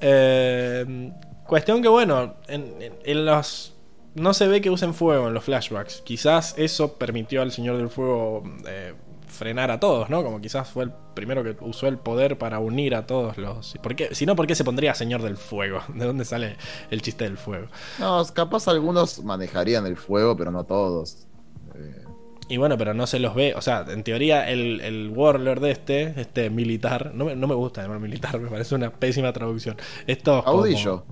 Eh, 0.00 1.10
cuestión 1.46 1.82
que 1.82 1.88
bueno, 1.88 2.36
en, 2.48 2.74
en- 2.80 2.94
en 3.04 3.24
los... 3.26 3.72
No 4.14 4.32
se 4.32 4.46
ve 4.46 4.60
que 4.60 4.70
usen 4.70 4.94
fuego 4.94 5.26
en 5.26 5.34
los 5.34 5.42
flashbacks. 5.42 6.00
Quizás 6.02 6.54
eso 6.56 6.94
permitió 6.94 7.42
al 7.42 7.50
Señor 7.50 7.76
del 7.78 7.88
Fuego 7.88 8.44
eh, 8.68 8.94
frenar 9.34 9.70
a 9.70 9.78
todos, 9.80 10.08
¿no? 10.08 10.22
Como 10.24 10.40
quizás 10.40 10.68
fue 10.68 10.84
el 10.84 10.92
primero 11.14 11.42
que 11.44 11.56
usó 11.60 11.86
el 11.88 11.98
poder 11.98 12.38
para 12.38 12.58
unir 12.60 12.94
a 12.94 13.06
todos 13.06 13.36
los... 13.36 13.74
¿Por 13.82 13.94
qué? 13.96 14.14
Si 14.14 14.24
no, 14.26 14.34
¿por 14.36 14.46
qué 14.46 14.54
se 14.54 14.64
pondría 14.64 14.94
Señor 14.94 15.22
del 15.22 15.36
Fuego? 15.36 15.80
¿De 15.94 16.04
dónde 16.06 16.24
sale 16.24 16.56
el 16.90 17.02
chiste 17.02 17.24
del 17.24 17.36
fuego? 17.36 17.66
No, 17.98 18.24
capaz 18.32 18.68
algunos 18.68 19.22
manejarían 19.24 19.86
el 19.86 19.96
fuego, 19.96 20.36
pero 20.36 20.50
no 20.50 20.64
todos. 20.64 21.26
Eh, 21.74 22.04
Y 22.48 22.56
bueno, 22.58 22.76
pero 22.78 22.94
no 22.94 23.06
se 23.06 23.18
los 23.18 23.34
ve. 23.34 23.54
O 23.56 23.60
sea, 23.62 23.84
en 23.88 24.02
teoría, 24.04 24.48
el, 24.50 24.80
el 24.80 25.10
warlord 25.14 25.60
de 25.62 25.70
este, 25.70 26.20
este 26.20 26.50
militar, 26.50 27.12
no 27.14 27.24
me, 27.26 27.36
no 27.36 27.46
me 27.46 27.54
gusta 27.54 27.82
llamar 27.82 28.00
militar, 28.00 28.38
me 28.40 28.48
parece 28.48 28.74
una 28.74 28.90
pésima 28.90 29.32
traducción. 29.32 29.76
Estos. 30.06 30.44
como- 30.44 30.58
Caudillo. 30.62 31.04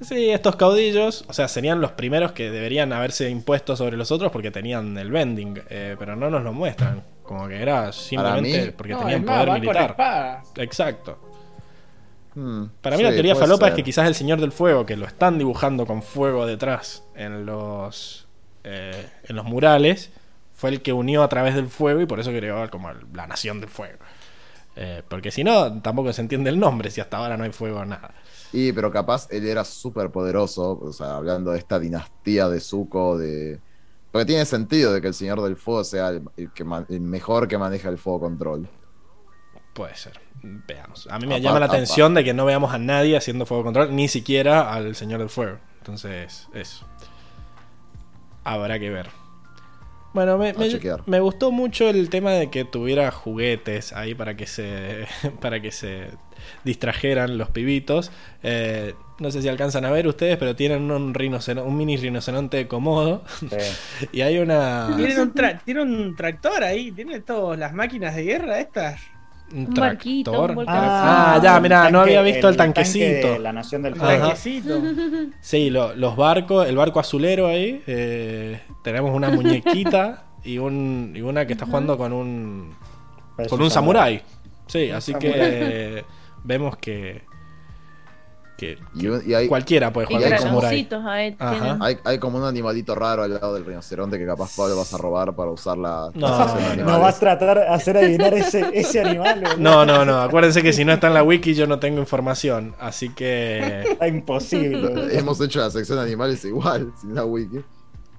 sí, 0.00 0.30
estos 0.30 0.56
caudillos, 0.56 1.24
o 1.28 1.32
sea, 1.32 1.48
serían 1.48 1.80
los 1.80 1.92
primeros 1.92 2.32
que 2.32 2.50
deberían 2.50 2.92
haberse 2.92 3.28
impuestos 3.30 3.78
sobre 3.78 3.96
los 3.96 4.10
otros 4.10 4.32
porque 4.32 4.50
tenían 4.50 4.96
el 4.98 5.10
bending, 5.10 5.60
eh, 5.70 5.96
pero 5.98 6.16
no 6.16 6.30
nos 6.30 6.42
lo 6.42 6.52
muestran. 6.52 7.02
Como 7.24 7.48
que 7.48 7.60
era 7.60 7.90
simplemente 7.92 8.72
porque 8.72 8.92
No, 8.92 8.98
tenían 9.00 9.24
más, 9.24 9.44
poder 9.44 9.60
militar. 9.60 10.42
Exacto. 10.56 11.18
Hmm, 12.34 12.64
Para 12.80 12.96
mí 12.96 13.02
sí, 13.02 13.08
la 13.08 13.12
teoría 13.12 13.34
falopa 13.36 13.68
es 13.68 13.74
que 13.74 13.82
quizás 13.84 14.06
el 14.08 14.14
Señor 14.14 14.40
del 14.40 14.50
Fuego, 14.52 14.84
que 14.84 14.96
lo 14.96 15.06
están 15.06 15.38
dibujando 15.38 15.86
con 15.86 16.02
fuego 16.02 16.46
detrás 16.46 17.04
en 17.14 17.46
los 17.46 18.26
eh, 18.64 19.06
en 19.28 19.36
los 19.36 19.44
murales, 19.44 20.10
fue 20.54 20.70
el 20.70 20.82
que 20.82 20.92
unió 20.92 21.22
a 21.22 21.28
través 21.28 21.54
del 21.54 21.68
fuego 21.68 22.00
y 22.00 22.06
por 22.06 22.18
eso 22.20 22.30
creó 22.30 22.68
como 22.70 22.90
el- 22.90 22.98
la 23.12 23.26
Nación 23.26 23.60
del 23.60 23.68
Fuego. 23.70 23.98
Eh, 24.76 25.02
porque 25.08 25.30
si 25.30 25.44
no, 25.44 25.80
tampoco 25.82 26.12
se 26.12 26.22
entiende 26.22 26.50
el 26.50 26.58
nombre, 26.58 26.90
si 26.90 27.00
hasta 27.00 27.18
ahora 27.18 27.36
no 27.36 27.44
hay 27.44 27.52
fuego 27.52 27.80
o 27.80 27.84
nada. 27.84 28.12
Y, 28.52 28.72
pero 28.72 28.90
capaz 28.90 29.28
él 29.30 29.46
era 29.46 29.64
súper 29.64 30.10
poderoso, 30.10 30.78
o 30.80 30.92
sea, 30.92 31.16
hablando 31.16 31.52
de 31.52 31.58
esta 31.58 31.78
dinastía 31.78 32.48
de 32.48 32.60
Zuko, 32.60 33.16
de... 33.18 33.60
Porque 34.14 34.26
tiene 34.26 34.44
sentido 34.44 34.92
de 34.92 35.00
que 35.00 35.08
el 35.08 35.14
Señor 35.14 35.42
del 35.42 35.56
Fuego 35.56 35.82
sea 35.82 36.10
el, 36.10 36.22
el 36.36 36.52
que 36.52 36.62
el 36.88 37.00
mejor 37.00 37.48
que 37.48 37.58
maneja 37.58 37.88
el 37.88 37.98
fuego 37.98 38.20
control. 38.20 38.68
Puede 39.72 39.96
ser. 39.96 40.20
Veamos. 40.40 41.08
A 41.10 41.18
mí 41.18 41.26
me 41.26 41.34
Apa, 41.34 41.42
llama 41.42 41.58
la 41.58 41.66
apa. 41.66 41.74
atención 41.74 42.14
de 42.14 42.22
que 42.22 42.32
no 42.32 42.44
veamos 42.44 42.72
a 42.72 42.78
nadie 42.78 43.16
haciendo 43.16 43.44
fuego 43.44 43.64
control, 43.64 43.92
ni 43.96 44.06
siquiera 44.06 44.72
al 44.72 44.94
Señor 44.94 45.18
del 45.18 45.30
Fuego. 45.30 45.58
Entonces, 45.78 46.46
eso. 46.54 46.86
Habrá 48.44 48.78
que 48.78 48.88
ver. 48.88 49.08
Bueno, 50.14 50.38
me, 50.38 51.20
gustó 51.20 51.50
mucho 51.50 51.90
el 51.90 52.08
tema 52.08 52.30
de 52.32 52.48
que 52.48 52.64
tuviera 52.64 53.10
juguetes 53.10 53.92
ahí 53.92 54.14
para 54.14 54.36
que 54.36 54.46
se 54.46 55.06
para 55.40 55.60
que 55.60 55.72
se 55.72 56.06
distrajeran 56.62 57.36
los 57.36 57.50
pibitos. 57.50 58.12
Eh, 58.42 58.94
no 59.18 59.30
sé 59.30 59.42
si 59.42 59.48
alcanzan 59.48 59.84
a 59.84 59.90
ver 59.90 60.06
ustedes, 60.06 60.36
pero 60.38 60.56
tienen 60.56 60.90
un 60.90 61.14
rinoceronte, 61.14 61.68
un 61.68 61.76
mini 61.76 61.96
rinoceronte 61.96 62.56
de 62.58 62.68
Komodo 62.68 63.24
Sí. 63.40 63.48
y 64.12 64.20
hay 64.22 64.38
una 64.38 64.92
Tienen 64.96 65.20
un, 65.20 65.34
tra- 65.34 65.60
tienen 65.64 65.88
un 65.90 66.16
tractor 66.16 66.62
ahí, 66.64 66.92
tienen 66.92 67.22
todas 67.22 67.58
las 67.58 67.72
máquinas 67.74 68.14
de 68.14 68.22
guerra 68.22 68.60
estas. 68.60 69.00
Un 69.52 69.66
Un 69.68 69.74
barquito, 69.74 70.30
un 70.30 70.36
tractor. 70.36 70.54
volcán. 70.56 70.76
Ah, 70.80 71.40
ya, 71.42 71.60
mirá, 71.60 71.90
no 71.90 72.00
había 72.00 72.22
visto 72.22 72.48
el, 72.48 72.56
tanque 72.56 72.82
tanquecito. 72.82 73.38
la 73.38 73.52
Nación 73.52 73.82
del 73.82 73.94
tanquecito. 73.94 74.80
Sí, 75.40 75.70
lo- 75.70 75.94
los 75.94 76.16
barcos, 76.16 76.66
el 76.68 76.76
barco 76.76 76.98
azulero 77.00 77.46
ahí. 77.46 77.82
eh, 77.86 78.60
tenemos 78.82 79.14
una 79.14 79.30
muñequita 79.30 80.24
y, 80.44 80.58
un, 80.58 81.12
y 81.14 81.20
una 81.20 81.46
que 81.46 81.52
está 81.52 81.66
jugando 81.66 81.96
con 81.98 82.12
un 82.12 82.74
Parece 83.36 83.50
con 83.50 83.62
un 83.62 83.70
samurái. 83.70 84.22
Sí, 84.66 84.90
así 84.90 85.14
que 85.14 86.04
vemos 86.42 86.76
que, 86.78 87.22
que, 88.56 88.78
Y, 88.94 89.30
y 89.30 89.34
hay, 89.34 89.48
cualquiera 89.48 89.92
puede 89.92 90.06
Y 90.10 90.14
jugar 90.14 90.32
hay 90.32 90.38
Ajá. 91.38 91.50
tienen. 91.54 91.82
hay, 91.82 91.98
hay 92.04 92.18
como 92.18 92.38
un 92.38 92.44
animalito 92.44 92.94
raro 92.94 93.22
al 93.22 93.34
lado 93.34 93.54
del 93.54 93.64
rinoceronte 93.64 94.18
que 94.18 94.26
capaz 94.26 94.56
Pablo 94.56 94.76
vas 94.76 94.92
a 94.94 94.98
robar 94.98 95.34
para 95.34 95.50
usar 95.50 95.76
la... 95.78 96.10
No, 96.14 96.28
no 96.76 97.00
vas 97.00 97.16
a 97.16 97.20
tratar 97.20 97.58
de 97.58 97.66
hacer 97.66 97.96
adivinar 97.96 98.34
ese, 98.34 98.70
ese 98.72 99.00
animal. 99.00 99.40
boludo. 99.40 99.56
No, 99.58 99.84
no, 99.84 100.04
no. 100.04 100.20
Acuérdense 100.22 100.62
que 100.62 100.72
si 100.72 100.84
no 100.84 100.92
está 100.92 101.08
en 101.08 101.14
la 101.14 101.22
wiki 101.22 101.54
yo 101.54 101.66
no 101.66 101.78
tengo 101.78 101.98
información. 102.00 102.74
Así 102.78 103.08
que... 103.10 103.82
Está 103.90 104.08
imposible. 104.08 105.16
Hemos 105.18 105.40
hecho 105.40 105.60
la 105.60 105.70
sección 105.70 105.98
de 105.98 106.04
animales 106.04 106.44
igual, 106.44 106.92
sin 107.00 107.14
la 107.14 107.24
wiki. 107.24 107.60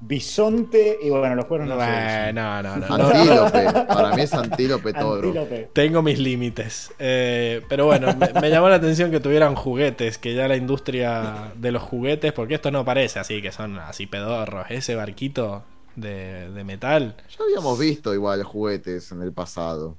Bisonte 0.07 0.99
y 1.01 1.09
bueno, 1.09 1.35
los 1.35 1.45
cuernos 1.45 1.69
no 1.69 1.79
sé. 1.83 1.91
Bueno, 1.91 2.63
no, 2.63 2.77
no, 2.77 2.87
no. 2.87 2.97
no. 2.97 3.07
Antílope. 3.07 3.85
Para 3.87 4.15
mí 4.15 4.21
es 4.21 4.33
antílope. 4.35 4.89
Antílope. 4.95 5.69
Tengo 5.73 6.01
mis 6.01 6.19
límites. 6.19 6.93
Eh, 6.99 7.61
pero 7.67 7.85
bueno, 7.85 8.15
me, 8.15 8.39
me 8.39 8.49
llamó 8.49 8.69
la 8.69 8.75
atención 8.75 9.09
que 9.09 9.19
tuvieran 9.19 9.55
juguetes, 9.55 10.17
que 10.17 10.35
ya 10.35 10.47
la 10.47 10.55
industria 10.55 11.51
de 11.55 11.71
los 11.71 11.81
juguetes, 11.81 12.33
porque 12.33 12.55
esto 12.55 12.69
no 12.71 12.85
parece 12.85 13.19
así, 13.19 13.41
que 13.41 13.51
son 13.51 13.79
así 13.79 14.05
pedorros. 14.05 14.67
Ese 14.69 14.95
barquito 14.95 15.63
de, 15.95 16.51
de 16.51 16.63
metal. 16.63 17.15
Ya 17.29 17.43
habíamos 17.43 17.79
visto 17.79 18.13
igual 18.13 18.43
juguetes 18.43 19.11
en 19.11 19.21
el 19.21 19.33
pasado. 19.33 19.97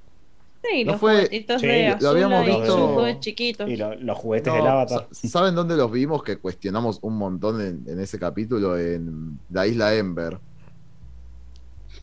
Sí, 0.71 0.83
No 0.83 0.91
los 0.93 1.01
fue- 1.01 1.15
juguetitos 1.15 1.61
Sí, 1.61 1.67
de 1.67 1.89
lo 1.89 1.95
azul 1.95 2.07
habíamos 2.07 2.39
ahí, 2.41 2.55
visto- 2.59 3.19
chiquitos. 3.19 3.69
Y 3.69 3.77
lo- 3.77 3.95
los 3.95 4.17
juguetes 4.17 4.47
No, 4.53 4.55
del 4.59 4.67
avatar. 4.67 5.07
sa- 5.11 5.27
¿Saben 5.29 5.55
dónde 5.55 5.75
los 5.77 5.91
vimos? 5.91 6.23
Que 6.23 6.37
cuestionamos 6.37 6.99
un 7.01 7.17
montón 7.17 7.61
en, 7.61 7.83
en 7.87 7.99
ese 7.99 8.17
capítulo, 8.19 8.77
en 8.77 9.39
la 9.49 9.67
isla 9.67 9.93
Ember. 9.95 10.39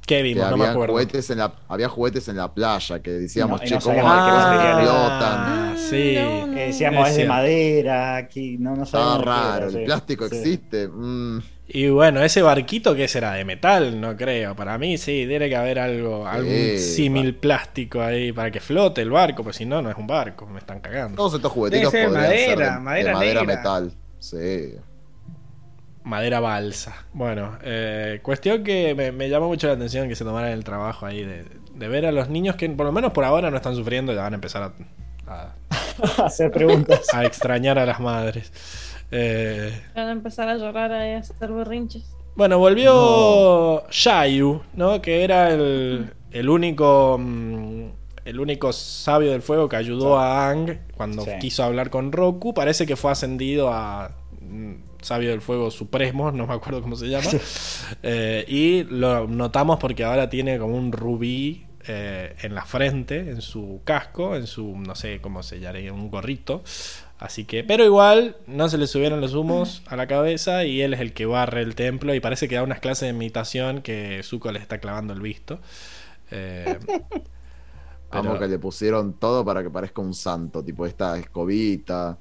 ¿Qué 0.07 0.17
Que 0.17 0.23
vimos? 0.23 0.51
No 0.51 0.57
me 0.59 0.65
había 0.65 0.73
acuerdo. 0.73 0.93
juguetes 0.94 1.31
en 1.31 1.39
la, 1.39 1.55
había 1.68 1.89
juguetes 1.89 2.28
en 2.28 2.36
la 2.36 2.52
playa 2.52 3.01
que 3.01 3.10
decíamos, 3.10 3.60
no- 3.62 3.67
che, 3.67 3.75
no 3.76 3.81
¿cómo 3.81 4.02
material 4.02 4.78
explotan? 4.81 5.20
Ah, 5.23 5.75
sí. 5.78 6.15
No, 6.18 6.47
no. 6.47 6.55
Que 6.55 6.60
decíamos 6.67 7.05
Es 7.09 7.10
es, 7.12 7.17
de 7.18 7.26
madera, 7.26 8.17
aquí 8.17 8.59
no, 8.59 8.76
no 8.76 8.84
sabemos. 8.84 9.18
qué 9.20 9.25
raro, 9.25 9.57
era, 9.57 9.65
el 9.67 9.73
sí. 9.73 9.84
plástico 9.86 10.28
Sí. 10.28 10.36
existe. 10.36 10.89
mm, 10.89 11.39
Y 11.67 11.89
bueno, 11.89 12.23
ese 12.23 12.43
barquito 12.43 12.94
que 12.94 13.09
será 13.09 13.33
de 13.33 13.44
metal, 13.44 13.99
no 14.01 14.17
creo. 14.17 14.55
Para 14.55 14.76
mí 14.76 14.99
sí, 14.99 15.25
tiene 15.26 15.49
que 15.49 15.57
haber 15.57 15.78
algo, 15.78 16.26
algún 16.26 16.52
Sí, 16.52 16.78
símil 16.78 17.34
plástico 17.36 18.02
ahí 18.02 18.33
para 18.33 18.51
que 18.51 18.60
flote 18.60 19.01
el 19.01 19.10
barco, 19.10 19.43
pues 19.43 19.57
si 19.57 19.65
no, 19.65 19.81
no 19.81 19.91
es 19.91 19.97
un 19.97 20.07
barco, 20.07 20.47
me 20.47 20.59
están 20.59 20.81
cagando. 20.81 21.17
todos 21.17 21.34
estos 21.34 21.51
juguetitos 21.51 21.91
ser 21.91 22.09
podrían 22.09 22.31
ser 22.39 22.59
madera, 22.59 22.67
de, 22.67 22.75
de 22.75 22.81
madera 22.81 23.12
madera 23.15 23.41
negra. 23.41 23.57
metal. 23.57 23.93
Sí. 24.18 24.75
Madera 26.05 26.39
balsa. 26.41 27.07
Bueno, 27.15 27.57
eh, 27.62 28.20
cuestión 28.23 28.62
que 28.62 28.94
me, 28.94 29.10
me 29.10 29.31
llamó 29.31 29.47
mucho 29.47 29.67
la 29.68 29.73
atención 29.73 30.07
que 30.07 30.15
se 30.17 30.25
tomaran 30.25 30.51
el 30.52 30.65
trabajo 30.65 31.07
ahí 31.07 31.25
de, 31.25 31.47
de 31.75 31.89
ver 31.89 32.05
a 32.05 32.12
los 32.12 32.28
niños 32.28 32.57
que 32.57 32.68
por 32.68 32.84
lo 32.84 32.93
menos 32.93 33.12
por 33.15 33.25
ahora 33.25 33.51
no 33.51 33.57
están 33.57 33.75
sufriendo, 33.75 34.12
ya 34.12 34.20
van 34.20 34.34
a 34.34 34.36
empezar 34.36 34.62
a, 34.65 34.73
a- 35.33 35.55
Hacer 36.26 36.51
preguntas. 36.51 37.07
a 37.15 37.25
extrañar 37.25 37.78
a 37.78 37.86
las 37.86 38.01
madres. 38.01 38.52
Eh, 39.17 39.73
Van 39.94 40.09
a 40.09 40.12
empezar 40.12 40.49
a 40.49 40.57
llorar 40.57 40.93
a 40.93 41.18
hacer 41.18 41.52
berrinches. 41.52 42.05
Bueno, 42.34 42.59
volvió 42.59 43.89
Shayu, 43.91 44.62
¿no? 44.75 45.01
Que 45.01 45.23
era 45.23 45.51
el, 45.51 46.12
el 46.33 46.49
único 46.49 47.17
mm, 47.20 47.84
el 48.25 48.41
único 48.41 48.73
sabio 48.73 49.31
del 49.31 49.43
fuego 49.43 49.68
que 49.68 49.76
ayudó 49.76 50.18
a 50.18 50.49
Ang 50.51 50.78
cuando 50.97 51.25
Sí. 51.25 51.31
quiso 51.41 51.62
hablar 51.62 51.91
con 51.91 52.10
Roku. 52.10 52.55
Parece 52.55 52.86
que 52.86 52.97
fue 52.97 53.12
ascendido 53.12 53.70
a 53.73 54.17
mm, 54.41 54.73
sabio 55.02 55.31
del 55.31 55.43
fuego 55.43 55.70
supremo, 55.70 56.33
no 56.33 56.47
me 56.47 56.55
acuerdo 56.55 56.83
cómo 56.83 56.97
se 56.97 57.09
llama. 57.09 57.31
Eh, 58.02 58.44
y 58.49 58.83
lo 58.84 59.28
notamos 59.28 59.78
porque 59.78 60.02
ahora 60.05 60.28
tiene 60.28 60.59
como 60.59 60.76
un 60.76 60.91
rubí 60.91 61.67
eh, 61.86 62.34
en 62.43 62.55
la 62.55 62.65
frente, 62.65 63.18
en 63.20 63.43
su 63.43 63.83
casco, 63.84 64.34
en 64.36 64.47
su, 64.47 64.75
no 64.78 64.94
sé 64.94 65.20
cómo 65.20 65.43
se 65.43 65.60
llama, 65.60 65.78
un 65.93 66.10
gorrito. 66.10 66.62
Así 67.25 67.47
que, 67.47 67.65
pero 67.65 67.86
igual 67.86 68.36
no 68.47 68.69
se 68.69 68.77
le 68.77 68.86
subieron 68.86 69.23
los 69.23 69.33
humos 69.33 69.83
a 69.86 69.97
la 69.97 70.07
cabeza 70.07 70.67
y 70.67 70.83
él 70.83 70.93
es 70.93 71.01
el 71.01 71.15
que 71.15 71.25
barre 71.25 71.62
el 71.62 71.75
templo 71.75 72.12
y 72.15 72.20
parece 72.20 72.49
que 72.49 72.57
da 72.57 72.62
unas 72.62 72.81
clases 72.81 73.07
de 73.07 73.15
meditación 73.15 73.81
que 73.81 74.20
Zuko 74.23 74.53
le 74.53 74.59
está 74.59 74.77
clavando 74.77 75.15
el 75.15 75.23
visto. 75.23 75.59
Eh, 76.31 76.78
que 78.39 78.47
le 78.47 78.59
pusieron 78.59 79.15
todo 79.15 79.43
para 79.43 79.62
que 79.62 79.70
parezca 79.70 80.03
un 80.03 80.12
santo, 80.12 80.62
tipo 80.62 80.85
esta 80.85 81.17
escobita. 81.19 82.19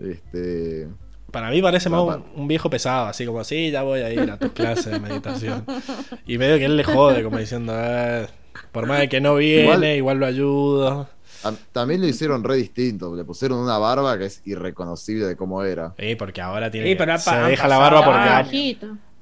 Este. 0.00 0.88
para 1.30 1.50
mí 1.50 1.62
parece 1.62 1.88
más 1.88 2.00
un, 2.00 2.24
un 2.34 2.48
viejo 2.48 2.68
pesado, 2.68 3.06
así 3.06 3.24
como, 3.26 3.44
sí, 3.44 3.70
ya 3.70 3.82
voy 3.84 4.00
a 4.00 4.12
ir 4.12 4.28
a 4.30 4.36
tus 4.36 4.50
clases 4.50 4.86
de 4.86 4.98
meditación. 4.98 5.64
Y 6.26 6.38
medio 6.38 6.58
que 6.58 6.64
él 6.64 6.76
le 6.76 6.82
jode, 6.82 7.22
como 7.22 7.38
diciendo, 7.38 7.72
"Eh, 7.76 8.26
por 8.72 8.86
más 8.86 8.98
de 8.98 9.08
que 9.08 9.20
no 9.20 9.36
viene, 9.36 9.62
Igual- 9.62 9.96
igual, 9.96 10.18
lo 10.18 10.26
ayudo. 10.26 11.08
Tam- 11.42 11.56
También 11.72 12.00
lo 12.00 12.06
hicieron 12.06 12.42
re 12.44 12.56
distinto. 12.56 13.14
Le 13.16 13.24
pusieron 13.24 13.58
una 13.58 13.78
barba 13.78 14.16
que 14.18 14.26
es 14.26 14.42
irreconocible 14.44 15.26
de 15.26 15.36
cómo 15.36 15.62
era. 15.64 15.94
Sí, 15.98 16.14
porque 16.16 16.40
ahora 16.40 16.70
tiene 16.70 16.88
Sí, 16.88 16.94
pero 16.96 17.18
se 17.18 17.34
deja 17.36 17.68
la 17.68 17.78
barba 17.78 18.04
porque 18.04 18.18
ha, 18.18 18.38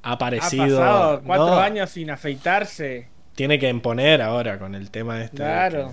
aparecido. 0.03 0.79
pasado 0.79 1.23
cuatro 1.27 1.47
no, 1.47 1.59
años 1.59 1.91
sin 1.91 2.11
afeitarse. 2.11 3.09
tiene 3.35 3.59
que 3.59 3.69
imponer 3.69 4.23
ahora 4.23 4.59
con 4.59 4.75
el 4.75 4.91
tema 4.91 5.23
este. 5.23 5.37
de 5.43 5.49
Claro. 5.49 5.93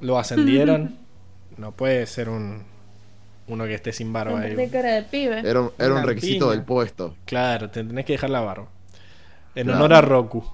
que 0.00 0.06
Lo 0.06 0.18
ascendieron. 0.18 0.96
no 1.56 1.72
puede 1.72 2.06
ser 2.06 2.28
un 2.28 2.62
uno 3.46 3.64
que 3.64 3.74
esté 3.74 3.92
sin 3.92 4.12
barba 4.12 4.40
ahí. 4.40 4.54
De 4.54 4.68
cara 4.70 4.92
de 4.94 5.02
pibe. 5.02 5.40
Era 5.48 5.60
un, 5.60 5.70
era 5.78 5.94
un 5.94 6.02
requisito 6.02 6.46
piña. 6.46 6.56
del 6.56 6.64
puesto. 6.64 7.14
Claro, 7.26 7.68
te 7.70 7.84
tenés 7.84 8.04
que 8.06 8.14
dejar 8.14 8.30
la 8.30 8.40
barba. 8.40 8.66
En 9.54 9.66
Claro. 9.66 9.78
honor 9.84 9.94
a 9.94 10.00
Roku. 10.00 10.44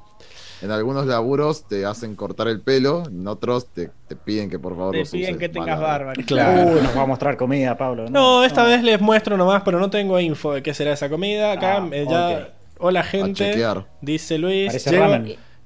En 0.62 0.70
algunos 0.70 1.06
laburos 1.06 1.66
te 1.68 1.86
hacen 1.86 2.14
cortar 2.16 2.48
el 2.48 2.60
pelo, 2.60 3.04
en 3.06 3.26
otros 3.26 3.68
te, 3.72 3.90
te 4.08 4.16
piden 4.16 4.50
que 4.50 4.58
por 4.58 4.76
favor 4.76 4.92
Te 4.92 4.98
los 5.00 5.10
piden 5.10 5.36
uses. 5.36 5.38
que 5.38 5.48
tengas 5.48 5.78
Mala- 5.78 5.88
barba. 5.88 6.12
Claro. 6.26 6.72
Uy, 6.74 6.80
nos 6.82 6.94
va 6.96 7.02
a 7.02 7.06
mostrar 7.06 7.36
comida, 7.38 7.78
Pablo. 7.78 8.06
No, 8.10 8.44
esta 8.44 8.64
vez 8.64 8.82
les 8.82 9.00
muestro 9.00 9.38
nomás, 9.38 9.62
pero 9.64 9.80
no 9.80 9.88
tengo 9.88 10.20
info 10.20 10.52
de 10.52 10.62
qué 10.62 10.74
será 10.74 10.92
esa 10.92 11.08
comida. 11.08 11.52
Acá 11.52 11.78
Ah, 11.78 11.88
eh, 11.92 12.06
ya. 12.08 12.50
Hola, 12.78 13.02
gente. 13.02 13.54
Dice 14.00 14.38
Luis. 14.38 14.84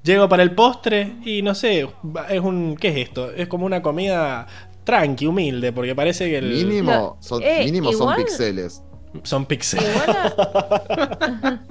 Llego, 0.03 0.29
para 0.29 0.43
el 0.43 0.51
postre 0.51 1.15
y 1.25 1.41
no 1.41 1.55
sé. 1.55 1.87
va- 2.05 2.27
Es 2.27 2.39
un. 2.41 2.77
¿Qué 2.79 2.89
es 2.89 2.97
esto? 3.07 3.31
Es 3.31 3.47
como 3.47 3.65
una 3.65 3.81
comida 3.81 4.45
tranqui, 4.83 5.25
humilde, 5.25 5.73
porque 5.73 5.95
parece 5.95 6.29
que 6.29 6.37
el- 6.37 6.51
Mínimo, 6.65 7.17
son, 7.21 7.41
eh, 7.43 7.63
mínimo 7.65 7.91
son 7.91 8.15
pixeles. 8.15 8.83
son 9.23 9.45
píxeles. 9.47 9.87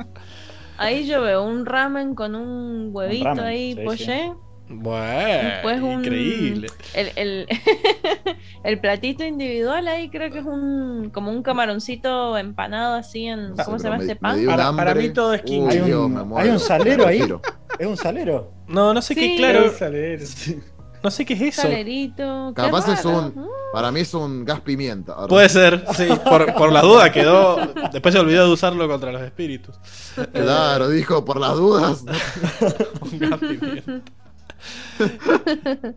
Ahí 0.78 1.06
yo 1.06 1.22
veo 1.22 1.44
un 1.44 1.66
ramen 1.66 2.14
con 2.14 2.34
un 2.34 2.90
huevito 2.92 3.24
ramen, 3.24 3.44
ahí, 3.44 3.74
sí, 3.74 3.80
poché. 3.84 4.32
Bueno, 4.66 5.48
Después 5.50 5.80
un. 5.82 5.92
increíble. 6.04 6.68
El, 6.94 7.10
el, 7.16 7.46
el 8.64 8.80
platito 8.80 9.22
individual 9.22 9.86
ahí 9.88 10.08
creo 10.08 10.30
que 10.32 10.38
es 10.38 10.44
un. 10.46 11.10
Como 11.12 11.30
un 11.30 11.42
camaroncito 11.42 12.36
empanado 12.38 12.94
así 12.94 13.26
en. 13.26 13.54
¿Cómo 13.64 13.78
Sí, 13.78 13.82
se 13.82 13.88
llama 13.90 14.02
este 14.02 14.16
pan? 14.16 14.44
Para- 14.46 14.72
para 14.72 14.94
mí 14.94 15.10
todo 15.10 15.34
es 15.34 15.42
quince. 15.42 15.80
Hay 15.82 15.92
un- 15.92 16.32
hay 16.36 16.58
salero 16.58 17.06
ahí. 17.06 17.20
Es 17.78 17.86
un 17.86 17.96
salero. 17.96 18.52
No, 18.66 18.94
no 18.94 19.02
sé 19.02 19.14
qué, 19.14 19.36
claro. 19.36 19.60
Quiero 19.60 19.76
salir. 19.76 20.20
No 21.04 21.10
sé 21.10 21.26
qué 21.26 21.34
es 21.34 21.42
eso. 21.42 21.62
Salerito. 21.62 22.52
qué 22.56 22.62
Capaz 22.62 22.88
es 22.88 23.04
un. 23.04 23.46
Para 23.74 23.92
mí 23.92 24.00
es 24.00 24.14
un 24.14 24.42
gas 24.44 24.60
pimienta. 24.60 25.26
Puede 25.26 25.50
ser, 25.50 25.84
sí. 25.94 26.08
Por, 26.24 26.54
por 26.54 26.72
la 26.72 26.80
duda 26.80 27.12
quedó. 27.12 27.56
Después 27.92 28.14
se 28.14 28.20
olvidó 28.20 28.46
de 28.46 28.52
usarlo 28.52 28.88
contra 28.88 29.12
los 29.12 29.20
espíritus. 29.20 29.76
Claro, 30.32 30.88
dijo, 30.88 31.22
por 31.24 31.38
las 31.38 31.56
dudas. 31.56 32.04
Un 33.02 33.18
gas 33.18 33.38
pimienta. 33.38 34.00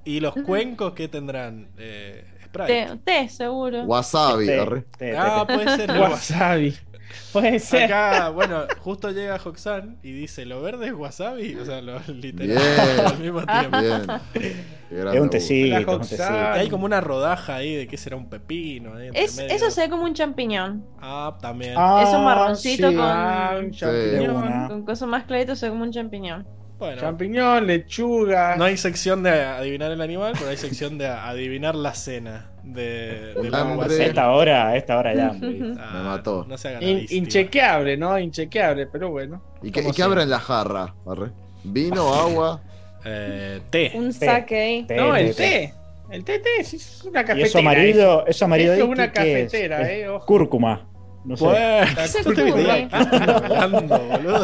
¿Y 0.03 0.19
los 0.19 0.33
cuencos 0.45 0.91
qué 0.93 1.07
tendrán? 1.07 1.69
Eh, 1.77 2.25
Sprite. 2.45 2.67
Té, 2.87 2.99
té, 3.05 3.29
seguro. 3.29 3.83
Wasabi. 3.83 4.45
Té, 4.47 4.59
arre. 4.59 4.81
té, 4.97 5.11
té, 5.11 5.17
Ah, 5.17 5.45
puede 5.47 5.75
ser. 5.77 5.91
Wasabi. 6.01 6.75
Puede 7.33 7.59
ser. 7.59 7.85
Acá, 7.93 8.29
bueno, 8.29 8.63
justo 8.79 9.11
llega 9.11 9.35
Hoxan 9.43 9.97
y 10.03 10.11
dice, 10.11 10.45
¿lo 10.45 10.61
verde 10.61 10.87
es 10.87 10.93
wasabi? 10.93 11.55
O 11.55 11.65
sea, 11.65 11.81
lo 11.81 11.99
literal 12.07 12.47
Bien. 12.57 12.99
al 13.05 13.19
mismo 13.19 13.43
tiempo. 13.45 13.77
Bien. 13.79 14.77
Es 14.89 15.19
un 15.19 15.29
tecito, 15.29 15.97
un 15.97 16.21
hay 16.53 16.69
como 16.69 16.85
una 16.85 17.01
rodaja 17.01 17.55
ahí 17.57 17.75
de 17.75 17.87
qué 17.87 17.97
será 17.97 18.15
un 18.15 18.29
pepino. 18.29 18.95
ahí 18.95 19.09
Es, 19.13 19.37
eso 19.37 19.69
se 19.69 19.81
ve 19.81 19.89
como 19.89 20.03
un 20.05 20.13
champiñón. 20.13 20.85
Ah, 21.01 21.37
también. 21.41 21.73
Ah, 21.75 22.03
Es 22.07 22.15
un 22.15 22.23
marroncito 22.23 22.89
sí. 22.89 22.95
con- 22.95 23.05
Ah, 23.05 23.57
un 23.59 23.71
champiñón. 23.71 24.67
Con 24.69 24.85
cosas 24.85 25.09
más 25.09 25.25
claritas 25.25 25.59
se 25.59 25.65
ve 25.65 25.71
como 25.71 25.83
un 25.83 25.91
champiñón. 25.91 26.47
bueno, 26.79 27.01
Champiñón, 27.01 27.67
lechuga. 27.67 28.55
no 28.55 28.63
hay 28.63 28.77
sección 28.77 29.23
de 29.23 29.31
adivinar 29.31 29.91
el 29.91 29.99
animal, 29.99 30.31
pero 30.37 30.49
hay 30.51 30.57
sección 30.57 30.97
de 30.97 31.07
adivinar 31.07 31.75
la 31.75 31.93
cena 31.93 32.49
de, 32.73 33.33
del 33.41 33.53
hambre. 33.55 33.77
wasabi. 33.87 34.03
Esta 34.03 34.31
hora, 34.31 34.75
esta 34.75 34.97
hora 34.97 35.13
ya. 35.15 35.27
Ah, 35.79 35.91
Me 35.93 36.03
mató. 36.03 36.45
No 36.47 36.57
se 36.57 36.73
la 36.73 36.83
In- 36.83 37.05
inchequeable, 37.09 37.97
¿no? 37.97 38.17
Inchequeable, 38.19 38.87
pero 38.87 39.09
bueno. 39.11 39.41
¿Y 39.61 39.71
qué, 39.71 39.81
¿Cómo 39.81 39.91
y 39.91 39.95
qué 39.95 40.01
llama? 40.01 40.21
en 40.23 40.29
la 40.29 40.39
jarra? 40.39 40.93
Arre. 41.05 41.29
¿Vino, 41.63 42.13
agua? 42.13 42.61
Eh, 43.05 43.61
té. 43.69 43.91
Un 43.95 44.11
saque. 44.13 44.85
Té, 44.87 44.95
no, 44.95 45.13
té, 45.13 45.19
el 45.21 45.35
té. 45.35 45.73
El 46.09 46.23
té, 46.23 46.39
té, 46.39 46.49
es 46.61 47.03
una 47.03 47.21
Y 47.21 47.23
cafetera. 47.25 47.47
eso 47.47 47.59
amarillo, 47.59 48.25
eso 48.27 48.45
amarillo 48.45 48.71
ahí, 48.73 48.79
es 48.79 48.85
una 48.85 49.11
¿qué- 49.11 49.21
qué 49.23 49.41
es? 49.41 49.51
cafetera, 49.51 49.81
Es 49.81 49.89
eh, 49.89 50.07
ojo. 50.09 50.25
Cúrcuma. 50.25 50.87
No 51.25 51.35
sé. 51.35 51.45
De. 52.25 52.87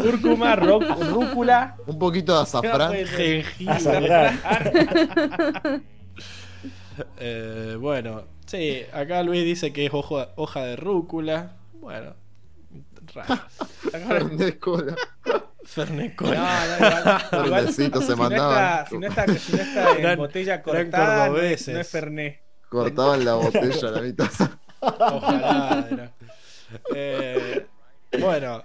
Cúrcuma, 0.03 0.55
rúcula. 0.57 1.75
Un 1.87 1.97
poquito 1.97 2.35
de 2.35 2.41
azafrán. 2.43 2.91
Jengibre. 2.93 4.31
Eh, 7.19 7.75
bueno, 7.79 8.23
sí, 8.45 8.83
acá 8.93 9.23
Luis 9.23 9.43
dice 9.43 9.71
que 9.73 9.85
es 9.85 9.93
ojo- 9.93 10.27
hoja 10.35 10.61
de 10.65 10.75
rúcula. 10.75 11.53
Bueno, 11.73 12.13
raro. 13.13 13.41
Fernet 13.91 14.59
cola. 14.59 14.95
Fernet 15.63 16.11
No, 16.11 16.15
cola. 16.27 16.67
no, 16.69 16.75
igual- 16.87 17.45
igual, 17.47 17.49
Verdecito 17.65 18.01
se 18.01 18.13
si 18.13 18.19
no 18.19 18.27
está- 18.27 18.85
Si 18.89 18.97
no 18.97 19.07
está, 19.07 19.27
si 19.37 19.55
no 19.55 19.61
está 19.61 19.91
en 20.11 20.17
botella 20.17 20.61
cortada, 20.61 21.15
no 21.15 21.23
es, 21.23 21.29
cordobeses. 21.29 21.73
no 21.73 21.79
es 21.81 21.87
Fernet. 21.89 22.41
Cortaban 22.69 23.23
la 23.25 23.35
botella 23.35 23.87
a 23.87 23.91
la 23.91 24.01
mitad. 24.01 24.29
Ojalá. 24.81 25.87
era. 25.91 26.11
Eh, 26.93 27.65
bueno, 28.19 28.63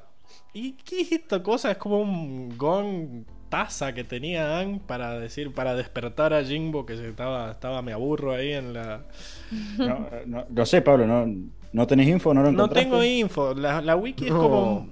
¿y 0.55 0.73
qué 0.73 1.03
es 1.03 1.13
esta 1.13 1.43
cosa? 1.43 1.71
Es 1.73 1.77
como 1.77 2.01
un 2.01 2.57
gong 2.57 3.25
taza 3.49 3.93
que 3.95 4.05
tenía 4.05 4.59
Ang 4.59 4.81
para 4.81 5.19
decir, 5.19 5.53
para 5.53 5.75
despertar 5.75 6.33
a 6.35 6.45
Jimbo 6.45 6.85
que 6.87 6.97
se 6.97 7.09
estaba, 7.09 7.51
estaba 7.53 7.83
me 7.83 7.93
aburro 7.93 8.33
ahí 8.33 8.53
en 8.53 8.73
la. 8.75 9.03
No, 9.79 10.09
no, 10.27 10.47
no 10.49 10.67
sé, 10.67 10.83
Pablo, 10.83 11.07
¿no, 11.07 11.27
¿no 11.73 11.87
tenés 11.87 12.09
info? 12.09 12.35
¿No 12.35 12.43
lo 12.43 12.53
No 12.53 12.69
tengo 12.69 13.03
info. 13.03 13.55
La, 13.55 13.81
la 13.81 13.97
wiki 13.97 14.27
es 14.27 14.33
No. 14.33 14.39
como 14.43 14.89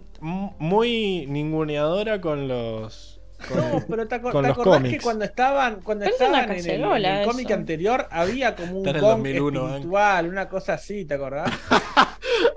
muy 0.58 1.26
ninguneadora 1.28 2.20
con 2.20 2.48
los. 2.48 3.20
Con, 3.48 3.58
No, 3.58 3.84
pero 3.86 4.08
te, 4.08 4.14
aco- 4.14 4.32
con 4.32 4.42
¿te 4.42 4.48
los 4.48 4.56
acordás 4.58 4.76
cómics. 4.78 4.96
que 4.96 5.02
cuando 5.02 5.24
estaban, 5.26 5.80
cuando 5.82 6.06
estaban 6.06 6.50
en 6.52 6.70
el, 6.70 6.82
en 6.82 7.04
el 7.04 7.26
cómic 7.26 7.50
anterior 7.50 8.06
había 8.10 8.56
como 8.56 8.80
un 8.80 8.86
Está 8.86 8.90
en 8.90 8.96
el 8.96 9.02
gong 9.02 9.16
2001, 9.18 9.60
¿eh? 9.60 9.68
espiritual, 9.72 10.28
una 10.28 10.48
cosa 10.48 10.74
así, 10.74 11.04
¿te 11.04 11.14
acordás? 11.14 11.52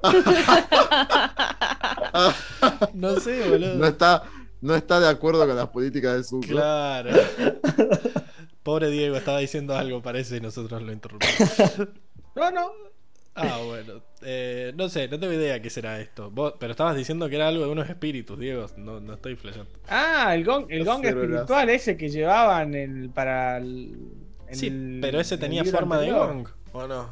No 2.94 3.20
sé, 3.20 3.50
boludo. 3.50 3.76
No 3.76 3.86
está, 3.88 4.24
no 4.62 4.76
está 4.76 5.00
de 5.00 5.08
acuerdo 5.08 5.46
con 5.48 5.56
las 5.56 5.70
políticas 5.70 6.14
del 6.14 6.24
sur. 6.26 6.46
Claro. 6.46 7.12
Pobre 8.64 8.90
Diego, 8.90 9.16
estaba 9.16 9.40
diciendo 9.40 9.76
algo, 9.78 10.02
parece, 10.02 10.38
y 10.38 10.42
nosotros 10.42 10.82
lo 10.82 10.92
interrumpimos. 10.92 11.54
No, 12.36 12.52
no. 12.52 12.72
Ah, 13.36 13.60
bueno. 13.66 14.02
Eh, 14.22 14.72
no 14.78 14.88
sé, 14.88 15.08
no 15.10 15.20
tengo 15.20 15.34
idea 15.34 15.62
qué 15.62 15.70
será 15.70 16.00
esto. 16.00 16.30
Vos- 16.32 16.54
pero 16.60 16.72
estabas 16.72 16.96
diciendo 16.96 17.28
que 17.28 17.36
era 17.36 17.48
algo 17.50 17.66
de 17.66 17.72
unos 17.72 17.90
espíritus, 17.90 18.40
Diego. 18.40 18.68
No, 18.78 19.00
no 19.02 19.14
estoy 19.16 19.36
flasheando. 19.36 19.72
Ah, 19.90 20.34
el 20.36 20.46
gong, 20.46 20.68
el 20.70 20.86
gong 20.86 21.04
espiritual 21.04 21.70
ese 21.70 21.98
que 21.98 22.08
llevaban 22.10 22.76
el, 22.76 23.10
para 23.10 23.58
el. 23.58 23.98
en 24.48 24.56
Sí, 24.56 24.68
el- 24.68 25.00
pero 25.02 25.20
ese 25.20 25.38
tenía 25.38 25.66
forma 25.66 25.98
de 26.00 26.12
gong, 26.12 26.48
¿o 26.72 26.88
no? 26.88 27.10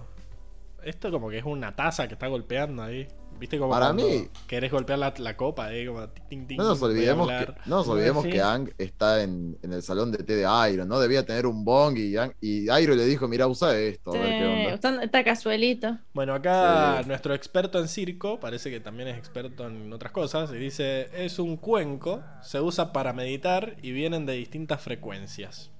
Esto 0.84 1.12
como 1.12 1.30
que 1.30 1.40
es 1.40 1.46
una 1.46 1.76
taza 1.76 2.08
que 2.08 2.14
está 2.14 2.28
golpeando 2.28 2.84
ahí. 2.84 3.08
¿Viste 3.40 3.58
como 3.60 3.72
Para 3.72 3.94
mí- 3.94 4.28
querés 4.48 4.72
golpear 4.72 5.00
la, 5.00 5.14
la 5.18 5.38
copa 5.38 5.66
ahí? 5.68 5.86
Como 5.86 6.08
ting, 6.30 6.48
ting, 6.48 6.58
No 6.58 6.64
nos 6.66 6.82
olvidemos, 6.82 7.28
que, 7.28 7.34
hablar. 7.34 7.58
no 7.66 7.76
nos 7.78 7.88
olvidemos 7.88 8.24
Sí. 8.24 8.30
que 8.32 8.42
Ang 8.42 8.70
está 8.78 9.22
en, 9.24 9.58
en 9.62 9.74
el 9.74 9.82
salón 9.84 10.12
de 10.12 10.20
té 10.20 10.36
de 10.36 10.48
Iron, 10.72 10.88
¿no? 10.88 11.00
Debía 11.00 11.26
tener 11.26 11.46
un 11.46 11.64
bong 11.66 11.98
y, 11.98 12.16
y 12.42 12.64
Iron 12.72 12.98
le 12.98 13.06
dijo, 13.06 13.28
mira, 13.28 13.48
usa 13.48 13.78
esto, 13.78 14.12
a 14.12 14.18
ver 14.18 14.40
qué 14.40 14.76
onda. 14.80 15.04
Está, 15.04 15.24
casuelito. 15.24 15.98
Bueno, 16.14 16.34
acá 16.34 17.00
Sí. 17.04 17.08
nuestro 17.08 17.34
experto 17.34 17.80
en 17.80 17.88
circo, 17.88 18.40
parece 18.40 18.70
que 18.70 18.80
también 18.80 19.10
es 19.10 19.18
experto 19.18 19.68
en 19.68 19.92
otras 19.94 20.12
cosas, 20.12 20.52
y 20.52 20.56
dice, 20.58 21.10
es 21.14 21.40
un 21.40 21.58
cuenco, 21.58 22.22
se 22.42 22.60
usa 22.62 22.92
para 22.94 23.14
meditar 23.14 23.76
y 23.82 23.92
vienen 23.92 24.26
de 24.26 24.34
distintas 24.34 24.82
frecuencias. 24.82 25.72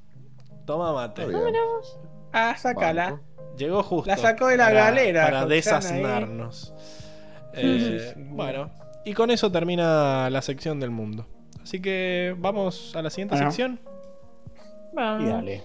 Toma 0.66 0.92
mate. 0.94 1.26
Ah, 2.34 2.56
sácala. 2.58 3.12
Banco. 3.12 3.24
Llegó 3.58 3.82
justo. 3.82 4.10
La 4.12 4.18
sacó 4.18 4.48
de 4.48 4.58
la 4.58 4.66
para- 4.66 4.84
galera, 4.86 5.24
Para 5.24 5.46
desasnarnos. 5.48 6.74
Eh, 7.58 8.14
bueno, 8.18 8.70
y 9.06 9.14
con 9.14 9.32
eso 9.32 9.52
termina 9.52 10.30
la 10.30 10.42
sección 10.42 10.80
del 10.80 10.92
mundo. 10.92 11.26
Así 11.62 11.82
que 11.82 12.36
vamos 12.38 12.96
a 12.96 13.02
la 13.02 13.10
siguiente 13.10 13.36
Bueno. 13.36 13.52
sección. 13.52 13.80
Vamos. 14.94 15.24
Y 15.24 15.28
dale. 15.28 15.64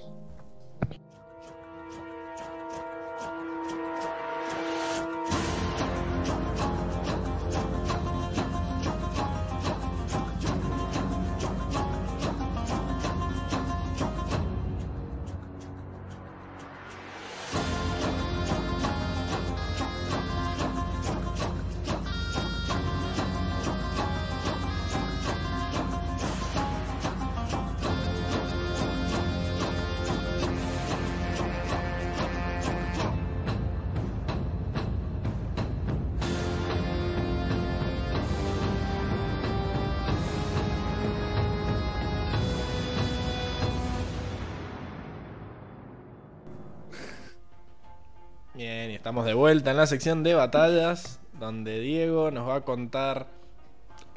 Estamos 49.03 49.27
de 49.27 49.35
vuelta 49.35 49.73
en 49.73 49.79
la 49.79 49.89
sección 49.89 50.23
de 50.23 50.33
batallas, 50.35 51.19
donde 51.41 51.81
Diego 51.81 52.31
nos 52.31 52.49
va 52.49 52.55
a 52.55 52.61
contar 52.61 53.27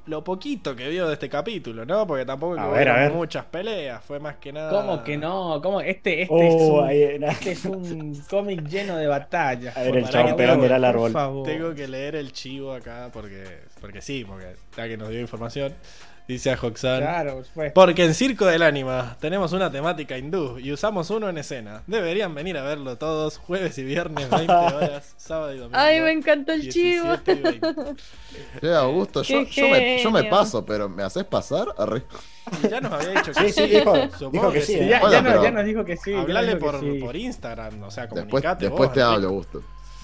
lo 0.05 0.23
poquito 0.23 0.75
que 0.75 0.88
vio 0.89 1.07
de 1.07 1.14
este 1.14 1.27
capítulo, 1.27 1.88
¿no? 1.88 2.05
Porque 2.05 2.23
tampoco 2.23 2.59
A 2.59 2.67
hubo 2.67 2.73
ver, 2.75 2.89
a 2.89 2.97
ver. 2.99 3.11
muchas 3.11 3.45
peleas, 3.45 4.03
fue 4.05 4.19
más 4.19 4.35
que 4.35 4.53
nada. 4.53 4.69
¿Cómo 4.69 5.03
que 5.03 5.17
no? 5.17 5.59
¿Cómo? 5.64 5.81
Este, 5.81 6.22
este, 6.22 6.31
Oh, 6.31 6.85
es, 6.85 6.89
ahí 6.91 7.03
un, 7.03 7.23
era. 7.23 7.31
este 7.31 7.51
es 7.53 7.65
un 7.65 8.22
cómic 8.30 8.61
lleno 8.67 8.95
de 8.97 9.07
batallas. 9.07 9.75
A 9.75 9.81
ver, 9.81 9.97
el 9.97 10.07
chabón 10.07 10.35
pegándole 10.35 10.75
al 10.75 10.83
árbol. 10.85 11.11
Tengo 11.43 11.73
que 11.73 11.88
leer 11.88 12.15
el 12.15 12.31
chivo 12.31 12.72
acá 12.72 13.09
porque, 13.11 13.43
porque 13.81 14.03
sí, 14.03 14.23
porque 14.23 14.55
ya 14.77 14.88
que 14.88 14.97
nos 14.97 15.09
dio 15.09 15.19
información, 15.19 15.73
dice 16.27 16.51
a 16.51 16.57
Hoxan. 16.61 16.99
Claro, 17.01 17.43
pues. 17.53 17.71
Porque 17.73 18.05
en 18.05 18.13
Circo 18.13 18.45
del 18.45 18.63
Ánima 18.63 19.17
tenemos 19.19 19.53
una 19.53 19.71
temática 19.71 20.17
hindú 20.17 20.57
y 20.59 20.71
usamos 20.71 21.09
uno 21.09 21.29
en 21.29 21.37
escena. 21.37 21.83
Deberían 21.87 22.33
venir 22.35 22.57
a 22.57 22.63
verlo 22.63 22.97
todos 22.97 23.37
jueves 23.37 23.77
y 23.77 23.83
viernes, 23.83 24.29
20 24.29 24.51
horas, 24.53 25.13
sábado 25.17 25.53
y 25.53 25.57
domingo. 25.57 25.77
Ay, 25.79 26.01
me 26.01 26.11
encantó 26.11 26.53
el 26.53 26.69
chivo. 26.69 27.05
17 27.25 27.31
y 27.33 27.41
20. 27.59 27.95
Che, 28.61 28.73
Augusto, 28.75 29.21
yo, 29.23 29.43
yo 29.43 29.67
me, 29.69 30.01
yo 30.03 30.11
me 30.11 30.23
paso, 30.25 30.65
pero 30.65 30.89
¿me 30.89 31.03
haces 31.03 31.23
pasar? 31.25 31.67
Arre. 31.77 32.03
Y 32.63 32.67
ya 32.69 32.79
nos 32.81 32.91
había 32.93 33.09
dicho 33.09 33.31
que 33.31 33.45
Sí, 33.45 33.51
sí, 33.51 33.67
dijo, 33.67 33.95
Supongo 34.17 34.31
dijo 34.31 34.51
que 34.51 34.59
que 34.59 34.65
sí. 34.65 34.73
sí. 34.73 34.79
¿eh? 34.81 34.87
Ya, 34.89 34.99
Bueno, 34.99 35.13
ya, 35.13 35.21
nos, 35.21 35.31
pero- 35.31 35.43
ya 35.43 35.51
nos 35.51 35.65
dijo 35.65 35.85
que 35.85 35.97
sí. 35.97 36.13
Hablale 36.13 36.55
por, 36.57 36.79
sí. 36.79 36.99
por 36.99 37.15
Instagram, 37.15 37.81
o 37.83 37.89
sea, 37.91 38.03
Después, 38.03 38.25
comunicate 38.25 38.65
después 38.65 38.87
vos, 38.89 38.93
te 38.93 39.01
hablo, 39.01 39.27
Augusto. 39.29 39.63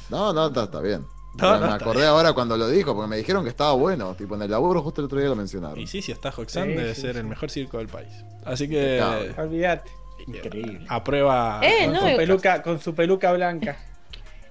No, 0.09 0.33
no, 0.33 0.47
está, 0.47 0.63
está 0.63 0.79
bien. 0.81 1.05
No, 1.35 1.51
me 1.51 1.53
no, 1.53 1.59
me 1.59 1.71
está 1.71 1.75
acordé 1.75 2.05
ahora 2.05 2.33
cuando 2.33 2.57
lo 2.57 2.67
dijo, 2.67 2.93
porque 2.93 3.07
me 3.09 3.17
dijeron 3.17 3.43
que 3.43 3.49
estaba 3.49 3.73
bueno. 3.73 4.15
Tipo, 4.15 4.35
en 4.35 4.41
el 4.41 4.51
laburo 4.51 4.81
justo 4.81 5.01
el 5.01 5.05
otro 5.05 5.19
día 5.19 5.29
lo 5.29 5.35
mencionaron. 5.35 5.79
Y 5.79 5.87
sí, 5.87 6.01
si 6.01 6.11
está 6.11 6.29
Hoxan, 6.35 6.65
Sí, 6.67 6.73
debe 6.73 6.93
sí, 6.95 7.01
ser 7.01 7.13
sí. 7.13 7.19
el 7.19 7.25
mejor 7.25 7.49
circo 7.49 7.77
del 7.77 7.87
país. 7.87 8.09
Así 8.45 8.67
que. 8.67 9.01
Olvídate. 9.37 9.89
Increíble. 10.27 10.85
aprueba. 10.89 11.59
Eh, 11.63 11.85
Con, 11.85 11.93
no, 11.93 11.99
su 12.09 12.15
peluca, 12.17 12.61
con 12.61 12.79
su 12.79 12.93
peluca 12.93 13.31
blanca. 13.33 13.77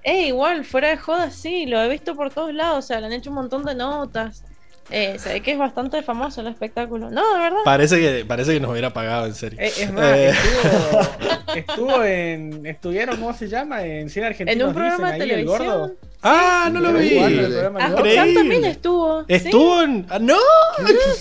Eh, 0.03 0.29
igual, 0.29 0.65
fuera 0.65 0.89
de 0.89 0.97
joda, 0.97 1.31
sí, 1.31 1.67
lo 1.67 1.79
he 1.83 1.89
visto 1.89 2.17
por 2.17 2.31
todos 2.33 2.55
lados, 2.55 2.79
o 2.79 2.83
sea, 2.89 3.01
le 3.01 3.07
han 3.07 3.13
hecho 3.13 3.29
un 3.31 3.37
montón 3.37 3.65
de 3.65 3.75
notas. 3.75 4.45
Eh, 4.93 5.19
se 5.21 5.35
ve 5.35 5.41
que 5.43 5.53
es 5.53 5.59
bastante 5.59 6.03
famoso 6.03 6.41
el 6.41 6.49
espectáculo. 6.49 7.11
No, 7.11 7.35
de 7.35 7.39
verdad. 7.41 7.59
Parece 7.65 8.01
que, 8.01 8.25
parece 8.25 8.55
que 8.55 8.59
nos 8.61 8.71
hubiera 8.73 8.93
pagado 8.93 9.27
en 9.27 9.35
serio. 9.35 9.61
Eh, 9.61 9.71
es 9.79 9.93
más, 9.93 10.05
Eh. 10.17 10.31
estuvo, 10.31 11.55
estuvo 11.55 12.03
en. 12.05 12.67
Estuvieron, 12.67 13.17
¿cómo 13.21 13.33
se 13.35 13.47
llama? 13.49 13.85
En 13.85 14.09
Cine 14.11 14.27
Argentino. 14.27 14.61
en 14.63 14.69
un 14.69 14.75
programa 14.75 15.13
de 15.13 15.23
ahí, 15.23 15.31
el 15.31 15.45
gordo. 15.47 15.93
Televisión. 16.21 16.23
¡Ah, 16.23 16.71
no 16.73 16.81
lo 16.81 16.93
vi! 16.93 17.19
Ah. 17.19 17.89
Roxanne 17.89 18.35
también 18.35 18.65
estuvo. 18.65 19.21
sí. 19.21 19.27
¿Estuvo 19.29 19.83
en.? 19.83 20.07
ah, 20.11 20.19
¡No! 20.19 20.37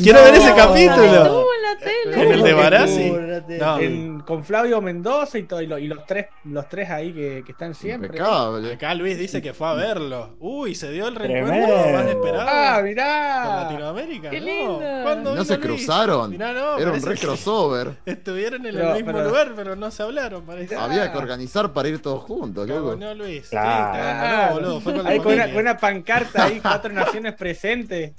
Quiero 0.01 0.23
ver 0.23 0.35
ese 0.35 0.49
No, 0.49 0.55
capítulo. 0.55 1.03
Estuvo 1.23 1.45
en 1.53 1.61
la 1.63 1.77
tele. 1.77 2.13
¿En 2.15 2.19
el 2.19 2.27
de 2.29 2.35
¿Cómo 2.37 2.45
que 2.45 2.53
Barassi? 2.53 3.13
No. 3.59 3.79
En- 3.79 4.19
con 4.21 4.43
Flavio 4.43 4.81
Mendoza 4.81 5.37
y, 5.39 5.43
todo, 5.43 5.61
y, 5.61 5.65
lo- 5.67 5.77
y 5.79 5.87
los 5.87 6.05
tres 6.05 6.27
los 6.43 6.67
tres 6.69 6.89
ahí 6.89 7.13
que, 7.13 7.43
que 7.45 7.51
están 7.51 7.73
siempre. 7.73 8.07
Impecable. 8.07 8.73
Acá 8.73 8.93
Luis 8.93 9.17
dice 9.17 9.41
que 9.41 9.53
fue 9.53 9.67
a 9.69 9.73
verlo. 9.73 10.35
Uy, 10.39 10.75
se 10.75 10.91
dio 10.91 11.07
el 11.07 11.15
reencuentro 11.15 11.75
más 11.93 12.05
esperado. 12.05 12.45
Ah, 12.47 12.73
con 12.75 12.83
mirá. 12.85 13.63
Latinoamérica. 13.63 14.29
Qué 14.29 14.39
¿no? 14.39 14.45
lindo. 14.45 14.79
¿Cuándo 15.03 15.29
¿No 15.29 15.31
vino 15.31 15.45
se 15.45 15.57
Luis? 15.57 15.65
cruzaron? 15.67 16.29
Mirá, 16.31 16.53
no, 16.53 16.77
Era 16.77 16.91
un 16.91 17.01
re 17.01 17.17
crossover. 17.17 17.97
Estuvieron 18.05 18.65
en 18.65 18.75
el 18.77 18.83
No, 18.83 18.93
mismo 18.93 19.11
pero- 19.13 19.23
lugar, 19.25 19.53
pero 19.55 19.75
no 19.75 19.89
se 19.91 20.03
hablaron, 20.03 20.43
parece. 20.43 20.75
Ah. 20.75 20.83
Había 20.85 21.11
que 21.11 21.17
organizar 21.17 21.71
para 21.73 21.87
ir 21.89 22.01
todos 22.01 22.21
juntos, 22.23 22.67
loco. 22.67 22.95
No, 22.95 23.13
Luis. 23.15 23.43
Sí, 23.43 23.49
Claro. 23.51 23.93
te 23.93 23.99
abandonó, 24.01 24.53
boludo. 24.53 24.81
Fue 24.89 24.95
con 24.95 25.03
la 25.05 25.09
Ahí 25.11 25.17
con 25.19 25.27
una, 25.33 25.43
familia. 25.43 25.53
con 25.53 25.61
una 25.61 25.77
pancarta 25.77 26.43
ahí, 26.45 26.59
cuatro 26.61 26.93
naciones 26.93 27.33
presentes. 27.35 28.13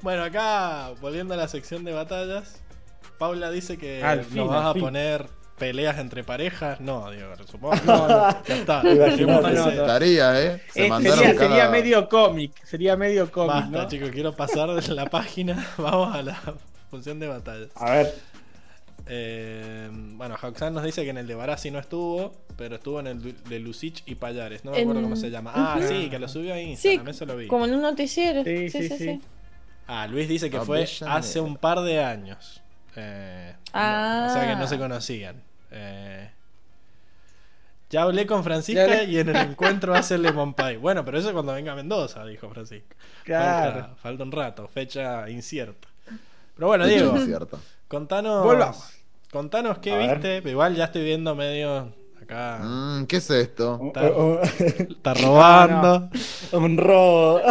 Bueno, 0.00 0.24
acá, 0.24 0.90
volviendo 1.00 1.34
a 1.34 1.36
la 1.36 1.48
sección 1.48 1.84
de 1.84 1.92
batallas, 1.92 2.60
Paula 3.18 3.50
dice 3.50 3.78
que 3.78 4.02
Al 4.02 4.24
fin, 4.24 4.38
nos 4.38 4.48
vas 4.48 4.64
al 4.64 4.70
a 4.70 4.72
fin. 4.74 4.82
poner 4.82 5.26
peleas 5.58 5.98
entre 5.98 6.22
parejas. 6.22 6.80
No, 6.80 7.10
digo, 7.10 7.26
supongo. 7.50 7.74
No, 7.84 8.06
no. 8.08 8.44
Ya 8.46 8.54
está. 8.56 8.82
No. 9.18 9.70
Estaría, 9.70 10.40
¿eh? 10.40 10.62
Se 10.72 10.86
Eh, 10.86 10.90
sería, 11.02 11.34
cada... 11.34 11.48
sería 11.48 11.68
medio 11.68 12.08
cómic. 12.08 12.52
Sería 12.64 12.96
medio 12.96 13.30
cómic, 13.32 13.54
Basta, 13.54 13.70
¿no? 13.82 13.88
chicos, 13.88 14.10
quiero 14.10 14.34
pasar 14.36 14.68
de 14.70 14.94
la 14.94 15.06
página. 15.06 15.66
Vamos 15.78 16.14
a 16.14 16.22
la 16.22 16.38
función 16.90 17.18
de 17.18 17.26
batallas. 17.26 17.70
A 17.74 17.90
ver, 17.90 18.14
Eh, 19.06 19.88
bueno, 19.92 20.36
Hoxan 20.42 20.74
nos 20.74 20.82
dice 20.84 21.02
que 21.04 21.10
en 21.10 21.18
el 21.18 21.26
de 21.26 21.34
Barassi 21.34 21.70
no 21.70 21.78
estuvo, 21.78 22.34
pero 22.56 22.76
estuvo 22.76 23.00
en 23.00 23.06
el 23.06 23.42
de 23.44 23.58
Lucich 23.60 24.02
y 24.06 24.16
Payares. 24.16 24.64
No 24.64 24.72
me 24.72 24.78
En- 24.78 24.82
acuerdo 24.84 25.02
cómo 25.02 25.16
se 25.16 25.30
llama. 25.30 25.52
Ah, 25.54 25.78
sí, 25.86 26.10
que 26.10 26.18
lo 26.18 26.28
subió 26.28 26.54
a 26.54 26.76
Sí, 26.76 27.00
eso 27.06 27.24
lo 27.26 27.36
vi. 27.36 27.46
como 27.46 27.64
en 27.66 27.74
un 27.74 27.82
noticiero. 27.82 28.44
Sí, 28.44 28.68
Sí, 28.68 28.82
sí, 28.82 28.88
sí, 28.88 28.98
sí. 28.98 29.04
sí. 29.04 29.20
Ah, 29.86 30.06
Luis 30.06 30.28
dice 30.28 30.50
que 30.50 30.60
fue 30.60 30.86
hace 31.06 31.40
un 31.40 31.56
par 31.56 31.80
de 31.80 32.02
años. 32.04 32.60
Eh, 32.96 33.54
Ah. 33.72 34.26
O 34.30 34.34
sea 34.34 34.46
que 34.48 34.56
no 34.56 34.66
se 34.66 34.78
conocían. 34.78 35.36
Eh, 35.70 36.30
ya 37.90 38.02
hablé 38.02 38.26
con 38.26 38.44
Francisca 38.44 39.02
y 39.04 39.18
en 39.18 39.30
el 39.30 39.36
encuentro 39.36 39.94
hace 39.94 40.18
Lemon 40.18 40.52
Pie. 40.52 40.76
Bueno, 40.76 41.04
pero 41.04 41.18
eso 41.18 41.28
es 41.28 41.32
cuando 41.32 41.54
venga 41.54 41.72
a 41.72 41.76
Mendoza, 41.76 42.24
dijo 42.26 42.48
Francisca. 42.50 42.94
Claro. 43.24 43.72
Falta, 43.80 43.94
falta 43.96 44.24
un 44.24 44.32
rato, 44.32 44.68
fecha 44.68 45.28
incierta. 45.30 45.88
Pero 46.54 46.66
bueno, 46.66 46.84
Fecha 46.84 46.96
Diego, 46.96 47.16
incierta. 47.16 47.56
Contanos. 47.88 48.44
Volvamos. 48.44 48.92
Contanos 49.32 49.78
qué 49.78 49.92
A 49.92 49.96
ver. 49.98 50.18
viste. 50.20 50.50
Igual 50.50 50.74
ya 50.76 50.84
estoy 50.84 51.04
viendo 51.04 51.34
medio 51.34 51.92
acá. 52.22 52.60
Mm, 52.62 53.06
¿Qué 53.06 53.16
es 53.16 53.30
esto? 53.30 53.80
Está- 53.86 54.10
un- 54.12 54.38
Está 54.42 55.14
robando. 55.14 56.08
un 56.52 56.76
robo. 56.78 57.40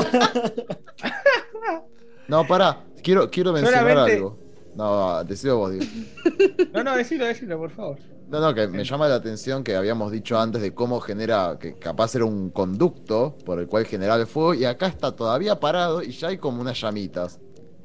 No, 2.27 2.45
pará. 2.45 2.83
Quiero, 3.01 3.29
quiero 3.31 3.53
mencionar 3.53 3.81
Solamente- 3.83 4.15
algo. 4.15 4.37
No, 4.75 5.23
decido 5.23 5.57
vos, 5.57 5.71
Diego. 5.71 5.85
No, 6.73 6.83
no, 6.83 6.95
decilo, 6.97 7.25
decilo, 7.25 7.57
por 7.57 7.71
favor. 7.71 7.97
No, 8.27 8.41
no, 8.41 8.53
que 8.53 8.67
me 8.67 8.83
llama 8.83 9.07
la 9.07 9.15
atención 9.15 9.63
que 9.63 9.75
habíamos 9.77 10.11
dicho 10.11 10.37
antes 10.37 10.61
de 10.61 10.73
cómo 10.73 10.99
genera, 10.99 11.57
que 11.59 11.75
capaz 11.79 12.13
era 12.15 12.25
un 12.25 12.49
conducto 12.49 13.37
por 13.45 13.59
el 13.59 13.67
cual 13.67 13.85
genera 13.85 14.15
el 14.15 14.27
fuego, 14.27 14.53
y 14.53 14.65
acá 14.65 14.87
está 14.87 15.15
todavía 15.15 15.57
parado 15.61 16.03
y 16.03 16.11
ya 16.11 16.27
hay 16.27 16.37
como 16.37 16.59
unas 16.61 16.79
llamitas. 16.81 17.39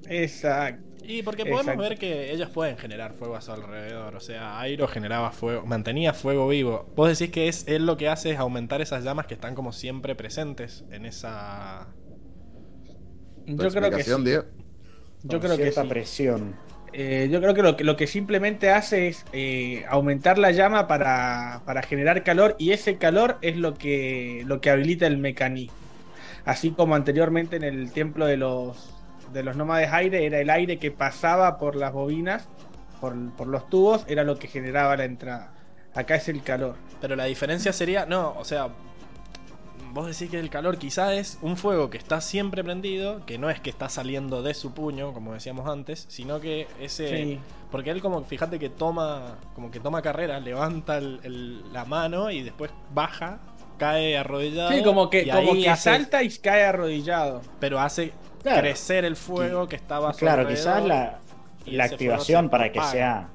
Exacto. 0.08 0.82
Y 1.04 1.22
porque 1.22 1.44
podemos 1.44 1.74
Exacto. 1.74 1.82
ver 1.82 1.98
que 1.98 2.32
ellos 2.32 2.48
pueden 2.50 2.78
generar 2.78 3.14
fuego 3.14 3.34
a 3.36 3.40
su 3.40 3.52
alrededor. 3.52 4.14
O 4.14 4.20
sea, 4.20 4.60
Airo 4.60 4.86
generaba 4.86 5.32
fuego, 5.32 5.66
mantenía 5.66 6.12
fuego 6.12 6.48
vivo. 6.48 6.92
Vos 6.94 7.08
decís 7.18 7.32
que 7.32 7.48
es 7.48 7.66
él 7.66 7.86
lo 7.86 7.96
que 7.96 8.08
hace 8.08 8.30
es 8.30 8.38
aumentar 8.38 8.80
esas 8.80 9.02
llamas 9.04 9.26
que 9.26 9.34
están 9.34 9.54
como 9.54 9.72
siempre 9.72 10.14
presentes 10.14 10.84
en 10.90 11.04
esa. 11.06 11.88
¿Tu 13.56 13.56
Yo 13.56 13.70
creo 13.70 13.90
que 13.90 14.04
sí. 14.04 14.10
Yo 15.22 15.40
Con 15.40 15.40
creo 15.40 15.58
que 15.58 15.72
sí. 15.72 15.86
presión. 15.88 16.56
Eh, 16.92 17.28
yo 17.30 17.40
creo 17.40 17.54
que 17.54 17.62
lo, 17.62 17.76
que 17.76 17.84
lo 17.84 17.96
que 17.96 18.06
simplemente 18.06 18.70
hace 18.70 19.08
es 19.08 19.24
eh, 19.32 19.84
aumentar 19.88 20.38
la 20.38 20.50
llama 20.50 20.86
para, 20.88 21.62
para 21.64 21.82
generar 21.82 22.22
calor 22.22 22.54
y 22.58 22.72
ese 22.72 22.98
calor 22.98 23.38
es 23.40 23.56
lo 23.56 23.78
que, 23.78 24.42
lo 24.46 24.60
que 24.60 24.70
habilita 24.70 25.06
el 25.06 25.16
mecanismo. 25.18 25.90
Así 26.44 26.72
como 26.74 26.94
anteriormente 26.94 27.56
en 27.56 27.64
el 27.64 27.92
templo 27.92 28.26
de 28.26 28.36
los, 28.36 28.91
de 29.32 29.42
los 29.42 29.56
nómades 29.56 29.92
aire 29.92 30.24
era 30.26 30.40
el 30.40 30.50
aire 30.50 30.78
que 30.78 30.90
pasaba 30.90 31.58
por 31.58 31.76
las 31.76 31.92
bobinas, 31.92 32.48
por, 33.00 33.14
por 33.32 33.46
los 33.48 33.68
tubos, 33.68 34.04
era 34.08 34.24
lo 34.24 34.38
que 34.38 34.48
generaba 34.48 34.96
la 34.96 35.04
entrada. 35.04 35.52
Acá 35.94 36.14
es 36.16 36.28
el 36.28 36.42
calor. 36.42 36.76
Pero 37.00 37.16
la 37.16 37.24
diferencia 37.24 37.72
sería. 37.72 38.06
No, 38.06 38.34
o 38.38 38.44
sea. 38.44 38.68
Vos 39.92 40.06
decís 40.06 40.30
que 40.30 40.38
el 40.40 40.48
calor 40.48 40.78
quizá 40.78 41.12
es 41.12 41.36
un 41.42 41.58
fuego 41.58 41.90
que 41.90 41.98
está 41.98 42.22
siempre 42.22 42.64
prendido, 42.64 43.26
que 43.26 43.36
no 43.36 43.50
es 43.50 43.60
que 43.60 43.68
está 43.68 43.90
saliendo 43.90 44.42
de 44.42 44.54
su 44.54 44.72
puño, 44.72 45.12
como 45.12 45.34
decíamos 45.34 45.68
antes, 45.68 46.06
sino 46.08 46.40
que 46.40 46.66
ese. 46.80 47.08
Sí. 47.08 47.40
Porque 47.70 47.90
él 47.90 48.00
como, 48.00 48.24
fíjate 48.24 48.58
que 48.58 48.70
toma, 48.70 49.36
como 49.54 49.70
que 49.70 49.80
toma 49.80 50.00
carrera, 50.00 50.40
levanta 50.40 50.96
el- 50.96 51.20
el- 51.24 51.72
la 51.74 51.84
mano 51.84 52.30
y 52.30 52.42
después 52.42 52.70
baja, 52.94 53.40
cae 53.76 54.16
arrodillado. 54.16 54.70
Sí, 54.72 54.82
como 54.82 55.10
que, 55.10 55.24
y 55.24 55.30
como 55.30 55.52
que 55.54 55.68
hace- 55.68 55.90
salta 55.90 56.22
y 56.22 56.30
cae 56.38 56.64
arrodillado. 56.64 57.42
pero 57.60 57.78
hace 57.78 58.12
Claro. 58.42 58.60
crecer 58.60 59.04
el 59.04 59.16
fuego 59.16 59.68
que 59.68 59.76
estaba 59.76 60.12
Claro, 60.12 60.46
quizás 60.48 60.84
la, 60.84 61.18
la 61.66 61.84
activación 61.84 62.48
para 62.50 62.72
que 62.72 62.80
sea 62.80 63.28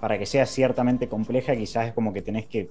para 0.00 0.18
que 0.18 0.24
sea 0.24 0.46
ciertamente 0.46 1.08
compleja, 1.08 1.54
quizás 1.54 1.88
es 1.88 1.92
como 1.92 2.14
que 2.14 2.22
tenés 2.22 2.46
que 2.46 2.70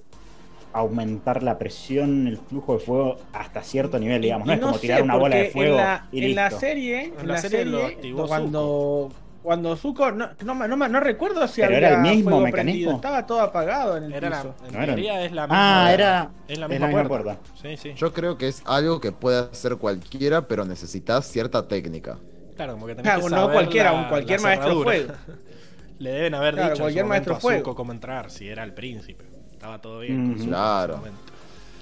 aumentar 0.72 1.42
la 1.42 1.58
presión, 1.58 2.26
el 2.26 2.38
flujo 2.38 2.74
de 2.74 2.80
fuego 2.80 3.16
hasta 3.32 3.62
cierto 3.62 3.98
nivel, 3.98 4.22
digamos. 4.22 4.46
No 4.46 4.52
es 4.52 4.60
como 4.60 4.74
sé, 4.74 4.80
tirar 4.80 5.02
una 5.02 5.16
bola 5.16 5.36
de 5.36 5.50
fuego 5.50 5.72
En 5.72 5.76
la, 5.76 6.08
y 6.12 6.24
en 6.24 6.34
la 6.34 6.44
listo. 6.48 6.60
serie, 6.60 7.04
En 7.04 7.20
en 7.20 7.28
la 7.28 7.34
la 7.34 7.40
serie 7.40 7.58
serie, 7.58 7.72
lo 7.72 7.86
activó 7.86 8.26
cuando, 8.26 9.12
cuando 9.42 9.74
Zuko, 9.76 10.10
no, 10.12 10.28
no, 10.44 10.54
me- 10.54 10.68
no, 10.68 10.76
me- 10.76 10.88
no 10.88 11.00
recuerdo 11.00 11.46
si 11.48 11.60
Pero 11.62 11.76
había 11.76 11.88
era 11.88 11.96
el 11.96 12.02
mismo 12.02 12.30
fuego 12.30 12.44
mecanismo. 12.46 12.52
prendido, 12.72 12.94
estaba 12.96 13.26
todo 13.26 13.40
apagado 13.40 13.96
en 13.96 14.04
el 14.04 14.12
Era 14.12 14.30
la, 14.30 14.42
piso. 14.42 14.54
en 14.66 14.72
No 14.72 14.78
era- 14.78 14.86
teoría 14.86 15.24
es 15.24 15.32
la 15.32 15.42
misma. 15.46 15.84
Ah, 15.86 15.92
era 15.92 16.30
es 16.48 16.58
la 16.58 16.66
es 16.66 16.70
misma, 16.70 16.86
la 16.88 16.92
misma 16.94 17.08
puerta. 17.08 17.34
puerta. 17.40 17.52
Sí, 17.62 17.76
sí. 17.76 17.94
Yo 17.94 18.12
creo 18.12 18.36
que 18.36 18.48
es 18.48 18.62
algo 18.66 19.00
que 19.00 19.12
puede 19.12 19.38
hacer 19.50 19.76
cualquiera, 19.76 20.46
pero 20.46 20.64
necesitas 20.64 21.26
cierta 21.26 21.66
técnica. 21.68 22.18
Claro, 22.56 22.74
como 22.74 22.86
que 22.86 22.94
tenés 22.94 23.04
Claro, 23.10 23.24
que 23.24 23.30
no 23.30 23.36
saber 23.36 23.52
cualquiera, 23.54 23.92
la- 23.92 23.98
un 23.98 24.08
cualquier 24.08 24.40
la 24.40 24.46
maestro 24.48 24.82
fuego. 24.82 25.12
Le 25.98 26.10
deben 26.12 26.34
haber 26.34 26.54
Claro, 26.54 26.70
dicho 26.70 26.82
cualquier 26.82 27.02
en 27.02 27.06
su 27.06 27.08
maestro 27.08 27.32
a 27.32 27.36
Zuko 27.36 27.48
fuego. 27.48 27.74
cómo 27.74 27.92
entrar, 27.92 28.30
si 28.30 28.48
era 28.48 28.62
el 28.64 28.72
príncipe. 28.74 29.24
Estaba 29.52 29.78
todo 29.80 30.00
bien. 30.00 30.32
con 30.32 30.40
en 30.42 30.48
Claro. 30.48 30.92
ese 30.94 30.98
momento. 31.00 31.20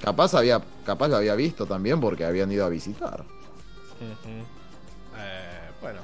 Capaz 0.02 0.34
había, 0.34 0.60
capaz 0.86 1.08
lo 1.08 1.16
había 1.16 1.34
visto 1.34 1.66
también 1.66 2.00
porque 2.00 2.24
habían 2.24 2.50
ido 2.52 2.64
a 2.64 2.68
visitar. 2.68 3.22
Ujú. 4.00 4.28
Eh, 5.18 5.70
bueno. 5.80 6.00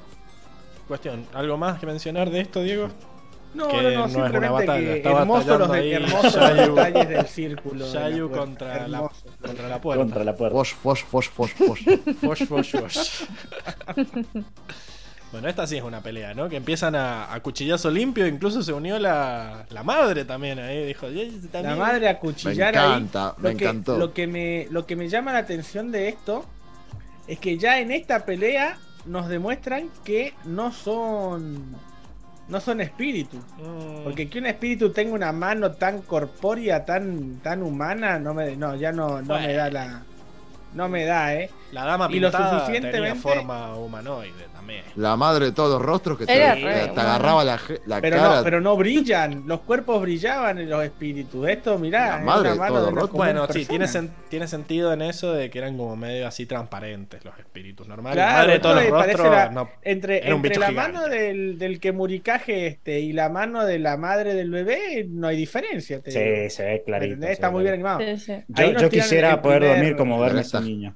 Cuestión, 0.95 1.27
¿algo 1.35 1.57
más 1.57 1.81
que 1.81 1.87
mencionar 1.87 2.31
de 2.31 2.39
esto, 2.41 2.63
Diego? 2.63 2.89
No, 3.53 3.67
que 3.67 3.83
no, 3.83 3.91
no, 3.91 3.99
no 4.03 4.09
simplemente 4.09 4.49
batalla, 4.49 5.03
que 5.03 5.09
hermosos 5.09 5.59
los, 5.59 5.73
de, 5.73 5.93
hermosos 5.93 6.35
los 6.37 6.57
detalles 6.77 7.09
del 7.09 7.27
círculo. 7.27 7.85
de 7.89 7.95
la 7.95 8.09
Yayu 8.11 8.29
puerta. 8.29 8.45
contra 8.47 8.87
la, 8.89 9.11
contra 9.43 9.69
la 9.69 9.81
puerta. 9.81 10.03
Contra 10.05 10.25
la 10.25 10.37
puerta. 10.37 10.55
Fosh, 10.57 10.75
fosh, 10.75 11.03
fosh, 11.03 11.29
fosh, 11.31 11.51
fosh. 11.55 11.85
Fosh, 12.21 12.45
fosh, 12.47 12.77
fosh. 12.79 13.25
Bueno, 15.33 15.49
esta 15.49 15.67
sí 15.67 15.77
es 15.77 15.83
una 15.83 16.01
pelea, 16.01 16.33
¿no? 16.33 16.49
Que 16.49 16.55
empiezan 16.55 16.95
a, 16.95 17.35
a 17.35 17.41
cuchillazo 17.41 17.91
limpio, 17.91 18.25
incluso 18.29 18.63
se 18.63 18.73
unió 18.73 19.01
la, 19.01 19.67
la 19.71 19.83
madre 19.83 20.25
también 20.25 20.61
ahí, 20.61 20.87
dijo, 20.87 21.11
"Y 21.11 21.23
ese 21.23 21.47
La 21.47 21.51
también". 21.51 21.79
madre 21.81 22.09
a 22.09 22.21
cuchillar 22.21 22.73
Me 22.73 22.79
ahí. 22.79 22.87
encanta, 22.87 23.35
Lo 23.39 23.49
me 23.49 23.57
que, 23.57 23.65
encantó. 23.65 23.99
Lo 23.99 24.13
que, 24.15 24.29
me, 24.29 24.69
lo 24.71 24.87
que 24.87 24.95
me 24.95 25.09
llama 25.09 25.33
la 25.33 25.41
atención 25.41 25.91
de 25.91 26.09
esto 26.09 26.45
es 27.27 27.41
que 27.41 27.59
ya 27.59 27.81
en 27.81 27.91
esta 27.91 28.25
pelea 28.25 28.79
nos 29.07 29.29
demuestran 29.29 29.89
que 30.05 30.35
no 30.45 30.73
son. 30.73 31.77
No 32.47 32.61
son 32.61 32.81
espíritus. 32.83 33.41
Mm, 33.59 34.05
Porque 34.05 34.29
que 34.29 34.39
un 34.39 34.47
espíritu 34.47 34.91
tenga 34.93 35.15
una 35.15 35.33
mano 35.33 35.73
tan 35.73 36.03
corpórea, 36.03 36.85
tan, 36.85 37.39
tan 37.43 37.63
humana, 37.63 38.19
no 38.19 38.35
me, 38.35 38.55
no, 38.55 38.75
ya 38.75 38.93
no, 38.93 39.23
no 39.23 39.39
me 39.41 39.53
da 39.55 39.71
la. 39.71 40.03
No 40.75 40.89
me 40.89 41.05
da, 41.05 41.35
eh. 41.35 41.51
la 41.73 41.85
dama 41.85 42.09
y 42.11 42.19
lo 42.19 42.29
pintada 42.29 42.59
suficientemente- 42.61 42.91
tenía 42.91 43.15
forma 43.15 43.75
humanoide 43.77 44.33
también. 44.67 44.85
La 44.97 45.17
madre 45.17 45.47
de 45.47 45.53
todos 45.53 45.73
los 45.73 45.83
rostros 45.83 46.19
que 46.19 46.27
te, 46.27 46.37
Era 46.37 46.55
te- 46.55 46.61
re 46.63 46.73
te 46.75 46.87
bueno. 46.87 47.01
agarraba 47.03 47.45
la, 47.45 47.61
la 47.87 48.01
Pero 48.01 48.17
cara. 48.17 48.37
no, 48.37 48.45
pero 48.45 48.61
no 48.61 48.77
brillan, 48.77 49.43
los 49.47 49.61
cuerpos 49.61 50.01
brillaban 50.03 50.59
en 50.59 50.71
los 50.71 50.83
espíritus. 50.85 51.49
Esto, 51.49 51.79
mirá, 51.79 52.19
La 52.19 52.25
madre 52.25 52.51
de 52.53 52.57
todos 52.57 52.93
los- 52.93 53.05
común 53.11 53.17
Bueno, 53.27 53.47
sí, 53.51 53.67
tiene, 53.67 53.85
sen- 53.87 54.11
tiene 54.29 54.47
sentido 54.49 54.93
en 54.93 55.03
eso 55.03 55.33
de 55.33 55.51
que 55.51 55.59
eran 55.59 55.77
como 55.77 55.97
medio 55.97 56.27
así 56.27 56.47
transparentes 56.47 57.25
los 57.25 57.39
espíritus 57.39 57.87
normales. 57.89 58.17
Claro, 58.17 58.31
la 58.33 58.39
madre 58.39 58.53
de 58.55 58.59
todos 58.61 58.77
los 58.77 58.91
rostros, 58.91 59.31
la- 59.31 59.49
no, 59.51 59.69
Entre, 59.83 60.19
Era 60.19 60.29
un 60.29 60.37
entre 60.37 60.49
bicho 60.51 60.61
la 60.61 60.69
gigante. 60.69 60.93
mano 60.93 61.09
del, 61.09 61.59
del 61.59 61.81
quemuricaje 61.81 62.67
este 62.67 63.01
y 63.01 63.13
la 63.13 63.29
mano 63.29 63.65
de 63.65 63.79
la 63.79 63.97
madre 63.97 64.35
del 64.35 64.51
bebé 64.51 65.07
no 65.09 65.29
hay 65.29 65.37
diferencia. 65.37 66.01
te 66.01 66.11
digo. 66.11 66.23
Sí, 66.45 66.51
se 66.51 66.65
ve 66.65 66.83
clarito. 66.85 67.27
Está 67.27 67.49
ve 67.49 67.53
muy 67.53 67.63
bien 67.63 67.75
animado. 67.75 68.01
Sí, 68.01 68.17
sí. 68.19 68.33
Yo, 68.49 68.89
quisiera 68.89 69.43
poder 69.43 69.61
primer- 69.61 69.77
dormir 69.79 69.97
como 69.97 70.25
Esta- 70.25 70.59
ese 70.59 70.61
niño. 70.61 70.95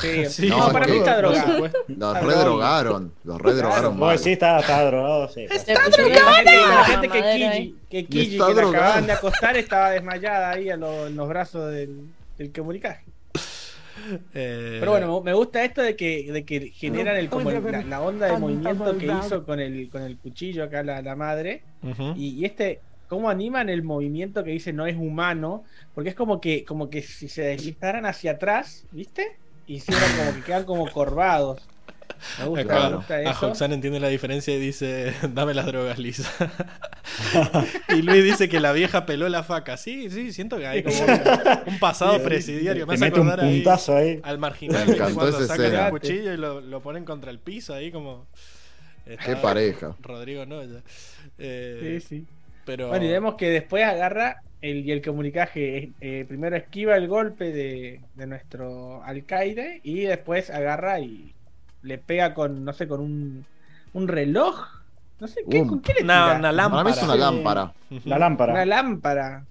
Sí, 0.00 0.26
Sí, 0.28 0.48
no, 0.48 0.58
no, 0.66 0.72
para 0.72 0.86
mí 0.86 0.96
está 0.98 1.16
drogado. 1.18 1.58
Los 1.88 2.16
Está 2.16 2.20
redrogaron. 2.20 3.12
Los 3.24 3.40
redrogaron. 3.40 3.98
Vos 3.98 4.20
sí 4.20 4.32
está, 4.32 4.60
está 4.60 4.84
drogado, 4.86 5.28
sí. 5.28 5.46
La 5.48 5.54
pusieron 5.84 6.12
gente, 6.34 6.56
la 6.56 6.66
la 6.74 6.84
gente 6.84 7.08
que. 7.08 7.22
Kiji, 7.22 7.76
que, 7.90 8.06
Kiji, 8.06 8.32
está 8.36 8.46
que 8.46 8.54
la 8.54 8.60
drogado. 8.60 8.76
acababan 8.84 9.06
de 9.06 9.12
acostar 9.12 9.56
estaba 9.56 9.90
desmayada 9.90 10.50
ahí 10.50 10.70
a 10.70 10.76
lo- 10.76 11.06
en 11.08 11.16
los 11.16 11.28
brazos 11.28 11.70
del, 11.72 12.06
del 12.38 12.52
quemuricaje. 12.52 13.04
Eh, 14.34 14.78
Pero 14.80 14.92
bueno, 14.92 15.20
me 15.20 15.32
gusta 15.34 15.62
esto 15.64 15.82
de 15.82 15.94
que, 15.96 16.32
de 16.32 16.44
que 16.44 16.70
generan 16.70 17.16
el, 17.16 17.28
como 17.28 17.50
el- 17.50 17.62
la, 17.62 17.82
la 17.82 18.00
onda 18.00 18.26
de 18.26 18.38
movimiento 18.38 18.96
que 18.96 19.06
hizo 19.06 19.44
con 19.44 19.60
el, 19.60 19.90
con 19.90 20.02
el 20.02 20.16
cuchillo 20.18 20.64
acá 20.64 20.82
la, 20.82 21.02
la 21.02 21.14
madre. 21.14 21.62
ujú. 21.82 22.14
Y, 22.16 22.30
y 22.40 22.44
este, 22.44 22.80
cómo 23.08 23.28
animan 23.28 23.68
el 23.68 23.82
movimiento 23.82 24.42
que 24.42 24.50
dice 24.50 24.72
no 24.72 24.86
es 24.86 24.96
humano, 24.96 25.64
porque 25.94 26.08
es 26.10 26.16
como 26.16 26.40
que, 26.40 26.64
como 26.64 26.88
que 26.88 27.02
si 27.02 27.28
se 27.28 27.42
deslizaran 27.42 28.06
hacia 28.06 28.32
atrás, 28.32 28.86
¿viste? 28.90 29.36
Y 29.66 29.74
hicieran 29.76 30.16
como 30.16 30.34
que 30.34 30.42
quedan 30.42 30.64
como 30.64 30.90
corvados. 30.90 31.62
Me 32.38 32.46
gusta, 32.46 32.62
Acá, 32.62 32.90
me 32.90 32.96
gusta 32.96 33.14
a 33.14 33.22
eso. 33.22 33.46
Hoxan 33.48 33.72
entiende 33.72 33.98
la 33.98 34.08
diferencia 34.08 34.54
y 34.54 34.60
dice, 34.60 35.12
dame 35.32 35.54
las 35.54 35.66
drogas, 35.66 35.98
Lisa. 35.98 36.30
y 37.88 38.02
Luis 38.02 38.24
dice 38.24 38.48
que 38.48 38.60
la 38.60 38.72
vieja 38.72 39.06
peló 39.06 39.28
la 39.28 39.42
faca. 39.42 39.76
Sí, 39.76 40.10
sí, 40.10 40.32
siento 40.32 40.58
que 40.58 40.66
hay 40.66 40.82
como 40.82 40.96
un, 41.66 41.78
pasado 41.78 42.22
presidiario. 42.22 42.86
Me 42.86 42.94
hace 42.94 43.06
un 43.06 43.12
acordar 43.12 43.40
ahí 43.40 43.64
al 44.22 44.38
marginal 44.38 44.86
Me 44.86 44.94
encantó 44.94 45.14
cuando 45.16 45.40
sacan 45.40 45.66
escena. 45.66 45.86
el 45.86 45.90
cuchillo 45.90 46.32
y 46.32 46.36
lo, 46.36 46.60
lo 46.60 46.80
ponen 46.80 47.04
contra 47.04 47.30
el 47.30 47.38
piso 47.38 47.74
ahí 47.74 47.90
como... 47.90 48.26
Qué 49.04 49.34
pareja. 49.36 49.96
Rodrigo 50.00 50.46
Noya. 50.46 50.80
Sí, 50.86 51.32
Eh, 51.38 52.02
sí. 52.06 52.26
Pero... 52.64 52.88
Bueno, 52.88 53.04
y 53.04 53.08
vemos 53.08 53.34
que 53.34 53.50
después 53.50 53.84
agarra 53.84 54.42
el, 54.62 54.86
y 54.86 54.92
el 54.92 55.02
comunicaje. 55.02 55.94
eh, 56.00 56.26
primero 56.28 56.56
esquiva 56.56 56.96
el 56.96 57.08
golpe 57.08 57.52
de, 57.52 58.08
de 58.14 58.26
nuestro 58.28 59.04
alcaide 59.04 59.80
y 59.84 60.02
después 60.02 60.50
agarra 60.50 61.00
y 61.00 61.36
le 61.82 61.98
pega 61.98 62.34
con, 62.34 62.64
no 62.64 62.72
sé, 62.74 62.88
con 62.88 63.00
un, 63.02 63.46
un 63.94 64.08
reloj. 64.08 64.66
No 65.20 65.28
sé, 65.28 65.46
¿qué, 65.50 65.66
¿con 65.66 65.82
qué 65.82 65.94
le 65.94 66.04
Una, 66.04 66.10
tira? 66.10 66.38
una 66.38 66.52
lámpara. 66.52 66.82
Para 66.82 66.84
mí 66.84 66.90
es 66.90 67.02
una 67.02 67.16
lámpara. 67.16 67.74
La 68.04 68.18
lámpara. 68.18 68.52
Una 68.52 68.64
lámpara. 68.66 69.48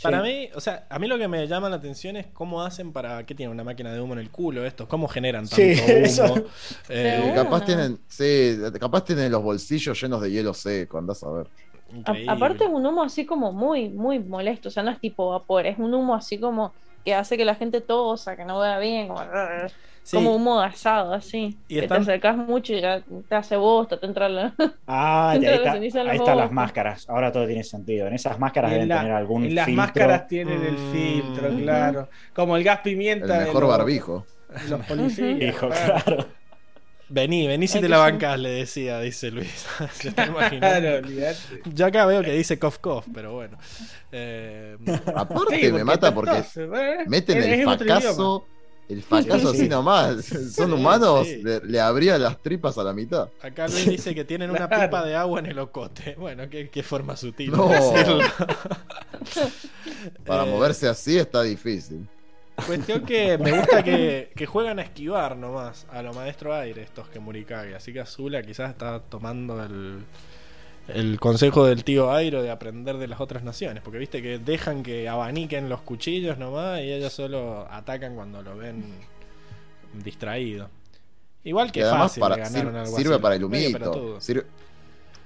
Para 0.00 0.22
Sí. 0.22 0.22
mí, 0.22 0.50
o 0.54 0.60
sea, 0.60 0.86
a 0.90 0.98
mí 0.98 1.08
lo 1.08 1.16
que 1.18 1.28
me 1.28 1.46
llama 1.48 1.70
la 1.70 1.76
atención 1.76 2.16
es 2.16 2.26
cómo 2.26 2.62
hacen 2.62 2.92
para. 2.92 3.24
¿Qué 3.24 3.34
tienen? 3.34 3.52
¿Una 3.54 3.64
máquina 3.64 3.92
de 3.92 4.00
humo 4.00 4.12
en 4.14 4.18
el 4.20 4.30
culo 4.30 4.64
estos? 4.66 4.86
¿Cómo 4.86 5.08
generan 5.08 5.48
tanto 5.48 5.72
Sí, 5.72 5.74
humo? 5.82 6.04
eso. 6.04 6.44
Eh, 6.88 7.32
capaz 7.34 7.64
tienen, 7.64 8.02
sí, 8.08 8.58
capaz 8.80 9.04
tienen 9.04 9.30
los 9.30 9.42
bolsillos 9.42 10.00
llenos 10.00 10.20
de 10.22 10.30
hielo 10.30 10.54
seco, 10.54 10.98
andás 10.98 11.22
a 11.22 11.30
ver. 11.30 11.50
Increíble. 11.94 12.30
aparte 12.32 12.64
es 12.64 12.70
un 12.70 12.84
humo 12.86 13.02
así 13.02 13.24
como 13.26 13.52
muy, 13.52 13.88
muy 13.88 14.18
molesto, 14.18 14.68
o 14.68 14.72
sea, 14.72 14.82
no 14.82 14.90
es 14.90 14.98
tipo 15.00 15.30
vapor, 15.30 15.66
es 15.66 15.78
un 15.78 15.92
humo 15.94 16.14
así 16.14 16.38
como 16.38 16.72
que 17.04 17.14
hace 17.14 17.36
que 17.36 17.44
la 17.44 17.54
gente 17.54 17.80
tosa, 17.82 18.34
que 18.36 18.44
no 18.44 18.58
vea 18.60 18.78
bien, 18.78 19.08
como, 19.08 19.20
Sí, 20.02 20.16
como 20.18 20.34
humo 20.36 20.60
asado, 20.60 21.14
así. 21.14 21.56
Y 21.66 21.74
que 21.76 21.80
están- 21.80 22.04
te 22.04 22.12
acercas 22.12 22.36
mucho 22.36 22.74
y 22.74 22.80
ya 22.82 23.02
te 23.26 23.34
hace 23.34 23.56
bosta, 23.56 23.98
te 23.98 24.04
entra 24.04 24.28
la... 24.28 24.52
Ah, 24.86 25.34
ya, 25.40 25.54
Entra 25.54 25.72
ahí, 25.72 25.80
la 25.80 25.86
está- 25.86 26.00
ahí 26.10 26.16
están 26.18 26.36
las 26.36 26.52
máscaras. 26.52 27.08
Ahora 27.08 27.32
todo 27.32 27.46
tiene 27.46 27.64
sentido. 27.64 28.06
En 28.06 28.12
esas 28.12 28.38
máscaras 28.38 28.70
en 28.72 28.74
deben 28.74 28.88
la- 28.90 28.98
tener 28.98 29.12
algún 29.12 29.44
En 29.44 29.54
las 29.54 29.64
filtro. 29.64 29.82
máscaras 29.82 30.28
tienen 30.28 30.62
el 30.62 30.74
Mm. 30.74 30.92
filtro, 30.92 31.48
claro. 31.56 32.08
Como 32.34 32.54
el 32.58 32.64
gas 32.64 32.80
pimienta. 32.80 33.32
El 33.32 33.40
de 33.40 33.44
mejor 33.46 33.62
los- 33.62 33.70
barbijo. 33.78 34.26
Los 34.68 34.80
policías. 34.86 35.40
Hijo, 35.42 35.68
claro. 35.68 35.94
claro. 36.04 36.26
Vení, 37.08 37.46
vení 37.46 37.68
si 37.68 37.80
te 37.80 37.88
la 37.88 37.98
bancas, 37.98 38.38
le 38.40 38.48
decía, 38.50 38.98
dice 39.00 39.30
Luis. 39.30 39.66
Se 39.92 40.08
está 40.08 40.26
imaginando. 40.26 40.58
Claro, 40.80 40.96
olvidate. 41.06 41.38
Yo 41.74 41.86
acá 41.86 42.06
veo 42.06 42.22
que 42.22 42.32
dice 42.32 42.58
cough 42.58 42.78
cough, 42.80 43.04
pero 43.12 43.32
bueno. 43.34 43.58
Eh, 44.10 44.76
Aparte 45.14 45.60
Sí, 45.60 45.72
me 45.72 45.84
mata 45.84 46.14
porque 46.14 46.42
bueno, 46.56 47.04
meten 47.06 47.38
es- 47.38 47.46
el 47.46 47.64
fracaso. 47.64 48.46
El 48.86 49.02
fracaso 49.02 49.38
Sí, 49.38 49.46
así 49.48 49.58
sí. 49.60 49.68
nomás. 49.68 50.24
Son 50.54 50.68
Sí, 50.68 50.72
humanos, 50.72 51.26
sí. 51.26 51.42
Le, 51.42 51.60
le 51.60 51.80
abría 51.80 52.18
las 52.18 52.42
tripas 52.42 52.76
a 52.76 52.84
la 52.84 52.92
mitad. 52.92 53.28
acá 53.40 53.66
Luis 53.68 53.86
dice 53.86 54.14
que 54.14 54.24
tienen 54.26 54.50
una 54.50 54.68
Claro. 54.68 54.84
pipa 54.90 55.04
de 55.06 55.14
agua 55.16 55.40
en 55.40 55.46
el 55.46 55.58
ocote. 55.58 56.14
Bueno, 56.18 56.48
qué, 56.50 56.68
qué 56.68 56.82
forma 56.82 57.16
sutil 57.16 57.50
No. 57.50 57.68
Para 60.26 60.44
Eh, 60.44 60.50
moverse 60.50 60.88
así 60.88 61.18
está 61.18 61.42
difícil. 61.42 62.06
Cuestión 62.66 63.04
que 63.04 63.36
me 63.38 63.52
gusta 63.52 63.82
que, 63.82 64.30
que 64.36 64.46
juegan 64.46 64.78
a 64.78 64.82
esquivar 64.82 65.36
nomás 65.36 65.86
a 65.90 66.02
lo 66.02 66.12
maestro 66.14 66.54
aire 66.54 66.82
estos 66.82 67.08
que 67.08 67.18
Murikage. 67.20 67.74
Así 67.74 67.92
que 67.92 68.00
Azula 68.00 68.42
quizás 68.42 68.70
está 68.70 69.00
tomando 69.00 69.62
el, 69.64 70.04
el 70.88 71.18
consejo 71.18 71.66
del 71.66 71.82
tío 71.84 72.12
Airo 72.12 72.42
de 72.42 72.50
aprender 72.50 72.96
de 72.98 73.08
las 73.08 73.20
otras 73.20 73.42
naciones. 73.42 73.82
Porque 73.82 73.98
viste 73.98 74.22
que 74.22 74.38
dejan 74.38 74.82
que 74.84 75.08
abaniquen 75.08 75.68
los 75.68 75.80
cuchillos 75.80 76.38
nomás 76.38 76.80
y 76.80 76.92
ellos 76.92 77.12
solo 77.12 77.66
atacan 77.70 78.14
cuando 78.14 78.40
lo 78.42 78.56
ven 78.56 78.84
distraído. 80.04 80.68
Igual 81.42 81.72
que 81.72 81.82
fácil 81.82 82.20
para, 82.20 82.36
le 82.36 82.42
ganaron 82.42 82.72
sir- 82.72 82.78
algo 82.78 82.96
sirve 82.96 83.14
así. 83.14 83.22
para 83.22 83.34
el 83.34 83.44
humito. 83.44 84.20
Sirve, 84.20 84.46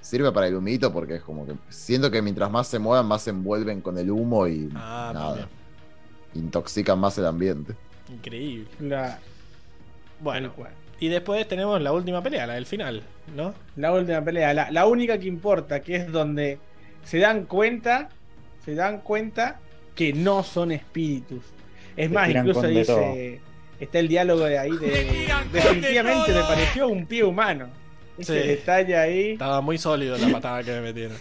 sirve 0.01 0.31
para 0.31 0.47
el 0.47 0.55
humito 0.55 0.91
porque 0.91 1.15
es 1.15 1.21
como 1.21 1.45
que 1.45 1.53
siento 1.69 2.09
que 2.11 2.21
mientras 2.21 2.49
más 2.51 2.67
se 2.67 2.79
muevan, 2.79 3.05
más 3.05 3.21
se 3.21 3.29
envuelven 3.29 3.81
con 3.81 3.97
el 3.97 4.09
humo 4.11 4.47
y 4.47 4.69
Ah, 4.75 5.11
nada. 5.13 5.47
Intoxican 6.35 6.99
más 6.99 7.17
el 7.17 7.25
ambiente. 7.25 7.73
Increíble. 8.11 8.67
La, 8.79 9.19
Bueno, 10.19 10.53
y 10.99 11.07
después 11.07 11.47
tenemos 11.47 11.81
la 11.81 11.93
última 11.93 12.21
pelea, 12.21 12.45
la 12.45 12.55
del 12.55 12.65
final, 12.65 13.03
¿no? 13.35 13.53
La 13.77 13.93
última 13.93 14.21
pelea, 14.21 14.53
la, 14.53 14.69
la 14.71 14.85
única 14.85 15.17
que 15.17 15.27
importa, 15.27 15.81
que 15.81 15.95
es 15.95 16.11
donde 16.11 16.59
se 17.05 17.19
dan 17.19 17.45
cuenta, 17.45 18.09
se 18.65 18.75
dan 18.75 18.99
cuenta 18.99 19.59
que 19.95 20.11
no 20.13 20.43
son 20.43 20.71
espíritus. 20.71 21.43
Es 21.95 22.11
más, 22.11 22.29
incluso 22.29 22.63
dice, 22.67 23.39
está 23.79 23.99
el 23.99 24.07
diálogo 24.07 24.45
de 24.45 24.59
ahí 24.59 24.71
de 24.71 25.27
definitivamente 25.51 26.33
me 26.33 26.41
pareció 26.41 26.87
un 26.87 27.05
pie 27.05 27.23
humano. 27.23 27.67
Ese 28.17 28.41
Sí. 28.41 28.47
detalle 28.49 28.97
ahí. 28.97 29.31
Estaba 29.31 29.61
muy 29.61 29.77
sólido 29.77 30.17
la 30.17 30.29
patada 30.29 30.63
que 30.63 30.71
me 30.71 30.81
metieron. 30.81 31.17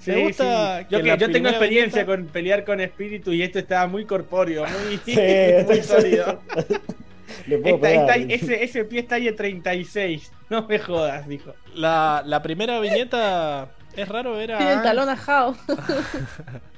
Sí, 0.00 0.10
Me 0.12 0.22
gusta 0.24 0.80
sí. 0.80 0.86
Yo, 0.90 1.02
que, 1.02 1.04
tengo 1.28 1.48
experiencia 1.50 2.02
viñeta- 2.04 2.06
con 2.06 2.26
pelear 2.26 2.64
con 2.64 2.80
espíritus 2.80 3.34
y 3.34 3.42
esto 3.42 3.58
estaba 3.58 3.86
muy 3.86 4.06
corpóreo, 4.06 4.64
muy, 4.66 4.96
Sí, 5.04 5.14
muy 5.14 5.22
estoy- 5.22 5.82
sólido. 5.82 6.40
Esta- 7.46 7.90
esta- 7.92 8.16
ese, 8.16 8.64
ese 8.64 8.84
pie 8.84 9.00
está 9.00 9.16
ahí 9.16 9.28
en 9.28 9.36
36. 9.36 10.32
No 10.48 10.66
me 10.66 10.78
jodas, 10.78 11.28
dijo. 11.28 11.54
La, 11.74 12.22
la 12.26 12.42
primera 12.42 12.80
viñeta 12.80 13.68
es 13.94 14.08
raro 14.08 14.32
ver 14.32 14.56
Tiene 14.56 14.72
el 14.72 14.78
a. 14.78 14.82
talón 14.82 15.08
ajado. 15.08 15.54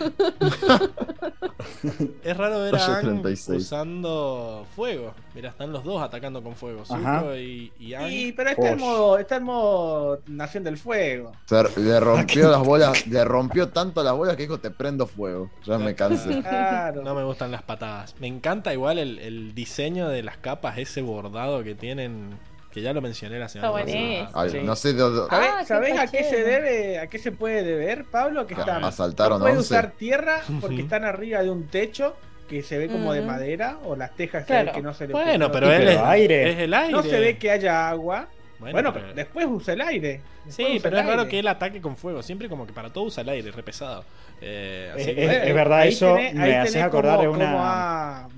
Es 2.24 2.36
raro 2.36 2.60
ver 2.62 2.74
a 2.76 3.00
36. 3.00 3.62
usando 3.62 4.66
fuego. 4.74 5.14
Mira, 5.34 5.50
están 5.50 5.72
los 5.72 5.84
dos 5.84 6.02
atacando 6.02 6.42
con 6.42 6.56
fuego. 6.56 6.82
Ajá. 6.88 7.20
Zuko 7.20 7.36
y, 7.36 7.72
y 7.78 7.94
Aang. 7.94 8.08
Sí, 8.08 8.32
pero 8.36 8.50
está 8.50 8.70
en 8.70 8.78
modo, 8.78 9.18
está 9.18 9.36
en 9.36 9.42
modo 9.44 10.20
Nación 10.26 10.64
del 10.64 10.78
Fuego. 10.78 11.32
Se- 11.46 11.80
le 11.80 12.00
rompió 12.00 12.50
las 12.50 12.60
bolas, 12.64 13.06
le 13.06 13.24
rompió 13.24 13.68
tanto 13.68 14.02
las 14.02 14.14
bolas 14.14 14.36
que 14.36 14.42
dijo 14.42 14.58
te 14.58 14.70
prendo 14.70 15.06
fuego. 15.06 15.50
Ya 15.64 15.78
me 15.78 15.94
cansé. 15.94 16.40
Claro. 16.50 17.02
No 17.02 17.14
me 17.14 17.22
gustan 17.24 17.50
las 17.50 17.62
patadas. 17.62 18.14
Me 18.20 18.26
encanta 18.26 18.72
igual 18.72 18.98
el, 18.98 19.18
el 19.18 19.54
diseño 19.54 20.08
de 20.08 20.22
las 20.22 20.36
capas, 20.38 20.78
ese 20.78 21.02
bordado 21.02 21.62
que 21.62 21.74
tienen 21.74 22.38
que 22.72 22.80
ya 22.82 22.92
lo 22.92 23.00
mencioné 23.00 23.38
la 23.38 23.48
semana 23.48 23.72
pasada. 23.72 24.48
Sí. 24.48 24.58
No 24.62 24.76
sé 24.76 24.94
Ah, 25.28 25.28
¿Sabés, 25.30 25.58
qué 25.60 25.66
sabés 25.66 25.98
a 25.98 26.06
qué 26.06 26.24
se 26.24 26.44
debe, 26.44 26.98
a 26.98 27.06
qué 27.08 27.18
se 27.18 27.32
puede 27.32 27.62
deber, 27.64 28.04
Pablo? 28.04 28.46
Que 28.46 28.54
Ah, 28.54 28.60
están, 28.60 28.84
asaltaron 28.84 29.38
no 29.40 29.44
puede 29.44 29.56
11. 29.58 29.74
usar 29.74 29.90
tierra 29.92 30.40
porque 30.60 30.80
están 30.82 31.04
arriba 31.04 31.42
de 31.42 31.50
un 31.50 31.66
techo 31.66 32.16
que 32.48 32.62
se 32.62 32.78
ve 32.78 32.88
como 32.88 33.12
de 33.12 33.22
madera 33.22 33.78
o 33.84 33.94
las 33.96 34.12
tejas 34.16 34.46
se 34.46 34.52
ve 34.52 34.62
Claro. 34.62 34.76
que 34.76 34.82
no 34.82 34.94
se 34.94 35.06
le 35.06 35.12
Bueno, 35.12 35.46
no- 35.46 35.52
pero 35.52 35.72
él 35.72 35.88
es, 35.88 35.98
aire. 35.98 36.50
es 36.50 36.58
el 36.58 36.74
aire. 36.74 36.92
no 36.92 37.02
se 37.02 37.18
ve 37.20 37.38
que 37.38 37.50
haya 37.50 37.88
agua. 37.88 38.26
Bueno, 38.58 38.72
Bueno, 38.74 38.92
pero- 38.92 39.14
después 39.14 39.46
usa 39.48 39.72
el 39.74 39.80
aire. 39.80 40.20
Después 40.44 40.54
Sí, 40.68 40.80
pero 40.82 40.98
es 40.98 41.06
raro 41.06 41.18
aire. 41.20 41.30
que 41.30 41.38
él 41.38 41.48
ataque 41.48 41.80
con 41.80 41.96
fuego. 41.96 42.22
Siempre 42.22 42.48
como 42.48 42.66
que 42.66 42.72
para 42.72 42.90
todo 42.92 43.04
usa 43.04 43.22
el 43.22 43.28
aire, 43.30 43.50
re 43.52 43.62
pesado. 43.62 44.04
Eh, 44.40 44.90
así 44.94 45.10
Es- 45.10 45.14
que- 45.16 45.24
es- 45.24 45.48
es 45.48 45.54
verdad, 45.54 45.78
Ahí 45.80 45.88
eso 45.90 46.14
tenés- 46.16 46.34
me 46.34 46.42
ahí 46.44 46.52
hace 46.54 46.72
tenés 46.72 46.86
acordar 46.86 47.16
cómo- 47.18 47.22
de 47.22 47.28
una- 47.28 47.44
cómo 47.52 47.58
ha- 47.64 48.28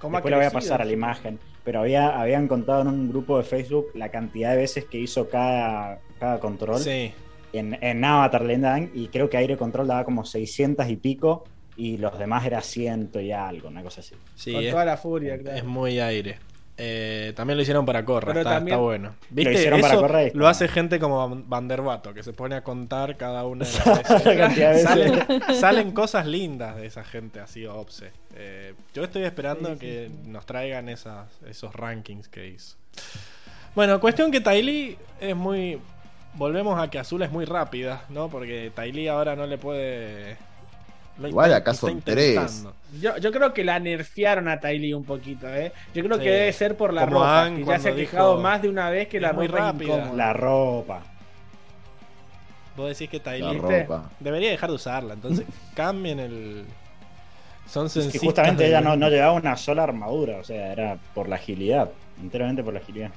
cómo 0.00 0.16
ha 0.16 0.18
Después 0.20 0.30
le 0.30 0.36
voy 0.36 0.44
a 0.46 0.50
crecido. 0.50 0.60
pasar 0.70 0.82
a 0.82 0.84
la 0.84 0.92
imagen. 0.92 1.38
Pero 1.70 1.82
había, 1.82 2.20
habían 2.20 2.48
contado 2.48 2.80
en 2.82 2.88
un 2.88 3.08
grupo 3.08 3.38
de 3.38 3.44
Facebook 3.44 3.90
la 3.94 4.08
cantidad 4.08 4.50
de 4.50 4.56
veces 4.56 4.86
que 4.86 4.98
hizo 4.98 5.28
cada, 5.28 6.00
cada 6.18 6.40
control 6.40 6.80
sí. 6.80 7.12
en, 7.52 7.78
en 7.80 8.04
Avatar 8.04 8.42
Land 8.42 8.90
y 8.92 9.06
creo 9.06 9.30
que 9.30 9.36
Aire 9.36 9.56
Control 9.56 9.86
daba 9.86 10.02
como 10.04 10.24
600 10.24 10.88
y 10.88 10.96
pico 10.96 11.44
y 11.76 11.96
los 11.98 12.18
demás 12.18 12.44
era 12.44 12.60
100 12.60 13.12
y 13.22 13.30
algo, 13.30 13.68
una 13.68 13.84
cosa 13.84 14.00
así. 14.00 14.16
Sí, 14.34 14.52
Con 14.52 14.64
es, 14.64 14.72
toda 14.72 14.84
la 14.84 14.96
furia, 14.96 15.38
claro. 15.38 15.56
es 15.58 15.64
muy 15.64 16.00
aire. 16.00 16.38
Eh, 16.76 17.34
también 17.36 17.56
lo 17.58 17.62
hicieron 17.62 17.86
para 17.86 18.04
Corra, 18.04 18.32
está, 18.32 18.54
también- 18.54 18.74
está 18.74 18.82
bueno. 18.82 19.14
¿Viste? 19.28 19.52
hicieron 19.52 19.80
para 19.80 19.92
Eso 19.92 20.02
Corra 20.02 20.20
lo 20.34 20.48
hace 20.48 20.66
gente 20.66 20.98
como 20.98 21.18
Van- 21.18 21.48
Vanderbato, 21.48 22.12
que 22.12 22.24
se 22.24 22.32
pone 22.32 22.56
a 22.56 22.64
contar 22.64 23.16
cada 23.16 23.44
una 23.44 23.64
de 23.64 23.72
las 23.72 23.84
veces. 24.08 24.24
La 24.26 24.36
cantidad 24.36 24.68
de 24.70 24.74
veces. 24.74 24.88
salen, 24.88 25.54
salen 25.54 25.92
cosas 25.92 26.26
lindas 26.26 26.74
de 26.76 26.86
esa 26.86 27.04
gente 27.04 27.38
así, 27.38 27.64
obse. 27.64 28.10
Eh, 28.42 28.74
yo 28.94 29.04
estoy 29.04 29.24
esperando 29.24 29.68
Sí, 29.70 29.74
sí, 29.74 29.80
que 29.80 30.10
nos 30.26 30.46
traigan 30.46 30.88
esas, 30.88 31.28
esos 31.46 31.74
rankings 31.74 32.28
que 32.28 32.48
hizo. 32.48 32.76
Bueno, 33.74 34.00
cuestión 34.00 34.30
que 34.30 34.40
Tylee 34.40 34.96
es 35.20 35.36
muy. 35.36 35.78
Volvemos 36.34 36.80
a 36.80 36.88
que 36.88 36.98
Azul 36.98 37.22
es 37.22 37.30
muy 37.30 37.44
rápida, 37.44 38.04
¿no? 38.08 38.28
Porque 38.28 38.72
Tylee 38.74 39.08
ahora 39.10 39.36
no 39.36 39.46
le 39.46 39.58
puede. 39.58 40.36
lo 41.18 41.28
Igual 41.28 41.52
acá 41.52 41.74
son 41.74 42.00
tres. 42.00 42.64
Yo, 43.00 43.16
yo 43.18 43.30
creo 43.30 43.52
que 43.52 43.62
la 43.62 43.78
nerfearon 43.78 44.48
a 44.48 44.58
Tylee 44.58 44.94
un 44.94 45.04
poquito, 45.04 45.46
¿eh? 45.48 45.72
Yo 45.94 46.02
creo 46.02 46.16
Sí. 46.16 46.22
que 46.24 46.30
debe 46.30 46.52
ser 46.52 46.76
por 46.76 46.92
la 46.94 47.02
Como 47.04 47.18
ropa, 47.18 47.42
Ann 47.44 47.56
que 47.58 47.64
ya 47.64 47.78
se 47.78 47.90
ha 47.90 47.94
quejado 47.94 48.30
dijo, 48.30 48.42
más 48.42 48.62
de 48.62 48.68
una 48.70 48.88
vez 48.90 49.08
que 49.08 49.18
"Es 49.18 49.22
la 49.22 49.32
muy 49.34 49.46
ropa 49.48 49.72
rápida". 49.72 49.84
incómoda. 49.96 50.14
La 50.16 50.32
ropa. 50.32 51.02
Vos 52.76 52.88
decís 52.88 53.10
que 53.10 53.20
ropa. 53.86 54.10
debería 54.20 54.50
dejar 54.50 54.70
de 54.70 54.76
usarla, 54.76 55.14
entonces 55.14 55.44
cambien 55.74 56.18
el. 56.20 56.64
Son 57.70 57.86
Es 57.86 58.10
que 58.10 58.18
sencillos. 58.18 58.22
justamente 58.24 58.66
ella 58.66 58.80
no, 58.80 58.96
no 58.96 59.08
llevaba 59.08 59.32
una 59.32 59.56
sola 59.56 59.84
armadura, 59.84 60.38
o 60.38 60.44
sea, 60.44 60.72
era 60.72 60.98
por 61.14 61.28
la 61.28 61.36
agilidad, 61.36 61.90
enteramente 62.20 62.64
por 62.64 62.74
la 62.74 62.80
agilidad. 62.80 63.12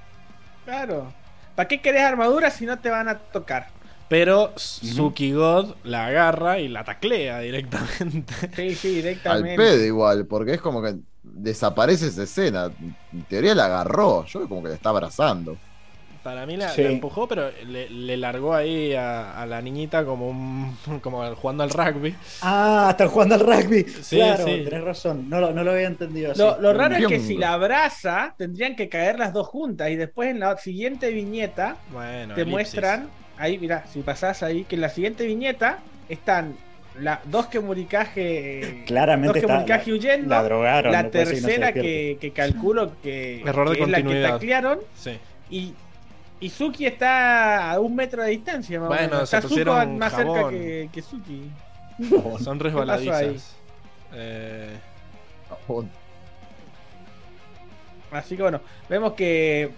Claro. 0.65 1.13
¿Para 1.55 1.67
qué 1.67 1.81
querés 1.81 2.03
armadura 2.03 2.49
si 2.51 2.65
no 2.65 2.79
te 2.79 2.89
van 2.89 3.07
a 3.09 3.19
tocar? 3.19 3.67
Pero 4.07 4.53
Suki 4.57 5.31
God 5.33 5.75
la 5.83 6.07
agarra 6.07 6.59
y 6.59 6.67
la 6.67 6.83
taclea 6.83 7.39
directamente. 7.39 8.33
Sí, 8.55 8.75
sí, 8.75 8.87
Al 8.89 8.93
directamente. 8.95 9.55
pedo 9.55 9.83
igual, 9.85 10.25
porque 10.27 10.53
es 10.55 10.61
como 10.61 10.81
que 10.83 10.95
desaparece 11.23 12.07
esa 12.07 12.23
escena. 12.23 12.71
En 13.11 13.23
teoría 13.23 13.55
la 13.55 13.65
agarró. 13.65 14.25
Yo 14.25 14.39
veo 14.39 14.49
como 14.49 14.61
que 14.63 14.69
la 14.69 14.75
está 14.75 14.89
abrazando. 14.89 15.57
Para 16.23 16.45
mí 16.45 16.55
la, 16.55 16.69
Sí. 16.69 16.81
la 16.83 16.89
empujó, 16.89 17.27
pero 17.27 17.51
le, 17.67 17.89
le 17.89 18.15
largó 18.15 18.53
ahí 18.53 18.93
a, 18.93 19.41
a 19.41 19.45
la 19.45 19.61
niñita 19.61 20.05
como 20.05 20.29
un 20.29 20.77
como 21.01 21.21
jugando 21.35 21.63
al 21.63 21.69
rugby. 21.69 22.15
Ah, 22.41 22.87
están 22.91 23.09
jugando 23.09 23.35
al 23.35 23.41
rugby. 23.41 23.83
Sí, 24.01 24.15
claro, 24.15 24.45
sí. 24.45 24.61
tenés 24.63 24.83
razón. 24.85 25.29
No, 25.29 25.41
lo- 25.41 25.51
no 25.51 25.63
lo 25.65 25.71
había 25.71 25.87
entendido 25.87 26.31
así. 26.31 26.39
Lo, 26.39 26.61
lo 26.61 26.73
raro 26.73 26.95
es 26.95 27.07
que 27.07 27.19
si 27.19 27.35
la 27.37 27.53
abraza, 27.53 28.35
tendrían 28.37 28.75
que 28.77 28.87
caer 28.87 29.19
las 29.19 29.33
dos 29.33 29.47
juntas. 29.47 29.89
Y 29.89 29.97
después 29.97 30.29
en 30.29 30.39
la 30.39 30.55
siguiente 30.57 31.11
viñeta 31.11 31.75
Bueno, 31.91 32.35
te 32.35 32.41
elipsis. 32.41 32.47
muestran, 32.51 33.09
ahí, 33.37 33.57
mira, 33.59 33.85
si 33.91 33.99
pasás 34.01 34.43
ahí, 34.43 34.63
que 34.63 34.75
en 34.75 34.81
la 34.81 34.89
siguiente 34.89 35.25
viñeta 35.25 35.79
están 36.07 36.55
la, 37.01 37.19
dos 37.25 37.47
que 37.47 37.59
muricaje. 37.59 38.83
Claramente 38.85 39.27
dos 39.27 39.33
que 39.33 39.39
está- 39.41 39.55
muricaje 39.55 39.91
huyendo. 39.91 40.29
La 40.29 40.43
drogaron. 40.43 40.91
la 40.91 41.03
no 41.03 41.09
tercera 41.09 41.73
que, 41.73 42.17
que 42.21 42.31
calculo 42.31 42.93
que, 43.01 43.41
Error 43.41 43.69
de 43.69 43.75
que 43.77 43.83
es 43.83 43.89
la 43.89 43.97
que 43.97 44.03
continuidad. 44.03 44.29
taclearon. 44.31 44.79
Sí. 44.95 45.17
Y, 45.49 45.73
y 46.45 46.49
Suki 46.49 46.85
está 46.85 47.71
a 47.71 47.79
un 47.79 47.95
metro 47.95 48.21
de 48.23 48.29
distancia. 48.31 48.79
Más 48.79 48.87
o 48.87 48.93
Bueno, 48.93 49.09
menos. 49.11 49.29
se 49.29 49.35
Está 49.37 49.47
pusieron 49.47 49.97
más 49.97 50.13
cerca 50.15 50.33
jabón. 50.33 50.53
que, 50.53 50.89
que 50.91 51.01
Suki. 51.01 51.49
Son 52.09 52.19
pasó 52.29 52.51
ahí? 52.51 52.59
resbaladizas. 52.59 53.55
Eh, 54.13 54.77
Así 58.11 58.35
que 58.35 58.43
bueno, 58.43 58.61
vemos 58.89 59.13
que 59.13 59.71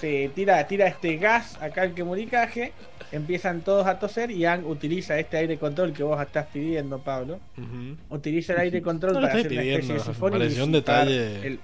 se 0.00 0.30
tira, 0.34 0.64
tira 0.68 0.86
este 0.86 1.16
gas 1.16 1.60
acá 1.60 1.82
al 1.82 1.94
que 1.94 2.04
muricaje. 2.04 2.72
Empiezan 3.10 3.60
todos 3.62 3.86
a 3.86 3.98
toser 3.98 4.30
y 4.30 4.44
Ang 4.44 4.64
utiliza 4.66 5.18
este 5.18 5.36
aire 5.38 5.58
control 5.58 5.92
que 5.92 6.02
vos 6.02 6.20
estás 6.20 6.46
pidiendo, 6.52 6.98
Pablo. 7.00 7.40
ujú. 7.56 7.96
Utiliza 8.14 8.52
el 8.54 8.60
aire 8.60 8.82
control 8.82 9.14
No 9.14 9.20
lo 9.20 9.26
para 9.28 9.40
estoy 9.40 9.58
hacer 9.58 9.68
una 9.68 9.72
especie 9.78 9.94
de 9.94 10.00
sifón 10.00 10.32
y 10.34 10.38
pareció 10.38 10.64
un 10.64 10.72
detalle. 10.72 11.46
el- 11.46 11.60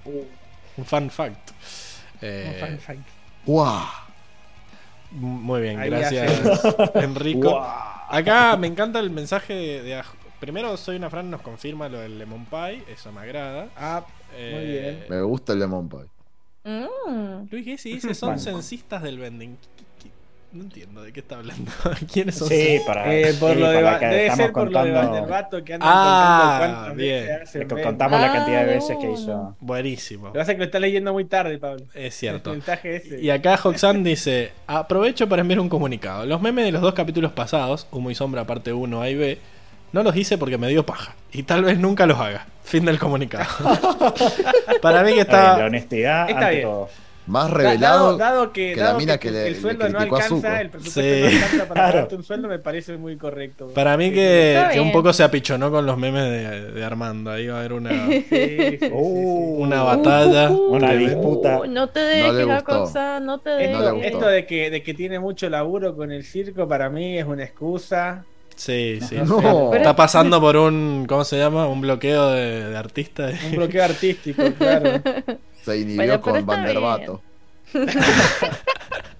Un 0.77 0.85
fun 0.85 1.09
fact. 1.09 1.51
Eh, 2.21 2.51
un 2.53 2.59
fan 2.67 2.79
fact. 2.79 3.07
¡Guau! 3.45 3.81
Muy 5.11 5.61
bien, 5.61 5.79
Ahí 5.79 5.89
gracias 5.89 6.41
Enrico. 6.95 7.59
Acá 8.09 8.57
me 8.57 8.67
encanta 8.67 8.99
el 8.99 9.09
mensaje 9.09 9.53
de, 9.53 9.83
de 9.83 10.01
Primero, 10.39 10.75
Soy 10.75 10.95
una 10.95 11.09
Fran 11.09 11.29
nos 11.29 11.41
confirma 11.41 11.87
lo 11.87 11.99
del 11.99 12.17
Lemon 12.17 12.45
Pie, 12.45 12.83
eso 12.91 13.11
me 13.11 13.21
agrada. 13.21 13.69
Ah, 13.77 14.03
Eh, 14.35 15.03
bien. 15.07 15.09
Me 15.09 15.21
gusta 15.23 15.53
el 15.53 15.59
lemon 15.59 15.87
pie. 15.89 15.99
Mm. 16.63 17.47
Luis 17.51 17.65
Gessi 17.65 17.93
dice: 17.93 18.13
son 18.15 18.39
censistas 18.39 19.03
del 19.03 19.19
vending. 19.19 19.57
¿Qué- 20.51 20.57
qué- 20.57 20.57
No 20.57 20.63
entiendo 20.63 21.01
de 21.03 21.13
qué 21.13 21.19
está 21.21 21.35
hablando. 21.37 21.71
¿Quiénes 22.11 22.35
son? 22.35 22.49
Sí, 22.49 22.79
para, 22.85 23.13
Eh, 23.13 23.33
por 23.39 23.53
sí, 23.53 23.59
lo 23.59 23.69
de, 23.69 23.75
para 23.79 23.91
Ba- 23.91 23.99
que 23.99 24.05
debe 24.07 24.21
estamos 24.27 24.37
ser 24.45 24.51
por 24.51 24.63
lo 24.63 24.83
de 24.83 24.91
contando- 24.91 25.11
Vanderbato 25.13 25.63
que 25.63 25.73
andan 25.75 25.89
Ah, 25.91 26.49
contando 26.59 26.75
cuántas 26.77 26.95
bien. 26.97 27.25
veces 27.25 27.51
que 27.51 27.65
memes. 27.65 27.85
contamos 27.85 28.19
la 28.21 28.27
Ah, 28.27 28.33
cantidad 28.33 28.59
de 28.61 28.65
de 28.67 28.73
veces 28.75 28.97
que 28.99 29.11
hizo. 29.11 29.55
Buenísimo. 29.59 30.25
Lo 30.27 30.33
que 30.33 30.39
pasa 30.39 30.51
es 30.51 30.55
que 30.55 30.59
lo 30.59 30.65
está 30.65 30.79
leyendo 30.79 31.13
muy 31.13 31.25
tarde, 31.25 31.57
Pablo. 31.57 31.85
Es 31.93 32.15
cierto. 32.15 32.53
Ese. 32.83 33.19
Y 33.21 33.29
acá 33.29 33.59
Hoxan 33.63 34.03
dice: 34.03 34.51
Aprovecho 34.67 35.27
para 35.29 35.41
enviar 35.41 35.59
un 35.59 35.69
comunicado. 35.69 36.25
Los 36.25 36.41
memes 36.41 36.65
de 36.65 36.71
los 36.71 36.81
dos 36.81 36.93
capítulos 36.93 37.31
pasados, 37.31 37.87
Humo 37.91 38.11
y 38.11 38.15
Sombra, 38.15 38.45
parte 38.45 38.73
1, 38.73 39.01
A 39.01 39.09
y 39.09 39.15
B, 39.15 39.37
no 39.93 40.03
los 40.03 40.15
hice 40.15 40.37
porque 40.37 40.57
me 40.57 40.67
dio 40.67 40.85
paja. 40.85 41.15
Y 41.31 41.43
tal 41.43 41.63
vez 41.63 41.77
nunca 41.79 42.05
los 42.05 42.19
haga. 42.19 42.45
Fin 42.63 42.85
del 42.85 42.99
comunicado. 42.99 43.45
para 44.81 45.03
mí 45.03 45.13
que 45.13 45.21
Está 45.21 45.41
bien, 45.53 45.59
la 45.59 45.65
honestidad 45.65 46.29
Está 46.29 46.39
ante 46.41 46.55
bien. 46.55 46.67
todo. 46.67 46.89
Más 47.31 47.49
revelado. 47.49 48.05
dado, 48.05 48.17
dado 48.17 48.51
que, 48.53 48.73
que 48.75 48.79
la 48.81 48.93
mina 48.95 49.17
que, 49.17 49.27
que 49.29 49.31
le- 49.31 49.47
el 49.47 49.55
sueldo 49.61 49.85
le 49.85 49.89
no 49.91 49.97
criticó 49.99 50.17
a 50.17 50.21
Zuko. 50.21 50.35
alcanza, 50.35 50.61
el 50.61 50.69
presupuesto 50.69 51.01
Sí. 51.01 51.21
no 51.21 51.25
alcanza 51.27 51.57
para 51.67 51.73
Claro. 51.73 51.91
pagarte 51.93 52.15
un 52.15 52.23
sueldo, 52.23 52.47
me 52.47 52.59
parece 52.59 52.97
muy 52.97 53.17
correcto. 53.17 53.67
Para 53.73 53.97
mí 53.97 54.11
que, 54.11 54.77
un 54.81 54.91
poco 54.91 55.13
se 55.13 55.23
apichonó 55.23 55.71
con 55.71 55.85
los 55.85 55.97
memes 55.97 56.23
de, 56.23 56.71
de 56.71 56.83
Armando. 56.83 57.31
Ahí 57.31 57.47
va 57.47 57.55
a 57.55 57.59
haber 57.59 57.73
una, 57.73 57.89
sí, 58.07 58.25
sí, 58.29 58.77
sí, 58.79 58.89
Uh, 58.91 59.63
una 59.63 59.83
batalla. 59.83 60.49
Una 60.51 60.87
tremenda. 60.89 61.13
disputa. 61.15 61.59
Uh, 61.61 61.65
no 61.67 61.87
te 61.89 61.99
No 61.99 62.33
dejes, 62.33 62.45
gustó. 62.47 62.65
cosa, 62.65 63.19
no 63.19 63.39
te 63.39 63.49
dejes. 63.51 63.71
No 63.71 63.79
Esto, 63.79 63.93
gustó. 63.95 64.07
esto 64.07 64.27
de, 64.27 64.45
que, 64.45 64.69
de 64.69 64.83
que 64.83 64.93
tiene 64.93 65.19
mucho 65.19 65.49
laburo 65.49 65.95
con 65.95 66.11
el 66.11 66.23
circo, 66.23 66.67
para 66.67 66.89
mí 66.89 67.17
es 67.17 67.25
una 67.25 67.43
excusa. 67.43 68.25
Sí, 68.55 68.99
sí. 69.07 69.15
No. 69.25 69.73
Está 69.73 69.95
pasando 69.95 70.39
por 70.39 70.55
un. 70.57 71.05
¿Cómo 71.07 71.23
se 71.23 71.37
llama? 71.37 71.67
Un 71.67 71.81
bloqueo 71.81 72.29
de, 72.31 72.67
de 72.69 72.77
artistas. 72.77 73.33
Un 73.49 73.55
bloqueo 73.55 73.83
artístico, 73.83 74.43
claro. 74.57 75.01
Se 75.65 75.77
inhibió 75.79 75.97
Bueno, 75.97 76.21
con 76.21 76.45
Vanderbato. 76.45 77.21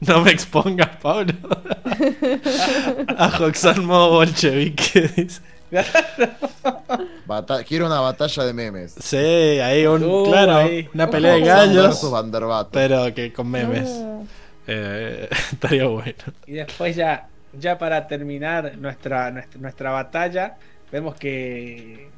No 0.01 0.21
me 0.21 0.31
expongas, 0.31 0.89
Pablo. 0.97 1.33
A 3.17 3.27
Hoxan 3.39 3.85
modo 3.85 4.09
bolchevique. 4.09 5.07
dice. 5.15 5.41
Bata- 7.25 7.63
Quiero 7.63 7.85
una 7.85 7.99
batalla 7.99 8.43
de 8.45 8.53
memes. 8.53 8.95
Sí, 8.99 9.15
ahí 9.17 9.85
un. 9.85 10.03
Uh, 10.03 10.25
claro, 10.25 10.55
ahí. 10.55 10.89
una 10.93 11.09
pelea 11.09 11.33
de 11.35 11.41
gallos. 11.41 12.01
Pero 12.71 13.13
que 13.13 13.31
con 13.31 13.49
memes. 13.49 13.89
No. 13.89 14.25
Eh, 14.67 15.29
estaría 15.51 15.85
bueno. 15.85 16.15
Y 16.47 16.53
después 16.53 16.95
ya, 16.95 17.27
ya 17.53 17.77
para 17.77 18.07
terminar 18.07 18.75
nuestra, 18.77 19.29
nuestra, 19.31 19.59
nuestra 19.61 19.91
batalla, 19.91 20.57
vemos 20.91 21.15
que, 21.15 22.09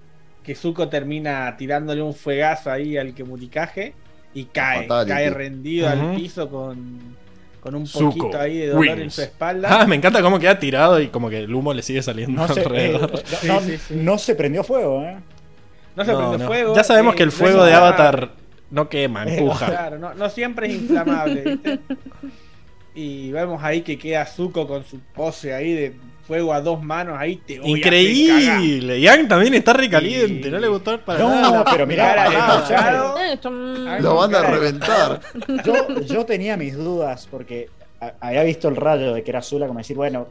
que 0.42 0.56
Zuko 0.56 0.88
termina 0.88 1.56
tirándole 1.58 2.02
un 2.02 2.14
fuegazo 2.14 2.72
ahí 2.72 2.98
al 2.98 3.14
que 3.14 3.24
muricaje 3.24 3.94
y 4.34 4.46
cae, 4.46 4.88
Fatality. 4.88 5.12
cae 5.12 5.30
rendido 5.30 5.90
al 5.90 6.16
piso 6.16 6.50
con, 6.50 7.00
con 7.60 7.76
un 7.76 7.86
Zuko 7.88 8.18
poquito 8.18 8.40
ahí 8.40 8.58
de 8.58 8.68
dolor 8.70 9.00
en 9.00 9.12
su 9.12 9.22
espalda. 9.22 9.82
Ah, 9.82 9.86
me 9.88 9.96
encanta 9.96 10.22
cómo 10.22 10.40
queda 10.40 10.58
tirado 10.60 11.00
y 11.00 11.08
como 11.08 11.30
que 11.30 11.40
el 11.40 11.54
humo 11.54 11.74
le 11.74 11.82
sigue 11.84 12.02
saliendo 12.02 12.42
No 12.42 12.54
se, 12.54 12.60
eh, 12.60 12.64
alrededor. 12.64 13.12
no, 13.44 13.60
Sí, 13.62 13.72
sí, 13.72 13.78
sí. 13.78 13.96
no 13.98 14.18
se 14.18 14.36
prendió 14.36 14.64
fuego, 14.64 15.04
¿eh? 15.04 15.18
no 15.96 16.06
se 16.06 16.12
No, 16.12 16.38
no. 16.38 16.46
fuego. 16.48 16.76
Ya 16.76 16.84
sabemos 16.84 17.14
eh, 17.14 17.18
que 17.18 17.24
el 17.24 17.32
fuego 17.32 17.64
de. 17.64 17.74
Avatar 17.74 18.32
no 18.72 18.90
quema, 18.90 19.24
empuja. 19.24 19.68
Claro, 19.68 20.00
no, 20.00 20.14
no 20.16 20.30
siempre 20.30 20.68
es 20.68 20.74
inflamable. 20.82 21.42
¿viste? 21.44 21.80
y 22.96 23.32
vemos 23.32 23.64
ahí 23.64 23.82
que 23.82 23.98
queda 23.98 24.26
Zuko 24.26 24.68
con 24.68 24.84
su 24.84 25.00
pose 25.00 25.54
ahí 25.54 25.74
de 25.74 25.94
fuego 26.26 26.54
a 26.54 26.62
dos 26.62 26.82
manos, 26.82 27.18
ahí 27.20 27.36
te 27.38 27.60
voy 27.60 27.74
a 27.74 27.78
Increíble. 27.78 29.00
Yang 29.02 29.28
también 29.28 29.54
está 29.56 29.74
recaliente. 29.74 30.44
Sí. 30.46 30.50
No 30.52 30.60
le 30.60 30.68
gustó 30.68 30.98
para 31.02 31.20
No, 31.20 31.30
nada. 31.30 31.66
pero 31.70 31.86
mirá, 31.86 32.30
machado. 32.30 33.18
Eh, 33.20 33.34
esto, 33.34 33.52
mm, 33.52 34.02
Lo 34.02 34.16
van 34.16 34.34
a 34.36 34.42
reventar. 34.42 35.20
yo, 35.66 36.00
yo 36.02 36.26
tenía 36.26 36.56
mis 36.58 36.76
dudas 36.76 37.28
porque 37.30 37.70
a- 38.02 38.14
había 38.22 38.44
visto 38.44 38.68
el 38.70 38.76
rayo 38.76 39.14
de 39.14 39.24
que 39.24 39.32
era 39.32 39.40
Azula, 39.40 39.68
como 39.68 39.80
decir, 39.80 39.96
bueno, 39.98 40.28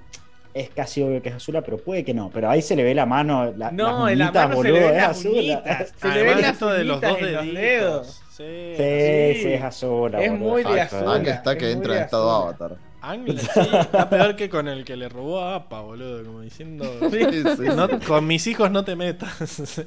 es 0.54 0.68
casi 0.70 1.02
obvio 1.02 1.22
que 1.22 1.30
es 1.30 1.34
Azula, 1.34 1.62
pero 1.62 1.78
puede 1.78 2.04
que 2.04 2.12
no. 2.14 2.30
Pero 2.32 2.48
ahí 2.50 2.60
se 2.62 2.76
le 2.76 2.84
ve 2.84 2.94
la 2.94 3.06
mano, 3.06 3.52
la, 3.56 3.70
No, 3.70 4.04
las 4.04 4.12
en 4.12 4.18
la 4.18 4.32
mano 4.32 4.56
se 4.56 4.62
le 4.64 4.70
boludo, 4.72 4.86
ven 4.88 4.96
es 4.96 5.02
las 5.02 5.10
Azula. 5.18 5.32
uñitas. 5.38 5.92
Se 6.00 6.06
le 6.08 6.12
Además, 6.14 6.34
ven 6.34 6.42
las 6.42 6.52
esto 6.52 6.68
de 6.68 6.84
los 6.84 7.00
dos 7.00 7.20
los 7.20 7.54
dedos. 7.54 8.22
Sí. 8.30 8.44
Sí, 8.76 9.52
es 9.52 9.62
Azula. 9.62 10.22
Es 10.22 10.30
boludo. 10.30 10.48
muy 10.48 10.62
de 10.62 10.80
Azula. 10.80 11.14
Ang 11.14 11.26
está 11.26 11.56
que 11.56 11.68
es 11.70 11.74
entra 11.76 11.96
en 11.96 12.02
estado 12.02 12.30
avatar. 12.30 12.76
Ang, 13.04 13.26
sí, 13.26 13.60
está 13.60 14.08
peor 14.08 14.36
que 14.36 14.48
con 14.48 14.68
el 14.68 14.84
que 14.84 14.96
le 14.96 15.08
robó 15.08 15.40
a 15.40 15.56
APA, 15.56 15.80
boludo. 15.80 16.24
Como 16.24 16.40
diciendo. 16.40 16.84
Sí, 17.10 17.20
sí. 17.56 17.62
"No- 17.76 17.88
con 18.06 18.26
mis 18.26 18.46
hijos 18.46 18.70
no 18.70 18.84
te 18.84 18.94
metas. 18.96 19.82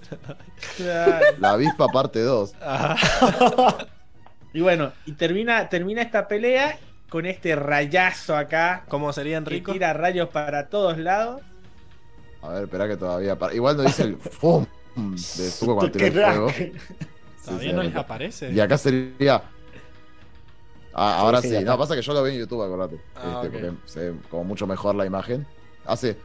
La 1.39 1.51
avispa 1.51 1.87
parte 1.87 2.21
2. 2.21 2.53
Ah, 2.61 2.95
Y 4.53 4.61
bueno, 4.61 4.91
y 5.05 5.13
termina, 5.13 5.69
termina 5.69 6.01
esta 6.01 6.27
pelea 6.27 6.77
con 7.09 7.25
este 7.25 7.55
rayazo 7.55 8.35
acá. 8.35 8.83
¿Cómo 8.89 9.11
sería 9.13 9.33
Que 9.33 9.37
Enrico? 9.37 9.71
tira 9.73 9.93
rayos 9.93 10.29
para 10.29 10.67
todos 10.67 10.97
lados. 10.97 11.41
A 12.41 12.49
ver, 12.49 12.63
espera 12.63 12.87
que 12.87 12.97
todavía. 12.97 13.37
Igual 13.53 13.77
no 13.77 13.83
dice 13.83 14.03
el 14.03 14.17
FUM 14.17 14.65
de 14.95 15.17
Zuko 15.51 15.75
cuando 15.75 15.91
tira 15.91 16.07
el 16.07 16.13
fuego. 16.13 16.51
¿Todavía 17.45 17.69
sí, 17.71 17.75
no 17.75 17.83
les 17.83 17.95
aparece? 17.95 18.51
Y 18.51 18.59
acá 18.59 18.77
sería. 18.77 19.41
Ah, 20.97 21.17
ahora 21.19 21.41
sí, 21.41 21.49
no, 21.63 21.77
pasa 21.77 21.93
que 21.95 22.01
yo 22.01 22.13
lo 22.13 22.23
vi 22.23 22.31
en 22.31 22.39
YouTube, 22.39 22.63
acordate. 22.63 22.99
Ah, 23.17 23.41
Este. 23.43 23.49
Porque 23.49 23.73
se 23.85 23.99
ve 24.11 24.17
como 24.29 24.45
mucho 24.45 24.65
mejor 24.65 24.95
la 24.95 25.05
imagen. 25.05 25.45
Hace. 25.85 26.17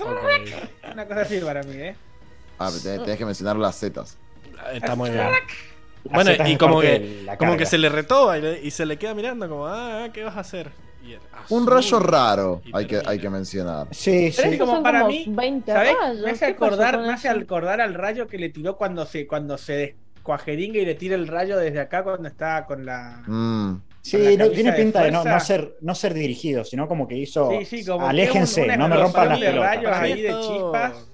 Ok. 0.00 0.92
Una 0.92 1.06
cosa 1.06 1.20
así 1.22 1.38
para 1.40 1.62
mí, 1.62 1.74
¿eh? 1.76 1.94
Ah, 2.58 2.68
pero 2.70 2.82
tenés, 2.82 3.02
tenés 3.02 3.18
que 3.18 3.24
mencionar 3.24 3.56
las 3.56 3.78
zetas. 3.78 4.16
Está 4.72 4.94
muy 4.94 5.10
bien. 5.10 5.28
Bueno, 6.04 6.30
y 6.46 6.56
como 6.56 6.80
que, 6.80 7.26
como 7.38 7.56
que 7.56 7.66
se 7.66 7.78
le 7.78 7.88
retoba 7.88 8.38
y, 8.38 8.42
le- 8.42 8.60
y 8.62 8.70
se 8.70 8.86
le 8.86 8.96
queda 8.98 9.14
mirando 9.14 9.48
como, 9.48 9.66
ah, 9.66 10.08
¿qué 10.12 10.24
vas 10.24 10.36
a 10.36 10.40
hacer? 10.40 10.70
Y 11.04 11.16
Un 11.52 11.66
rayo 11.66 11.98
raro, 11.98 12.62
hay 12.72 12.86
que, 12.86 13.00
hay 13.04 13.18
que 13.18 13.30
mencionar. 13.30 13.86
Sí, 13.90 14.32
Pero 14.36 14.48
sí. 14.48 14.54
es 14.54 14.60
como 14.60 14.74
son 14.74 14.82
para 14.82 15.00
como 15.00 15.12
mí, 15.12 15.24
20 15.28 15.72
¿Sabes? 15.72 15.94
rayos. 16.00 16.22
Me 16.24 16.30
hace 16.30 16.46
¿Qué 16.46 16.54
pasó 16.54 16.66
acordar, 16.66 16.98
me 17.00 17.12
hace 17.12 17.28
acordar 17.28 17.80
al 17.80 17.94
rayo 17.94 18.26
que 18.26 18.38
le 18.38 18.48
tiró 18.50 18.76
cuando 18.76 19.06
se, 19.06 19.26
cuando 19.26 19.56
se 19.58 19.96
descuajeringa 20.24 20.78
y 20.78 20.84
le 20.84 20.94
tira 20.94 21.14
el 21.16 21.26
rayo 21.26 21.56
desde 21.56 21.80
acá 21.80 22.04
cuando 22.04 22.28
está 22.28 22.66
con 22.66 22.84
la. 22.84 23.22
Mm. 23.26 23.82
Sí, 24.02 24.36
no, 24.38 24.48
tiene 24.50 24.72
pinta 24.72 25.02
de 25.02 25.10
no, 25.10 25.22
ser, 25.40 25.76
no 25.80 25.94
ser 25.94 26.14
dirigido, 26.14 26.64
sino 26.64 26.88
como 26.88 27.06
que 27.06 27.16
hizo. 27.16 27.50
Sí, 27.50 27.64
sí, 27.64 27.84
como 27.84 28.06
Aléjense, 28.06 28.62
un- 28.62 28.78
no 28.78 28.88
me 28.88 28.96
rompan 28.96 29.28
las 29.28 29.38
pelotas. 29.40 29.76
rayos 29.76 29.92
ahí 29.96 30.22
de 30.22 30.28
esto- 30.28 30.52
chispas. 30.72 31.06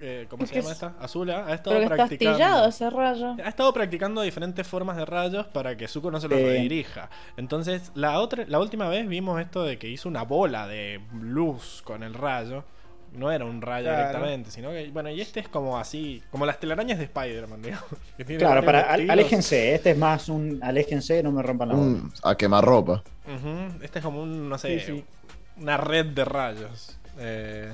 Eh, 0.00 0.26
¿Cómo 0.30 0.46
se 0.46 0.54
Es 0.58 0.64
llama 0.64 0.70
es- 0.72 0.82
esta? 0.82 0.94
Azula 1.04 1.44
ha 1.46 1.52
estado 1.54 1.76
Pero 1.76 1.80
que 1.80 1.84
está 1.84 1.96
practicando. 1.96 2.30
astillado 2.32 2.68
ese 2.68 2.90
rayo. 2.90 3.36
Ha 3.44 3.48
estado 3.48 3.72
practicando 3.74 4.22
diferentes 4.22 4.66
formas 4.66 4.96
de 4.96 5.04
rayos 5.04 5.46
para 5.48 5.76
que 5.76 5.86
Zuko 5.86 6.10
no 6.10 6.18
se 6.18 6.28
lo 6.28 6.36
Sí. 6.36 6.42
redirija. 6.44 7.10
Entonces, 7.36 7.92
la 7.94 8.18
otra, 8.20 8.44
la 8.48 8.58
última 8.58 8.88
vez 8.88 9.06
vimos 9.06 9.38
esto 9.40 9.62
de 9.62 9.78
que 9.78 9.88
hizo 9.88 10.08
una 10.08 10.22
bola 10.22 10.66
de 10.66 11.00
luz 11.20 11.82
con 11.84 12.02
el 12.02 12.14
rayo. 12.14 12.64
No 13.12 13.32
era 13.32 13.44
un 13.44 13.60
rayo 13.60 13.86
Claro. 13.88 13.98
directamente, 14.08 14.50
sino 14.52 14.70
que, 14.70 14.88
bueno, 14.92 15.10
y 15.10 15.20
este 15.20 15.40
es 15.40 15.48
como 15.48 15.76
así, 15.78 16.22
como 16.30 16.46
las 16.46 16.60
telarañas 16.60 16.98
de 16.98 17.04
Spider-Man, 17.04 17.60
digamos. 17.62 17.84
que 18.16 18.24
tiene 18.24 18.38
Claro, 18.38 18.64
para 18.64 18.82
al- 18.82 19.10
aléjense. 19.10 19.74
Este 19.74 19.90
es 19.90 19.98
más 19.98 20.28
un 20.28 20.60
aléjense, 20.62 21.22
no 21.22 21.32
me 21.32 21.42
rompan 21.42 21.68
la. 21.70 21.74
Un- 21.74 22.12
a 22.22 22.36
quemarropa. 22.36 23.02
Ujú, 23.26 23.82
Este 23.84 23.98
es 23.98 24.04
como 24.04 24.22
un, 24.22 24.48
no 24.48 24.56
sé, 24.58 24.78
Sí, 24.80 24.86
sí. 24.98 25.04
una 25.58 25.76
red 25.76 26.06
de 26.06 26.24
rayos. 26.24 26.96
Eh, 27.18 27.72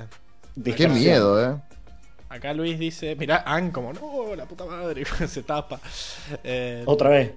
Qué 0.55 0.61
Dispersión. 0.61 0.93
miedo, 0.95 1.51
eh. 1.51 1.55
acá 2.29 2.53
Luis 2.53 2.77
dice, 2.79 3.15
mira, 3.15 3.43
Ann 3.45 3.69
como, 3.71 3.93
no, 3.93 4.35
la 4.35 4.45
puta 4.45 4.65
madre, 4.65 5.05
se 5.27 5.43
tapa. 5.43 5.79
Eh, 6.43 6.83
Otra 6.87 7.09
vez. 7.09 7.33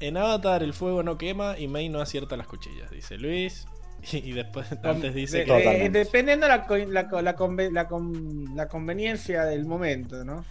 En 0.00 0.16
Avatar 0.16 0.62
el 0.62 0.72
fuego 0.72 1.02
no 1.02 1.18
quema 1.18 1.58
y 1.58 1.68
Mei 1.68 1.90
no 1.90 2.00
acierta 2.00 2.36
las 2.38 2.46
cuchillas, 2.46 2.90
dice 2.90 3.18
Luis. 3.18 3.66
Y, 4.12 4.32
después 4.32 4.66
antes 4.82 5.14
dice 5.14 5.38
De- 5.38 5.44
que... 5.44 5.52
de- 5.52 5.58
Totalmente. 5.62 5.98
dependiendo 6.00 6.48
la, 6.48 6.66
la, 6.88 7.08
co- 7.08 7.20
la, 7.22 7.36
conve- 7.36 7.70
la 7.70 7.86
con- 7.88 8.56
la 8.56 8.68
conveniencia 8.68 9.44
del 9.44 9.66
momento, 9.66 10.24
¿no? 10.24 10.44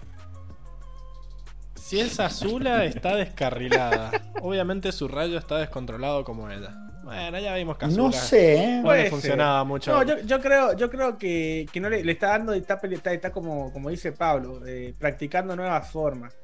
Si 1.75 1.99
es 1.99 2.19
Azula 2.19 2.85
está 2.85 3.15
descarrilada. 3.15 4.11
Obviamente 4.41 4.91
su 4.91 5.07
rayo 5.07 5.37
está 5.37 5.57
descontrolado 5.57 6.23
como 6.23 6.49
ella. 6.49 6.75
Bueno, 7.03 7.39
ya 7.39 7.55
vimos 7.55 7.77
que 7.77 7.85
Azula 7.85 8.03
No 8.03 8.11
sé, 8.11 8.55
¿eh? 8.63 8.81
no 8.83 8.93
le 8.93 9.09
funcionaba 9.09 9.63
mucho. 9.63 9.91
No, 9.91 10.03
yo, 10.03 10.19
yo 10.23 10.39
creo, 10.39 10.73
yo 10.77 10.89
creo 10.91 11.17
que, 11.17 11.65
que 11.71 11.79
no 11.79 11.89
le, 11.89 12.03
le 12.03 12.11
está 12.11 12.27
dando 12.29 12.53
está, 12.53 12.79
pele- 12.79 12.95
está, 12.97 13.11
está 13.13 13.31
como, 13.31 13.73
como 13.73 13.89
dice 13.89 14.11
Pablo, 14.11 14.61
eh, 14.67 14.93
practicando 14.99 15.55
nuevas 15.55 15.89
formas. 15.89 16.35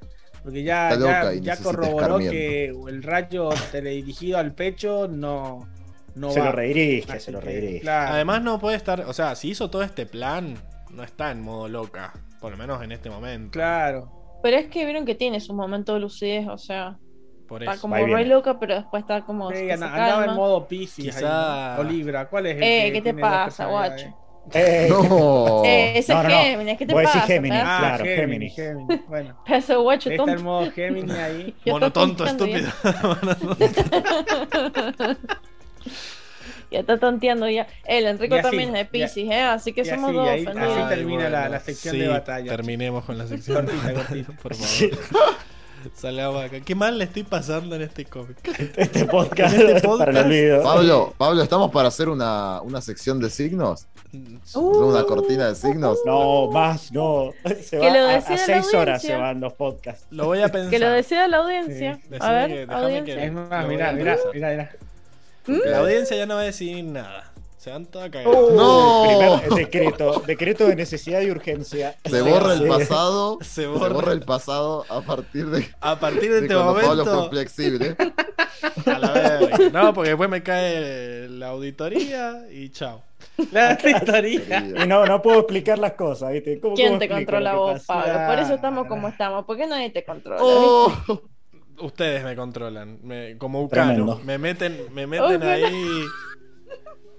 Porque 0.42 0.64
ya, 0.64 0.96
ya, 0.98 1.34
ya 1.34 1.58
corroboró 1.58 2.18
que 2.20 2.66
el 2.68 3.04
rayo 3.04 3.50
teledirigido 3.72 4.38
al 4.38 4.54
pecho 4.54 5.08
no, 5.08 5.68
no 6.16 6.32
se 6.32 6.40
va. 6.40 6.48
lo 6.48 6.52
redirige, 6.54 7.12
Así 7.12 7.26
se 7.26 7.32
lo 7.32 7.40
que, 7.40 7.46
redirige. 7.46 7.80
claro. 7.82 8.14
Además 8.14 8.42
no 8.42 8.60
puede 8.60 8.78
estar... 8.78 9.02
O 9.02 9.14
sea, 9.14 9.36
si 9.36 9.50
hizo 9.50 9.70
todo 9.70 9.84
este 9.84 10.06
plan, 10.06 10.56
no 10.92 11.04
está 11.04 11.32
en 11.32 11.42
modo 11.42 11.68
loca. 11.68 12.14
Por 12.42 12.52
lo 12.52 12.58
menos 12.58 12.82
en 12.84 12.92
este 12.92 13.10
momento. 13.10 13.52
Claro. 13.52 14.12
Pero 14.44 14.58
es 14.58 14.68
que 14.68 14.86
vieron 14.86 15.06
que 15.06 15.16
tiene 15.16 15.40
su 15.40 15.54
momento 15.54 15.94
de 15.96 16.00
lucidez, 16.02 16.48
o 16.48 16.58
sea, 16.58 16.98
Por 17.48 17.64
está 17.64 17.74
eso. 17.74 17.82
como 17.82 17.96
va 17.96 18.02
y 18.02 18.06
re 18.06 18.26
loca, 18.26 18.60
pero 18.60 18.76
después 18.76 19.02
está 19.02 19.22
como. 19.26 19.50
Sí, 19.52 19.72
anda- 19.72 19.88
andaba 19.92 20.26
en 20.26 20.34
modo 20.36 20.68
Pisces. 20.68 21.24
O 21.78 21.84
Libra, 21.84 22.28
¿cuál 22.30 22.46
es 22.48 22.58
el 22.58 22.64
Eh, 22.64 22.84
que 22.92 22.94
¿qué 22.94 23.02
te 23.14 23.20
pasa, 23.20 23.66
guacho? 23.66 24.06
Eh, 24.54 24.88
No. 24.92 25.64
Eh, 25.66 25.94
ese 25.98 26.14
No, 26.14 26.22
no, 26.22 26.30
es. 26.30 26.36
Géminis, 26.36 26.78
¿qué 26.78 26.86
te 26.86 26.94
Vos 26.94 27.04
pasa? 27.04 27.22
Géminis, 27.22 27.58
pedazo- 27.60 27.68
Ah, 27.72 27.80
Claro, 27.80 28.06
Géminis, 28.06 28.54
Géminis. 28.56 28.88
Géminis. 28.88 29.08
Bueno, 29.08 29.38
de 29.68 29.76
guacho 29.76 30.10
está 30.12 30.24
el 30.24 30.30
tonto. 30.30 30.44
modo 30.44 30.72
Géminis 30.72 31.12
ahí. 31.18 31.56
Ya 31.66 31.74
Mono 31.74 31.88
está 31.88 32.00
tonto, 32.00 32.26
tonteando 32.26 32.46
estúpido. 32.46 33.76
Ya. 36.72 36.80
Está 36.80 36.98
tonteando 37.00 37.48
ya. 37.50 37.68
El 37.86 38.06
Enrico 38.06 38.36
así, 38.36 38.44
también 38.44 38.70
es 38.70 38.74
de 38.76 38.86
Pisces, 38.86 39.18
¿eh? 39.30 39.42
Así 39.42 39.72
que 39.72 39.86
somos 39.86 40.10
así, 40.10 40.16
dos 40.16 40.26
y 40.26 40.30
ahí- 40.30 40.46
ofendidos. 40.46 40.78
así 40.78 40.90
termina 40.96 41.30
la- 41.30 41.40
bueno, 41.42 41.52
la 41.56 41.60
sección 41.60 41.94
sí, 41.96 42.02
de 42.02 42.08
batalla. 42.08 42.52
Terminemos 42.52 43.06
con 43.06 43.18
la 43.18 43.28
sección. 43.28 43.66
Cortita, 43.66 43.94
cortita. 44.08 44.34
Por 44.42 44.56
favor. 44.56 45.00
Salgamos 45.94 46.44
acá. 46.44 46.60
Qué 46.62 46.74
mal 46.76 46.98
le 46.98 47.04
estoy 47.06 47.24
pasando 47.24 47.76
en 47.76 47.84
este 47.84 48.06
cómic. 48.06 48.38
este 48.76 49.06
podcast, 49.06 49.56
Este 49.56 49.88
podcast- 49.88 49.98
para 50.00 50.12
el 50.12 50.18
olvido. 50.26 50.64
Pablo, 50.64 51.14
Pablo, 51.18 51.44
¿estamos 51.44 51.72
para 51.72 51.88
hacer 51.90 52.10
una, 52.10 52.62
una 52.62 52.82
sección 52.82 53.20
de 53.20 53.30
signos? 53.30 53.86
Uh. 54.56 54.60
¿Una 54.90 55.04
cortina 55.04 55.48
de 55.50 55.56
signos? 55.56 56.00
No, 56.06 56.50
más, 56.50 56.92
no. 56.92 57.32
Se 57.62 57.78
Que 57.80 57.88
va 57.90 57.94
lo 57.98 58.08
a, 58.08 58.16
a 58.16 58.22
seis 58.38 58.74
horas 58.74 59.02
se 59.04 59.16
van 59.16 59.40
los 59.40 59.54
podcasts. 59.54 60.08
Lo 60.10 60.26
voy 60.26 60.42
a 60.42 60.48
pensar. 60.50 60.72
Que 60.72 60.80
lo 60.80 60.90
decida 60.90 61.28
la 61.28 61.38
audiencia. 61.38 62.00
Sí, 62.10 62.16
a 62.20 62.32
ver, 62.32 62.68
que- 62.68 62.74
audiencia. 62.74 63.16
que- 63.16 63.26
Es 63.26 63.32
más, 63.34 63.68
mirá, 63.68 63.92
mirá, 63.92 64.16
pensar. 64.16 64.34
mirá, 64.34 64.72
La 65.48 65.80
audiencia 65.80 66.18
ya 66.18 66.26
no 66.26 66.36
va 66.36 66.42
a 66.42 66.46
decidir 66.46 66.84
nada. 66.84 67.32
Se 67.58 67.72
van 67.72 67.86
todos 67.88 68.06
a 68.06 68.12
cagar. 68.12 68.28
No. 68.32 69.04
Primer 69.08 69.50
decreto, 69.66 70.22
decreto 70.28 70.68
de 70.68 70.76
necesidad 70.76 71.22
y 71.22 71.32
urgencia. 71.32 71.96
Se 72.06 72.22
borra 72.22 72.54
el 72.54 72.68
pasado. 72.68 73.40
Se 73.42 73.48
Se 73.64 73.68
borra. 73.68 74.12
el 74.14 74.22
pasado 74.22 74.86
a 74.88 75.02
partir 75.02 75.48
de, 75.48 75.68
A 75.82 76.00
partir 76.00 76.32
de 76.32 76.42
de 76.42 76.42
este 76.42 76.54
cuando 76.54 76.74
Pablo 76.76 76.90
momento. 77.06 77.20
fue 77.22 77.30
flexible. 77.30 77.96
A 78.86 79.00
la 79.00 79.12
verga. 79.12 79.58
No, 79.72 79.94
porque 79.94 80.10
después 80.12 80.30
me 80.30 80.44
cae 80.44 81.28
la 81.30 81.50
auditoría 81.50 82.46
y 82.52 82.70
chao. 82.70 83.02
La 83.52 83.78
historia. 83.84 84.60
Y 84.84 84.88
no, 84.88 85.06
no 85.06 85.22
puedo 85.22 85.40
explicar 85.40 85.80
las 85.80 85.94
cosas, 85.94 86.32
¿viste? 86.34 86.60
¿Cómo- 86.60 86.76
¿Quién 86.76 86.90
cómo 86.90 87.00
te 87.00 87.10
controla 87.10 87.56
vos? 87.56 87.84
Pablo? 87.86 88.14
Por 88.28 88.40
eso 88.40 88.54
estamos 88.56 88.84
Claro. 88.86 88.90
como 88.90 89.08
estamos. 89.08 89.46
Porque 89.46 89.66
nadie 89.68 89.90
te 89.90 90.04
controla. 90.06 90.42
Oh. 90.44 90.94
Ustedes 91.80 92.24
me 92.24 92.36
controlan. 92.36 93.00
Me- 93.04 93.38
como 93.38 93.62
Ucano. 93.62 94.20
Me 94.24 94.38
meten, 94.38 94.78
me 94.94 95.06
meten 95.08 95.44
ahí. 95.44 96.04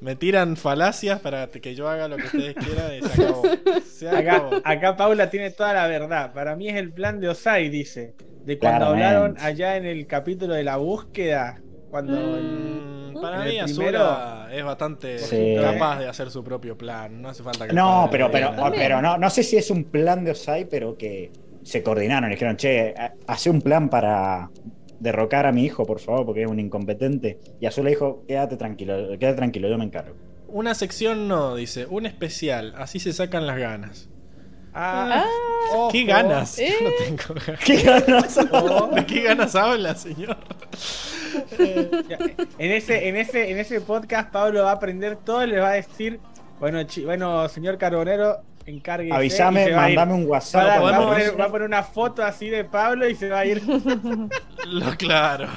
Me 0.00 0.14
tiran 0.14 0.56
falacias 0.56 1.20
para 1.20 1.46
que 1.48 1.74
yo 1.74 1.88
haga 1.88 2.06
lo 2.06 2.16
que 2.16 2.24
ustedes 2.24 2.54
quieran 2.54 2.92
y 2.98 3.02
se 3.02 3.22
acabó. 3.24 3.42
Se 3.84 4.08
Acá, 4.08 4.18
acabó. 4.36 4.50
acá 4.62 4.96
Paula 4.96 5.30
tiene 5.30 5.50
toda 5.50 5.72
la 5.72 5.86
verdad. 5.86 6.32
Para 6.34 6.54
mí 6.54 6.68
es 6.68 6.76
el 6.76 6.92
plan 6.92 7.18
de 7.18 7.28
Osai, 7.30 7.70
dice. 7.70 8.14
De 8.44 8.58
cuando 8.58 8.92
Claramente. 8.92 9.06
hablaron 9.06 9.36
allá 9.40 9.76
en 9.76 9.86
el 9.86 10.06
capítulo 10.06 10.54
de 10.54 10.64
la 10.64 10.76
búsqueda. 10.76 11.60
Cuando. 11.90 12.14
el- 12.36 12.82
Mm, 13.16 13.20
para 13.22 13.44
mí 13.44 13.58
Azula 13.58 14.48
es 14.52 14.62
bastante 14.62 15.18
Sí. 15.18 15.56
capaz 15.58 16.00
de 16.00 16.08
hacer 16.08 16.30
su 16.30 16.44
propio 16.44 16.76
plan. 16.76 17.22
No 17.22 17.30
hace 17.30 17.42
falta 17.42 17.66
que 17.66 17.72
No, 17.72 18.08
pero, 18.10 18.30
pero. 18.30 18.50
También. 18.50 18.74
pero 18.84 19.00
no, 19.00 19.16
no 19.16 19.30
sé 19.30 19.42
si 19.42 19.56
es 19.56 19.70
un 19.70 19.84
plan 19.84 20.22
de 20.22 20.32
Osai, 20.32 20.66
pero 20.68 20.98
que 20.98 21.30
se 21.66 21.82
coordinaron 21.82 22.30
y 22.30 22.34
dijeron, 22.34 22.56
che, 22.56 22.94
ha- 22.96 23.14
hace 23.26 23.50
un 23.50 23.60
plan 23.60 23.88
para 23.88 24.50
derrocar 25.00 25.46
a 25.46 25.52
mi 25.52 25.64
hijo, 25.64 25.84
por 25.84 25.98
favor, 25.98 26.24
porque 26.24 26.42
es 26.42 26.48
un 26.48 26.60
incompetente. 26.60 27.40
Y 27.60 27.66
Azul 27.66 27.84
le 27.84 27.90
dijo, 27.90 28.22
quédate 28.28 28.56
tranquilo, 28.56 29.18
quédate 29.18 29.34
tranquilo, 29.36 29.68
yo 29.68 29.76
me 29.76 29.84
encargo. 29.84 30.14
Una 30.46 30.74
sección 30.76 31.26
no, 31.26 31.56
dice. 31.56 31.86
Un 31.86 32.06
especial. 32.06 32.72
Así 32.76 33.00
se 33.00 33.12
sacan 33.12 33.48
las 33.48 33.58
ganas. 33.58 34.08
Ah, 34.72 35.24
ojo. 35.72 35.88
¿Qué 35.90 36.04
ganas? 36.04 36.56
Eh. 36.60 36.72
Yo 36.78 36.88
no 36.88 36.94
tengo 37.04 37.40
ganas. 37.44 37.60
¿Qué 37.64 37.76
ganas? 37.82 38.36
¿De 38.94 39.06
qué 39.06 39.22
ganas 39.22 39.54
habla, 39.56 39.94
señor? 39.96 40.36
en, 41.58 42.70
ese, 42.70 43.08
en, 43.08 43.16
ese, 43.16 43.50
en 43.50 43.58
ese 43.58 43.80
podcast 43.80 44.30
Pablo 44.30 44.62
va 44.62 44.70
a 44.70 44.74
aprender 44.74 45.16
todo 45.16 45.42
y 45.44 45.48
le 45.48 45.58
va 45.58 45.70
a 45.70 45.74
decir, 45.74 46.20
bueno, 46.60 46.78
bueno 47.04 47.48
señor 47.48 47.76
Carbonero, 47.76 48.42
encargue. 48.66 49.12
Avísame, 49.12 49.72
mandame 49.72 50.14
un 50.14 50.26
WhatsApp. 50.26 50.82
Va, 50.82 50.96
a 51.44 51.50
poner, 51.50 51.62
una 51.62 51.82
foto 51.82 52.22
así 52.22 52.50
de 52.50 52.64
Pablo 52.64 53.08
y 53.08 53.14
se 53.14 53.28
va 53.28 53.40
a 53.40 53.46
ir. 53.46 53.62
Lo 54.66 54.96
claro. 54.96 55.48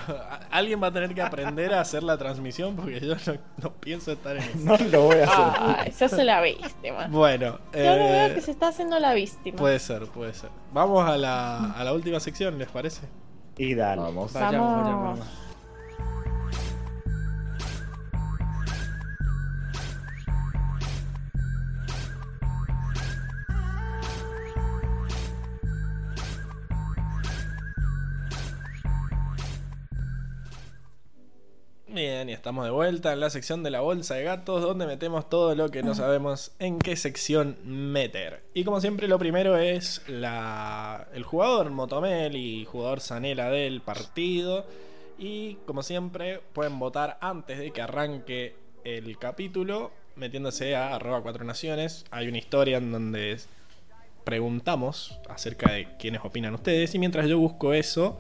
Alguien 0.51 0.81
va 0.81 0.87
a 0.87 0.91
tener 0.93 1.13
que 1.13 1.21
aprender 1.21 1.73
a 1.73 1.81
hacer 1.81 2.03
la 2.03 2.17
transmisión 2.17 2.75
porque 2.75 2.99
yo 2.99 3.15
no, 3.57 3.73
pienso 3.73 4.11
estar 4.11 4.37
en 4.37 4.43
eso. 4.43 4.57
No 4.59 4.77
lo 4.77 5.03
voy 5.03 5.17
a 5.17 5.23
hacer. 5.23 5.61
Ay, 5.79 5.91
se 5.91 6.05
hace 6.05 6.23
la 6.23 6.41
víctima. 6.41 7.07
Bueno. 7.07 7.59
Yo 7.73 7.79
lo 7.79 8.05
veo 8.05 8.27
eh, 8.27 8.31
que 8.35 8.41
se 8.41 8.51
está 8.51 8.67
haciendo 8.67 8.99
la 8.99 9.13
víctima. 9.13 9.57
Puede 9.57 9.79
ser, 9.79 10.03
puede 10.07 10.33
ser. 10.33 10.49
Vamos 10.71 11.07
a 11.07 11.17
la, 11.17 11.71
a 11.71 11.83
la 11.83 11.93
última 11.93 12.19
sección, 12.19 12.57
¿les 12.57 12.67
parece? 12.67 13.07
Y 13.57 13.73
dale. 13.73 14.01
Vamos. 14.01 14.33
Vayamos, 14.33 14.81
vayamos. 14.81 15.19
Bien, 31.99 32.29
y 32.29 32.31
estamos 32.31 32.63
de 32.63 32.71
vuelta 32.71 33.11
en 33.11 33.19
la 33.19 33.29
sección 33.29 33.61
de 33.61 33.71
la 33.71 33.81
bolsa 33.81 34.15
de 34.15 34.23
gatos, 34.23 34.61
donde 34.61 34.87
metemos 34.87 35.29
todo 35.29 35.53
lo 35.53 35.69
que 35.69 35.83
no 35.83 35.93
sabemos 35.93 36.53
en 36.57 36.79
qué 36.79 36.95
sección 36.95 37.57
meter. 37.65 38.41
Y 38.53 38.63
como 38.63 38.79
siempre, 38.79 39.09
lo 39.09 39.19
primero 39.19 39.57
es 39.57 40.01
el 40.07 41.23
jugador 41.23 41.71
Motomel 41.71 42.37
y 42.37 42.63
jugador 42.63 43.01
Zanela 43.01 43.49
del 43.49 43.81
partido. 43.81 44.65
Y 45.17 45.55
como 45.65 45.83
siempre, 45.83 46.39
pueden 46.53 46.79
votar 46.79 47.17
antes 47.19 47.59
de 47.59 47.71
que 47.71 47.81
arranque 47.81 48.55
el 48.85 49.17
capítulo, 49.17 49.91
metiéndose 50.15 50.77
a 50.77 50.95
arroba 50.95 51.21
cuatro 51.21 51.43
naciones. 51.43 52.05
Hay 52.11 52.29
una 52.29 52.37
historia 52.37 52.77
en 52.77 52.93
donde 52.93 53.41
preguntamos 54.23 55.19
acerca 55.27 55.73
de 55.73 55.97
quiénes 55.99 56.21
opinan 56.23 56.53
ustedes. 56.53 56.95
Y 56.95 56.97
mientras 56.97 57.27
yo 57.27 57.37
busco 57.39 57.73
eso, 57.73 58.17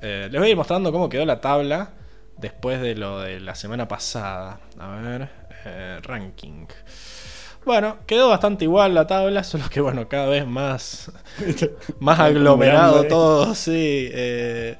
eh, 0.00 0.28
les 0.30 0.40
voy 0.40 0.46
a 0.46 0.50
ir 0.52 0.56
mostrando 0.56 0.92
cómo 0.92 1.08
quedó 1.08 1.26
la 1.26 1.40
tabla 1.40 1.90
después 2.38 2.80
de 2.80 2.94
lo 2.94 3.20
de 3.20 3.40
la 3.40 3.54
semana 3.54 3.88
pasada. 3.88 4.60
A 4.78 4.88
ver, 4.88 5.28
eh, 5.64 6.00
ranking. 6.02 6.66
Bueno, 7.66 7.96
quedó 8.06 8.28
bastante 8.28 8.64
igual 8.64 8.94
la 8.94 9.08
tabla, 9.08 9.42
solo 9.44 9.68
que 9.68 9.80
bueno, 9.80 10.08
cada 10.08 10.26
vez 10.26 10.46
más, 10.46 11.10
más 12.00 12.20
aglomerado 12.20 13.04
todo, 13.08 13.54
sí, 13.56 14.08
eh, 14.12 14.76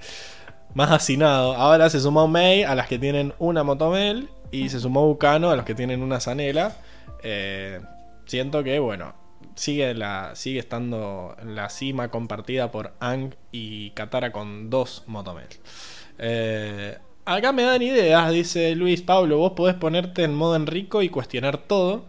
más 0.72 0.92
hacinado. 0.92 1.54
Ahora 1.54 1.90
se 1.90 1.98
sumó 2.00 2.28
May 2.28 2.62
a 2.62 2.76
las 2.76 2.86
que 2.86 2.98
tienen 2.98 3.34
una 3.38 3.64
Motomel 3.64 4.28
y 4.52 4.68
se 4.68 4.78
sumó 4.78 5.04
Bucano 5.06 5.50
a 5.50 5.56
los 5.56 5.64
que 5.64 5.74
tienen 5.74 6.00
una 6.00 6.20
Zanela. 6.20 6.76
Eh, 7.24 7.80
siento 8.26 8.62
que 8.62 8.78
bueno, 8.78 9.14
sigue, 9.56 9.92
la, 9.94 10.30
sigue 10.34 10.60
estando 10.60 11.34
en 11.40 11.56
la 11.56 11.70
cima 11.70 12.08
compartida 12.08 12.70
por 12.70 12.92
Ang 13.00 13.34
y 13.50 13.90
Katara 13.90 14.30
con 14.30 14.70
dos 14.70 15.02
Motomel. 15.06 15.48
Eh, 16.18 16.98
Acá 17.26 17.50
me 17.50 17.64
dan 17.64 17.82
ideas, 17.82 18.30
dice 18.30 18.76
Luis 18.76 19.02
Pablo. 19.02 19.38
Vos 19.38 19.52
podés 19.56 19.74
ponerte 19.74 20.22
en 20.22 20.32
modo 20.32 20.54
Enrico 20.54 21.02
y 21.02 21.08
cuestionar 21.08 21.58
todo. 21.58 22.04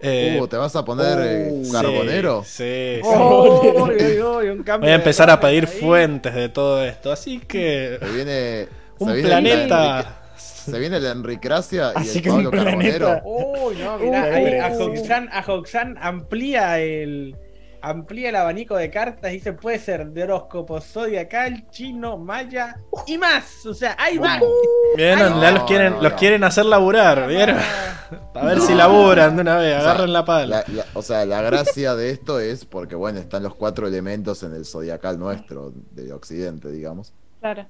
Eh, 0.00 0.38
uh, 0.38 0.46
¿Te 0.46 0.58
vas 0.58 0.76
a 0.76 0.84
poner 0.84 1.18
eh, 1.22 1.62
carbonero? 1.72 2.44
Sí, 2.44 3.00
Voy 3.02 4.90
a 4.90 4.94
empezar 4.94 5.30
a 5.30 5.40
pedir 5.40 5.66
fuentes 5.66 6.34
de 6.34 6.50
todo 6.50 6.84
esto. 6.84 7.10
Así 7.10 7.40
que. 7.40 7.98
Se 7.98 8.08
viene. 8.10 8.68
Un 8.98 9.22
planeta. 9.22 10.18
Se 10.36 10.78
viene 10.78 11.00
la 11.00 11.12
Enricracia 11.12 11.94
y 12.04 12.18
el 12.18 12.22
Pablo 12.22 12.50
Carbonero. 12.50 13.22
Uy, 13.24 13.76
no, 13.76 13.98
mirá, 13.98 14.24
ahí 14.24 14.58
a 14.58 15.44
Hoxan 15.46 15.98
amplía 15.98 16.78
el 16.78 17.34
amplía 17.82 18.30
el 18.30 18.36
abanico 18.36 18.76
de 18.76 18.90
cartas 18.90 19.32
y 19.32 19.40
se 19.40 19.52
puede 19.52 19.78
ser 19.78 20.06
de 20.06 20.22
horóscopo 20.22 20.80
zodiacal, 20.80 21.68
chino, 21.70 22.16
maya 22.16 22.76
y 23.06 23.18
más. 23.18 23.66
O 23.66 23.74
sea, 23.74 23.96
hay 23.98 24.18
más. 24.18 24.40
Vieron, 24.96 25.40
los 25.40 25.64
quieren, 25.64 26.02
los 26.02 26.12
quieren 26.14 26.44
hacer 26.44 26.64
laburar, 26.64 27.26
¿vieron? 27.28 27.58
A 28.34 28.44
ver 28.44 28.60
si 28.60 28.74
laburan 28.74 29.36
de 29.36 29.42
una 29.42 29.56
vez, 29.56 29.76
agarren 29.76 30.12
la 30.12 30.24
pala. 30.24 30.64
o 30.94 31.02
sea, 31.02 31.24
la 31.24 31.42
gracia 31.42 31.94
de 31.94 32.10
esto 32.10 32.40
es 32.40 32.64
porque, 32.64 32.94
bueno, 32.94 33.18
están 33.18 33.42
los 33.42 33.54
cuatro 33.54 33.86
elementos 33.86 34.42
en 34.42 34.54
el 34.54 34.64
zodiacal 34.64 35.18
nuestro, 35.18 35.72
de 35.92 36.12
Occidente, 36.12 36.70
digamos. 36.70 37.12
Claro. 37.40 37.66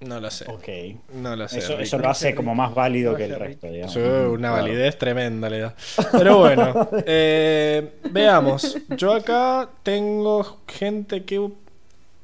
No 0.00 0.20
lo 0.20 0.30
sé. 0.30 0.44
Ok. 0.48 1.14
No 1.14 1.34
lo 1.34 1.48
sé. 1.48 1.58
Eso, 1.58 1.98
lo 1.98 2.08
hace 2.08 2.34
como 2.34 2.54
más 2.54 2.74
válido 2.74 3.16
que 3.16 3.24
el 3.24 3.34
resto, 3.34 3.66
digamos. 3.66 3.96
una 3.96 4.50
validez 4.52 4.96
tremenda 4.96 5.50
le 5.50 5.58
da. 5.60 5.74
Pero 6.12 6.38
bueno, 6.38 6.88
eh, 7.06 7.94
veamos. 8.10 8.78
Yo 8.96 9.12
acá 9.12 9.68
tengo 9.82 10.60
gente 10.68 11.24
que 11.24 11.50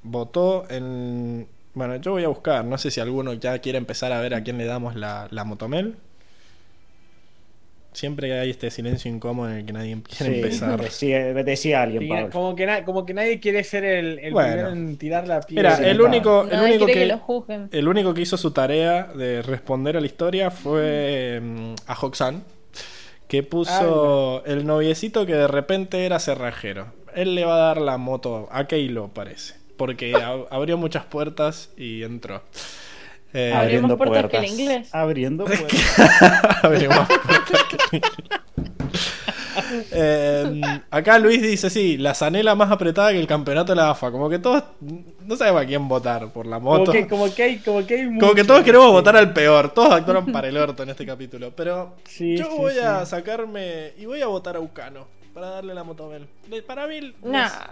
votó 0.03 0.67
en. 0.71 1.49
Bueno, 1.75 1.97
yo 1.97 2.13
voy 2.13 2.25
a 2.25 2.29
buscar. 2.29 2.65
No 2.65 2.79
sé 2.79 2.93
si 2.93 3.01
alguno 3.01 3.33
ya 3.33 3.59
quiere 3.59 3.79
empezar 3.79 4.13
a 4.13 4.21
ver 4.21 4.35
a 4.35 4.45
quién 4.45 4.59
le 4.59 4.67
damos 4.67 4.95
la, 4.95 5.27
la 5.31 5.43
motomel. 5.43 5.97
Siempre 7.95 8.39
hay 8.39 8.51
este 8.51 8.73
silencio 8.73 9.09
incómodo 9.09 9.51
en 9.51 9.59
el 9.59 9.65
que 9.65 9.73
nadie 9.73 9.97
quiere 10.03 10.37
empezar. 10.41 10.81
Decía, 10.81 11.33
decía 11.33 11.83
alguien, 11.83 12.29
Como 12.31 12.57
que, 12.57 12.83
como 12.85 13.07
que 13.07 13.15
nadie 13.15 13.39
quiere 13.39 13.63
ser 13.63 13.85
el, 13.85 14.19
el 14.19 14.35
primero 14.35 14.71
en 14.71 14.97
tirar 14.99 15.29
la 15.29 15.41
piedra. 15.41 15.77
Mira, 15.79 15.91
el 15.91 16.01
único, 16.01 16.47
el, 16.51 16.61
único 16.61 16.87
que, 16.87 17.19
el 17.71 17.89
único 17.89 18.13
que 18.13 18.23
hizo 18.23 18.37
su 18.37 18.51
tarea 18.51 19.05
de 19.05 19.43
responder 19.43 19.97
a 19.97 20.01
la 20.01 20.07
historia 20.07 20.51
fue 20.51 21.41
mm, 21.41 21.75
a 21.87 21.95
Hoxan, 21.95 22.43
que 23.29 23.45
puso 23.45 24.45
el 24.45 24.67
noviecito 24.67 25.25
que 25.25 25.35
de 25.35 25.47
repente 25.47 26.05
era 26.05 26.19
cerrajero. 26.19 26.93
Él 27.15 27.37
le 27.37 27.45
va 27.45 27.55
a 27.55 27.59
dar 27.59 27.81
la 27.81 27.97
moto 27.97 28.49
a 28.51 28.67
Keilo, 28.67 29.09
parece. 29.15 29.55
Porque 29.77 30.15
abrió 30.51 30.77
muchas 30.79 31.05
puertas 31.05 31.71
y 31.77 32.03
entró. 32.03 32.43
Eh, 33.37 33.53
abriendo 33.53 33.97
puertas, 33.97 34.31
que 34.31 34.37
el 34.37 34.45
inglés. 34.45 34.95
Abriendo 34.95 35.45
puertas. 35.45 35.69
puertas 36.63 37.65
que 37.65 37.97
el 37.97 38.03
eh, 39.93 40.61
acá 40.91 41.19
Luis 41.19 41.43
dice, 41.43 41.69
sí, 41.69 41.97
la 41.97 42.15
zanela 42.15 42.55
más 42.55 42.71
apretada 42.71 43.11
que 43.11 43.19
el 43.19 43.27
campeonato 43.27 43.73
de 43.73 43.77
la 43.77 43.91
AFA. 43.91 44.13
Como 44.13 44.31
que 44.31 44.39
todos 44.39 44.63
no 44.81 45.37
sabemos 45.37 45.63
a 45.63 45.67
quién 45.67 45.89
votar 45.89 46.29
por 46.29 46.47
la 46.47 46.61
moto. 46.61 46.93
Como 47.09 47.33
que, 47.35 47.43
hay, 47.43 47.59
como 47.59 47.85
que, 47.85 48.17
como 48.21 48.35
que 48.35 48.45
todos 48.45 48.63
queremos 48.63 48.93
votar 48.93 49.17
al 49.17 49.33
peor. 49.33 49.75
Todos 49.75 49.93
actuaron 49.93 50.31
para 50.31 50.49
el 50.49 50.57
orto 50.57 50.85
en 50.85 50.91
este 50.91 51.05
capítulo. 51.05 51.53
Pero 51.57 51.97
yo 52.19 52.57
voy 52.57 52.79
a 52.79 53.05
sacarme 53.05 53.93
y 53.99 54.07
voy 54.07 54.23
a 54.23 54.27
votar 54.27 54.57
a 54.57 54.61
Ucano 54.61 55.07
para 55.33 55.51
darle 55.51 55.75
la 55.75 55.83
moto 55.83 56.11
a 56.11 56.17
él. 56.17 56.29
Para 56.63 56.87
mí 56.87 57.01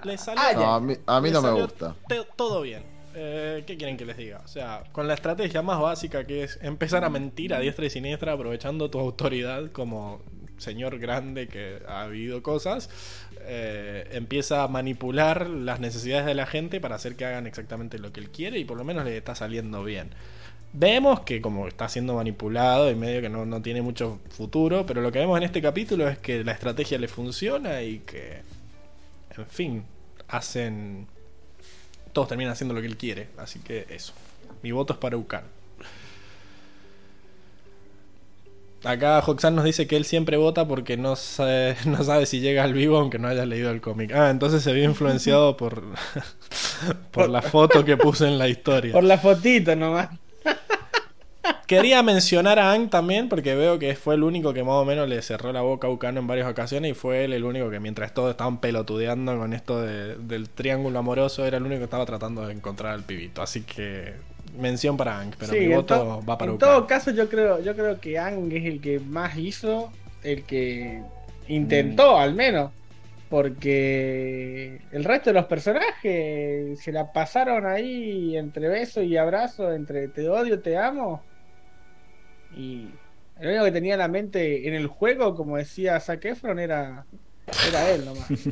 le, 0.04 0.18
salió, 0.18 0.66
a 0.66 0.80
mí, 0.80 0.94
a 1.06 1.20
mí 1.20 1.30
no 1.30 1.40
me 1.40 1.52
gusta. 1.52 1.94
Todo 2.36 2.62
bien. 2.62 2.82
Eh, 3.14 3.64
¿Qué 3.66 3.76
quieren 3.76 3.96
que 3.96 4.04
les 4.04 4.16
diga? 4.16 4.40
O 4.44 4.48
sea, 4.48 4.84
con 4.92 5.06
la 5.06 5.14
estrategia 5.14 5.62
más 5.62 5.80
básica 5.80 6.26
que 6.26 6.44
es 6.44 6.58
empezar 6.62 7.04
a 7.04 7.10
mentir 7.10 7.54
a 7.54 7.60
diestra 7.60 7.86
y 7.86 7.90
siniestra 7.90 8.32
aprovechando 8.32 8.90
tu 8.90 8.98
autoridad 8.98 9.70
como 9.72 10.22
señor 10.58 10.98
grande 10.98 11.48
que 11.48 11.80
ha 11.86 12.02
habido 12.02 12.42
cosas, 12.42 12.88
eh, 13.40 14.08
empieza 14.12 14.62
a 14.62 14.68
manipular 14.68 15.48
las 15.48 15.80
necesidades 15.80 16.24
de 16.24 16.34
la 16.34 16.46
gente 16.46 16.80
para 16.80 16.94
hacer 16.94 17.16
que 17.16 17.24
hagan 17.24 17.46
exactamente 17.46 17.98
lo 17.98 18.12
que 18.12 18.20
él 18.20 18.30
quiere 18.30 18.58
y 18.58 18.64
por 18.64 18.78
lo 18.78 18.84
menos 18.84 19.04
le 19.04 19.16
está 19.16 19.34
saliendo 19.34 19.84
bien. 19.84 20.10
Vemos 20.72 21.20
que 21.20 21.42
como 21.42 21.68
está 21.68 21.88
siendo 21.88 22.14
manipulado 22.14 22.90
y 22.90 22.94
medio 22.94 23.20
que 23.20 23.28
no, 23.28 23.44
no 23.44 23.60
tiene 23.60 23.82
mucho 23.82 24.20
futuro, 24.30 24.86
pero 24.86 25.02
lo 25.02 25.12
que 25.12 25.18
vemos 25.18 25.36
en 25.36 25.42
este 25.42 25.60
capítulo 25.60 26.08
es 26.08 26.18
que 26.18 26.42
la 26.44 26.52
estrategia 26.52 26.98
le 26.98 27.08
funciona 27.08 27.82
y 27.82 27.98
que, 27.98 28.40
en 29.36 29.46
fin, 29.46 29.84
hacen 30.28 31.06
todos 32.12 32.28
terminan 32.28 32.52
haciendo 32.52 32.74
lo 32.74 32.80
que 32.80 32.86
él 32.86 32.96
quiere. 32.96 33.28
Así 33.38 33.58
que 33.60 33.86
eso. 33.90 34.12
Mi 34.62 34.72
voto 34.72 34.92
es 34.92 34.98
para 34.98 35.16
Ucan. 35.16 35.44
Acá 38.84 39.22
Hoxan 39.24 39.54
nos 39.54 39.64
dice 39.64 39.86
que 39.86 39.96
él 39.96 40.04
siempre 40.04 40.36
vota 40.36 40.66
porque 40.66 40.96
no 40.96 41.14
sabe, 41.14 41.76
no 41.86 42.02
sabe 42.02 42.26
si 42.26 42.40
llega 42.40 42.64
al 42.64 42.72
vivo 42.72 42.98
aunque 42.98 43.18
no 43.18 43.28
haya 43.28 43.46
leído 43.46 43.70
el 43.70 43.80
cómic. 43.80 44.12
Ah, 44.12 44.30
entonces 44.30 44.62
se 44.62 44.72
vio 44.72 44.84
influenciado 44.84 45.56
por, 45.56 45.84
por 47.12 47.28
la 47.28 47.42
foto 47.42 47.84
que 47.84 47.96
puse 47.96 48.26
en 48.26 48.38
la 48.38 48.48
historia. 48.48 48.92
Por 48.92 49.04
la 49.04 49.18
fotito 49.18 49.76
nomás. 49.76 50.08
Quería 51.76 52.02
mencionar 52.02 52.58
a 52.58 52.72
Ang 52.72 52.90
también, 52.90 53.30
porque 53.30 53.54
veo 53.54 53.78
que 53.78 53.94
fue 53.94 54.14
el 54.14 54.24
único 54.24 54.52
que 54.52 54.62
más 54.62 54.74
o 54.74 54.84
menos 54.84 55.08
le 55.08 55.22
cerró 55.22 55.54
la 55.54 55.62
boca 55.62 55.86
a 55.86 55.90
Ucano 55.90 56.20
en 56.20 56.26
varias 56.26 56.46
ocasiones 56.46 56.90
y 56.90 56.94
fue 56.94 57.24
él 57.24 57.32
el 57.32 57.44
único 57.44 57.70
que 57.70 57.80
mientras 57.80 58.12
todos 58.12 58.30
estaban 58.30 58.60
pelotudeando 58.60 59.38
con 59.38 59.54
esto 59.54 59.80
del 59.80 60.50
triángulo 60.50 60.98
amoroso, 60.98 61.46
era 61.46 61.56
el 61.56 61.62
único 61.62 61.78
que 61.78 61.84
estaba 61.84 62.04
tratando 62.04 62.46
de 62.46 62.52
encontrar 62.52 62.92
al 62.92 63.04
pibito. 63.04 63.40
Así 63.40 63.62
que 63.62 64.12
mención 64.58 64.98
para 64.98 65.18
Ang, 65.18 65.32
pero 65.38 65.54
mi 65.54 65.68
voto 65.68 66.22
va 66.28 66.36
para 66.36 66.52
En 66.52 66.58
todo 66.58 66.86
caso, 66.86 67.10
yo 67.10 67.28
creo, 67.30 67.62
yo 67.62 67.74
creo 67.74 67.98
que 67.98 68.18
Ang 68.18 68.52
es 68.52 68.66
el 68.66 68.82
que 68.82 69.00
más 69.00 69.38
hizo, 69.38 69.90
el 70.22 70.44
que 70.44 71.00
intentó 71.48 72.16
mm. 72.16 72.20
al 72.20 72.34
menos. 72.34 72.70
porque 73.30 74.82
el 74.92 75.04
resto 75.04 75.30
de 75.30 75.34
los 75.34 75.46
personajes 75.46 76.78
se 76.78 76.92
la 76.92 77.14
pasaron 77.14 77.64
ahí 77.64 78.36
entre 78.36 78.68
beso 78.68 79.02
y 79.02 79.16
abrazo, 79.16 79.72
entre 79.72 80.08
te 80.08 80.28
odio, 80.28 80.60
te 80.60 80.76
amo. 80.76 81.22
Y 82.56 82.88
lo 83.40 83.48
único 83.50 83.64
que 83.64 83.72
tenía 83.72 83.94
en 83.94 83.98
la 84.00 84.08
mente 84.08 84.68
en 84.68 84.74
el 84.74 84.86
juego, 84.86 85.34
como 85.34 85.56
decía 85.56 85.98
Zac 86.00 86.24
Efron, 86.24 86.58
era, 86.58 87.04
era 87.68 87.90
él 87.90 88.04
nomás. 88.04 88.30
Así 88.30 88.50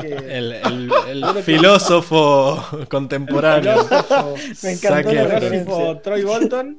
que, 0.00 0.14
El, 0.14 0.52
el- 0.52 0.92
el 1.08 1.42
filósofo 1.42 2.64
contemporáneo. 2.88 3.84
filósofo, 3.84 4.34
Me 4.62 4.72
encantó 4.72 5.10
Efron. 5.10 5.40
filósofo 5.50 5.98
Troy 6.00 6.22
Bolton. 6.24 6.78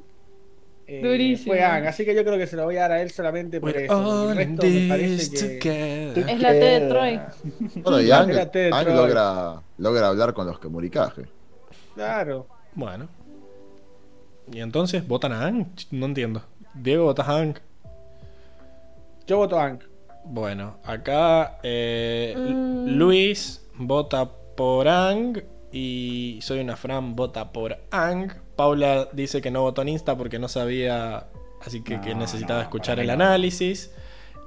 eh, 0.86 1.00
Durísimo. 1.02 1.52
Fue 1.54 1.62
Ang, 1.62 1.86
así 1.86 2.04
que 2.04 2.14
yo 2.14 2.24
creo 2.24 2.36
que 2.36 2.46
se 2.46 2.56
lo 2.56 2.64
voy 2.64 2.76
a 2.76 2.82
dar 2.82 2.92
a 2.92 3.00
él 3.02 3.10
solamente 3.10 3.58
por 3.60 3.70
We're 3.70 3.84
eso. 3.86 3.96
all 3.96 4.30
El 4.32 4.36
resto 4.36 4.66
me 4.66 4.88
parece 4.88 5.58
que. 5.58 6.12
Es 6.26 6.40
la 6.40 6.50
T 6.52 6.58
de 6.58 6.80
Troy. 6.88 7.20
Bueno, 7.82 8.00
y 8.02 8.10
Ang, 8.10 8.28
logra, 8.94 9.62
logra 9.78 10.08
hablar 10.08 10.34
con 10.34 10.46
los 10.46 10.58
que 10.58 10.68
muricaje. 10.68 11.22
Claro. 11.94 12.46
Bueno. 12.74 13.08
¿Y 14.52 14.60
entonces 14.60 15.06
votan 15.08 15.32
a 15.32 15.46
Ang? 15.46 15.66
No 15.90 16.04
entiendo. 16.04 16.42
Diego, 16.74 17.04
¿votas 17.04 17.28
a 17.28 17.36
Ang? 17.38 17.54
Yo 19.26 19.38
voto 19.38 19.58
Ang. 19.58 19.80
Bueno, 20.24 20.78
acá 20.84 21.58
eh, 21.62 22.34
Mm. 22.36 22.96
Luis 22.96 23.66
vota 23.76 24.28
por 24.56 24.88
Ang 24.88 25.42
y 25.72 26.38
soy 26.42 26.60
una 26.60 26.76
Fran 26.76 27.14
vota 27.16 27.52
por 27.52 27.78
Ang. 27.90 28.32
Paula 28.56 29.08
dice 29.12 29.40
que 29.42 29.50
no 29.50 29.62
votó 29.62 29.82
en 29.82 29.88
Insta 29.90 30.16
porque 30.16 30.38
no 30.38 30.48
sabía, 30.48 31.26
así 31.64 31.82
que, 31.82 31.98
necesitaba 32.14 32.60
no, 32.60 32.64
escuchar 32.64 33.00
el 33.00 33.10
análisis. 33.10 33.90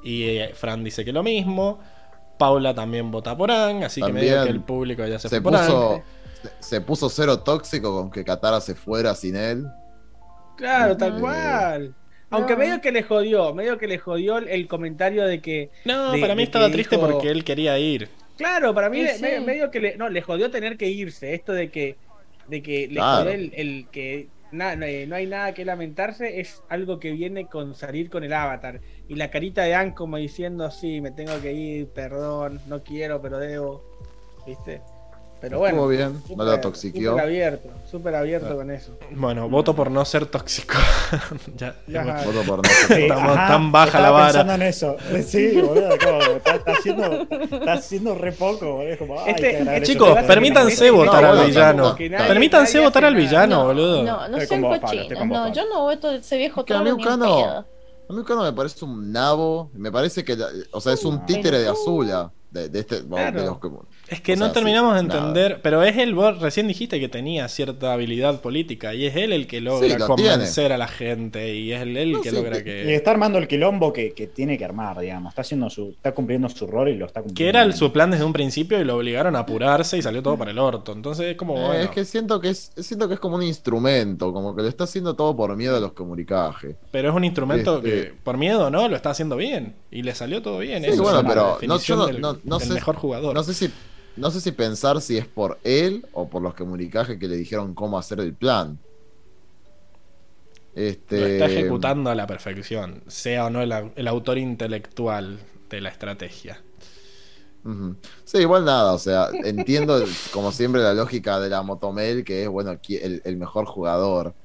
Y 0.03 0.23
eh, 0.23 0.51
Fran 0.53 0.83
dice 0.83 1.03
que 1.06 1.11
lo 1.11 1.23
mismo. 1.23 1.80
Paula 2.38 2.73
también 2.73 3.09
vota 3.11 3.35
por 3.35 3.49
Ang, 3.51 3.83
así 3.83 3.99
que 3.99 4.07
También 4.07 4.25
medio 4.27 4.43
que 4.43 4.49
el 4.51 4.61
público 4.61 5.06
ya 5.06 5.17
se, 5.19 5.27
Se 5.27 5.41
fue 5.41 5.51
por 5.51 5.56
Ang. 5.59 6.01
se, 6.43 6.49
se 6.59 6.81
puso 6.81 7.09
cero 7.09 7.39
tóxico 7.39 7.93
con 7.99 8.11
que 8.11 8.23
Katara 8.23 8.61
se 8.61 8.75
fuera 8.75 9.15
sin 9.15 9.35
él. 9.35 9.65
Claro, 10.56 10.95
tal 10.97 11.14
Ujú. 11.14 11.22
cual. 11.22 11.95
Aunque 12.30 12.53
No. 12.53 12.59
medio 12.59 12.81
que 12.81 12.91
le 12.91 13.03
jodió, 13.03 13.53
medio 13.53 13.77
que 13.77 13.88
le 13.88 13.97
jodió 13.99 14.38
el- 14.38 14.49
el 14.49 14.67
comentario 14.67 15.25
de 15.25 15.41
que. 15.41 15.69
No, 15.85 16.11
de- 16.11 16.19
para 16.19 16.35
mí 16.35 16.43
estaba 16.43 16.69
triste 16.69 16.95
dijo- 16.97 17.09
porque 17.09 17.30
él 17.30 17.43
quería 17.43 17.77
ir. 17.80 18.09
Claro, 18.38 18.73
para 18.73 18.89
mí 18.89 19.06
Sí, 19.07 19.22
me- 19.22 19.38
sí. 19.38 19.43
medio, 19.45 19.72
que 19.72 19.80
le. 19.80 19.97
No, 19.97 20.09
le 20.09 20.22
jodió 20.22 20.51
tener 20.51 20.77
que 20.77 20.88
irse. 20.89 21.33
Esto 21.33 21.53
de 21.53 21.69
que. 21.72 21.95
De 22.47 22.61
que 22.61 22.88
le 22.88 22.95
Claro. 22.95 23.23
jodió 23.23 23.31
el, 23.35 23.53
el 23.56 23.88
que. 23.91 24.27
na- 24.51 24.75
no, 24.77 24.85
no 25.07 25.15
hay 25.15 25.25
nada 25.27 25.53
que 25.53 25.65
lamentarse, 25.65 26.39
es 26.39 26.64
algo 26.69 26.99
que 26.99 27.11
viene 27.11 27.47
con 27.47 27.75
salir 27.75 28.09
con 28.09 28.23
el 28.23 28.31
avatar. 28.31 28.80
Y 29.09 29.15
la 29.15 29.30
carita 29.30 29.64
de 29.64 29.73
Anne 29.75 29.93
como 29.93 30.15
diciendo, 30.17 30.72
sí, 30.72 31.01
me 31.01 31.11
tengo 31.11 31.41
que 31.41 31.51
ir, 31.53 31.88
perdón, 31.88 32.61
no 32.67 32.81
quiero, 32.83 33.22
pero 33.22 33.39
debo. 33.39 33.83
¿Viste? 34.45 34.81
Pero 35.40 35.59
bueno. 35.59 35.75
Estuvo 35.75 35.88
bien, 35.90 36.22
no 36.35 36.43
la 36.43 36.51
súper- 36.53 36.61
toxiqueó. 36.61 37.11
Súper 37.11 37.24
abierto, 37.24 37.69
súper 37.90 38.16
abierto 38.16 38.56
con 38.56 38.72
eso. 38.72 38.98
Bueno, 39.11 39.48
voto 39.48 39.75
por 39.75 39.91
no 39.91 40.03
ser 40.03 40.25
tóxico. 40.25 40.74
ya, 41.56 41.75
Ya, 41.88 42.01
hemos- 42.01 42.25
Voto 42.25 42.41
por 42.43 42.57
no 42.57 42.69
Sí, 42.88 42.93
Estamos 43.03 43.38
ajá, 43.38 43.48
tan 43.48 43.72
baja 43.72 43.99
la 43.99 44.09
vara. 44.11 44.25
pensando 44.27 44.53
en 44.53 44.61
eso. 44.64 44.95
Sí, 45.25 45.61
boludo, 45.61 45.90
está, 45.93 46.56
está 46.56 46.72
haciendo, 46.72 47.27
está 47.30 47.74
haciendo 47.74 48.16
re 48.16 48.32
poco, 48.32 48.74
boludo. 48.77 48.98
Como, 48.98 49.19
ay, 49.19 49.33
Este- 49.35 49.57
agradable. 49.57 49.85
Chicos, 49.85 50.16
te- 50.16 50.24
permítanse 50.24 50.88
No, 50.88 50.95
votar 50.98 51.25
bueno, 51.25 51.41
al 51.41 51.48
villano. 51.48 51.83
nadie- 51.98 52.27
Permítanse 52.27 52.80
votar 52.80 53.06
al 53.06 53.16
villano, 53.16 53.66
boludo. 53.66 54.03
No, 54.03 54.27
no 54.27 54.38
con 54.48 54.61
vos, 54.61 54.80
No, 55.27 55.53
yo 55.53 55.61
no 55.69 55.82
voto 55.83 56.11
ese 56.11 56.38
viejo 56.38 56.66
Que 56.66 56.74
a 56.74 56.80
mí 56.82 56.90
me 58.43 58.53
parece 58.53 58.85
un 58.85 59.11
nabo. 59.11 59.69
Me 59.74 59.91
parece 59.91 60.24
que. 60.24 60.35
o 60.72 60.82
sea, 60.82 60.93
es 60.93 61.03
un 61.06 61.16
Uh, 61.16 61.25
títere 61.25 61.59
de 61.59 61.67
Azula. 61.69 62.32
De, 62.49 62.69
de 62.69 62.80
este. 62.80 63.06
Claro. 63.06 63.41
de 63.41 63.45
los 63.45 63.59
que- 63.59 63.67
Es 64.09 64.21
que 64.21 64.33
O 64.33 64.35
no 64.37 64.45
sea, 64.45 64.53
terminamos 64.53 64.93
de 64.95 65.01
sí, 65.01 65.07
nada. 65.07 65.19
entender, 65.19 65.59
pero 65.61 65.83
es 65.83 65.97
él, 65.97 66.15
vos 66.15 66.39
recién 66.39 66.67
dijiste 66.67 66.97
que 66.99 67.09
tenía 67.09 67.47
cierta 67.49 67.91
habilidad 67.91 68.39
política 68.39 68.93
y 68.95 69.05
es 69.05 69.15
él 69.17 69.33
el 69.33 69.47
que 69.47 69.59
logra 69.59 69.89
Sí, 69.89 69.97
lo 69.97 70.07
convencer 70.07 70.71
a 70.71 70.77
la 70.77 70.87
gente 70.87 71.53
y 71.55 71.73
es 71.73 71.81
él 71.81 71.97
el 71.97 72.11
No, 72.13 72.21
que 72.21 72.29
sí, 72.29 72.35
logra 72.35 72.63
que- 72.63 72.85
Y 72.89 72.93
está 72.93 73.11
armando 73.11 73.37
el 73.37 73.47
quilombo 73.49 73.91
que, 73.91 74.13
que 74.13 74.27
tiene 74.27 74.57
que 74.57 74.63
armar, 74.63 74.97
digamos. 74.99 75.31
Está 75.31 75.41
haciendo 75.41 75.69
su, 75.69 75.89
está 75.89 76.13
cumpliendo 76.13 76.47
su 76.47 76.67
rol 76.67 76.87
y 76.89 76.95
lo 76.95 77.05
está 77.05 77.21
cumpliendo. 77.21 77.37
Que 77.37 77.49
era 77.49 77.63
el- 77.63 77.73
su 77.73 77.91
plan 77.91 78.09
desde 78.09 78.23
un 78.23 78.31
principio 78.31 78.79
y 78.79 78.85
lo 78.85 78.95
obligaron 78.95 79.35
a 79.35 79.39
apurarse 79.39 79.97
y 79.97 80.01
salió 80.01 80.23
todo 80.23 80.37
para 80.37 80.51
el 80.51 80.59
orto. 80.59 80.93
Entonces 80.93 81.25
es 81.31 81.35
como, 81.35 81.57
Eh, 81.57 81.65
bueno, 81.65 81.83
Es 81.83 81.89
que 81.89 82.05
siento 82.05 82.39
que 82.39 82.49
es, 82.49 82.71
siento 82.77 83.09
que 83.09 83.15
es 83.15 83.19
como 83.19 83.35
un 83.35 83.43
instrumento, 83.43 84.31
como 84.31 84.55
que 84.55 84.61
lo 84.61 84.67
está 84.69 84.85
haciendo 84.85 85.15
todo 85.15 85.35
por 85.35 85.53
miedo 85.57 85.75
a 85.75 85.79
los 85.81 85.91
comunicajes. 85.91 86.75
pero 86.91 87.09
es 87.09 87.15
un 87.15 87.25
instrumento 87.25 87.77
Este- 87.77 87.89
que 87.89 88.13
por 88.23 88.37
miedo 88.37 88.69
no, 88.69 88.87
lo 88.87 88.95
está 88.95 89.09
haciendo 89.09 89.35
bien 89.35 89.75
y 89.91 90.01
le 90.03 90.15
salió 90.15 90.41
todo 90.41 90.59
bien. 90.59 90.83
Sí, 90.83 90.91
Eso 90.91 91.03
bueno, 91.03 91.19
es 91.19 91.25
pero 91.27 91.57
no- 91.67 91.77
yo 91.79 91.95
no- 91.97 92.05
del, 92.07 92.21
no- 92.21 92.37
no 92.45 92.57
del 92.59 92.67
sé- 92.69 92.73
mejor 92.73 92.95
jugador. 92.95 93.33
No 93.35 93.43
sé 93.43 93.53
si 93.53 93.69
no 94.17 94.31
sé 94.31 94.41
si 94.41 94.51
pensar 94.51 95.01
si 95.01 95.17
es 95.17 95.27
por 95.27 95.59
él 95.63 96.07
o 96.11 96.29
por 96.29 96.41
los 96.41 96.53
comunicajes 96.55 97.17
que 97.19 97.27
le 97.27 97.37
dijeron 97.37 97.73
cómo 97.75 97.97
hacer 97.99 98.19
el 98.19 98.35
plan. 98.37 98.81
Este 100.73 101.17
Lo 101.17 101.25
está 101.25 101.47
ejecutando 101.47 102.09
a 102.09 102.15
la 102.15 102.25
perfección, 102.27 103.03
sea 103.07 103.47
o 103.47 103.49
no 103.49 103.61
el, 103.61 103.73
au- 103.73 103.91
el 103.97 104.07
autor 104.07 104.37
intelectual 104.37 105.41
de 105.69 105.81
la 105.81 105.89
estrategia. 105.89 106.63
Sí, 108.25 108.37
igual 108.39 108.63
nada, 108.65 108.93
o 108.93 108.99
sea, 108.99 109.35
entiendo 109.41 110.17
como 110.29 110.51
siempre 110.51 110.81
la 110.81 110.93
lógica 110.93 111.39
de 111.39 111.49
la 111.49 111.63
Motomel, 111.63 112.23
que 112.23 112.43
es, 112.43 112.49
bueno, 112.49 112.71
el, 112.89 113.21
el 113.25 113.37
mejor 113.37 113.65
jugador. 113.65 114.35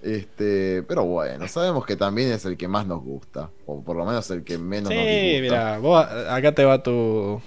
Este, 0.00 0.82
pero 0.84 1.04
bueno, 1.06 1.48
sabemos 1.48 1.86
que 1.86 1.96
también 1.96 2.30
es 2.32 2.44
el 2.46 2.56
que 2.56 2.68
más 2.68 2.86
nos 2.86 3.02
gusta, 3.02 3.54
o 3.64 3.84
por 3.84 3.96
lo 3.96 4.04
menos 4.06 4.30
el 4.30 4.44
que 4.44 4.58
menos 4.58 4.94
nos 4.94 5.08
Sí, 5.08 5.10
disgusta. 5.10 5.42
mira, 5.42 5.78
vos 5.78 6.04
acá 6.06 6.54
te 6.54 6.64
va 6.64 6.82
tu, 6.82 7.42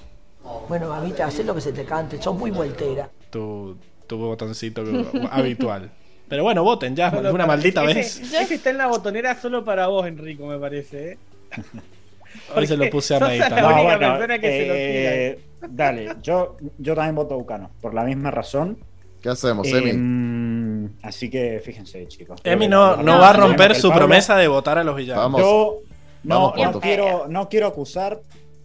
Bueno, 0.67 0.89
mamita, 0.89 1.25
haz 1.25 1.39
lo 1.39 1.55
que 1.55 1.61
se 1.61 1.73
te 1.73 1.85
cante, 1.85 2.21
sos 2.21 2.35
muy 2.37 2.51
voltera. 2.51 3.09
tu, 3.29 3.77
tu 4.07 4.17
botoncito 4.17 4.83
habitual. 5.31 5.91
Pero 6.27 6.43
bueno, 6.43 6.63
voten 6.63 6.95
ya, 6.95 7.09
Solo 7.09 7.33
una 7.33 7.45
maldita 7.47 7.83
ese, 7.85 7.93
vez. 7.93 8.19
Ese 8.33 8.55
está 8.55 8.69
en 8.69 8.77
la 8.77 8.87
botonera 8.87 9.35
solo 9.39 9.63
para 9.65 9.87
vos, 9.87 10.05
Enrico, 10.05 10.45
me 10.45 10.59
parece. 10.59 11.13
¿eh? 11.13 11.17
Hoy 12.55 12.67
se 12.67 12.77
lo 12.77 12.87
puse 12.89 13.15
a 13.15 13.19
meditar. 13.19 13.51
la 13.51 13.61
No, 13.61 13.67
única 13.69 13.83
bueno, 13.97 13.99
persona 14.13 14.39
que 14.39 14.47
se 14.47 14.67
lo 14.67 14.73
eh, 14.75 15.39
Dale, 15.69 16.15
yo, 16.21 16.57
yo 16.77 16.95
también 16.95 17.15
voto 17.15 17.33
a 17.33 17.37
Ucano, 17.37 17.71
por 17.81 17.93
la 17.95 18.03
misma 18.03 18.29
razón. 18.31 18.77
¿Qué 19.21 19.29
hacemos, 19.29 19.67
Emi? 19.67 19.89
Em, 19.89 20.89
así 21.01 21.29
que 21.29 21.59
fíjense, 21.65 22.07
chicos. 22.07 22.39
Emi 22.43 22.67
no, 22.67 22.95
no 22.97 23.03
no, 23.03 23.19
va 23.19 23.31
a 23.31 23.33
no, 23.33 23.47
romper 23.47 23.75
su 23.75 23.91
promesa 23.91 24.37
de 24.37 24.47
votar 24.47 24.77
a 24.77 24.83
los 24.83 24.95
villanos. 24.95 25.23
Vamos. 25.23 25.41
Yo 25.41 25.79
no, 26.23 26.51
Vamos 26.51 26.73
no 26.75 26.79
quiero, 26.79 27.27
no 27.27 27.49
quiero 27.49 27.67
acusar, 27.67 28.21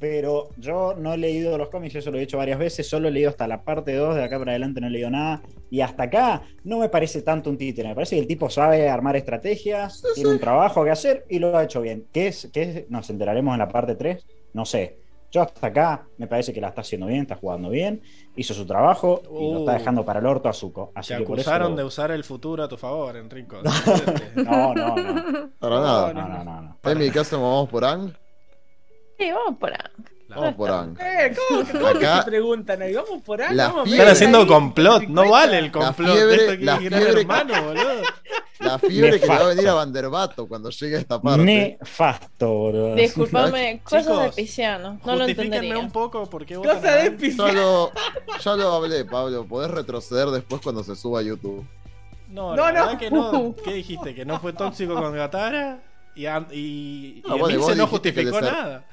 pero 0.06 0.50
yo 0.58 0.94
no 0.98 1.14
he 1.14 1.16
leído 1.16 1.56
los 1.56 1.70
cómics, 1.70 1.94
eso 1.94 2.10
lo 2.10 2.18
he 2.18 2.20
dicho 2.20 2.36
varias 2.36 2.58
veces, 2.58 2.86
solo 2.86 3.08
he 3.08 3.10
leído 3.10 3.30
hasta 3.30 3.48
la 3.48 3.62
parte 3.62 3.94
2, 3.94 4.16
de 4.16 4.22
acá 4.22 4.38
para 4.38 4.50
adelante 4.52 4.78
no 4.82 4.88
he 4.88 4.90
leído 4.90 5.08
nada, 5.08 5.40
y 5.70 5.80
hasta 5.80 6.02
acá 6.02 6.42
no 6.62 6.78
me 6.78 6.90
parece 6.90 7.22
tanto 7.22 7.48
un 7.48 7.56
títere, 7.56 7.88
me 7.88 7.94
parece 7.94 8.16
que 8.16 8.20
el 8.20 8.26
tipo 8.28 8.50
sabe 8.50 8.90
armar 8.90 9.16
estrategias, 9.16 10.02
tiene 10.14 10.28
un 10.28 10.38
trabajo 10.38 10.84
que 10.84 10.90
hacer 10.90 11.24
y 11.30 11.38
lo 11.38 11.56
ha 11.56 11.64
hecho 11.64 11.80
bien. 11.80 12.04
¿Qué 12.12 12.26
es? 12.26 12.50
¿Qué 12.52 12.62
es? 12.62 12.90
Nos 12.90 13.08
enteraremos 13.08 13.54
en 13.54 13.60
la 13.60 13.68
parte 13.68 13.94
3, 13.94 14.26
no 14.52 14.66
sé. 14.66 14.98
Yo 15.32 15.40
hasta 15.42 15.66
acá 15.68 16.06
me 16.18 16.26
parece 16.28 16.52
que 16.52 16.60
la 16.60 16.68
está 16.68 16.82
haciendo 16.82 17.06
bien, 17.06 17.22
está 17.22 17.36
jugando 17.36 17.70
bien, 17.70 18.02
hizo 18.36 18.52
su 18.52 18.66
trabajo 18.66 19.22
y 19.24 19.52
lo 19.54 19.58
está 19.60 19.72
Uh. 19.72 19.78
dejando 19.78 20.04
para 20.04 20.20
el 20.20 20.26
orto 20.26 20.50
a 20.50 20.52
Zuko. 20.52 20.92
Así 20.94 21.14
Te 21.14 21.20
que 21.20 21.24
por 21.26 21.38
eso 21.40 21.48
acusaron 21.50 21.70
lo- 21.72 21.78
de 21.78 21.84
usar 21.84 22.10
el 22.10 22.22
futuro 22.24 22.62
a 22.62 22.68
tu 22.68 22.76
favor, 22.76 23.16
Enrico. 23.16 23.56
No, 24.36 24.74
no, 24.74 24.94
no. 24.96 25.50
Para 25.58 25.74
No, 25.76 25.82
nada. 25.82 26.12
No, 26.12 26.28
no, 26.28 26.44
no, 26.44 26.62
no. 26.62 26.78
Emi, 26.90 27.10
¿qué 27.10 27.20
hacemos? 27.20 27.42
¿Vamos 27.50 27.68
por 27.70 27.84
Ang? 27.86 28.12
Sí, 29.18 29.30
vamos 29.30 29.58
por 29.58 29.70
ahí. 29.72 29.78
Vamos 30.28 30.54
por 30.54 30.70
Ang. 30.70 30.96
Eh, 31.00 31.32
¿cómo, 31.48 31.62
cómo 31.70 31.86
Acá- 31.86 32.22
se 32.24 32.30
preguntan 32.30 32.82
ahí? 32.82 32.94
Vamos 32.94 33.22
por. 33.22 33.38
La 33.52 33.68
vamos, 33.68 33.84
fiebre- 33.88 33.92
Están 33.98 34.08
haciendo 34.08 34.46
complot, 34.46 35.00
¿te 35.02 35.06
no 35.06 35.30
vale 35.30 35.58
el 35.58 35.70
complot. 35.70 35.94
fiebre- 36.16 36.34
Esto 36.54 36.64
la 36.64 36.78
fiebre- 36.80 37.20
hermano, 37.20 37.62
boludo. 37.62 38.02
La 38.58 38.78
fiebre 38.78 39.20
que 39.20 39.26
le 39.26 39.34
va 39.34 39.40
a 39.44 39.48
venir 39.48 39.68
a 39.68 39.74
Vanderbato 39.74 40.48
cuando 40.48 40.70
llegue 40.70 40.96
a 40.96 40.98
esta 40.98 41.20
parte. 41.20 41.42
Nefasto, 41.44 42.48
boludo. 42.48 42.94
Disculpame, 42.96 43.80
cosas 43.84 44.22
de 44.36 44.42
pisciano. 44.42 44.98
No 45.04 45.16
lo 45.16 45.24
entendería. 45.26 45.78
un 45.78 45.90
poco 45.92 46.28
por 46.28 46.44
qué 46.46 46.56
votan 46.56 46.76
Cosa 46.78 46.88
a 46.92 46.96
de 46.96 47.00
Ang. 47.02 47.10
Ya 47.12 47.16
pisciano. 47.18 47.52
lo, 47.52 47.92
ya 48.40 48.56
lo 48.56 48.72
hablé, 48.72 49.04
Pablo. 49.04 49.44
Podés 49.46 49.70
retroceder 49.70 50.28
después 50.28 50.60
cuando 50.62 50.82
se 50.82 50.96
suba 50.96 51.20
a 51.20 51.22
YouTube. 51.22 51.64
No, 52.30 52.56
No, 52.56 52.56
la 52.56 52.72
no. 52.72 52.80
verdad 52.86 52.98
que 52.98 53.10
no. 53.10 53.54
¿Qué 53.64 53.74
dijiste? 53.74 54.14
¿Que 54.16 54.24
no 54.24 54.40
fue 54.40 54.52
tóxico 54.52 54.94
con 54.94 55.14
Gatara? 55.14 55.78
Y, 56.16 56.26
y, 56.26 57.22
no 57.28 57.46
dijiste 57.46 57.74
que 57.74 57.82
justificó 57.82 58.40
nada. 58.40 58.84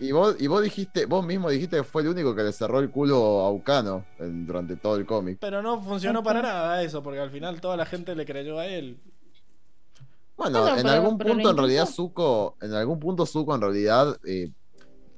Y 0.00 0.12
vos, 0.12 0.36
y 0.38 0.46
vos 0.46 0.62
dijiste, 0.62 1.04
vos 1.06 1.24
mismo 1.24 1.50
dijiste 1.50 1.76
que 1.76 1.84
fue 1.84 2.02
el 2.02 2.08
único 2.08 2.34
que 2.34 2.42
le 2.42 2.52
cerró 2.52 2.78
el 2.80 2.90
culo 2.90 3.40
a 3.40 3.50
Ucano 3.52 4.06
en- 4.18 4.46
durante 4.46 4.76
todo 4.76 4.96
el 4.96 5.04
cómic. 5.04 5.36
Pero 5.40 5.60
no 5.62 5.82
funcionó 5.82 6.22
para 6.22 6.40
nada 6.40 6.82
eso, 6.82 7.02
porque 7.02 7.20
al 7.20 7.30
final 7.30 7.60
toda 7.60 7.76
la 7.76 7.84
gente 7.84 8.14
le 8.14 8.24
creyó 8.24 8.58
a 8.58 8.66
él. 8.66 8.98
Bueno, 10.36 10.66
en 10.68 10.76
pero- 10.76 10.88
algún 10.90 11.18
pero 11.18 11.34
punto 11.34 11.50
en 11.50 11.56
realidad. 11.56 11.86
Zuko, 11.86 12.56
en 12.62 12.72
algún 12.72 12.98
punto 12.98 13.26
Zuko 13.26 13.54
en 13.54 13.60
realidad, 13.60 14.18
eh, 14.24 14.50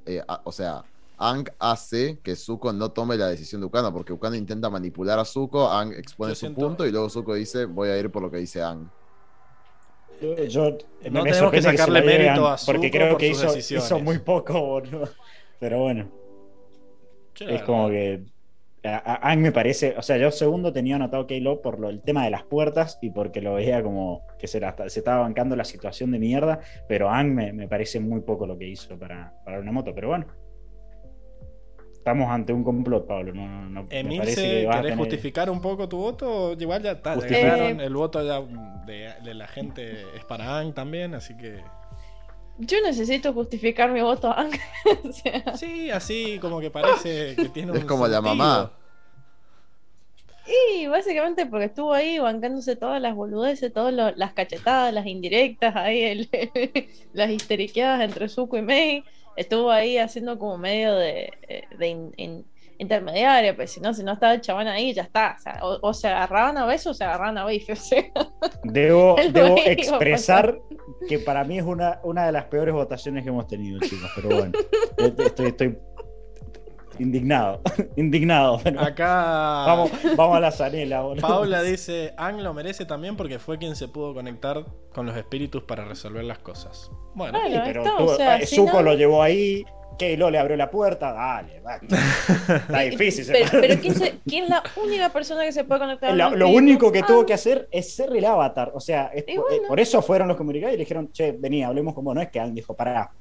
eh, 0.05 0.21
a- 0.27 0.41
o 0.45 0.51
sea, 0.53 0.83
Ang 1.19 1.49
hace 1.61 2.19
que 2.21 2.35
Zuko 2.35 2.73
no 2.73 2.91
tome 2.91 3.17
la 3.17 3.29
decisión 3.29 3.61
de 3.61 3.69
Ucano, 3.69 3.93
porque 3.93 4.13
Ucano 4.13 4.35
intenta 4.35 4.69
manipular 4.69 5.21
a 5.21 5.25
Zuko, 5.25 5.71
Ang 5.71 5.93
expone 5.93 6.33
Yo 6.33 6.35
su 6.35 6.41
siento- 6.41 6.61
punto 6.61 6.85
y 6.85 6.91
luego 6.91 7.09
Zuko 7.09 7.35
dice, 7.35 7.67
voy 7.67 7.91
a 7.91 7.97
ir 7.99 8.11
por 8.11 8.23
lo 8.23 8.29
que 8.33 8.39
dice 8.39 8.61
Ang. 8.61 8.89
Yo, 10.23 10.37
yo- 10.45 10.79
No 11.11 11.25
me 11.25 11.31
tenemos 11.31 11.53
que 11.53 11.63
sacarle 11.63 12.01
la 12.01 12.07
mérito 12.07 12.49
a 12.49 12.57
porque 12.65 12.89
Zuko 12.89 12.99
creo 12.99 13.09
por 13.11 13.19
que 13.19 13.29
hizo, 13.29 13.59
hizo 13.59 13.99
muy 13.99 14.19
poco, 14.21 14.61
boludo. 14.61 15.09
Pero 15.59 15.81
bueno. 15.81 16.09
es 17.41 17.63
como 17.63 17.89
que 17.89 18.23
a, 18.85 19.37
mí 19.37 19.43
me 19.43 19.53
parece, 19.53 19.95
o 19.97 20.03
sea, 20.03 20.17
yo 20.17 20.31
segundo 20.31 20.73
tenía 20.73 20.97
anotado 20.97 21.27
K-Lo 21.27 21.63
por 21.63 21.79
lo, 21.79 21.89
el 21.89 22.03
tema 22.03 22.25
de 22.25 22.31
las 22.31 22.43
puertas 22.43 22.99
y 23.01 23.11
porque 23.11 23.41
lo 23.41 23.55
veía 23.55 23.83
como 23.83 24.27
que 24.39 24.49
se, 24.49 24.61
se 24.89 24.99
estaba 24.99 25.21
bancando 25.21 25.55
la 25.55 25.65
situación 25.65 26.11
de 26.11 26.19
mierda, 26.19 26.61
pero 26.89 27.09
Ang 27.09 27.33
me, 27.33 27.53
me, 27.53 27.69
parece 27.69 28.01
muy 28.01 28.21
poco 28.23 28.47
lo 28.47 28.59
que 28.59 28.67
hizo 28.67 28.99
para, 28.99 29.35
para 29.45 29.61
una 29.61 29.71
moto, 29.71 29.95
pero 29.95 30.09
bueno. 30.09 30.27
Estamos 32.03 32.29
ante 32.33 32.53
un 32.53 32.65
complot, 32.65 33.07
Pablo. 33.07 33.33
No, 33.33 33.47
no, 33.69 33.87
Emilce, 33.89 34.69
¿querés 34.69 34.97
justificar 34.97 35.49
un 35.49 35.61
poco 35.61 35.89
tu 35.89 35.99
voto? 35.99 36.53
Igual 36.59 36.83
ya 36.83 36.91
está. 36.91 37.15
el 37.15 37.95
voto 37.95 38.27
ya 38.27 38.43
de, 38.85 39.13
de, 39.23 39.35
la 39.35 39.47
gente 39.47 40.05
es 40.17 40.25
para 40.25 40.59
Ang 40.59 40.75
también, 40.75 41.15
así 41.15 41.37
que. 41.37 41.63
Yo 42.59 42.79
necesito 42.83 43.33
justificar 43.33 43.93
mi 43.93 44.01
voto 44.01 44.33
a 44.33 44.49
Sí, 45.55 45.93
así 45.93 46.41
como 46.41 46.59
que 46.59 46.73
parece 46.73 47.37
que 47.37 47.49
tiene 47.51 47.71
un. 47.71 47.79
Es 47.79 47.85
como 47.85 48.09
la 48.09 48.21
mamá. 48.21 48.73
Y 50.75 50.89
básicamente 50.89 51.47
porque 51.47 51.67
estuvo 51.67 51.93
ahí 51.93 52.19
bancándose 52.19 52.75
todas 52.75 53.01
las 53.01 53.15
boludeces, 53.15 53.73
todas 53.73 53.95
las 54.17 54.33
cachetadas, 54.33 54.93
las 54.93 55.07
indirectas, 55.07 55.77
ahí 55.77 56.29
las 57.13 57.31
histeriqueadas 57.31 58.01
entre 58.01 58.29
Zuko 58.29 58.59
y 58.59 58.63
Mei. 58.63 59.05
Estuvo 59.37 59.71
ahí 59.71 59.99
haciendo 59.99 60.39
como 60.39 60.59
medio 60.59 60.95
de, 60.95 61.33
de 61.79 62.45
intermediaria, 62.83 63.55
pues 63.57 63.71
si 63.71 63.81
no, 63.81 63.95
si 63.95 64.03
no 64.03 64.13
estaba 64.13 64.35
el 64.35 64.41
chabón 64.41 64.67
ahí, 64.67 64.93
ya 64.93 65.03
está. 65.03 65.37
O, 65.63 65.95
se 65.95 66.09
agarraban 66.09 66.59
a 66.59 66.67
besos 66.67 66.93
o 66.93 66.95
se 66.95 67.05
agarraban 67.05 67.39
a 67.39 67.47
bife. 67.47 67.75
debo, 68.65 69.17
debo 69.33 69.57
expresar 69.65 70.61
que 71.09 71.19
para 71.19 71.45
mí 71.45 71.59
es 71.59 71.65
una, 71.65 72.01
una 72.03 72.27
de 72.27 72.33
las 72.33 72.45
peores 72.47 72.75
votaciones 72.75 73.23
que 73.23 73.31
hemos 73.31 73.47
tenido, 73.47 73.81
chicos. 73.81 74.11
Pero 74.15 74.29
bueno, 74.29 74.53
estoy, 75.19 75.47
estoy 75.47 75.79
indignado, 77.03 77.61
indignado. 77.97 78.61
Acá. 78.79 79.65
Vamos, 79.67 79.91
vamos 80.17 80.37
a 80.37 80.41
la 80.41 80.51
zanela, 80.53 81.05
Paula 81.21 81.63
dice: 81.63 82.15
Ang 82.17 82.43
lo 82.43 82.55
merece 82.55 82.87
también 82.87 83.17
porque 83.17 83.39
fue 83.39 83.59
quien 83.59 83.77
se 83.77 83.89
pudo 83.89 84.15
conectar 84.15 84.65
con 84.93 85.07
los 85.07 85.17
espíritus 85.17 85.63
para 85.65 85.85
resolver 85.85 86.25
las 86.25 86.39
cosas. 86.39 86.91
Bueno, 87.15 87.39
pero 87.65 87.85
Zuko 88.47 88.83
lo 88.83 88.95
llevó 88.95 89.23
ahí. 89.23 89.65
Que 89.99 90.17
lo 90.17 90.31
le 90.31 90.39
abrió 90.39 90.57
la 90.57 90.71
puerta, 90.71 91.13
dale, 91.13 91.61
dale. 91.61 91.87
Está 92.57 92.81
difícil. 92.81 93.27
Pero, 93.31 93.79
¿quién, 94.27 94.45
es 94.45 94.49
la 94.49 94.63
única 94.83 95.11
persona 95.11 95.45
que 95.45 95.53
se 95.53 95.65
puede 95.65 95.81
conectar? 95.81 96.17
Lo, 96.17 96.35
lo 96.35 96.49
único 96.49 96.91
que 96.91 97.03
tuvo 97.03 97.27
que 97.27 97.35
hacer 97.35 97.69
es 97.71 97.95
ser 97.95 98.17
el 98.17 98.25
avatar. 98.25 98.73
O 98.75 98.81
sea, 98.81 99.11
eh, 99.15 99.39
por, 99.69 99.79
eso 99.79 100.01
fueron 100.01 100.29
los 100.29 100.39
comunicados 100.39 100.75
y 100.75 100.79
le 100.79 100.85
dijeron, 100.85 101.13
che, 101.13 101.33
vení, 101.33 101.63
hablemos 101.63 101.93
como 101.93 102.15
no 102.15 102.23
es 102.23 102.31
que 102.31 102.41
alguien 102.41 102.55
dijo, 102.55 102.75
pará, 102.75 103.13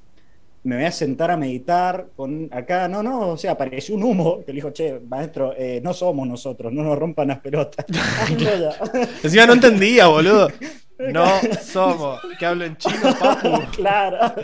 me 0.64 0.76
voy 0.76 0.86
a 0.86 0.92
sentar 0.92 1.32
a 1.32 1.38
meditar 1.38 2.08
con 2.16 2.50
acá, 2.52 2.88
no, 2.88 3.02
no, 3.02 3.30
o 3.30 3.38
sea, 3.38 3.52
apareció 3.52 3.96
un 3.96 4.04
humo 4.04 4.44
que 4.46 4.52
le 4.52 4.58
dijo, 4.58 4.72
che, 4.72 5.00
maestro, 5.00 5.54
eh, 5.58 5.82
no 5.84 5.94
somos 5.94 6.28
nosotros, 6.28 6.72
no 6.72 6.84
nos 6.84 6.98
rompan 6.98 7.30
las 7.30 7.40
pelotas. 7.40 7.86
Decía, 9.24 9.48
no 9.48 9.54
entendía, 9.54 10.08
boludo. 10.08 10.50
No 11.12 11.28
somos. 11.62 12.22
Que 12.38 12.46
hablo 12.46 12.66
en 12.66 12.78
chino, 12.78 13.16
papu. 13.20 13.62
Claro. 13.76 14.36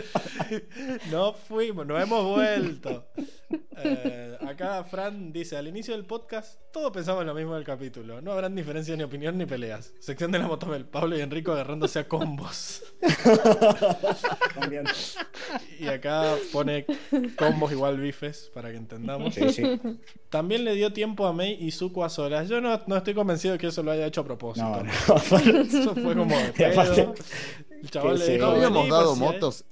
No 1.10 1.32
fuimos, 1.32 1.86
no 1.86 1.98
hemos 1.98 2.24
vuelto. 2.24 3.06
Eh, 3.76 4.36
acá 4.46 4.84
Fran 4.84 5.32
dice: 5.32 5.56
Al 5.56 5.68
inicio 5.68 5.94
del 5.94 6.04
podcast, 6.04 6.58
todos 6.72 6.90
pensamos 6.92 7.24
lo 7.24 7.34
mismo 7.34 7.54
del 7.54 7.64
capítulo. 7.64 8.20
No 8.20 8.32
habrán 8.32 8.54
diferencias 8.54 8.98
ni 8.98 9.04
opinión 9.04 9.38
ni 9.38 9.46
peleas. 9.46 9.92
Sección 10.00 10.32
de 10.32 10.38
la 10.38 10.48
motomel: 10.48 10.84
Pablo 10.84 11.16
y 11.16 11.20
Enrico 11.20 11.52
agarrándose 11.52 12.00
a 12.00 12.08
combos. 12.08 12.82
y 15.78 15.86
acá 15.86 16.34
pone 16.52 16.84
combos 17.36 17.72
igual 17.72 17.98
bifes 17.98 18.50
para 18.52 18.70
que 18.70 18.76
entendamos. 18.76 19.34
También 20.28 20.64
le 20.64 20.74
dio 20.74 20.92
tiempo 20.92 21.26
a 21.26 21.32
Mei 21.32 21.56
y 21.58 21.70
Zuko 21.70 22.04
a 22.04 22.10
solas. 22.10 22.48
Yo 22.48 22.60
no, 22.60 22.78
no, 22.86 22.96
estoy 22.96 23.14
convencido 23.14 23.52
de 23.52 23.58
que 23.58 23.68
eso 23.68 23.82
lo 23.82 23.92
haya 23.92 24.06
hecho 24.06 24.20
a 24.22 24.24
propósito. 24.24 24.82
eso 24.84 25.94
fue 25.94 26.14
como 26.14 26.36
el 27.82 27.90
chaval 27.90 28.18
le 28.18 28.28
dijo, 28.28 28.46
no 28.46 28.52
habíamos 28.52 28.88
dado 28.88 29.16
motos. 29.16 29.64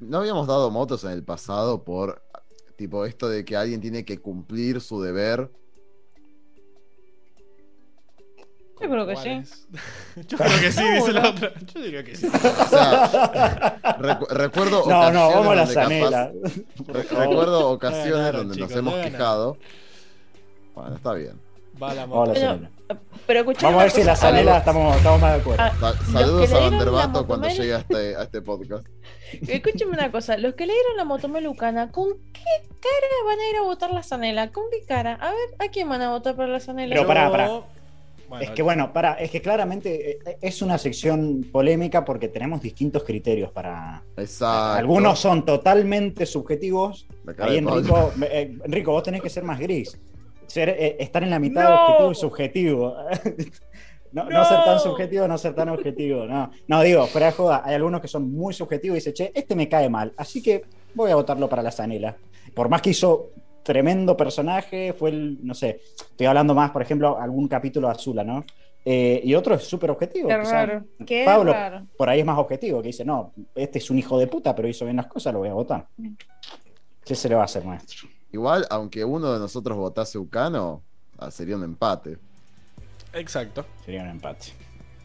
No 0.00 0.18
habíamos 0.18 0.46
dado 0.46 0.70
motos 0.70 1.04
en 1.04 1.10
el 1.10 1.24
pasado 1.24 1.84
por 1.84 2.22
tipo 2.76 3.04
esto 3.06 3.28
de 3.28 3.44
que 3.44 3.56
alguien 3.56 3.80
tiene 3.80 4.04
que 4.04 4.18
cumplir 4.18 4.80
su 4.80 5.00
deber. 5.00 5.50
Yo 8.80 8.90
creo 8.90 9.06
que 9.06 9.16
sí. 9.16 9.42
Yo 10.28 10.36
creo 10.36 10.60
que 10.60 10.72
sí, 10.72 10.82
dice 10.82 11.12
la 11.12 11.30
otra. 11.30 11.52
Yo 11.72 11.80
diría 11.80 12.04
que 12.04 12.16
sí. 12.16 12.26
O 12.26 12.68
sea, 12.68 13.78
recuerdo 14.30 14.84
no, 14.86 15.10
no, 15.12 15.30
vamos 15.30 15.52
a 15.52 15.54
la 15.54 15.66
zanela. 15.66 16.32
recuerdo 16.88 17.70
ocasiones 17.70 18.32
donde 18.32 18.56
nos 18.56 18.70
hemos 18.72 18.94
quejado. 18.94 19.56
Bueno, 20.74 20.96
está 20.96 21.14
bien. 21.14 21.40
Va 21.80 21.94
la 21.94 22.06
moto. 22.06 22.32
Pero 22.34 22.68
Vamos 23.62 23.80
a 23.80 23.84
ver 23.84 23.90
si 23.90 24.04
la 24.04 24.14
sanela 24.14 24.58
estamos, 24.58 24.96
estamos 24.96 25.20
más 25.20 25.34
de 25.34 25.40
acuerdo. 25.40 25.62
Ah, 25.62 25.94
saludos 26.12 26.52
a 26.52 26.60
Vanderbato 26.60 27.26
cuando 27.26 27.48
llegue 27.48 27.74
a 27.74 27.78
este, 27.78 28.16
a 28.16 28.22
este 28.24 28.42
podcast. 28.42 28.86
Escúcheme 29.48 29.92
una 29.92 30.12
cosa, 30.12 30.36
los 30.36 30.54
que 30.54 30.66
leyeron 30.66 30.96
la 30.96 31.04
motomelucana, 31.04 31.90
¿con 31.90 32.10
qué 32.32 32.68
cara 32.68 33.14
van 33.26 33.40
a 33.40 33.48
ir 33.48 33.56
a 33.56 33.62
votar 33.62 33.92
la 33.92 34.02
Sanela? 34.02 34.52
¿Con 34.52 34.64
qué 34.70 34.84
cara? 34.86 35.14
A 35.14 35.30
ver, 35.30 35.54
¿a 35.58 35.70
quién 35.70 35.88
van 35.88 36.02
a 36.02 36.10
votar 36.10 36.36
por 36.36 36.48
la 36.48 36.60
Sanela? 36.60 36.94
Pero 36.94 37.06
pará, 37.06 37.30
pará. 37.30 37.62
es 38.42 38.50
que 38.50 38.62
bueno, 38.62 38.92
para, 38.92 39.14
es 39.14 39.30
que 39.30 39.40
claramente 39.40 40.18
eh, 40.30 40.38
es 40.42 40.60
una 40.60 40.76
sección 40.76 41.46
polémica 41.50 42.04
porque 42.04 42.28
tenemos 42.28 42.60
distintos 42.60 43.04
criterios 43.04 43.50
para. 43.50 44.02
Exacto. 44.18 44.78
Algunos 44.78 45.18
son 45.18 45.46
totalmente 45.46 46.26
subjetivos. 46.26 47.06
Ahí 47.38 47.56
Enrico, 47.56 48.12
eh, 48.22 48.58
Enrico, 48.64 48.92
vos 48.92 49.02
tenés 49.02 49.22
que 49.22 49.30
ser 49.30 49.44
más 49.44 49.58
gris. 49.58 49.98
Eh, 50.56 50.96
estar 50.98 51.22
en 51.22 51.30
la 51.30 51.38
mitad 51.38 51.72
objetivo 51.72 52.12
y 52.12 52.14
subjetivo. 52.14 52.96
no, 54.12 54.44
ser 54.44 54.64
tan 54.64 54.80
subjetivo, 54.80 55.28
no 55.28 55.38
ser 55.38 55.54
tan 55.54 55.68
objetivo. 55.68 56.26
No, 56.26 56.50
no 56.68 56.82
digo, 56.82 57.06
fuera 57.06 57.26
de 57.26 57.32
joda, 57.32 57.62
hay 57.64 57.74
algunos 57.74 58.00
que 58.00 58.08
son 58.08 58.32
muy 58.32 58.54
subjetivos 58.54 58.96
y 58.96 58.98
dicen, 58.98 59.14
che, 59.14 59.32
este 59.34 59.54
me 59.54 59.68
cae 59.68 59.88
mal, 59.88 60.12
así 60.16 60.42
que 60.42 60.64
voy 60.94 61.10
a 61.10 61.16
votarlo 61.16 61.48
para 61.48 61.62
la 61.62 61.72
Zanela. 61.72 62.16
Por 62.54 62.68
más 62.68 62.82
que 62.82 62.90
hizo 62.90 63.30
tremendo 63.62 64.16
personaje, 64.16 64.92
fue 64.92 65.10
el, 65.10 65.38
no 65.44 65.54
sé, 65.54 65.80
estoy 66.10 66.26
hablando 66.26 66.54
más, 66.54 66.70
por 66.70 66.82
ejemplo, 66.82 67.18
algún 67.18 67.48
capítulo 67.48 67.88
de 67.88 67.94
Azula, 67.94 68.22
¿no? 68.22 68.44
Eh, 68.84 69.22
y 69.24 69.34
otro 69.34 69.54
es 69.54 69.64
súper 69.64 69.90
objetivo. 69.90 70.28
Pablo, 71.24 71.54
por 71.96 72.08
ahí 72.08 72.20
es 72.20 72.26
más 72.26 72.38
objetivo, 72.38 72.82
que 72.82 72.88
dice, 72.88 73.04
no, 73.04 73.32
este 73.54 73.78
es 73.78 73.90
un 73.90 73.98
hijo 73.98 74.18
de 74.18 74.26
puta, 74.26 74.54
pero 74.54 74.68
hizo 74.68 74.84
bien 74.84 74.98
las 74.98 75.06
cosas, 75.06 75.32
lo 75.32 75.40
voy 75.40 75.48
a 75.48 75.54
votar. 75.54 75.86
¿Qué 77.04 77.14
se 77.14 77.28
le 77.28 77.34
va 77.34 77.42
a 77.42 77.44
hacer, 77.46 77.64
maestro? 77.64 78.08
Igual, 78.34 78.66
aunque 78.68 79.04
uno 79.04 79.32
de 79.32 79.38
nosotros 79.38 79.78
votase 79.78 80.18
Ucano, 80.18 80.82
ah, 81.20 81.30
sería 81.30 81.54
un 81.54 81.62
empate. 81.62 82.18
Exacto. 83.12 83.64
Sería 83.84 84.02
un 84.02 84.08
empate. 84.08 84.46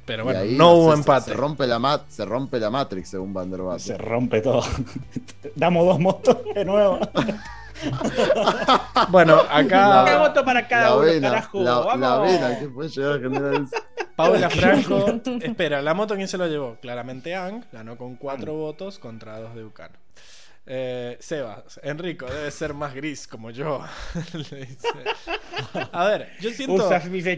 Pero 0.03 0.23
bueno, 0.23 0.39
no 0.45 0.73
hubo 0.73 0.93
empate. 0.95 1.29
Se, 1.29 1.37
rompe 1.37 1.67
la 1.67 2.05
se 2.07 2.25
rompe 2.25 2.59
la 2.59 2.71
Matrix, 2.71 3.09
según 3.09 3.31
Vanderbilt. 3.31 3.77
Se 3.77 3.95
rompe 3.99 4.41
todo. 4.41 4.63
Damos 5.55 5.85
dos 5.85 5.99
motos 5.99 6.37
de 6.55 6.65
nuevo. 6.65 6.97
bueno, 9.09 9.41
acá. 9.47 10.05
La, 10.05 10.17
voto 10.17 10.43
para 10.43 10.67
cada 10.67 10.95
uno, 10.95 11.05
vena, 11.05 11.29
carajo. 11.29 11.61
La, 11.61 11.79
Vamos. 11.81 11.99
la 11.99 12.17
vena 12.17 12.59
que 12.59 12.67
puede 12.67 12.89
llegar 12.89 13.11
a 13.11 13.19
generar 13.19 13.65
Paula 14.15 14.49
Franco. 14.49 15.05
Espera, 15.39 15.83
¿la 15.83 15.93
moto 15.93 16.15
quién 16.15 16.27
se 16.27 16.39
lo 16.39 16.47
llevó? 16.47 16.77
Claramente 16.81 17.35
Ang. 17.35 17.63
Ganó 17.71 17.95
con 17.95 18.15
cuatro 18.15 18.55
votos 18.55 18.97
contra 18.97 19.39
dos 19.39 19.53
de 19.53 19.65
Ucano. 19.65 19.93
Eh, 20.71 21.17
Sebas, 21.19 21.79
Enrico, 21.81 22.27
debe 22.27 22.51
ser 22.51 22.75
más 22.75 22.93
gris 22.93 23.27
como 23.27 23.49
yo. 23.49 23.83
A 25.91 26.05
ver, 26.05 26.29
yo 26.39 26.51
siento 26.51 26.87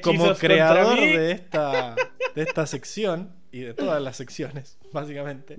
como 0.04 0.36
creador 0.36 1.00
de 1.00 1.32
esta, 1.32 1.96
de 2.36 2.42
esta 2.42 2.68
sección 2.68 3.34
y 3.50 3.62
de 3.62 3.74
todas 3.74 4.02
las 4.02 4.18
secciones, 4.18 4.78
básicamente, 4.92 5.56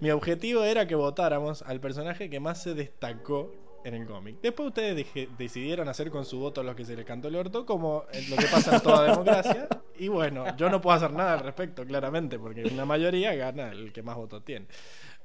mi 0.00 0.12
objetivo 0.12 0.62
era 0.62 0.86
que 0.86 0.94
votáramos 0.94 1.62
al 1.62 1.80
personaje 1.80 2.30
que 2.30 2.38
más 2.38 2.62
se 2.62 2.74
destacó 2.74 3.52
en 3.84 3.94
el 3.94 4.06
cómic. 4.06 4.36
Después 4.40 4.68
ustedes 4.68 5.06
decidieron 5.36 5.88
hacer 5.88 6.10
con 6.10 6.24
su 6.24 6.38
voto 6.38 6.62
lo 6.62 6.76
que 6.76 6.84
se 6.84 6.94
les 6.94 7.04
cantó 7.04 7.28
el 7.28 7.34
orto, 7.34 7.66
como 7.66 8.04
lo 8.30 8.36
que 8.36 8.46
pasa 8.46 8.76
en 8.76 8.80
toda 8.80 9.10
democracia. 9.10 9.68
Y 9.98 10.08
bueno, 10.08 10.56
yo 10.56 10.68
no 10.68 10.80
puedo 10.80 10.96
hacer 10.96 11.12
nada 11.12 11.34
al 11.34 11.40
respecto, 11.40 11.84
claramente, 11.84 12.38
porque 12.38 12.64
una 12.64 12.84
mayoría 12.84 13.34
gana 13.34 13.70
el 13.70 13.92
que 13.92 14.02
más 14.02 14.16
votos 14.16 14.44
tiene. 14.44 14.66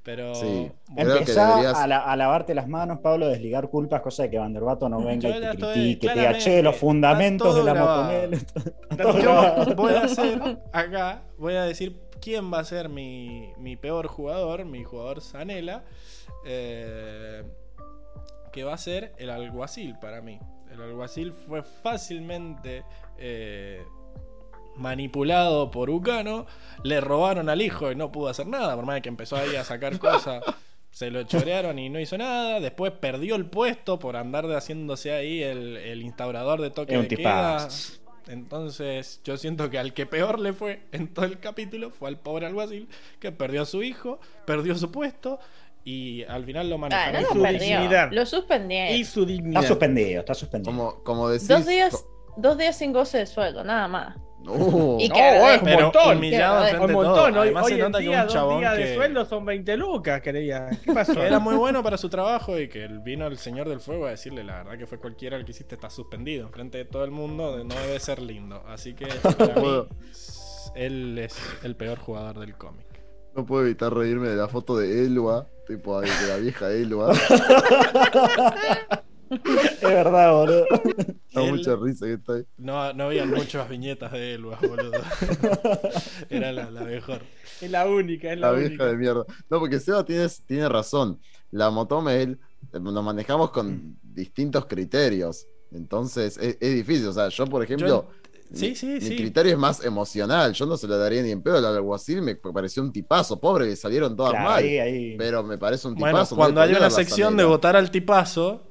Pero 0.07 0.33
sí, 0.35 0.71
Empezá 0.95 1.83
a, 1.83 2.15
lavarte 2.15 2.55
las 2.55 2.69
manos, 2.69 2.99
Pablo, 2.99 3.27
desligar 3.27 3.69
culpas, 3.69 3.99
cosa 3.99 4.23
de 4.23 4.29
que 4.29 4.39
Vanderbato 4.39 4.87
no 4.87 5.03
venga 5.03 5.27
y 5.27 5.33
te 5.33 5.49
critique, 5.49 6.07
te 6.07 6.13
diga, 6.13 6.37
che, 6.37 6.63
los 6.63 6.77
fundamentos 6.77 7.53
de 7.53 7.63
la 7.65 7.73
motonel. 7.73 8.39
Yo 9.21 9.65
voy 9.75 9.95
a 9.95 10.03
hacer 10.03 10.59
acá, 10.71 11.23
voy 11.37 11.55
a 11.55 11.63
decir 11.63 11.99
quién 12.21 12.53
va 12.53 12.59
a 12.59 12.63
ser 12.63 12.87
mi, 12.87 13.51
mi 13.57 13.75
peor 13.75 14.07
jugador, 14.07 14.63
mi 14.63 14.81
jugador 14.85 15.19
Zanela, 15.19 15.83
eh, 16.45 17.43
que 18.53 18.63
va 18.63 18.75
a 18.75 18.77
ser 18.77 19.11
el 19.17 19.29
alguacil 19.29 19.97
para 19.99 20.21
mí. 20.21 20.39
El 20.71 20.83
alguacil 20.83 21.33
fue 21.33 21.63
fácilmente 21.63 22.85
eh, 23.17 23.83
manipulado 24.77 25.71
por 25.71 25.89
Ucano, 25.89 26.45
le 26.83 27.01
robaron 27.01 27.49
al 27.49 27.61
hijo 27.61 27.91
y 27.91 27.95
no 27.95 28.11
pudo 28.11 28.29
hacer 28.29 28.47
nada, 28.47 28.75
por 28.75 28.85
más 28.85 29.01
que 29.01 29.09
empezó 29.09 29.35
ahí 29.35 29.55
a 29.55 29.63
sacar 29.63 29.97
cosas. 29.99 30.43
Se 30.91 31.11
lo 31.11 31.23
chorearon 31.23 31.77
y 31.77 31.89
no 31.89 31.99
hizo 31.99 32.17
nada. 32.17 32.59
Después 32.59 32.91
perdió 32.91 33.35
el 33.35 33.45
puesto 33.45 33.99
por 33.99 34.15
andar 34.15 34.47
de 34.47 34.55
haciéndose 34.55 35.11
ahí 35.11 35.43
el, 35.43 35.77
el 35.77 36.01
instaurador 36.01 36.59
de 36.61 36.71
toque 36.71 36.97
de 36.97 37.07
queda. 37.07 37.67
Entonces, 38.27 39.21
yo 39.23 39.37
siento 39.37 39.69
que 39.69 39.77
al 39.79 39.93
que 39.93 40.05
peor 40.05 40.39
le 40.39 40.53
fue 40.53 40.81
en 40.91 41.13
todo 41.13 41.25
el 41.25 41.39
capítulo 41.39 41.91
fue 41.91 42.09
al 42.09 42.19
pobre 42.19 42.45
alguacil, 42.45 42.89
que 43.19 43.31
perdió 43.31 43.61
a 43.61 43.65
su 43.65 43.83
hijo, 43.83 44.19
perdió 44.45 44.75
su 44.75 44.91
puesto 44.91 45.39
y 45.85 46.23
al 46.23 46.43
final 46.43 46.69
lo 46.69 46.75
Ah, 46.75 46.79
manejaron 46.79 47.21
no 47.21 47.27
su 47.29 47.35
lo 47.35 47.43
perdió. 47.43 47.59
dignidad. 47.79 48.09
Lo 48.11 48.25
suspendieron. 48.25 48.97
Y 48.97 49.05
su 49.05 49.25
dignidad. 49.25 49.61
Está 49.61 49.67
suspendido, 49.69 50.19
está 50.19 50.33
suspendido. 50.33 50.71
Como, 50.75 51.03
como 51.03 51.29
decís. 51.29 51.47
Dos 51.47 51.65
días, 51.65 52.05
dos 52.35 52.57
días 52.57 52.77
sin 52.77 52.91
goce 52.91 53.19
de 53.19 53.25
sueldo, 53.27 53.63
nada 53.63 53.87
más. 53.87 54.17
Uh, 54.45 54.97
Y 54.99 55.09
No, 55.09 55.15
que 55.15 55.53
es 55.55 55.59
un 55.59 55.65
Pero 55.65 55.81
montón. 55.83 56.17
humillado 56.17 56.61
Que 56.63 56.69
enfrente 56.69 56.85
Un 56.85 56.91
todo. 57.03 57.03
montón. 57.15 57.33
Hoy, 57.33 57.39
Además 57.47 57.63
hoy 57.65 57.69
se 57.71 57.75
en 57.75 57.81
nota 57.85 57.99
que 57.99 58.09
un 58.09 58.15
dos 58.23 58.33
chabón 58.33 58.59
días 58.59 58.77
de 58.77 58.83
que, 58.83 58.95
sueldo 58.95 59.25
son 59.25 59.45
20 59.45 59.77
lucas, 59.77 60.21
quería. 60.21 60.69
¿Qué 60.85 60.93
pasó? 60.93 61.13
que 61.15 61.21
era 61.27 61.39
muy 61.39 61.55
bueno 61.55 61.83
para 61.83 61.97
su 61.97 62.07
trabajo 62.09 62.57
y 62.59 62.69
que 62.69 62.87
vino 62.87 63.27
el 63.27 63.37
señor 63.37 63.67
del 63.67 63.79
fuego 63.81 64.05
a 64.05 64.11
decirle 64.11 64.43
la 64.43 64.57
verdad 64.63 64.77
que 64.77 64.87
fue 64.87 64.99
cualquiera 64.99 65.35
el 65.37 65.43
que 65.45 65.51
hiciste 65.51 65.75
está 65.75 65.89
suspendido 65.89 66.45
enfrente 66.45 66.77
de 66.77 66.85
todo 66.85 67.03
el 67.03 67.11
mundo, 67.11 67.63
no 67.63 67.75
debe 67.75 67.99
ser 67.99 68.21
lindo. 68.21 68.63
Así 68.67 68.93
que 68.93 69.05
para 69.37 69.55
mí, 69.55 69.85
él 70.75 71.17
es 71.17 71.37
el 71.63 71.75
peor 71.75 71.97
jugador 71.99 72.39
del 72.39 72.55
cómic. 72.55 72.85
No 73.35 73.45
puedo 73.45 73.63
evitar 73.65 73.93
reírme 73.93 74.29
de 74.29 74.35
la 74.35 74.47
foto 74.47 74.77
de 74.77 75.05
Elba, 75.05 75.45
tipo 75.67 75.99
de 76.01 76.07
la 76.27 76.37
vieja 76.37 76.71
Elba. 76.71 77.13
Es 79.45 79.81
verdad, 79.81 80.31
boludo. 80.33 80.65
Da 81.33 81.43
Él- 81.43 81.51
mucha 81.51 81.75
risa 81.75 82.05
que 82.07 82.13
está 82.13 82.33
ahí. 82.33 82.43
No, 82.57 82.93
no 82.93 83.03
había 83.05 83.25
muchas 83.25 83.67
viñetas 83.69 84.11
de 84.11 84.33
Elba, 84.35 84.57
boludo. 84.61 84.91
Era 86.29 86.51
la, 86.51 86.71
la 86.71 86.81
mejor. 86.81 87.21
Es 87.61 87.69
la 87.71 87.87
única, 87.87 88.31
es 88.33 88.39
la, 88.39 88.47
La 88.51 88.53
única. 88.53 88.69
vieja 88.69 88.85
de 88.85 88.97
mierda. 88.97 89.25
No, 89.49 89.59
porque 89.59 89.79
Seba 89.79 90.05
tiene, 90.05 90.27
tiene 90.45 90.69
razón. 90.69 91.19
La 91.51 91.69
Motomel 91.69 92.39
eh, 92.73 92.79
nos 92.79 93.03
manejamos 93.03 93.51
con 93.51 93.97
distintos 94.03 94.65
criterios. 94.65 95.47
Entonces 95.71 96.37
es, 96.37 96.57
es 96.59 96.73
difícil. 96.75 97.07
O 97.07 97.13
sea, 97.13 97.29
yo, 97.29 97.45
por 97.45 97.63
ejemplo, 97.63 97.87
Yo- 97.87 98.09
Sí, 98.53 98.69
mi- 98.69 98.75
sí, 98.77 98.85
mi 98.87 99.01
sí. 99.01 99.15
criterio 99.17 99.51
es 99.51 99.57
más 99.57 99.83
emocional. 99.83 100.53
Yo 100.53 100.65
no 100.65 100.77
se 100.77 100.87
lo 100.87 100.97
daría 100.97 101.21
ni 101.21 101.31
en 101.31 101.41
pedo 101.41 101.57
al 101.57 101.65
alguacil. 101.65 102.21
Me 102.21 102.35
pareció 102.35 102.81
un 102.81 102.93
tipazo. 102.93 103.37
Pobre, 103.41 103.65
le 103.65 103.75
salieron 103.75 104.15
todas 104.15 104.31
Claro, 104.31 104.49
mal. 104.49 104.63
ahí, 104.63 104.77
ahí. 104.79 105.15
Pero 105.17 105.43
me 105.43 105.57
parece 105.57 105.85
un 105.89 105.95
Bueno, 105.95 106.15
tipazo. 106.19 106.35
no 106.35 106.39
cuando 106.39 106.61
le 106.61 106.67
hay 106.67 106.73
podía 106.73 106.87
una 106.87 106.89
sección 106.95 107.35
de 107.35 107.43
votar 107.43 107.75
al 107.75 107.91
tipazo, 107.91 108.61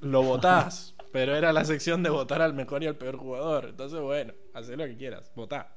lo 0.00 0.22
votás. 0.22 0.94
pero 1.12 1.34
era 1.34 1.52
la 1.52 1.64
sección 1.64 2.02
de 2.02 2.10
votar 2.10 2.42
al 2.42 2.54
mejor 2.54 2.82
y 2.82 2.86
al 2.86 2.96
peor 2.96 3.16
jugador. 3.16 3.66
Entonces, 3.70 4.00
bueno, 4.00 4.32
haz 4.54 4.68
lo 4.68 4.84
que 4.86 4.96
quieras, 4.96 5.32
votá. 5.34 5.74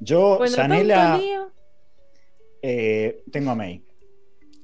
Yo, 0.00 0.38
Bueno, 0.38 0.54
Sanela, 0.54 1.20
eh, 2.62 3.22
tengo 3.30 3.50
a 3.50 3.54
May. 3.54 3.82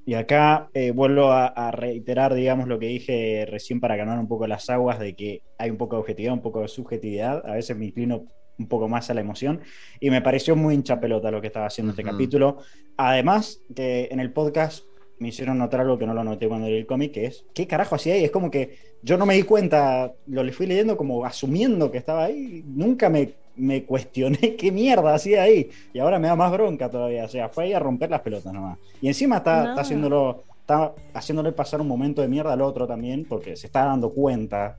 Y 0.05 0.15
acá 0.15 0.69
eh, 0.75 0.91
vuelvo 0.91 1.31
a, 1.31 1.47
a 1.47 1.71
reiterar, 1.71 2.35
digamos, 2.35 2.67
lo 2.67 2.79
que 2.79 2.87
dije 2.87 3.47
recién 3.49 3.81
para 3.81 3.97
calmar 3.97 4.19
un 4.19 4.29
poco 4.29 4.47
las 4.47 4.69
aguas, 4.69 4.99
de 4.99 5.15
que 5.15 5.43
hay 5.59 5.71
un 5.71 5.77
poco 5.77 5.97
de 5.97 6.01
objetividad, 6.01 6.35
un 6.35 6.43
poco 6.43 6.61
de 6.61 6.69
subjetividad. 6.69 7.47
A 7.49 7.55
veces 7.55 7.77
me 7.77 7.87
inclino 7.87 8.25
un 8.59 8.69
poco 8.69 8.89
más 8.89 9.11
a 9.11 9.15
la 9.15 9.21
emoción. 9.21 9.61
Y 10.01 10.11
me 10.11 10.21
pareció 10.21 10.57
muy 10.57 10.75
hincha 10.75 11.01
pelota 11.01 11.31
lo 11.31 11.41
que 11.41 11.47
estaba 11.47 11.67
haciendo 11.67 11.93
este 11.93 12.03
capítulo. 12.03 12.59
Además, 12.97 13.61
que 13.75 14.09
en 14.11 14.21
el 14.21 14.33
podcast 14.33 14.85
me 15.23 15.29
hicieron 15.29 15.57
notar 15.59 15.81
algo 15.81 15.97
que 15.99 16.07
no 16.07 16.15
lo 16.15 16.25
noté 16.25 16.49
cuando 16.49 16.67
leí 16.67 16.79
el 16.79 16.87
cómic, 16.87 17.13
que 17.13 17.27
es, 17.27 17.45
¿qué 17.55 17.67
carajo 17.67 17.95
hacía 17.95 18.15
ahí? 18.15 18.25
Es 18.25 18.31
como 18.31 18.51
que 18.51 18.77
yo 19.03 19.17
no 19.17 19.25
me 19.25 19.35
di 19.35 19.45
cuenta, 19.45 20.13
lo 20.27 20.43
le 20.43 20.53
fui 20.53 20.67
leyendo 20.67 20.97
como 20.97 21.25
asumiendo 21.25 21.91
que 21.91 21.99
estaba 21.99 22.25
ahí, 22.25 22.63
nunca 22.67 23.09
me, 23.09 23.33
me 23.57 23.85
cuestioné 23.85 24.57
qué 24.57 24.73
mierda 24.73 25.15
hacía 25.15 25.43
ahí, 25.45 25.71
y 25.93 25.99
ahora 26.01 26.19
me 26.19 26.29
da 26.29 26.37
más 26.37 26.51
bronca 26.53 26.91
todavía, 26.91 27.25
o 27.25 27.29
sea, 27.29 27.49
fue 27.49 27.65
ahí 27.65 27.73
a 27.73 27.79
romper 27.79 28.11
las 28.11 28.21
pelotas 28.21 28.53
nomás. 28.53 28.79
Y 29.01 29.09
encima 29.09 29.37
está, 29.39 29.63
No. 29.63 29.69
está 29.71 29.81
haciéndolo, 29.83 30.43
está 30.61 30.93
haciéndole 31.15 31.53
pasar 31.53 31.81
un 31.81 31.89
momento 31.89 32.21
de 32.21 32.29
mierda 32.29 32.53
al 32.53 32.63
otro 32.63 32.87
también, 32.87 33.25
porque 33.25 33.57
se 33.57 33.67
está 33.69 33.85
dando 33.85 34.11
cuenta 34.11 34.79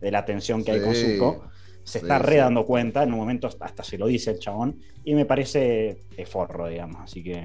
de 0.00 0.10
la 0.10 0.24
tensión 0.24 0.64
que 0.64 0.72
hay 0.72 0.80
con. 0.80 0.94
Zuko. 0.94 1.44
Se 1.84 1.98
Sí, 1.98 2.04
está 2.04 2.20
re 2.20 2.34
sí. 2.34 2.38
dando 2.38 2.64
cuenta, 2.64 3.02
en 3.02 3.12
un 3.12 3.18
momento 3.18 3.48
hasta, 3.48 3.82
se 3.82 3.98
lo 3.98 4.06
dice 4.06 4.30
el 4.30 4.38
chabón, 4.38 4.78
y 5.04 5.16
me 5.16 5.24
parece 5.24 5.96
forro, 6.26 6.68
digamos, 6.68 7.00
así 7.02 7.24
que... 7.24 7.44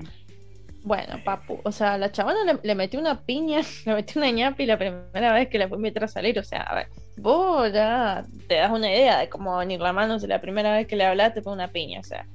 Bueno, 0.87 1.21
papu, 1.21 1.59
o 1.65 1.71
sea, 1.73 1.97
la 1.97 2.13
chavana 2.13 2.45
le, 2.45 2.59
le 2.63 2.73
metió 2.75 2.97
una 2.97 3.21
piña, 3.21 3.59
le 3.85 3.93
metió 3.93 4.21
una 4.21 4.31
ñapi 4.31 4.65
la 4.65 4.77
primera 4.77 5.33
vez 5.33 5.49
que 5.49 5.57
la 5.59 5.67
fue 5.67 5.75
a 5.75 5.79
invitar 5.79 6.05
a 6.05 6.07
salir. 6.07 6.39
O 6.39 6.43
sea, 6.43 6.61
a 6.61 6.75
ver, 6.75 6.87
vos 7.17 7.71
ya 7.73 8.23
te 8.47 8.55
das 8.55 8.71
una 8.71 8.89
idea 8.89 9.19
de 9.19 9.27
cómo 9.27 9.57
venir 9.57 9.81
la 9.81 9.91
mano 9.91 10.17
si 10.17 10.27
la 10.27 10.39
primera 10.39 10.71
vez 10.77 10.87
que 10.87 10.95
le 10.95 11.05
hablaste 11.05 11.41
fue 11.41 11.51
una 11.51 11.67
piña. 11.67 11.99
O 11.99 12.03
sea, 12.03 12.25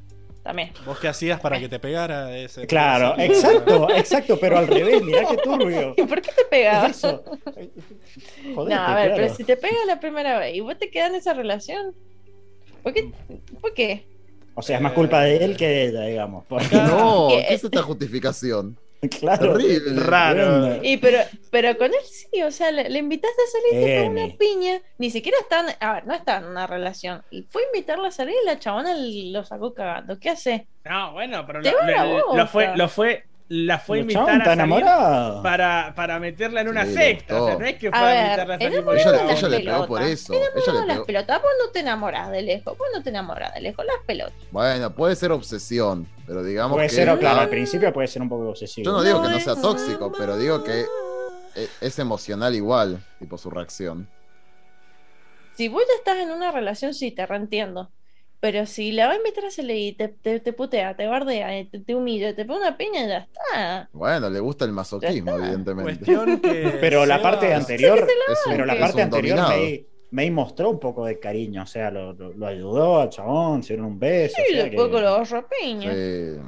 también. 0.43 0.71
¿Vos 0.85 0.99
qué 1.01 1.09
hacías 1.09 1.41
para 1.41 1.59
que 1.59 1.69
te 1.71 1.79
pegara 1.79 2.37
ese? 2.37 2.67
Claro, 2.67 3.15
ese- 3.17 3.27
exacto, 3.27 3.89
exacto, 3.97 4.39
pero 4.39 4.59
al 4.59 4.67
revés, 4.67 5.03
mirá 5.03 5.25
qué 5.31 5.39
turbio. 5.39 5.95
¿Y 5.97 6.03
por 6.03 6.21
qué 6.21 6.31
te 6.37 6.45
pegabas? 6.45 6.91
Eso. 6.91 7.25
Jodete, 8.55 8.75
no, 8.75 8.83
a 8.83 8.95
ver, 8.95 9.07
claro. 9.07 9.15
pero 9.17 9.35
si 9.35 9.45
te 9.45 9.57
pega 9.57 9.79
la 9.87 9.99
primera 9.99 10.39
vez 10.39 10.55
y 10.55 10.61
vos 10.61 10.77
te 10.79 10.91
quedas 10.91 11.09
en 11.09 11.15
esa 11.17 11.33
relación, 11.33 11.95
¿por 12.83 12.93
qué? 12.93 13.11
¿Por 13.63 13.73
qué? 13.73 14.05
O 14.55 14.63
sea, 14.63 14.77
es 14.77 14.83
más 14.83 14.93
culpa 14.93 15.23
de 15.23 15.37
él 15.45 15.57
que 15.57 15.67
de 15.69 15.85
ella, 15.89 16.03
digamos. 16.03 16.45
Porque- 16.49 16.77
No, 16.77 17.29
¿Qué? 17.31 17.45
¿qué 17.49 17.55
es 17.55 17.65
esta 17.65 17.83
justificación? 17.83 18.79
claro. 19.19 19.55
Terrible. 19.57 20.01
Raro. 20.01 20.79
Y 20.81 20.97
pero, 20.99 21.19
pero 21.51 21.77
con 21.77 21.89
él 21.89 22.01
sí, 22.05 22.41
o 22.43 22.53
sea, 22.53 22.71
le, 22.71 22.89
le 22.89 23.01
invitaste 23.01 23.37
a 23.43 23.73
salir 23.73 24.05
con 24.05 24.13
una 24.13 24.37
piña, 24.37 24.81
ni 24.99 25.11
siquiera 25.11 25.39
están, 25.41 25.67
a 25.81 25.95
ver, 25.95 26.07
no 26.07 26.15
están 26.15 26.45
en 26.45 26.51
una 26.51 26.69
relación. 26.69 27.21
Y 27.33 27.43
fue 27.51 27.63
a 27.63 27.67
invitarla 27.75 28.09
a 28.09 28.13
salir 28.13 28.37
y 28.41 28.47
la 28.47 28.61
chabona 28.61 28.95
lo 28.97 29.45
sacó 29.45 29.75
cagando. 29.75 30.21
¿Qué 30.21 30.31
hace? 30.31 30.69
No, 30.85 31.13
bueno, 31.15 31.45
pero 31.47 31.61
lo, 31.63 31.71
lo- 31.71 32.37
lo 32.37 32.47
fue, 32.47 32.77
lo 32.77 32.89
fue, 32.89 33.25
la 33.55 33.79
fue 33.79 33.99
a 33.99 34.01
invitar 34.01 34.25
chabón 34.25 34.35
a 34.41 34.45
está 34.45 34.57
salir 34.57 34.65
enamorado. 34.65 35.43
para, 35.43 35.93
para 35.95 36.19
meterla 36.19 36.61
en 36.63 36.69
una 36.69 36.87
Sí, 36.87 36.95
secta. 36.95 37.43
O 37.43 37.47
sea, 37.47 37.59
no 37.59 37.67
es 37.67 37.75
que 37.77 37.91
fue 37.91 37.99
A 37.99 38.03
a, 38.03 38.05
ver, 38.07 38.25
invitarla 38.25 38.55
a 38.55 38.59
salir 38.59 38.79
Ella, 38.79 39.49
le 39.49 39.61
pegó 39.61 39.87
por 39.87 40.03
eso. 40.03 40.33
Ella 40.33 40.47
le 40.55 40.73
No, 40.73 40.87
las 40.87 40.95
pegó. 40.97 41.07
pelotas, 41.07 41.43
vos 41.43 41.51
no 41.65 41.71
te 41.71 41.81
enamorás 41.81 42.31
de 42.31 42.43
lejos, 42.43 42.79
vos 42.79 42.89
no 42.95 43.03
te 43.03 43.11
enamorás 43.11 43.53
de 43.55 43.61
lejos, 43.61 43.85
las 43.85 43.97
pelotas. 44.07 44.35
Bueno, 44.51 44.95
puede 44.95 45.17
ser 45.17 45.33
obsesión, 45.33 46.09
pero 46.27 46.43
digamos 46.43 46.77
Puede 46.77 46.89
que. 46.89 46.95
ser, 46.95 47.09
él- 47.09 47.19
claro, 47.19 47.41
al 47.41 47.49
principio 47.51 47.93
puede 47.93 48.09
ser 48.09 48.23
un 48.23 48.29
poco 48.31 48.49
obsesivo. 48.49 48.85
Yo 48.87 48.93
no 48.93 49.03
digo 49.03 49.23
que 49.23 49.29
No 49.29 49.39
sea 49.41 49.55
tóxico, 49.55 50.11
pero 50.17 50.39
digo 50.39 50.65
que 50.65 50.87
e- 51.55 51.69
es 51.83 51.99
emocional 51.99 52.55
igual, 52.55 53.05
tipo 53.19 53.37
su 53.37 53.51
reacción. 53.51 54.09
Si 55.55 55.69
vos 55.69 55.83
ya 55.87 55.95
estás 55.99 56.17
en 56.23 56.31
una 56.31 56.51
relación, 56.51 56.95
sí, 56.95 57.11
te 57.11 57.27
reentiendo. 57.27 57.91
Pero 58.43 58.67
si 58.67 58.91
la 58.91 59.07
va 59.07 59.13
a 59.13 59.17
invitar 59.19 59.45
a 59.45 59.53
salir 59.53 59.77
y 59.77 59.93
te, 59.93 60.09
te, 60.09 60.41
te 60.41 60.53
putea, 60.53 60.97
te 60.97 61.07
bardea, 61.07 61.57
eh, 61.57 61.69
te, 61.71 61.79
te 61.79 61.95
humilla, 61.95 62.35
te 62.35 62.45
pone 62.45 62.59
una 62.59 62.77
piña, 62.77 63.07
ya 63.07 63.19
está. 63.19 63.89
Bueno, 63.93 64.29
le 64.31 64.41
gusta 64.41 64.65
el 64.65 64.73
masoquismo, 64.73 65.31
evidentemente. 65.37 66.05
Que. 66.05 66.77
Pero 66.81 67.07
la 67.07 67.23
parte 67.23 67.55
anterior, 67.55 67.99
Es 68.33 68.45
un- 68.47 68.53
pero 68.53 68.67
la 68.67 68.77
parte 68.81 69.01
anterior. 69.01 69.39
May, 69.47 69.87
May 70.11 70.31
mostró 70.33 70.71
un 70.71 70.81
poco 70.81 71.05
de 71.05 71.21
cariño, 71.21 71.63
o 71.63 71.67
sea, 71.67 71.93
lo, 71.93 72.15
lo- 72.15 72.33
lo 72.33 72.47
ayudó 72.49 73.01
al 73.03 73.11
chabón, 73.11 73.63
se 73.63 73.75
dieron 73.75 73.87
un 73.93 74.01
beso. 74.01 74.35
Sí, 74.37 74.43
o 74.43 74.57
sea 74.57 74.65
después 74.65 74.87
que- 74.89 74.93
con 74.93 75.03
los 75.05 75.13
agarró 75.13 75.39
a 75.39 75.49
piña. 75.49 75.93
Sí. 75.95 76.41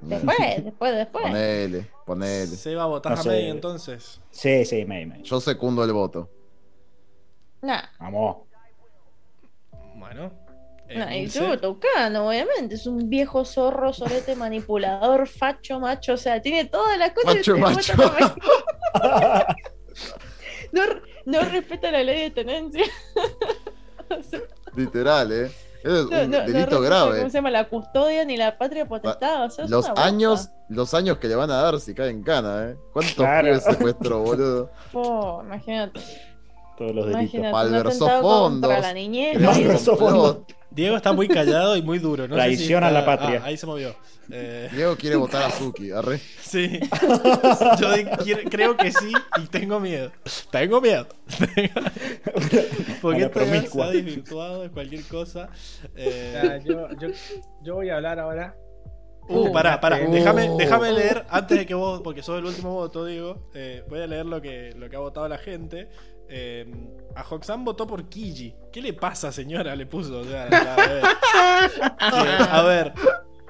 Después, 0.00 0.38
después, 0.64 0.96
después. 0.96 1.24
Ponele, 1.26 1.86
ponele. 2.06 2.76
Votás 2.86 3.12
No 3.12 3.20
a 3.20 3.22
sé. 3.24 3.28
May 3.28 3.50
entonces. 3.50 4.22
Sí, 4.30 4.64
sí, 4.64 4.86
May, 4.86 5.04
May. 5.04 5.22
Yo 5.22 5.38
secundo 5.38 5.84
el 5.84 5.92
voto. 5.92 6.30
Nah, 7.60 7.82
Vamos. 8.00 8.38
Bueno. 9.96 10.32
Eh, 10.94 11.18
Ilse. 11.22 11.38
yo 11.40 11.58
Tucano, 11.58 12.28
obviamente, 12.28 12.74
es 12.76 12.86
un 12.86 13.08
viejo 13.08 13.44
zorro, 13.44 13.92
sorete, 13.92 14.36
manipulador, 14.36 15.26
facho, 15.28 15.80
macho, 15.80 16.14
o 16.14 16.16
sea, 16.16 16.40
tiene 16.42 16.64
todas 16.66 16.98
las 16.98 17.12
cosas. 17.12 17.46
macho. 17.58 17.92
también. 17.96 18.30
no, 20.72 20.82
no 21.26 21.40
respeta 21.50 21.90
la 21.90 22.02
ley 22.02 22.22
de 22.22 22.30
tenencia. 22.30 22.84
O 24.10 24.22
sea, 24.22 24.40
Literal, 24.76 25.32
¿eh? 25.32 25.50
Es 25.82 25.90
no, 25.90 26.00
un 26.02 26.10
no- 26.30 26.38
no 26.40 26.44
delito 26.44 26.80
grave. 26.82 27.18
¿Cómo 27.20 27.30
se 27.30 27.38
llama? 27.38 27.50
La 27.50 27.66
custodia 27.66 28.26
ni 28.26 28.36
la 28.36 28.58
patria 28.58 28.86
potestad. 28.86 29.46
O 29.46 29.50
sea, 29.50 29.64
Los 29.68 29.88
años, 29.96 30.50
los 30.68 30.92
años 30.92 31.16
que 31.16 31.28
le 31.28 31.34
van 31.34 31.50
a 31.50 31.62
dar 31.62 31.80
si 31.80 31.94
cae 31.94 32.10
en 32.10 32.22
cana, 32.22 32.68
¿eh? 32.68 32.76
¿Cuántos 32.92 33.14
Claro. 33.14 33.46
pibes 33.48 33.64
secuestró, 33.64 34.20
boludo? 34.20 34.70
Po, 34.92 35.40
imagínate. 35.46 35.98
Todos 36.76 36.94
los 36.94 37.06
delitos. 37.06 37.40
Malversó 37.52 38.06
fondos. 38.20 38.70
contra 38.70 38.80
la 38.80 38.92
niñez. 38.92 39.40
Malversó 39.40 39.96
fondos. 39.96 40.38
Diego 40.74 40.96
está 40.96 41.12
muy 41.12 41.28
callado 41.28 41.76
y 41.76 41.82
muy 41.82 41.98
duro. 41.98 42.26
No 42.26 42.34
sé 42.36 42.42
si 42.42 42.56
Traición 42.56 42.84
a 42.84 42.90
la 42.90 43.04
patria. 43.04 43.40
Ah, 43.42 43.46
ahí 43.48 43.56
se 43.56 43.66
movió. 43.66 43.94
Eh, 44.30 44.68
Diego 44.72 44.96
quiere 44.96 45.16
votar 45.24 45.42
a 45.42 45.50
Suki, 45.50 45.90
arre. 45.90 46.18
sí. 46.40 46.80
Yo 47.80 47.88
quiero- 48.24 48.50
creo 48.50 48.76
que 48.76 48.90
sí 48.92 49.12
y 49.42 49.46
tengo 49.48 49.78
miedo. 49.80 50.10
Tengo 50.50 50.80
miedo. 50.80 51.06
Porque 53.00 53.20
ya 53.20 53.30
se 53.32 53.82
ha 53.82 53.86
desvirtuado 53.90 54.62
de 54.62 54.70
cualquier 54.70 55.04
cosa. 55.04 55.48
Eh, 55.96 56.32
Ya, 56.42 56.58
yo, 56.64 56.88
yo, 56.98 57.08
yo 57.62 57.74
voy 57.74 57.90
a 57.90 57.96
hablar 57.96 58.18
ahora. 58.18 58.56
Uh, 59.28 59.52
pará, 59.52 59.80
pará. 59.80 60.00
Uh. 60.06 60.12
Déjame, 60.12 60.48
déjame 60.58 60.92
leer 60.92 61.24
antes 61.30 61.58
de 61.58 61.66
que 61.66 61.74
vos, 61.74 62.00
porque 62.02 62.22
sos 62.22 62.38
el 62.38 62.44
último 62.44 62.72
voto, 62.74 63.04
Diego. 63.04 63.48
eh, 63.54 63.84
voy 63.88 64.00
a 64.00 64.06
leer 64.06 64.26
lo 64.26 64.40
que, 64.42 64.72
lo 64.76 64.88
que 64.90 64.96
ha 64.96 65.00
votado 65.00 65.28
la 65.28 65.38
gente. 65.38 65.88
Eh, 66.28 66.66
a 67.14 67.22
Hoxan 67.28 67.64
votó 67.64 67.86
por 67.86 68.08
Kiji. 68.08 68.54
¿Qué 68.72 68.80
le 68.80 68.94
pasa, 68.94 69.30
señora? 69.32 69.76
Le 69.76 69.86
puso. 69.86 70.20
o 70.20 70.24
sea, 70.24 70.48
la- 70.48 70.74
a 70.74 70.76
ver. 70.76 71.02
Que, 71.98 72.44
a 72.50 72.62
ver, 72.62 72.92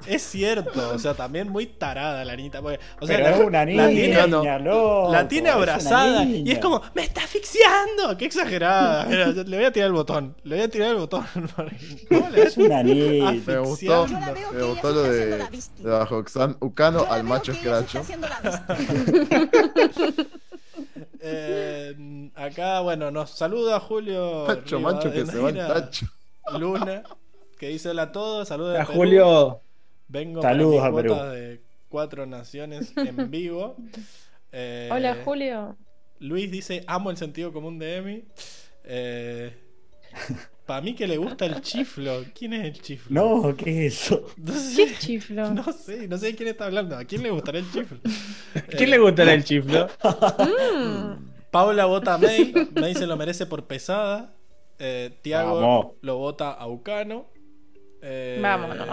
es 0.09 0.20
cierto, 0.23 0.91
o 0.92 0.99
sea, 0.99 1.15
también 1.15 1.49
muy 1.49 1.67
tarada 1.67 2.25
la 2.25 2.34
niñita. 2.34 2.60
Porque, 2.60 2.81
o 3.01 3.07
sea, 3.07 3.17
Pero 3.18 3.28
la, 3.28 3.36
es 3.36 3.41
una 3.47 3.65
la 3.65 3.86
niña, 3.86 4.59
loco, 4.59 5.12
la 5.12 5.28
tiene 5.28 5.51
abrazada 5.51 6.25
y 6.25 6.51
es 6.51 6.59
como, 6.59 6.83
¡me 6.94 7.05
está 7.05 7.23
asfixiando! 7.23 8.17
¡Qué 8.18 8.25
exagerada! 8.25 9.05
Mira, 9.09 9.26
le 9.28 9.57
voy 9.57 9.65
a 9.67 9.70
tirar 9.73 9.86
el 9.86 9.92
botón, 9.92 10.34
le 10.42 10.57
voy 10.57 10.65
a 10.65 10.68
tirar 10.68 10.89
el 10.91 10.97
botón. 10.97 11.25
¿Cómo 12.09 12.31
le 12.31 12.42
Es 12.42 12.57
una 12.57 12.83
niña. 12.83 13.31
Me 13.47 13.59
gustó, 13.59 14.02
Asfixiando. 14.02 14.52
me 14.52 14.62
gustó 14.65 14.91
lo 14.91 15.02
de, 15.05 15.26
de 15.26 15.49
la 15.84 16.05
Roxanne 16.05 16.57
Ucano 16.60 17.07
al 17.09 17.23
macho 17.23 17.52
escracho. 17.52 18.02
Eh, 21.25 22.31
acá, 22.34 22.81
bueno, 22.81 23.10
nos 23.10 23.31
saluda 23.31 23.78
Julio. 23.81 24.44
Tacho, 24.44 24.81
macho, 24.81 25.12
que 25.12 25.25
se 25.25 25.39
va 25.39 25.51
el 25.51 25.55
Rivadeneira 25.57 25.75
tacho. 25.75 26.07
Luna, 26.59 27.02
que 27.59 27.68
dice 27.68 27.91
hola 27.91 28.02
a 28.02 28.12
todos, 28.12 28.49
saludos 28.49 28.76
A 28.78 28.84
Perú. 28.86 28.99
Julio. 28.99 29.60
Vengo 30.09 30.42
Saludos 30.42 30.83
a 30.83 30.92
Perú. 30.92 31.15
de 31.15 31.62
cuatro 31.89 32.26
naciones 32.26 32.92
en 32.97 33.31
vivo. 33.31 33.76
Eh, 34.55 34.91
Hola, 34.92 35.17
Julio. 35.25 35.78
Luis 36.18 36.51
dice, 36.51 36.84
amo 36.86 37.10
el 37.10 37.17
sentido 37.17 37.55
común 37.55 37.78
de 37.78 37.97
Emi. 37.97 38.25
Para 40.73 40.81
mí 40.81 40.94
que 40.94 41.07
le 41.07 41.18
gusta 41.18 41.44
el 41.44 41.60
chiflo. 41.60 42.25
¿Quién 42.34 42.55
es 42.55 42.65
el 42.65 42.81
chiflo? 42.81 43.12
No, 43.42 43.55
¿qué 43.55 43.89
es 43.89 44.05
eso? 44.05 44.26
No 44.39 44.55
¿Qué 44.75 44.84
es 44.84 44.99
chiflo? 45.01 45.51
No 45.52 45.70
sé, 45.70 46.09
no 46.09 46.17
sé 46.17 46.28
de 46.28 46.34
quién 46.34 46.49
está 46.49 46.65
hablando. 46.65 46.97
¿A 46.97 47.05
quién 47.05 47.23
le 47.23 47.28
gustará 47.28 47.59
el 47.59 47.70
chiflo? 47.70 47.99
¿Quién 48.70 48.89
le 48.89 48.97
gustará 48.99 49.34
el 49.34 49.44
chiflo? 49.44 49.86
Mm. 50.02 51.51
Paula 51.51 51.84
vota 51.84 52.15
a 52.15 52.17
May. 52.18 52.55
May 52.75 52.94
se 52.94 53.07
lo 53.07 53.18
merece 53.18 53.44
por 53.44 53.67
pesada. 53.67 54.34
Eh, 54.78 55.18
Tiago 55.20 55.60
Vamos. 55.60 55.86
lo 56.01 56.17
vota 56.17 56.52
a 56.52 56.67
Ucano. 56.67 57.26
Eh, 58.01 58.41
Vámonos. 58.42 58.89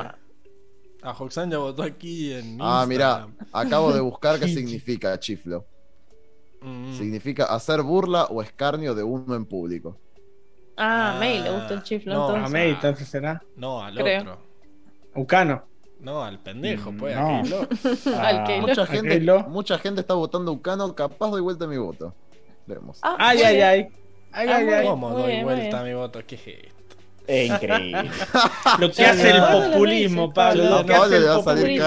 A 1.01 1.11
Hoxan 1.17 1.49
ya 1.49 1.59
votó 1.59 1.83
aquí 1.83 2.33
en 2.33 2.57
Ah, 2.59 2.83
mira, 2.85 3.29
acabo 3.53 3.93
de 3.93 4.01
buscar 4.01 4.37
qué 4.37 4.47
significa 4.53 5.17
chiflo. 5.17 5.65
Mm. 6.61 6.97
Significa 6.97 7.45
hacer 7.45 7.81
burla 7.83 8.25
o 8.25 8.41
escarnio 8.41 8.93
de 8.93 9.03
uno 9.03 9.33
en 9.33 9.45
público. 9.45 9.97
Ah, 10.79 11.11
Ah, 11.11 11.15
a 11.15 11.19
May 11.19 11.39
le 11.41 11.49
gusta 11.51 11.73
el 11.73 11.83
chiflo 11.83 12.13
no. 12.13 12.23
A 12.23 12.27
entonces. 12.29 12.51
May, 12.53 12.69
entonces 12.69 13.07
será. 13.07 13.43
No, 13.57 13.83
al 13.83 13.95
Creo. 13.95 14.21
otro. 14.21 14.37
Ucano. 15.15 15.63
No, 15.99 16.23
al 16.23 16.39
pendejo, 16.39 16.93
pues. 16.97 17.15
No. 17.15 17.39
Al 17.39 18.43
que- 18.45 18.57
Ah, 18.57 18.57
Mucha 18.61 18.85
gente, 18.85 19.19
lo- 19.19 19.43
mucha 19.49 19.77
gente 19.77 20.01
está 20.01 20.13
votando 20.13 20.51
Ucano, 20.53 20.95
capaz 20.95 21.29
doy 21.31 21.41
vuelta 21.41 21.67
mi 21.67 21.77
voto. 21.77 22.13
Vemos. 22.65 22.99
Ah, 23.01 23.15
Ay, 23.19 23.41
ay, 23.41 23.61
ay. 23.61 23.87
Ay, 24.31 24.47
Ah, 24.49 24.55
ay, 24.57 24.69
ay. 24.69 24.87
¿Cómo 24.87 25.09
doy 25.09 25.43
vuelta 25.43 25.81
a 25.81 25.83
mi 25.83 25.93
voto? 25.93 26.21
¿Qué 26.25 26.35
es 26.35 26.47
esto? 26.47 26.78
Es 27.29 27.47
increíble. 27.49 28.09
Lo 28.79 28.91
que 28.91 29.05
hace 29.05 29.29
el 29.29 29.41
populismo, 29.43 30.33
Pablo. 30.33 30.79
El 30.79 31.11
le 31.11 31.25
va 31.27 31.35
a 31.35 31.43
salir. 31.43 31.81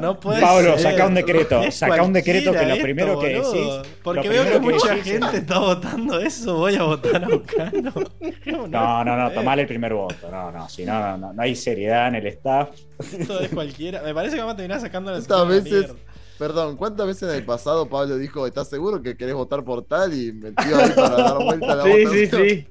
No 0.00 0.18
puede 0.18 0.40
Pablo, 0.40 0.76
saca 0.76 1.06
un 1.06 1.14
decreto. 1.14 1.62
Saca 1.70 2.02
un 2.02 2.12
decreto 2.12 2.50
que 2.52 2.66
lo 2.66 2.78
primero 2.82 3.22
esto, 3.22 3.52
que 3.52 3.58
decís. 3.58 3.92
Porque 4.02 4.28
veo 4.28 4.44
que 4.50 4.58
mucha 4.58 4.96
decís- 4.96 5.04
gente 5.04 5.36
está 5.36 5.58
votando 5.60 6.18
eso. 6.18 6.56
Voy 6.56 6.74
a 6.74 6.82
votar 6.82 7.22
a 7.24 7.28
Ucano. 7.28 7.92
No, 8.68 9.04
no, 9.04 9.16
no, 9.16 9.30
tomale 9.30 9.62
el 9.62 9.68
primer 9.68 9.94
voto. 9.94 10.28
No, 10.30 10.50
no, 10.50 10.68
si 10.68 10.84
no, 10.84 10.98
no, 11.00 11.16
no, 11.18 11.32
no 11.32 11.42
hay 11.42 11.54
seriedad 11.54 12.08
en 12.08 12.16
el 12.16 12.26
staff. 12.26 12.70
Esto 12.98 13.38
es 13.40 13.50
cualquiera. 13.50 14.02
Me 14.02 14.12
parece 14.12 14.34
que 14.34 14.40
vamos 14.40 14.54
a 14.54 14.56
terminar 14.56 14.80
sacando 14.80 15.12
la 15.12 15.18
¿Cuántas 15.18 15.38
sección 15.48 15.64
de 15.64 15.80
veces, 15.80 15.96
perdón, 16.38 16.76
cuántas 16.76 17.06
veces 17.06 17.22
en 17.28 17.34
el 17.36 17.44
pasado 17.44 17.88
Pablo 17.88 18.16
dijo, 18.16 18.46
¿estás 18.46 18.68
seguro 18.68 19.00
que 19.02 19.16
querés 19.16 19.34
votar 19.34 19.62
por 19.64 19.84
tal? 19.84 20.12
Y 20.12 20.32
metió 20.32 20.76
ahí 20.76 20.90
para 20.90 21.10
dar 21.16 21.38
vuelta 21.44 21.72
a 21.72 21.76
la 21.76 21.84
Sí, 21.84 21.90
sí, 21.92 22.04
votación? 22.26 22.48
sí. 22.48 22.66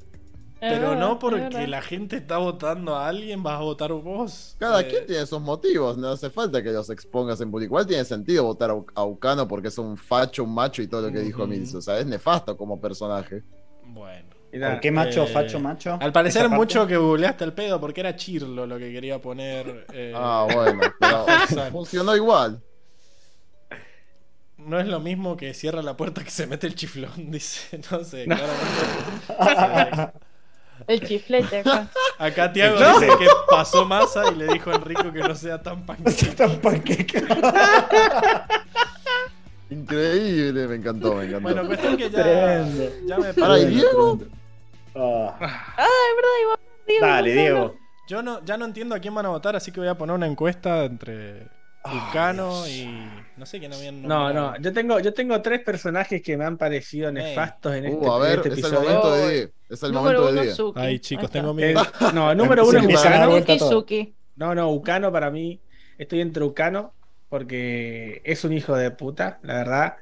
Pero 0.59 0.95
no 0.95 1.19
porque 1.19 1.67
la 1.67 1.81
gente 1.81 2.17
está 2.17 2.37
votando 2.37 2.95
a 2.95 3.07
alguien, 3.07 3.43
vas 3.43 3.59
a 3.59 3.63
votar 3.63 3.91
vos. 3.93 4.55
Cada 4.59 4.81
Eh, 4.81 4.87
quien 4.87 5.05
tiene 5.05 5.25
sus 5.25 5.39
motivos, 5.41 5.97
no 5.97 6.09
hace 6.09 6.29
falta 6.29 6.63
que 6.63 6.71
los 6.71 6.89
expongas 6.89 7.39
en 7.41 7.51
público. 7.51 7.67
Igual 7.69 7.85
tiene 7.87 8.03
sentido 8.05 8.43
votar 8.43 8.71
a 8.95 9.03
Ucano 9.05 9.47
porque 9.47 9.67
es 9.67 9.77
un 9.77 9.95
facho, 9.97 10.43
un 10.43 10.53
macho 10.53 10.81
y 10.81 10.87
todo 10.87 11.03
lo 11.03 11.11
que 11.11 11.19
dijo. 11.19 11.45
Mills. 11.45 11.75
O 11.75 11.81
sea, 11.81 11.99
es 11.99 12.05
nefasto 12.05 12.57
como 12.57 12.79
personaje. 12.81 13.43
Bueno. 13.85 14.27
¿Por 14.49 14.79
qué 14.79 14.91
macho, 14.91 15.23
eh, 15.23 15.27
facho, 15.27 15.59
macho? 15.59 15.97
Al 16.01 16.11
parecer 16.11 16.49
mucho 16.49 16.87
que 16.87 16.97
googleaste 16.97 17.43
el 17.43 17.53
pedo 17.53 17.79
porque 17.79 17.99
era 17.99 18.15
Chirlo 18.15 18.65
lo 18.65 18.79
que 18.79 18.91
quería 18.91 19.21
poner. 19.21 19.85
eh, 19.93 20.13
Ah, 20.15 20.47
bueno, 20.51 20.81
pero 20.99 21.25
funcionó 21.71 22.15
igual. 22.15 22.63
No 24.57 24.79
es 24.79 24.87
lo 24.87 24.99
mismo 24.99 25.37
que 25.37 25.53
cierra 25.53 25.81
la 25.83 25.95
puerta 25.95 26.23
que 26.23 26.31
se 26.31 26.47
mete 26.47 26.65
el 26.65 26.75
chiflón, 26.75 27.11
dice. 27.31 27.79
No 27.91 28.03
sé, 28.03 28.25
No. 28.25 28.35
claramente. 28.35 30.19
El 30.85 31.01
chiflete 31.07 31.59
acá. 31.59 31.87
Acá 32.19 32.51
Tiago 32.53 32.79
No. 32.79 32.99
dice 32.99 33.11
que 33.17 33.27
pasó 33.49 33.85
masa 33.85 34.31
y 34.31 34.35
le 34.35 34.47
dijo 34.47 34.71
a 34.71 34.75
Enrico 34.75 35.11
que 35.11 35.19
no 35.19 35.35
sea 35.35 35.61
tan 35.61 35.85
panqueque. 35.85 36.27
Tan 36.35 36.59
panqueca. 36.61 37.19
Increíble, 39.69 40.67
me 40.67 40.75
encantó, 40.75 41.15
me 41.15 41.25
encantó. 41.25 41.41
Bueno, 41.41 41.65
cuestión 41.67 41.97
que 41.97 42.09
ya, 42.09 42.65
ya 43.05 43.17
me 43.17 43.33
Para, 43.33 43.59
¿y 43.59 43.63
perdí. 43.63 43.75
Diego? 43.75 44.19
Ah, 44.95 45.35
es 45.39 46.15
verdad, 46.15 46.37
igual. 46.41 46.59
Diego, 46.87 47.05
Dale. 47.05 47.33
Diego. 47.33 47.75
Yo 48.07 48.21
no, 48.21 48.43
ya 48.45 48.55
no 48.57 48.65
entiendo 48.65 48.95
a 48.95 48.99
quién 48.99 49.13
van 49.13 49.25
a 49.25 49.29
votar, 49.29 49.55
así 49.57 49.71
que 49.73 49.81
voy 49.81 49.89
a 49.89 49.95
poner 49.97 50.15
una 50.15 50.25
encuesta 50.27 50.85
entre 50.85 51.47
Vulcano 51.91 52.67
y. 52.67 52.87
No 53.37 53.45
sé 53.45 53.59
quién 53.59 53.71
habían 53.73 54.01
No, 54.01 54.33
no, 54.33 54.59
yo 54.59 54.73
tengo, 54.73 54.99
yo 54.99 55.13
tengo 55.13 55.41
tres 55.41 55.61
personajes 55.61 56.21
que 56.21 56.35
me 56.37 56.45
han 56.45 56.57
parecido 56.57 57.11
nefastos 57.11 57.75
en 57.75 57.85
este, 57.85 57.97
Uh, 58.05 58.11
a 58.11 58.15
en 58.17 58.21
ver, 58.23 58.31
este 58.39 58.49
es 58.49 58.53
el 58.53 58.59
episodio. 58.59 58.79
momento 58.81 59.11
de. 59.15 59.51
Es 59.69 59.83
el 59.83 59.91
Número 59.91 60.19
momento 60.21 60.41
de 60.43 60.63
uno. 60.63 60.73
Ay, 60.75 60.99
chicos, 60.99 61.29
tengo 61.29 61.51
Eh, 61.51 61.53
miedo. 61.53 61.81
no, 62.13 62.31
el 62.31 62.37
número 62.37 62.65
uno 62.67 62.79
es. 62.79 63.59
Suki. 63.59 64.13
No, 64.35 64.55
no, 64.55 64.71
Ucano 64.71 65.11
para 65.11 65.29
mí. 65.29 65.59
Estoy 65.97 66.21
entre 66.21 66.43
Ucano 66.43 66.93
porque 67.29 68.21
es 68.23 68.43
un 68.43 68.53
hijo 68.53 68.75
de 68.75 68.91
puta, 68.91 69.39
la 69.43 69.53
verdad. 69.55 69.95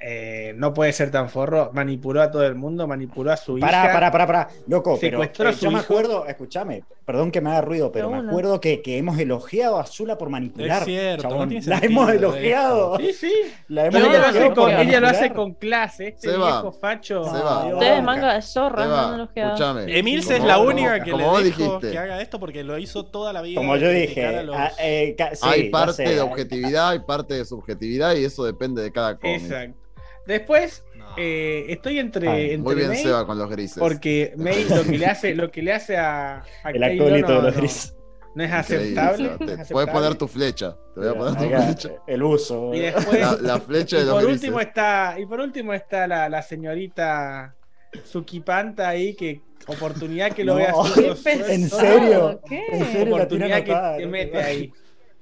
Eh, 0.00 0.52
no 0.56 0.72
puede 0.72 0.92
ser 0.92 1.10
tan 1.10 1.28
forro. 1.28 1.70
Manipuló 1.72 2.22
a 2.22 2.30
todo 2.30 2.46
el 2.46 2.54
mundo, 2.54 2.86
manipuló 2.86 3.32
a 3.32 3.36
su 3.36 3.58
Pará, 3.58 3.84
hija. 3.84 3.92
pará, 3.92 4.10
pará, 4.12 4.26
pará. 4.26 4.48
Loco, 4.68 4.96
pero 5.00 5.18
Secuestró 5.18 5.48
a 5.48 5.50
eh, 5.50 5.54
su 5.54 5.64
yo 5.64 5.70
me 5.72 5.80
acuerdo, 5.80 6.26
escúchame, 6.26 6.84
perdón 7.04 7.32
que 7.32 7.40
me 7.40 7.50
haga 7.50 7.62
ruido, 7.62 7.90
pero 7.90 8.08
Pero 8.08 8.22
me 8.22 8.28
acuerdo 8.28 8.60
que, 8.60 8.80
que 8.80 8.96
hemos 8.96 9.18
elogiado 9.18 9.78
a 9.78 9.86
Zula 9.86 10.16
por 10.16 10.30
manipular. 10.30 10.80
Es 10.80 10.84
cierto, 10.84 11.22
chabón. 11.22 11.40
no 11.40 11.48
tiene 11.48 11.66
La 11.66 11.78
hemos 11.78 12.10
elogiado. 12.12 12.96
Sí, 12.98 13.12
sí. 13.12 13.32
La 13.68 13.86
hemos 13.86 14.00
Pero 14.00 14.10
ella, 14.10 14.18
lo 14.20 14.26
hace 14.26 14.46
con, 14.46 14.54
por 14.54 14.70
ella 14.70 15.00
lo 15.00 15.06
hace 15.08 15.20
manipular. 15.20 15.36
con 15.36 15.54
clase. 15.54 16.08
Este 16.08 16.30
Seba, 16.30 16.46
viejo 16.46 16.72
facho. 16.72 17.22
Ustedes 17.22 18.02
manga 18.02 18.34
de 18.34 18.42
zorra, 18.42 18.84
no 18.84 18.90
Seba, 18.90 19.08
han 19.08 19.14
elogiado. 19.14 19.54
escúchame. 19.54 19.98
Emilce 19.98 20.36
es 20.36 20.44
la 20.44 20.58
única 20.60 21.02
que 21.02 21.10
le 21.10 21.24
dijo 21.24 21.40
dijiste. 21.40 21.90
que 21.90 21.98
haga 21.98 22.20
esto 22.20 22.38
porque 22.38 22.62
lo 22.62 22.78
hizo 22.78 23.04
toda 23.04 23.32
la 23.32 23.42
vida. 23.42 23.60
Como 23.60 23.76
yo 23.76 23.90
dije, 23.90 24.24
a 24.24 24.44
ah, 24.54 24.72
eh, 24.78 25.16
sí, 25.32 25.40
hay 25.42 25.70
parte 25.70 26.02
de 26.04 26.20
objetividad, 26.20 26.90
hay 26.90 27.00
parte 27.00 27.34
de 27.34 27.44
subjetividad 27.44 28.14
y 28.14 28.24
eso 28.24 28.44
depende 28.44 28.80
de 28.80 28.92
cada 28.92 29.16
cómic. 29.16 29.42
Exacto. 29.42 29.87
Después, 30.28 30.84
No. 30.94 31.06
eh, 31.16 31.64
estoy 31.70 31.98
entre, 31.98 32.28
Ay, 32.28 32.42
entre 32.50 32.58
Muy 32.58 32.74
bien, 32.76 32.88
May, 32.88 33.02
Seba, 33.02 33.26
con 33.26 33.38
los 33.38 33.48
grises. 33.50 33.78
porque 33.78 34.34
May 34.36 34.64
lo 34.64 34.84
que 34.84 34.98
le 34.98 35.06
hace, 35.06 35.34
lo 35.34 35.50
que 35.50 35.62
le 35.62 35.72
hace 35.72 35.96
a, 35.96 36.44
a 36.62 36.70
el 36.70 36.82
acólito 36.84 37.28
no, 37.28 37.36
de 37.36 37.42
los 37.42 37.54
no, 37.54 37.60
gris. 37.60 37.94
no 38.34 38.44
es 38.44 38.52
aceptable. 38.52 39.28
Te- 39.38 39.62
es 39.62 39.68
Puedes 39.70 39.88
poner 39.90 40.14
tu 40.16 40.28
flecha. 40.28 40.76
Te 40.94 41.00
voy 41.00 41.08
a 41.08 41.14
poner 41.14 41.34
tu 41.36 41.44
Acá, 41.44 41.62
flecha. 41.62 41.90
el 42.06 42.22
uso. 42.22 42.74
Y 42.74 42.80
después, 42.80 43.20
La, 43.20 43.36
la 43.40 43.58
flecha 43.60 43.96
y 43.96 44.00
de 44.00 44.04
los 44.04 44.14
por 44.14 44.22
grises. 44.24 44.42
último 44.42 44.60
está, 44.60 45.16
y 45.18 45.24
por 45.26 45.40
último 45.40 45.72
está 45.72 46.06
la, 46.06 46.28
la 46.28 46.42
señorita 46.42 47.56
Sukipanta 48.04 48.88
ahí 48.90 49.14
que 49.14 49.40
oportunidad 49.66 50.32
que 50.32 50.44
lo 50.44 50.52
No, 50.54 50.58
vea 50.58 50.72
Qué 50.94 51.30
¿En 51.54 51.68
serio? 51.70 52.40
¿Qué? 52.48 52.62
¿En 52.70 52.84
serio? 52.92 53.14
oportunidad 53.14 53.62
que 53.64 54.04
no 54.04 54.10
mete 54.10 54.32
te- 54.32 54.38
ahí. 54.42 54.72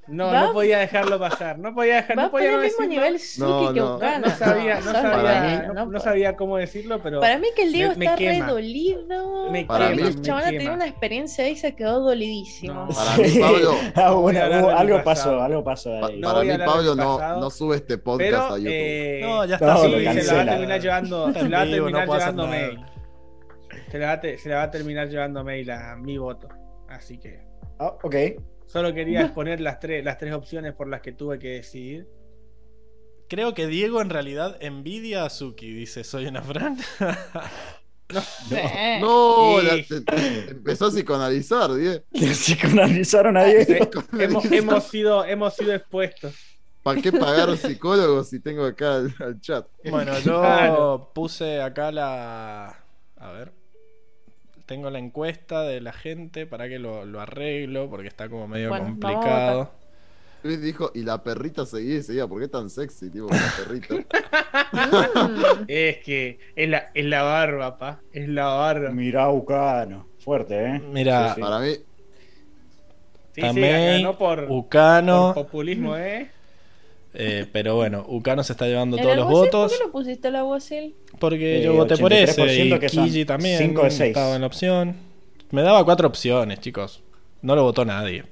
No, 0.09 0.27
Va- 0.27 0.43
no 0.47 0.53
podía 0.53 0.79
dejarlo 0.79 1.19
pasar. 1.19 1.59
No 1.59 1.75
podía 1.75 1.97
dejar, 1.97 2.17
no 2.17 2.31
podía 2.31 2.51
el 2.51 2.57
no 2.57 2.63
mismo 2.63 2.79
decirlo. 2.85 2.95
nivel 3.05 3.19
Suki 3.19 3.41
No, 3.51 3.73
que 3.73 3.81
no. 3.81 4.19
No 4.21 4.31
sabía, 4.37 4.75
no 4.81 4.93
sabía, 4.93 5.73
no, 5.87 6.01
sabía 6.01 6.37
cómo 6.37 6.57
decirlo, 6.59 7.01
pero 7.03 7.21
Para 7.21 7.39
mí 7.39 7.49
que 7.57 7.65
el 7.65 7.73
Diego 7.73 7.91
me- 7.93 7.99
me 7.99 8.05
está 8.07 8.17
re 8.17 8.39
dolido. 8.53 9.51
Me 9.51 9.65
Para 9.65 9.89
quema, 9.91 10.09
mí- 10.09 10.15
me 10.17 10.23
Chabona 10.23 10.45
tenía 10.45 10.61
quema. 10.61 10.75
una 10.75 10.87
experiencia 10.87 11.45
ahí 11.45 11.53
y 11.53 11.57
se 11.57 11.75
quedó 11.75 12.01
dolidísimo. 12.01 12.87
No. 12.87 12.89
Para 12.95 13.17
mí, 13.17 13.25
Pablo, 13.41 13.73
Ah, 13.97 14.11
bueno, 14.13 14.41
algo 14.45 15.03
pasado. 15.03 15.05
pasó, 15.05 15.43
algo 15.43 15.65
pasó 15.65 15.91
pa- 16.01 16.07
ahí. 16.07 16.21
No 16.21 16.33
para 16.33 16.45
mí 16.45 16.65
Pablo 16.65 16.95
no, 16.95 17.41
no 17.41 17.51
sube 17.51 17.77
este 17.77 17.99
podcast 17.99 18.31
pero 18.31 18.43
a 18.55 18.59
YouTube. 18.59 18.71
eh, 18.73 19.21
No, 19.25 19.45
ya 19.45 19.55
está. 19.57 19.77
sí, 19.79 19.91
se 19.91 20.25
la 20.25 20.35
va 20.37 20.43
a 20.43 20.47
terminar 20.47 20.81
llevando, 20.81 21.33
se 21.33 21.49
la 21.49 21.59
va 21.59 21.63
a 21.65 21.67
terminar 21.69 22.09
llevando 22.09 22.47
mail. 22.47 22.81
Se 23.91 23.99
la, 23.99 24.07
va 24.07 24.13
a 24.13 24.21
te- 24.21 24.39
se 24.39 24.49
la 24.49 24.57
va 24.57 24.63
a 24.63 24.71
terminar 24.71 25.09
llevando 25.09 25.43
mail 25.45 25.69
a 25.71 25.97
mi 25.97 26.17
voto. 26.17 26.49
Así 26.89 27.19
que 27.19 27.45
Ah, 27.79 27.93
ok. 28.03 28.15
Solo 28.67 28.93
quería 28.95 29.23
exponer 29.23 29.61
las 29.61 29.79
tres, 29.81 30.05
las 30.05 30.19
tres 30.19 30.33
opciones 30.35 30.75
por 30.75 30.89
las 30.89 31.01
que 31.01 31.13
tuve 31.13 31.39
que 31.39 31.49
decidir. 31.49 32.07
Creo 33.29 33.55
que 33.55 33.67
Diego 33.67 34.01
en 34.01 34.11
realidad 34.11 34.57
envidia 34.61 35.25
a 35.25 35.31
Suki. 35.31 35.73
Dice, 35.73 36.05
soy 36.05 36.27
una 36.27 36.43
Fran. 36.43 36.77
Eh, 38.53 38.99
No, 39.01 39.61
Y- 39.61 39.65
la- 39.65 39.83
te- 39.85 40.01
te 40.01 40.51
empezó 40.53 40.87
a 40.87 40.91
psicoanalizar, 40.91 41.75
Diego. 41.75 42.05
Le 42.13 42.29
psicoanalizaron 42.29 43.37
a 43.37 43.45
Diego. 43.45 43.91
hemos, 44.19 44.45
hemos 44.45 44.85
sido, 44.85 45.25
hemos 45.25 45.55
sido 45.57 45.75
expuestos. 45.75 46.33
¿Para 46.85 47.03
qué 47.03 47.11
pagar 47.11 47.57
psicólogos 47.57 48.29
si 48.29 48.39
tengo 48.39 48.65
acá 48.65 48.95
al, 48.99 49.15
al 49.19 49.41
chat? 49.41 49.67
Bueno, 49.91 50.17
yo 50.25 50.39
Claro. 50.41 51.11
puse 51.13 51.61
acá 51.61 51.91
la. 51.91 52.79
A 53.17 53.33
ver. 53.33 53.53
Tengo 54.67 54.91
la 54.91 54.99
encuesta 54.99 55.63
de 55.63 55.81
la 55.81 55.93
gente 55.93 56.47
para 56.47 56.69
que 56.69 56.79
lo, 56.79 57.05
lo 57.05 57.21
arreglo 57.21 57.89
porque 57.89 58.09
está 58.09 58.29
como 58.29 58.49
medio 58.49 58.69
Bueno, 58.69 58.87
complicado. 58.87 59.71
Luis 60.43 60.61
dijo, 60.61 60.91
y 60.95 61.03
la 61.03 61.23
perrita 61.23 61.67
seguía 61.67 61.97
y 61.97 62.03
seguía, 62.03 62.27
¿por 62.27 62.41
qué 62.41 62.49
tan 62.49 62.71
sexy, 62.71 63.11
tipo, 63.11 63.27
con 63.29 63.37
la 63.37 63.53
perrita? 63.57 63.95
Es 65.69 65.99
que 65.99 66.39
es 66.55 66.69
la, 66.69 66.91
es 66.95 67.05
la 67.05 67.23
barba, 67.23 67.79
pa. 67.79 68.01
Es 68.13 68.29
la 68.29 68.47
barba. 68.47 68.91
Mirá, 68.91 69.31
Ucano. 69.31 70.07
Fuerte, 70.19 70.65
¿eh? 70.65 70.81
Mira, 70.81 71.29
Sí, 71.29 71.35
sí. 71.37 71.41
Para 71.41 71.61
mí, 71.61 71.73
Sí, 73.35 73.43
ganó 73.43 74.17
por, 74.17 74.47
Ucano, 74.49 75.33
por 75.35 75.45
populismo, 75.47 75.97
¿eh? 75.97 76.31
Eh, 77.19 77.47
pero 77.53 77.75
bueno, 77.77 78.05
Ucano 78.09 78.43
se 78.45 78.53
está 78.53 78.67
llevando 78.67 78.97
¿El 78.97 79.03
todos 79.03 79.17
los 79.17 79.27
alguacil? 79.27 79.51
votos. 79.51 79.71
¿Por 79.73 79.79
qué 79.79 79.85
lo 79.85 79.93
pusiste 79.93 80.29
el 80.29 80.37
aguacil? 80.37 80.95
Porque 81.19 81.59
Eh, 81.61 81.63
yo 81.63 81.75
voté 81.75 81.97
por 81.97 82.13
ese 82.13 82.41
83% 82.43 82.85
y 82.85 82.87
Kiji 83.11 83.25
también 83.25 83.59
cinco 83.59 83.83
de 83.85 83.91
seis. 83.91 84.09
estaba 84.11 84.35
en 84.35 84.41
la 84.43 84.47
opción. 84.47 84.97
Me 85.51 85.63
daba 85.63 85.85
cuatro 85.85 86.07
opciones, 86.09 86.61
chicos. 86.61 87.03
No 87.43 87.55
lo 87.57 87.63
votó 87.63 87.85
nadie. 87.85 88.25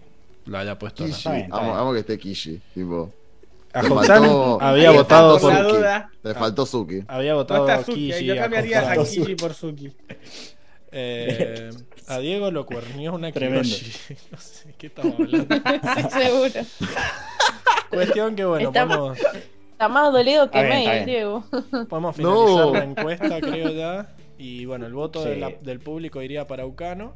Lo 0.47 0.59
haya 0.59 0.79
puesto. 0.79 1.05
Kishi, 1.07 1.29
está 1.29 1.57
amo, 1.57 1.75
amo 1.77 1.93
que 1.93 2.01
esté 2.01 2.19
Kishi, 2.19 2.61
tipo. 2.75 3.11
A 3.73 3.83
faltó- 3.83 4.59
había 4.61 4.91
votado 4.91 5.39
por. 5.41 5.53
Le 6.23 6.35
faltó 6.35 6.65
Suki. 6.67 7.03
había 7.09 7.33
No 7.33 7.39
votado 7.39 7.85
Suki. 7.85 8.11
Kiji. 8.13 8.25
Yo 8.27 8.37
cambiaría 8.37 8.91
a. 8.93 8.97
Kiji 8.97 9.35
por 9.37 9.55
Suki. 9.55 9.91
Eh, 10.97 11.71
a 12.07 12.19
Diego 12.19 12.51
lo 12.51 12.65
cuernió 12.67 13.15
una. 13.15 13.33
Kiyoshi. 13.33 13.93
No 14.31 14.39
sé 14.39 14.75
qué 14.79 14.87
estamos 14.87 15.15
hablando. 15.19 15.57
Seguro. 16.11 16.67
Cuestión 17.91 18.35
que 18.37 18.45
bueno, 18.45 18.69
Está- 18.69 18.87
podemos, 18.87 19.19
Está 19.73 19.89
más 19.89 20.13
dolido 20.13 20.51
que 20.51 20.63
May. 20.63 21.05
Diego. 21.05 21.45
podemos 21.89 22.17
finalizar 22.17 22.57
No. 22.67 22.73
la 22.73 22.85
encuesta, 22.85 23.41
creo 23.41 23.71
ya. 23.71 24.15
Y 24.39 24.65
bueno, 24.67 24.87
el 24.87 24.95
voto 24.95 25.23
Sí. 25.23 25.31
de 25.31 25.37
la- 25.37 25.51
del 25.61 25.81
público 25.81 26.23
iría 26.23 26.47
para 26.47 26.67
Ucano. 26.67 27.15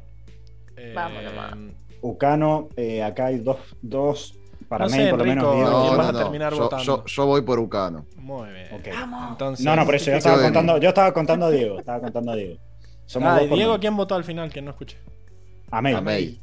Eh, 0.77 0.93
Vamos 0.95 1.23
nomás. 1.23 1.53
Ucano, 2.01 2.69
eh, 2.77 3.03
acá 3.03 3.27
hay 3.27 3.39
dos, 3.39 3.57
dos 3.81 4.35
para 4.69 4.85
No 4.85 4.91
mí, 4.91 4.97
sé, 4.97 5.09
por 5.09 5.19
lo 5.19 5.25
menos. 5.25 5.55
Diego. 5.55 5.69
¿quién 5.69 5.73
No, 5.91 5.97
vas 5.97 5.97
no, 5.97 6.03
a 6.03 6.11
no. 6.13 6.19
terminar 6.19 6.53
yo, 6.53 6.59
votando? 6.59 6.83
yo, 6.85 7.05
yo 7.05 7.25
voy 7.25 7.41
por 7.41 7.59
Ucano. 7.59 8.05
Muy 8.15 8.49
bien. 8.51 8.67
Ok. 8.73 8.87
Entonces, 9.31 9.65
No, 9.65 9.75
no, 9.75 9.85
por 9.85 9.95
eso 9.95 10.11
yo 10.11 10.17
estaba 10.17 10.41
contando, 10.41 10.77
yo 10.77 10.89
estaba 10.89 11.13
contando 11.13 11.45
a 11.47 11.51
Diego, 11.51 11.79
estaba 11.79 11.99
contando 11.99 12.31
a 12.31 12.35
Diego. 12.35 12.57
Somos 13.09 13.29
Ah, 13.29 13.41
y 13.41 13.47
Diego. 13.47 13.79
¿quién 13.79 13.97
votó 13.97 14.13
al 14.13 14.23
final? 14.23 14.51
Que 14.53 14.61
no 14.61 14.69
escuché. 14.69 14.97
A 15.71 15.81
May. 15.81 15.95
A 15.95 16.01
May. 16.01 16.39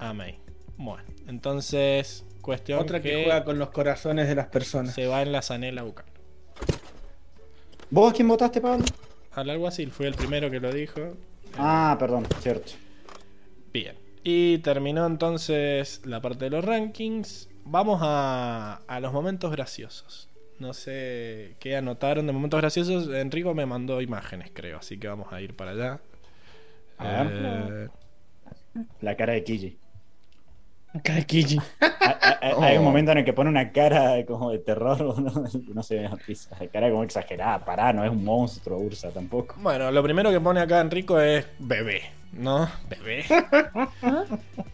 A 0.00 0.12
May. 0.12 0.40
Bueno, 0.76 1.04
entonces, 1.28 2.24
cuestión 2.42 2.80
Otra 2.80 3.00
que 3.00 3.08
que, 3.10 3.22
juega 3.22 3.44
con 3.44 3.60
los 3.60 3.70
corazones 3.70 4.26
de 4.26 4.34
las 4.34 4.48
personas. 4.48 4.94
se 4.94 5.06
va 5.06 5.22
en 5.22 5.30
la 5.30 5.42
zanela 5.42 5.84
Ucano. 5.84 6.10
¿Vos 7.90 8.10
a 8.10 8.14
quién 8.16 8.26
votaste, 8.26 8.60
Pablo? 8.60 8.84
Al 9.32 9.48
alguacil 9.48 9.92
fue 9.92 10.08
el 10.08 10.14
primero 10.14 10.50
que 10.50 10.58
lo 10.58 10.72
dijo. 10.72 11.00
Ah, 11.56 11.94
perdón, 12.00 12.26
cierto. 12.40 12.72
Bien. 13.72 13.96
Y 14.24 14.58
terminó 14.58 15.06
entonces 15.06 16.00
la 16.04 16.20
parte 16.20 16.46
de 16.46 16.50
los 16.50 16.64
rankings. 16.64 17.48
Vamos 17.64 18.00
a, 18.02 18.82
a 18.88 18.98
los 19.00 19.12
momentos 19.12 19.52
graciosos. 19.52 20.28
No 20.58 20.72
sé 20.72 21.54
qué 21.60 21.76
anotaron 21.76 22.26
de 22.26 22.32
momentos 22.32 22.60
graciosos. 22.60 23.08
Enrico 23.14 23.52
me 23.54 23.66
mandó 23.66 24.00
imágenes, 24.00 24.50
creo. 24.52 24.78
Así 24.78 24.98
que 24.98 25.06
vamos 25.08 25.32
a 25.32 25.40
ir 25.40 25.54
para 25.54 25.72
allá. 25.72 26.00
A 26.98 27.22
ver. 27.24 27.32
Eh, 27.42 27.88
La 29.02 29.16
cara 29.16 29.34
de 29.34 29.44
Kiji. 29.44 29.76
Cara 31.04 31.18
de 31.18 31.26
Kiji. 31.26 31.58
Hay, 32.40 32.76
un 32.78 32.82
Oh. 32.82 32.84
momento 32.86 33.12
en 33.12 33.18
el 33.18 33.24
que 33.24 33.32
pone 33.34 33.50
una 33.50 33.70
cara 33.72 34.24
como 34.24 34.50
de 34.50 34.58
terror, 34.60 34.98
no, 35.20 35.44
no 35.74 35.82
se 35.82 35.96
ve 35.96 36.08
risa. 36.26 36.56
Cara 36.72 36.88
como 36.90 37.02
exagerada, 37.04 37.62
pará, 37.64 37.92
no 37.92 38.02
es 38.04 38.10
un 38.10 38.24
monstruo, 38.24 38.78
Ursa 38.78 39.10
tampoco. 39.10 39.56
bueno, 39.58 39.90
lo 39.90 40.02
primero 40.02 40.30
que 40.30 40.40
pone 40.40 40.60
acá 40.60 40.80
Enrico 40.80 41.20
es 41.20 41.44
bebé. 41.58 42.02
¿No? 42.32 42.68
Bebé. 42.88 43.24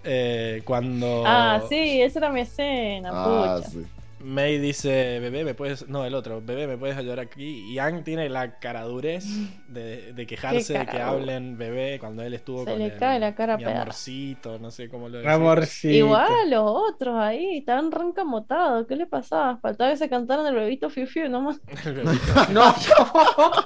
Eh, 0.05 0.63
cuando 0.65 1.23
Ah, 1.27 1.63
sí, 1.69 2.01
esa 2.03 2.19
era 2.21 2.31
mi 2.31 2.41
escena, 2.41 3.11
Ah, 3.13 3.57
pucha. 3.59 3.71
sí. 3.71 3.87
May 4.23 4.59
dice, 4.59 5.19
bebé, 5.21 5.45
me 5.45 5.55
puedes... 5.55 5.89
No, 5.89 6.05
el 6.05 6.15
otro, 6.15 6.41
bebé, 6.41 6.67
me 6.67 6.77
puedes 6.79 6.97
ayudar 6.97 7.21
aquí. 7.21 7.71
Y 7.73 7.79
Ang 7.79 8.05
tiene 8.05 8.29
la 8.29 8.59
caradurez 8.59 9.25
de, 9.69 10.13
de 10.13 10.27
quejarse 10.27 10.79
de 10.79 10.87
que 10.87 11.01
hablen 11.01 11.59
bebé 11.59 11.99
cuando 11.99 12.23
él 12.23 12.35
estuvo 12.35 12.65
Se 12.65 12.71
con 12.71 12.79
le 12.79 12.87
el- 12.87 12.99
cae 12.99 13.19
la 13.21 13.35
cara 13.35 13.57
mi 13.57 13.65
amorcito, 13.65 14.59
no 14.59 14.71
sé 14.71 14.89
cómo 14.89 15.09
lo 15.09 15.19
decía. 15.19 15.33
Amorcito. 15.35 15.95
Igual 15.95 16.51
los 16.51 16.63
otros 16.65 17.17
ahí, 17.17 17.59
estaban 17.59 17.91
rencamotados. 17.91 18.87
¿Qué 18.87 18.97
le 18.97 19.07
pasaba? 19.07 19.57
Faltaba 19.59 19.91
que 19.91 19.97
se 19.97 20.09
cantaran 20.09 20.47
el 20.47 20.55
bebito 20.55 20.89
Fiu 20.91 21.07
Fiu 21.07 21.29
nomás. 21.29 21.61
El 21.85 21.95
bebito. 21.95 22.33
No, 22.53 22.75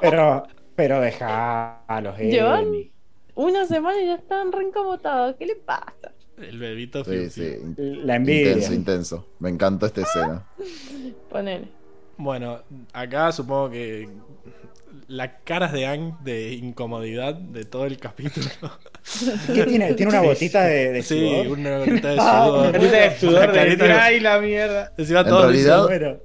Pero, 0.00 0.42
pero 0.74 1.00
dejalos, 1.00 2.18
Llevan-. 2.18 2.90
Una 3.34 3.66
semana 3.66 4.00
y 4.00 4.06
ya 4.06 4.14
estaban 4.14 4.50
rencamotados. 4.52 5.36
¿Qué 5.36 5.46
le 5.46 5.56
pasa? 5.56 6.12
El 6.38 6.58
bebito 6.58 7.02
Sí, 7.04 7.10
Fiu 7.10 7.30
sí. 7.30 7.56
La 8.04 8.16
envidia. 8.16 8.52
Intenso, 8.52 8.74
intenso. 8.74 9.26
Me 9.38 9.48
encantó 9.50 9.86
esta 9.86 10.02
escena. 10.02 10.44
Ponele. 11.30 11.68
Bueno, 12.18 12.62
acá 12.92 13.32
supongo 13.32 13.70
que 13.70 14.08
las 15.08 15.30
caras 15.44 15.72
de 15.72 15.86
Ang 15.86 16.18
de 16.22 16.52
incomodidad 16.54 17.34
de 17.34 17.64
todo 17.64 17.84
el 17.86 17.98
capítulo. 17.98 18.46
¿Qué 19.54 19.64
tiene? 19.64 19.94
¿Tiene 19.94 20.10
una 20.12 20.22
gotita 20.22 20.64
de, 20.64 20.92
de 20.92 21.02
sí, 21.02 21.18
sudor? 21.20 21.58
una 21.58 21.78
gotita 21.78 22.08
de 22.08 22.16
Ah, 22.18 22.44
sudor. 22.46 22.72
carita 22.72 22.96
de 22.96 23.18
sudor 23.18 23.48
Una 23.50 23.64
de 23.64 23.76
de- 23.76 23.92
ay 23.92 24.20
la 24.20 24.38
mierda. 24.40 24.92
Encima 24.96 25.20
En 25.20 25.26
realidad- 25.26 25.88
dicen- 25.88 26.20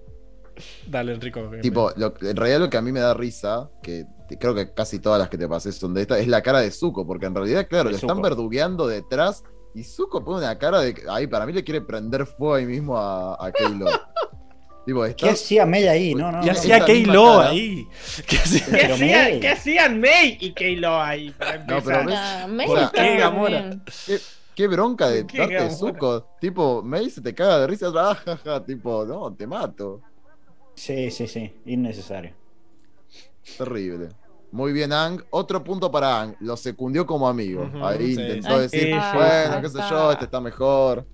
Dale, 0.88 1.14
Enrico. 1.14 1.50
Tipo, 1.62 1.92
lo- 1.96 2.14
en 2.22 2.36
realidad 2.36 2.60
lo 2.60 2.70
que 2.70 2.78
a 2.78 2.82
mí 2.82 2.92
me 2.92 3.00
da 3.00 3.14
risa, 3.14 3.70
que 3.82 4.06
creo 4.40 4.54
que 4.54 4.74
casi 4.74 5.00
todas 5.00 5.20
las 5.20 5.30
que 5.30 5.38
te 5.38 5.48
pasé 5.48 5.72
son 5.72 5.94
de 5.94 6.02
esta, 6.02 6.20
es 6.20 6.28
la 6.28 6.42
cara 6.42 6.60
de 6.62 6.70
Zuko, 6.72 7.06
porque 7.08 7.26
en 7.26 7.36
realidad, 7.36 7.68
claro, 7.70 7.90
lo 7.90 7.96
están 7.96 8.22
verdugueando 8.22 8.88
detrás 8.88 9.44
y 9.74 9.84
Zuko 9.84 10.24
pone 10.24 10.40
una 10.46 10.58
cara 10.58 10.82
de. 10.82 10.96
Ahí, 11.10 11.28
para 11.28 11.46
mí 11.46 11.54
le 11.54 11.64
quiere 11.64 11.82
prender 11.82 12.26
fuego 12.26 12.56
ahí 12.56 12.66
mismo 12.66 12.98
a, 12.98 13.34
a 13.46 13.52
Keylo. 13.54 13.86
tipo, 14.86 15.04
¿qué 15.16 15.30
hacía 15.30 15.66
May 15.66 15.88
ahí? 15.88 16.14
No, 16.16 16.32
no. 16.32 16.40
hacía 16.52 16.80
cara. 16.80 17.50
ahí. 17.50 17.88
¿Qué 18.28 18.38
hacía? 18.38 18.66
¿Qué, 18.66 18.72
Pero 18.72 18.94
hacía- 18.96 19.24
May. 19.24 19.40
¿Qué 19.40 19.48
hacían 19.50 20.00
May 20.02 20.38
y 20.40 20.54
Kaylo 20.54 21.02
ahí? 21.02 21.32
Para 21.32 21.58
No, 21.66 21.78
empezar? 21.78 21.84
pero 21.84 22.06
ves- 22.06 22.16
Ah, 22.20 22.48
me 22.50 22.66
¿por 22.66 22.78
estaba 22.80 22.92
qué, 23.08 23.18
Gamora? 23.18 23.70
¿Qué, 24.06 24.20
qué 24.56 24.68
bronca 24.68 25.08
de 25.10 25.26
¿Qué, 25.26 25.38
darte 25.38 25.54
Gamora? 25.56 25.76
Zuko. 25.76 26.28
Tipo, 26.42 26.82
May 26.84 27.10
se 27.10 27.22
te 27.22 27.34
caga 27.34 27.60
de 27.60 27.68
risa, 27.68 27.92
ah, 27.96 28.16
ja, 28.16 28.38
ja, 28.38 28.64
tipo, 28.66 29.06
no, 29.06 29.34
te 29.34 29.48
mato. 29.48 30.02
Sí, 30.76 31.12
sí, 31.12 31.28
sí. 31.28 31.54
Innecesario. 31.66 32.34
Terrible. 33.58 34.10
Muy 34.52 34.74
bien, 34.74 34.92
Ang. 34.92 35.24
Otro 35.30 35.64
punto 35.64 35.90
para 35.92 36.22
Ang. 36.22 36.36
Lo 36.42 36.58
secundió 36.58 37.06
como 37.06 37.28
amigo. 37.28 37.64
Ujú, 37.64 37.86
Ahí 37.86 38.16
sí. 38.16 38.22
intentó 38.22 38.60
decir, 38.60 38.96
bueno, 39.14 39.62
qué 39.62 39.70
sé 39.70 39.80
yo, 39.90 40.12
este 40.12 40.26
está 40.26 40.42
mejor. 40.42 41.06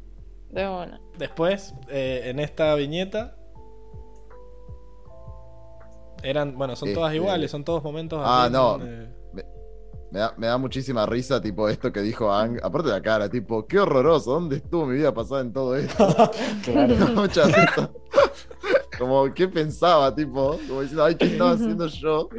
De 0.49 0.67
una. 0.67 0.99
Después, 1.17 1.73
eh, 1.89 2.23
en 2.25 2.39
esta 2.39 2.73
viñeta. 2.75 3.35
Eran, 6.23 6.57
bueno, 6.57 6.75
son 6.75 6.93
todas 6.93 7.09
Este- 7.11 7.17
iguales, 7.23 7.51
son 7.51 7.63
todos 7.63 7.83
momentos. 7.83 8.19
Ah, 8.23 8.49
no. 8.51 8.79
eh, 8.81 9.13
Me 10.09 10.19
da, 10.19 10.33
me 10.37 10.47
da 10.47 10.57
muchísima 10.57 11.05
risa, 11.05 11.41
tipo, 11.41 11.67
esto 11.69 11.91
que 11.91 12.01
dijo 12.01 12.31
Ang. 12.33 12.59
Aparte 12.63 12.87
de 12.87 12.93
la 12.95 13.01
cara, 13.01 13.29
tipo, 13.29 13.67
qué 13.67 13.77
horroroso. 13.79 14.31
¿Dónde 14.31 14.55
estuvo 14.55 14.85
mi 14.85 14.95
vida 14.95 15.13
pasada 15.13 15.41
en 15.41 15.51
todo 15.53 15.75
esto? 15.75 16.07
Claro. 16.63 16.87
Me 16.95 16.95
da 16.95 17.11
mucha 17.11 17.43
risa. 17.45 17.91
Como, 18.97 19.33
¿qué 19.33 19.47
pensaba, 19.47 20.13
tipo? 20.13 20.59
Como 20.67 20.81
diciendo, 20.81 21.05
ay, 21.05 21.15
¿qué 21.15 21.25
estaba 21.25 21.51
haciendo 21.51 21.87
yo? 21.87 22.29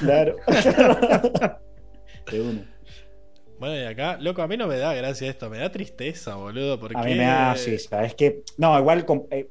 Claro. 0.00 0.36
De 2.30 2.40
uno. 2.40 2.60
Bueno, 3.58 3.76
y 3.76 3.84
acá, 3.84 4.16
loco, 4.20 4.42
a 4.42 4.48
mí 4.48 4.56
no 4.56 4.66
me 4.66 4.76
da 4.78 4.94
gracia 4.94 5.28
esto, 5.28 5.50
me 5.50 5.58
da 5.58 5.70
tristeza, 5.70 6.36
boludo. 6.36 6.78
Porque 6.78 6.96
A 6.96 7.02
mí 7.02 7.14
me 7.14 7.24
da, 7.24 7.56
sí, 7.56 7.78
sabes 7.78 8.14
que. 8.14 8.42
No, 8.56 8.78
igual 8.78 9.04
con, 9.04 9.26
eh, 9.30 9.48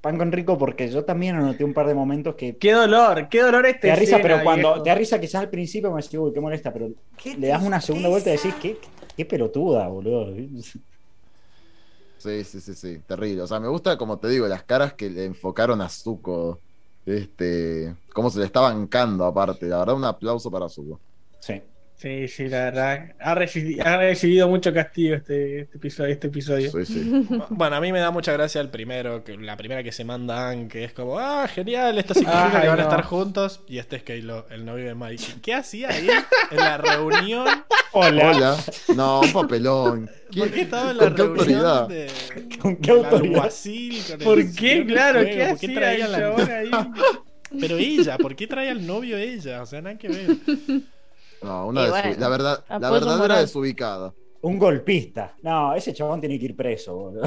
pan 0.00 0.16
con 0.16 0.30
rico, 0.30 0.56
porque 0.56 0.88
yo 0.88 1.04
también 1.04 1.36
anoté 1.36 1.64
un 1.64 1.74
par 1.74 1.86
de 1.86 1.94
momentos 1.94 2.34
que 2.36 2.56
Qué 2.56 2.72
dolor, 2.72 3.28
qué 3.28 3.42
dolor 3.42 3.66
este. 3.66 3.80
te 3.80 3.88
da 3.88 3.96
risa, 3.96 4.18
pero 4.22 4.42
cuando 4.42 4.68
viejo. 4.68 4.82
te 4.82 4.90
da 4.90 4.94
risa 4.96 5.20
quizás 5.20 5.42
al 5.42 5.50
principio 5.50 5.90
me 5.92 6.00
decís, 6.02 6.18
uy, 6.18 6.32
qué 6.32 6.40
molesta, 6.40 6.72
pero 6.72 6.90
le 7.36 7.48
das 7.48 7.62
una 7.62 7.80
segunda 7.80 8.08
vuelta 8.08 8.30
y 8.30 8.36
decís, 8.36 8.54
qué, 8.60 8.76
qué 9.16 9.24
pelotuda, 9.24 9.88
boludo. 9.88 10.34
Sí, 12.18 12.44
sí, 12.44 12.60
sí, 12.60 12.74
sí, 12.74 12.98
terrible. 13.06 13.42
O 13.42 13.46
sea, 13.46 13.60
me 13.60 13.68
gusta, 13.68 13.96
como 13.96 14.18
te 14.18 14.28
digo, 14.28 14.46
las 14.48 14.64
caras 14.64 14.94
que 14.94 15.08
le 15.08 15.24
enfocaron 15.24 15.80
a 15.80 15.88
Zuko. 15.88 16.60
Este, 17.06 17.96
cómo 18.12 18.28
se 18.28 18.40
le 18.40 18.44
está 18.44 18.60
bancando 18.60 19.24
aparte. 19.24 19.66
La 19.66 19.78
verdad, 19.78 19.94
un 19.94 20.04
aplauso 20.04 20.50
para 20.50 20.68
Zuko. 20.68 21.00
Sí. 21.40 21.62
Sí, 22.00 22.28
sí, 22.28 22.48
la 22.48 22.58
verdad. 22.66 23.12
Ha 23.18 23.34
recibido, 23.34 23.84
ha 23.84 23.96
recibido 23.96 24.48
mucho 24.48 24.72
castigo 24.72 25.16
este, 25.16 25.62
este 25.62 25.78
episodio. 25.78 26.12
Este 26.12 26.28
episodio. 26.28 26.70
Sí, 26.70 26.86
sí. 26.86 27.26
Bueno, 27.50 27.74
a 27.74 27.80
mí 27.80 27.90
me 27.92 27.98
da 27.98 28.12
mucha 28.12 28.32
gracia 28.32 28.60
el 28.60 28.68
primero, 28.68 29.24
que, 29.24 29.36
la 29.36 29.56
primera 29.56 29.82
que 29.82 29.90
se 29.90 30.04
manda 30.04 30.48
Ang, 30.48 30.68
que 30.68 30.84
es 30.84 30.92
como, 30.92 31.18
ah, 31.18 31.48
genial, 31.48 31.98
esto 31.98 32.14
significa 32.14 32.54
Ay, 32.54 32.62
que 32.62 32.68
van 32.68 32.78
a 32.78 32.82
estar 32.84 33.02
juntos. 33.02 33.62
Y 33.66 33.78
este 33.78 33.96
es 33.96 34.04
Kaylo, 34.04 34.46
el 34.50 34.64
novio 34.64 34.84
de 34.86 34.94
Mike. 34.94 35.24
¿Qué 35.42 35.54
hacía 35.54 35.88
ahí 35.88 36.08
en 36.52 36.56
la 36.56 36.78
reunión? 36.78 37.48
Hola. 37.90 38.30
Hola. 38.30 38.56
No, 38.94 39.20
un 39.22 39.32
papelón. 39.32 40.08
¿Por 40.36 40.50
qué 40.52 40.60
estaba 40.60 40.92
en 40.92 40.98
la 40.98 41.04
¿Con 41.04 41.14
qué 41.16 41.22
reunión 41.24 41.64
autoridad? 41.66 41.88
de, 41.88 42.58
¿Con 42.60 42.76
qué 42.76 42.90
autoridad? 42.92 43.22
alguacil 43.24 44.02
con 44.04 44.20
el 44.20 44.24
¿Por 44.24 44.54
qué? 44.54 44.86
Claro? 44.86 45.20
¿qué 45.20 45.26
¿Por 45.26 45.36
qué 45.36 45.44
hacía 45.46 45.74
traía 45.74 46.04
el 46.06 46.12
la- 46.12 46.18
chabón 46.18 46.50
ahí? 46.50 46.70
Pero 47.60 47.76
ella, 47.78 48.18
¿por 48.18 48.36
qué 48.36 48.46
trae 48.46 48.70
al 48.70 48.86
novio 48.86 49.16
ella? 49.16 49.62
O 49.62 49.66
sea, 49.66 49.80
nada 49.82 49.98
que 49.98 50.08
ver. 50.08 50.26
No, 51.42 51.66
una 51.68 51.88
bueno, 51.88 52.16
la 52.18 52.28
verdad, 52.28 52.64
la 52.68 52.90
verdadera 52.90 53.38
desubicada. 53.40 54.12
Un 54.40 54.58
golpista. 54.58 55.34
No, 55.42 55.74
ese 55.74 55.92
chabón 55.92 56.20
tiene 56.20 56.38
que 56.38 56.46
ir 56.46 56.56
preso, 56.56 56.94
boludo. 56.94 57.24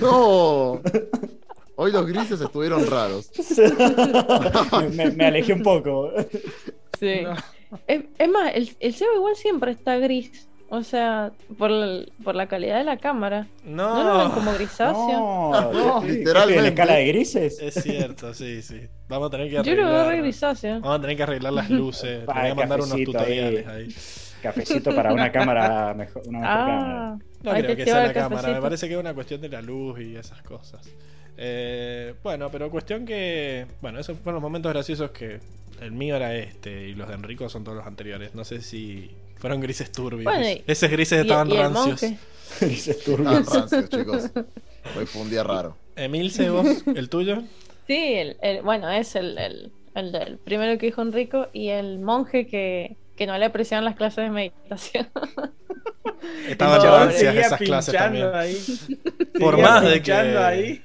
No. 0.00 0.80
Hoy 1.76 1.90
los 1.90 2.06
grises 2.06 2.40
estuvieron 2.40 2.86
raros. 2.86 3.30
me, 4.92 5.10
me 5.10 5.26
alejé 5.26 5.54
un 5.54 5.62
poco. 5.62 6.10
Sí. 7.00 7.24
Es, 7.86 8.04
es 8.18 8.28
más, 8.28 8.54
el, 8.54 8.76
el 8.78 8.94
igual 9.16 9.34
siempre 9.36 9.72
está 9.72 9.96
gris. 9.98 10.48
O 10.74 10.82
sea, 10.82 11.32
por 11.58 11.70
la, 11.70 12.02
por 12.24 12.34
la 12.34 12.46
calidad 12.46 12.78
de 12.78 12.84
la 12.84 12.96
cámara. 12.96 13.46
No, 13.62 13.94
¿No 13.94 14.04
lo 14.04 14.18
ven 14.20 14.30
como 14.30 14.54
grisáceo? 14.54 14.94
No, 15.06 15.70
No, 15.70 16.00
¿qué- 16.00 16.06
qué 16.06 16.12
literalmente. 16.20 16.62
la 16.62 16.68
escala 16.68 16.94
de 16.94 17.06
grises? 17.08 17.58
es 17.60 17.74
cierto, 17.74 18.32
sí, 18.32 18.62
sí. 18.62 18.80
Vamos 19.06 19.26
a 19.28 19.30
tener 19.32 19.48
que 19.50 19.62
Yo 19.62 19.74
lo 19.76 19.82
veo 19.84 19.92
re 19.92 19.98
arreglar. 20.00 20.22
grisáceo. 20.22 20.80
Vamos 20.80 20.98
a 20.98 21.00
tener 21.02 21.16
que 21.18 21.22
arreglar 21.24 21.52
las 21.52 21.68
luces. 21.68 22.20
Te 22.20 22.32
voy 22.32 22.48
a 22.50 22.54
mandar 22.54 22.80
unos 22.80 22.96
tutoriales 23.04 23.66
ahí. 23.66 23.82
ahí. 23.84 23.94
Cafecito 24.42 24.94
para 24.94 25.12
una 25.12 25.30
cámara 25.32 25.92
mejor. 25.92 26.22
Una 26.26 26.38
mejor 26.40 26.56
cámara. 26.56 27.08
Ah, 27.12 27.18
No 27.42 27.50
ahí 27.52 27.62
creo 27.64 27.76
que 27.76 27.84
sea 27.84 28.06
la 28.06 28.12
cámara, 28.14 28.48
me 28.54 28.60
parece 28.62 28.88
que 28.88 28.94
es 28.94 29.00
una 29.00 29.12
cuestión 29.12 29.42
de 29.42 29.48
la 29.50 29.60
luz 29.60 30.00
y 30.00 30.16
esas 30.16 30.40
cosas. 30.42 30.88
Eh, 31.36 32.14
bueno, 32.22 32.48
pero 32.50 32.70
cuestión 32.70 33.04
que. 33.04 33.66
Bueno, 33.82 33.98
esos 33.98 34.16
fueron 34.18 34.36
los 34.36 34.42
momentos 34.42 34.72
graciosos 34.72 35.10
que 35.10 35.38
el 35.82 35.92
mío 35.92 36.16
era 36.16 36.34
este 36.34 36.88
y 36.88 36.94
los 36.94 37.08
de 37.08 37.14
Enrico 37.14 37.48
son 37.50 37.62
todos 37.62 37.76
los 37.76 37.86
anteriores. 37.86 38.34
No 38.34 38.44
sé 38.44 38.62
si 38.62 39.10
fueron 39.42 39.60
grises 39.60 39.90
turbios. 39.92 40.24
Bueno, 40.24 40.48
y- 40.48 40.62
Esos 40.66 40.88
grises 40.88 41.18
Y- 41.18 41.22
estaban 41.22 41.50
y 41.50 41.56
rancios. 41.58 42.00
Grises 42.60 43.02
turbios. 43.04 43.40
Estaban 43.40 43.68
rancios, 43.68 43.88
chicos. 43.90 44.30
Hoy 44.96 45.04
fue 45.06 45.22
un 45.22 45.30
día 45.30 45.42
raro. 45.42 45.76
Emilce, 45.96 46.48
vos, 46.48 46.66
el 46.86 47.08
tuyo. 47.10 47.42
Sí, 47.86 47.96
el, 48.14 48.36
el- 48.40 48.62
bueno, 48.62 48.88
es 48.90 49.16
el, 49.16 49.36
el, 49.36 49.72
el 49.96 50.12
del 50.12 50.38
primero 50.38 50.78
que 50.78 50.86
dijo 50.86 51.02
Enrico 51.02 51.48
y 51.52 51.68
el 51.70 51.98
monje 51.98 52.46
que, 52.46 52.96
que 53.16 53.26
no 53.26 53.36
le 53.36 53.44
apreciaban 53.46 53.84
las 53.84 53.96
clases 53.96 54.24
de 54.24 54.30
meditación. 54.30 55.08
Estaban 56.48 56.76
El 56.76 56.82
chabón 56.82 57.00
rancias 57.08 57.34
esas 57.34 57.58
clases 57.60 57.94
también. 57.94 58.30
ahí. 58.32 58.56
Por 59.40 59.54
Seguía 59.56 59.68
más 59.70 59.84
de 59.84 60.02
que- 60.02 60.12
ahí. 60.12 60.82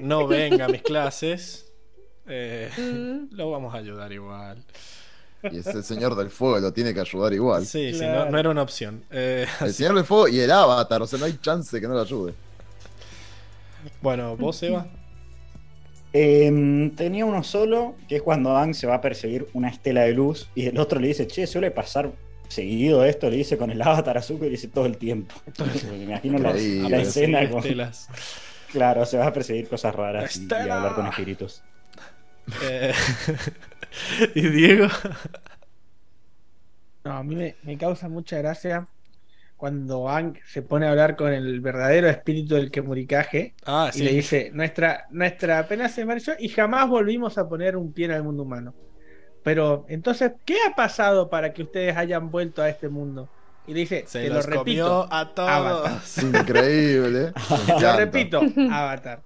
No 0.00 0.26
venga 0.28 0.66
a 0.66 0.68
mis 0.68 0.82
clases. 0.82 1.72
eh, 2.28 2.70
Mm. 2.78 3.34
lo 3.34 3.50
vamos 3.50 3.74
a 3.74 3.78
ayudar 3.78 4.12
igual. 4.12 4.62
Y 5.42 5.58
es 5.58 5.66
el 5.68 5.82
señor 5.84 6.14
del 6.16 6.28
fuego, 6.30 6.58
lo 6.58 6.72
tiene 6.72 6.92
que 6.92 7.00
ayudar 7.00 7.32
igual. 7.32 7.64
Sí, 7.64 7.92
sí, 7.92 7.98
Claro. 8.00 8.26
no, 8.26 8.30
no 8.32 8.38
era 8.38 8.50
una 8.50 8.62
opción. 8.62 9.02
Eh, 9.10 9.46
El 9.60 9.72
señor 9.72 9.94
del 9.94 10.04
fuego 10.04 10.28
y 10.28 10.40
el 10.40 10.50
avatar, 10.50 11.00
o 11.02 11.06
sea, 11.06 11.18
no 11.18 11.24
hay 11.24 11.38
chance 11.40 11.80
que 11.80 11.88
no 11.88 11.94
lo 11.94 12.02
ayude. 12.02 12.34
bueno, 14.02 14.36
vos, 14.36 14.62
Eva. 14.62 14.86
Em, 16.12 16.90
tenía 16.96 17.24
uno 17.24 17.42
solo, 17.44 17.94
que 18.08 18.16
es 18.16 18.22
cuando 18.22 18.52
Dan 18.52 18.74
se 18.74 18.86
va 18.86 18.96
a 18.96 19.00
perseguir 19.00 19.46
una 19.54 19.68
estela 19.68 20.02
de 20.02 20.12
luz 20.12 20.48
y 20.56 20.66
el 20.66 20.78
otro 20.78 20.98
le 20.98 21.08
dice, 21.08 21.26
che, 21.28 21.46
suele 21.46 21.70
pasar 21.70 22.10
seguido 22.48 23.04
esto, 23.04 23.30
le 23.30 23.36
dice 23.36 23.56
con 23.56 23.70
el 23.70 23.80
avatar 23.80 24.18
azúcar 24.18 24.46
y 24.46 24.50
le 24.50 24.56
dice 24.56 24.68
todo 24.74 24.86
el 24.86 24.96
tiempo. 24.98 25.34
Me 25.90 26.02
imagino 26.02 26.38
la, 26.38 26.50
escena 27.00 27.48
con... 27.48 27.60
estelas. 27.60 28.08
Claro, 28.72 29.06
se 29.06 29.18
va 29.18 29.26
a 29.28 29.32
perseguir 29.32 29.68
cosas 29.68 29.94
raras 29.94 30.36
y, 30.36 30.48
y 30.48 30.52
hablar 30.52 30.94
con 30.94 31.06
espíritus. 31.06 31.62
Eh, 32.62 32.92
y 34.34 34.48
Diego. 34.48 34.88
No, 37.04 37.12
a 37.12 37.22
mí 37.24 37.34
me, 37.34 37.56
me 37.62 37.78
causa 37.78 38.08
mucha 38.08 38.38
gracia 38.38 38.86
cuando 39.56 40.08
Ang 40.08 40.38
se 40.46 40.62
pone 40.62 40.86
a 40.86 40.90
hablar 40.90 41.16
con 41.16 41.32
el 41.32 41.60
verdadero 41.60 42.08
espíritu 42.08 42.54
del 42.56 42.70
Kemurikaje 42.70 43.54
Ah, 43.66 43.90
y 43.94 44.02
le 44.02 44.12
dice, 44.12 44.50
nuestra, 44.54 45.06
nuestra 45.10 45.66
pena 45.68 45.88
se 45.88 46.04
marchó 46.04 46.32
y 46.38 46.48
jamás 46.48 46.88
volvimos 46.88 47.38
a 47.38 47.48
poner 47.48 47.76
un 47.76 47.92
pie 47.92 48.06
en 48.06 48.12
el 48.12 48.22
mundo 48.22 48.42
humano. 48.44 48.74
Pero 49.42 49.86
entonces, 49.88 50.32
¿qué 50.46 50.56
ha 50.68 50.74
pasado 50.76 51.30
para 51.30 51.52
que 51.54 51.62
ustedes 51.64 51.96
hayan 51.96 52.30
vuelto 52.30 52.62
a 52.62 52.68
este 52.68 52.88
mundo? 52.88 53.30
Y 53.66 53.74
le 53.74 53.80
dice, 53.80 54.04
Se 54.06 54.22
te 54.22 54.28
lo 54.28 54.36
los 54.36 54.46
repito, 54.46 54.64
comió 54.84 55.12
a 55.12 55.34
todos. 55.34 55.50
Avatar. 55.50 56.02
Increíble. 56.22 57.32
Me 57.66 57.74
Lo 57.80 57.92
encanta. 57.92 57.96
repito, 57.96 58.52
Avatar. 58.70 59.22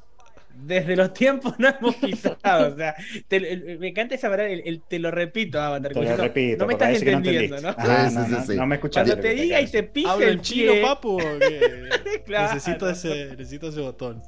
Desde 0.56 0.96
los 0.96 1.12
tiempos 1.12 1.54
no 1.58 1.68
hemos 1.68 1.94
pisado. 1.96 2.72
O 2.72 2.76
sea, 2.76 2.94
te- 3.28 3.36
el- 3.36 3.78
me 3.78 3.88
encanta 3.88 4.14
esa 4.14 4.28
palabra, 4.28 4.50
el, 4.52 4.62
el 4.64 4.80
te 4.82 4.98
lo 4.98 5.10
repito, 5.10 5.60
Avatar. 5.60 5.88
Te 5.92 5.94
lo 5.94 6.00
diciendo, 6.00 6.22
repito. 6.22 6.58
no 6.58 6.66
me 6.66 6.72
estás 6.74 6.88
no 6.90 6.96
entendiendo, 6.96 7.60
¿no? 7.60 7.68
Ah, 7.76 8.08
Sí, 8.08 8.14
no, 8.14 8.24
sí, 8.24 8.30
no, 8.30 8.40
sí, 8.40 8.46
sí. 8.52 8.56
no 8.56 8.66
me 8.66 8.74
escuchaste. 8.76 9.10
Cuando 9.12 9.28
te 9.28 9.34
diga 9.34 9.60
y 9.60 9.66
te 9.66 9.82
pise 9.82 10.08
¿Hablo 10.08 10.26
el 10.26 10.40
chino, 10.40 10.72
pie, 10.72 10.82
papu? 10.82 11.18
Claro. 12.26 12.54
necesito, 12.54 12.88
ese, 12.88 13.26
necesito 13.36 13.68
ese 13.68 13.80
botón. 13.80 14.22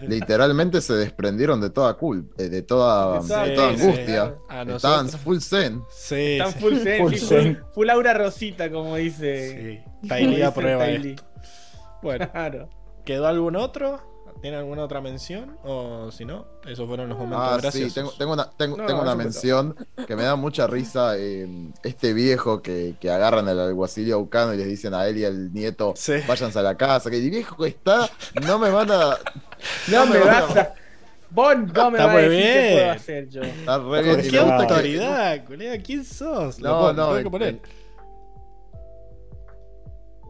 Literalmente 0.00 0.80
se 0.80 0.94
desprendieron 0.94 1.60
de 1.60 1.70
toda 1.70 1.94
culpa, 1.94 2.42
de 2.42 2.62
toda, 2.62 3.20
De 3.20 3.28
toda- 3.28 3.44
de 3.46 3.54
toda 3.54 3.76
sí, 3.76 3.82
angustia. 3.82 4.34
Estaban 4.74 5.08
full 5.08 5.38
zen. 5.38 5.82
Sí, 5.90 6.14
Están 6.38 6.52
sí. 6.52 6.58
full 6.58 6.76
zen, 6.78 6.98
Full 7.02 7.14
zen. 7.14 7.58
full 7.74 7.90
Aura 7.90 8.14
Rosita, 8.14 8.70
como 8.70 8.96
dice. 8.96 9.82
sí. 10.02 10.08
Tailí 10.08 10.24
como 10.26 10.36
dice 10.36 10.44
aprueba 10.46 10.86
Ty 10.86 10.98
Lee. 10.98 11.10
esto. 11.10 11.24
Bueno, 12.02 12.30
Claro. 12.30 12.68
¿quedó 13.04 13.26
algún 13.26 13.56
otro? 13.56 14.00
¿Tiene 14.44 14.58
alguna 14.58 14.84
otra 14.84 15.00
mención? 15.00 15.56
O 15.64 16.10
si 16.12 16.26
no, 16.26 16.44
esos 16.66 16.86
fueron 16.86 17.08
los 17.08 17.16
momentos 17.16 17.40
Ah, 17.48 17.54
sí, 17.56 17.62
graciosos. 17.62 17.94
tengo, 17.94 18.10
tengo 18.12 18.32
una, 18.34 18.50
tengo, 18.50 18.76
No, 18.76 18.84
tengo 18.84 19.00
una 19.00 19.14
mención 19.14 19.74
que 20.06 20.14
me 20.16 20.24
da 20.24 20.36
mucha 20.36 20.66
risa. 20.66 21.16
eh, 21.16 21.48
este 21.82 22.12
viejo 22.12 22.60
que, 22.60 22.94
que 23.00 23.10
agarran 23.10 23.48
al 23.48 23.58
alguacil 23.58 24.12
Aucano 24.12 24.52
y 24.52 24.58
les 24.58 24.66
dicen 24.66 24.92
a 24.92 25.06
él 25.06 25.16
y 25.16 25.24
al 25.24 25.50
nieto, 25.54 25.94
Sí. 25.96 26.16
váyanse 26.28 26.58
a 26.58 26.62
la 26.62 26.76
casa. 26.76 27.08
Que 27.08 27.16
el 27.24 27.30
viejo 27.30 27.56
que 27.56 27.68
está, 27.68 28.06
no 28.46 28.58
me 28.58 28.68
van 28.68 28.90
a. 28.90 29.16
No 29.88 30.04
me 30.08 30.18
van 30.18 30.28
vas 30.46 30.56
a. 30.58 30.74
Bon, 31.30 31.66
no 31.72 31.90
me 31.90 31.96
Está 31.96 32.06
vas 32.06 32.14
a 32.16 32.18
muy 32.18 32.22
decir 32.28 32.42
qué 32.44 32.60
bien. 32.60 32.72
puedo 32.74 32.90
hacer 32.92 33.28
yo. 33.30 33.42
Está 33.44 33.78
re 33.78 33.82
¿Por 33.84 34.02
bien. 34.04 34.16
¿Qué 34.20 34.28
que- 34.30 34.38
autoridad, 34.40 35.44
colega? 35.46 35.82
¿Quién 35.82 36.04
sos? 36.04 36.58
No, 36.58 36.70
pongo, 36.80 36.92
no, 36.92 37.06
tengo 37.14 37.22
que 37.24 37.30
poner. 37.30 37.48
el- 37.48 37.60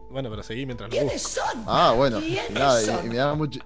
Bueno, 0.09 0.29
pero 0.29 0.41
seguí 0.41 0.65
mientras 0.65 0.89
lo 0.89 0.93
¿Quiénes 0.97 1.21
busco. 1.21 1.41
son? 1.51 1.63
Ah, 1.67 1.93
bueno. 1.97 2.19
y 2.19 2.29
¿Quiénes 2.35 2.51
nada, 2.51 2.81
y, 3.03 3.09
me 3.09 3.15
da 3.17 3.33
mucho. 3.35 3.59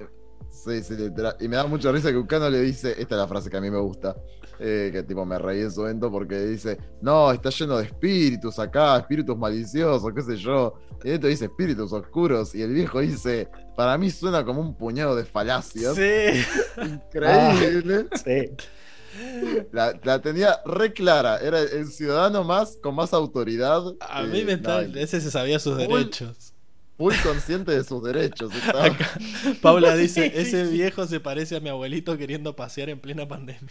Sí, 0.64 0.84
sí, 0.84 0.96
literal. 0.96 1.36
Y 1.40 1.48
me 1.48 1.56
da 1.56 1.66
mucha 1.66 1.92
risa 1.92 2.12
que 2.12 2.18
Ucano 2.18 2.50
le 2.50 2.62
dice, 2.62 2.92
esta 2.92 3.16
es 3.16 3.22
la 3.22 3.28
frase 3.28 3.50
que 3.50 3.58
a 3.58 3.62
mí 3.62 3.72
me 3.72 3.80
gusta, 3.80 4.16
eh, 4.60 4.90
que 4.92 5.04
tipo 5.04 5.26
me 5.26 5.38
reí 5.40 5.62
en 5.62 5.72
su 5.72 5.84
evento 5.84 6.12
porque 6.12 6.38
dice, 6.40 6.78
no, 7.02 7.32
está 7.32 7.50
lleno 7.50 7.78
de 7.78 7.86
espíritus 7.86 8.60
acá, 8.60 8.98
espíritus 8.98 9.38
maliciosos, 9.38 10.14
qué 10.14 10.22
sé 10.22 10.36
yo. 10.36 10.74
Y 11.04 11.12
esto 11.12 11.28
dice 11.28 11.46
espíritus 11.46 11.94
oscuros 11.94 12.54
y 12.56 12.62
el 12.62 12.74
viejo 12.74 13.00
dice, 13.00 13.48
para 13.78 13.98
mí 13.98 14.10
suena 14.10 14.44
como 14.44 14.62
un 14.62 14.76
puñado 14.76 15.16
de 15.16 15.24
falacias. 15.24 15.96
Sí. 15.96 16.44
Increíble. 16.82 18.08
Sí. 18.24 18.52
La, 19.72 19.98
la 20.04 20.22
tenía 20.22 20.60
re 20.66 20.94
clara, 20.94 21.38
era 21.38 21.62
el 21.62 21.88
ciudadano 21.88 22.44
más 22.44 22.78
con 22.82 22.96
más 22.96 23.14
autoridad. 23.14 23.82
A 24.02 24.24
eh, 24.24 24.28
mí 24.28 24.44
me 24.44 24.54
está. 24.54 24.82
no, 24.84 25.00
Ese 25.00 25.20
se 25.22 25.32
sabía 25.32 25.60
sus 25.60 25.78
derechos. 25.78 26.49
Full 27.00 27.14
consciente 27.24 27.72
de 27.72 27.84
sus 27.84 28.04
derechos. 28.04 28.54
estaba- 28.54 28.86
Acá, 28.86 29.10
Paula 29.62 29.96
dice: 29.96 30.32
Ese 30.36 30.66
viejo 30.66 31.08
se 31.08 31.20
parece 31.20 31.56
a 31.56 31.60
mi 31.62 31.70
abuelito 31.70 32.18
queriendo 32.18 32.56
pasear 32.56 32.90
en 32.90 33.00
plena 33.00 33.26
pandemia. 33.28 33.62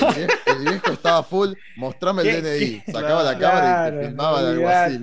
El 0.00 0.14
viejo, 0.16 0.32
el 0.46 0.58
viejo 0.64 0.92
estaba 0.92 1.22
full, 1.22 1.52
mostrame 1.76 2.22
el 2.22 2.28
¿Qué? 2.28 2.42
DNI. 2.42 2.82
Sacaba 2.92 3.22
la 3.22 3.38
cámara 3.38 3.88
y 3.88 3.92
te 4.00 4.06
filmaba 4.08 4.40
el 4.40 4.46
alguacil. 4.46 5.00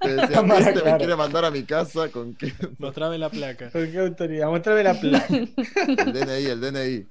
Te 0.00 0.08
decía, 0.16 0.40
este 0.58 0.82
me 0.82 0.96
quiere 0.96 1.16
mandar 1.16 1.44
a 1.44 1.50
mi 1.50 1.62
casa 1.64 2.08
con 2.08 2.34
qué? 2.34 2.52
Mostrame 2.78 3.18
la 3.18 3.28
placa. 3.30 3.70
¿Con 3.70 3.92
qué 3.92 3.98
autoridad? 4.00 4.48
Mostrame 4.48 4.82
la 4.82 4.94
placa. 4.98 5.26
El 5.34 6.12
DNI, 6.12 6.46
el 6.46 6.60
DNI. 6.60 7.06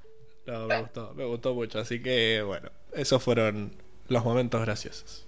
No, 0.47 0.65
me 0.67 0.81
gustó, 0.81 1.13
me 1.15 1.25
gustó 1.25 1.53
mucho. 1.53 1.77
Así 1.79 2.01
que, 2.01 2.41
bueno, 2.45 2.69
esos 2.93 3.21
fueron 3.21 3.71
los 4.07 4.23
momentos 4.23 4.61
graciosos. 4.61 5.27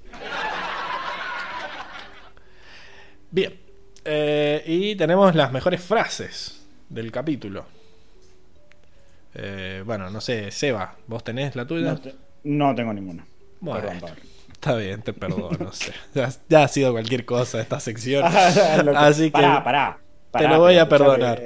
Bien. 3.31 3.68
Eh, 4.11 4.63
y 4.65 4.95
tenemos 4.95 5.35
las 5.35 5.51
mejores 5.51 5.81
frases 5.81 6.61
del 6.89 7.11
capítulo. 7.11 7.65
Eh, 9.35 9.83
bueno, 9.85 10.09
no 10.09 10.21
sé, 10.21 10.51
Seba, 10.51 10.95
¿vos 11.07 11.23
tenés 11.23 11.55
la 11.55 11.65
tuya? 11.65 11.91
No, 11.91 11.99
te- 12.01 12.15
no 12.45 12.75
tengo 12.75 12.93
ninguna. 12.93 13.25
Bueno, 13.59 13.81
Perdón, 13.81 13.99
Pablo. 13.99 14.15
está 14.51 14.75
bien, 14.75 15.01
te 15.01 15.13
perdono, 15.13 15.71
sé. 15.71 15.91
Ya, 16.15 16.29
ya 16.49 16.63
ha 16.63 16.67
sido 16.67 16.91
cualquier 16.91 17.25
cosa 17.25 17.61
esta 17.61 17.79
sección. 17.79 18.25
Que- 18.83 18.89
Así 18.95 19.25
que 19.25 19.31
Pará, 19.31 19.63
pará, 19.63 19.99
te 20.31 20.47
lo 20.47 20.59
voy 20.59 20.77
a 20.77 20.89
perdonar. 20.89 21.41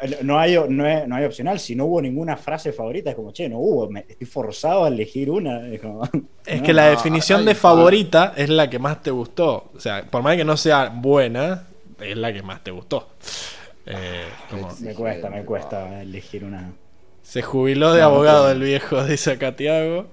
eh, 0.00 0.18
No 0.22 0.38
hay, 0.38 0.56
no, 0.68 0.84
hay, 0.84 1.06
no 1.08 1.16
hay 1.16 1.24
opcional. 1.24 1.58
Si 1.58 1.74
no 1.74 1.86
hubo 1.86 2.00
ninguna 2.02 2.36
frase 2.36 2.72
favorita, 2.72 3.10
es 3.10 3.16
como, 3.16 3.32
che, 3.32 3.48
no 3.48 3.58
hubo. 3.58 3.90
Me, 3.90 4.04
estoy 4.08 4.26
forzado 4.26 4.84
a 4.84 4.88
elegir 4.88 5.30
una. 5.30 5.66
Es, 5.72 5.80
como, 5.80 6.04
Es 6.46 6.60
no. 6.60 6.66
que 6.66 6.72
la 6.72 6.86
definición 6.86 7.44
de 7.44 7.54
favorita 7.56 8.32
es 8.36 8.48
la 8.48 8.70
que 8.70 8.78
más 8.78 9.02
te 9.02 9.10
gustó. 9.10 9.72
O 9.74 9.80
sea, 9.80 10.04
por 10.08 10.22
más 10.22 10.36
que 10.36 10.44
no 10.44 10.56
sea 10.56 10.88
buena, 10.94 11.66
es 12.00 12.16
la 12.16 12.32
que 12.32 12.42
más 12.42 12.62
te 12.64 12.70
gustó. 12.70 13.08
Eh, 13.86 14.24
como-. 14.50 14.74
Me 14.80 14.94
cuesta, 14.94 15.30
me 15.30 15.44
cuesta 15.44 16.02
elegir 16.02 16.44
una. 16.44 16.72
se 17.22 17.42
jubiló 17.42 17.92
de 17.92 18.00
No, 18.00 18.06
abogado 18.06 18.44
no. 18.44 18.50
el 18.50 18.60
viejo, 18.60 19.04
dice 19.04 19.32
acá 19.32 19.54
Tiago. 19.56 20.06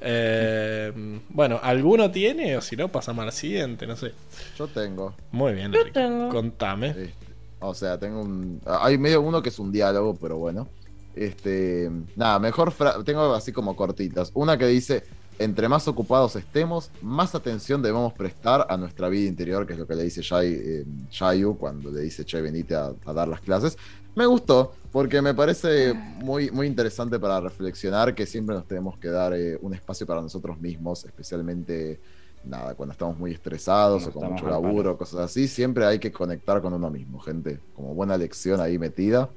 Eh, 0.00 0.92
bueno, 1.28 1.60
¿alguno 1.62 2.10
tiene? 2.10 2.56
O 2.56 2.60
si 2.60 2.74
no, 2.76 2.90
pasamos 2.90 3.24
al 3.24 3.32
siguiente, 3.32 3.86
no 3.86 3.96
sé. 3.96 4.12
Yo 4.58 4.66
tengo. 4.66 5.14
Muy 5.30 5.52
bien, 5.54 5.70
Yo 5.72 5.80
Enrique. 5.80 6.00
tengo. 6.00 6.28
Contame. 6.28 6.88
este, 6.88 7.14
o 7.60 7.74
sea, 7.74 7.98
tengo 7.98 8.20
un. 8.22 8.60
Hay 8.66 8.98
medio 8.98 9.20
uno 9.20 9.40
que 9.42 9.50
es 9.50 9.58
un 9.58 9.70
diálogo, 9.70 10.16
pero 10.20 10.38
bueno. 10.38 10.68
Este. 11.14 11.88
Nada, 12.16 12.38
mejor. 12.38 12.72
fra- 12.72 13.02
Tengo 13.04 13.32
así 13.34 13.52
como 13.52 13.76
cortitas. 13.76 14.30
Una 14.34 14.58
que 14.58 14.66
dice: 14.66 15.04
entre 15.38 15.68
más 15.68 15.88
ocupados 15.88 16.36
estemos, 16.36 16.90
más 17.00 17.34
atención 17.34 17.82
debemos 17.82 18.12
prestar 18.12 18.66
a 18.68 18.76
nuestra 18.76 19.08
vida 19.08 19.28
interior, 19.28 19.66
que 19.66 19.72
es 19.72 19.78
lo 19.78 19.86
que 19.86 19.94
le 19.94 20.04
dice 20.04 20.22
Jai, 20.22 20.84
Jayu 21.10 21.56
cuando 21.56 21.90
le 21.90 22.02
dice, 22.02 22.24
che, 22.24 22.40
venite 22.40 22.74
a, 22.74 22.92
dar 23.12 23.28
las 23.28 23.40
clases. 23.40 23.76
Me 24.14 24.26
gustó, 24.26 24.72
porque 24.90 25.22
me 25.22 25.34
parece 25.34 25.94
muy, 25.94 26.50
muy 26.50 26.66
interesante 26.66 27.18
para 27.18 27.40
reflexionar 27.40 28.14
que 28.14 28.26
siempre 28.26 28.54
nos 28.54 28.66
tenemos 28.66 28.98
que 28.98 29.08
dar 29.08 29.32
un 29.60 29.74
espacio 29.74 30.06
para 30.06 30.20
nosotros 30.20 30.60
mismos, 30.60 31.04
especialmente 31.04 31.98
nada, 32.44 32.74
cuando 32.74 32.92
estamos 32.92 33.18
muy 33.18 33.32
estresados 33.32 34.06
o 34.06 34.12
con 34.12 34.32
mucho 34.32 34.48
laburo, 34.48 34.96
cosas 34.96 35.20
así, 35.20 35.48
siempre 35.48 35.84
hay 35.86 35.98
que 35.98 36.12
conectar 36.12 36.60
con 36.60 36.72
uno 36.72 36.90
mismo, 36.90 37.18
gente. 37.20 37.60
Como 37.74 37.94
buena 37.94 38.16
lección 38.16 38.60
ahí 38.60 38.78
metida. 38.78 39.30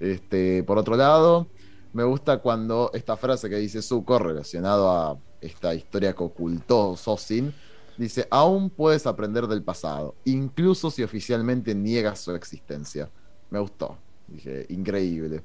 Este, 0.00 0.62
por 0.64 0.78
otro 0.78 0.96
lado, 0.96 1.46
me 1.94 2.04
gusta 2.04 2.38
cuando 2.38 2.90
esta 2.92 3.16
frase 3.16 3.48
que 3.48 3.56
dice 3.56 3.80
Zuko 3.80 4.18
relacionado 4.18 4.90
a 4.90 5.16
esta 5.40 5.74
historia 5.74 6.12
que 6.12 6.24
ocultó 6.24 6.96
Sosin, 6.96 7.54
dice, 7.96 8.26
aún 8.30 8.68
puedes 8.68 9.06
aprender 9.06 9.46
del 9.46 9.62
pasado, 9.62 10.14
incluso 10.24 10.90
si 10.90 11.02
oficialmente 11.02 11.74
niegas 11.74 12.20
su 12.20 12.34
existencia. 12.34 13.08
Me 13.50 13.60
gustó. 13.60 13.96
Dije, 14.26 14.66
increíble. 14.70 15.42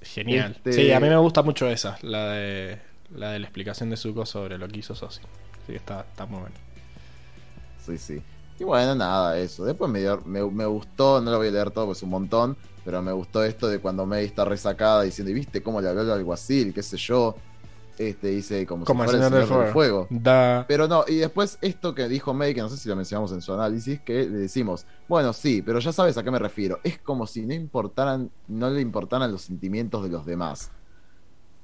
Genial. 0.00 0.52
Este 0.52 0.72
sí, 0.72 0.92
a 0.92 1.00
mí 1.00 1.08
me 1.08 1.16
gusta 1.16 1.42
mucho 1.42 1.68
esa, 1.68 1.98
la 2.02 2.30
de 2.30 2.80
la 3.14 3.32
de 3.32 3.38
la 3.38 3.46
explicación 3.46 3.90
de 3.90 3.96
Zuko 3.96 4.24
sobre 4.24 4.58
lo 4.58 4.68
que 4.68 4.78
hizo 4.78 4.94
Sosin. 4.94 5.24
Sí, 5.66 5.74
está, 5.74 6.06
está 6.08 6.26
muy 6.26 6.40
bueno. 6.40 6.56
Sí, 7.84 7.98
sí. 7.98 8.22
Y 8.58 8.64
bueno, 8.64 8.94
nada, 8.94 9.38
eso. 9.38 9.64
Después 9.64 9.90
me, 9.90 10.00
me, 10.24 10.66
gustó, 10.66 11.20
no 11.20 11.30
lo 11.30 11.38
voy 11.38 11.48
a 11.48 11.50
leer 11.50 11.70
todo, 11.70 11.86
pues 11.86 11.98
es 11.98 12.04
un 12.04 12.10
montón, 12.10 12.56
pero 12.84 13.02
me 13.02 13.12
gustó 13.12 13.44
esto 13.44 13.68
de 13.68 13.78
cuando 13.78 14.06
May 14.06 14.24
está 14.24 14.44
resacada 14.44 15.02
diciendo, 15.02 15.30
¿y 15.30 15.34
viste 15.34 15.62
cómo 15.62 15.80
le 15.80 15.88
habló 15.88 16.02
al 16.02 16.10
alguacil? 16.10 16.72
¿Qué 16.74 16.82
sé 16.82 16.96
yo? 16.96 17.36
Este 17.98 18.28
dice 18.28 18.66
como, 18.66 18.84
como 18.84 19.04
si 19.04 19.10
fuera 19.10 19.26
el 19.26 19.32
señor, 19.44 19.64
del 19.64 19.72
fuego. 19.72 20.06
Pero 20.66 20.88
no, 20.88 21.04
y 21.06 21.16
después 21.16 21.58
esto 21.60 21.94
que 21.94 22.08
dijo 22.08 22.32
May, 22.32 22.54
que 22.54 22.60
no 22.62 22.68
sé 22.68 22.76
si 22.76 22.88
lo 22.88 22.96
mencionamos 22.96 23.32
en 23.32 23.42
su 23.42 23.52
análisis, 23.52 24.00
que 24.00 24.24
le 24.24 24.38
decimos, 24.38 24.86
bueno, 25.08 25.32
sí, 25.32 25.62
pero 25.62 25.78
ya 25.78 25.92
sabes 25.92 26.16
a 26.16 26.22
qué 26.22 26.30
me 26.30 26.38
refiero. 26.38 26.80
Es 26.82 26.98
como 26.98 27.26
si 27.26 27.44
no 27.46 27.54
importaran, 27.54 28.30
no 28.48 28.70
le 28.70 28.80
importaran 28.80 29.30
los 29.30 29.42
sentimientos 29.42 30.02
de 30.02 30.08
los 30.08 30.24
demás. 30.24 30.70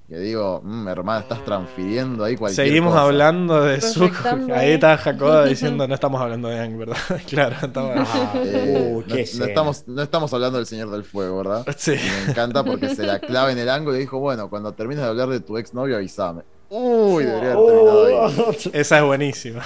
Que 0.09 0.19
digo, 0.21 0.63
mmm, 0.65 0.89
hermana, 0.89 1.21
estás 1.21 1.45
transfiriendo 1.45 2.25
ahí 2.25 2.35
cualquier 2.35 2.67
Seguimos 2.67 2.97
hablando 2.97 3.63
de 3.63 3.79
su 3.83 4.11
Ahí 4.55 4.71
está 4.71 4.97
Jacoba 4.97 5.45
diciendo, 5.45 5.87
no 5.89 5.93
estamos 5.93 6.19
hablando 6.23 6.49
de 6.49 6.59
Ang, 6.59 6.79
¿verdad? 6.79 6.97
claro, 7.29 7.57
estamos... 7.63 8.09
Ah, 8.09 8.33
eh, 8.37 8.91
uh, 8.95 9.05
no, 9.07 9.15
estamos, 9.45 9.87
no 9.87 10.03
estamos 10.03 10.33
hablando 10.33 10.57
del 10.57 10.67
Señor 10.67 10.89
del 10.89 11.05
Fuego, 11.05 11.37
¿verdad? 11.37 11.67
Sí. 11.77 11.91
me 11.91 12.31
encanta 12.31 12.65
porque 12.65 12.89
se 12.95 13.03
la 13.03 13.19
clava 13.19 13.53
en 13.53 13.59
el 13.59 13.69
ángulo 13.69 13.99
y 13.99 14.01
dijo, 14.01 14.19
bueno, 14.19 14.49
cuando 14.49 14.73
termines 14.73 15.05
de 15.05 15.11
hablar 15.11 15.29
de 15.29 15.41
tu 15.41 15.59
exnovio, 15.59 15.97
avísame. 15.97 16.41
Uy, 16.71 17.25
debería 17.25 17.53
haber 17.53 17.67
terminado 17.67 18.07
ahí. 18.07 18.71
Esa 18.73 18.99
es 18.99 19.05
buenísima. 19.05 19.63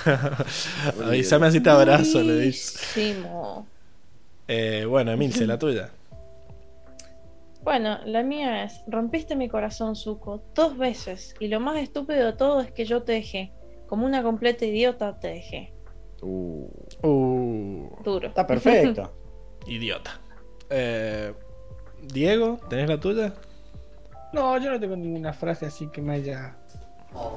avísame 1.06 1.46
así 1.46 1.60
te 1.60 1.70
abrazo, 1.70 2.20
le 2.20 2.40
dice. 2.40 3.14
Eh, 4.48 4.86
bueno, 4.88 5.12
Emilce, 5.12 5.46
la 5.46 5.56
tuya. 5.56 5.90
Bueno, 7.62 7.98
la 8.04 8.22
mía 8.22 8.64
es, 8.64 8.82
rompiste 8.88 9.36
mi 9.36 9.48
corazón, 9.48 9.94
Zuko, 9.94 10.42
dos 10.54 10.76
veces, 10.76 11.34
y 11.38 11.46
lo 11.46 11.60
más 11.60 11.76
estúpido 11.76 12.26
de 12.26 12.32
todo 12.32 12.60
es 12.60 12.72
que 12.72 12.84
yo 12.84 13.02
te 13.02 13.12
dejé. 13.12 13.52
Como 13.86 14.04
una 14.04 14.22
completa 14.22 14.64
idiota 14.64 15.18
te 15.20 15.28
dejé. 15.28 15.72
Uh. 16.22 16.68
uh. 17.02 18.02
Duro. 18.02 18.28
Está 18.28 18.46
perfecto. 18.46 19.12
idiota. 19.66 20.20
Eh, 20.70 21.32
Diego, 22.02 22.58
¿tenés 22.68 22.88
la 22.88 22.98
tuya? 22.98 23.32
No, 24.32 24.58
yo 24.58 24.70
no 24.70 24.80
tengo 24.80 24.96
ninguna 24.96 25.32
frase 25.32 25.66
así 25.66 25.86
que 25.88 26.02
me 26.02 26.14
haya... 26.14 26.56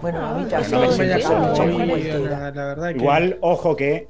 Bueno, 0.02 0.26
a 0.26 0.34
mí 0.36 0.46
ya 0.50 0.62
Igual, 2.92 3.38
ojo 3.42 3.76
que 3.76 4.08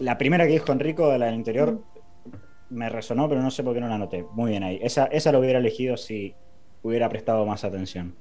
la 0.00 0.18
primera 0.18 0.44
que 0.46 0.54
dijo 0.54 0.72
Enrico 0.72 1.08
de 1.08 1.18
la 1.18 1.26
del 1.26 1.36
interior... 1.36 1.80
Me 2.70 2.88
resonó, 2.88 3.28
pero 3.28 3.42
no 3.42 3.50
sé 3.50 3.62
por 3.62 3.74
qué 3.74 3.80
no 3.80 3.88
la 3.88 3.98
noté. 3.98 4.24
Muy 4.32 4.50
bien 4.50 4.62
ahí. 4.62 4.78
Esa, 4.82 5.06
esa 5.06 5.32
lo 5.32 5.40
hubiera 5.40 5.58
elegido 5.58 5.96
si 5.96 6.34
hubiera 6.82 7.08
prestado 7.08 7.46
más 7.46 7.64
atención. 7.64 8.14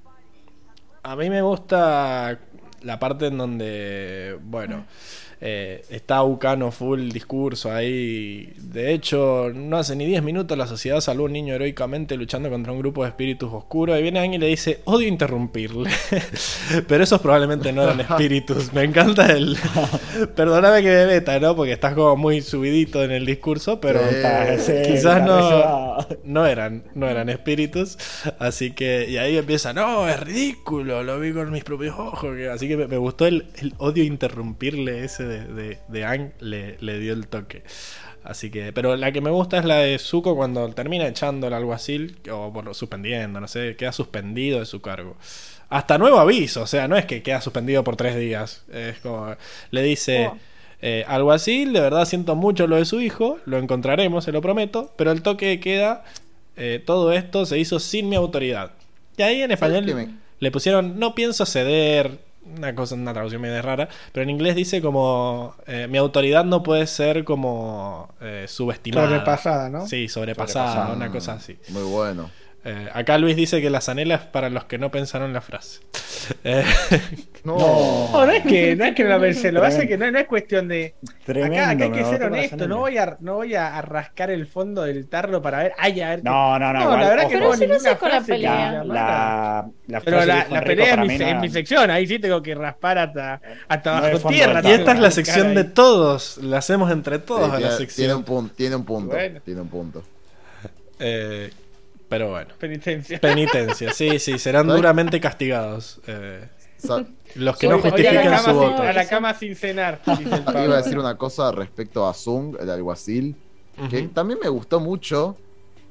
A 1.03 1.15
mí 1.15 1.29
me 1.29 1.41
gusta 1.41 2.39
la 2.81 2.99
parte 2.99 3.27
en 3.27 3.37
donde, 3.37 4.37
bueno, 4.41 4.85
eh, 5.41 5.83
está 5.89 6.23
Ucano 6.23 6.71
full 6.71 7.09
discurso 7.09 7.71
ahí. 7.71 8.53
De 8.57 8.93
hecho, 8.93 9.51
no 9.53 9.77
hace 9.77 9.95
ni 9.95 10.05
10 10.05 10.23
minutos 10.23 10.57
la 10.57 10.67
sociedad 10.67 11.01
salvó 11.01 11.23
a 11.23 11.25
un 11.25 11.33
niño 11.33 11.53
heroicamente 11.55 12.15
luchando 12.15 12.49
contra 12.49 12.71
un 12.71 12.79
grupo 12.79 13.03
de 13.03 13.09
espíritus 13.09 13.51
oscuros. 13.51 13.99
Y 13.99 14.01
viene 14.01 14.19
alguien 14.19 14.41
y 14.41 14.45
le 14.45 14.47
dice: 14.47 14.81
Odio 14.85 15.07
interrumpirle. 15.07 15.89
Pero 16.87 17.03
esos 17.03 17.21
probablemente 17.21 17.71
no 17.73 17.83
eran 17.83 17.99
espíritus. 17.99 18.73
Me 18.73 18.83
encanta 18.83 19.27
el. 19.27 19.57
Perdóname 20.35 20.81
que 20.81 20.89
me 20.89 21.05
meta, 21.07 21.39
¿no? 21.39 21.55
Porque 21.55 21.73
estás 21.73 21.93
como 21.93 22.15
muy 22.15 22.41
subidito 22.41 23.03
en 23.03 23.11
el 23.11 23.25
discurso, 23.25 23.79
pero 23.81 23.99
quizás 24.87 25.23
no, 25.25 25.97
no, 26.23 26.45
eran, 26.45 26.83
no 26.93 27.09
eran 27.09 27.29
espíritus. 27.29 27.97
Así 28.39 28.71
que. 28.71 29.07
Y 29.09 29.17
ahí 29.17 29.37
empieza: 29.37 29.73
No, 29.73 30.07
es 30.07 30.19
ridículo. 30.19 31.03
Lo 31.03 31.19
vi 31.19 31.33
con 31.33 31.51
mis 31.51 31.63
propios 31.63 31.97
ojos. 31.97 32.35
Así 32.51 32.67
que 32.67 32.77
me, 32.77 32.97
gustó 32.97 33.25
el, 33.25 33.47
el 33.57 33.73
odio 33.77 34.03
interrumpirle 34.03 35.03
ese 35.03 35.24
de, 35.25 35.79
de, 35.87 36.05
Ang 36.05 36.31
le, 36.39 36.77
le, 36.79 36.99
dio 36.99 37.13
el 37.13 37.27
toque. 37.27 37.63
Así 38.23 38.49
que, 38.49 38.73
pero 38.73 38.95
la 38.95 39.11
que 39.11 39.21
me 39.21 39.29
gusta 39.29 39.57
es 39.59 39.65
la 39.65 39.77
de 39.77 39.99
Zuko 39.99 40.35
cuando 40.35 40.67
termina 40.69 41.07
echando 41.07 41.47
al 41.47 41.53
alguacil, 41.53 42.17
o 42.31 42.51
por, 42.51 42.73
suspendiendo, 42.73 43.39
no 43.39 43.47
sé, 43.47 43.75
queda 43.75 43.91
suspendido 43.91 44.59
de 44.59 44.65
su 44.65 44.81
cargo. 44.81 45.15
Hasta 45.69 45.97
nuevo 45.97 46.19
aviso, 46.19 46.63
o 46.63 46.67
sea, 46.67 46.87
no 46.87 46.97
es 46.97 47.05
que 47.05 47.21
queda 47.21 47.41
suspendido 47.41 47.83
por 47.83 47.95
tres 47.95 48.17
días. 48.17 48.63
Es 48.71 48.99
como, 48.99 49.35
le 49.71 49.83
dice, 49.83 50.27
oh. 50.27 50.37
eh, 50.81 51.05
alguacil, 51.07 51.73
de 51.73 51.81
verdad 51.81 52.05
siento 52.05 52.35
mucho 52.35 52.65
lo 52.67 52.77
de 52.77 52.85
su 52.85 52.99
hijo, 53.01 53.39
lo 53.45 53.57
encontraremos, 53.57 54.23
se 54.23 54.31
lo 54.31 54.41
prometo, 54.41 54.93
pero 54.97 55.11
el 55.11 55.21
toque 55.21 55.59
queda, 55.59 56.03
eh, 56.55 56.81
todo 56.83 57.13
esto 57.13 57.45
se 57.45 57.59
hizo 57.59 57.79
sin 57.79 58.09
mi 58.09 58.15
autoridad. 58.15 58.71
Y 59.17 59.21
ahí 59.21 59.41
en 59.41 59.51
español 59.51 59.85
le 60.39 60.51
pusieron, 60.51 60.99
no 60.99 61.15
pienso 61.15 61.45
ceder, 61.45 62.24
una 62.57 62.75
cosa, 62.75 62.95
una 62.95 63.13
traducción 63.13 63.41
medio 63.41 63.61
rara, 63.61 63.89
pero 64.11 64.23
en 64.23 64.29
inglés 64.29 64.55
dice 64.55 64.81
como 64.81 65.55
eh, 65.67 65.87
mi 65.89 65.97
autoridad 65.97 66.45
no 66.45 66.63
puede 66.63 66.87
ser 66.87 67.23
como 67.23 68.09
eh, 68.21 68.45
subestimada. 68.47 69.07
Sobrepasada, 69.07 69.69
¿no? 69.69 69.87
Sí, 69.87 70.07
sobrepasada, 70.07 70.93
una 70.93 71.11
cosa 71.11 71.33
así. 71.33 71.57
Muy 71.69 71.83
bueno. 71.83 72.29
Eh, 72.67 72.89
acá 72.91 73.19
Luis 73.19 73.35
dice 73.35 73.61
que 73.61 73.69
las 73.69 73.89
anelas 73.89 74.21
para 74.21 74.49
los 74.49 74.65
que 74.65 74.79
no 74.79 74.89
pensaron 74.89 75.31
la 75.33 75.41
frase. 75.41 75.81
Eh, 76.43 76.63
no. 77.43 77.57
no. 78.11 78.31
es 78.31 78.41
que 78.41 78.75
no 78.75 78.85
es 78.85 78.95
que 78.95 79.03
no 79.03 79.09
la 79.09 79.19
pensé, 79.19 79.51
lo 79.51 79.61
que 79.61 79.67
pasa 79.67 79.83
es 79.83 79.87
que 79.87 79.97
no, 79.97 80.17
es 80.17 80.25
cuestión 80.25 80.67
de. 80.67 80.95
acá, 81.27 81.69
hay 81.69 81.91
que 81.91 82.05
ser 82.05 82.23
honesto, 82.23 82.67
no 82.67 82.79
voy, 82.79 82.97
a, 82.97 83.17
no 83.19 83.35
voy 83.35 83.53
a, 83.53 83.79
rascar 83.83 84.31
el 84.31 84.47
fondo 84.47 84.81
del 84.81 85.07
tarro 85.07 85.43
para 85.43 85.59
ver. 85.59 85.73
Ay, 85.77 86.01
a 86.01 86.09
ver 86.09 86.23
no, 86.23 86.57
no, 86.57 86.73
no, 86.73 86.97
la 86.97 87.09
verdad 87.09 87.27
que 87.29 87.37
no 87.37 87.53
si 87.53 87.67
no 87.67 87.79
sé 87.79 87.95
con 87.97 88.09
la 88.09 88.21
pelea. 88.21 88.83
La, 88.83 89.69
la, 89.85 90.01
Pero 90.01 90.25
la, 90.25 90.63
pelea 90.63 90.95
es 90.95 91.07
mi, 91.07 91.23
en 91.23 91.41
mi 91.41 91.49
sección, 91.49 91.91
ahí 91.91 92.07
sí 92.07 92.17
tengo 92.17 92.41
que 92.41 92.55
raspar 92.55 92.97
hasta, 92.97 93.41
hasta 93.67 94.01
bajo 94.01 94.27
tierra. 94.27 94.61
Y 94.63 94.71
esta 94.71 94.93
es 94.93 94.99
la 94.99 95.11
sección 95.11 95.53
de 95.53 95.65
todos, 95.65 96.37
la 96.37 96.57
hacemos 96.57 96.91
entre 96.91 97.19
todos 97.19 97.51
a 97.51 97.59
la 97.59 97.71
sección. 97.73 98.05
Tiene 98.05 98.15
un 98.15 98.23
punto, 98.23 98.55
tiene 98.55 98.75
un 98.75 98.85
punto. 98.85 99.15
Tiene 99.43 99.61
un 99.61 99.67
punto. 99.67 100.03
Eh, 100.97 101.51
pero 102.09 102.29
bueno. 102.29 102.53
Penitencia. 102.59 103.19
Penitencia, 103.19 103.93
sí, 103.93 104.19
sí, 104.19 104.37
serán 104.37 104.67
duramente 104.67 105.19
castigados. 105.19 106.01
Eh, 106.07 106.47
los 107.35 107.57
que 107.57 107.67
no 107.67 107.79
justifiquen 107.79 108.39
su 108.39 108.53
voto. 108.53 108.81
A 108.81 108.93
la 108.93 109.07
cama 109.07 109.33
sin 109.33 109.55
cenar. 109.55 110.01
Iba 110.05 110.75
a 110.75 110.81
decir 110.81 110.97
una 110.97 111.17
cosa 111.17 111.51
respecto 111.51 112.07
a 112.07 112.13
Zung, 112.13 112.57
el 112.59 112.69
alguacil, 112.69 113.35
que 113.89 114.03
también 114.09 114.39
me 114.41 114.49
gustó 114.49 114.79
mucho. 114.79 115.37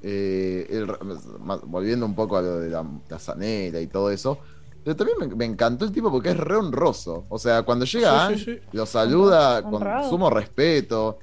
Eh, 0.06 0.86
volviendo 1.64 2.04
un 2.04 2.14
poco 2.14 2.36
a 2.36 2.42
lo 2.42 2.60
de 2.60 2.68
la, 2.68 2.84
zanela 3.18 3.80
y 3.80 3.86
todo 3.86 4.10
eso. 4.10 4.38
Pero 4.84 4.96
también 4.96 5.34
me, 5.34 5.46
encantó 5.46 5.86
el 5.86 5.92
tipo 5.92 6.10
porque 6.10 6.30
es 6.30 6.36
re 6.36 6.56
honroso. 6.56 7.24
O 7.30 7.38
sea, 7.38 7.62
cuando 7.62 7.86
llega 7.86 8.30
lo 8.72 8.86
saluda 8.86 9.62
con 9.62 9.82
sumo 10.08 10.28
respeto. 10.28 11.18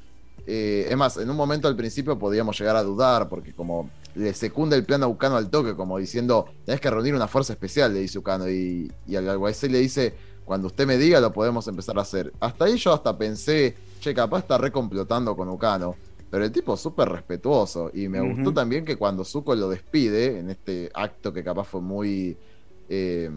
Eh, 0.47 0.87
es 0.89 0.97
más, 0.97 1.17
en 1.17 1.29
un 1.29 1.37
momento 1.37 1.67
al 1.67 1.75
principio 1.75 2.17
podíamos 2.17 2.57
llegar 2.59 2.75
a 2.75 2.81
dudar, 2.81 3.29
porque 3.29 3.53
como 3.53 3.91
le 4.15 4.33
secunda 4.33 4.75
el 4.75 4.85
plan 4.85 5.03
a 5.03 5.07
Ucano 5.07 5.37
al 5.37 5.49
toque, 5.49 5.75
como 5.75 5.97
diciendo, 5.97 6.45
tenés 6.65 6.81
que 6.81 6.89
reunir 6.89 7.15
una 7.15 7.27
fuerza 7.27 7.53
especial, 7.53 7.93
le 7.93 8.01
dice 8.01 8.19
Ucano, 8.19 8.49
y, 8.49 8.91
y 9.07 9.15
al 9.15 9.29
alguacil 9.29 9.71
le 9.71 9.79
dice, 9.79 10.13
cuando 10.45 10.67
usted 10.67 10.85
me 10.85 10.97
diga 10.97 11.19
lo 11.19 11.31
podemos 11.31 11.67
empezar 11.67 11.97
a 11.97 12.01
hacer. 12.01 12.33
Hasta 12.39 12.65
ahí 12.65 12.77
yo 12.77 12.93
hasta 12.93 13.17
pensé, 13.17 13.75
che, 13.99 14.13
capaz 14.13 14.39
está 14.39 14.57
recomplotando 14.57 15.35
con 15.35 15.49
Ucano. 15.49 15.95
Pero 16.31 16.45
el 16.45 16.51
tipo 16.53 16.77
súper 16.77 17.09
respetuoso. 17.09 17.91
Y 17.93 18.07
me 18.07 18.21
gustó 18.21 18.53
también 18.53 18.85
que 18.85 18.95
cuando 18.95 19.25
Zuko 19.25 19.53
lo 19.53 19.67
despide, 19.67 20.39
en 20.39 20.49
este 20.49 20.89
acto 20.93 21.33
que 21.33 21.43
capaz 21.43 21.65
fue 21.65 21.81
muy. 21.81 22.37
Eh, 22.87 23.29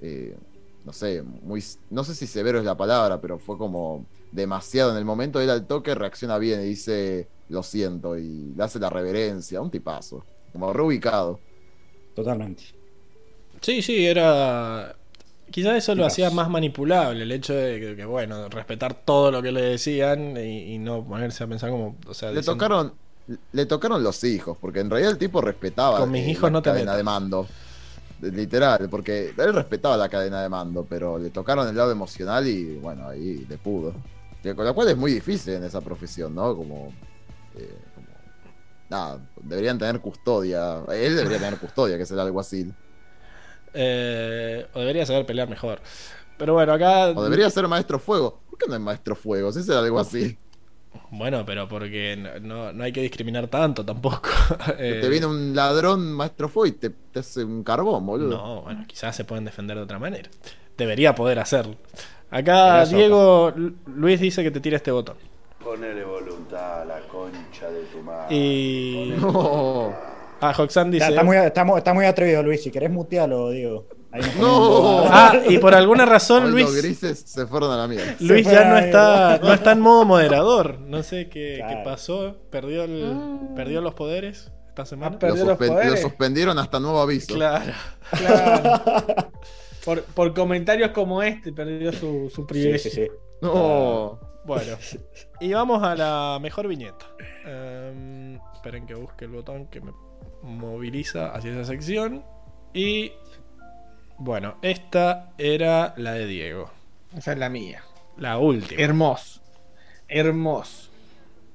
eh, 0.00 0.36
no 0.84 0.92
sé, 0.92 1.22
muy. 1.22 1.62
No 1.90 2.04
sé 2.04 2.14
si 2.14 2.28
severo 2.28 2.60
es 2.60 2.64
la 2.64 2.76
palabra, 2.76 3.20
pero 3.20 3.40
fue 3.40 3.58
como 3.58 4.06
demasiado 4.30 4.92
en 4.92 4.96
el 4.96 5.04
momento. 5.04 5.40
Él 5.40 5.50
al 5.50 5.66
toque 5.66 5.92
reacciona 5.96 6.38
bien 6.38 6.60
y 6.60 6.66
dice: 6.66 7.26
lo 7.48 7.62
siento, 7.62 8.16
y 8.18 8.52
le 8.56 8.62
hace 8.64 8.78
la 8.78 8.90
reverencia, 8.90 9.60
un 9.60 9.70
tipazo, 9.70 10.24
como 10.52 10.72
reubicado. 10.72 11.38
Totalmente. 12.14 12.62
Sí, 13.60 13.82
sí, 13.82 14.06
era... 14.06 14.94
Quizás 15.50 15.76
eso 15.76 15.94
lo 15.94 16.04
hacía 16.06 16.30
más 16.30 16.48
manipulable, 16.50 17.22
el 17.22 17.30
hecho 17.30 17.54
de 17.54 17.78
que, 17.78 17.96
que, 17.96 18.04
bueno, 18.04 18.48
respetar 18.48 18.94
todo 19.04 19.30
lo 19.30 19.40
que 19.42 19.52
le 19.52 19.62
decían 19.62 20.36
y, 20.36 20.74
y 20.74 20.78
no 20.78 21.04
ponerse 21.04 21.44
a 21.44 21.46
pensar 21.46 21.70
como, 21.70 21.96
o 22.08 22.14
sea, 22.14 22.30
Le 22.30 22.38
diciendo- 22.40 22.52
tocaron, 22.54 22.92
le 23.52 23.66
tocaron 23.66 24.02
los 24.02 24.24
hijos, 24.24 24.56
porque 24.60 24.80
en 24.80 24.90
realidad 24.90 25.12
el 25.12 25.18
tipo 25.18 25.40
respetaba 25.40 26.00
Con 26.00 26.10
mis 26.10 26.26
eh, 26.26 26.30
hijos 26.30 26.44
la 26.44 26.50
no 26.50 26.62
te 26.62 26.70
cadena 26.70 26.96
de 26.96 27.02
mando. 27.04 27.46
Literal, 28.20 28.88
porque 28.88 29.34
él 29.36 29.52
respetaba 29.54 29.96
la 29.96 30.08
cadena 30.08 30.40
de 30.42 30.48
mando, 30.48 30.86
pero 30.88 31.18
le 31.18 31.30
tocaron 31.30 31.68
el 31.68 31.76
lado 31.76 31.92
emocional 31.92 32.46
y 32.48 32.76
bueno, 32.78 33.08
ahí 33.08 33.44
le 33.48 33.58
pudo. 33.58 33.92
Con 34.56 34.64
lo 34.64 34.74
cual 34.74 34.88
es 34.88 34.96
muy 34.96 35.12
difícil 35.12 35.54
en 35.54 35.64
esa 35.64 35.80
profesión, 35.82 36.34
¿no? 36.34 36.56
Como, 36.56 36.92
eh, 37.56 37.78
como- 37.94 38.06
nada, 38.90 39.20
deberían 39.42 39.78
tener 39.78 40.00
custodia. 40.00 40.82
Él 40.92 41.16
debería 41.16 41.38
tener 41.38 41.58
custodia, 41.58 41.96
que 41.96 42.02
es 42.04 42.10
el 42.10 42.20
alguacil. 42.20 42.74
Eh, 43.72 44.66
o 44.72 44.80
debería 44.80 45.04
saber 45.06 45.26
pelear 45.26 45.48
mejor. 45.48 45.80
Pero 46.38 46.54
bueno, 46.54 46.72
acá. 46.72 47.08
O 47.08 47.22
debería 47.24 47.48
ser 47.50 47.66
maestro 47.68 47.98
fuego. 47.98 48.40
¿Por 48.50 48.58
qué 48.58 48.66
no 48.68 48.74
es 48.74 48.80
maestro 48.80 49.16
fuego? 49.16 49.52
Si 49.52 49.60
es 49.60 49.68
el 49.68 49.76
alguacil. 49.78 50.38
Bueno, 51.10 51.44
pero 51.44 51.66
porque 51.66 52.16
no, 52.16 52.38
no- 52.38 52.72
no 52.72 52.84
hay 52.84 52.92
que 52.92 53.00
discriminar 53.00 53.48
tanto 53.48 53.84
tampoco. 53.84 54.28
Eh, 54.78 55.00
Te 55.02 55.08
viene 55.08 55.26
un 55.26 55.52
ladrón 55.54 56.12
maestro 56.12 56.48
fuego 56.48 56.66
y 56.68 56.72
te, 56.78 56.90
te 56.90 57.18
hace 57.18 57.42
un 57.42 57.64
carbón, 57.64 58.06
boludo. 58.06 58.36
No, 58.36 58.62
bueno, 58.62 58.84
quizás 58.86 59.16
se 59.16 59.24
pueden 59.24 59.44
defender 59.44 59.76
de 59.76 59.82
otra 59.82 59.98
manera. 59.98 60.30
Debería 60.78 61.12
poder 61.12 61.40
hacerlo. 61.40 61.74
Acá 62.30 62.84
Diego 62.84 63.52
Lu- 63.56 63.74
Luis 63.86 64.20
dice 64.20 64.44
que 64.44 64.52
te 64.52 64.60
tira 64.60 64.76
este 64.76 64.92
botón. 64.92 65.16
Ponele 65.64 66.04
voluntad 66.04 66.82
a 66.82 66.84
la 66.84 67.00
concha 67.08 67.68
de 67.70 67.82
tu 67.86 67.98
madre. 68.00 68.23
Y. 68.34 69.14
No. 69.20 69.94
Ah, 70.40 70.52
Hoxan 70.58 70.90
dice. 70.90 71.04
Está, 71.04 71.14
está 71.14 71.24
muy, 71.24 71.36
está, 71.36 71.64
muy- 71.64 71.78
está 71.78 71.94
muy 71.94 72.04
atrevido, 72.06 72.42
Luis. 72.42 72.62
Si 72.62 72.70
querés 72.70 72.90
mutealo, 72.90 73.50
nos 73.50 73.86
No. 74.38 75.04
Ah, 75.06 75.38
y 75.48 75.58
por 75.58 75.74
alguna 75.74 76.04
razón 76.04 76.44
Hoy 76.44 76.50
Luis. 76.52 76.64
los 76.66 76.76
grises 76.76 77.20
se 77.26 77.46
fueron 77.46 77.70
a 77.72 77.76
la 77.78 77.88
mierda. 77.88 78.14
Luis 78.20 78.46
ya 78.46 78.64
no 78.68 78.76
está, 78.78 79.38
no 79.42 79.52
está 79.52 79.72
en 79.72 79.80
modo 79.80 80.04
moderador. 80.04 80.78
No 80.80 81.02
sé 81.02 81.28
qué, 81.28 81.54
Claro. 81.58 81.78
qué 81.78 81.84
pasó. 81.84 82.36
Perdió, 82.50 82.84
el, 82.84 83.14
Mm. 83.14 83.54
perdió 83.54 83.80
los 83.80 83.94
poderes 83.94 84.52
esta 84.68 84.84
semana. 84.84 85.12
Lo, 85.12 85.18
Perdió 85.18 85.44
los 85.46 85.58
suspen- 85.58 85.90
lo 85.90 85.96
suspendieron 85.96 86.58
hasta 86.58 86.78
nuevo 86.78 87.00
aviso. 87.00 87.34
Claro. 87.34 87.72
Claro. 88.10 88.82
por, 89.84 90.02
por 90.02 90.34
comentarios 90.34 90.90
como 90.90 91.22
este, 91.22 91.52
perdió 91.52 91.92
su, 91.92 92.30
su 92.34 92.46
privilegio. 92.46 92.90
sí, 92.90 93.04
sí. 93.06 93.08
No. 93.40 94.20
Bueno. 94.46 94.76
Y 95.40 95.52
vamos 95.54 95.82
a 95.82 95.94
la 95.96 96.38
mejor 96.40 96.68
viñeta. 96.68 97.06
Em, 97.46 98.23
esperen 98.54 98.86
que 98.86 98.94
busque 98.94 99.24
el 99.26 99.32
botón 99.32 99.66
que 99.66 99.80
me 99.80 99.92
moviliza 100.42 101.30
hacia 101.34 101.52
esa 101.52 101.64
sección. 101.64 102.24
Y. 102.72 103.12
Bueno, 104.18 104.56
esta 104.62 105.32
era 105.38 105.94
la 105.96 106.12
de 106.12 106.26
Diego. 106.26 106.70
Esa 107.16 107.32
es 107.32 107.38
la 107.38 107.48
mía. 107.48 107.82
La 108.16 108.38
última. 108.38 108.80
Hermoso. 108.80 109.40
Hermoso. 110.08 110.90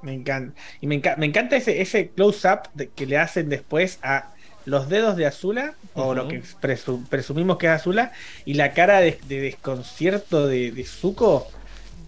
Me 0.01 0.13
encanta. 0.13 0.59
Y 0.81 0.87
me, 0.87 1.01
enca- 1.01 1.15
me 1.17 1.25
encanta 1.25 1.55
ese, 1.55 1.81
ese 1.81 2.09
close-up 2.09 2.69
que 2.95 3.05
le 3.05 3.17
hacen 3.17 3.49
después 3.49 3.99
a 4.01 4.31
los 4.65 4.87
dedos 4.89 5.15
de 5.15 5.25
Azula, 5.25 5.73
o 5.93 6.13
lo 6.13 6.27
que 6.27 6.41
presu- 6.61 7.05
presumimos 7.07 7.57
que 7.57 7.67
es 7.67 7.71
Azula, 7.73 8.11
y 8.45 8.53
la 8.55 8.73
cara 8.73 8.99
de, 8.99 9.17
de 9.27 9.39
desconcierto 9.41 10.47
de, 10.47 10.71
de 10.71 10.83
Zuko. 10.85 11.47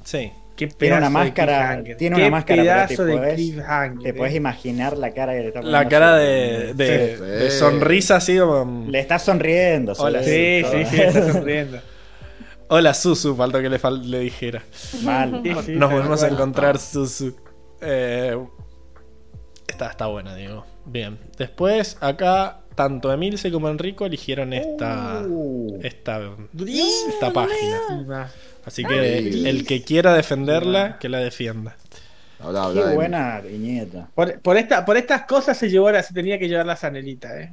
Sí. 0.04 0.32
Qué 0.62 0.68
Tiene 0.68 0.98
una 0.98 1.10
máscara- 1.10 1.82
tiene 1.98 2.16
Qué 2.18 2.22
una 2.22 2.30
máscara, 2.30 2.86
pero 2.88 3.06
te 3.22 3.34
cliffhanger, 3.34 4.04
Te 4.04 4.10
eh. 4.10 4.14
puedes 4.14 4.36
imaginar 4.36 4.96
la 4.96 5.12
cara 5.12 5.34
que 5.34 5.40
le 5.40 5.48
está 5.48 5.62
La 5.64 5.80
poniendo 5.84 5.90
cara 5.90 6.12
sobre- 6.18 6.26
de, 6.28 6.74
de, 6.76 7.18
Sí. 7.18 7.24
de 7.24 7.52
sonrisa 7.52 8.16
así 8.18 8.38
como. 8.38 8.86
Le 8.92 9.00
está 9.00 9.18
sonriendo. 9.18 9.94
Hola, 9.98 10.22
Sí, 10.22 10.62
sí, 10.72 10.86
sí, 10.86 11.02
está 11.02 11.34
sonriendo. 11.34 11.80
Hola 12.68 12.94
Susu, 12.94 13.36
faltó 13.36 13.60
que 13.60 13.70
le, 13.70 13.80
fal- 13.80 14.04
le 14.04 14.20
dijera. 14.20 14.62
Mal. 15.04 15.42
Sí, 15.44 15.52
sí, 15.66 15.72
Nos 15.74 15.92
volvemos 15.92 16.22
a 16.22 16.28
encontrar, 16.28 16.78
Susu. 16.78 17.36
Eh, 17.82 18.38
está, 19.68 19.88
está 19.90 20.06
buena, 20.06 20.36
digo. 20.36 20.64
Bien. 20.86 21.18
Después, 21.38 21.98
acá, 22.02 22.61
tanto 22.82 23.14
Emilce 23.14 23.52
como 23.52 23.70
Enrico 23.70 24.06
eligieron 24.08 24.54
esta. 24.54 25.22
Uh. 25.28 25.80
Esta, 25.84 26.20
esta 27.10 27.32
página. 27.32 28.32
Así 28.66 28.84
que 28.84 29.18
el 29.50 29.66
que 29.68 29.84
quiera 29.84 30.14
defenderla, 30.14 30.98
que 31.00 31.10
la 31.10 31.20
defienda. 31.20 31.76
Habla, 32.40 32.64
habla. 32.64 32.90
Qué 32.90 32.96
buena 32.96 33.40
viñeta. 33.42 34.10
Por, 34.16 34.40
por 34.40 34.58
esta, 34.58 34.84
por 34.84 34.98
estas 34.98 35.24
cosas 35.28 35.58
se 35.58 35.70
llevó 35.70 35.92
la, 35.92 36.02
se 36.02 36.12
tenía 36.14 36.40
que 36.40 36.48
llevar 36.48 36.66
la 36.66 36.76
Sanelita, 36.76 37.40
eh. 37.40 37.52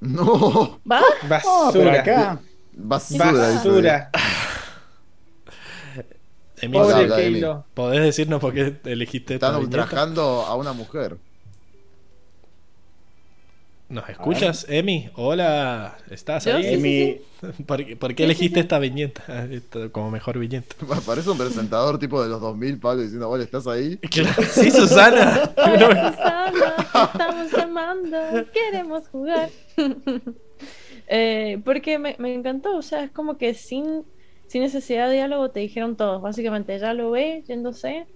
No. 0.00 0.80
¿Va? 0.90 1.00
Oh, 1.00 1.26
Basura. 1.28 2.00
acá. 2.00 2.40
Basura. 2.72 3.32
Basura. 3.32 4.10
Emilce, 6.60 7.06
Pobre. 7.06 7.08
Keilo. 7.16 7.64
¿podés 7.74 8.02
decirnos 8.02 8.40
por 8.40 8.52
qué 8.54 8.80
elegiste 8.84 9.34
esta 9.34 9.46
Están 9.48 9.60
viñeta? 9.60 9.82
ultrajando 9.82 10.22
a 10.42 10.56
una 10.56 10.72
mujer. 10.72 11.18
¿Nos 13.92 14.08
escuchas, 14.08 14.64
Emi? 14.70 15.10
Hola, 15.16 15.98
¿estás 16.10 16.46
ahí? 16.46 16.66
Emi, 16.74 17.20
¿Por, 17.66 17.84
qué- 17.84 17.94
por 17.94 18.14
qué 18.14 18.24
elegiste 18.24 18.60
esta 18.60 18.78
viñeta 18.78 19.22
como 19.92 20.10
mejor 20.10 20.38
viñeta? 20.38 20.74
Parece 21.04 21.28
un 21.28 21.36
presentador 21.36 21.98
tipo 21.98 22.22
de 22.22 22.30
los 22.30 22.40
2000, 22.40 22.78
Pablo, 22.80 23.02
diciendo, 23.02 23.28
hola, 23.28 23.44
¿estás 23.44 23.66
ahí? 23.66 23.98
Claro, 23.98 24.42
sí, 24.50 24.70
Susana. 24.70 25.52
Hola, 25.58 26.10
Susana, 26.10 26.52
te 26.76 27.02
estamos 27.12 27.52
llamando, 27.52 28.18
queremos 28.54 29.08
jugar. 29.08 29.50
Eh, 31.08 31.60
porque 31.62 31.98
me, 31.98 32.16
me 32.18 32.32
encantó, 32.32 32.76
o 32.78 32.82
sea, 32.82 33.04
es 33.04 33.10
como 33.10 33.36
que 33.36 33.52
sin, 33.52 34.04
sin 34.46 34.62
necesidad 34.62 35.08
de 35.08 35.16
diálogo 35.16 35.50
te 35.50 35.60
dijeron 35.60 35.96
todos. 35.96 36.22
Básicamente, 36.22 36.78
ya 36.78 36.94
lo 36.94 37.10
ve 37.10 37.44
yéndose, 37.46 38.06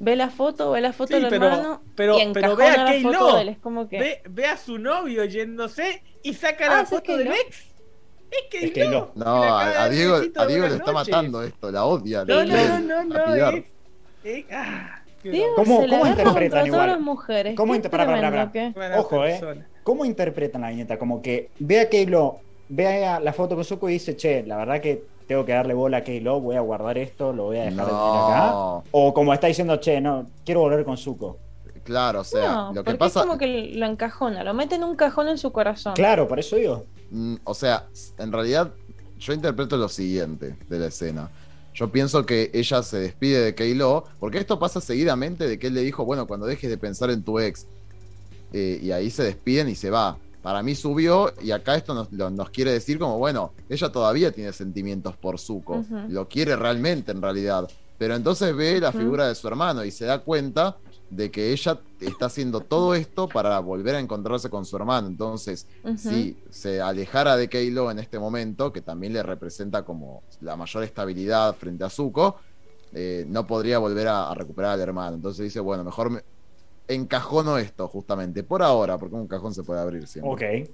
ve 0.00 0.16
la 0.16 0.30
foto, 0.30 0.72
ve 0.72 0.80
la 0.80 0.92
foto 0.92 1.14
Sí, 1.14 1.20
del 1.20 1.28
pero- 1.30 1.46
hermano 1.46 1.82
pero- 1.94 2.18
y 2.18 2.32
pero 2.32 2.56
ve 2.56 2.66
a 2.66 2.76
la 2.78 2.84
Kay 2.86 3.02
foto 3.02 3.18
Lo. 3.30 3.36
de 3.36 3.42
él. 3.42 3.48
Es 3.50 3.58
como 3.58 3.88
que. 3.88 3.98
Ve, 4.00 4.22
ve 4.28 4.46
a 4.46 4.56
su 4.56 4.78
novio 4.78 5.24
yéndose 5.26 6.02
y 6.22 6.34
saca 6.34 6.66
Ah, 6.66 6.74
la 6.76 6.80
¿es 6.82 6.88
foto 6.88 7.16
del 7.16 7.28
ex. 7.28 7.66
Es 8.30 8.42
que 8.50 8.64
Es 8.66 8.70
Kay 8.72 8.88
no. 8.88 9.10
No, 9.14 9.42
a, 9.44 9.88
Diego, 9.88 10.16
a 10.36 10.46
Diego 10.46 10.66
le 10.68 10.74
está 10.76 10.92
matando 10.92 11.42
esto, 11.42 11.70
la 11.70 11.84
odia. 11.84 12.24
No, 12.24 12.42
le 12.42 12.68
no, 12.68 12.78
no, 12.80 13.04
no, 13.04 13.34
es- 13.56 13.64
es- 14.24 14.44
ah, 14.52 15.02
Diego 15.22 15.54
¿Cómo- 15.56 15.80
cómo 15.86 16.06
interpretan 16.06 16.24
contra 16.34 16.48
todas 16.50 16.66
igual? 16.66 16.86
las 16.88 17.00
mujeres. 17.00 17.54
¿Cómo 17.56 17.72
qué 17.72 17.76
inter- 17.76 17.90
pará, 17.90 18.06
pará, 18.06 18.18
tremendo 18.20 18.52
pará. 18.74 18.92
que- 18.92 18.98
Ojo, 18.98 19.24
eh. 19.26 19.30
persona. 19.38 19.68
¿Cómo 19.82 20.04
interpretan 20.06 20.62
la 20.62 20.70
viñeta? 20.70 20.98
Como 20.98 21.20
que 21.20 21.50
ve 21.58 21.80
a 21.80 21.88
Keilo, 21.90 22.38
ve 22.70 23.04
a 23.04 23.20
la 23.20 23.32
foto 23.34 23.54
con 23.54 23.64
Zuko 23.64 23.90
y 23.90 23.94
dice, 23.94 24.16
che, 24.16 24.44
la 24.46 24.56
verdad 24.56 24.80
que 24.80 25.02
tengo 25.30 25.44
que 25.44 25.52
darle 25.52 25.74
bola 25.74 25.98
a 25.98 26.02
Keilo, 26.02 26.40
voy 26.40 26.56
a 26.56 26.60
guardar 26.60 26.98
esto, 26.98 27.32
lo 27.32 27.44
voy 27.44 27.58
a 27.58 27.66
dejar 27.66 27.84
acá. 27.84 28.50
No, 28.50 28.82
O 28.90 29.14
como 29.14 29.32
está 29.32 29.46
diciendo, 29.46 29.76
che, 29.76 30.00
no, 30.00 30.26
quiero 30.44 30.58
volver 30.58 30.84
con 30.84 30.96
Zuko. 30.96 31.38
claro, 31.84 32.22
o 32.22 32.24
sea, 32.24 32.52
No, 32.52 32.72
lo 32.72 32.82
que 32.82 32.94
pasa, 32.96 33.20
es 33.20 33.26
como 33.26 33.38
que 33.38 33.46
lo 33.76 33.86
encajona, 33.86 34.42
lo 34.42 34.54
mete 34.54 34.74
en 34.74 34.82
un 34.82 34.96
cajón 34.96 35.28
en 35.28 35.38
su 35.38 35.52
corazón. 35.52 35.94
Claro, 35.94 36.26
por 36.26 36.40
eso 36.40 36.56
digo. 36.56 36.84
mm, 37.12 37.36
o 37.44 37.54
sea, 37.54 37.86
en 38.18 38.32
realidad 38.32 38.72
yo 39.20 39.32
interpreto 39.32 39.76
lo 39.76 39.88
siguiente 39.88 40.56
de 40.68 40.78
la 40.80 40.86
escena. 40.86 41.30
Yo 41.74 41.92
pienso 41.92 42.26
que 42.26 42.50
ella 42.52 42.82
se 42.82 42.98
despide 42.98 43.40
de 43.40 43.54
Keilo, 43.54 44.06
porque 44.18 44.38
esto 44.38 44.58
pasa 44.58 44.80
seguidamente 44.80 45.46
de 45.46 45.60
que 45.60 45.68
él 45.68 45.74
le 45.74 45.82
dijo, 45.82 46.04
bueno, 46.04 46.26
cuando 46.26 46.46
dejes 46.46 46.68
de 46.70 46.76
pensar 46.76 47.08
en 47.10 47.22
tu 47.22 47.38
ex, 47.38 47.68
eh, 48.52 48.80
y 48.82 48.90
ahí 48.90 49.10
se 49.10 49.22
despiden 49.22 49.68
y 49.68 49.76
se 49.76 49.90
va. 49.90 50.18
Para 50.42 50.62
mí 50.62 50.74
subió 50.74 51.32
y 51.42 51.50
acá 51.50 51.74
esto 51.76 51.94
nos, 51.94 52.10
lo- 52.12 52.30
nos 52.30 52.50
quiere 52.50 52.72
decir 52.72 52.98
como, 52.98 53.18
bueno, 53.18 53.52
ella 53.68 53.90
todavía 53.90 54.32
tiene 54.32 54.52
sentimientos 54.52 55.16
por 55.16 55.38
Zuko, 55.38 55.84
lo 56.08 56.28
quiere 56.28 56.56
realmente 56.56 57.12
en 57.12 57.20
realidad, 57.20 57.68
pero 57.98 58.14
entonces 58.14 58.54
ve 58.56 58.80
la 58.80 58.92
figura 58.92 59.28
de 59.28 59.34
su 59.34 59.46
hermano 59.48 59.84
y 59.84 59.90
se 59.90 60.06
da 60.06 60.20
cuenta 60.20 60.76
de 61.10 61.30
que 61.30 61.52
ella 61.52 61.78
está 62.00 62.26
haciendo 62.26 62.60
todo 62.60 62.94
esto 62.94 63.28
para 63.28 63.58
volver 63.58 63.96
a 63.96 63.98
encontrarse 63.98 64.48
con 64.48 64.64
su 64.64 64.76
hermano. 64.76 65.08
Entonces, 65.08 65.66
si 65.98 66.36
se 66.50 66.80
alejara 66.80 67.36
de 67.36 67.48
Keilo 67.48 67.90
en 67.90 67.98
este 67.98 68.18
momento, 68.18 68.72
que 68.72 68.80
también 68.80 69.12
le 69.12 69.22
representa 69.22 69.82
como 69.82 70.22
la 70.40 70.56
mayor 70.56 70.84
estabilidad 70.84 71.54
frente 71.56 71.82
a 71.84 71.90
Zuko, 71.90 72.36
eh, 72.94 73.24
no 73.28 73.46
podría 73.46 73.78
volver 73.78 74.06
a, 74.08 74.30
a 74.30 74.34
recuperar 74.34 74.72
al 74.72 74.80
hermano. 74.80 75.16
Entonces 75.16 75.44
dice, 75.44 75.60
bueno, 75.60 75.82
mejor 75.84 76.10
me 76.10 76.22
encajono 76.94 77.58
esto 77.58 77.88
justamente, 77.88 78.42
por 78.42 78.62
ahora, 78.62 78.98
porque 78.98 79.16
un 79.16 79.26
cajón 79.26 79.54
se 79.54 79.62
puede 79.62 79.80
abrir 79.80 80.06
siempre. 80.06 80.30
Ok. 80.32 80.70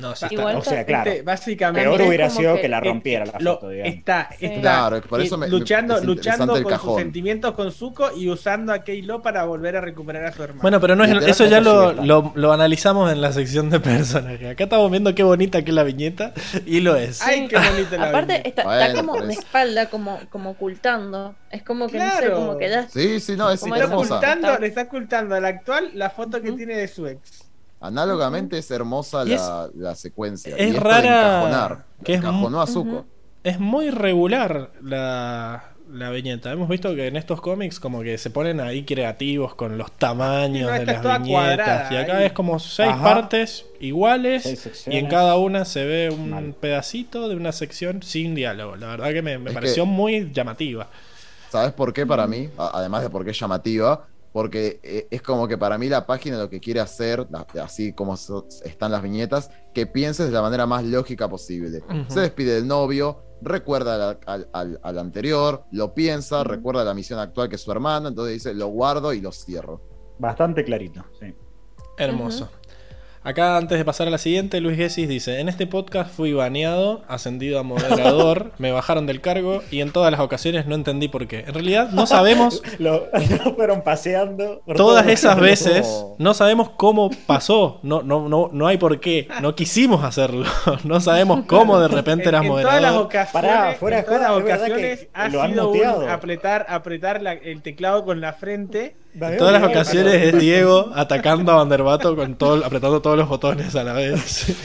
No, 0.00 0.14
sí, 0.14 0.24
está- 0.26 0.34
Igual 0.34 0.56
O 0.56 0.62
sea, 0.62 0.84
claro. 0.84 1.10
Este, 1.10 1.22
básicamente 1.22 1.88
Peor 1.88 2.02
hubiera 2.08 2.30
sido 2.30 2.54
que- 2.56 2.62
que, 2.62 2.68
la 2.68 2.80
rompiera 2.80 3.26
la 3.26 3.38
lo- 3.40 3.54
foto, 3.54 3.68
digamos. 3.70 3.94
está, 3.94 4.28
está 4.38 4.60
Claro, 4.60 5.00
por 5.02 5.20
eso 5.20 5.36
me- 5.36 5.46
me- 5.46 5.50
luchando, 5.50 5.96
es 5.98 6.04
luchando 6.04 6.62
con 6.62 6.78
sus 6.80 6.96
sentimientos 6.96 7.54
con 7.54 7.72
Zuko 7.72 8.10
y 8.16 8.28
usando 8.28 8.72
a 8.72 8.84
Keilo 8.84 9.22
para 9.22 9.44
volver 9.44 9.76
a 9.76 9.80
recuperar 9.80 10.24
a 10.24 10.32
su 10.32 10.42
hermano. 10.42 10.62
Bueno, 10.62 10.80
pero 10.80 10.94
no 10.96 11.04
es, 11.04 11.26
eso 11.26 11.46
ya 11.46 11.60
lo, 11.60 11.92
lo, 11.92 12.32
lo 12.34 12.52
analizamos 12.52 13.12
en 13.12 13.20
la 13.20 13.32
sección 13.32 13.70
de 13.70 13.80
personajes. 13.80 14.50
Acá 14.52 14.64
estamos 14.64 14.90
viendo 14.90 15.14
qué 15.14 15.22
bonita 15.22 15.62
que 15.62 15.70
es 15.70 15.74
la 15.74 15.82
viñeta 15.84 16.32
y 16.66 16.80
lo 16.80 16.96
es. 16.96 17.22
Ay, 17.22 17.48
qué 17.48 17.56
bonita 17.56 17.96
la 17.96 18.08
Aparte, 18.08 18.32
viñeta. 18.34 18.48
está, 18.48 18.64
Bueno, 18.64 18.80
está 18.82 19.00
como 19.00 19.20
de 19.22 19.32
es- 19.32 19.38
espalda, 19.38 19.86
como, 19.86 20.20
como 20.30 20.50
ocultando. 20.50 21.34
Es 21.50 21.62
como 21.62 21.88
que 21.88 21.98
no 21.98 22.04
sé, 22.10 22.18
Claro. 22.18 22.34
como 22.36 22.58
que 22.58 22.68
ya. 22.68 22.88
Sí, 22.88 23.20
sí, 23.20 23.34
no, 23.36 23.50
es 23.50 23.60
Como 23.60 23.74
Está 23.76 23.94
ocultando, 23.94 24.58
le 24.58 24.66
está 24.66 24.82
ocultando 24.82 25.34
al 25.34 25.44
actual 25.44 25.90
la 25.94 26.10
foto 26.10 26.40
que 26.42 26.52
tiene 26.52 26.76
de 26.76 26.88
su 26.88 27.06
ex. 27.06 27.47
Análogamente 27.80 28.58
es 28.58 28.70
hermosa 28.70 29.24
la, 29.24 29.68
la 29.74 29.94
secuencia. 29.94 30.56
es 30.56 30.74
y 30.74 30.76
rara 30.78 31.86
que 32.04 32.14
es 32.14 32.18
encajonó 32.18 32.60
a 32.60 32.66
Zuko. 32.66 33.06
Es 33.44 33.60
muy 33.60 33.90
regular 33.90 34.72
la, 34.82 35.74
la 35.90 36.10
viñeta. 36.10 36.50
Hemos 36.50 36.68
visto 36.68 36.92
que 36.96 37.06
en 37.06 37.16
estos 37.16 37.40
cómics 37.40 37.78
como 37.78 38.02
que 38.02 38.18
se 38.18 38.30
ponen 38.30 38.60
ahí 38.60 38.84
creativos 38.84 39.54
con 39.54 39.78
los 39.78 39.92
tamaños 39.92 40.68
No, 40.70 40.76
de 40.76 40.84
las 40.86 41.22
viñetas. 41.22 41.92
Y 41.92 41.96
acá 41.96 42.16
ahí. 42.18 42.26
es 42.26 42.32
como 42.32 42.58
seis 42.58 42.90
Ajá. 42.90 43.04
partes 43.04 43.64
iguales 43.80 44.42
Seis 44.42 44.84
y 44.88 44.96
en 44.96 45.06
cada 45.06 45.36
una 45.36 45.64
se 45.64 45.84
ve 45.86 46.10
un 46.10 46.30
Mal. 46.30 46.54
pedacito 46.60 47.28
de 47.28 47.36
una 47.36 47.52
sección 47.52 48.02
sin 48.02 48.34
diálogo. 48.34 48.74
La 48.74 48.88
verdad 48.88 49.12
que 49.12 49.22
me, 49.22 49.38
pareció 49.38 49.84
que- 49.84 49.90
muy 49.90 50.32
llamativa. 50.32 50.88
¿Sabes 51.50 51.72
por 51.72 51.92
qué 51.92 52.04
para 52.04 52.26
mí? 52.26 52.50
Además 52.58 53.02
de 53.02 53.08
porque 53.10 53.30
es 53.30 53.38
llamativa, 53.40 54.04
porque 54.38 54.78
eh, 54.84 55.08
es 55.10 55.20
como 55.20 55.48
que 55.48 55.58
para 55.58 55.78
mí 55.78 55.88
la 55.88 56.06
página 56.06 56.38
lo 56.38 56.48
que 56.48 56.60
quiere 56.60 56.78
hacer, 56.78 57.26
así 57.60 57.92
como 57.92 58.14
están 58.14 58.92
las 58.92 59.02
viñetas, 59.02 59.50
que 59.74 59.84
pienses 59.88 60.26
de 60.26 60.32
la 60.32 60.42
manera 60.42 60.64
más 60.64 60.84
lógica 60.84 61.28
posible. 61.28 61.82
Se 62.06 62.20
despide 62.20 62.54
del 62.54 62.68
novio, 62.68 63.20
recuerda 63.42 64.10
al, 64.10 64.18
al- 64.26 64.48
al- 64.52 64.80
al 64.80 64.98
anterior, 65.00 65.64
lo 65.72 65.92
piensa, 65.92 66.44
recuerda 66.44 66.84
la 66.84 66.94
misión 66.94 67.18
actual 67.18 67.48
que 67.48 67.56
es 67.56 67.62
su 67.62 67.72
hermano, 67.72 68.06
entonces 68.06 68.34
dice, 68.34 68.54
lo 68.54 68.68
guardo 68.68 69.12
y 69.12 69.20
lo 69.20 69.32
cierro. 69.32 69.80
Bastante 70.20 70.62
clarito, 70.62 71.04
sí. 71.18 71.34
Hermoso. 71.96 72.48
Acá, 73.24 73.56
antes 73.56 73.76
de 73.76 73.84
pasar 73.84 74.06
a 74.06 74.10
la 74.10 74.18
siguiente, 74.18 74.60
Luis 74.60 74.76
Gessis 74.76 75.08
dice: 75.08 75.40
En 75.40 75.48
este 75.48 75.66
podcast 75.66 76.10
fui 76.14 76.32
baneado, 76.32 77.02
ascendido 77.08 77.58
a 77.58 77.62
moderador, 77.62 78.52
me 78.58 78.70
bajaron 78.72 79.06
del 79.06 79.20
cargo 79.20 79.62
y 79.70 79.80
en 79.80 79.90
todas 79.92 80.10
las 80.12 80.20
ocasiones 80.20 80.66
no 80.66 80.74
entendí 80.76 81.08
por 81.08 81.26
qué. 81.26 81.40
En 81.40 81.52
realidad, 81.52 81.90
no 81.90 82.06
sabemos 82.06 82.62
Lo, 82.78 83.08
lo 83.44 83.54
fueron 83.54 83.82
paseando. 83.82 84.62
por 84.64 84.76
todas 84.76 85.02
todo- 85.04 85.12
esas 85.12 85.38
veces, 85.40 85.86
No. 85.86 86.14
no 86.18 86.34
sabemos 86.34 86.70
cómo 86.76 87.10
pasó, 87.26 87.80
no, 87.82 88.02
no, 88.02 88.28
no, 88.28 88.50
no 88.52 88.66
hay 88.66 88.78
por 88.78 89.00
qué, 89.00 89.28
no 89.42 89.54
quisimos 89.54 90.04
hacerlo, 90.04 90.46
no 90.84 91.00
sabemos 91.00 91.40
cómo 91.46 91.78
de 91.80 91.88
repente 91.88 92.28
eras 92.28 92.44
en, 92.44 92.52
en 92.52 92.62
todas 92.62 92.80
las 92.82 92.94
ocasiones, 92.94 93.32
Pará, 93.32 93.74
fuera 93.78 93.98
en 93.98 94.02
de 94.04 94.06
todas 94.06 94.22
las 94.22 94.30
ocasiones 94.30 95.08
ha 95.12 95.28
lo 95.28 95.42
han 95.42 95.50
sido 95.50 95.70
un 95.70 96.08
apretar, 96.08 96.66
apretar 96.68 97.20
la- 97.20 97.32
el 97.32 97.62
teclado 97.62 98.04
con 98.04 98.20
la 98.20 98.32
frente. 98.32 98.96
En 99.20 99.36
todas 99.36 99.52
las 99.60 99.68
ocasiones 99.68 100.14
es 100.14 100.38
Diego 100.38 100.90
atacando 100.94 101.52
a 101.52 101.56
Vanderbato 101.56 102.14
con 102.14 102.36
todo, 102.36 102.64
apretando 102.64 103.02
todos 103.02 103.18
los 103.18 103.28
botones 103.28 103.74
a 103.74 103.84
la 103.84 103.92
vez. 103.94 104.56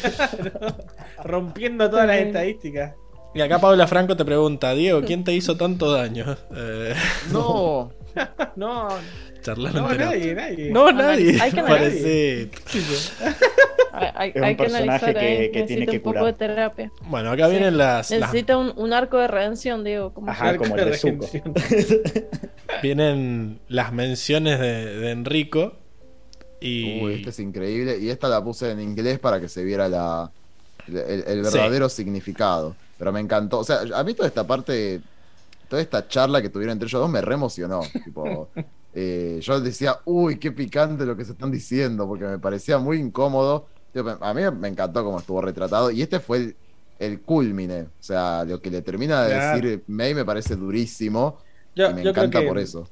rompiendo 1.23 1.89
todas 1.89 2.07
las 2.07 2.17
estadísticas. 2.17 2.93
Y 3.35 3.41
acá 3.41 3.59
Paula 3.59 3.87
Franco 3.87 4.15
te 4.15 4.23
pregunta, 4.25 4.73
Diego, 4.73 5.01
¿quién 5.01 5.23
te 5.23 5.33
hizo 5.33 5.57
tanto 5.57 5.91
daño? 5.91 6.37
Eh, 6.55 6.93
No, 7.31 7.91
No, 8.55 8.87
charlando 9.41 9.81
no, 9.81 9.93
nadie, 9.93 10.35
nadie. 10.35 10.69
No, 10.71 10.91
nadie. 10.91 11.41
Hay 11.41 11.51
que 11.51 11.61
Parece- 11.63 12.49
Hay, 13.91 14.09
hay- 14.15 14.29
Es 14.29 14.35
un 14.35 14.43
hay 14.43 14.55
que 14.55 14.63
personaje 14.63 15.05
analizar 15.05 15.13
que- 15.13 15.19
ahí. 15.19 15.37
que 15.51 15.63
tiene 15.63 15.63
Necesita 15.85 15.91
que 15.91 15.97
un 15.97 16.03
poco 16.03 16.19
curar. 16.19 16.25
de 16.25 16.33
terapia. 16.33 16.91
Bueno, 17.07 17.31
acá 17.31 17.45
Sí. 17.45 17.51
vienen 17.51 17.77
las, 17.77 18.09
las- 18.11 18.19
Necesita 18.19 18.57
un, 18.57 18.73
un 18.75 18.93
arco 18.93 19.17
de 19.17 19.27
redención, 19.27 19.83
digo. 19.83 20.13
Como 20.13 20.31
Ajá, 20.31 20.55
como 20.57 20.75
el 20.75 20.85
de 20.91 20.97
Zuko. 20.97 21.27
vienen 22.81 23.59
las 23.67 23.91
menciones 23.93 24.59
de, 24.59 24.97
de 24.99 25.11
Enrico. 25.11 25.73
Y 26.59 27.01
Uy, 27.03 27.13
este 27.15 27.29
es 27.31 27.39
increíble. 27.39 27.97
Y 27.99 28.09
esta 28.09 28.27
la 28.29 28.43
puse 28.43 28.71
en 28.71 28.79
inglés 28.79 29.19
para 29.19 29.39
que 29.39 29.49
se 29.49 29.63
viera 29.63 29.89
la, 29.89 30.31
el, 30.87 30.97
el 31.27 31.45
Sí. 31.45 31.57
verdadero 31.57 31.89
significado. 31.89 32.75
Pero 32.97 33.11
me 33.11 33.19
encantó. 33.19 33.59
O 33.59 33.63
sea, 33.63 33.79
a 33.95 34.03
mí 34.03 34.13
toda 34.13 34.27
esta 34.27 34.45
parte, 34.47 35.01
toda 35.73 35.81
esta 35.81 36.07
charla 36.07 36.39
que 36.39 36.49
tuvieron 36.49 36.73
entre 36.73 36.85
ellos 36.87 37.01
dos 37.01 37.09
me 37.09 37.19
re 37.19 37.33
emocionó. 37.33 37.81
tipo, 38.05 38.51
eh, 38.93 39.39
yo 39.41 39.59
decía, 39.59 39.97
uy, 40.05 40.37
qué 40.37 40.51
picante 40.51 41.03
lo 41.03 41.17
que 41.17 41.25
se 41.25 41.31
están 41.31 41.49
diciendo, 41.49 42.07
porque 42.07 42.25
me 42.25 42.37
parecía 42.37 42.77
muy 42.77 42.97
incómodo. 42.99 43.65
Tipo, 43.91 44.15
A 44.21 44.33
mí 44.35 44.41
me 44.59 44.67
encantó 44.67 45.03
cómo 45.03 45.17
estuvo 45.17 45.41
retratado. 45.41 45.89
Y 45.89 46.03
este 46.03 46.19
fue 46.19 46.37
el, 46.37 46.55
el 46.99 47.21
culmine. 47.21 47.81
O 47.81 47.89
sea, 47.99 48.43
lo 48.45 48.61
que 48.61 48.69
le 48.69 48.83
termina 48.83 49.23
de 49.23 49.33
Claro. 49.33 49.61
decir 49.61 49.83
May 49.87 50.13
me 50.13 50.23
parece 50.25 50.55
durísimo. 50.55 51.39
Yo, 51.75 51.89
y 51.89 51.93
me 51.95 52.03
yo 52.03 52.11
encanta 52.11 52.39
que 52.41 52.47
por 52.47 52.59
eso. 52.59 52.87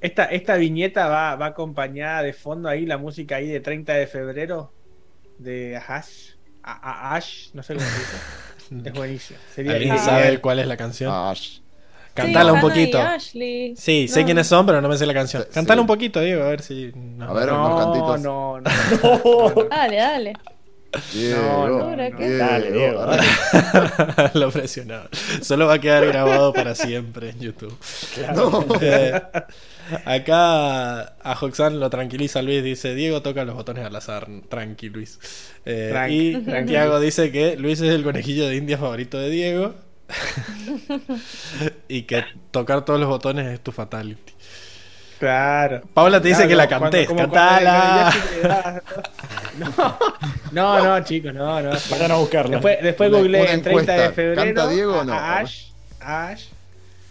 Esta, 0.00 0.26
esta 0.26 0.54
viñeta 0.56 1.08
va, 1.08 1.34
va 1.34 1.46
acompañada 1.46 2.22
de 2.22 2.32
fondo 2.32 2.68
ahí, 2.68 2.86
la 2.86 2.96
música 2.96 3.36
ahí 3.36 3.48
de 3.48 3.58
30 3.60 3.92
de 3.94 4.06
febrero 4.06 4.72
de 5.38 5.76
Ash. 5.76 6.34
A, 6.62 6.72
a- 7.12 7.16
Ash, 7.16 7.50
no 7.54 7.62
sé 7.64 7.74
cómo 7.74 7.86
se 7.86 7.98
dice. 7.98 8.16
Es 8.88 8.92
buenísimo. 8.94 9.38
Sería 9.52 9.72
¿Alguien 9.72 9.98
sabe 9.98 10.40
cuál 10.40 10.60
es 10.60 10.66
la 10.68 10.76
canción? 10.76 11.10
Ash. 11.12 11.59
Cantala 12.22 12.52
un 12.52 12.60
poquito. 12.60 12.98
Ashley. 13.00 13.74
Sí, 13.76 14.08
sé 14.08 14.20
No. 14.20 14.26
quiénes 14.26 14.46
son, 14.46 14.66
pero 14.66 14.80
no 14.80 14.88
me 14.88 14.96
sé 14.96 15.06
la 15.06 15.14
canción. 15.14 15.42
Sí. 15.44 15.48
Cantala 15.52 15.80
un 15.80 15.86
poquito, 15.86 16.20
Diego, 16.20 16.42
a 16.44 16.48
ver 16.48 16.62
si. 16.62 16.92
no. 16.94 17.28
A 17.30 17.32
ver, 17.32 17.50
unos 17.52 17.70
No, 17.70 17.78
cantitos. 17.78 18.20
no, 18.20 18.60
no. 18.60 18.70
Oh, 19.24 19.64
Dale, 19.70 19.96
dale. 19.96 20.32
Diego, 21.14 21.68
no, 21.68 21.96
no. 21.96 22.36
Dale, 22.38 22.72
Diego, 22.72 23.00
dale. 23.06 23.22
Lo 24.34 24.50
presionaba. 24.50 25.08
Solo 25.40 25.66
va 25.68 25.74
a 25.74 25.78
quedar 25.80 26.04
grabado 26.04 26.52
para 26.52 26.74
siempre 26.74 27.30
en 27.30 27.38
YouTube. 27.40 27.76
No. 28.34 28.64
Eh, 28.80 29.20
acá 30.04 31.00
a 31.22 31.38
Hoxan 31.40 31.80
lo 31.80 31.90
tranquiliza 31.90 32.42
Luis, 32.42 32.62
dice, 32.62 32.94
Diego 32.94 33.22
toca 33.22 33.44
los 33.44 33.54
botones 33.56 33.84
al 33.84 33.94
azar, 33.96 34.26
tranqui 34.48 34.88
Luis. 34.88 35.18
Eh, 35.64 35.88
Tranqui, 35.90 36.28
y 36.28 36.36
tranqui. 36.42 36.68
Tiago 36.70 37.00
dice 37.00 37.30
que 37.32 37.56
Luis 37.56 37.80
es 37.80 37.90
el 37.92 38.02
conejillo 38.04 38.46
de 38.48 38.56
India 38.56 38.78
favorito 38.78 39.18
de 39.18 39.30
Diego. 39.30 39.74
y 41.88 42.02
que 42.02 42.24
tocar 42.50 42.84
todos 42.84 42.98
los 43.00 43.08
botones 43.08 43.46
es 43.48 43.60
tu 43.60 43.72
fatality. 43.72 44.32
Claro. 45.18 45.82
Paula 45.92 46.20
te 46.20 46.28
dice 46.28 46.46
Claro, 46.46 46.48
que 46.48 46.56
la 46.56 46.68
cantes, 46.68 47.06
como 47.06 47.28
cuando- 47.28 47.34
cantala. 47.34 48.82
No, 50.52 50.78
no, 50.78 50.84
no, 50.98 51.04
chicos, 51.04 51.34
no, 51.34 51.60
no. 51.60 51.70
Vayan 51.90 52.10
a 52.10 52.16
buscarlo. 52.16 52.52
Después, 52.52 52.78
después 52.82 53.10
googleé 53.10 53.52
en 53.52 53.62
30 53.62 53.92
de 53.92 54.10
febrero. 54.12 54.42
¿Canta 54.42 54.68
Diego 54.68 55.00
o 55.00 55.04
no? 55.04 55.12
Ash. 55.12 55.66
Ash. 56.00 56.46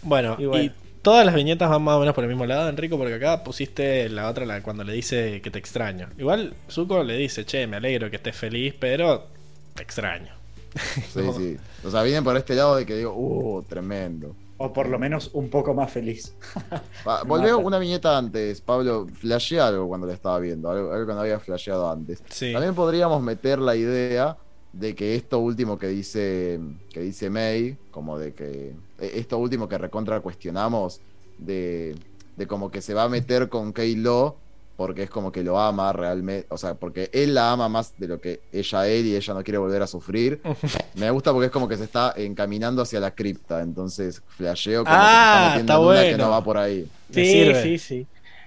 Bueno, 0.02 0.36
Y 0.60 0.72
todas 1.02 1.24
las 1.24 1.34
viñetas 1.34 1.70
van 1.70 1.82
más 1.82 1.94
o 1.96 2.00
menos 2.00 2.14
por 2.14 2.24
el 2.24 2.28
mismo 2.28 2.46
lado, 2.46 2.68
Enrico, 2.68 2.98
porque 2.98 3.14
acá 3.14 3.44
pusiste 3.44 4.08
la 4.08 4.28
otra 4.28 4.44
la, 4.44 4.62
cuando 4.62 4.82
le 4.82 4.92
dice 4.92 5.40
que 5.42 5.50
te 5.50 5.58
extraño. 5.58 6.08
Igual 6.18 6.54
Zuko 6.68 7.04
le 7.04 7.16
dice, 7.16 7.44
che, 7.44 7.66
me 7.66 7.76
alegro 7.76 8.10
que 8.10 8.16
estés 8.16 8.36
feliz, 8.36 8.74
pero 8.78 9.28
te 9.74 9.82
extraño. 9.82 10.32
Sí, 11.12 11.20
sí. 11.36 11.56
O 11.84 11.90
sea, 11.90 12.02
vienen 12.02 12.24
por 12.24 12.36
este 12.36 12.54
lado 12.54 12.76
de 12.76 12.86
que 12.86 12.96
digo, 12.96 13.14
uh, 13.14 13.62
tremendo. 13.62 14.34
O 14.58 14.72
por 14.72 14.88
lo 14.88 14.98
menos 14.98 15.30
un 15.32 15.48
poco 15.48 15.72
más 15.72 15.90
feliz. 15.90 16.34
Volveo 17.26 17.58
una 17.58 17.78
viñeta 17.78 18.16
antes, 18.18 18.60
Pablo. 18.60 19.06
Flasheé 19.12 19.58
algo 19.60 19.88
cuando 19.88 20.06
la 20.06 20.12
estaba 20.12 20.38
viendo, 20.38 20.70
algo, 20.70 20.92
algo 20.92 21.06
que 21.06 21.14
no 21.14 21.20
había 21.20 21.40
flasheado 21.40 21.90
antes. 21.90 22.22
Sí. 22.28 22.52
También 22.52 22.74
podríamos 22.74 23.22
meter 23.22 23.58
la 23.58 23.74
idea 23.74 24.36
de 24.72 24.94
que 24.94 25.14
esto 25.16 25.38
último 25.38 25.78
que 25.78 25.88
dice 25.88 26.60
que 26.92 27.00
dice 27.00 27.30
May, 27.30 27.76
como 27.90 28.18
de 28.18 28.34
que 28.34 28.74
e- 28.98 29.18
esto 29.18 29.38
último 29.38 29.68
que 29.68 29.78
recontra 29.78 30.20
cuestionamos, 30.20 31.00
de, 31.38 31.96
de 32.36 32.46
como 32.46 32.70
que 32.70 32.82
se 32.82 32.94
va 32.94 33.04
a 33.04 33.08
meter 33.08 33.48
con 33.48 33.72
Keylo 33.72 34.36
porque 34.80 35.02
es 35.02 35.10
como 35.10 35.30
que 35.30 35.42
lo 35.44 35.60
ama 35.60 35.92
realmente, 35.92 36.46
o 36.48 36.56
sea, 36.56 36.72
porque 36.72 37.10
él 37.12 37.34
la 37.34 37.52
ama 37.52 37.68
más 37.68 37.92
de 37.98 38.08
lo 38.08 38.18
que 38.18 38.40
ella 38.50 38.80
a 38.80 38.88
él 38.88 39.04
y 39.08 39.14
ella 39.14 39.34
no 39.34 39.44
quiere 39.44 39.58
volver 39.58 39.82
a 39.82 39.86
sufrir. 39.86 40.40
Me 40.94 41.10
gusta 41.10 41.32
porque 41.34 41.46
es 41.48 41.52
como 41.52 41.68
que 41.68 41.76
se 41.76 41.84
está 41.84 42.14
encaminando 42.16 42.80
hacia 42.80 42.98
la 42.98 43.10
cripta, 43.10 43.60
entonces 43.60 44.22
flasheo 44.26 44.84
como 44.84 44.96
Ah, 44.98 45.48
que 45.52 45.54
se 45.56 45.60
está 45.60 45.78
una 45.78 45.96
que 46.00 46.08
bueno. 46.08 46.24
no 46.24 46.30
va 46.30 46.42
por 46.42 46.56
ahí. 46.56 46.88
Sí, 47.10 47.52
sí, 47.62 47.78
sí. 47.78 48.06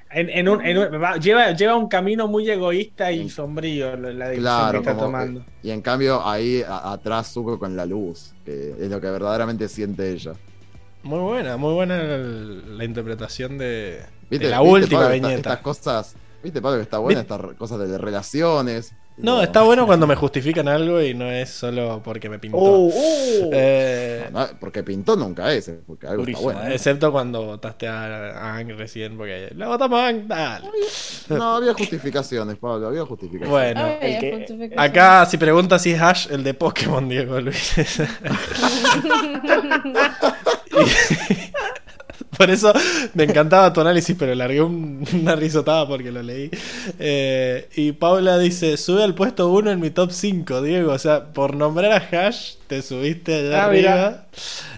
En, 0.09 0.27
en 0.31 0.49
un, 0.49 0.65
en 0.65 0.75
un- 0.79 1.03
va- 1.03 1.17
lleva, 1.17 1.51
lleva 1.51 1.75
un 1.75 1.87
camino 1.87 2.27
muy 2.27 2.49
egoísta 2.49 3.11
y 3.11 3.29
sombrío 3.29 3.95
la 3.95 4.29
decisión 4.29 4.41
Claro, 4.41 4.71
que 4.71 4.77
está 4.89 4.93
como- 4.93 5.05
tomando. 5.05 5.45
y 5.61 5.69
en 5.69 5.83
cambio 5.83 6.27
ahí 6.27 6.63
a- 6.67 6.93
atrás 6.93 7.31
Zuko 7.31 7.59
con 7.59 7.75
la 7.75 7.85
luz, 7.85 8.33
que 8.43 8.71
es 8.79 8.89
lo 8.89 8.99
que 8.99 9.07
verdaderamente 9.11 9.67
siente 9.67 10.09
ella. 10.11 10.33
Muy 11.03 11.19
buena, 11.19 11.57
muy 11.57 11.73
buena 11.75 12.01
la 12.01 12.83
interpretación 12.85 13.57
de, 13.59 13.99
¿Viste? 14.31 14.45
de 14.45 14.51
la 14.51 14.61
¿Viste, 14.61 14.73
última 14.73 15.09
viñeta. 15.09 15.35
Estas 15.35 15.57
cosas, 15.59 16.15
viste, 16.43 16.61
Pablo, 16.61 16.77
que 16.77 16.83
está 16.83 16.97
buena, 16.99 17.21
estas 17.21 17.41
cosas 17.57 17.79
de 17.79 17.97
relaciones. 17.97 18.93
No, 19.15 19.43
está 19.43 19.61
bueno 19.61 19.85
cuando 19.85 20.07
me 20.07 20.15
justifican 20.15 20.67
algo 20.67 20.99
y 20.99 21.13
no 21.13 21.29
es 21.29 21.49
solo 21.49 22.01
porque 22.03 22.29
me 22.29 22.39
pintó. 22.39 22.57
Uh, 22.57 22.87
uh. 22.87 23.49
Eh, 23.53 24.29
no, 24.31 24.47
porque 24.59 24.83
pintó 24.83 25.15
nunca 25.15 25.53
es, 25.53 25.71
porque 25.85 26.07
algo 26.07 26.25
está 26.25 26.39
bueno. 26.39 26.65
excepto 26.67 27.11
cuando 27.11 27.43
votaste 27.45 27.87
a 27.87 28.55
Ang 28.55 28.71
recién, 28.71 29.15
porque 29.17 29.51
la 29.55 29.67
votamos 29.67 29.99
a 29.99 30.07
Ang, 30.07 30.27
dale. 30.27 30.67
No, 31.29 31.55
había 31.55 31.73
justificaciones, 31.73 32.57
Pablo, 32.57 32.87
había 32.87 33.05
justificaciones. 33.05 33.49
Bueno, 33.49 33.87
el 34.01 34.19
que- 34.19 34.73
acá 34.75 35.25
si 35.25 35.37
preguntas 35.37 35.81
si 35.81 35.91
es 35.91 36.01
Ash, 36.01 36.27
el 36.31 36.43
de 36.43 36.53
Pokémon, 36.55 37.07
Diego 37.07 37.39
Luis. 37.39 37.75
Por 42.37 42.49
eso 42.49 42.73
me 43.13 43.23
encantaba 43.23 43.71
tu 43.73 43.81
análisis, 43.81 44.15
pero 44.17 44.33
largué 44.35 44.61
un- 44.61 45.05
una 45.13 45.35
risotada 45.35 45.87
porque 45.87 46.11
lo 46.11 46.21
leí. 46.23 46.49
Eh, 46.99 47.67
y 47.75 47.91
Paula 47.93 48.37
dice: 48.39 48.77
Sube 48.77 49.03
al 49.03 49.13
puesto 49.15 49.49
1 49.51 49.71
en 49.71 49.79
mi 49.79 49.89
top 49.89 50.11
5, 50.11 50.61
Diego. 50.61 50.91
O 50.91 50.99
sea, 50.99 51.25
por 51.33 51.55
nombrar 51.55 51.91
a 51.91 51.97
Hash, 52.27 52.53
te 52.67 52.81
subiste 52.81 53.35
allá 53.35 53.63
Ah, 53.63 53.65
arriba. 53.67 53.91
mirá. 53.91 54.27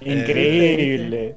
Eh, 0.01 0.19
Increíble. 0.19 1.35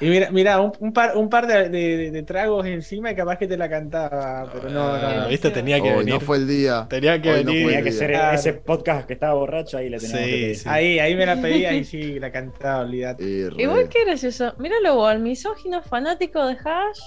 Y 0.00 0.06
mira, 0.08 0.30
mira 0.30 0.60
un, 0.60 0.72
un 0.78 0.92
par, 0.92 1.16
un 1.16 1.28
par 1.28 1.46
de, 1.48 1.68
de- 1.68 2.10
de 2.12 2.22
tragos 2.22 2.64
encima 2.66 3.10
y 3.10 3.16
capaz 3.16 3.36
que 3.36 3.48
te 3.48 3.56
la 3.56 3.68
cantaba, 3.68 4.48
pero 4.52 4.70
no, 4.70 4.96
no, 4.96 5.06
Ah, 5.06 5.14
no. 5.22 5.28
¿Viste? 5.28 5.50
Tenía 5.50 5.80
que 5.80 5.90
Hoy 5.90 5.98
venir. 5.98 6.14
no 6.14 6.20
fue 6.20 6.36
el 6.36 6.46
día. 6.46 6.86
Tenía 6.88 7.20
que 7.20 7.30
Hoy 7.32 7.44
no 7.44 7.50
venir. 7.50 7.66
Tenía 7.66 7.82
que 7.82 7.92
ser 7.92 8.10
Claro. 8.10 8.34
ese 8.36 8.52
podcast 8.52 9.06
que 9.08 9.14
estaba 9.14 9.34
borracho 9.34 9.76
ahí 9.78 9.88
le 9.88 9.98
Sí, 9.98 10.12
que 10.12 10.12
pedir. 10.18 10.56
sí. 10.56 10.68
Ahí, 10.68 10.98
ahí 11.00 11.14
me 11.16 11.26
la 11.26 11.36
pedía 11.42 11.72
y 11.72 11.82
sí, 11.84 12.20
la 12.20 12.30
cantaba, 12.30 12.82
olvídate. 12.82 13.24
Igual 13.56 13.88
que 13.88 14.04
gracioso. 14.04 14.54
Míralo 14.58 15.10
el 15.10 15.18
misógino 15.18 15.82
fanático 15.82 16.46
de 16.46 16.52
Hash. 16.54 17.00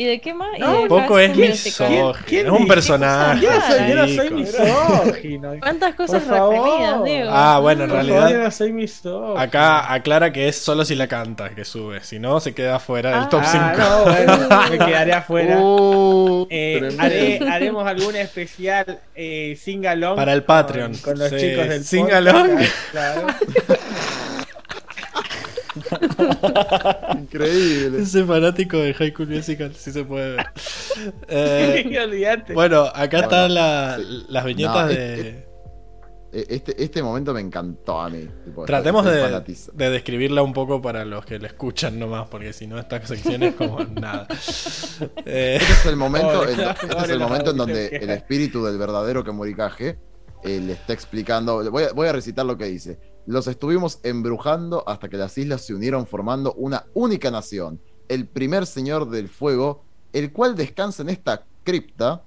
¿Y 0.00 0.04
de 0.06 0.20
qué 0.20 0.32
más? 0.32 0.48
No, 0.60 0.86
Poco 0.86 1.18
es 1.18 1.36
misógino. 1.36 2.12
¿Quién 2.24 2.46
Es 2.46 2.52
un 2.52 2.68
personaje. 2.68 3.40
Yo 3.42 3.50
no 3.96 4.06
soy, 4.08 4.30
misógino. 4.30 5.54
¿Cuántas 5.60 5.94
cosas 5.96 6.24
reprimidas, 6.24 7.02
Diego? 7.04 7.30
Ah, 7.32 7.58
bueno, 7.60 7.82
en 7.84 7.90
realidad- 7.90 8.16
favor, 8.20 8.32
yo 8.32 8.42
no 8.44 8.50
soy 8.52 8.72
misógino. 8.72 9.36
Acá 9.36 9.92
aclara 9.92 10.32
que 10.32 10.46
es 10.46 10.56
solo 10.56 10.84
si 10.84 10.94
la 10.94 11.08
canta 11.08 11.50
que 11.50 11.64
sube. 11.64 12.00
Si 12.04 12.20
no, 12.20 12.38
se 12.38 12.54
queda 12.54 12.78
fuera 12.78 13.10
del 13.10 13.20
Ah. 13.24 13.28
top 13.28 13.42
5. 13.44 13.64
Ah, 13.64 13.74
no, 13.76 14.04
bueno, 14.04 14.48
me 14.70 14.78
quedaré 14.86 15.12
afuera. 15.14 15.58
Uh, 15.58 16.46
Eh, 16.48 16.88
haré- 16.98 17.48
haremos 17.50 17.84
algún 17.84 18.14
especial 18.14 19.00
eh, 19.16 19.58
sing-along 19.60 20.14
Para 20.14 20.32
el 20.32 20.44
Patreon. 20.44 20.94
Con, 20.98 21.18
los 21.18 21.28
Sí, 21.30 21.36
chicos 21.38 21.68
del 21.68 21.84
sing-along. 21.84 22.60
Claro. 22.92 23.26
Increíble. 27.18 28.02
Ese 28.02 28.24
fanático 28.24 28.76
de 28.78 28.94
High 28.94 29.12
School 29.12 29.28
Musical, 29.28 29.74
sí 29.74 29.92
se 29.92 30.04
puede 30.04 30.36
ver. 30.36 30.46
Eh, 31.28 31.98
Olvídate. 32.04 32.52
bueno, 32.54 32.84
acá 32.94 33.20
están 33.20 33.54
la- 33.54 33.96
sí. 33.98 34.24
las 34.28 34.44
viñetas 34.44 34.74
No, 34.82 34.88
de. 34.88 35.48
Este, 36.30 36.84
este 36.84 37.02
momento 37.02 37.32
me 37.32 37.40
encantó 37.40 38.00
a 38.02 38.10
mí. 38.10 38.28
tipo, 38.44 38.66
Tratemos 38.66 39.02
de, 39.06 39.90
describirla 39.90 40.42
un 40.42 40.52
poco 40.52 40.82
para 40.82 41.06
los 41.06 41.24
que 41.24 41.38
la 41.38 41.46
escuchan 41.46 41.98
nomás, 41.98 42.28
porque 42.28 42.52
si 42.52 42.66
no, 42.66 42.78
esta 42.78 43.04
sección 43.06 43.42
es 43.44 43.54
como 43.54 43.82
nada. 43.94 44.26
Eh, 45.24 45.56
Este 45.58 45.72
es 45.72 45.86
el 45.86 45.96
momento, 45.96 46.46
en, 46.46 46.60
este 46.60 46.86
es 46.98 47.08
el 47.08 47.18
momento 47.18 47.52
en 47.52 47.56
donde 47.56 47.86
el 47.86 48.10
espíritu 48.10 48.62
del 48.62 48.76
verdadero 48.76 49.24
Kemurikaje 49.24 49.98
eh, 50.44 50.60
le 50.60 50.74
está 50.74 50.92
explicando. 50.92 51.70
Voy 51.70 51.84
a, 51.84 51.92
voy 51.94 52.08
a 52.08 52.12
recitar 52.12 52.44
lo 52.44 52.58
que 52.58 52.66
dice. 52.66 52.98
Los 53.28 53.46
estuvimos 53.46 54.00
embrujando 54.04 54.82
hasta 54.88 55.10
que 55.10 55.18
las 55.18 55.36
islas 55.36 55.60
se 55.60 55.74
unieron 55.74 56.06
formando 56.06 56.54
una 56.54 56.86
única 56.94 57.30
nación, 57.30 57.78
el 58.08 58.26
primer 58.26 58.64
señor 58.64 59.10
del 59.10 59.28
fuego, 59.28 59.82
el 60.14 60.32
cual 60.32 60.56
descansa 60.56 61.02
en 61.02 61.10
esta 61.10 61.44
cripta, 61.62 62.22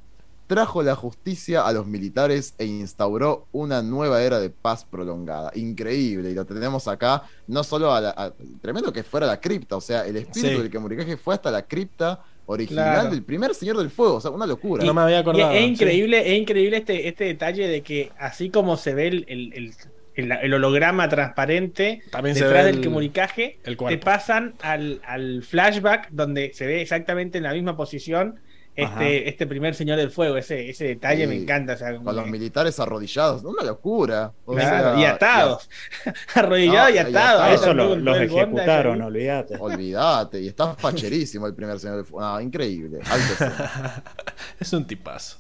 trajo 0.46 0.84
la 0.84 0.96
justicia 0.96 1.66
a 1.66 1.74
los 1.74 1.88
militares 1.88 2.54
e 2.60 2.66
instauró 2.66 3.48
una 3.52 3.82
nueva 3.82 4.22
era 4.22 4.40
de 4.40 4.52
paz 4.52 4.86
prolongada. 4.86 5.52
Increíble, 5.56 6.30
y 6.30 6.34
lo 6.36 6.46
tenemos 6.46 6.88
acá, 6.88 7.24
no 7.48 7.64
solo 7.64 7.92
a 7.92 8.00
la. 8.02 8.10
a- 8.16 8.34
tremendo 8.62 8.94
que 8.94 9.02
fuera 9.02 9.26
la 9.26 9.42
cripta, 9.42 9.78
o 9.78 9.82
sea, 9.82 10.06
el 10.06 10.18
espíritu 10.18 10.56
Sí. 10.58 10.62
del 10.62 10.70
Kemurikaje 10.70 11.18
fue 11.18 11.34
hasta 11.34 11.50
la 11.50 11.64
cripta 11.64 12.24
original 12.46 12.94
Claro. 12.94 13.10
del 13.10 13.24
primer 13.24 13.56
señor 13.56 13.78
del 13.80 13.90
fuego, 13.90 14.16
o 14.18 14.22
sea, 14.22 14.30
una 14.30 14.46
locura. 14.46 14.86
no 14.86 14.94
me 14.94 15.02
había 15.02 15.18
Y 15.18 15.22
acordado. 15.22 15.52
es 15.52 15.64
sí. 15.64 15.66
increíble, 15.72 16.32
es 16.36 16.40
increíble 16.40 16.78
este, 16.78 17.08
este 17.08 17.24
detalle 17.24 17.68
de 17.68 17.82
que 17.82 18.12
así 18.20 18.52
como 18.52 18.78
se 18.78 18.94
ve 18.94 19.08
el, 19.08 19.26
el- 19.30 19.54
el- 19.54 19.74
el- 20.16 20.32
el 20.32 20.54
holograma 20.54 21.08
transparente 21.10 22.02
También 22.12 22.36
detrás 22.36 22.66
del 22.66 22.76
el- 22.78 22.82
Kemurikaje, 22.82 23.60
el 23.64 23.78
te 23.78 23.98
pasan 23.98 24.56
al, 24.62 25.02
al 25.06 25.44
flashback 25.44 26.10
donde 26.12 26.52
se 26.54 26.66
ve 26.66 26.82
exactamente 26.82 27.38
en 27.38 27.44
la 27.46 27.54
misma 27.54 27.76
posición 27.78 28.40
este, 28.74 29.28
este 29.28 29.46
primer 29.48 29.76
señor 29.76 29.98
del 29.98 30.12
fuego. 30.12 30.38
Ese, 30.38 30.70
ese 30.70 30.86
detalle 30.86 31.24
Sí, 31.24 31.28
me 31.28 31.36
encanta. 31.36 31.74
o 31.74 31.78
sea, 31.78 31.94
Con 31.98 32.16
los 32.16 32.26
militares 32.28 32.80
arrodillados, 32.80 33.44
una 33.44 33.64
locura. 33.64 34.32
O 34.46 34.54
claro, 34.56 34.94
sea, 34.94 35.02
y 35.02 35.04
atados. 35.06 35.70
Arrodillados 36.36 36.90
No, 36.90 36.96
y 36.96 36.96
y 36.96 37.00
atados. 37.00 37.16
atados. 37.18 37.42
Ahí 37.44 37.56
Eso 37.56 37.74
lo- 37.74 37.96
los 37.98 38.18
ejecutaron, 38.18 39.02
ahí. 39.02 39.08
olvídate. 39.08 39.56
Olvídate, 39.60 40.40
y 40.42 40.48
está 40.48 40.74
facherísimo 40.74 41.48
el 41.48 41.54
primer 41.54 41.80
señor 41.82 41.98
del 41.98 42.06
fuego. 42.06 42.26
No, 42.26 42.40
increíble. 42.40 43.00
Es 44.60 44.72
un 44.74 44.86
tipazo. 44.86 45.38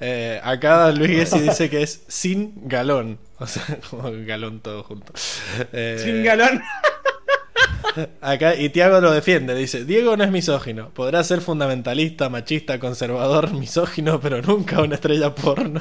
Eh, 0.00 0.40
acá 0.42 0.90
Luis 0.92 1.10
Gessi 1.10 1.40
dice 1.40 1.68
que 1.68 1.82
es 1.82 2.02
sin 2.08 2.52
galón. 2.68 3.18
O 3.42 3.46
sea, 3.46 3.64
como 3.90 4.10
galón 4.26 4.60
todo 4.60 4.82
junto. 4.84 5.12
Eh, 5.72 5.98
Sin 6.02 6.22
galón. 6.24 6.60
Acá, 8.22 8.54
y 8.54 8.70
Tiago 8.70 9.00
lo 9.02 9.10
defiende, 9.12 9.54
dice, 9.54 9.84
Diego 9.84 10.16
no 10.16 10.24
es 10.24 10.30
misógino, 10.30 10.88
podrá 10.90 11.22
ser 11.24 11.42
fundamentalista, 11.42 12.30
machista, 12.30 12.78
conservador, 12.78 13.52
misógino, 13.52 14.18
pero 14.18 14.40
nunca 14.40 14.80
una 14.80 14.94
estrella 14.94 15.34
porno. 15.34 15.80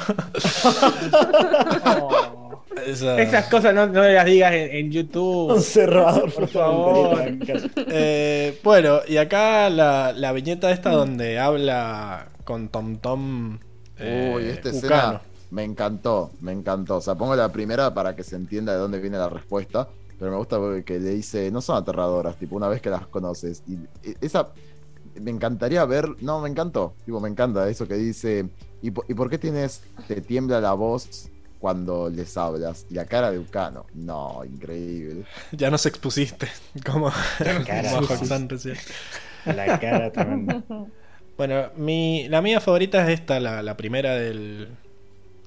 No. 1.85 2.65
Esa- 2.85 3.21
Esas 3.21 3.45
cosas 3.47 3.73
no, 3.73 3.85
no 3.87 4.03
las 4.03 4.25
digas 4.25 4.53
en, 4.53 4.75
en 4.75 4.91
YouTube. 4.91 5.49
Conservador, 5.53 6.33
Por 6.33 6.47
favor. 6.47 7.21
Eh, 7.87 8.59
bueno, 8.63 8.99
y 9.07 9.17
acá 9.17 9.69
la, 9.69 10.13
la 10.15 10.31
viñeta 10.31 10.71
esta 10.71 10.89
donde 10.91 11.37
habla 11.39 12.27
con 12.43 12.69
Tom 12.69 12.97
Tom. 12.97 13.59
eh, 13.99 14.33
Uy, 14.35 14.45
esta 14.49 14.69
Ucano. 14.69 14.77
escena 14.77 15.21
me 15.51 15.63
encantó, 15.63 16.31
me 16.41 16.51
encantó. 16.51 16.97
O 16.97 17.01
sea, 17.01 17.15
pongo 17.15 17.35
la 17.35 17.51
primera 17.51 17.93
para 17.93 18.15
que 18.15 18.23
se 18.23 18.35
entienda 18.35 18.73
de 18.73 18.79
dónde 18.79 18.99
viene 18.99 19.17
la 19.17 19.29
respuesta. 19.29 19.87
Pero 20.19 20.31
me 20.31 20.37
gusta 20.37 20.57
que 20.85 20.99
le 20.99 21.11
dice, 21.11 21.49
no 21.51 21.61
son 21.61 21.77
aterradoras, 21.77 22.37
tipo, 22.37 22.55
una 22.55 22.67
vez 22.67 22.81
que 22.81 22.89
las 22.91 23.07
conoces. 23.07 23.63
Y 23.67 23.73
y 24.07 24.15
esa, 24.21 24.49
me 25.19 25.31
encantaría 25.31 25.83
ver, 25.85 26.07
no, 26.21 26.39
me 26.41 26.49
encantó, 26.49 26.93
tipo, 27.05 27.19
me 27.19 27.29
encanta 27.29 27.67
eso 27.69 27.87
que 27.87 27.95
dice, 27.95 28.47
¿y, 28.81 28.91
por- 28.91 29.05
y 29.09 29.13
por 29.15 29.29
qué 29.29 29.37
tienes, 29.37 29.81
te 30.07 30.21
tiembla 30.21 30.61
la 30.61 30.73
voz 30.73 31.29
cuando 31.59 32.09
les 32.09 32.37
hablas? 32.37 32.85
Y 32.89 32.93
la 32.95 33.05
cara 33.05 33.31
de 33.31 33.39
Ucano, 33.39 33.85
no, 33.93 34.43
increíble. 34.45 35.25
Ya 35.51 35.69
nos 35.69 35.85
expusiste, 35.85 36.47
como, 36.85 37.11
cara, 37.65 37.89
como 38.07 38.33
a 38.55 38.57
sí. 38.57 38.71
La 39.45 39.79
cara 39.79 40.11
tremenda. 40.11 40.63
Bueno, 41.37 41.71
mi, 41.75 42.27
la 42.29 42.41
mía 42.41 42.61
favorita 42.61 43.03
es 43.03 43.19
esta, 43.19 43.39
la, 43.39 43.63
la 43.63 43.75
primera 43.75 44.15
del, 44.15 44.77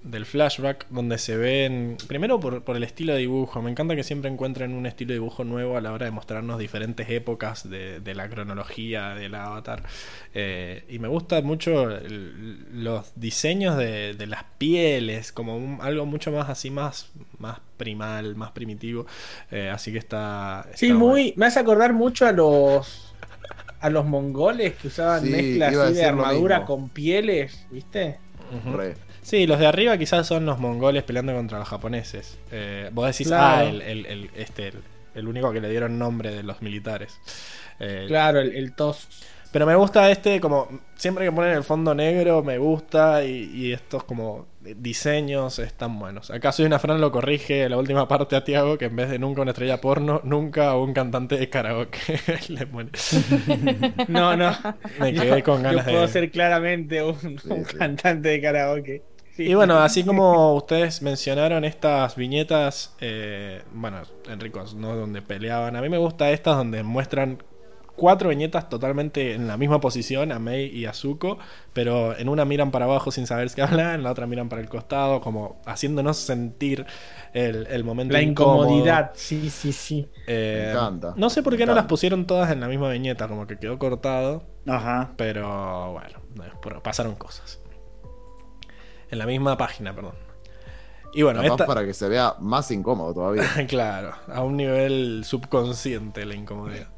del 0.05 0.27
flashback, 0.27 0.87
donde 0.91 1.17
se 1.19 1.37
ven, 1.37 1.97
primero 2.07 2.39
por, 2.39 2.63
por 2.63 2.77
el 2.77 2.85
estilo 2.85 3.15
de 3.15 3.21
dibujo, 3.21 3.63
me 3.63 3.71
encanta 3.71 3.97
que 3.97 4.05
siempre 4.05 4.31
encuentren 4.31 4.75
un 4.75 4.85
estilo 4.87 5.09
de 5.09 5.15
dibujo 5.15 5.45
nuevo 5.45 5.77
a 5.79 5.81
la 5.81 5.93
hora 5.93 6.05
de 6.05 6.13
mostrarnos 6.13 6.59
diferentes 6.59 7.09
épocas 7.09 7.69
de, 7.69 8.01
de 8.01 8.15
la 8.15 8.29
cronología 8.29 9.15
del 9.15 9.35
avatar. 9.35 9.83
Eh, 10.35 10.85
y 10.91 10.99
me 10.99 11.09
gusta 11.09 11.41
mucho 11.41 11.91
el- 11.91 12.85
los 12.85 13.13
diseños 13.17 13.77
de, 13.79 14.13
de 14.15 14.27
las 14.27 14.45
pieles, 14.59 15.33
como 15.33 15.57
un- 15.57 15.79
algo 15.81 16.05
mucho 16.07 16.31
más 16.31 16.51
así, 16.51 16.71
más, 16.71 17.11
más 17.39 17.61
primal, 17.79 18.37
más 18.37 18.53
primitivo. 18.53 19.07
Eh, 19.51 19.71
así 19.73 19.91
que 19.91 19.99
está... 19.99 20.67
Sí, 20.75 20.93
muy. 20.93 21.33
Me 21.37 21.47
hace 21.47 21.61
acordar 21.61 21.93
mucho 21.95 22.27
a 22.27 22.33
los. 22.33 23.15
A 23.81 23.91
los 23.91 24.07
mongoles 24.07 24.75
que 24.77 24.89
usaban 24.89 25.23
Sí, 25.25 25.31
mezclas 25.31 25.77
así 25.77 25.95
de 25.95 26.05
armadura 26.05 26.65
con 26.65 26.89
pieles, 26.89 27.67
¿viste? 27.71 28.19
Re. 28.75 28.95
Sí, 29.25 29.47
los 29.47 29.59
de 29.59 29.67
arriba 29.67 29.97
quizás 29.97 30.27
son 30.27 30.45
los 30.45 30.59
mongoles 30.59 31.03
peleando 31.03 31.35
contra 31.35 31.59
los 31.59 31.69
japoneses. 31.69 32.39
Eh, 32.53 32.91
vos 32.93 33.07
decís, 33.07 33.27
Claro. 33.29 33.67
ah, 33.67 33.71
el, 33.71 33.81
el- 33.83 34.07
el- 34.07 34.31
este, 34.37 34.69
el, 34.69 34.83
el 35.15 35.29
único 35.29 35.51
que 35.53 35.61
le 35.61 35.71
dieron 35.71 35.99
nombre 35.99 36.31
de 36.31 36.43
los 36.43 36.61
militares. 36.63 37.19
Eh, 37.81 38.05
Claro, 38.07 38.41
el, 38.41 38.75
tos. 38.75 39.09
Pero 39.51 39.67
me 39.67 39.77
gusta 39.77 40.11
este, 40.11 40.41
como 40.41 40.69
siempre 40.97 41.25
que 41.25 41.33
ponen 41.33 41.53
el 41.53 41.63
fondo 41.65 41.95
negro, 41.95 42.43
me 42.43 42.59
gusta 42.59 43.25
y, 43.25 43.51
y 43.55 43.73
estos 43.73 44.03
como 44.05 44.47
diseños 44.61 45.59
están 45.61 45.97
buenos. 45.99 46.31
Acá 46.33 46.51
soy 46.53 46.67
una 46.67 46.79
Fran 46.81 47.01
lo 47.01 47.13
corrige 47.13 47.69
la 47.69 47.79
última 47.79 48.09
parte 48.09 48.35
a 48.37 48.43
Tiago, 48.45 48.77
que 48.79 48.87
en 48.87 48.97
vez 48.97 49.11
de 49.11 49.19
nunca 49.21 49.43
una 49.43 49.53
estrella 49.53 49.81
porno, 49.81 50.21
nunca 50.25 50.75
un 50.77 50.93
cantante 50.93 51.37
de 51.39 51.49
karaoke. 51.49 52.01
Le 52.49 52.67
pone- 52.67 52.91
No, 54.09 54.37
no. 54.37 54.53
Me 54.99 55.13
quedé 55.15 55.43
con 55.43 55.63
Yo 55.63 55.63
ganas 55.63 55.87
puedo 55.87 56.03
de... 56.03 56.09
ser 56.09 56.31
claramente 56.31 57.03
un, 57.03 57.41
un 57.49 57.65
sí. 57.67 57.77
cantante 57.79 58.29
de 58.31 58.41
karaoke. 58.41 59.03
Sí. 59.37 59.45
Y 59.45 59.55
bueno, 59.55 59.79
así 59.79 60.05
como 60.05 60.55
ustedes 60.55 61.03
mencionaron 61.03 61.65
estas 61.65 62.15
viñetas, 62.17 62.95
eh, 63.01 63.63
bueno, 63.73 64.03
Enricos, 64.29 64.75
¿no? 64.75 64.95
Donde 64.95 65.23
peleaban. 65.23 65.75
A 65.77 65.83
mí 65.83 65.89
me 65.89 65.99
gusta 65.99 66.31
estas 66.31 66.57
donde 66.57 66.83
muestran 66.85 67.43
cuatro 67.97 68.29
viñetas 68.29 68.69
totalmente 68.69 69.35
en 69.35 69.47
la 69.47 69.57
misma 69.57 69.81
posición, 69.81 70.33
a 70.33 70.39
Mei 70.39 70.67
y 70.67 70.87
a 70.87 70.93
Zuko, 70.93 71.39
pero 71.73 72.17
en 72.17 72.29
una 72.29 72.45
miran 72.45 72.71
para 72.71 72.85
abajo 72.87 73.11
sin 73.11 73.27
saber 73.27 73.51
qué 73.55 73.63
hablan, 73.63 73.95
en 73.97 74.03
la 74.03 74.11
otra 74.13 74.27
miran 74.27 74.49
para 74.49 74.63
el 74.63 74.69
costado, 74.69 75.21
como 75.21 75.61
haciéndonos 75.67 76.17
sentir 76.17 76.87
el, 77.33 77.67
el 77.69 77.85
momento 77.85 78.13
La 78.13 78.23
incómodo. 78.23 78.65
incomodidad, 78.67 79.13
sí, 79.15 79.51
sí, 79.51 79.73
sí. 79.73 80.09
Eh, 80.27 80.63
Me 80.67 80.71
encanta, 80.73 81.15
No 81.17 81.31
sé 81.31 81.43
por 81.43 81.57
qué 81.57 81.67
no 81.67 81.75
las 81.75 81.87
pusieron 81.87 82.27
todas 82.27 82.51
en 82.51 82.61
la 82.61 82.69
misma 82.69 82.91
viñeta, 82.91 83.29
como 83.29 83.47
que 83.47 83.59
quedó 83.59 83.79
cortado. 83.79 84.45
Ajá. 84.67 85.13
Pero 85.17 85.93
bueno, 85.93 86.83
pasaron 86.83 87.15
cosas. 87.15 87.61
En 89.15 89.19
la 89.21 89.27
misma 89.27 89.57
página, 89.57 89.95
perdón. 89.95 90.15
Y 91.15 91.23
bueno, 91.23 91.41
Capaz 91.41 91.55
esta. 91.55 91.67
para 91.67 91.87
que 91.87 91.95
se 91.95 92.09
vea 92.09 92.35
más 92.41 92.69
incómodo 92.73 93.15
todavía. 93.15 93.45
claro, 93.69 94.13
a 94.27 94.43
un 94.43 94.57
nivel 94.57 95.23
subconsciente 95.25 96.27
la 96.27 96.35
incomodidad. 96.35 96.89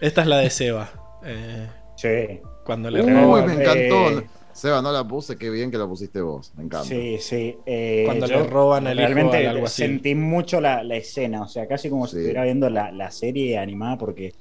Esta 0.00 0.22
es 0.22 0.26
la 0.26 0.38
de 0.38 0.50
Seba. 0.50 0.90
eh, 1.24 1.68
Sí. 1.96 2.40
cuando 2.64 2.90
le 2.90 3.00
Uy, 3.02 3.42
me 3.42 3.52
encantó. 3.54 4.18
Eh, 4.18 4.26
Seba, 4.52 4.82
no 4.82 4.90
la 4.90 5.06
puse, 5.06 5.36
qué 5.36 5.48
bien 5.50 5.70
que 5.70 5.78
la 5.78 5.86
pusiste 5.86 6.20
vos. 6.20 6.52
Me 6.56 6.64
encanta. 6.64 6.86
Sí, 6.88 7.18
sí. 7.20 7.56
eh, 7.66 8.02
Cuando 8.06 8.26
le 8.26 8.42
roban 8.44 8.86
el 8.88 8.98
hijo 8.98 9.06
realmente 9.14 9.46
así. 9.48 9.82
sentí 9.82 10.14
mucho 10.16 10.60
la, 10.60 10.82
la 10.82 10.96
escena, 10.96 11.42
o 11.42 11.48
sea, 11.48 11.68
casi 11.68 11.88
como 11.88 12.06
si 12.08 12.16
estuviera 12.16 12.42
viendo 12.44 12.68
la, 12.70 12.90
la 12.90 13.10
serie 13.12 13.58
animada 13.58 13.96
porque 13.98 14.34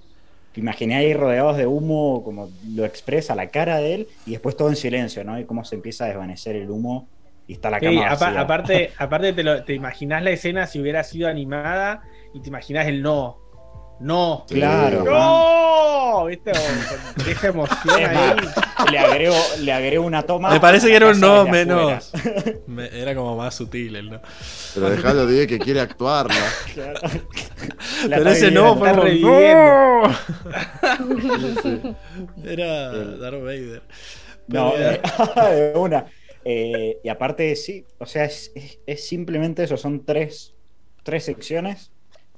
te 0.53 0.61
imaginé 0.61 0.95
ahí 0.95 1.13
rodeados 1.15 1.57
de 1.57 1.67
humo, 1.67 2.23
como 2.23 2.53
lo 2.63 2.85
expresa 2.85 3.35
la 3.35 3.51
cara 3.51 3.79
de 3.79 3.95
él, 3.95 4.07
y 4.25 4.31
después 4.33 4.57
todo 4.57 4.69
en 4.69 4.77
silencio, 4.77 5.23
¿no? 5.25 5.39
Y 5.39 5.45
cómo 5.47 5.65
se 5.65 5.75
empieza 5.75 6.05
a 6.05 6.09
desvanecer 6.09 6.55
el 6.57 6.71
humo 6.71 7.11
y 7.47 7.53
está 7.55 7.69
la 7.71 7.81
Sí, 7.81 7.83
cama 7.83 8.07
apa- 8.07 8.39
aparte, 8.39 8.93
aparte 8.97 9.33
te, 9.33 9.43
lo- 9.43 9.65
te 9.65 9.73
imaginás 9.73 10.23
la 10.23 10.31
escena 10.31 10.67
si 10.67 10.79
hubiera 10.79 11.03
sido 11.03 11.27
animada 11.27 12.01
y 12.31 12.41
te 12.41 12.49
imaginás 12.49 12.87
el 12.87 13.01
no. 13.01 13.42
No. 13.99 14.45
Claro. 14.49 15.03
¡No! 15.03 16.25
¿Viste? 16.25 16.51
Esa 17.29 17.47
emoción 17.47 18.05
ahí. 18.05 18.35
le 18.91 18.99
agrego, 18.99 19.35
le 19.59 19.71
agrego 19.71 20.05
una 20.05 20.23
toma. 20.23 20.51
Me 20.51 20.59
parece 20.59 20.87
que 20.87 20.95
era 20.95 21.09
un 21.09 21.19
no 21.19 21.45
menos. 21.45 22.11
Me- 22.67 22.89
era 22.91 23.15
como 23.15 23.35
más 23.37 23.55
sutil 23.55 23.95
el 23.95 24.09
no. 24.09 24.21
Pero 24.73 24.89
dejalo 24.89 25.25
de 25.25 25.47
que 25.47 25.57
quiere 25.59 25.79
actuarla. 25.79 26.35
Claro. 26.73 26.99
La 28.07 28.17
Pero 28.17 28.29
ese 28.31 28.51
no 28.51 28.75
fue 28.77 28.91
como. 28.91 29.05
¡No! 29.05 30.03
Era 32.43 32.91
Darth 32.91 33.41
Vader. 33.43 33.81
No, 34.47 34.73
Pero- 34.75 34.89
eh, 34.91 35.01
de 35.73 35.79
una. 35.79 36.05
Eh, 36.45 36.99
y 37.03 37.07
aparte, 37.09 37.55
sí, 37.55 37.85
o 37.99 38.05
sea, 38.05 38.25
es, 38.25 38.51
es- 38.55 38.79
es 38.85 39.07
simplemente 39.07 39.63
eso, 39.63 39.77
son 39.77 40.05
tres, 40.05 40.53
tres 41.03 41.23
secciones, 41.23 41.92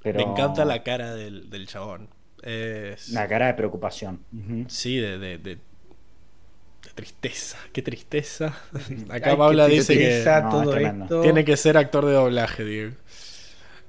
pero... 0.05 0.19
Me 0.23 0.31
encanta 0.31 0.63
la 0.65 0.83
cara 0.83 1.15
del, 1.15 1.49
del 1.49 1.65
chabón. 1.67 2.07
Es- 2.43 3.09
La 3.09 3.27
cara 3.27 3.47
de 3.47 3.55
preocupación. 3.55 4.19
Sí, 4.67 4.97
de, 4.97 5.17
de, 5.17 5.37
de- 5.39 5.55
de 5.55 6.91
tristeza. 6.93 7.57
Qué 7.73 7.81
tristeza. 7.81 8.53
Acá 9.09 9.35
Paula 9.35 9.65
dice 9.67 9.93
que 9.97 9.99
tristeza 10.05 10.41
No, 10.41 10.49
todo 10.51 10.63
es 10.63 10.69
tremendo. 10.69 11.05
esto. 11.05 11.21
tiene 11.21 11.43
que 11.43 11.57
ser 11.57 11.75
actor 11.77 12.05
de 12.05 12.13
doblaje, 12.13 12.63
Diego. 12.63 12.93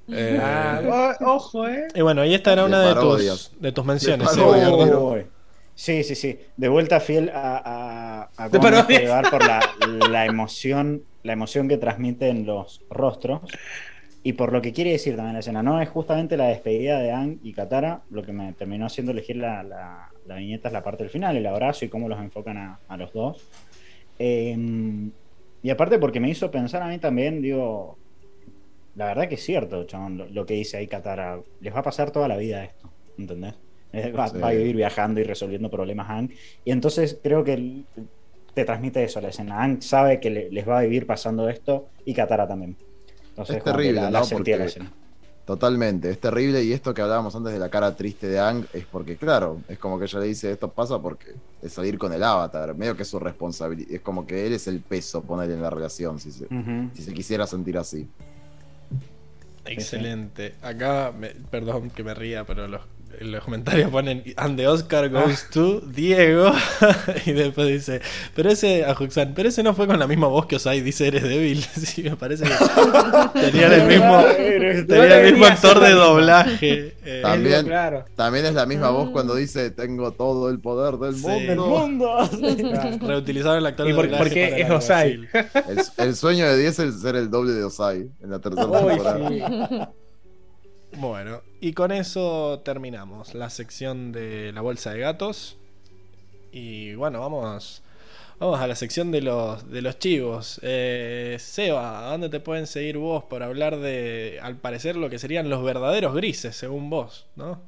Eh, 0.09 0.39
Ah, 0.43 1.17
o- 1.21 1.35
ojo, 1.35 1.69
eh. 1.69 1.89
y 1.95 2.01
bueno, 2.01 2.25
y 2.25 2.33
esta 2.35 2.53
era 2.55 2.65
una 2.65 2.81
de 2.81 2.95
tus, 2.95 3.51
de 3.61 3.73
tus 3.73 3.85
menciones. 3.85 4.29
Uy. 4.37 5.27
Sí, 5.75 6.03
sí, 6.05 6.15
sí. 6.15 6.39
De 6.57 6.69
vuelta 6.69 7.01
fiel 7.01 7.29
a, 7.35 8.31
a, 8.39 8.45
a 8.45 8.49
llevar 8.89 9.31
por 9.31 9.45
la, 9.47 9.61
la 10.09 10.25
emoción, 10.25 11.03
la 11.23 11.35
emoción 11.35 11.69
que 11.69 11.77
transmiten 11.77 12.47
los 12.47 12.81
rostros 12.89 13.43
y 14.29 14.33
por 14.33 14.53
lo 14.53 14.61
que 14.61 14.73
quiere 14.73 14.91
decir 14.91 15.15
también 15.15 15.35
la 15.35 15.39
escena. 15.39 15.63
No 15.63 15.81
es 15.81 15.89
justamente 15.89 16.37
la 16.37 16.49
despedida 16.49 16.99
de 16.99 17.13
Ang 17.13 17.39
y 17.45 17.53
Katara 17.53 18.03
lo 18.11 18.23
que 18.25 18.33
me 18.33 18.53
terminó 18.55 18.87
haciendo 18.87 19.13
elegir 19.13 19.37
la, 19.37 19.63
la, 19.63 20.11
la 20.27 20.35
viñeta 20.35 20.69
es 20.69 20.73
la 20.73 20.83
parte 20.83 21.05
del 21.05 21.11
final, 21.11 21.37
el 21.37 21.47
abrazo 21.47 21.85
y 21.85 21.89
cómo 21.89 22.09
los 22.09 22.19
enfocan 22.19 22.57
a, 22.57 22.81
a 22.89 22.97
los 22.97 23.13
dos. 23.13 23.47
Eh, 24.19 24.57
y 25.63 25.71
aparte 25.71 25.99
porque 26.01 26.19
me 26.19 26.29
hizo 26.29 26.51
pensar 26.51 26.83
a 26.83 26.89
mí 26.89 26.99
también, 26.99 27.41
digo, 27.41 27.99
la 28.97 29.07
verdad 29.07 29.29
que 29.29 29.37
es 29.37 29.45
cierto, 29.45 29.85
chabón, 29.85 30.19
lo, 30.19 30.27
lo 30.29 30.45
que 30.45 30.55
dice 30.55 30.77
ahí 30.79 30.87
Katara. 30.89 31.39
Les 31.61 31.73
va 31.73 31.79
a 31.81 31.85
pasar 31.85 32.11
toda 32.11 32.27
la 32.27 32.37
vida 32.37 32.65
esto, 32.65 32.91
¿entendés? 33.19 33.55
Eh, 33.93 34.11
Va, 34.11 34.27
Sí. 34.29 34.39
va 34.39 34.49
a 34.49 34.53
vivir 34.53 34.75
viajando 34.75 35.21
y 35.21 35.23
resolviendo 35.23 35.71
problemas 35.71 36.11
Ang. 36.11 36.31
Y 36.65 36.73
entonces 36.73 37.19
creo 37.23 37.45
que 37.45 37.53
el- 37.55 37.85
te 38.55 38.65
transmite 38.65 39.05
eso 39.05 39.21
la 39.21 39.29
escena. 39.29 39.63
Ang 39.63 39.83
sabe 39.83 40.19
que 40.19 40.31
le- 40.31 40.51
les 40.51 40.67
va 40.69 40.79
a 40.81 40.83
vivir 40.83 41.07
pasando 41.07 41.49
esto 41.49 41.89
y 42.05 42.13
Katara 42.13 42.49
también. 42.49 42.77
Es 43.39 43.63
terrible, 43.65 44.01
la, 44.01 44.11
¿no? 44.11 44.21
la 44.21 44.23
Porque- 44.23 44.53
escena. 44.65 44.93
Totalmente, 45.45 46.11
es 46.11 46.19
terrible 46.21 46.65
y 46.65 46.73
esto 46.73 46.93
que 46.93 47.03
hablábamos 47.03 47.37
antes 47.37 47.53
de 47.53 47.61
la 47.61 47.69
cara 47.69 47.95
triste 47.95 48.27
de 48.27 48.41
Ang 48.41 48.67
es 48.73 48.85
porque, 48.85 49.17
claro, 49.17 49.61
es 49.69 49.79
como 49.79 49.97
que 49.97 50.07
ella 50.07 50.19
le 50.19 50.27
dice 50.27 50.51
esto 50.51 50.73
pasa 50.73 50.99
porque 51.01 51.35
es 51.63 51.73
salir 51.73 51.99
con 51.99 52.13
el 52.13 52.21
avatar, 52.25 52.75
medio 52.75 52.97
que 52.97 53.05
es 53.05 53.09
su 53.09 53.21
responsabilidad, 53.21 53.93
es 53.93 54.01
como 54.01 54.27
que 54.27 54.45
él 54.45 54.55
es 54.55 54.67
el 54.67 54.81
peso 54.81 55.23
poner 55.23 55.49
en 55.53 55.63
la 55.63 55.71
relación, 55.71 56.19
si 56.19 56.33
se, 56.33 56.49
si 56.95 57.03
se 57.03 57.15
quisiera 57.15 57.47
sentir 57.47 57.79
así. 57.79 58.09
Excelente. 59.65 60.55
Acá, 60.63 61.13
me- 61.17 61.31
perdón 61.51 61.91
que 61.91 62.03
me 62.05 62.15
ría, 62.15 62.45
pero 62.45 62.67
los, 62.69 62.81
en 63.19 63.33
los 63.33 63.43
comentarios 63.45 63.91
ponen 63.91 64.23
And 64.37 64.57
the 64.57 64.67
Oscar 64.69 65.09
goes 65.11 65.49
to 65.51 65.81
Diego. 65.81 66.53
y 67.27 67.33
después 67.33 67.69
dice, 67.69 68.01
pero 68.35 68.51
ese, 68.51 68.85
a 68.85 68.95
Juxan, 68.95 69.33
pero 69.35 69.49
ese 69.49 69.63
no 69.63 69.75
fue 69.75 69.87
con 69.87 69.99
la 69.99 70.07
misma 70.07 70.27
voz 70.29 70.47
que 70.47 70.57
Osai 70.57 70.81
dice 70.81 71.07
eres 71.09 71.23
débil. 71.23 71.63
sí, 71.77 72.03
me 72.03 72.17
parece 72.17 72.45
que 72.45 73.41
tenían 73.41 73.73
el 73.73 73.87
mismo, 73.87 74.23
tenían 74.87 75.13
el 75.13 75.33
mismo 75.33 75.47
actor 75.47 75.81
de 75.81 75.91
doblaje. 75.93 76.95
eh, 77.05 77.21
También- 77.23 77.67
Claro. 77.67 78.05
También 78.17 78.47
es 78.47 78.55
la 78.55 78.67
misma 78.67 78.91
voz 78.91 79.11
cuando 79.11 79.35
dice 79.35 79.71
tengo 79.71 80.13
todo 80.13 80.51
el 80.51 80.61
poder 80.61 80.97
del 80.97 81.15
Sí. 81.17 81.27
¡Del 81.47 81.57
mundo. 81.59 82.19
reutilizaron 83.03 83.59
el 83.59 83.67
actor 83.67 83.87
Y 83.87 83.91
de 83.91 83.95
por- 83.97 84.05
doblaje 84.07 84.25
porque 84.25 84.61
es 84.61 84.67
el 84.67 84.73
Osai. 84.73 85.13
El, 85.69 85.81
el 86.09 86.17
sueño 86.17 86.47
de 86.47 86.59
10 86.59 86.79
es 86.81 87.01
ser 87.01 87.17
el 87.17 87.31
doble 87.31 87.53
de 87.53 87.65
Osai 87.65 88.09
en 88.23 88.31
la 88.31 88.39
tercera 88.39 88.67
temporada. 88.71 89.91
Bueno, 90.99 91.43
y 91.61 91.75
con 91.75 91.93
eso 91.93 92.63
terminamos 92.65 93.35
la 93.35 93.51
sección 93.51 94.13
de 94.13 94.51
la 94.53 94.63
bolsa 94.63 94.93
de 94.93 95.01
gatos. 95.01 95.59
Y 96.53 96.95
bueno, 96.95 97.21
vamos, 97.21 97.83
vamos 98.39 98.61
a 98.61 98.67
la 98.67 98.75
sección 98.75 99.11
de 99.13 99.21
los, 99.21 99.71
de 99.71 99.83
los 99.83 99.99
chivos. 99.99 100.59
Eh, 100.63 101.37
Seba, 101.39 102.07
¿a 102.07 102.11
dónde 102.13 102.31
te 102.31 102.41
pueden 102.41 102.67
seguir 102.67 102.97
vos 102.97 103.25
por 103.25 103.43
hablar 103.43 103.79
de, 103.79 104.39
al 104.41 104.57
parecer, 104.57 104.97
lo 104.97 105.11
que 105.11 105.19
serían 105.19 105.51
los 105.51 105.63
verdaderos 105.63 106.15
grises, 106.15 106.57
según 106.57 106.89
vos, 106.89 107.27
¿no? 107.37 107.61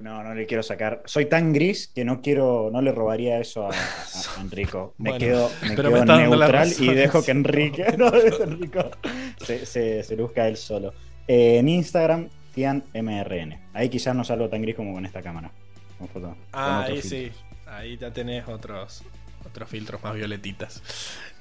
No, 0.00 0.22
no 0.22 0.34
le 0.34 0.44
quiero 0.44 0.62
sacar. 0.62 1.02
Soy 1.06 1.26
tan 1.26 1.54
gris 1.54 1.88
que 1.88 2.04
no 2.04 2.20
quiero, 2.20 2.68
no 2.70 2.82
le 2.82 2.92
robaría 2.92 3.40
eso 3.40 3.66
a, 3.66 3.70
a 3.70 4.40
Enrico. 4.42 4.92
Me 4.98 5.10
Bueno, 5.10 5.24
quedo, 5.24 5.50
me 5.62 5.76
quedo 5.76 5.90
me 5.92 6.04
neutral 6.04 6.70
y 6.78 6.92
dejo 6.92 7.24
que 7.24 7.30
Enrique, 7.30 7.86
no, 7.96 8.12
Enrico 8.14 8.90
se, 9.38 9.64
se, 9.64 10.02
se 10.02 10.14
luzca 10.14 10.46
él 10.46 10.58
solo. 10.58 10.92
Eh, 11.28 11.58
en 11.58 11.68
Instagram, 11.68 12.28
TianMRN. 12.54 13.58
Ahí 13.72 13.88
quizás 13.88 14.14
no 14.14 14.24
salgo 14.24 14.48
tan 14.48 14.62
gris 14.62 14.74
como 14.76 14.92
con 14.92 15.04
esta 15.06 15.22
cámara. 15.22 15.50
Con 15.98 16.08
foto- 16.08 16.28
con 16.28 16.36
Ah, 16.52 16.82
otros 16.84 17.04
ahí 17.04 17.08
sí. 17.10 17.32
Ahí 17.66 17.96
ya 17.96 18.10
tenés 18.12 18.46
otros, 18.48 19.02
otros 19.46 19.68
filtros 19.68 20.02
más 20.02 20.14
violetitas. 20.14 20.82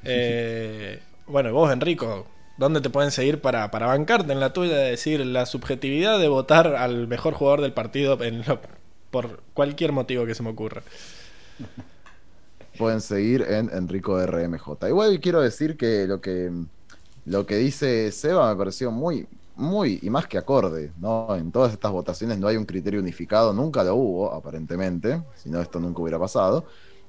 Eh, 0.05 0.99
bueno, 1.27 1.47
y 1.47 1.53
vos, 1.53 1.71
Enrico, 1.71 2.27
¿dónde 2.57 2.81
te 2.81 2.89
pueden 2.89 3.09
seguir 3.11 3.39
para, 3.39 3.71
para 3.71 3.85
bancarte 3.87 4.33
en 4.33 4.41
la 4.41 4.51
tuya 4.51 4.75
de 4.75 4.89
decir 4.91 5.25
la 5.25 5.45
subjetividad 5.45 6.19
de 6.19 6.27
votar 6.27 6.75
al 6.75 7.07
mejor 7.07 7.33
jugador 7.35 7.61
del 7.61 7.71
partido 7.71 8.21
en 8.21 8.43
lo- 8.45 8.59
por 9.11 9.41
cualquier 9.53 9.93
motivo 9.93 10.25
que 10.25 10.35
se 10.35 10.43
me 10.43 10.49
ocurra? 10.49 10.81
Pueden 12.77 13.01
seguir 13.01 13.43
en 13.43 13.69
Enrico 13.71 14.19
RMJ. 14.25 14.87
Igual 14.89 15.19
quiero 15.21 15.41
decir 15.41 15.77
que 15.77 16.05
lo 16.07 16.19
que 16.21 16.51
lo 17.25 17.45
que 17.45 17.55
dice 17.55 18.11
Seba 18.11 18.49
me 18.51 18.57
pareció 18.57 18.91
muy, 18.91 19.27
muy 19.55 19.99
y 20.01 20.09
más 20.09 20.27
que 20.27 20.37
acorde, 20.37 20.91
¿no? 20.97 21.35
En 21.35 21.51
todas 21.51 21.73
estas 21.73 21.91
votaciones 21.91 22.39
no 22.39 22.47
hay 22.47 22.57
un 22.57 22.65
criterio 22.65 22.99
unificado, 22.99 23.53
nunca 23.53 23.83
lo 23.83 23.95
hubo, 23.95 24.33
aparentemente, 24.33 25.21
si 25.35 25.49
no 25.49 25.61
esto 25.61 25.79
nunca 25.79 26.01
hubiera 26.01 26.19
pasado. 26.19 26.65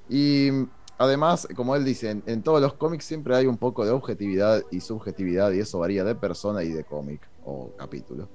Y 0.09 0.49
además, 0.97 1.47
como 1.55 1.75
él 1.75 1.83
dice, 1.83 2.11
en, 2.11 2.23
en 2.27 2.43
todos 2.43 2.61
los 2.61 2.73
cómics 2.73 3.05
siempre 3.05 3.35
hay 3.35 3.47
un 3.47 3.57
poco 3.57 3.83
de 3.85 3.91
objetividad 3.91 4.61
y 4.71 4.81
subjetividad, 4.81 5.51
y 5.51 5.59
eso 5.59 5.79
varía 5.79 6.03
de 6.03 6.15
persona 6.15 6.63
y 6.63 6.69
de 6.69 6.83
cómic 6.83 7.21
o 7.45 7.71
capítulo. 7.77 8.27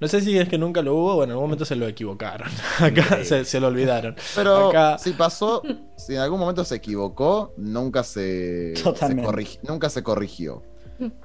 No 0.00 0.06
sé 0.06 0.20
si 0.20 0.38
es 0.38 0.48
que 0.48 0.58
nunca 0.58 0.80
lo 0.80 0.94
hubo, 0.94 1.14
bueno, 1.16 1.24
en 1.24 1.30
algún 1.32 1.46
momento 1.46 1.64
se 1.64 1.74
lo 1.74 1.88
equivocaron. 1.88 2.48
Acá 2.80 3.24
se, 3.24 3.44
se 3.44 3.58
lo 3.58 3.66
olvidaron. 3.66 4.14
Pero 4.36 4.68
Acá- 4.68 4.96
si 4.98 5.12
pasó, 5.12 5.60
si 5.96 6.14
en 6.14 6.20
algún 6.20 6.38
momento 6.38 6.64
se 6.64 6.76
equivocó, 6.76 7.52
nunca 7.56 8.04
se, 8.04 8.76
se 8.76 8.82
Totalmente. 8.84 9.28
corrigi- 9.28 9.58
nunca 9.68 9.90
se 9.90 10.04
corrigió. 10.04 10.62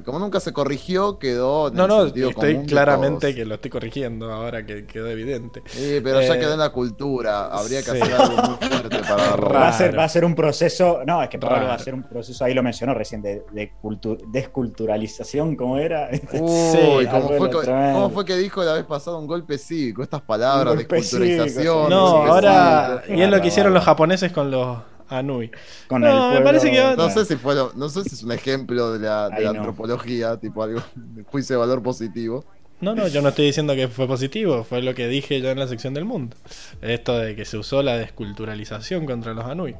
Como 0.05 0.19
nunca 0.19 0.39
se 0.39 0.53
corrigió, 0.53 1.17
quedó 1.17 1.69
en 1.69 1.73
No, 1.75 1.87
no, 1.87 2.03
sentido 2.05 2.29
estoy 2.29 2.65
claramente 2.65 3.33
que 3.33 3.43
lo 3.45 3.55
estoy 3.55 3.71
corrigiendo 3.71 4.31
ahora 4.31 4.65
que 4.65 4.85
quedó 4.85 5.07
evidente. 5.07 5.63
Sí, 5.65 5.99
pero 6.03 6.21
ya 6.21 6.35
Eh, 6.35 6.39
quedó 6.39 6.53
en 6.53 6.59
la 6.59 6.69
cultura. 6.69 7.47
Habría 7.47 7.79
que 7.81 7.91
sí. 7.91 8.01
hacer 8.01 8.13
algo 8.13 8.35
muy 8.37 8.67
fuerte 8.69 8.99
para 8.99 9.35
Raro. 9.35 9.53
Va 9.53 9.67
a, 9.69 9.73
ser, 9.73 9.97
va 9.97 10.03
a 10.03 10.09
ser 10.09 10.25
un 10.25 10.35
proceso, 10.35 10.99
no, 11.07 11.23
es 11.23 11.29
que 11.29 11.39
Pablo 11.39 11.55
Raro. 11.55 11.67
va 11.69 11.73
a 11.75 11.79
ser 11.79 11.93
un 11.95 12.03
proceso, 12.03 12.45
ahí 12.45 12.53
lo 12.53 12.61
mencionó 12.61 12.93
recién, 12.93 13.21
de, 13.23 13.43
de 13.51 13.71
cultu- 13.81 14.19
desculturalización, 14.31 15.55
¿cómo 15.55 15.77
era? 15.77 16.09
Uy, 16.11 16.19
Sí, 16.73 17.07
¿cómo, 17.09 17.27
fue 17.29 17.49
cómo 17.49 18.09
fue 18.09 18.25
que 18.25 18.37
dijo 18.37 18.63
la 18.63 18.73
vez 18.73 18.83
pasada 18.85 19.17
un 19.17 19.27
golpe 19.27 19.57
cívico? 19.57 20.03
Estas 20.03 20.21
palabras 20.21 20.73
Un 20.73 20.77
de 20.79 20.83
golpe 20.83 20.97
culturalización. 20.97 21.53
cívico, 21.53 21.87
No, 21.89 22.25
ahora. 22.25 23.03
sí, 23.07 23.13
Y 23.15 23.21
es 23.21 23.29
lo 23.29 23.41
que 23.41 23.47
hicieron 23.47 23.73
los 23.73 23.83
japoneses 23.83 24.31
con 24.31 24.51
los 24.51 24.77
Anui. 25.17 25.51
Con 25.87 26.01
No, 26.01 26.07
el 26.07 26.13
me 26.13 26.21
pueblo- 26.41 26.43
parece 26.45 26.71
que- 26.71 26.95
No 26.97 27.09
sé 27.09 27.25
si 27.25 27.35
fue 27.35 27.55
lo- 27.55 27.71
no 27.75 27.89
sé 27.89 28.03
si 28.03 28.15
es 28.15 28.23
un 28.23 28.31
ejemplo 28.31 28.91
de 28.93 28.99
la, 29.05 29.29
de 29.29 29.41
la 29.43 29.53
no. 29.53 29.59
antropología, 29.59 30.37
tipo 30.37 30.63
algo 30.63 30.81
juicio 31.27 31.55
de 31.55 31.59
valor 31.59 31.81
positivo. 31.83 32.45
No, 32.81 32.93
no, 32.95 33.07
yo 33.07 33.21
no 33.21 33.29
estoy 33.29 33.45
diciendo 33.45 33.75
que 33.75 33.87
fue 33.87 34.07
positivo, 34.07 34.65
fue 34.65 34.81
lo 34.81 34.93
que 34.93 35.07
dije 35.07 35.39
yo 35.39 35.49
en 35.51 35.57
la 35.59 35.67
sección 35.67 35.93
del 35.93 36.03
mundo. 36.03 36.35
Esto 36.81 37.17
de 37.17 37.33
que 37.35 37.45
se 37.45 37.57
usó 37.57 37.81
la 37.81 37.95
desculturalización 37.97 39.05
contra 39.05 39.33
los 39.33 39.45
Anui. 39.45 39.75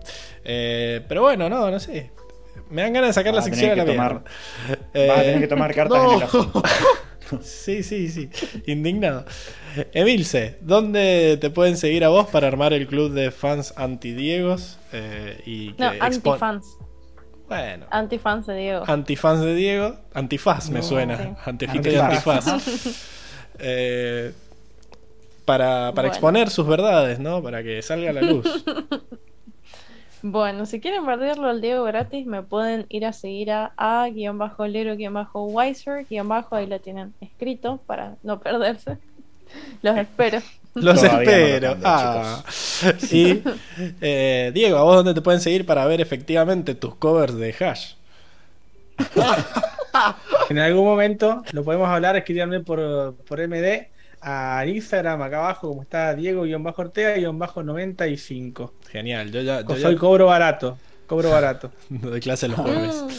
Eh, 0.46 1.02
pero 1.10 1.22
bueno, 1.24 1.50
no, 1.50 1.70
no 1.70 1.80
sé. 1.82 2.12
Me 2.70 2.82
dan 2.84 2.94
ganas 2.94 3.10
de 3.10 3.14
sacar 3.14 3.34
la 3.34 3.42
a 3.42 3.44
sección 3.44 3.72
a 3.72 3.76
la 3.76 3.84
tener 3.84 3.98
que 3.98 4.00
mierda. 4.02 4.24
tomar- 4.24 5.08
Vas 5.10 5.18
a 5.18 5.22
tener 5.22 5.38
Eh, 5.38 5.40
que 5.42 5.48
tomar 5.48 5.74
cartas 5.76 6.04
en 6.06 6.12
el 6.18 6.24
asunto. 6.24 6.64
Sí, 7.42 7.84
sí, 7.84 8.10
sí. 8.10 8.30
Indignado. 8.68 9.26
Emilce, 9.94 10.58
¿dónde 10.62 11.38
te 11.40 11.50
pueden 11.50 11.78
seguir 11.78 12.04
a 12.04 12.10
vos 12.10 12.28
para 12.28 12.48
armar 12.48 12.74
el 12.74 12.88
club 12.88 13.12
de 13.14 13.32
fans 13.32 13.74
anti-Diegos? 13.78 14.78
Eh, 14.92 15.42
y 15.46 15.74
que 15.74 15.84
No, 15.84 15.92
antifans. 16.00 16.78
Bueno. 17.48 17.86
Antifans 17.92 18.48
de 18.48 18.56
Diego. 18.56 18.84
Antifans 18.88 19.42
de 19.42 19.56
Diego. 19.56 19.96
Antifaz 20.14 20.70
me 20.70 20.80
No, 20.80 20.84
suena. 20.86 21.18
sí. 21.18 21.30
Antifito 21.46 21.90
y 21.92 21.96
Antifaz. 21.96 22.48
antifaz. 22.48 23.10
Eh, 23.60 24.34
para, 25.46 25.92
para 25.94 25.96
Bueno. 26.08 26.08
exponer 26.08 26.50
sus 26.50 26.66
verdades, 26.66 27.20
¿no? 27.20 27.44
Para 27.44 27.62
que 27.62 27.84
salga 27.84 28.10
a 28.10 28.14
la 28.14 28.22
luz. 28.24 28.66
Bueno, 30.24 30.66
si 30.66 30.80
quieren 30.80 31.06
perderlo 31.06 31.50
al 31.50 31.62
Diego 31.62 31.84
gratis, 31.84 32.26
me 32.26 32.42
pueden 32.42 32.88
ir 32.90 33.06
a 33.06 33.14
seguir 33.14 33.52
a 33.52 33.72
a-lero-wiser- 33.78 36.08
ahí 36.52 36.66
lo 36.66 36.80
tienen 36.80 37.14
escrito 37.22 37.80
para 37.86 38.18
no 38.24 38.40
perderse. 38.40 38.98
Los 39.82 39.98
espero. 39.98 40.40
Los 40.76 41.02
Todavía 41.02 41.40
no 41.40 41.50
lo 41.50 41.62
espero. 41.62 41.68
cambié, 41.68 41.82
ah. 41.84 42.44
Y 43.12 43.42
eh, 44.02 44.52
Diego, 44.54 44.78
¿a 44.78 44.84
vos 44.84 44.96
dónde 44.98 45.14
te 45.14 45.22
pueden 45.22 45.40
seguir 45.42 45.66
para 45.66 45.86
ver 45.86 46.00
efectivamente 46.02 46.76
tus 46.76 46.96
covers 46.96 47.36
de 47.36 47.54
Hash? 47.60 47.94
En 50.50 50.58
algún 50.60 50.86
momento 50.86 51.44
lo 51.52 51.64
podemos 51.64 51.88
hablar, 51.90 52.16
escríbanme 52.16 52.60
por, 52.62 53.14
por 53.28 53.40
MD 53.48 53.88
a 54.22 54.66
Instagram 54.66 55.22
acá 55.22 55.38
abajo, 55.40 55.68
como 55.70 55.82
está 55.84 56.16
Diego-Ortega-95. 56.16 58.72
Genial, 58.90 59.32
yo 59.32 59.42
ya, 59.42 59.62
yo 59.66 59.78
ya 59.78 59.78
Soy 59.78 59.96
cobro 59.98 60.28
barato, 60.28 60.78
cobro 61.08 61.30
barato. 61.32 61.72
doy 61.90 62.20
clase 62.22 62.48
los 62.48 62.60
jueves. 62.60 63.04
Mm, 63.08 63.12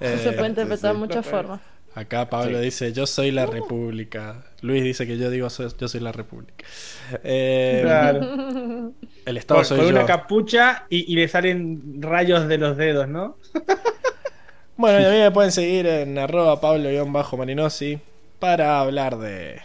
Eh, 0.00 0.20
se 0.22 0.32
puede 0.32 0.48
interpretar 0.50 0.92
de 0.92 0.92
sí. 0.92 0.98
muchas 0.98 1.26
formas. 1.26 1.60
Acá 1.94 2.30
Pablo 2.30 2.58
dice, 2.60 2.92
yo 2.92 3.06
soy 3.06 3.30
la 3.32 3.44
República. 3.46 4.44
Luis 4.62 4.82
dice 4.82 5.06
que 5.06 5.18
yo 5.18 5.28
digo, 5.30 5.50
"So- 5.50 5.76
yo 5.76 5.88
soy 5.88 6.00
la 6.00 6.12
República. 6.12 6.64
Eh, 7.22 7.80
Claro. 7.82 8.92
El 9.26 9.36
Estado 9.36 9.62
soy 9.64 9.78
con 9.78 9.86
yo. 9.88 9.94
una 9.94 10.06
capucha 10.06 10.86
y, 10.88 11.12
y 11.12 11.16
le 11.16 11.28
salen 11.28 12.00
rayos 12.00 12.48
de 12.48 12.58
los 12.58 12.76
dedos, 12.76 13.08
¿no? 13.08 13.36
Bueno, 14.76 15.00
y 15.00 15.04
a 15.04 15.10
mí 15.10 15.18
me 15.18 15.30
pueden 15.30 15.52
seguir 15.52 15.86
en 15.86 16.18
arroba 16.18 16.60
pablo-marinosi 16.60 17.98
para 18.38 18.80
hablar 18.80 19.18
de 19.18 19.60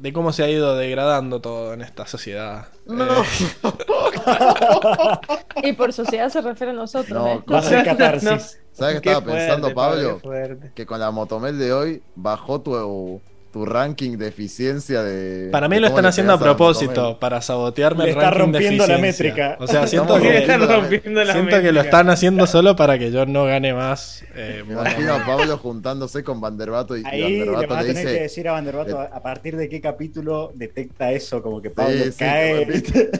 de 0.00 0.12
cómo 0.14 0.32
se 0.32 0.42
ha 0.42 0.48
ido 0.48 0.76
degradando 0.76 1.40
todo 1.40 1.74
en 1.74 1.82
esta 1.82 2.06
sociedad. 2.06 2.68
No. 2.86 3.04
Eh, 3.04 3.26
Y 5.62 5.72
por 5.74 5.92
sociedad 5.92 6.30
se 6.30 6.40
refiere 6.40 6.72
a 6.72 6.74
nosotros. 6.74 7.10
No, 7.10 7.26
¿eh? 7.28 7.44
Va 7.50 7.58
a 7.58 7.62
ser 7.62 7.78
No, 7.80 7.84
catarsis. 7.84 8.30
no. 8.30 8.38
¿Sabes 8.72 8.94
qué 8.96 9.00
Qué 9.02 9.10
estaba 9.10 9.26
pensando, 9.32 9.74
Pablo? 9.74 10.20
Que 10.74 10.86
con 10.86 11.00
la 11.00 11.10
motomel 11.10 11.58
de 11.58 11.72
hoy 11.72 12.02
bajó 12.14 12.60
tu, 12.62 13.20
tu 13.52 13.66
ranking 13.66 14.16
de 14.16 14.28
eficiencia 14.28 15.02
de. 15.02 15.48
para 15.50 15.68
mí 15.68 15.74
de 15.74 15.80
lo 15.80 15.86
están 15.88 16.04
le 16.04 16.08
haciendo 16.10 16.34
a 16.34 16.36
la 16.36 16.42
propósito, 16.42 17.18
para 17.18 17.42
sabotearme 17.42 18.04
Le 18.04 18.10
el 18.10 18.16
está 18.16 18.30
ranking 18.30 18.52
de 18.52 18.58
rompiendo 18.58 18.86
la 18.86 18.94
eficiencia. 18.94 19.24
métrica. 19.34 19.56
O 19.58 19.66
sea, 19.66 19.86
siento 19.88 20.20
que, 20.20 20.38
Están 20.38 20.68
rompiendo 20.68 21.10
la- 21.20 21.24
la 21.24 21.32
siento 21.32 21.60
que 21.60 21.72
lo 21.72 21.80
están 21.80 22.10
haciendo 22.10 22.46
solo 22.46 22.76
para 22.76 22.96
que 22.98 23.10
yo 23.10 23.26
no 23.26 23.46
gane 23.46 23.74
más. 23.74 24.22
eh, 24.36 24.62
Me 24.66 24.74
imagino 24.74 25.14
a 25.14 25.26
Pablo 25.26 25.58
juntándose 25.58 26.22
con 26.22 26.40
Vanderbato 26.40 26.96
y, 26.96 27.00
y 27.00 27.04
Ahí 27.04 27.20
le 27.40 27.44
Vanderbato 27.50 27.74
a 27.74 27.82
le 27.82 27.88
tener 27.88 28.04
que 28.04 28.10
dice. 28.12 28.22
decir 28.22 28.48
a 28.48 28.52
Vanderbato 28.52 28.98
a 29.00 29.04
a 29.06 29.20
partir 29.22 29.56
de 29.56 29.68
qué 29.68 29.80
capítulo 29.80 30.52
detecta 30.54 31.10
eso, 31.10 31.42
como 31.42 31.60
que 31.60 31.70
Pablo 31.70 32.04
Sí, 32.04 32.12
sí, 32.12 32.18
cae. 32.18 32.66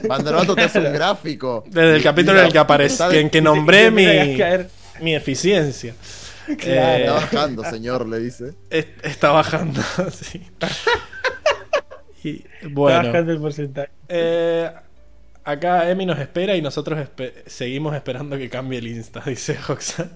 Vanderbato 0.07 0.55
te 0.55 0.61
hace 0.61 0.79
un 0.79 0.93
gráfico. 0.93 1.63
Desde 1.67 1.95
el 1.95 1.99
Y- 1.99 2.03
capítulo 2.03 2.33
y 2.33 2.37
en 2.37 2.41
la- 2.43 2.47
el 2.47 2.53
que 2.53 2.59
aparecí, 2.59 2.93
está- 2.93 3.13
en 3.15 3.29
que 3.29 3.41
nombré 3.41 3.87
Y 3.87 3.91
mi, 3.91 4.37
mi 5.01 5.13
eficiencia. 5.15 5.93
Claro. 6.57 6.73
Eh, 6.73 7.01
Está 7.03 7.13
bajando, 7.13 7.63
señor, 7.65 8.07
le 8.07 8.19
dice. 8.19 8.53
es- 8.69 8.87
está 9.03 9.31
bajando, 9.31 9.81
sí. 10.11 10.41
Y 12.23 12.37
Está 12.37 12.67
bueno, 12.69 13.07
bajando 13.07 13.31
el 13.31 13.39
porcentaje. 13.39 13.89
eh, 14.07 14.69
acá 15.43 15.89
Emi 15.89 16.05
nos 16.05 16.19
espera 16.19 16.55
y 16.55 16.61
nosotros 16.61 16.99
espe- 16.99 17.33
seguimos 17.47 17.95
esperando 17.95 18.37
que 18.37 18.47
cambie 18.47 18.77
el 18.77 18.87
Insta, 18.87 19.23
dice 19.25 19.57
Hoxan. 19.67 20.11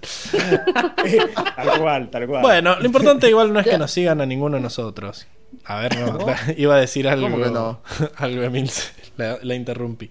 Tal 1.56 1.80
cual, 1.80 2.10
tal 2.10 2.26
cual. 2.28 2.42
Bueno, 2.42 2.76
lo 2.78 2.86
importante 2.86 3.28
igual 3.28 3.52
no 3.52 3.58
es 3.58 3.66
que 3.66 3.76
nos 3.78 3.90
sigan 3.90 4.20
a 4.20 4.26
ninguno 4.26 4.54
de 4.56 4.62
nosotros. 4.62 5.26
A 5.64 5.80
ver, 5.80 5.98
no, 5.98 6.18
iba 6.56 6.76
a 6.76 6.78
decir 6.80 7.08
algo. 7.08 7.28
¿Cómo 7.28 7.42
que 7.42 7.50
no? 7.50 7.80
algo 8.16 8.42
Emilce, 8.42 8.92
la, 9.16 9.38
la 9.42 9.54
interrumpí. 9.56 10.08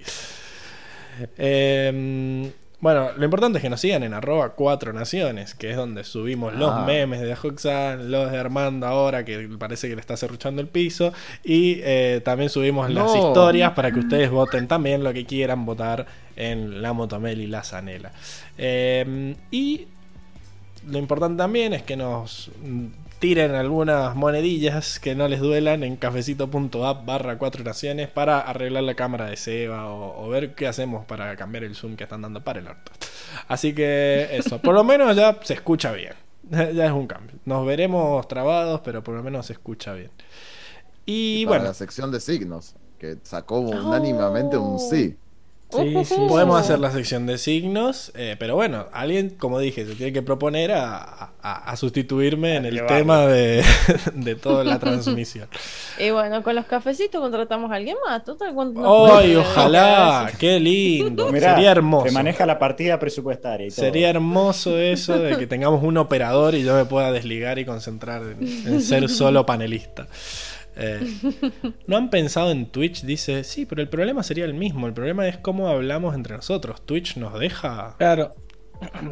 Eh, 1.37 2.51
bueno, 2.81 3.09
lo 3.17 3.25
importante 3.25 3.57
es 3.57 3.61
que 3.63 3.69
nos 3.69 3.79
sigan 3.81 4.03
en 4.03 4.13
arroba 4.13 4.49
cuatro 4.49 4.93
naciones, 4.93 5.55
que 5.55 5.71
es 5.71 5.77
donde 5.77 6.03
subimos 6.03 6.53
los 6.53 6.71
Ah. 6.71 6.83
memes 6.85 7.21
de 7.21 7.33
Hoxan, 7.33 8.11
los 8.11 8.31
de 8.31 8.37
Armando 8.37 8.85
ahora, 8.85 9.23
que 9.25 9.47
parece 9.57 9.87
que 9.89 9.95
le 9.95 10.01
está 10.01 10.17
cerruchando 10.17 10.61
el 10.61 10.67
piso, 10.67 11.13
y 11.43 11.79
eh, 11.83 12.21
también 12.23 12.49
subimos 12.49 12.89
las 12.91 13.15
historias 13.15 13.71
para 13.71 13.91
que 13.91 13.99
ustedes 13.99 14.29
voten 14.29 14.67
también 14.67 15.03
lo 15.03 15.13
que 15.13 15.25
quieran 15.25 15.65
votar 15.65 16.05
en 16.35 16.81
la 16.81 16.93
Motomel 16.93 17.41
y 17.41 17.47
la 17.47 17.63
Zanela. 17.63 18.11
Eh, 18.57 19.35
y 19.51 19.87
lo 20.87 20.97
importante 20.99 21.37
también 21.37 21.73
es 21.73 21.81
que 21.83 21.95
nos 21.95 22.51
tiren 23.25 23.55
algunas 23.55 24.15
monedillas 24.15 24.99
que 24.99 25.15
no 25.15 25.27
les 25.27 25.39
duelan 25.39 25.83
en 25.83 25.95
cafecito.app 25.95 27.05
barra 27.07 27.39
cuatro 27.39 27.63
naciones 27.63 28.07
para 28.07 28.39
arreglar 28.39 28.83
la 28.83 28.93
cámara 28.93 29.25
de 29.25 29.35
Seba 29.35 29.89
o, 29.89 30.23
o 30.23 30.29
ver 30.29 30.53
qué 30.53 30.67
hacemos 30.67 31.07
para 31.07 31.35
cambiar 31.35 31.63
el 31.63 31.73
zoom 31.73 31.95
que 31.95 32.03
están 32.03 32.21
dando 32.21 32.43
para 32.43 32.59
el 32.59 32.67
orto. 32.67 32.91
Así 33.47 33.73
que 33.73 34.27
eso, 34.31 34.59
por 34.61 34.75
lo 34.75 34.83
menos 34.83 35.15
ya 35.15 35.39
se 35.41 35.55
escucha 35.55 35.91
bien. 35.91 36.13
Ya 36.51 36.85
es 36.85 36.91
un 36.91 37.07
cambio. 37.07 37.35
Nos 37.45 37.65
veremos 37.65 38.27
trabados, 38.27 38.81
pero 38.85 39.03
por 39.03 39.15
lo 39.15 39.23
menos 39.23 39.47
se 39.47 39.53
escucha 39.53 39.93
bien. 39.93 40.11
Y, 41.07 41.41
Y 41.41 41.45
para 41.45 41.57
bueno, 41.57 41.69
la 41.69 41.73
sección 41.73 42.11
de 42.11 42.19
signos, 42.19 42.75
que 42.99 43.17
sacó 43.23 43.57
unánimemente 43.57 44.55
un 44.55 44.79
sí. 44.79 45.17
Sí, 45.71 46.05
sí, 46.05 46.15
Podemos 46.29 46.57
sí. 46.59 46.63
hacer 46.65 46.79
la 46.79 46.91
sección 46.91 47.25
de 47.25 47.37
signos, 47.37 48.11
eh, 48.15 48.35
pero 48.39 48.55
bueno, 48.55 48.85
alguien, 48.93 49.31
como 49.31 49.59
dije, 49.59 49.85
se 49.85 49.95
tiene 49.95 50.13
que 50.13 50.21
proponer 50.21 50.71
a, 50.71 50.97
a- 51.41 51.71
a 51.71 51.75
sustituirme 51.75 52.55
en 52.55 52.65
el 52.65 52.85
tema 52.85 53.25
de, 53.25 53.63
de 54.13 54.35
toda 54.35 54.63
la 54.63 54.79
transmisión. 54.79 55.47
Y 55.97 56.09
bueno, 56.11 56.43
con 56.43 56.55
los 56.55 56.65
cafecitos 56.65 57.21
contratamos 57.21 57.71
a 57.71 57.75
alguien 57.75 57.95
más. 58.05 58.23
Total, 58.25 58.53
¿cuánto 58.53 58.81
nos 58.81 59.11
¡Ay, 59.11 59.35
ojalá! 59.37 60.29
¡Qué 60.39 60.59
lindo! 60.59 61.31
Mirá, 61.31 61.53
Sería 61.55 61.71
hermoso. 61.71 62.07
Se 62.07 62.11
maneja 62.13 62.45
la 62.45 62.59
partida 62.59 62.99
presupuestaria 62.99 63.67
y 63.67 63.69
todo. 63.69 63.85
Sería 63.85 64.09
hermoso 64.09 64.77
eso 64.77 65.17
de 65.17 65.37
que 65.37 65.47
tengamos 65.47 65.81
un 65.83 65.97
operador 65.97 66.53
y 66.55 66.63
yo 66.63 66.75
me 66.75 66.83
pueda 66.85 67.11
desligar 67.13 67.59
y 67.59 67.65
concentrar 67.65 68.23
en, 68.23 68.45
en 68.67 68.81
ser 68.81 69.07
solo 69.09 69.45
panelista. 69.45 70.07
Eh, 70.77 70.99
no 71.87 71.97
han 71.97 72.09
pensado 72.09 72.51
en 72.51 72.65
Twitch, 72.67 73.03
dice, 73.03 73.43
sí, 73.43 73.65
pero 73.65 73.81
el 73.81 73.89
problema 73.89 74.23
sería 74.23 74.45
el 74.45 74.53
mismo. 74.53 74.87
El 74.87 74.93
problema 74.93 75.27
es 75.27 75.37
cómo 75.37 75.67
hablamos 75.69 76.15
entre 76.15 76.35
nosotros. 76.35 76.85
Twitch 76.85 77.17
nos 77.17 77.39
deja 77.39 77.95
Claro. 77.97 78.33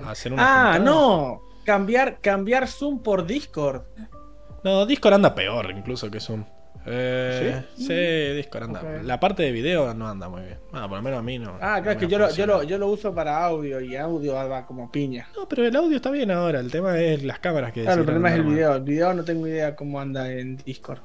hacer 0.06 0.34
una 0.34 0.44
Ah, 0.44 0.74
juntada. 0.74 0.80
no. 0.80 1.42
Cambiar, 1.66 2.20
cambiar 2.20 2.68
Zoom 2.68 3.02
por 3.02 3.26
Discord. 3.26 3.84
No, 4.64 4.86
Discord 4.86 5.14
anda 5.14 5.34
peor 5.34 5.72
incluso 5.72 6.12
que 6.12 6.20
Zoom. 6.20 6.44
Eh, 6.86 7.64
¿Sí? 7.78 7.94
Discord 8.36 8.64
anda. 8.64 8.82
Ok. 8.82 9.04
La 9.04 9.18
parte 9.18 9.44
de 9.44 9.54
video 9.54 9.94
no 9.94 10.10
anda 10.10 10.28
muy 10.28 10.42
bien. 10.42 10.58
Bueno, 10.72 10.90
por 10.90 10.98
lo 10.98 11.02
menos 11.04 11.20
a 11.20 11.22
mí 11.22 11.40
no. 11.40 11.52
Ah, 11.62 11.80
claro, 11.82 11.92
es 11.92 11.98
que 11.98 12.08
yo 12.08 12.20
lo, 12.20 12.30
yo, 12.32 12.46
lo, 12.46 12.64
yo 12.64 12.78
lo 12.78 12.88
uso 12.90 13.16
para 13.16 13.42
audio 13.46 13.80
y 13.80 13.96
audio 13.96 14.34
va 14.34 14.66
como 14.66 14.92
piña. 14.92 15.30
No, 15.38 15.48
pero 15.48 15.66
el 15.66 15.74
audio 15.78 15.96
está 15.96 16.12
bien 16.12 16.30
ahora. 16.30 16.60
El 16.60 16.70
tema 16.70 17.00
es 17.00 17.24
las 17.24 17.40
cámaras 17.40 17.72
que 17.72 17.84
Claro, 17.84 18.00
el 18.02 18.06
problema 18.06 18.30
es 18.32 18.36
el 18.36 18.44
video. 18.44 18.76
El 18.76 18.84
video 18.84 19.14
no 19.14 19.24
tengo 19.24 19.48
idea 19.48 19.78
cómo 19.78 20.02
anda 20.02 20.30
en 20.30 20.58
Discord. 20.58 21.00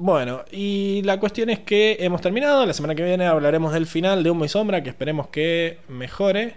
Bueno, 0.00 0.44
y 0.52 1.02
la 1.02 1.18
cuestión 1.18 1.50
es 1.50 1.58
que 1.58 1.96
hemos 2.00 2.20
terminado. 2.20 2.64
La 2.64 2.72
semana 2.72 2.94
que 2.94 3.02
viene 3.04 3.26
hablaremos 3.26 3.72
del 3.72 3.86
final 3.86 4.22
de 4.22 4.30
Humo 4.30 4.44
y 4.44 4.48
Sombra, 4.48 4.82
que 4.84 4.90
esperemos 4.90 5.26
que 5.26 5.78
mejore. 5.88 6.54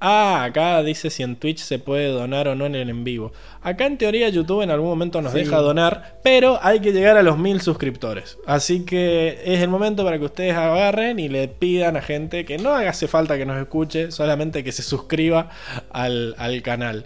Ah, 0.00 0.42
acá 0.44 0.82
dice 0.82 1.08
si 1.10 1.22
en 1.22 1.36
Twitch 1.36 1.58
se 1.58 1.78
puede 1.78 2.08
donar 2.08 2.46
o 2.48 2.56
no 2.56 2.66
en 2.66 2.74
el 2.74 2.90
en 2.90 3.04
vivo. 3.04 3.32
Acá 3.62 3.86
en 3.86 3.96
teoría 3.96 4.28
YouTube 4.28 4.62
en 4.62 4.70
algún 4.70 4.88
momento 4.88 5.22
nos 5.22 5.32
Sí. 5.32 5.38
deja 5.38 5.58
donar, 5.58 6.18
pero 6.24 6.58
hay 6.62 6.80
que 6.80 6.92
llegar 6.92 7.16
a 7.16 7.22
los 7.22 7.38
mil 7.38 7.60
suscriptores. 7.60 8.38
Así 8.46 8.84
que 8.84 9.40
es 9.44 9.60
el 9.60 9.68
momento 9.68 10.04
para 10.04 10.18
que 10.18 10.24
ustedes 10.24 10.54
agarren 10.56 11.20
y 11.20 11.28
le 11.28 11.46
pidan 11.46 11.96
a 11.96 12.00
gente 12.02 12.44
que 12.44 12.58
no 12.58 12.74
hace 12.74 13.06
falta 13.06 13.36
que 13.38 13.46
nos 13.46 13.58
escuche, 13.60 14.10
solamente 14.10 14.62
que 14.64 14.72
se 14.72 14.82
suscriba 14.82 15.48
al, 15.90 16.34
al 16.38 16.60
canal. 16.62 17.04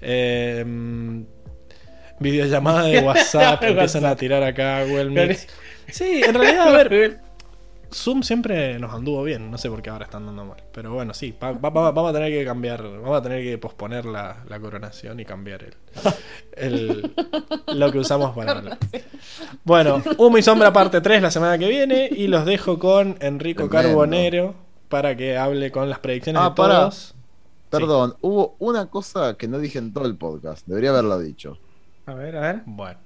Eh, 0.00 0.64
videollamada 2.18 2.82
de 2.84 3.00
WhatsApp, 3.04 3.62
empiezan 3.62 4.04
a 4.06 4.16
tirar 4.16 4.42
acá 4.42 4.84
Google 4.84 5.10
Meet. 5.10 5.38
Sí, 5.88 6.22
en 6.24 6.34
realidad, 6.34 6.68
a 6.68 6.72
ver, 6.84 7.20
Zoom 7.92 8.22
siempre 8.24 8.76
nos 8.80 8.92
anduvo 8.92 9.22
bien, 9.22 9.50
no 9.52 9.58
sé 9.58 9.68
por 9.70 9.80
qué 9.80 9.90
ahora 9.90 10.06
está 10.06 10.16
andando 10.16 10.44
mal. 10.44 10.56
Pero 10.72 10.92
bueno, 10.94 11.14
sí, 11.14 11.32
va- 11.40 11.52
va- 11.52 11.70
va- 11.70 11.90
vamos 11.92 12.10
a 12.10 12.14
tener 12.14 12.32
que 12.32 12.44
cambiar, 12.44 12.82
vamos 12.82 13.16
a 13.16 13.22
tener 13.22 13.42
que 13.44 13.56
posponer 13.58 14.04
la, 14.04 14.38
la 14.48 14.58
coronación 14.58 15.20
y 15.20 15.24
cambiar 15.24 15.62
el, 15.62 15.74
el- 16.56 17.14
lo 17.68 17.92
que 17.92 17.98
usamos 17.98 18.34
para 18.34 18.52
hablar. 18.52 18.78
Bueno, 19.62 20.02
Humo 20.18 20.38
y 20.38 20.42
Sombra 20.42 20.72
parte 20.72 21.00
3 21.00 21.22
la 21.22 21.30
semana 21.30 21.56
que 21.58 21.68
viene 21.68 22.08
y 22.10 22.26
los 22.26 22.44
dejo 22.44 22.78
con 22.80 23.16
Enrico 23.20 23.68
Tremendo. 23.68 23.88
Carbonero 23.90 24.54
para 24.88 25.16
que 25.16 25.36
hable 25.36 25.70
con 25.70 25.88
las 25.88 25.98
predicciones 26.00 26.42
Ah, 26.42 26.48
de 26.50 26.54
todos. 26.56 27.14
Perdón, 27.70 28.14
hubo 28.20 28.54
una 28.60 28.86
cosa 28.86 29.36
que 29.36 29.46
no 29.48 29.58
dije 29.58 29.78
en 29.78 29.92
todo 29.92 30.06
el 30.06 30.16
podcast. 30.16 30.66
Debería 30.66 30.90
haberlo 30.90 31.18
dicho. 31.18 31.58
A 32.06 32.14
ver, 32.14 32.36
a 32.36 32.40
ver. 32.40 32.62
Bueno, 32.66 32.98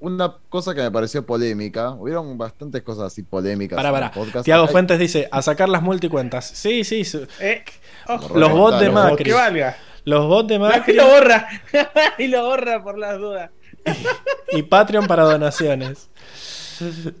Una 0.00 0.34
cosa 0.48 0.74
que 0.74 0.82
me 0.82 0.90
pareció 0.90 1.24
polémica. 1.24 1.90
Hubieron 1.90 2.36
bastantes 2.38 2.82
cosas 2.82 3.04
así 3.12 3.22
polémicas. 3.22 3.76
para, 3.76 3.88
en 3.88 3.94
para. 3.94 4.06
el 4.06 4.12
podcast. 4.12 4.44
Tiago 4.44 4.64
Ay, 4.66 4.72
Fuentes 4.72 4.98
dice, 4.98 5.28
a 5.30 5.42
sacar 5.42 5.68
las 5.68 5.82
multicuentas. 5.82 6.46
Sí, 6.46 6.84
sí, 6.84 7.04
su- 7.04 7.26
Eh, 7.40 7.64
ojo, 8.08 8.38
los 8.38 8.50
bots 8.52 8.80
de 8.80 8.90
Macri. 8.90 9.24
que 9.24 9.32
valga. 9.32 9.76
Los 10.04 10.26
bots 10.26 10.48
de 10.48 10.54
Y 10.54 10.58
Macri 10.58 10.94
lo 10.96 11.06
borra. 11.06 11.48
y 12.18 12.26
lo 12.28 12.44
borra 12.44 12.82
por 12.82 12.98
las 12.98 13.18
dudas. 13.18 13.50
y 14.52 14.62
Patreon 14.62 15.06
para 15.06 15.24
donaciones. 15.24 16.08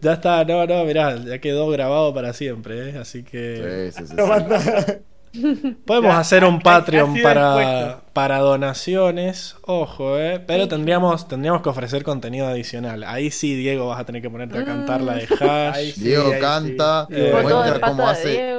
Ya 0.02 0.12
está, 0.14 0.44
no, 0.44 0.66
no, 0.66 0.84
mirá, 0.84 1.16
ya 1.16 1.38
quedó 1.38 1.68
grabado 1.70 2.12
para 2.12 2.34
siempre, 2.34 2.90
¿eh? 2.90 2.98
así 2.98 3.22
que 3.22 3.90
Sí, 3.94 4.02
sí, 4.02 4.08
sí, 4.08 4.16
podemos 5.84 6.12
Ya, 6.14 6.18
hacer 6.20 6.44
un 6.44 6.60
Patreon 6.60 7.16
para, 7.22 8.00
para 8.12 8.38
donaciones, 8.38 9.56
ojo, 9.62 10.18
¿eh? 10.18 10.40
Pero 10.46 10.68
tendríamos, 10.68 11.28
tendríamos 11.28 11.62
que 11.62 11.68
ofrecer 11.68 12.02
contenido 12.04 12.46
adicional. 12.46 13.04
Ahí 13.04 13.30
sí, 13.30 13.54
Diego, 13.54 13.88
vas 13.88 14.00
a 14.00 14.04
tener 14.06 14.22
que 14.22 14.30
ponerte 14.30 14.58
a 14.58 14.64
cantar 14.64 15.00
la 15.02 15.14
de 15.14 15.22
Hash. 15.40 15.74
Ahí 15.76 15.92
sí, 15.92 16.04
Diego 16.04 16.32
ahí 16.32 16.40
canta, 16.40 17.06
sí. 17.08 17.14
Eh, 17.16 17.32
muestra 17.42 17.80
cómo 17.80 18.08
hace, 18.08 18.54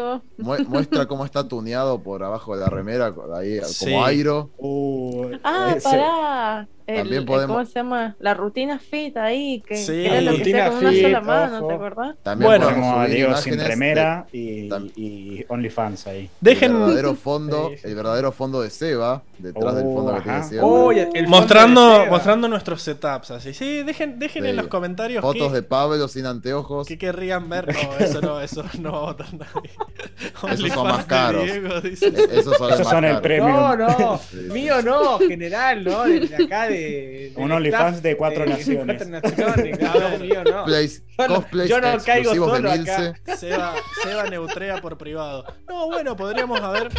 muestra 0.68 1.06
cómo 1.08 1.26
está 1.26 1.48
tuneado 1.48 2.02
por 2.04 2.24
abajo 2.24 2.56
de 2.56 2.62
la 2.62 2.70
remera, 2.70 3.14
ahí 3.36 3.60
Sí. 3.66 3.86
como 3.86 4.06
Airo. 4.06 4.50
Uh, 4.58 5.32
Ah, 5.44 5.74
ese- 5.76 5.90
pará. 5.90 6.68
El, 6.88 6.96
También 7.00 7.20
el- 7.22 7.26
podemos- 7.26 7.56
¿Cómo 7.58 7.66
se 7.66 7.74
llama? 7.74 8.16
La 8.20 8.34
rutina 8.34 8.80
fit 8.80 9.18
ahí, 9.18 9.62
que, 9.68 9.76
Sí. 9.76 9.88
que 9.92 10.06
era 10.08 10.22
lo 10.22 10.32
que 10.32 10.38
Rutina 10.38 10.58
hacía 10.68 10.70
con 10.72 10.80
una 10.80 10.90
fit, 10.92 11.02
sola 11.04 11.22
mano, 11.22 11.58
ojo. 11.58 11.68
¿te 11.68 11.74
acordás? 11.74 12.16
También 12.24 12.48
Bueno. 12.48 12.66
podemos 12.66 12.76
Tenemos 12.86 12.98
a 13.00 13.04
subir 13.06 13.16
Diego 13.18 13.36
sin 13.38 13.60
remera 13.60 14.26
y, 14.32 15.46
OnlyFans 15.50 16.08
ahí. 16.08 16.20
El 16.22 16.30
Dejen, 16.42 16.74
verdadero 16.80 17.16
fondo, 17.16 17.72
Sí, 17.76 17.82
el 17.84 17.96
verdadero 17.96 18.32
fondo 18.32 18.62
de 18.62 18.70
Seba, 18.70 19.22
detrás 19.38 19.76
del 19.76 19.84
fondo 19.84 20.16
que 20.16 20.22
tiene. 20.22 20.60
Oh, 20.62 20.92
el 20.92 21.06
fondo 21.08 21.30
mostrando, 21.30 21.96
Seba. 21.98 22.06
mostrando 22.10 22.48
nuestros 22.48 22.82
setups, 22.82 23.32
así. 23.32 23.54
Sí, 23.54 23.84
dejen, 23.84 24.18
dejen 24.18 24.46
en 24.46 24.56
los 24.56 24.68
comentarios 24.68 25.22
Fotos 25.22 25.50
qué, 25.50 25.56
de 25.56 25.64
Pablo 25.64 26.08
sin 26.08 26.26
anteojos. 26.26 26.88
qué 26.88 26.98
querrían 26.98 27.50
ver. 27.50 27.68
No, 27.68 28.06
eso 28.06 28.22
no, 28.22 28.40
eso 28.42 28.64
no 28.80 28.92
va 28.94 28.98
a 28.98 29.02
votar 29.02 29.28
nadie. 29.34 29.72
son 30.40 30.52
OnlyFans 30.52 30.84
más 30.84 31.06
caros. 31.06 31.44
Diego, 31.44 31.82
dice. 31.82 32.08
Esos 32.32 32.58
son, 32.58 32.72
Esos 32.74 32.88
son 32.88 33.04
el 33.04 33.20
premio. 33.20 33.48
No, 33.50 33.76
no, 33.76 34.18
Sí, 34.20 34.38
sí. 34.48 34.54
mío 34.54 34.82
no, 34.82 35.20
general, 35.20 35.84
¿no? 35.84 36.04
De, 36.06 36.48
de 36.78 37.28
acá 37.28 37.36
de. 37.36 37.44
Un 37.44 37.52
OnlyFans 37.52 38.02
de 38.04 38.18
cuatro 38.18 38.46
naciones. 38.48 38.98
cuatro 38.98 39.10
naciones, 39.10 39.78
claro, 39.78 40.20
mío 40.20 40.44
no. 40.44 40.62
Cosplays, 40.64 41.70
Yo 41.70 41.82
no- 41.82 41.92
yo 41.92 41.98
no 41.98 42.04
caigo 42.04 42.36
solo 42.36 42.72
acá. 42.72 43.14
Seba, 43.38 43.76
Seba 44.04 44.24
neutrea 44.30 44.82
por 44.82 44.98
privado. 44.98 45.46
No, 45.68 45.88
bueno, 45.88 46.16
podríamos 46.16 46.60
haber, 46.62 46.90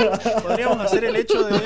podríamos 0.42 0.80
hacer 0.80 1.04
el 1.04 1.16
hecho 1.16 1.42
de. 1.44 1.60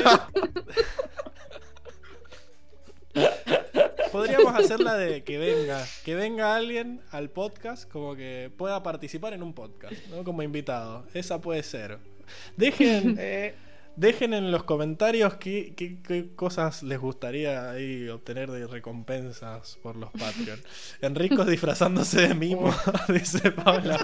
Podríamos 4.10 4.54
hacer 4.54 4.80
la 4.80 4.94
de 4.96 5.22
que 5.24 5.38
venga, 5.38 5.82
que 6.04 6.14
venga 6.14 6.54
alguien 6.54 7.00
al 7.10 7.30
podcast, 7.30 7.88
como 7.90 8.14
que 8.14 8.50
pueda 8.56 8.82
participar 8.82 9.32
en 9.32 9.42
un 9.42 9.54
podcast, 9.54 9.94
¿no? 10.10 10.22
Como 10.24 10.42
invitado. 10.42 11.06
Esa 11.14 11.40
puede 11.40 11.62
ser. 11.62 11.98
Dejen, 12.56 13.16
Eh, 13.18 13.54
dejen 13.96 14.34
en 14.34 14.50
los 14.50 14.62
comentarios 14.64 15.34
qué, 15.34 15.74
qué- 15.76 15.98
qué 16.02 16.34
cosas 16.34 16.82
les 16.82 16.98
gustaría 16.98 17.70
ahí 17.70 18.08
obtener 18.08 18.50
de 18.50 18.66
recompensas 18.66 19.78
por 19.82 19.96
los 19.96 20.10
Patreon. 20.12 20.60
Enrico 21.02 21.44
disfrazándose 21.44 22.28
de 22.28 22.34
mimo, 22.34 22.72
dice 23.08 23.50
Paula. 23.52 23.98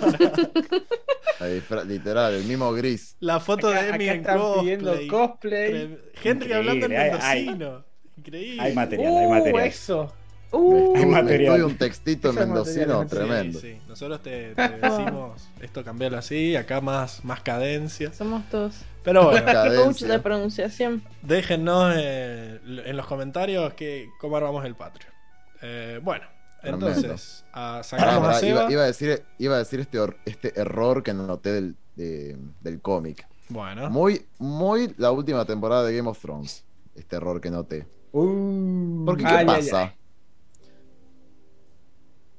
Literal, 1.86 2.34
el 2.34 2.44
mismo 2.44 2.72
gris. 2.72 3.16
La 3.20 3.38
foto 3.40 3.68
acá, 3.68 3.82
de 3.82 3.88
Emi 3.90 4.08
en 4.08 4.24
cosplay. 4.24 4.60
pidiendo 4.60 4.96
cosplay. 5.08 5.72
Tre- 5.72 5.98
Henry 6.24 6.52
hablando 6.52 6.86
en 6.86 6.92
Increíble, 6.92 7.18
hay- 7.22 7.44
mendocino. 7.46 7.84
Increíble. 8.16 8.62
Hay 8.62 8.74
material, 8.74 9.16
hay 9.16 9.26
Uh, 9.26 9.30
material. 9.30 9.66
eso. 9.66 10.12
Uh, 10.50 10.96
Hay 10.96 11.04
material. 11.06 11.64
un 11.64 11.76
textito 11.76 12.30
Eso 12.30 12.40
es 12.40 12.46
mendocino 12.46 13.02
Sí, 13.02 13.08
tremendo. 13.08 13.60
sí. 13.60 13.78
Nosotros 13.86 14.22
te, 14.22 14.54
te 14.54 14.68
decimos 14.82 15.48
esto 15.60 15.84
cambiarlo 15.84 16.18
así, 16.18 16.56
acá 16.56 16.80
más, 16.80 17.22
más 17.24 17.40
cadencia. 17.42 18.12
somos 18.14 18.48
todos. 18.50 18.76
Pero 19.04 19.24
bueno, 19.24 19.46
coach 19.84 20.02
de 20.02 20.18
pronunciación. 20.20 21.02
déjennos 21.22 21.92
eh, 21.96 22.60
en 22.64 22.96
los 22.96 23.06
comentarios 23.06 23.74
que, 23.74 24.08
cómo 24.20 24.36
armamos 24.38 24.64
el 24.64 24.74
Patreon. 24.74 25.12
Eh, 25.60 26.00
bueno, 26.02 26.24
Tremendo. 26.62 26.88
entonces, 26.88 27.44
sacamos 27.52 27.88
pará, 28.22 28.30
a 28.30 28.34
Seba. 28.40 28.62
iba, 28.62 28.72
iba 28.72 28.82
a 28.82 28.86
decir, 28.86 29.22
iba 29.38 29.54
a 29.54 29.58
decir 29.58 29.80
este, 29.80 29.98
este 30.24 30.58
error 30.60 31.02
que 31.02 31.12
noté 31.14 31.52
del, 31.52 31.76
de- 31.96 32.36
del 32.62 32.80
cómic. 32.80 33.26
Bueno, 33.50 33.88
Muy, 33.90 34.24
muy 34.38 34.94
la 34.98 35.10
última 35.10 35.44
temporada 35.44 35.84
de 35.84 35.96
Game 35.96 36.08
of 36.08 36.18
Thrones. 36.20 36.64
Este 36.94 37.16
error 37.16 37.40
que 37.40 37.50
noté. 37.50 37.86
Uh, 38.12 39.04
Porque, 39.04 39.22
¿qué 39.24 39.28
Ay, 39.30 39.36
ay, 39.40 39.46
pasa? 39.46 39.82
ay. 39.82 39.92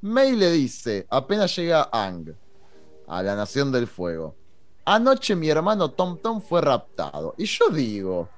May 0.02 0.36
le 0.36 0.52
dice, 0.52 1.06
apenas 1.10 1.56
llega 1.56 1.90
Ang 1.92 2.34
a 3.08 3.24
la 3.24 3.36
Nación 3.36 3.72
del 3.72 3.88
Fuego. 3.88 4.36
Anoche 4.86 5.36
mi 5.36 5.50
hermano 5.50 5.92
Tom 5.92 6.18
Tom 6.22 6.42
fue 6.42 6.62
raptado. 6.62 7.36
Y 7.38 7.46
yo 7.46 7.70
digo, 7.70 8.30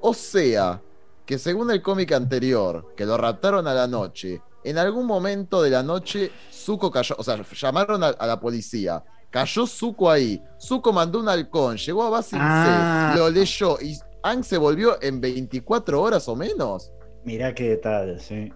o 0.00 0.12
sea, 0.12 0.80
que 1.24 1.38
según 1.38 1.70
el 1.70 1.80
cómic 1.82 2.12
anterior, 2.12 2.92
que 2.96 3.06
lo 3.06 3.16
raptaron 3.16 3.66
a 3.66 3.74
la 3.74 3.86
noche, 3.86 4.42
en 4.64 4.78
algún 4.78 5.06
momento 5.06 5.62
de 5.62 5.70
la 5.70 5.82
noche, 5.82 6.32
Zuko 6.52 6.90
cayó, 6.90 7.14
o 7.18 7.22
sea, 7.22 7.40
llamaron 7.54 8.02
a, 8.02 8.08
a 8.08 8.26
la 8.26 8.40
policía. 8.40 9.02
Cayó 9.30 9.66
Zuko 9.66 10.10
ahí. 10.10 10.42
Zuko 10.60 10.92
mandó 10.92 11.20
un 11.20 11.28
halcón, 11.28 11.76
llegó 11.76 12.04
a 12.04 12.10
Basin 12.10 12.38
Ah. 12.40 13.12
C, 13.12 13.18
lo 13.18 13.30
leyó 13.30 13.78
y 13.80 13.96
Ang 14.22 14.42
se 14.42 14.58
volvió 14.58 15.00
en 15.00 15.20
24 15.20 16.02
horas 16.02 16.28
o 16.28 16.34
menos. 16.34 16.90
Mirá 17.24 17.54
qué 17.54 17.70
detalle, 17.70 18.18
sí. 18.18 18.52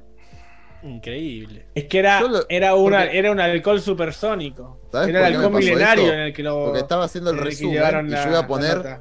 Increíble. 0.83 1.67
Es 1.75 1.85
que 1.85 1.99
era, 1.99 2.21
lo- 2.23 2.47
era, 2.49 2.75
una, 2.75 3.01
porque- 3.03 3.19
era 3.19 3.31
un 3.33 3.41
alcohol 3.41 3.81
supersónico. 3.81 4.81
¿Sabes 4.93 5.09
Era 5.09 5.29
el 5.29 5.35
pasó 5.37 5.51
milenario 5.51 6.05
esto? 6.05 6.15
en 6.15 6.21
el 6.21 6.33
que 6.33 6.43
lo. 6.43 6.65
Porque 6.65 6.79
estaba 6.81 7.05
haciendo 7.05 7.31
el 7.31 7.39
resumen 7.39 7.75
y 8.07 8.11
la- 8.11 8.25
yo 8.25 8.31
iba 8.31 8.39
a 8.41 8.47
poner. 8.47 9.01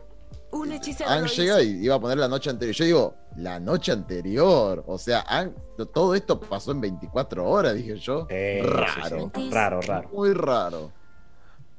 Un 0.51 0.71
hechicero 0.71 1.07
Ang 1.09 1.27
llega 1.27 1.61
y 1.61 1.85
iba 1.85 1.93
a 1.95 1.99
poner 1.99 2.17
la 2.17 2.27
noche 2.27 2.49
anterior. 2.49 2.75
Yo 2.75 2.85
digo, 2.85 3.15
la 3.37 3.59
noche 3.59 3.91
anterior. 3.91 4.83
O 4.87 4.97
sea, 4.97 5.23
Ang- 5.27 5.53
todo 5.93 6.15
esto 6.15 6.39
pasó 6.39 6.71
en 6.71 6.81
24 6.81 7.47
horas, 7.47 7.75
dije 7.75 7.95
yo. 7.97 8.27
Raro. 8.63 9.31
sí, 9.35 9.41
sí. 9.41 9.49
Raro, 9.51 9.79
raro. 9.81 10.09
Muy 10.11 10.33
raro. 10.33 10.91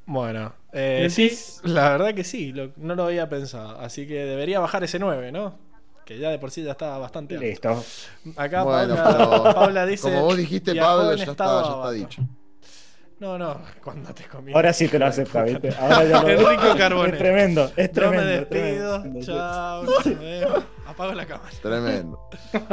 Bueno, 0.06 0.52
eh, 0.72 1.08
sí, 1.10 1.30
la 1.64 1.90
verdad 1.90 2.14
que 2.14 2.24
sí, 2.24 2.52
lo- 2.52 2.70
no 2.76 2.94
lo 2.94 3.04
había 3.04 3.28
pensado. 3.28 3.78
Así 3.80 4.06
que 4.06 4.24
debería 4.24 4.58
bajar 4.60 4.82
ese 4.84 4.98
9, 4.98 5.30
¿no? 5.32 5.58
Que 6.10 6.18
ya 6.18 6.30
de 6.30 6.40
por 6.40 6.50
sí 6.50 6.64
ya 6.64 6.72
estaba 6.72 6.98
bastante 6.98 7.36
alto. 7.36 7.46
Listo. 7.46 7.84
Acá 8.34 8.64
Bueno, 8.64 8.96
Paula, 8.96 9.30
pero 9.30 9.54
Paula 9.54 9.86
dice. 9.86 10.10
Como 10.10 10.24
vos 10.24 10.36
dijiste, 10.36 10.74
Pablo, 10.74 11.14
ya 11.14 11.22
está, 11.22 11.62
ya 11.62 11.68
está 11.68 11.90
dicho. 11.92 12.22
No, 13.20 13.36
no, 13.36 13.60
cuando 13.84 14.14
te 14.14 14.24
comí. 14.24 14.52
Ahora 14.54 14.72
sí 14.72 14.88
te 14.88 14.98
lo 14.98 15.04
acepta, 15.04 15.42
¿viste? 15.42 15.74
Ahora 15.78 16.04
ya 16.04 16.22
lo 16.22 16.28
Enrico 16.30 16.74
Carbone. 16.78 17.10
Es 17.12 17.18
tremendo, 17.18 17.70
es 17.76 17.88
Yo 17.88 17.92
tremendo. 17.92 18.24
me 18.24 18.32
es 18.34 18.40
despido. 18.50 19.00
tremendo. 19.02 19.26
Chao. 19.26 19.82
nos 19.84 20.04
vemos. 20.20 20.64
Apago 20.86 21.12
la 21.14 21.26
cámara. 21.26 21.50
Tremendo. 21.62 22.28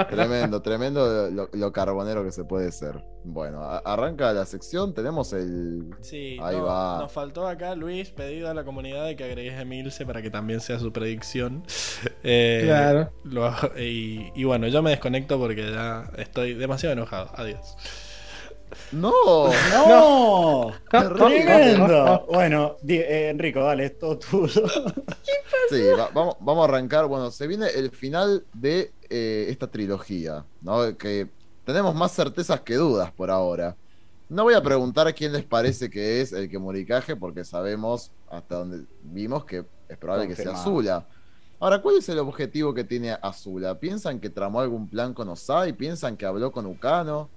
tremendo, 0.09 0.61
tremendo 0.61 1.29
lo, 1.29 1.49
lo 1.51 1.71
carbonero 1.73 2.23
que 2.23 2.31
se 2.31 2.45
puede 2.45 2.71
ser. 2.71 3.03
Bueno, 3.25 3.61
arranca 3.61 4.31
la 4.31 4.45
sección. 4.45 4.93
Tenemos 4.93 5.33
el. 5.33 5.93
Sí, 5.99 6.37
Ahí 6.41 6.55
no, 6.55 6.63
va. 6.65 6.99
nos 7.01 7.11
faltó 7.11 7.45
acá, 7.45 7.75
Luis, 7.75 8.09
pedido 8.11 8.49
a 8.49 8.53
la 8.53 8.63
comunidad 8.63 9.05
de 9.05 9.17
que 9.17 9.25
agregues 9.25 9.53
a 9.55 9.61
Emilce 9.63 10.05
para 10.05 10.21
que 10.21 10.29
también 10.31 10.61
sea 10.61 10.79
su 10.79 10.91
predicción. 10.93 11.63
Eh, 12.23 12.61
Claro. 12.65 13.11
lo- 13.23 13.51
y, 13.77 14.31
y 14.35 14.43
bueno, 14.43 14.67
yo 14.67 14.81
me 14.83 14.91
desconecto 14.91 15.37
porque 15.39 15.71
ya 15.71 16.09
estoy 16.17 16.53
demasiado 16.53 16.93
enojado. 16.93 17.31
Adiós. 17.35 17.75
¡No! 18.91 19.11
¡No! 19.87 20.71
¡Tremendo! 20.89 22.25
Bueno, 22.31 22.75
eh, 22.87 23.29
Enrico, 23.29 23.61
dale, 23.63 23.85
es 23.85 23.99
todo 23.99 24.17
tuyo. 24.19 24.63
Sí, 25.69 25.81
va- 25.97 26.09
vamos, 26.13 26.35
vamos 26.39 26.61
a 26.65 26.69
arrancar. 26.69 27.07
Bueno, 27.07 27.31
se 27.31 27.47
viene 27.47 27.67
el 27.67 27.91
final 27.91 28.45
de 28.53 28.91
eh, 29.09 29.47
esta 29.49 29.67
trilogía, 29.67 30.45
¿no? 30.61 30.97
Que 30.97 31.27
tenemos 31.65 31.93
más 31.95 32.13
certezas 32.13 32.61
que 32.61 32.75
dudas 32.75 33.11
por 33.11 33.29
ahora. 33.29 33.75
No 34.29 34.43
voy 34.43 34.53
a 34.55 34.61
preguntar 34.61 35.13
quién 35.15 35.31
les 35.33 35.43
parece 35.45 35.89
que 35.89 36.21
es 36.21 36.33
el 36.33 36.49
que 36.49 36.59
moricaje, 36.59 37.15
porque 37.15 37.43
sabemos 37.45 38.11
hasta 38.29 38.55
donde 38.55 38.85
vimos 39.03 39.45
que 39.45 39.63
es 39.87 39.97
probable 39.97 40.27
que 40.27 40.35
sea. 40.35 40.51
Azula. 40.51 41.05
Ahora, 41.59 41.81
¿cuál 41.81 41.97
es 41.97 42.07
el 42.09 42.19
objetivo 42.19 42.73
que 42.73 42.83
tiene 42.83 43.17
Azula? 43.21 43.79
¿Piensan 43.79 44.19
que 44.19 44.29
tramó 44.29 44.59
algún 44.59 44.87
plan 44.89 45.13
con 45.13 45.27
Osai? 45.29 45.73
¿Piensan 45.73 46.15
que 46.17 46.25
habló 46.25 46.51
con 46.51 46.65
Ukano? 46.65 47.29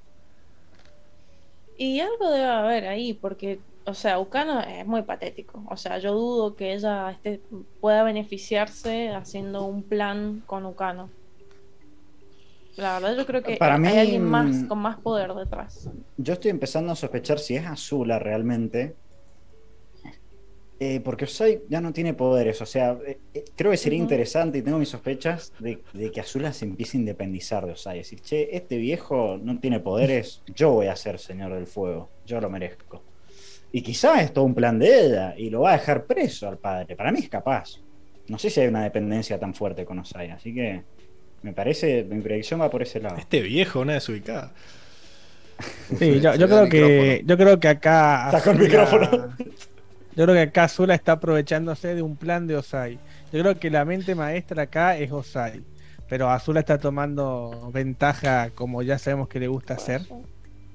Y 1.83 1.99
algo 2.01 2.31
debe 2.31 2.45
haber 2.45 2.87
ahí, 2.89 3.15
porque, 3.15 3.63
o 3.87 3.95
sea, 3.95 4.19
Ukano 4.19 4.61
es 4.61 4.87
muy 4.87 5.01
patético. 5.03 5.65
O 5.71 5.79
sea, 5.79 5.97
yo 5.99 6.13
dudo 6.13 6.55
que 6.55 6.75
ella 6.75 7.11
este, 7.11 7.43
pueda 7.81 8.03
beneficiarse 8.03 9.09
haciendo 9.09 9.65
un 9.65 9.89
plan 9.89 10.43
con 10.45 10.67
Ukano. 10.67 11.11
La 12.77 13.01
verdad, 13.01 13.17
yo 13.17 13.25
creo 13.25 13.43
que 13.43 13.57
Para 13.57 13.77
hay 13.77 13.81
mí, 13.81 13.89
alguien 13.99 14.25
más 14.25 14.63
mm, 14.63 14.69
con 14.69 14.79
más 14.79 14.99
poder 15.01 15.33
detrás. 15.33 15.89
Yo 16.19 16.35
estoy 16.35 16.51
empezando 16.51 16.93
a 16.93 16.97
sospechar 16.97 17.39
si 17.39 17.57
es 17.57 17.65
Azula 17.65 18.19
realmente. 18.19 18.97
Eh, 20.83 20.99
porque 21.05 21.27
Osai 21.27 21.61
ya 21.69 21.83
no 21.83 21.93
tiene 21.93 22.15
poderes. 22.15 22.61
O 22.63 22.67
sea, 22.67 22.97
eh, 23.07 23.19
eh, 23.35 23.45
creo 23.55 23.71
que 23.71 23.77
sería 23.77 23.99
interesante 23.99 24.57
y 24.59 24.63
tengo 24.63 24.79
mis 24.79 24.89
sospechas 24.89 25.53
de, 25.59 25.83
de 25.93 26.11
que 26.11 26.21
Azula 26.21 26.55
se 26.55 26.65
empiece 26.65 26.97
a 26.97 27.01
independizar 27.01 27.67
de 27.67 27.73
Osai. 27.73 27.99
Decir, 27.99 28.21
che, 28.23 28.57
este 28.57 28.79
viejo 28.79 29.39
no 29.43 29.61
tiene 29.61 29.81
poderes, 29.81 30.43
yo 30.55 30.71
voy 30.73 30.87
a 30.87 30.97
ser 30.97 31.19
señor 31.19 31.53
del 31.53 31.67
fuego. 31.67 32.09
Yo 32.27 32.41
lo 32.41 32.49
merezco. 32.49 33.03
Y 33.73 33.83
quizá 33.83 34.23
es 34.23 34.33
todo 34.33 34.45
un 34.47 34.55
plan 34.55 34.79
de 34.79 35.05
ella 35.07 35.35
y 35.37 35.51
lo 35.51 35.61
va 35.61 35.71
a 35.75 35.79
dejar 35.79 36.07
preso 36.07 36.49
al 36.49 36.57
padre. 36.57 36.97
Para 36.97 37.13
mí 37.13 37.19
es 37.21 37.29
capaz. 37.29 37.79
No 38.29 38.39
sé 38.39 38.49
si 38.49 38.61
hay 38.61 38.69
una 38.69 38.83
dependencia 38.83 39.39
tan 39.39 39.53
fuerte 39.55 39.85
con 39.85 39.99
Osai. 39.99 40.31
Así 40.31 40.55
que 40.55 40.83
me 41.43 41.53
parece, 41.53 42.05
mi 42.05 42.23
predicción 42.23 42.59
va 42.61 42.71
por 42.71 42.81
ese 42.83 43.01
lado. 43.01 43.17
Este 43.19 43.43
viejo, 43.43 43.81
una 43.81 43.93
desubicada. 43.93 44.55
Sí, 45.99 46.21
yo, 46.21 46.35
yo 46.37 46.47
creo 46.49 46.69
que 46.71 47.23
yo 47.27 47.37
creo 47.37 47.61
que 47.61 47.69
acá 47.69 48.31
Está 48.33 48.41
con 48.43 48.57
Azula- 48.57 48.65
micrófono. 48.67 49.37
Yo 50.21 50.27
creo 50.27 50.35
que 50.37 50.43
acá 50.51 50.65
Azula 50.65 50.95
está 50.95 51.13
aprovechándose 51.13 51.95
de 51.95 52.03
un 52.03 52.15
plan 52.15 52.47
de 52.47 52.55
Osai. 52.55 52.99
Yo 53.33 53.41
creo 53.41 53.59
que 53.59 53.71
la 53.71 53.87
mente 53.87 54.15
maestra 54.15 54.65
acá 54.65 54.99
es 54.99 55.11
Osai. 55.11 55.63
Pero 56.11 56.29
Azula 56.29 56.61
está 56.61 56.77
tomando 56.77 57.71
ventaja 57.73 58.51
como 58.51 58.83
ya 58.83 58.99
sabemos 58.99 59.29
que 59.29 59.41
le 59.41 59.49
gusta 59.49 59.73
hacer. 59.75 60.03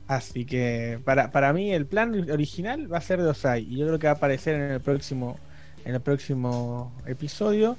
Así 0.08 0.46
que 0.46 1.00
para, 1.06 1.30
para 1.30 1.54
mí 1.54 1.72
el 1.72 1.86
plan 1.86 2.28
original 2.32 2.92
va 2.92 2.98
a 2.98 3.02
ser 3.02 3.22
de 3.22 3.30
Osai. 3.30 3.62
Y 3.72 3.78
yo 3.78 3.86
creo 3.86 4.00
que 4.00 4.08
va 4.08 4.14
a 4.14 4.16
aparecer 4.16 4.56
en 4.56 4.72
el 4.72 4.82
próximo, 4.82 5.38
en 5.84 5.94
el 5.94 6.02
próximo 6.02 6.92
episodio. 7.06 7.78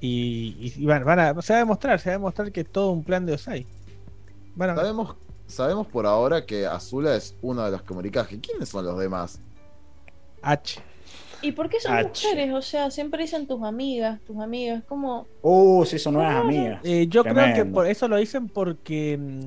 Y, 0.00 0.56
y- 0.58 0.82
y 0.82 0.86
van, 0.86 1.04
van 1.04 1.20
a, 1.20 1.40
se 1.40 1.52
va 1.52 1.58
a 1.58 1.62
demostrar, 1.62 2.00
se 2.00 2.08
va 2.08 2.14
a 2.16 2.18
demostrar 2.18 2.50
que 2.50 2.62
es 2.62 2.68
todo 2.68 2.90
un 2.90 3.04
plan 3.04 3.24
de 3.24 3.34
Osai. 3.34 3.64
Bueno, 4.56 4.74
Sabemos, 4.74 5.14
sabemos 5.46 5.86
por 5.86 6.04
ahora 6.04 6.44
que 6.44 6.66
Azula 6.66 7.14
es 7.14 7.36
uno 7.42 7.64
de 7.64 7.70
los 7.70 7.82
Kemurikage. 7.82 8.40
¿Quiénes 8.40 8.68
son 8.68 8.84
los 8.84 8.98
demás? 8.98 9.38
H. 10.42 10.80
¿Y 11.42 11.52
por 11.52 11.68
qué 11.68 11.78
son 11.80 11.92
H. 11.94 12.26
mujeres? 12.28 12.54
O 12.54 12.62
sea, 12.62 12.90
siempre 12.90 13.22
dicen 13.22 13.46
tus 13.46 13.62
amigas, 13.62 14.20
tus 14.26 14.38
amigas, 14.38 14.82
como... 14.88 15.26
Uh, 15.42 15.84
sí, 15.84 15.98
son 15.98 16.14
nuevas 16.14 16.36
amigas. 16.36 16.80
Eh, 16.84 17.06
yo 17.08 17.22
creo 17.22 17.34
que 17.34 17.40
Tremendo. 17.42 17.74
por 17.74 17.86
eso 17.86 18.08
lo 18.08 18.16
dicen 18.16 18.48
porque 18.48 19.16
mm, 19.18 19.40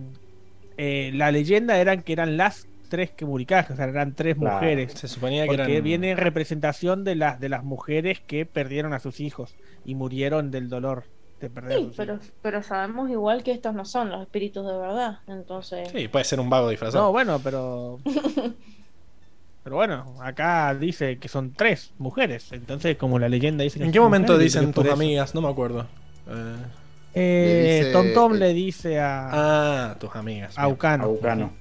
eh, 0.78 1.12
la 1.16 1.32
leyenda 1.32 1.78
eran 1.78 2.04
que 2.04 2.14
eran 2.14 2.38
las 2.38 2.68
tres 2.90 3.12
Kemurikage, 3.12 3.74
o 3.74 3.76
sea, 3.76 3.86
eran 3.86 4.16
tres 4.16 4.36
Claro. 4.38 4.56
mujeres. 4.56 4.94
Se 4.94 5.08
suponía 5.08 5.44
que 5.44 5.56
Porque 5.56 5.72
eran. 5.74 5.84
viene 5.84 6.12
en 6.12 6.18
representación 6.18 7.04
de 7.04 7.16
las 7.16 7.40
de 7.40 7.50
las 7.50 7.64
mujeres 7.64 8.20
que 8.20 8.46
perdieron 8.46 8.94
a 8.94 9.00
sus 9.00 9.20
hijos 9.20 9.56
y 9.86 9.94
murieron 9.96 10.50
del 10.52 10.70
dolor 10.70 11.04
de 11.40 11.50
perder 11.50 11.72
a 11.74 11.76
Sí, 11.78 11.84
sus 11.86 11.96
pero, 11.96 12.14
hijos. 12.16 12.32
pero 12.42 12.64
sabemos 12.64 13.10
igual 13.12 13.44
que 13.44 13.52
estos 13.52 13.74
no 13.76 13.86
son 13.86 14.10
los 14.10 14.22
espíritus 14.22 14.66
de 14.66 14.78
verdad. 14.78 15.20
Entonces, 15.28 15.90
Sí, 15.90 16.08
puede 16.08 16.26
ser 16.26 16.40
un 16.40 16.50
vago 16.50 16.70
disfrazado. 16.70 17.04
No, 17.06 17.12
bueno, 17.12 17.40
pero 17.44 18.00
pero 19.70 19.76
bueno, 19.78 20.16
acá 20.20 20.74
dice 20.74 21.20
que 21.20 21.28
son 21.28 21.54
tres 21.54 21.94
mujeres, 22.00 22.52
entonces 22.54 22.98
como 22.98 23.20
la 23.20 23.30
leyenda 23.30 23.64
dice 23.64 23.78
que 23.78 23.86
¿En 23.86 23.92
qué 23.92 24.00
momento 24.00 24.34
mujeres, 24.34 24.52
dicen 24.52 24.74
que 24.74 24.82
tus 24.82 24.90
amigas? 24.92 25.36
No 25.36 25.42
me 25.42 25.48
acuerdo. 25.50 25.86
Eh, 26.28 26.56
Eh, 27.14 27.62
Le 27.64 27.78
dice- 27.78 27.92
Tom 27.94 28.08
Tom 28.16 28.34
eh, 28.34 28.38
le 28.40 28.54
dice 28.56 29.00
a, 29.00 29.30
ah, 29.92 30.00
tus 30.00 30.16
amigas. 30.16 30.58
a. 30.58 30.68
Ucano. 30.68 31.04
A 31.04 31.08
Vulcano. 31.08 31.54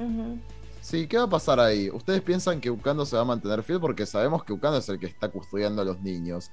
ujú. 0.00 0.38
Sí, 0.80 1.06
¿qué 1.06 1.16
va 1.16 1.24
a 1.24 1.28
pasar 1.30 1.60
ahí? 1.60 1.88
¿Ustedes 1.90 2.22
piensan 2.22 2.60
que 2.60 2.70
Ukando 2.70 3.06
se 3.06 3.14
va 3.14 3.22
a 3.22 3.24
mantener 3.24 3.62
fiel? 3.62 3.78
Porque 3.78 4.04
sabemos 4.04 4.42
que 4.42 4.52
Ukando 4.52 4.78
es 4.78 4.88
el 4.88 4.98
que 4.98 5.06
está 5.06 5.28
custodiando 5.28 5.80
a 5.80 5.84
los 5.84 6.00
niños. 6.00 6.50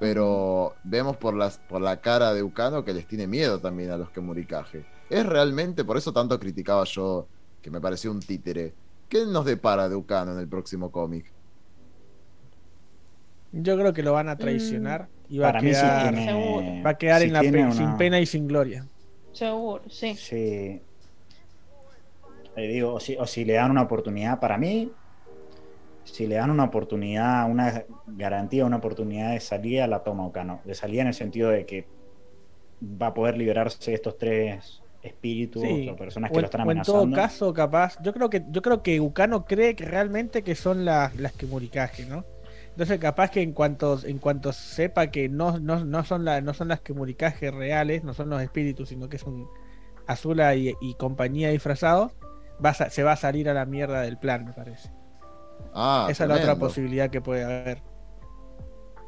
Pero 0.00 0.74
vemos 0.82 1.16
por, 1.18 1.34
las, 1.34 1.58
por 1.58 1.80
la 1.80 2.00
cara 2.00 2.34
de 2.34 2.42
Ukano 2.42 2.84
que 2.84 2.92
les 2.94 3.06
tiene 3.06 3.28
miedo 3.28 3.60
también 3.60 3.92
a 3.92 3.96
los 3.96 4.10
Kemurikage. 4.10 4.84
Es 5.08 5.24
realmente, 5.24 5.84
por 5.84 5.96
eso 5.96 6.12
tanto 6.12 6.38
criticaba 6.40 6.82
yo 6.84 7.28
que 7.62 7.70
me 7.70 7.80
pareció 7.80 8.10
un 8.10 8.18
títere. 8.20 8.74
¿Qué 9.12 9.26
nos 9.26 9.44
depara 9.44 9.90
de 9.90 9.94
Ukano 9.94 10.32
en 10.32 10.38
el 10.38 10.48
próximo 10.48 10.90
cómic? 10.90 11.26
Yo 13.52 13.76
creo 13.76 13.92
que 13.92 14.02
lo 14.02 14.14
van 14.14 14.30
a 14.30 14.38
traicionar 14.38 15.10
y 15.28 15.38
va 15.38 15.48
Para 15.48 15.58
a 15.58 15.60
sí 15.62 15.66
quedar, 15.68 16.10
tiene. 16.12 16.24
Seguro. 16.24 16.64
va 16.86 16.90
a 16.90 16.98
quedar 16.98 17.20
sí 17.20 17.28
en 17.28 17.32
la 17.34 17.40
tiene 17.40 17.58
pe- 17.58 17.64
una- 17.64 17.74
sin 17.76 17.96
pena 17.98 18.20
y 18.20 18.24
sin 18.26 18.46
gloria. 18.48 18.88
Seguro, 19.32 19.82
sí. 19.90 20.16
Sí. 20.16 20.36
Eh, 22.56 22.68
digo, 22.68 22.94
o 22.94 23.00
si, 23.00 23.16
o 23.16 23.26
si 23.26 23.44
le 23.44 23.54
dan 23.54 23.70
una 23.70 23.82
oportunidad, 23.82 24.40
para 24.40 24.56
mí, 24.58 24.94
si 26.04 26.26
le 26.26 26.36
dan 26.36 26.50
una 26.50 26.64
oportunidad, 26.64 27.50
una 27.50 27.84
garantía, 28.06 28.64
una 28.66 28.76
oportunidad 28.78 29.32
de 29.32 29.40
salida, 29.40 29.86
la 29.86 30.02
toma 30.02 30.26
Ocano. 30.26 30.60
De 30.64 30.74
salida 30.74 31.02
en 31.02 31.08
el 31.08 31.14
sentido 31.14 31.50
de 31.50 31.66
que 31.66 31.88
va 32.82 33.08
a 33.08 33.14
poder 33.14 33.36
liberarse 33.38 33.90
de 33.90 33.94
estos 33.94 34.18
tres 34.18 34.81
espíritus 35.02 35.62
Sí, 35.62 35.88
o 35.88 35.96
personas 35.96 36.32
que 36.32 36.38
O 36.38 36.40
lo 36.40 36.46
están 36.46 36.62
o 36.62 36.70
en 36.72 36.82
amenazando. 36.82 36.82
todo 36.82 37.12
caso, 37.12 37.52
capaz, 37.54 37.96
yo 38.02 38.12
creo 38.12 38.30
que 38.30 38.44
yo 38.48 38.62
creo 38.62 38.82
que 38.82 39.00
Ukano 39.00 39.44
cree 39.44 39.76
que 39.76 39.84
realmente 39.84 40.42
que 40.42 40.54
son 40.54 40.84
las 40.84 41.14
las 41.16 41.32
Kemurikage, 41.34 42.06
¿no? 42.06 42.26
Entonces 42.70 42.98
capaz 42.98 43.30
que 43.30 43.42
en 43.42 43.52
cuanto 43.52 44.00
en 44.04 44.18
cuanto 44.18 44.52
sepa 44.52 45.08
que 45.08 45.28
no, 45.28 45.58
no, 45.60 45.84
no 45.84 46.04
son 46.04 46.24
la, 46.24 46.40
no 46.40 46.54
son 46.54 46.68
las 46.68 46.80
Kemurikage 46.80 47.50
reales, 47.50 48.02
no 48.04 48.14
son 48.14 48.30
los 48.30 48.42
espíritus, 48.42 48.88
sino 48.88 49.08
que 49.08 49.18
son 49.18 49.50
Azula 50.06 50.54
y, 50.56 50.74
y 50.80 50.94
compañía 50.96 51.50
disfrazados, 51.50 52.12
va 52.64 52.70
a 52.70 52.74
se 52.90 53.02
va 53.04 53.12
a 53.12 53.16
salir 53.16 53.48
a 53.50 53.54
la 53.54 53.66
mierda 53.66 54.02
del 54.02 54.18
plan, 54.18 54.44
me 54.46 54.52
parece. 54.54 54.90
Ah, 55.72 56.12
Esa 56.12 56.24
es 56.24 56.28
la 56.28 56.36
otra 56.36 56.58
posibilidad 56.58 57.10
que 57.10 57.20
puede 57.22 57.42
haber. 57.44 57.82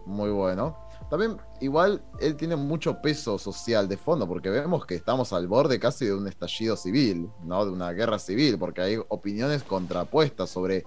Muy 0.07 0.31
bueno. 0.31 0.79
También, 1.11 1.37
igual, 1.61 2.03
él 2.19 2.37
tiene 2.37 2.57
mucho 2.57 3.01
peso 3.01 3.39
social 3.39 3.89
de 3.89 3.97
fondo, 3.97 4.27
porque 4.27 4.51
vemos 4.51 4.87
que 4.87 4.95
estamos 4.95 5.33
al 5.33 5.47
borde 5.47 5.79
casi 5.79 6.07
de 6.07 6.15
un 6.15 6.27
estallido 6.27 6.77
civil, 6.77 7.31
¿no? 7.45 7.65
De 7.65 7.71
una 7.71 7.93
guerra 7.93 8.19
civil, 8.19 8.59
porque 8.59 8.81
hay 8.81 8.99
opiniones 9.09 9.63
contrapuestas 9.63 10.51
sobre 10.51 10.85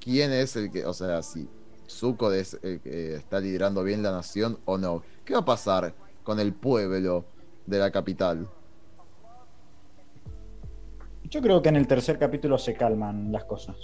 quién 0.00 0.32
es 0.32 0.56
el 0.56 0.70
que, 0.70 0.86
o 0.86 0.94
sea, 0.94 1.22
si 1.22 1.48
Zuko 1.88 2.32
es 2.32 2.58
el 2.62 2.80
que 2.80 3.16
está 3.16 3.40
liderando 3.40 3.82
bien 3.82 4.02
la 4.02 4.12
nación 4.12 4.58
o 4.64 4.78
no. 4.78 5.02
¿Qué 5.24 5.34
va 5.34 5.40
a 5.40 5.44
pasar 5.44 5.94
con 6.22 6.40
el 6.40 6.52
pueblo 6.54 7.24
de 7.66 7.78
la 7.78 7.90
capital? 7.90 8.48
Yo 11.24 11.42
creo 11.42 11.60
que 11.60 11.68
en 11.68 11.76
el 11.76 11.86
tercer 11.86 12.18
capítulo 12.18 12.56
se 12.56 12.74
calman 12.74 13.32
las 13.32 13.44
cosas. 13.44 13.76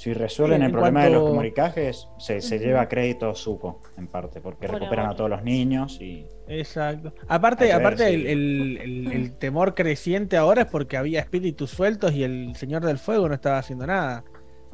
Si 0.00 0.14
resuelven 0.14 0.62
el 0.62 0.72
problema 0.72 1.04
de 1.04 1.10
los 1.10 1.28
comunicajes, 1.28 2.08
se, 2.18 2.40
se 2.40 2.58
lleva 2.58 2.88
crédito 2.88 3.34
Zuko, 3.34 3.82
en 3.98 4.06
parte, 4.06 4.40
porque 4.40 4.66
Por 4.66 4.76
recuperan 4.76 5.10
a 5.10 5.14
todos 5.14 5.28
los 5.28 5.42
niños 5.42 6.00
y 6.00 6.26
Exacto. 6.48 7.12
Aparte, 7.28 7.66
ver 7.66 7.74
aparte 7.74 8.08
el, 8.08 8.26
el- 8.26 9.12
el- 9.12 9.32
temor 9.34 9.74
creciente 9.74 10.38
ahora 10.38 10.62
es 10.62 10.68
porque 10.68 10.96
había 10.96 11.20
espíritus 11.20 11.68
sueltos 11.72 12.14
y 12.14 12.22
el 12.24 12.56
Señor 12.56 12.82
del 12.86 12.96
Fuego 12.96 13.28
no 13.28 13.34
estaba 13.34 13.58
haciendo 13.58 13.86
nada. 13.86 14.24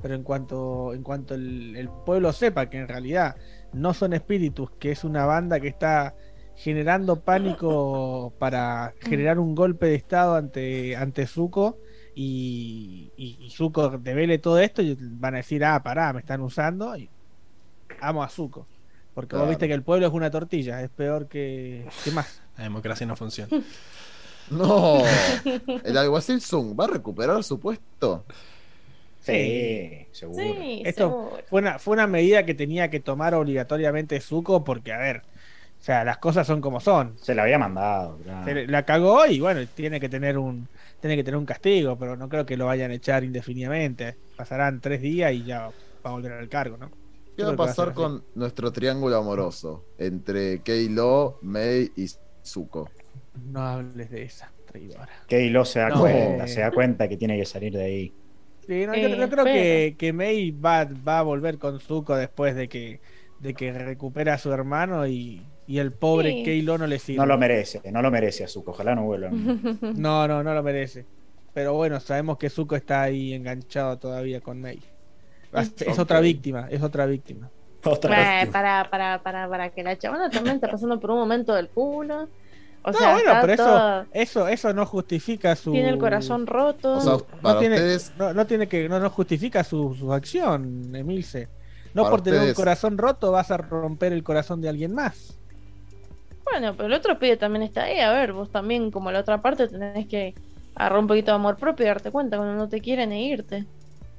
Pero 0.01 0.15
en 0.15 0.23
cuanto, 0.23 0.95
en 0.95 1.03
cuanto 1.03 1.35
el, 1.35 1.75
el 1.75 1.89
pueblo 1.89 2.33
sepa 2.33 2.71
que 2.71 2.79
en 2.79 2.87
realidad 2.87 3.35
no 3.73 3.95
son 3.95 4.13
espíritus, 4.13 4.71
que 4.79 4.93
es 4.93 5.03
una 5.03 5.27
banda 5.27 5.59
que 5.59 5.67
está 5.67 6.15
generando 6.55 7.21
pánico 7.25 8.33
para 8.39 8.95
generar 9.01 9.41
un 9.41 9.57
golpe 9.57 9.87
de 9.87 9.97
estado 9.97 10.37
ante, 10.37 10.95
ante 10.95 11.27
Zuko 11.27 11.79
y, 12.19 13.12
y, 13.19 13.36
y 13.47 13.51
Zuko 13.51 13.91
revele 14.03 14.39
todo 14.39 14.59
esto 14.59 14.81
y 14.83 14.97
van 14.99 15.35
a 15.35 15.39
decir, 15.39 15.62
ah, 15.65 15.83
pará, 15.83 16.15
me 16.15 16.20
están 16.20 16.41
usando 16.41 16.97
y 16.97 17.09
amo 18.01 18.23
a 18.25 18.28
Zuko. 18.28 18.67
Porque 19.15 19.36
vos 19.36 19.49
viste 19.49 19.69
que 19.69 19.75
el 19.75 19.83
pueblo 19.83 20.07
es 20.07 20.12
una 20.15 20.31
tortilla, 20.31 20.83
es 20.83 20.89
peor 20.91 21.28
que, 21.28 21.86
que 22.03 22.11
más. 22.12 22.41
La 22.57 22.65
democracia 22.65 23.07
no 23.07 23.17
funciona. 23.17 23.51
No, 24.49 25.03
el 25.83 25.97
alguacil 25.99 26.41
Zung 26.41 26.78
va 26.78 26.85
a 26.85 26.89
recuperar 26.89 27.43
su 27.43 27.59
puesto. 27.59 28.25
sí, 29.20 30.07
seguro. 30.12 30.45
Sí, 30.45 30.83
Esto 30.85 31.03
seguro. 31.03 31.43
fue 31.49 31.61
una, 31.62 31.78
fue 31.81 31.95
una 31.95 32.07
medida 32.07 32.47
que 32.47 32.55
tenía 32.55 32.89
que 32.89 33.01
tomar 33.01 33.35
obligatoriamente 33.35 34.20
Zuko 34.20 34.62
porque, 34.62 34.93
a 34.93 34.99
ver, 34.99 35.23
o 35.81 35.85
sea, 35.85 36.05
las 36.05 36.19
cosas 36.19 36.47
son 36.47 36.61
como 36.61 36.78
son. 36.78 37.17
Se 37.20 37.35
la 37.35 37.43
había 37.43 37.59
mandado. 37.59 38.19
claro. 38.23 38.45
Se 38.45 38.67
la 38.69 38.85
cagó 38.85 39.27
y 39.27 39.41
bueno, 39.41 39.67
tiene 39.75 39.99
que 39.99 40.09
tener 40.09 40.39
un 40.39 40.69
tiene 41.00 41.16
que 41.16 41.25
tener 41.25 41.39
un 41.39 41.47
castigo, 41.47 41.99
pero 41.99 42.16
no 42.16 42.28
creo 42.28 42.47
que 42.47 42.57
lo 42.57 42.66
vayan 42.66 42.91
a 42.91 42.94
echar 42.94 43.25
indefinidamente. 43.25 44.18
Pasarán 44.34 44.81
tres 44.81 45.00
días 45.02 45.33
y 45.33 45.44
ya 45.44 45.68
va 45.68 45.75
a 46.02 46.10
volver 46.12 46.33
al 46.33 46.49
cargo, 46.49 46.76
¿no? 46.76 46.94
¿Qué 47.36 47.44
va 47.44 47.50
a 47.50 47.57
va 47.57 47.57
pasar 47.57 47.92
con 47.94 48.26
nuestro 48.34 48.73
triángulo 48.73 49.16
amoroso 49.16 49.89
entre 49.99 50.62
Keilo, 50.62 51.39
Mei 51.42 51.92
y 51.97 52.07
Zuko? 52.44 52.94
No 53.34 53.60
hables 53.62 54.10
de 54.10 54.23
esa 54.25 54.55
traidora. 54.65 55.12
Keilo 55.26 55.65
se 55.65 55.81
da 55.81 55.91
No. 55.91 56.00
cuenta, 56.00 56.47
se 56.47 56.60
da 56.60 56.73
cuenta 56.73 57.08
que 57.08 57.16
tiene 57.16 57.36
que 57.39 57.44
salir 57.47 57.73
de 57.73 57.83
ahí. 57.84 58.16
Sí, 58.60 58.84
no, 58.86 58.97
Eh, 58.97 59.00
yo, 59.00 59.08
yo 59.08 59.28
creo 59.28 59.49
que, 59.49 59.94
que 59.99 60.12
Mei 60.12 60.50
va, 60.50 60.84
va 60.86 61.20
a 61.20 61.23
volver 61.23 61.58
con 61.58 61.78
Zuko 61.81 62.16
después 62.16 62.57
de 62.57 62.68
que, 62.68 63.00
de 63.39 63.55
que 63.55 63.73
recupera 63.73 64.34
a 64.34 64.39
su 64.39 64.52
hermano 64.52 65.07
y, 65.07 65.52
y 65.67 65.78
el 65.78 65.93
pobre 65.93 66.31
Sí. 66.31 66.43
Keilo 66.45 66.78
no 66.78 66.86
le 66.86 66.99
sirve. 66.99 67.19
No 67.19 67.27
lo 67.27 67.39
merece, 67.39 67.81
no 67.91 68.03
lo 68.03 68.11
merece 68.11 68.45
a 68.45 68.49
Zuko, 68.49 68.70
ojalá 68.70 68.95
no 68.95 69.05
vuelva. 69.05 69.31
No, 69.95 70.28
no, 70.28 70.43
no 70.43 70.55
lo 70.55 70.62
merece. 70.62 71.07
Pero 71.53 71.75
bueno, 71.75 72.01
sabemos 72.01 72.39
que 72.39 72.51
Zuko 72.51 72.77
está 72.77 73.03
ahí 73.03 73.33
enganchado 73.33 73.99
todavía 73.99 74.41
con 74.41 74.61
Mei. 74.61 74.81
Es, 75.53 75.99
otra 75.99 76.20
víctima, 76.20 76.69
es 76.70 76.83
otra 76.83 77.07
víctima. 77.07 77.51
Otra 77.85 78.43
Eh, 78.43 78.47
para, 78.49 78.91
para, 78.91 79.23
para, 79.23 79.49
para 79.49 79.70
que 79.70 79.83
la 79.83 79.97
chabona 79.97 80.28
también 80.28 80.57
está 80.57 80.69
pasando 80.69 81.01
por 81.01 81.12
un 81.12 81.19
momento 81.19 81.55
del 81.55 81.69
culo. 81.69 82.28
O 82.83 82.93
no, 82.93 82.99
sea, 82.99 83.12
bueno, 83.15 83.33
pero 83.41 83.53
eso, 83.53 84.07
eso, 84.12 84.49
eso 84.49 84.73
no 84.73 84.86
justifica 84.86 85.57
su. 85.57 85.73
tiene 85.73 85.89
el 85.89 85.99
corazón 85.99 86.47
roto. 86.47 86.99
O 86.99 87.01
sea, 87.01 87.17
No 87.43 87.59
tiene, 87.59 87.77
ustedes, 87.77 88.12
no, 88.17 88.33
no 88.33 88.47
tiene 88.47 88.69
que, 88.69 88.89
no, 88.89 89.01
no 89.01 89.11
justifica 89.11 89.65
su, 89.65 89.95
su 89.95 90.12
acción, 90.12 90.95
Emilce. 90.95 91.49
No 91.95 92.03
Para 92.03 92.11
por 92.11 92.23
tener 92.23 92.41
un 92.41 92.55
corazón 92.55 92.99
roto 92.99 93.33
vas 93.33 93.51
a 93.51 93.57
romper 93.57 94.12
el 94.12 94.23
corazón 94.23 94.61
de 94.61 94.69
alguien 94.69 94.93
más. 94.95 95.39
Bueno, 96.52 96.75
pero 96.76 96.86
el 96.86 96.92
otro 96.94 97.18
pibe 97.18 97.36
también 97.36 97.62
está 97.62 97.84
ahí. 97.84 97.99
A 98.00 98.12
ver, 98.12 98.33
vos 98.33 98.50
también, 98.50 98.91
como 98.91 99.10
la 99.12 99.20
otra 99.20 99.42
parte, 99.42 99.68
tenés 99.68 100.08
que 100.08 100.34
agarrar 100.75 101.00
un 101.00 101.07
poquito 101.07 101.31
de 101.33 101.36
amor 101.36 101.57
propio 101.57 101.84
y 101.84 101.89
darte 101.89 102.10
cuenta 102.10 102.36
cuando 102.36 102.55
no 102.55 102.68
te 102.68 102.81
quieren 102.81 103.12
e 103.12 103.23
irte. 103.26 103.66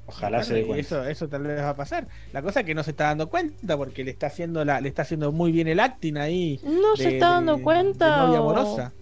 Ojalá 0.06 0.42
se 0.42 0.54
dé 0.54 0.66
cuenta. 0.66 0.86
eso, 0.86 1.04
eso 1.04 1.28
tal 1.28 1.42
vez 1.42 1.60
va 1.60 1.70
a 1.70 1.76
pasar. 1.76 2.08
La 2.32 2.42
cosa 2.42 2.60
es 2.60 2.66
que 2.66 2.74
no 2.74 2.82
se 2.82 2.92
está 2.92 3.04
dando 3.04 3.28
cuenta 3.28 3.76
porque 3.76 4.04
le 4.04 4.10
está 4.10 4.28
haciendo 4.28 4.64
la, 4.64 4.80
le 4.80 4.88
está 4.88 5.02
haciendo 5.02 5.32
muy 5.32 5.52
bien 5.52 5.68
el 5.68 5.80
acting 5.80 6.16
ahí. 6.16 6.58
No 6.62 6.96
de- 6.96 7.02
se 7.02 7.08
está 7.10 7.30
dando 7.30 7.56
de- 7.56 7.62
cuenta. 7.62 8.10
de 8.10 8.16
novia 8.16 8.38
amorosa. 8.38 8.94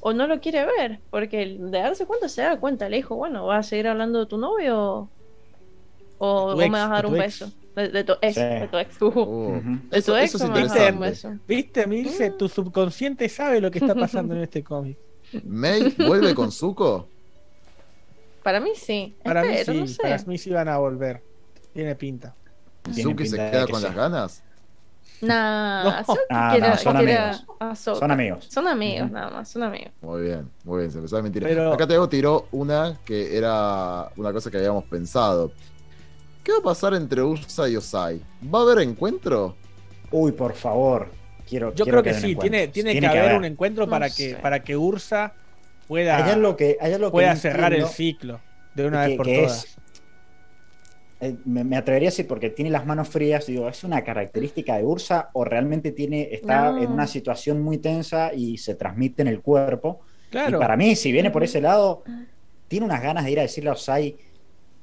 o 0.00 0.12
no 0.12 0.26
lo 0.26 0.40
quiere 0.40 0.64
ver, 0.66 1.00
porque 1.10 1.56
de 1.58 1.78
darse 1.78 2.06
cuenta 2.06 2.28
se 2.28 2.42
da 2.42 2.58
cuenta, 2.58 2.88
le 2.88 2.96
dijo, 2.96 3.14
bueno, 3.16 3.46
¿vas 3.46 3.66
a 3.66 3.68
seguir 3.70 3.86
hablando 3.88 4.18
de 4.20 4.26
tu 4.26 4.36
novio 4.38 5.10
o, 6.18 6.50
tu 6.50 6.56
vos 6.56 6.62
ex, 6.62 6.72
me 6.72 6.78
vas 6.78 6.90
a 6.90 6.94
dar 6.94 7.06
un 7.06 7.16
ex. 7.16 7.38
beso? 7.40 7.52
De, 7.74 7.88
de 7.88 8.04
tu 8.04 8.12
ex, 8.20 8.34
Sí. 8.34 8.40
de 8.40 8.68
tu 8.70 8.76
ex. 8.78 9.00
Uh, 9.00 9.06
Uh, 9.06 9.10
Ujú. 9.56 9.78
de 9.90 9.98
eso, 9.98 10.12
tu 10.12 10.18
ex 10.18 10.24
eso 10.34 10.36
es 10.38 10.42
o 10.44 10.52
me 10.52 10.62
vas 10.62 10.72
a 10.72 10.74
dar 10.74 10.92
un 10.92 10.98
interesante. 10.98 11.08
beso. 11.08 11.44
¿Viste, 11.48 11.86
Milce? 11.86 12.30
Tu 12.32 12.48
subconsciente 12.48 13.28
sabe 13.28 13.60
lo 13.60 13.70
que 13.70 13.78
está 13.78 13.94
pasando 13.94 14.34
en 14.34 14.42
este 14.42 14.62
cómic. 14.62 14.98
¿May 15.44 15.94
vuelve 15.96 16.34
con 16.34 16.52
Zuko? 16.52 17.08
Para 18.42 18.60
mí 18.60 18.70
sí. 18.74 19.14
Para 19.24 19.42
mí 19.42 19.54
sí, 19.64 19.72
no 19.80 19.86
sé. 19.86 20.02
para 20.02 20.18
mí 20.24 20.36
sí 20.38 20.50
van 20.50 20.68
a 20.68 20.76
volver. 20.78 21.22
Tiene 21.72 21.94
pinta. 21.94 22.34
¿Zuki 22.92 23.26
se 23.26 23.36
queda 23.36 23.64
que 23.66 23.72
con 23.72 23.80
sí. 23.80 23.86
las 23.86 23.94
ganas? 23.96 24.42
Nah, 25.22 25.84
No. 25.84 26.04
Suki 26.04 26.18
Ah, 26.30 26.48
quiere- 26.52 26.68
no, 26.68 26.76
son 26.76 26.96
amigos. 26.96 27.44
Son 27.78 28.10
amigos. 28.10 28.46
Son 28.50 28.66
amigos, 28.68 29.10
nada 29.10 29.30
más, 29.30 29.48
son 29.48 29.62
amigos. 29.62 29.92
Muy 30.02 30.22
bien, 30.22 30.50
muy 30.64 30.78
bien, 30.80 30.90
se 30.90 30.98
empezó 30.98 31.16
a 31.18 31.22
mentir. 31.22 31.42
Pero- 31.44 31.72
Acá 31.72 31.86
Teo 31.86 32.08
tiró 32.08 32.48
una 32.50 32.98
que 33.04 33.36
era 33.36 34.10
una 34.16 34.32
cosa 34.32 34.50
que 34.50 34.56
habíamos 34.58 34.84
pensado. 34.84 35.52
¿Qué 36.42 36.52
va 36.52 36.58
a 36.58 36.62
pasar 36.62 36.94
entre 36.94 37.22
Ursa 37.22 37.68
y 37.68 37.76
Osai? 37.76 38.20
¿Va 38.52 38.60
a 38.60 38.62
haber 38.62 38.78
encuentro? 38.80 39.54
Uy, 40.10 40.32
por 40.32 40.54
favor. 40.54 41.08
Quiero, 41.48 41.74
Yo 41.74 41.84
quiero 41.84 42.02
creo 42.02 42.14
que 42.14 42.20
sí, 42.20 42.34
tiene, 42.36 42.68
tiene, 42.68 42.98
que 42.98 43.06
haber 43.06 43.36
un 43.36 43.44
encuentro 43.44 43.84
No 43.84 43.90
para 43.90 44.08
sé. 44.08 44.30
que, 44.30 44.36
para 44.36 44.62
que 44.62 44.76
Ursa 44.76 45.34
pueda, 45.86 46.16
Hay 46.24 46.30
algo 46.32 46.56
que, 46.56 46.78
hay 46.80 46.92
algo 46.94 47.08
que 47.08 47.12
pueda 47.12 47.36
cerrar 47.36 47.74
el 47.74 47.86
ciclo 47.86 48.40
de 48.74 48.86
una 48.86 49.02
que- 49.02 49.08
vez 49.08 49.16
por 49.18 49.26
todas. 49.26 49.64
es- 49.64 49.76
eh, 51.20 51.36
me, 51.44 51.62
me 51.62 51.76
atrevería 51.76 52.08
a 52.08 52.10
decir 52.10 52.26
porque 52.26 52.50
tiene 52.50 52.70
las 52.70 52.84
manos 52.86 53.08
frías, 53.08 53.46
digo, 53.46 53.68
¿es 53.68 53.84
una 53.84 54.02
característica 54.02 54.76
de 54.76 54.84
Ursa 54.84 55.30
o 55.34 55.44
realmente 55.44 55.92
tiene, 55.92 56.28
está 56.32 56.72
No. 56.72 56.82
en 56.82 56.90
una 56.90 57.06
situación 57.06 57.60
muy 57.60 57.78
tensa 57.78 58.32
y 58.34 58.58
se 58.58 58.74
transmite 58.74 59.22
en 59.22 59.28
el 59.28 59.40
cuerpo? 59.40 60.00
Claro. 60.30 60.56
Y 60.56 60.60
para 60.60 60.76
mí, 60.76 60.96
si 60.96 61.12
viene 61.12 61.30
por 61.30 61.44
ese 61.44 61.60
lado, 61.60 62.02
tiene 62.66 62.86
unas 62.86 63.02
ganas 63.02 63.24
de 63.24 63.30
ir 63.30 63.38
a 63.38 63.42
decirle 63.42 63.70
a 63.70 63.74
Osai, 63.74 64.16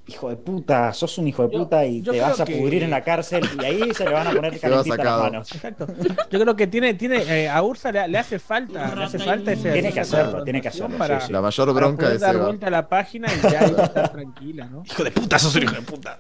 hijo 0.10 0.30
de 0.30 0.36
puta, 0.36 0.94
sos 0.94 1.18
un 1.18 1.28
hijo 1.28 1.48
de 1.48 1.54
Yo- 1.54 1.60
puta 1.60 1.86
y 1.86 2.02
yo 2.02 2.12
te 2.12 2.20
vas 2.22 2.40
a 2.40 2.46
que- 2.46 2.58
pudrir 2.58 2.84
en 2.84 2.90
la 2.90 3.04
cárcel 3.04 3.48
y 3.60 3.64
ahí 3.66 3.94
se 3.94 4.04
le 4.06 4.12
van 4.14 4.28
a 4.28 4.32
poner 4.32 4.60
calentitas 4.60 4.98
las 4.98 5.20
manos. 5.22 5.52
Exacto. 5.56 5.88
Yo 6.30 6.40
creo 6.40 6.56
que 6.56 6.68
tiene, 6.68 6.94
tiene 6.96 7.18
eh, 7.44 7.50
a 7.50 7.62
Ursa 7.64 7.92
le, 7.92 8.08
le 8.08 8.18
hace 8.18 8.40
falta, 8.40 8.96
le 8.96 9.04
hace 9.06 9.20
falta 9.20 9.52
ese 9.54 9.72
Tiene 9.72 9.94
que 9.94 10.00
hacerlo, 10.02 10.44
tiene 10.44 10.62
que 10.62 10.68
hacerlo, 10.68 10.98
para, 10.98 11.20
sí, 11.22 11.28
sí. 11.28 11.34
La 11.34 11.42
mayor 11.42 11.74
bronca 11.74 12.10
de 12.10 12.18
dar 12.18 12.38
vuelta 12.38 12.68
a 12.68 12.72
la 12.72 12.88
página 12.90 13.28
y 13.34 13.42
ya 13.52 13.60
ella 13.66 13.84
estar 13.84 14.10
tranquila, 14.12 14.66
¿no? 14.66 14.84
Hijo 14.86 15.04
de 15.04 15.12
puta, 15.12 15.40
sos 15.40 15.56
un 15.56 15.64
hijo 15.64 15.76
de 15.76 15.82
puta. 15.82 16.20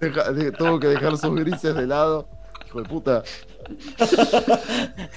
Deja- 0.00 0.32
de- 0.32 0.52
tuvo 0.52 0.78
que 0.78 0.88
dejar 0.88 1.16
sus 1.16 1.34
grises 1.34 1.74
de 1.74 1.86
lado. 1.86 2.28
Hijo 2.66 2.82
de 2.82 2.88
puta. 2.88 3.22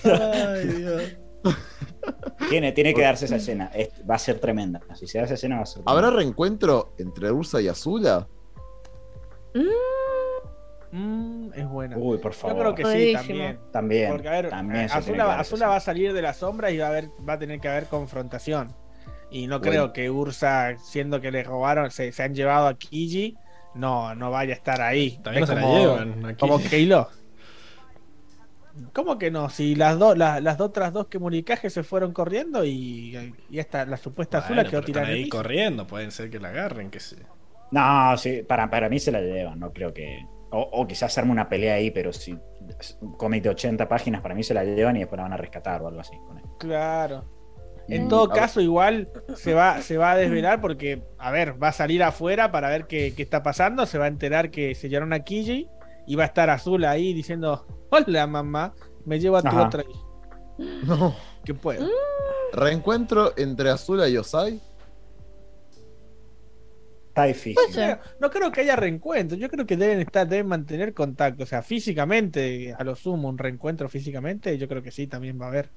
Ay, 0.03 0.67
Dios. 0.67 1.01
Tiene, 2.49 2.71
tiene 2.71 2.93
que 2.93 3.01
darse 3.01 3.25
esa 3.25 3.35
escena, 3.37 3.69
es- 3.73 3.89
va 4.09 4.15
a 4.15 4.19
ser 4.19 4.39
tremenda. 4.39 4.79
Si 4.95 5.07
se 5.07 5.17
da 5.17 5.25
esa 5.25 5.33
escena 5.33 5.57
va 5.57 5.63
a 5.63 5.65
ser 5.65 5.81
¿Habrá 5.85 6.07
tremenda. 6.07 6.17
reencuentro 6.19 6.93
entre 6.97 7.31
Ursa 7.31 7.59
y 7.61 7.67
Azula? 7.67 8.27
Mm, 10.91 11.49
es 11.53 11.67
buena. 11.67 11.97
Uy, 11.97 12.17
por 12.17 12.31
Yo 12.31 12.37
favor. 12.39 12.57
creo 12.59 12.75
que 12.75 12.85
sí, 12.85 13.13
también. 13.13 13.59
También. 13.71 14.11
Porque 14.11 14.27
a 14.29 14.31
ver, 14.31 14.49
también 14.49 14.85
Azula, 14.91 15.37
Azula 15.39 15.67
va 15.67 15.75
a 15.75 15.79
salir 15.81 16.13
de 16.13 16.21
las 16.21 16.37
sombras 16.37 16.71
y 16.71 16.77
va 16.77 16.85
a 16.85 16.89
haber, 16.89 17.09
va 17.27 17.33
a 17.33 17.39
tener 17.39 17.59
que 17.59 17.67
haber 17.67 17.85
confrontación. 17.87 18.73
Y 19.29 19.47
no 19.47 19.59
Bueno. 19.59 19.71
creo 19.71 19.93
que 19.93 20.09
Ursa, 20.09 20.77
siendo 20.77 21.19
que 21.19 21.31
le 21.31 21.43
robaron, 21.43 21.91
se, 21.91 22.13
se 22.13 22.23
han 22.23 22.33
llevado 22.33 22.67
a 22.67 22.77
Kiji, 22.77 23.35
no, 23.75 24.15
no 24.15 24.31
vaya 24.31 24.53
a 24.53 24.55
estar 24.57 24.79
ahí. 24.81 25.19
También 25.21 25.43
Es 25.43 25.49
no 25.49 25.55
se 25.55 25.61
la 25.61 25.67
llevan 25.69 26.25
aquí. 26.25 26.39
Como 26.39 26.59
Keilo. 26.61 27.09
¿Cómo 28.93 29.17
que 29.17 29.31
no? 29.31 29.49
Si 29.49 29.75
las 29.75 29.97
dos, 29.99 30.17
las, 30.17 30.41
las 30.41 30.59
otras 30.59 30.93
dos 30.93 31.07
que 31.07 31.19
Muricaje 31.19 31.69
se 31.69 31.83
fueron 31.83 32.13
corriendo 32.13 32.65
y, 32.65 33.35
y 33.49 33.59
esta, 33.59 33.85
la 33.85 33.97
supuesta 33.97 34.39
Bueno, 34.39 34.39
Azula 34.39 34.65
quedó 34.67 34.83
tirada 34.83 35.07
ahí 35.09 35.25
piso. 35.25 35.29
corriendo, 35.29 35.87
pueden 35.87 36.11
ser 36.11 36.29
que 36.29 36.39
la 36.39 36.49
agarren, 36.49 36.89
que 36.91 36.99
sé. 36.99 37.17
No, 37.71 38.17
sí, 38.17 38.43
para, 38.43 38.69
para 38.69 38.89
mí 38.89 38.99
se 38.99 39.11
la 39.11 39.21
llevan, 39.21 39.59
no 39.59 39.73
creo 39.73 39.93
que. 39.93 40.29
O, 40.49 40.61
o 40.61 40.87
quizás 40.87 41.17
arme 41.17 41.31
una 41.31 41.49
pelea 41.49 41.75
ahí, 41.75 41.91
pero 41.91 42.13
si 42.13 42.33
un 43.01 43.17
cómic 43.17 43.43
de 43.43 43.49
80 43.49 43.87
páginas, 43.89 44.21
para 44.21 44.35
mí 44.35 44.43
se 44.43 44.53
la 44.53 44.63
llevan 44.63 44.95
y 44.95 44.99
después 44.99 45.17
la 45.17 45.23
van 45.23 45.33
a 45.33 45.37
rescatar 45.37 45.81
o 45.81 45.87
algo 45.87 45.99
así. 45.99 46.17
con 46.25 46.37
él. 46.39 46.45
Claro. 46.57 47.25
En 47.89 48.07
Mm, 48.07 48.07
todo 48.07 48.31
caso, 48.31 48.61
igual 48.61 49.09
se 49.35 49.53
va, 49.53 49.81
se 49.81 49.97
va 49.97 50.11
a 50.13 50.17
desvelar 50.17 50.61
porque, 50.61 51.03
a 51.17 51.31
ver, 51.31 51.61
va 51.61 51.69
a 51.69 51.73
salir 51.73 52.03
afuera 52.03 52.51
para 52.51 52.69
ver 52.69 52.87
qué, 52.87 53.13
qué 53.15 53.23
está 53.23 53.43
pasando, 53.43 53.85
se 53.85 53.97
va 53.97 54.05
a 54.05 54.09
enterar 54.09 54.51
que 54.51 54.75
se 54.75 54.89
llevaron 54.89 55.13
a 55.13 55.21
Kiji 55.21 55.69
y 56.07 56.15
va 56.15 56.23
a 56.23 56.27
estar 56.27 56.49
Azul 56.49 56.85
ahí 56.85 57.13
diciendo, 57.13 57.65
hola 58.07 58.27
mamá, 58.27 58.73
me 59.05 59.19
llevo 59.19 59.37
a 59.37 59.41
tu 59.41 59.47
Ajá. 59.49 59.67
otra 59.67 59.83
hija. 59.83 59.99
No. 60.85 61.15
Que 61.43 61.53
puedo. 61.53 61.87
¿Reencuentro 62.53 63.33
entre 63.37 63.69
Azula 63.69 64.07
y 64.09 64.17
Osai? 64.17 64.61
Está 67.09 67.23
difícil. 67.25 67.63
Creo- 67.73 67.99
no 68.19 68.29
creo 68.29 68.51
que 68.51 68.61
haya 68.61 68.75
reencuentro, 68.75 69.37
yo 69.37 69.49
creo 69.49 69.65
que 69.65 69.77
deben 69.77 69.99
estar, 70.01 70.27
deben 70.27 70.47
mantener 70.47 70.93
contacto, 70.93 71.43
o 71.43 71.47
sea, 71.47 71.61
físicamente, 71.63 72.75
a 72.77 72.83
lo 72.83 72.95
sumo, 72.95 73.27
un 73.29 73.37
reencuentro 73.37 73.89
físicamente, 73.89 74.57
yo 74.57 74.67
creo 74.67 74.83
que 74.83 74.91
sí, 74.91 75.07
también 75.07 75.39
va 75.39 75.45
a 75.45 75.49
haber. 75.49 75.69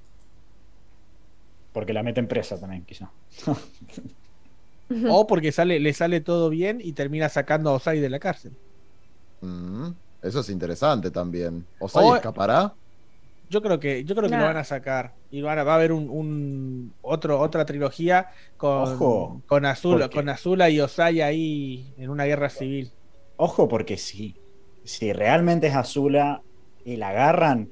Porque 1.73 1.93
la 1.93 2.03
meten 2.03 2.27
presa 2.27 2.59
también, 2.59 2.85
quizá. 2.85 3.11
O 5.09 5.25
porque 5.25 5.53
sale, 5.53 5.79
le 5.79 5.93
sale 5.93 6.19
todo 6.19 6.49
bien 6.49 6.79
y 6.83 6.91
termina 6.91 7.29
sacando 7.29 7.69
a 7.69 7.73
Osai 7.75 8.01
de 8.01 8.09
la 8.09 8.19
cárcel. 8.19 8.57
Mm, 9.39 9.91
eso 10.21 10.39
es 10.41 10.49
interesante 10.49 11.11
también. 11.11 11.65
¿Osai 11.79 12.05
O- 12.05 12.15
escapará? 12.15 12.73
Yo 13.49 13.61
creo 13.61 13.79
que, 13.81 14.05
yo 14.05 14.15
creo 14.15 14.29
que 14.29 14.35
Nah. 14.35 14.41
lo 14.41 14.45
van 14.47 14.57
a 14.57 14.63
sacar. 14.63 15.13
Y 15.29 15.41
van 15.41 15.59
a, 15.59 15.63
va 15.63 15.73
a 15.73 15.75
haber 15.75 15.91
un, 15.91 16.09
un- 16.09 16.93
otro, 17.01 17.39
otra 17.39 17.65
trilogía 17.65 18.29
con, 18.57 18.93
Ojo, 18.93 19.41
con 19.45 19.65
Azula, 19.65 20.05
porque- 20.05 20.15
con 20.15 20.29
Azula 20.29 20.69
y 20.69 20.79
Osai 20.79 21.21
ahí 21.21 21.93
en 21.97 22.09
una 22.09 22.23
guerra 22.25 22.49
civil. 22.49 22.91
Ojo, 23.35 23.67
porque 23.67 23.97
si, 23.97 24.35
si 24.85 25.11
realmente 25.11 25.67
es 25.67 25.75
Azula 25.75 26.41
y 26.85 26.95
la 26.95 27.09
agarran, 27.09 27.69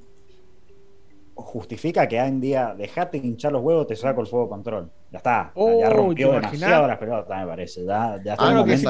justifica 1.41 2.07
que 2.07 2.19
hoy 2.21 2.27
en 2.27 2.41
día 2.41 2.73
dejate 2.77 3.17
hinchar 3.17 3.51
los 3.51 3.61
huevos, 3.61 3.87
te 3.87 3.95
saco 3.95 4.21
el 4.21 4.27
fuego 4.27 4.49
control. 4.49 4.91
Ya 5.11 5.17
está. 5.17 5.51
Oh, 5.55 5.79
ya 5.79 5.89
rompió 5.89 6.27
¿te 6.31 6.37
imaginas? 6.37 6.51
demasiado 6.51 6.87
las 6.87 6.97
pelotas, 6.97 7.39
me 7.41 7.47
parece. 7.47 7.85
Ya, 7.85 8.19
ya 8.23 8.33
está, 8.33 8.49
Ah, 8.49 8.63
que 8.65 8.77
sí 8.77 8.85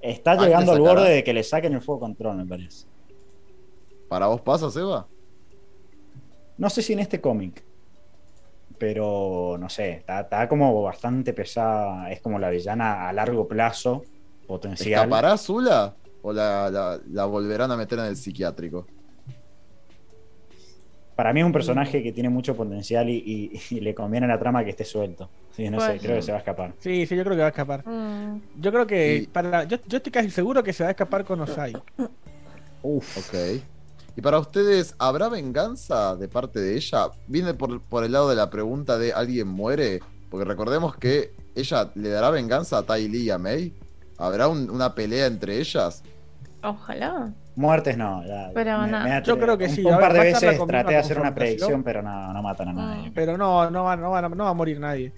está 0.00 0.34
llegando 0.36 0.72
al 0.72 0.80
borde 0.80 1.10
de 1.10 1.24
que 1.24 1.32
le 1.32 1.42
saquen 1.42 1.72
el 1.74 1.82
fuego 1.82 2.00
control, 2.00 2.36
me 2.36 2.46
parece. 2.46 2.86
¿Para 4.08 4.26
vos 4.26 4.40
pasa, 4.42 4.70
Seba? 4.70 5.08
No 6.58 6.68
sé 6.70 6.82
si 6.82 6.92
en 6.92 6.98
este 7.00 7.20
cómic, 7.20 7.64
pero 8.78 9.56
no 9.58 9.68
sé, 9.68 9.90
está, 9.90 10.20
está 10.20 10.48
como 10.48 10.82
bastante 10.82 11.32
pesada. 11.32 12.10
Es 12.10 12.20
como 12.20 12.38
la 12.38 12.50
villana 12.50 13.08
a 13.08 13.12
largo 13.12 13.48
plazo, 13.48 14.02
potencial. 14.46 15.02
¿Escapará 15.04 15.32
Azula? 15.32 15.96
¿O 16.20 16.32
la, 16.32 16.70
la- 16.70 17.00
la 17.10 17.24
volverán 17.24 17.70
a 17.72 17.76
meter 17.76 17.98
en 17.98 18.06
el 18.06 18.16
psiquiátrico? 18.16 18.86
Para 21.16 21.32
mí 21.32 21.40
es 21.40 21.46
un 21.46 21.52
personaje 21.52 22.02
que 22.02 22.10
tiene 22.12 22.28
mucho 22.30 22.56
potencial 22.56 23.08
y, 23.10 23.16
y- 23.16 23.60
y 23.76 23.80
le 23.80 23.94
conviene 23.94 24.24
a 24.26 24.28
la 24.30 24.38
trama 24.38 24.64
que 24.64 24.70
esté 24.70 24.84
suelto. 24.84 25.28
Sí, 25.54 25.68
no 25.68 25.78
sé, 25.80 25.98
creo 25.98 26.16
que 26.16 26.22
se 26.22 26.32
va 26.32 26.38
a 26.38 26.40
escapar. 26.40 26.72
Sí, 26.78 27.06
sí, 27.06 27.14
yo 27.14 27.22
creo 27.24 27.34
que 27.36 27.40
va 27.42 27.46
a 27.46 27.50
escapar. 27.50 27.86
Mm, 27.86 28.40
Yo 28.58 28.72
creo 28.72 28.86
que 28.86 29.16
Y- 29.16 29.26
para, 29.26 29.64
yo, 29.64 29.76
yo 29.86 29.98
estoy 29.98 30.10
casi 30.12 30.30
seguro 30.30 30.62
que 30.62 30.72
se 30.72 30.82
va 30.82 30.88
a 30.88 30.92
escapar 30.92 31.24
con 31.24 31.40
Osai. 31.40 31.74
Uf. 32.82 33.18
Ok. 33.18 33.62
¿Y 34.16 34.20
para 34.20 34.38
ustedes, 34.38 34.94
habrá 34.98 35.28
venganza 35.28 36.16
de 36.16 36.28
parte 36.28 36.60
de 36.60 36.76
ella? 36.76 37.10
Viene 37.26 37.54
por, 37.54 37.80
por 37.82 38.04
el 38.04 38.12
lado 38.12 38.28
de 38.30 38.36
la 38.36 38.50
pregunta 38.50 38.98
de 38.98 39.12
¿alguien 39.12 39.48
muere? 39.48 40.00
Porque 40.30 40.44
recordemos 40.46 40.96
que 40.96 41.32
ella 41.54 41.90
le 41.94 42.08
dará 42.08 42.30
venganza 42.30 42.78
a 42.78 42.82
Tai 42.82 43.06
Lee 43.08 43.24
y 43.24 43.30
a 43.30 43.38
May. 43.38 43.74
¿Habrá 44.18 44.48
un- 44.48 44.70
una 44.70 44.94
pelea 44.94 45.26
entre 45.26 45.58
ellas? 45.58 46.02
ojalá. 46.62 47.32
Muertes 47.54 47.96
no. 47.96 48.24
ya, 48.26 48.50
Pero 48.54 48.86
no. 48.86 49.20
Yo 49.22 49.38
creo 49.38 49.58
que 49.58 49.68
sí, 49.68 49.84
Un 49.84 49.98
par 49.98 50.12
de 50.12 50.20
veces 50.20 50.66
traté 50.66 50.92
de 50.92 50.96
hacer 50.98 51.18
una 51.18 51.34
predicción, 51.34 51.82
pero 51.82 52.02
no, 52.02 52.32
no 52.32 52.42
matan 52.42 52.68
a 52.68 52.72
nadie. 52.72 53.12
Pero 53.14 53.36
no, 53.36 53.70
no 53.70 53.84
va, 53.84 53.96
no, 53.96 54.10
va, 54.10 54.22
no 54.22 54.44
va 54.44 54.50
a 54.50 54.54
morir 54.54 54.80
nadie. 54.80 55.12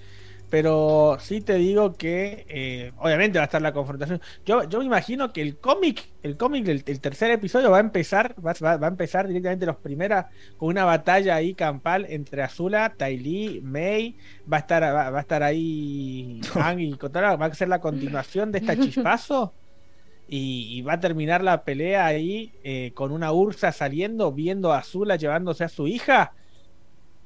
Pero 0.50 1.16
sí 1.18 1.40
te 1.40 1.54
digo 1.54 1.94
que 1.94 2.46
eh, 2.48 2.92
obviamente 2.98 3.38
va 3.38 3.44
a 3.44 3.46
estar 3.46 3.60
la 3.60 3.72
confrontación. 3.72 4.20
Yo, 4.44 4.62
yo 4.68 4.78
me 4.78 4.84
imagino 4.84 5.32
que 5.32 5.42
el 5.42 5.58
cómic, 5.58 6.06
el 6.22 6.36
cómic 6.36 6.64
del 6.64 6.84
el 6.86 7.00
tercer 7.00 7.30
episodio 7.32 7.70
va 7.72 7.78
a 7.78 7.80
empezar, 7.80 8.34
va, 8.44 8.52
va- 8.62 8.76
va 8.76 8.86
a 8.86 8.90
empezar 8.90 9.26
directamente 9.26 9.66
los 9.66 9.76
primeras 9.76 10.26
con 10.56 10.68
una 10.68 10.84
batalla 10.84 11.34
ahí 11.34 11.54
campal 11.54 12.06
entre 12.08 12.42
Azula, 12.42 12.94
Lee, 13.00 13.62
May, 13.64 14.16
va 14.50 14.58
a 14.58 14.60
estar, 14.60 14.82
va, 14.82 15.10
va 15.10 15.18
a 15.18 15.22
estar 15.22 15.42
ahí 15.42 16.40
Ang 16.54 16.78
y 16.80 16.92
Kotara, 16.98 17.34
va 17.36 17.46
a 17.46 17.54
ser 17.54 17.68
la 17.68 17.80
continuación 17.80 18.52
de 18.52 18.58
esta 18.58 18.76
chispazo. 18.76 19.54
Y, 20.26 20.78
y 20.78 20.82
va 20.82 20.94
a 20.94 21.00
terminar 21.00 21.42
la 21.42 21.64
pelea 21.64 22.06
ahí 22.06 22.52
eh, 22.64 22.92
con 22.94 23.12
una 23.12 23.32
Ursa 23.32 23.72
saliendo, 23.72 24.32
viendo 24.32 24.72
a 24.72 24.78
Azula 24.78 25.16
llevándose 25.16 25.64
a 25.64 25.68
su 25.68 25.86
hija. 25.86 26.32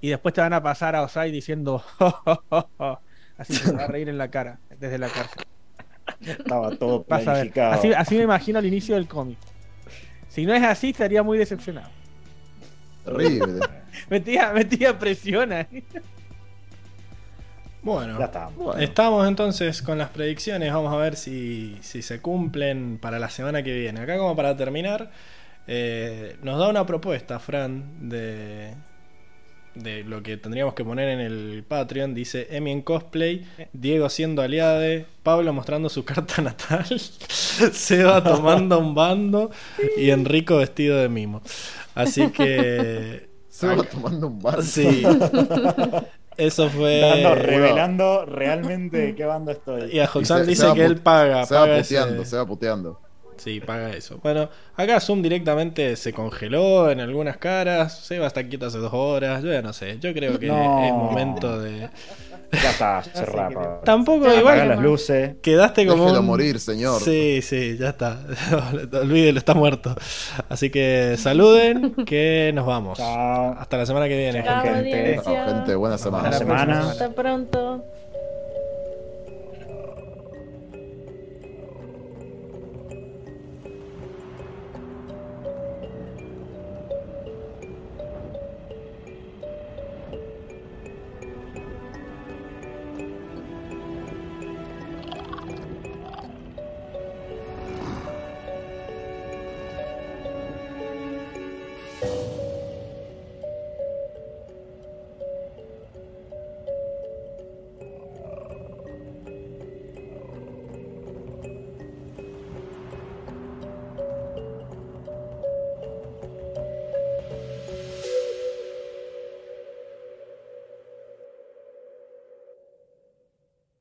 Y 0.00 0.08
después 0.08 0.34
te 0.34 0.40
van 0.40 0.52
a 0.52 0.62
pasar 0.62 0.94
a 0.96 1.02
Osai 1.02 1.30
diciendo, 1.30 1.78
"Jo, 1.98 2.10
jo, 2.10 2.42
jo, 2.48 2.68
jo". 2.76 3.00
así 3.36 3.54
se 3.54 3.72
va 3.72 3.84
a 3.84 3.86
reír 3.86 4.08
en 4.08 4.18
la 4.18 4.30
cara, 4.30 4.58
desde 4.78 4.98
la 4.98 5.08
cárcel. 5.08 5.44
Estaba 6.20 6.76
todo 6.76 7.02
planificado. 7.04 7.72
Así, 7.72 7.92
así 7.92 8.16
me 8.16 8.24
imagino 8.24 8.58
el 8.58 8.66
inicio 8.66 8.96
del 8.96 9.06
cómic. 9.06 9.38
Si 10.28 10.44
no 10.44 10.54
es 10.54 10.62
así, 10.62 10.90
estaría 10.90 11.22
muy 11.22 11.38
decepcionado. 11.38 11.90
Terrible. 13.04 13.60
metía, 14.10 14.52
metía 14.52 14.98
presión 14.98 15.52
ahí. 15.52 15.84
Bueno, 17.82 18.18
Ya 18.18 18.26
está. 18.26 18.48
Bueno, 18.48 18.80
estamos 18.80 19.26
entonces 19.26 19.82
con 19.82 19.98
las 19.98 20.10
predicciones. 20.10 20.72
Vamos 20.72 20.92
a 20.92 20.96
ver 20.96 21.16
si, 21.16 21.78
si 21.80 22.02
se 22.02 22.20
cumplen 22.20 22.98
para 22.98 23.18
la 23.18 23.30
semana 23.30 23.62
que 23.62 23.72
viene. 23.72 24.00
Acá 24.00 24.18
como 24.18 24.34
para 24.36 24.56
terminar, 24.56 25.10
eh, 25.66 26.36
nos 26.42 26.58
da 26.58 26.68
una 26.68 26.84
propuesta, 26.86 27.38
Fran, 27.38 28.08
de, 28.08 28.74
de 29.74 30.02
lo 30.04 30.22
que 30.22 30.36
tendríamos 30.36 30.74
que 30.74 30.84
poner 30.84 31.08
en 31.08 31.20
el 31.20 31.64
Patreon. 31.66 32.14
Dice 32.14 32.48
Emi 32.50 32.72
en 32.72 32.82
cosplay, 32.82 33.46
Diego 33.72 34.08
siendo 34.08 34.42
aliade, 34.42 35.06
Pablo 35.22 35.52
mostrando 35.52 35.88
su 35.88 36.04
carta 36.06 36.42
natal, 36.42 36.86
Seba 37.30 38.24
tomando 38.24 38.78
un 38.78 38.94
bando 38.94 39.50
y 39.96 40.10
Enrico 40.10 40.56
vestido 40.56 40.98
de 40.98 41.08
mimo. 41.08 41.42
Así 41.94 42.30
que... 42.30 43.28
se 43.48 43.66
va 43.66 43.82
tomando 43.82 44.28
un 44.28 44.38
bar. 44.40 44.62
Sí. 44.62 45.02
Eso 46.38 46.70
fue... 46.70 47.00
Dando, 47.00 47.34
revelando 47.34 48.24
realmente 48.24 48.96
de 48.98 49.14
qué 49.14 49.24
banda 49.26 49.52
estoy. 49.52 49.90
Y 49.92 49.98
a 50.00 50.04
Hoxan 50.04 50.44
se- 50.44 50.46
dice 50.46 50.62
se 50.62 50.68
va 50.68 50.74
que 50.74 50.84
él 50.84 50.96
paga. 50.98 51.44
Se 51.44 51.54
va 51.54 51.66
puteando, 51.66 52.22
ese- 52.22 52.30
se 52.30 52.36
va 52.36 52.46
puteando. 52.46 53.00
Sí, 53.36 53.60
paga 53.60 53.90
eso. 53.90 54.18
Bueno, 54.22 54.48
acá 54.74 54.98
Zoom 55.00 55.22
directamente 55.22 55.94
se 55.96 56.12
congeló 56.12 56.90
en 56.90 56.98
algunas 57.00 57.36
caras. 57.36 57.98
Seba 58.04 58.26
está 58.26 58.42
quieto 58.48 58.66
hace 58.66 58.78
dos 58.78 58.92
horas. 58.92 59.42
Yo 59.44 59.52
ya 59.52 59.62
no 59.62 59.72
sé. 59.72 59.98
Yo 60.00 60.12
creo 60.12 60.38
que 60.40 60.46
No. 60.48 60.84
es 60.84 60.92
momento 60.92 61.60
de. 61.60 61.88
Ya 62.50 62.70
está, 62.70 63.02
cerrá, 63.02 63.50
Pablo. 63.50 63.80
Tampoco 63.84 64.32
igual. 64.32 64.68
las 64.68 64.78
luces. 64.80 65.36
Quedaste 65.42 65.86
como. 65.86 66.04
Déjelo 66.04 66.20
un- 66.20 66.26
morir, 66.26 66.58
señor. 66.60 67.02
Sí, 67.02 67.40
sí, 67.42 67.76
ya 67.78 67.90
está. 67.90 68.20
Olvídelo, 69.02 69.38
está 69.38 69.54
muerto. 69.54 69.94
Así 70.48 70.70
que 70.70 71.16
saluden, 71.18 71.94
que 72.06 72.50
nos 72.54 72.64
vamos. 72.66 72.98
Chao. 72.98 73.54
Hasta 73.58 73.76
la 73.76 73.86
semana 73.86 74.08
que 74.08 74.16
viene, 74.16 74.42
Chao, 74.42 74.62
gente. 74.62 75.20
Chao, 75.22 75.46
gente, 75.46 75.74
buena 75.74 75.98
semana. 75.98 76.22
Buena 76.30 76.38
semana. 76.38 76.90
Hasta 76.90 77.10
pronto. 77.10 77.84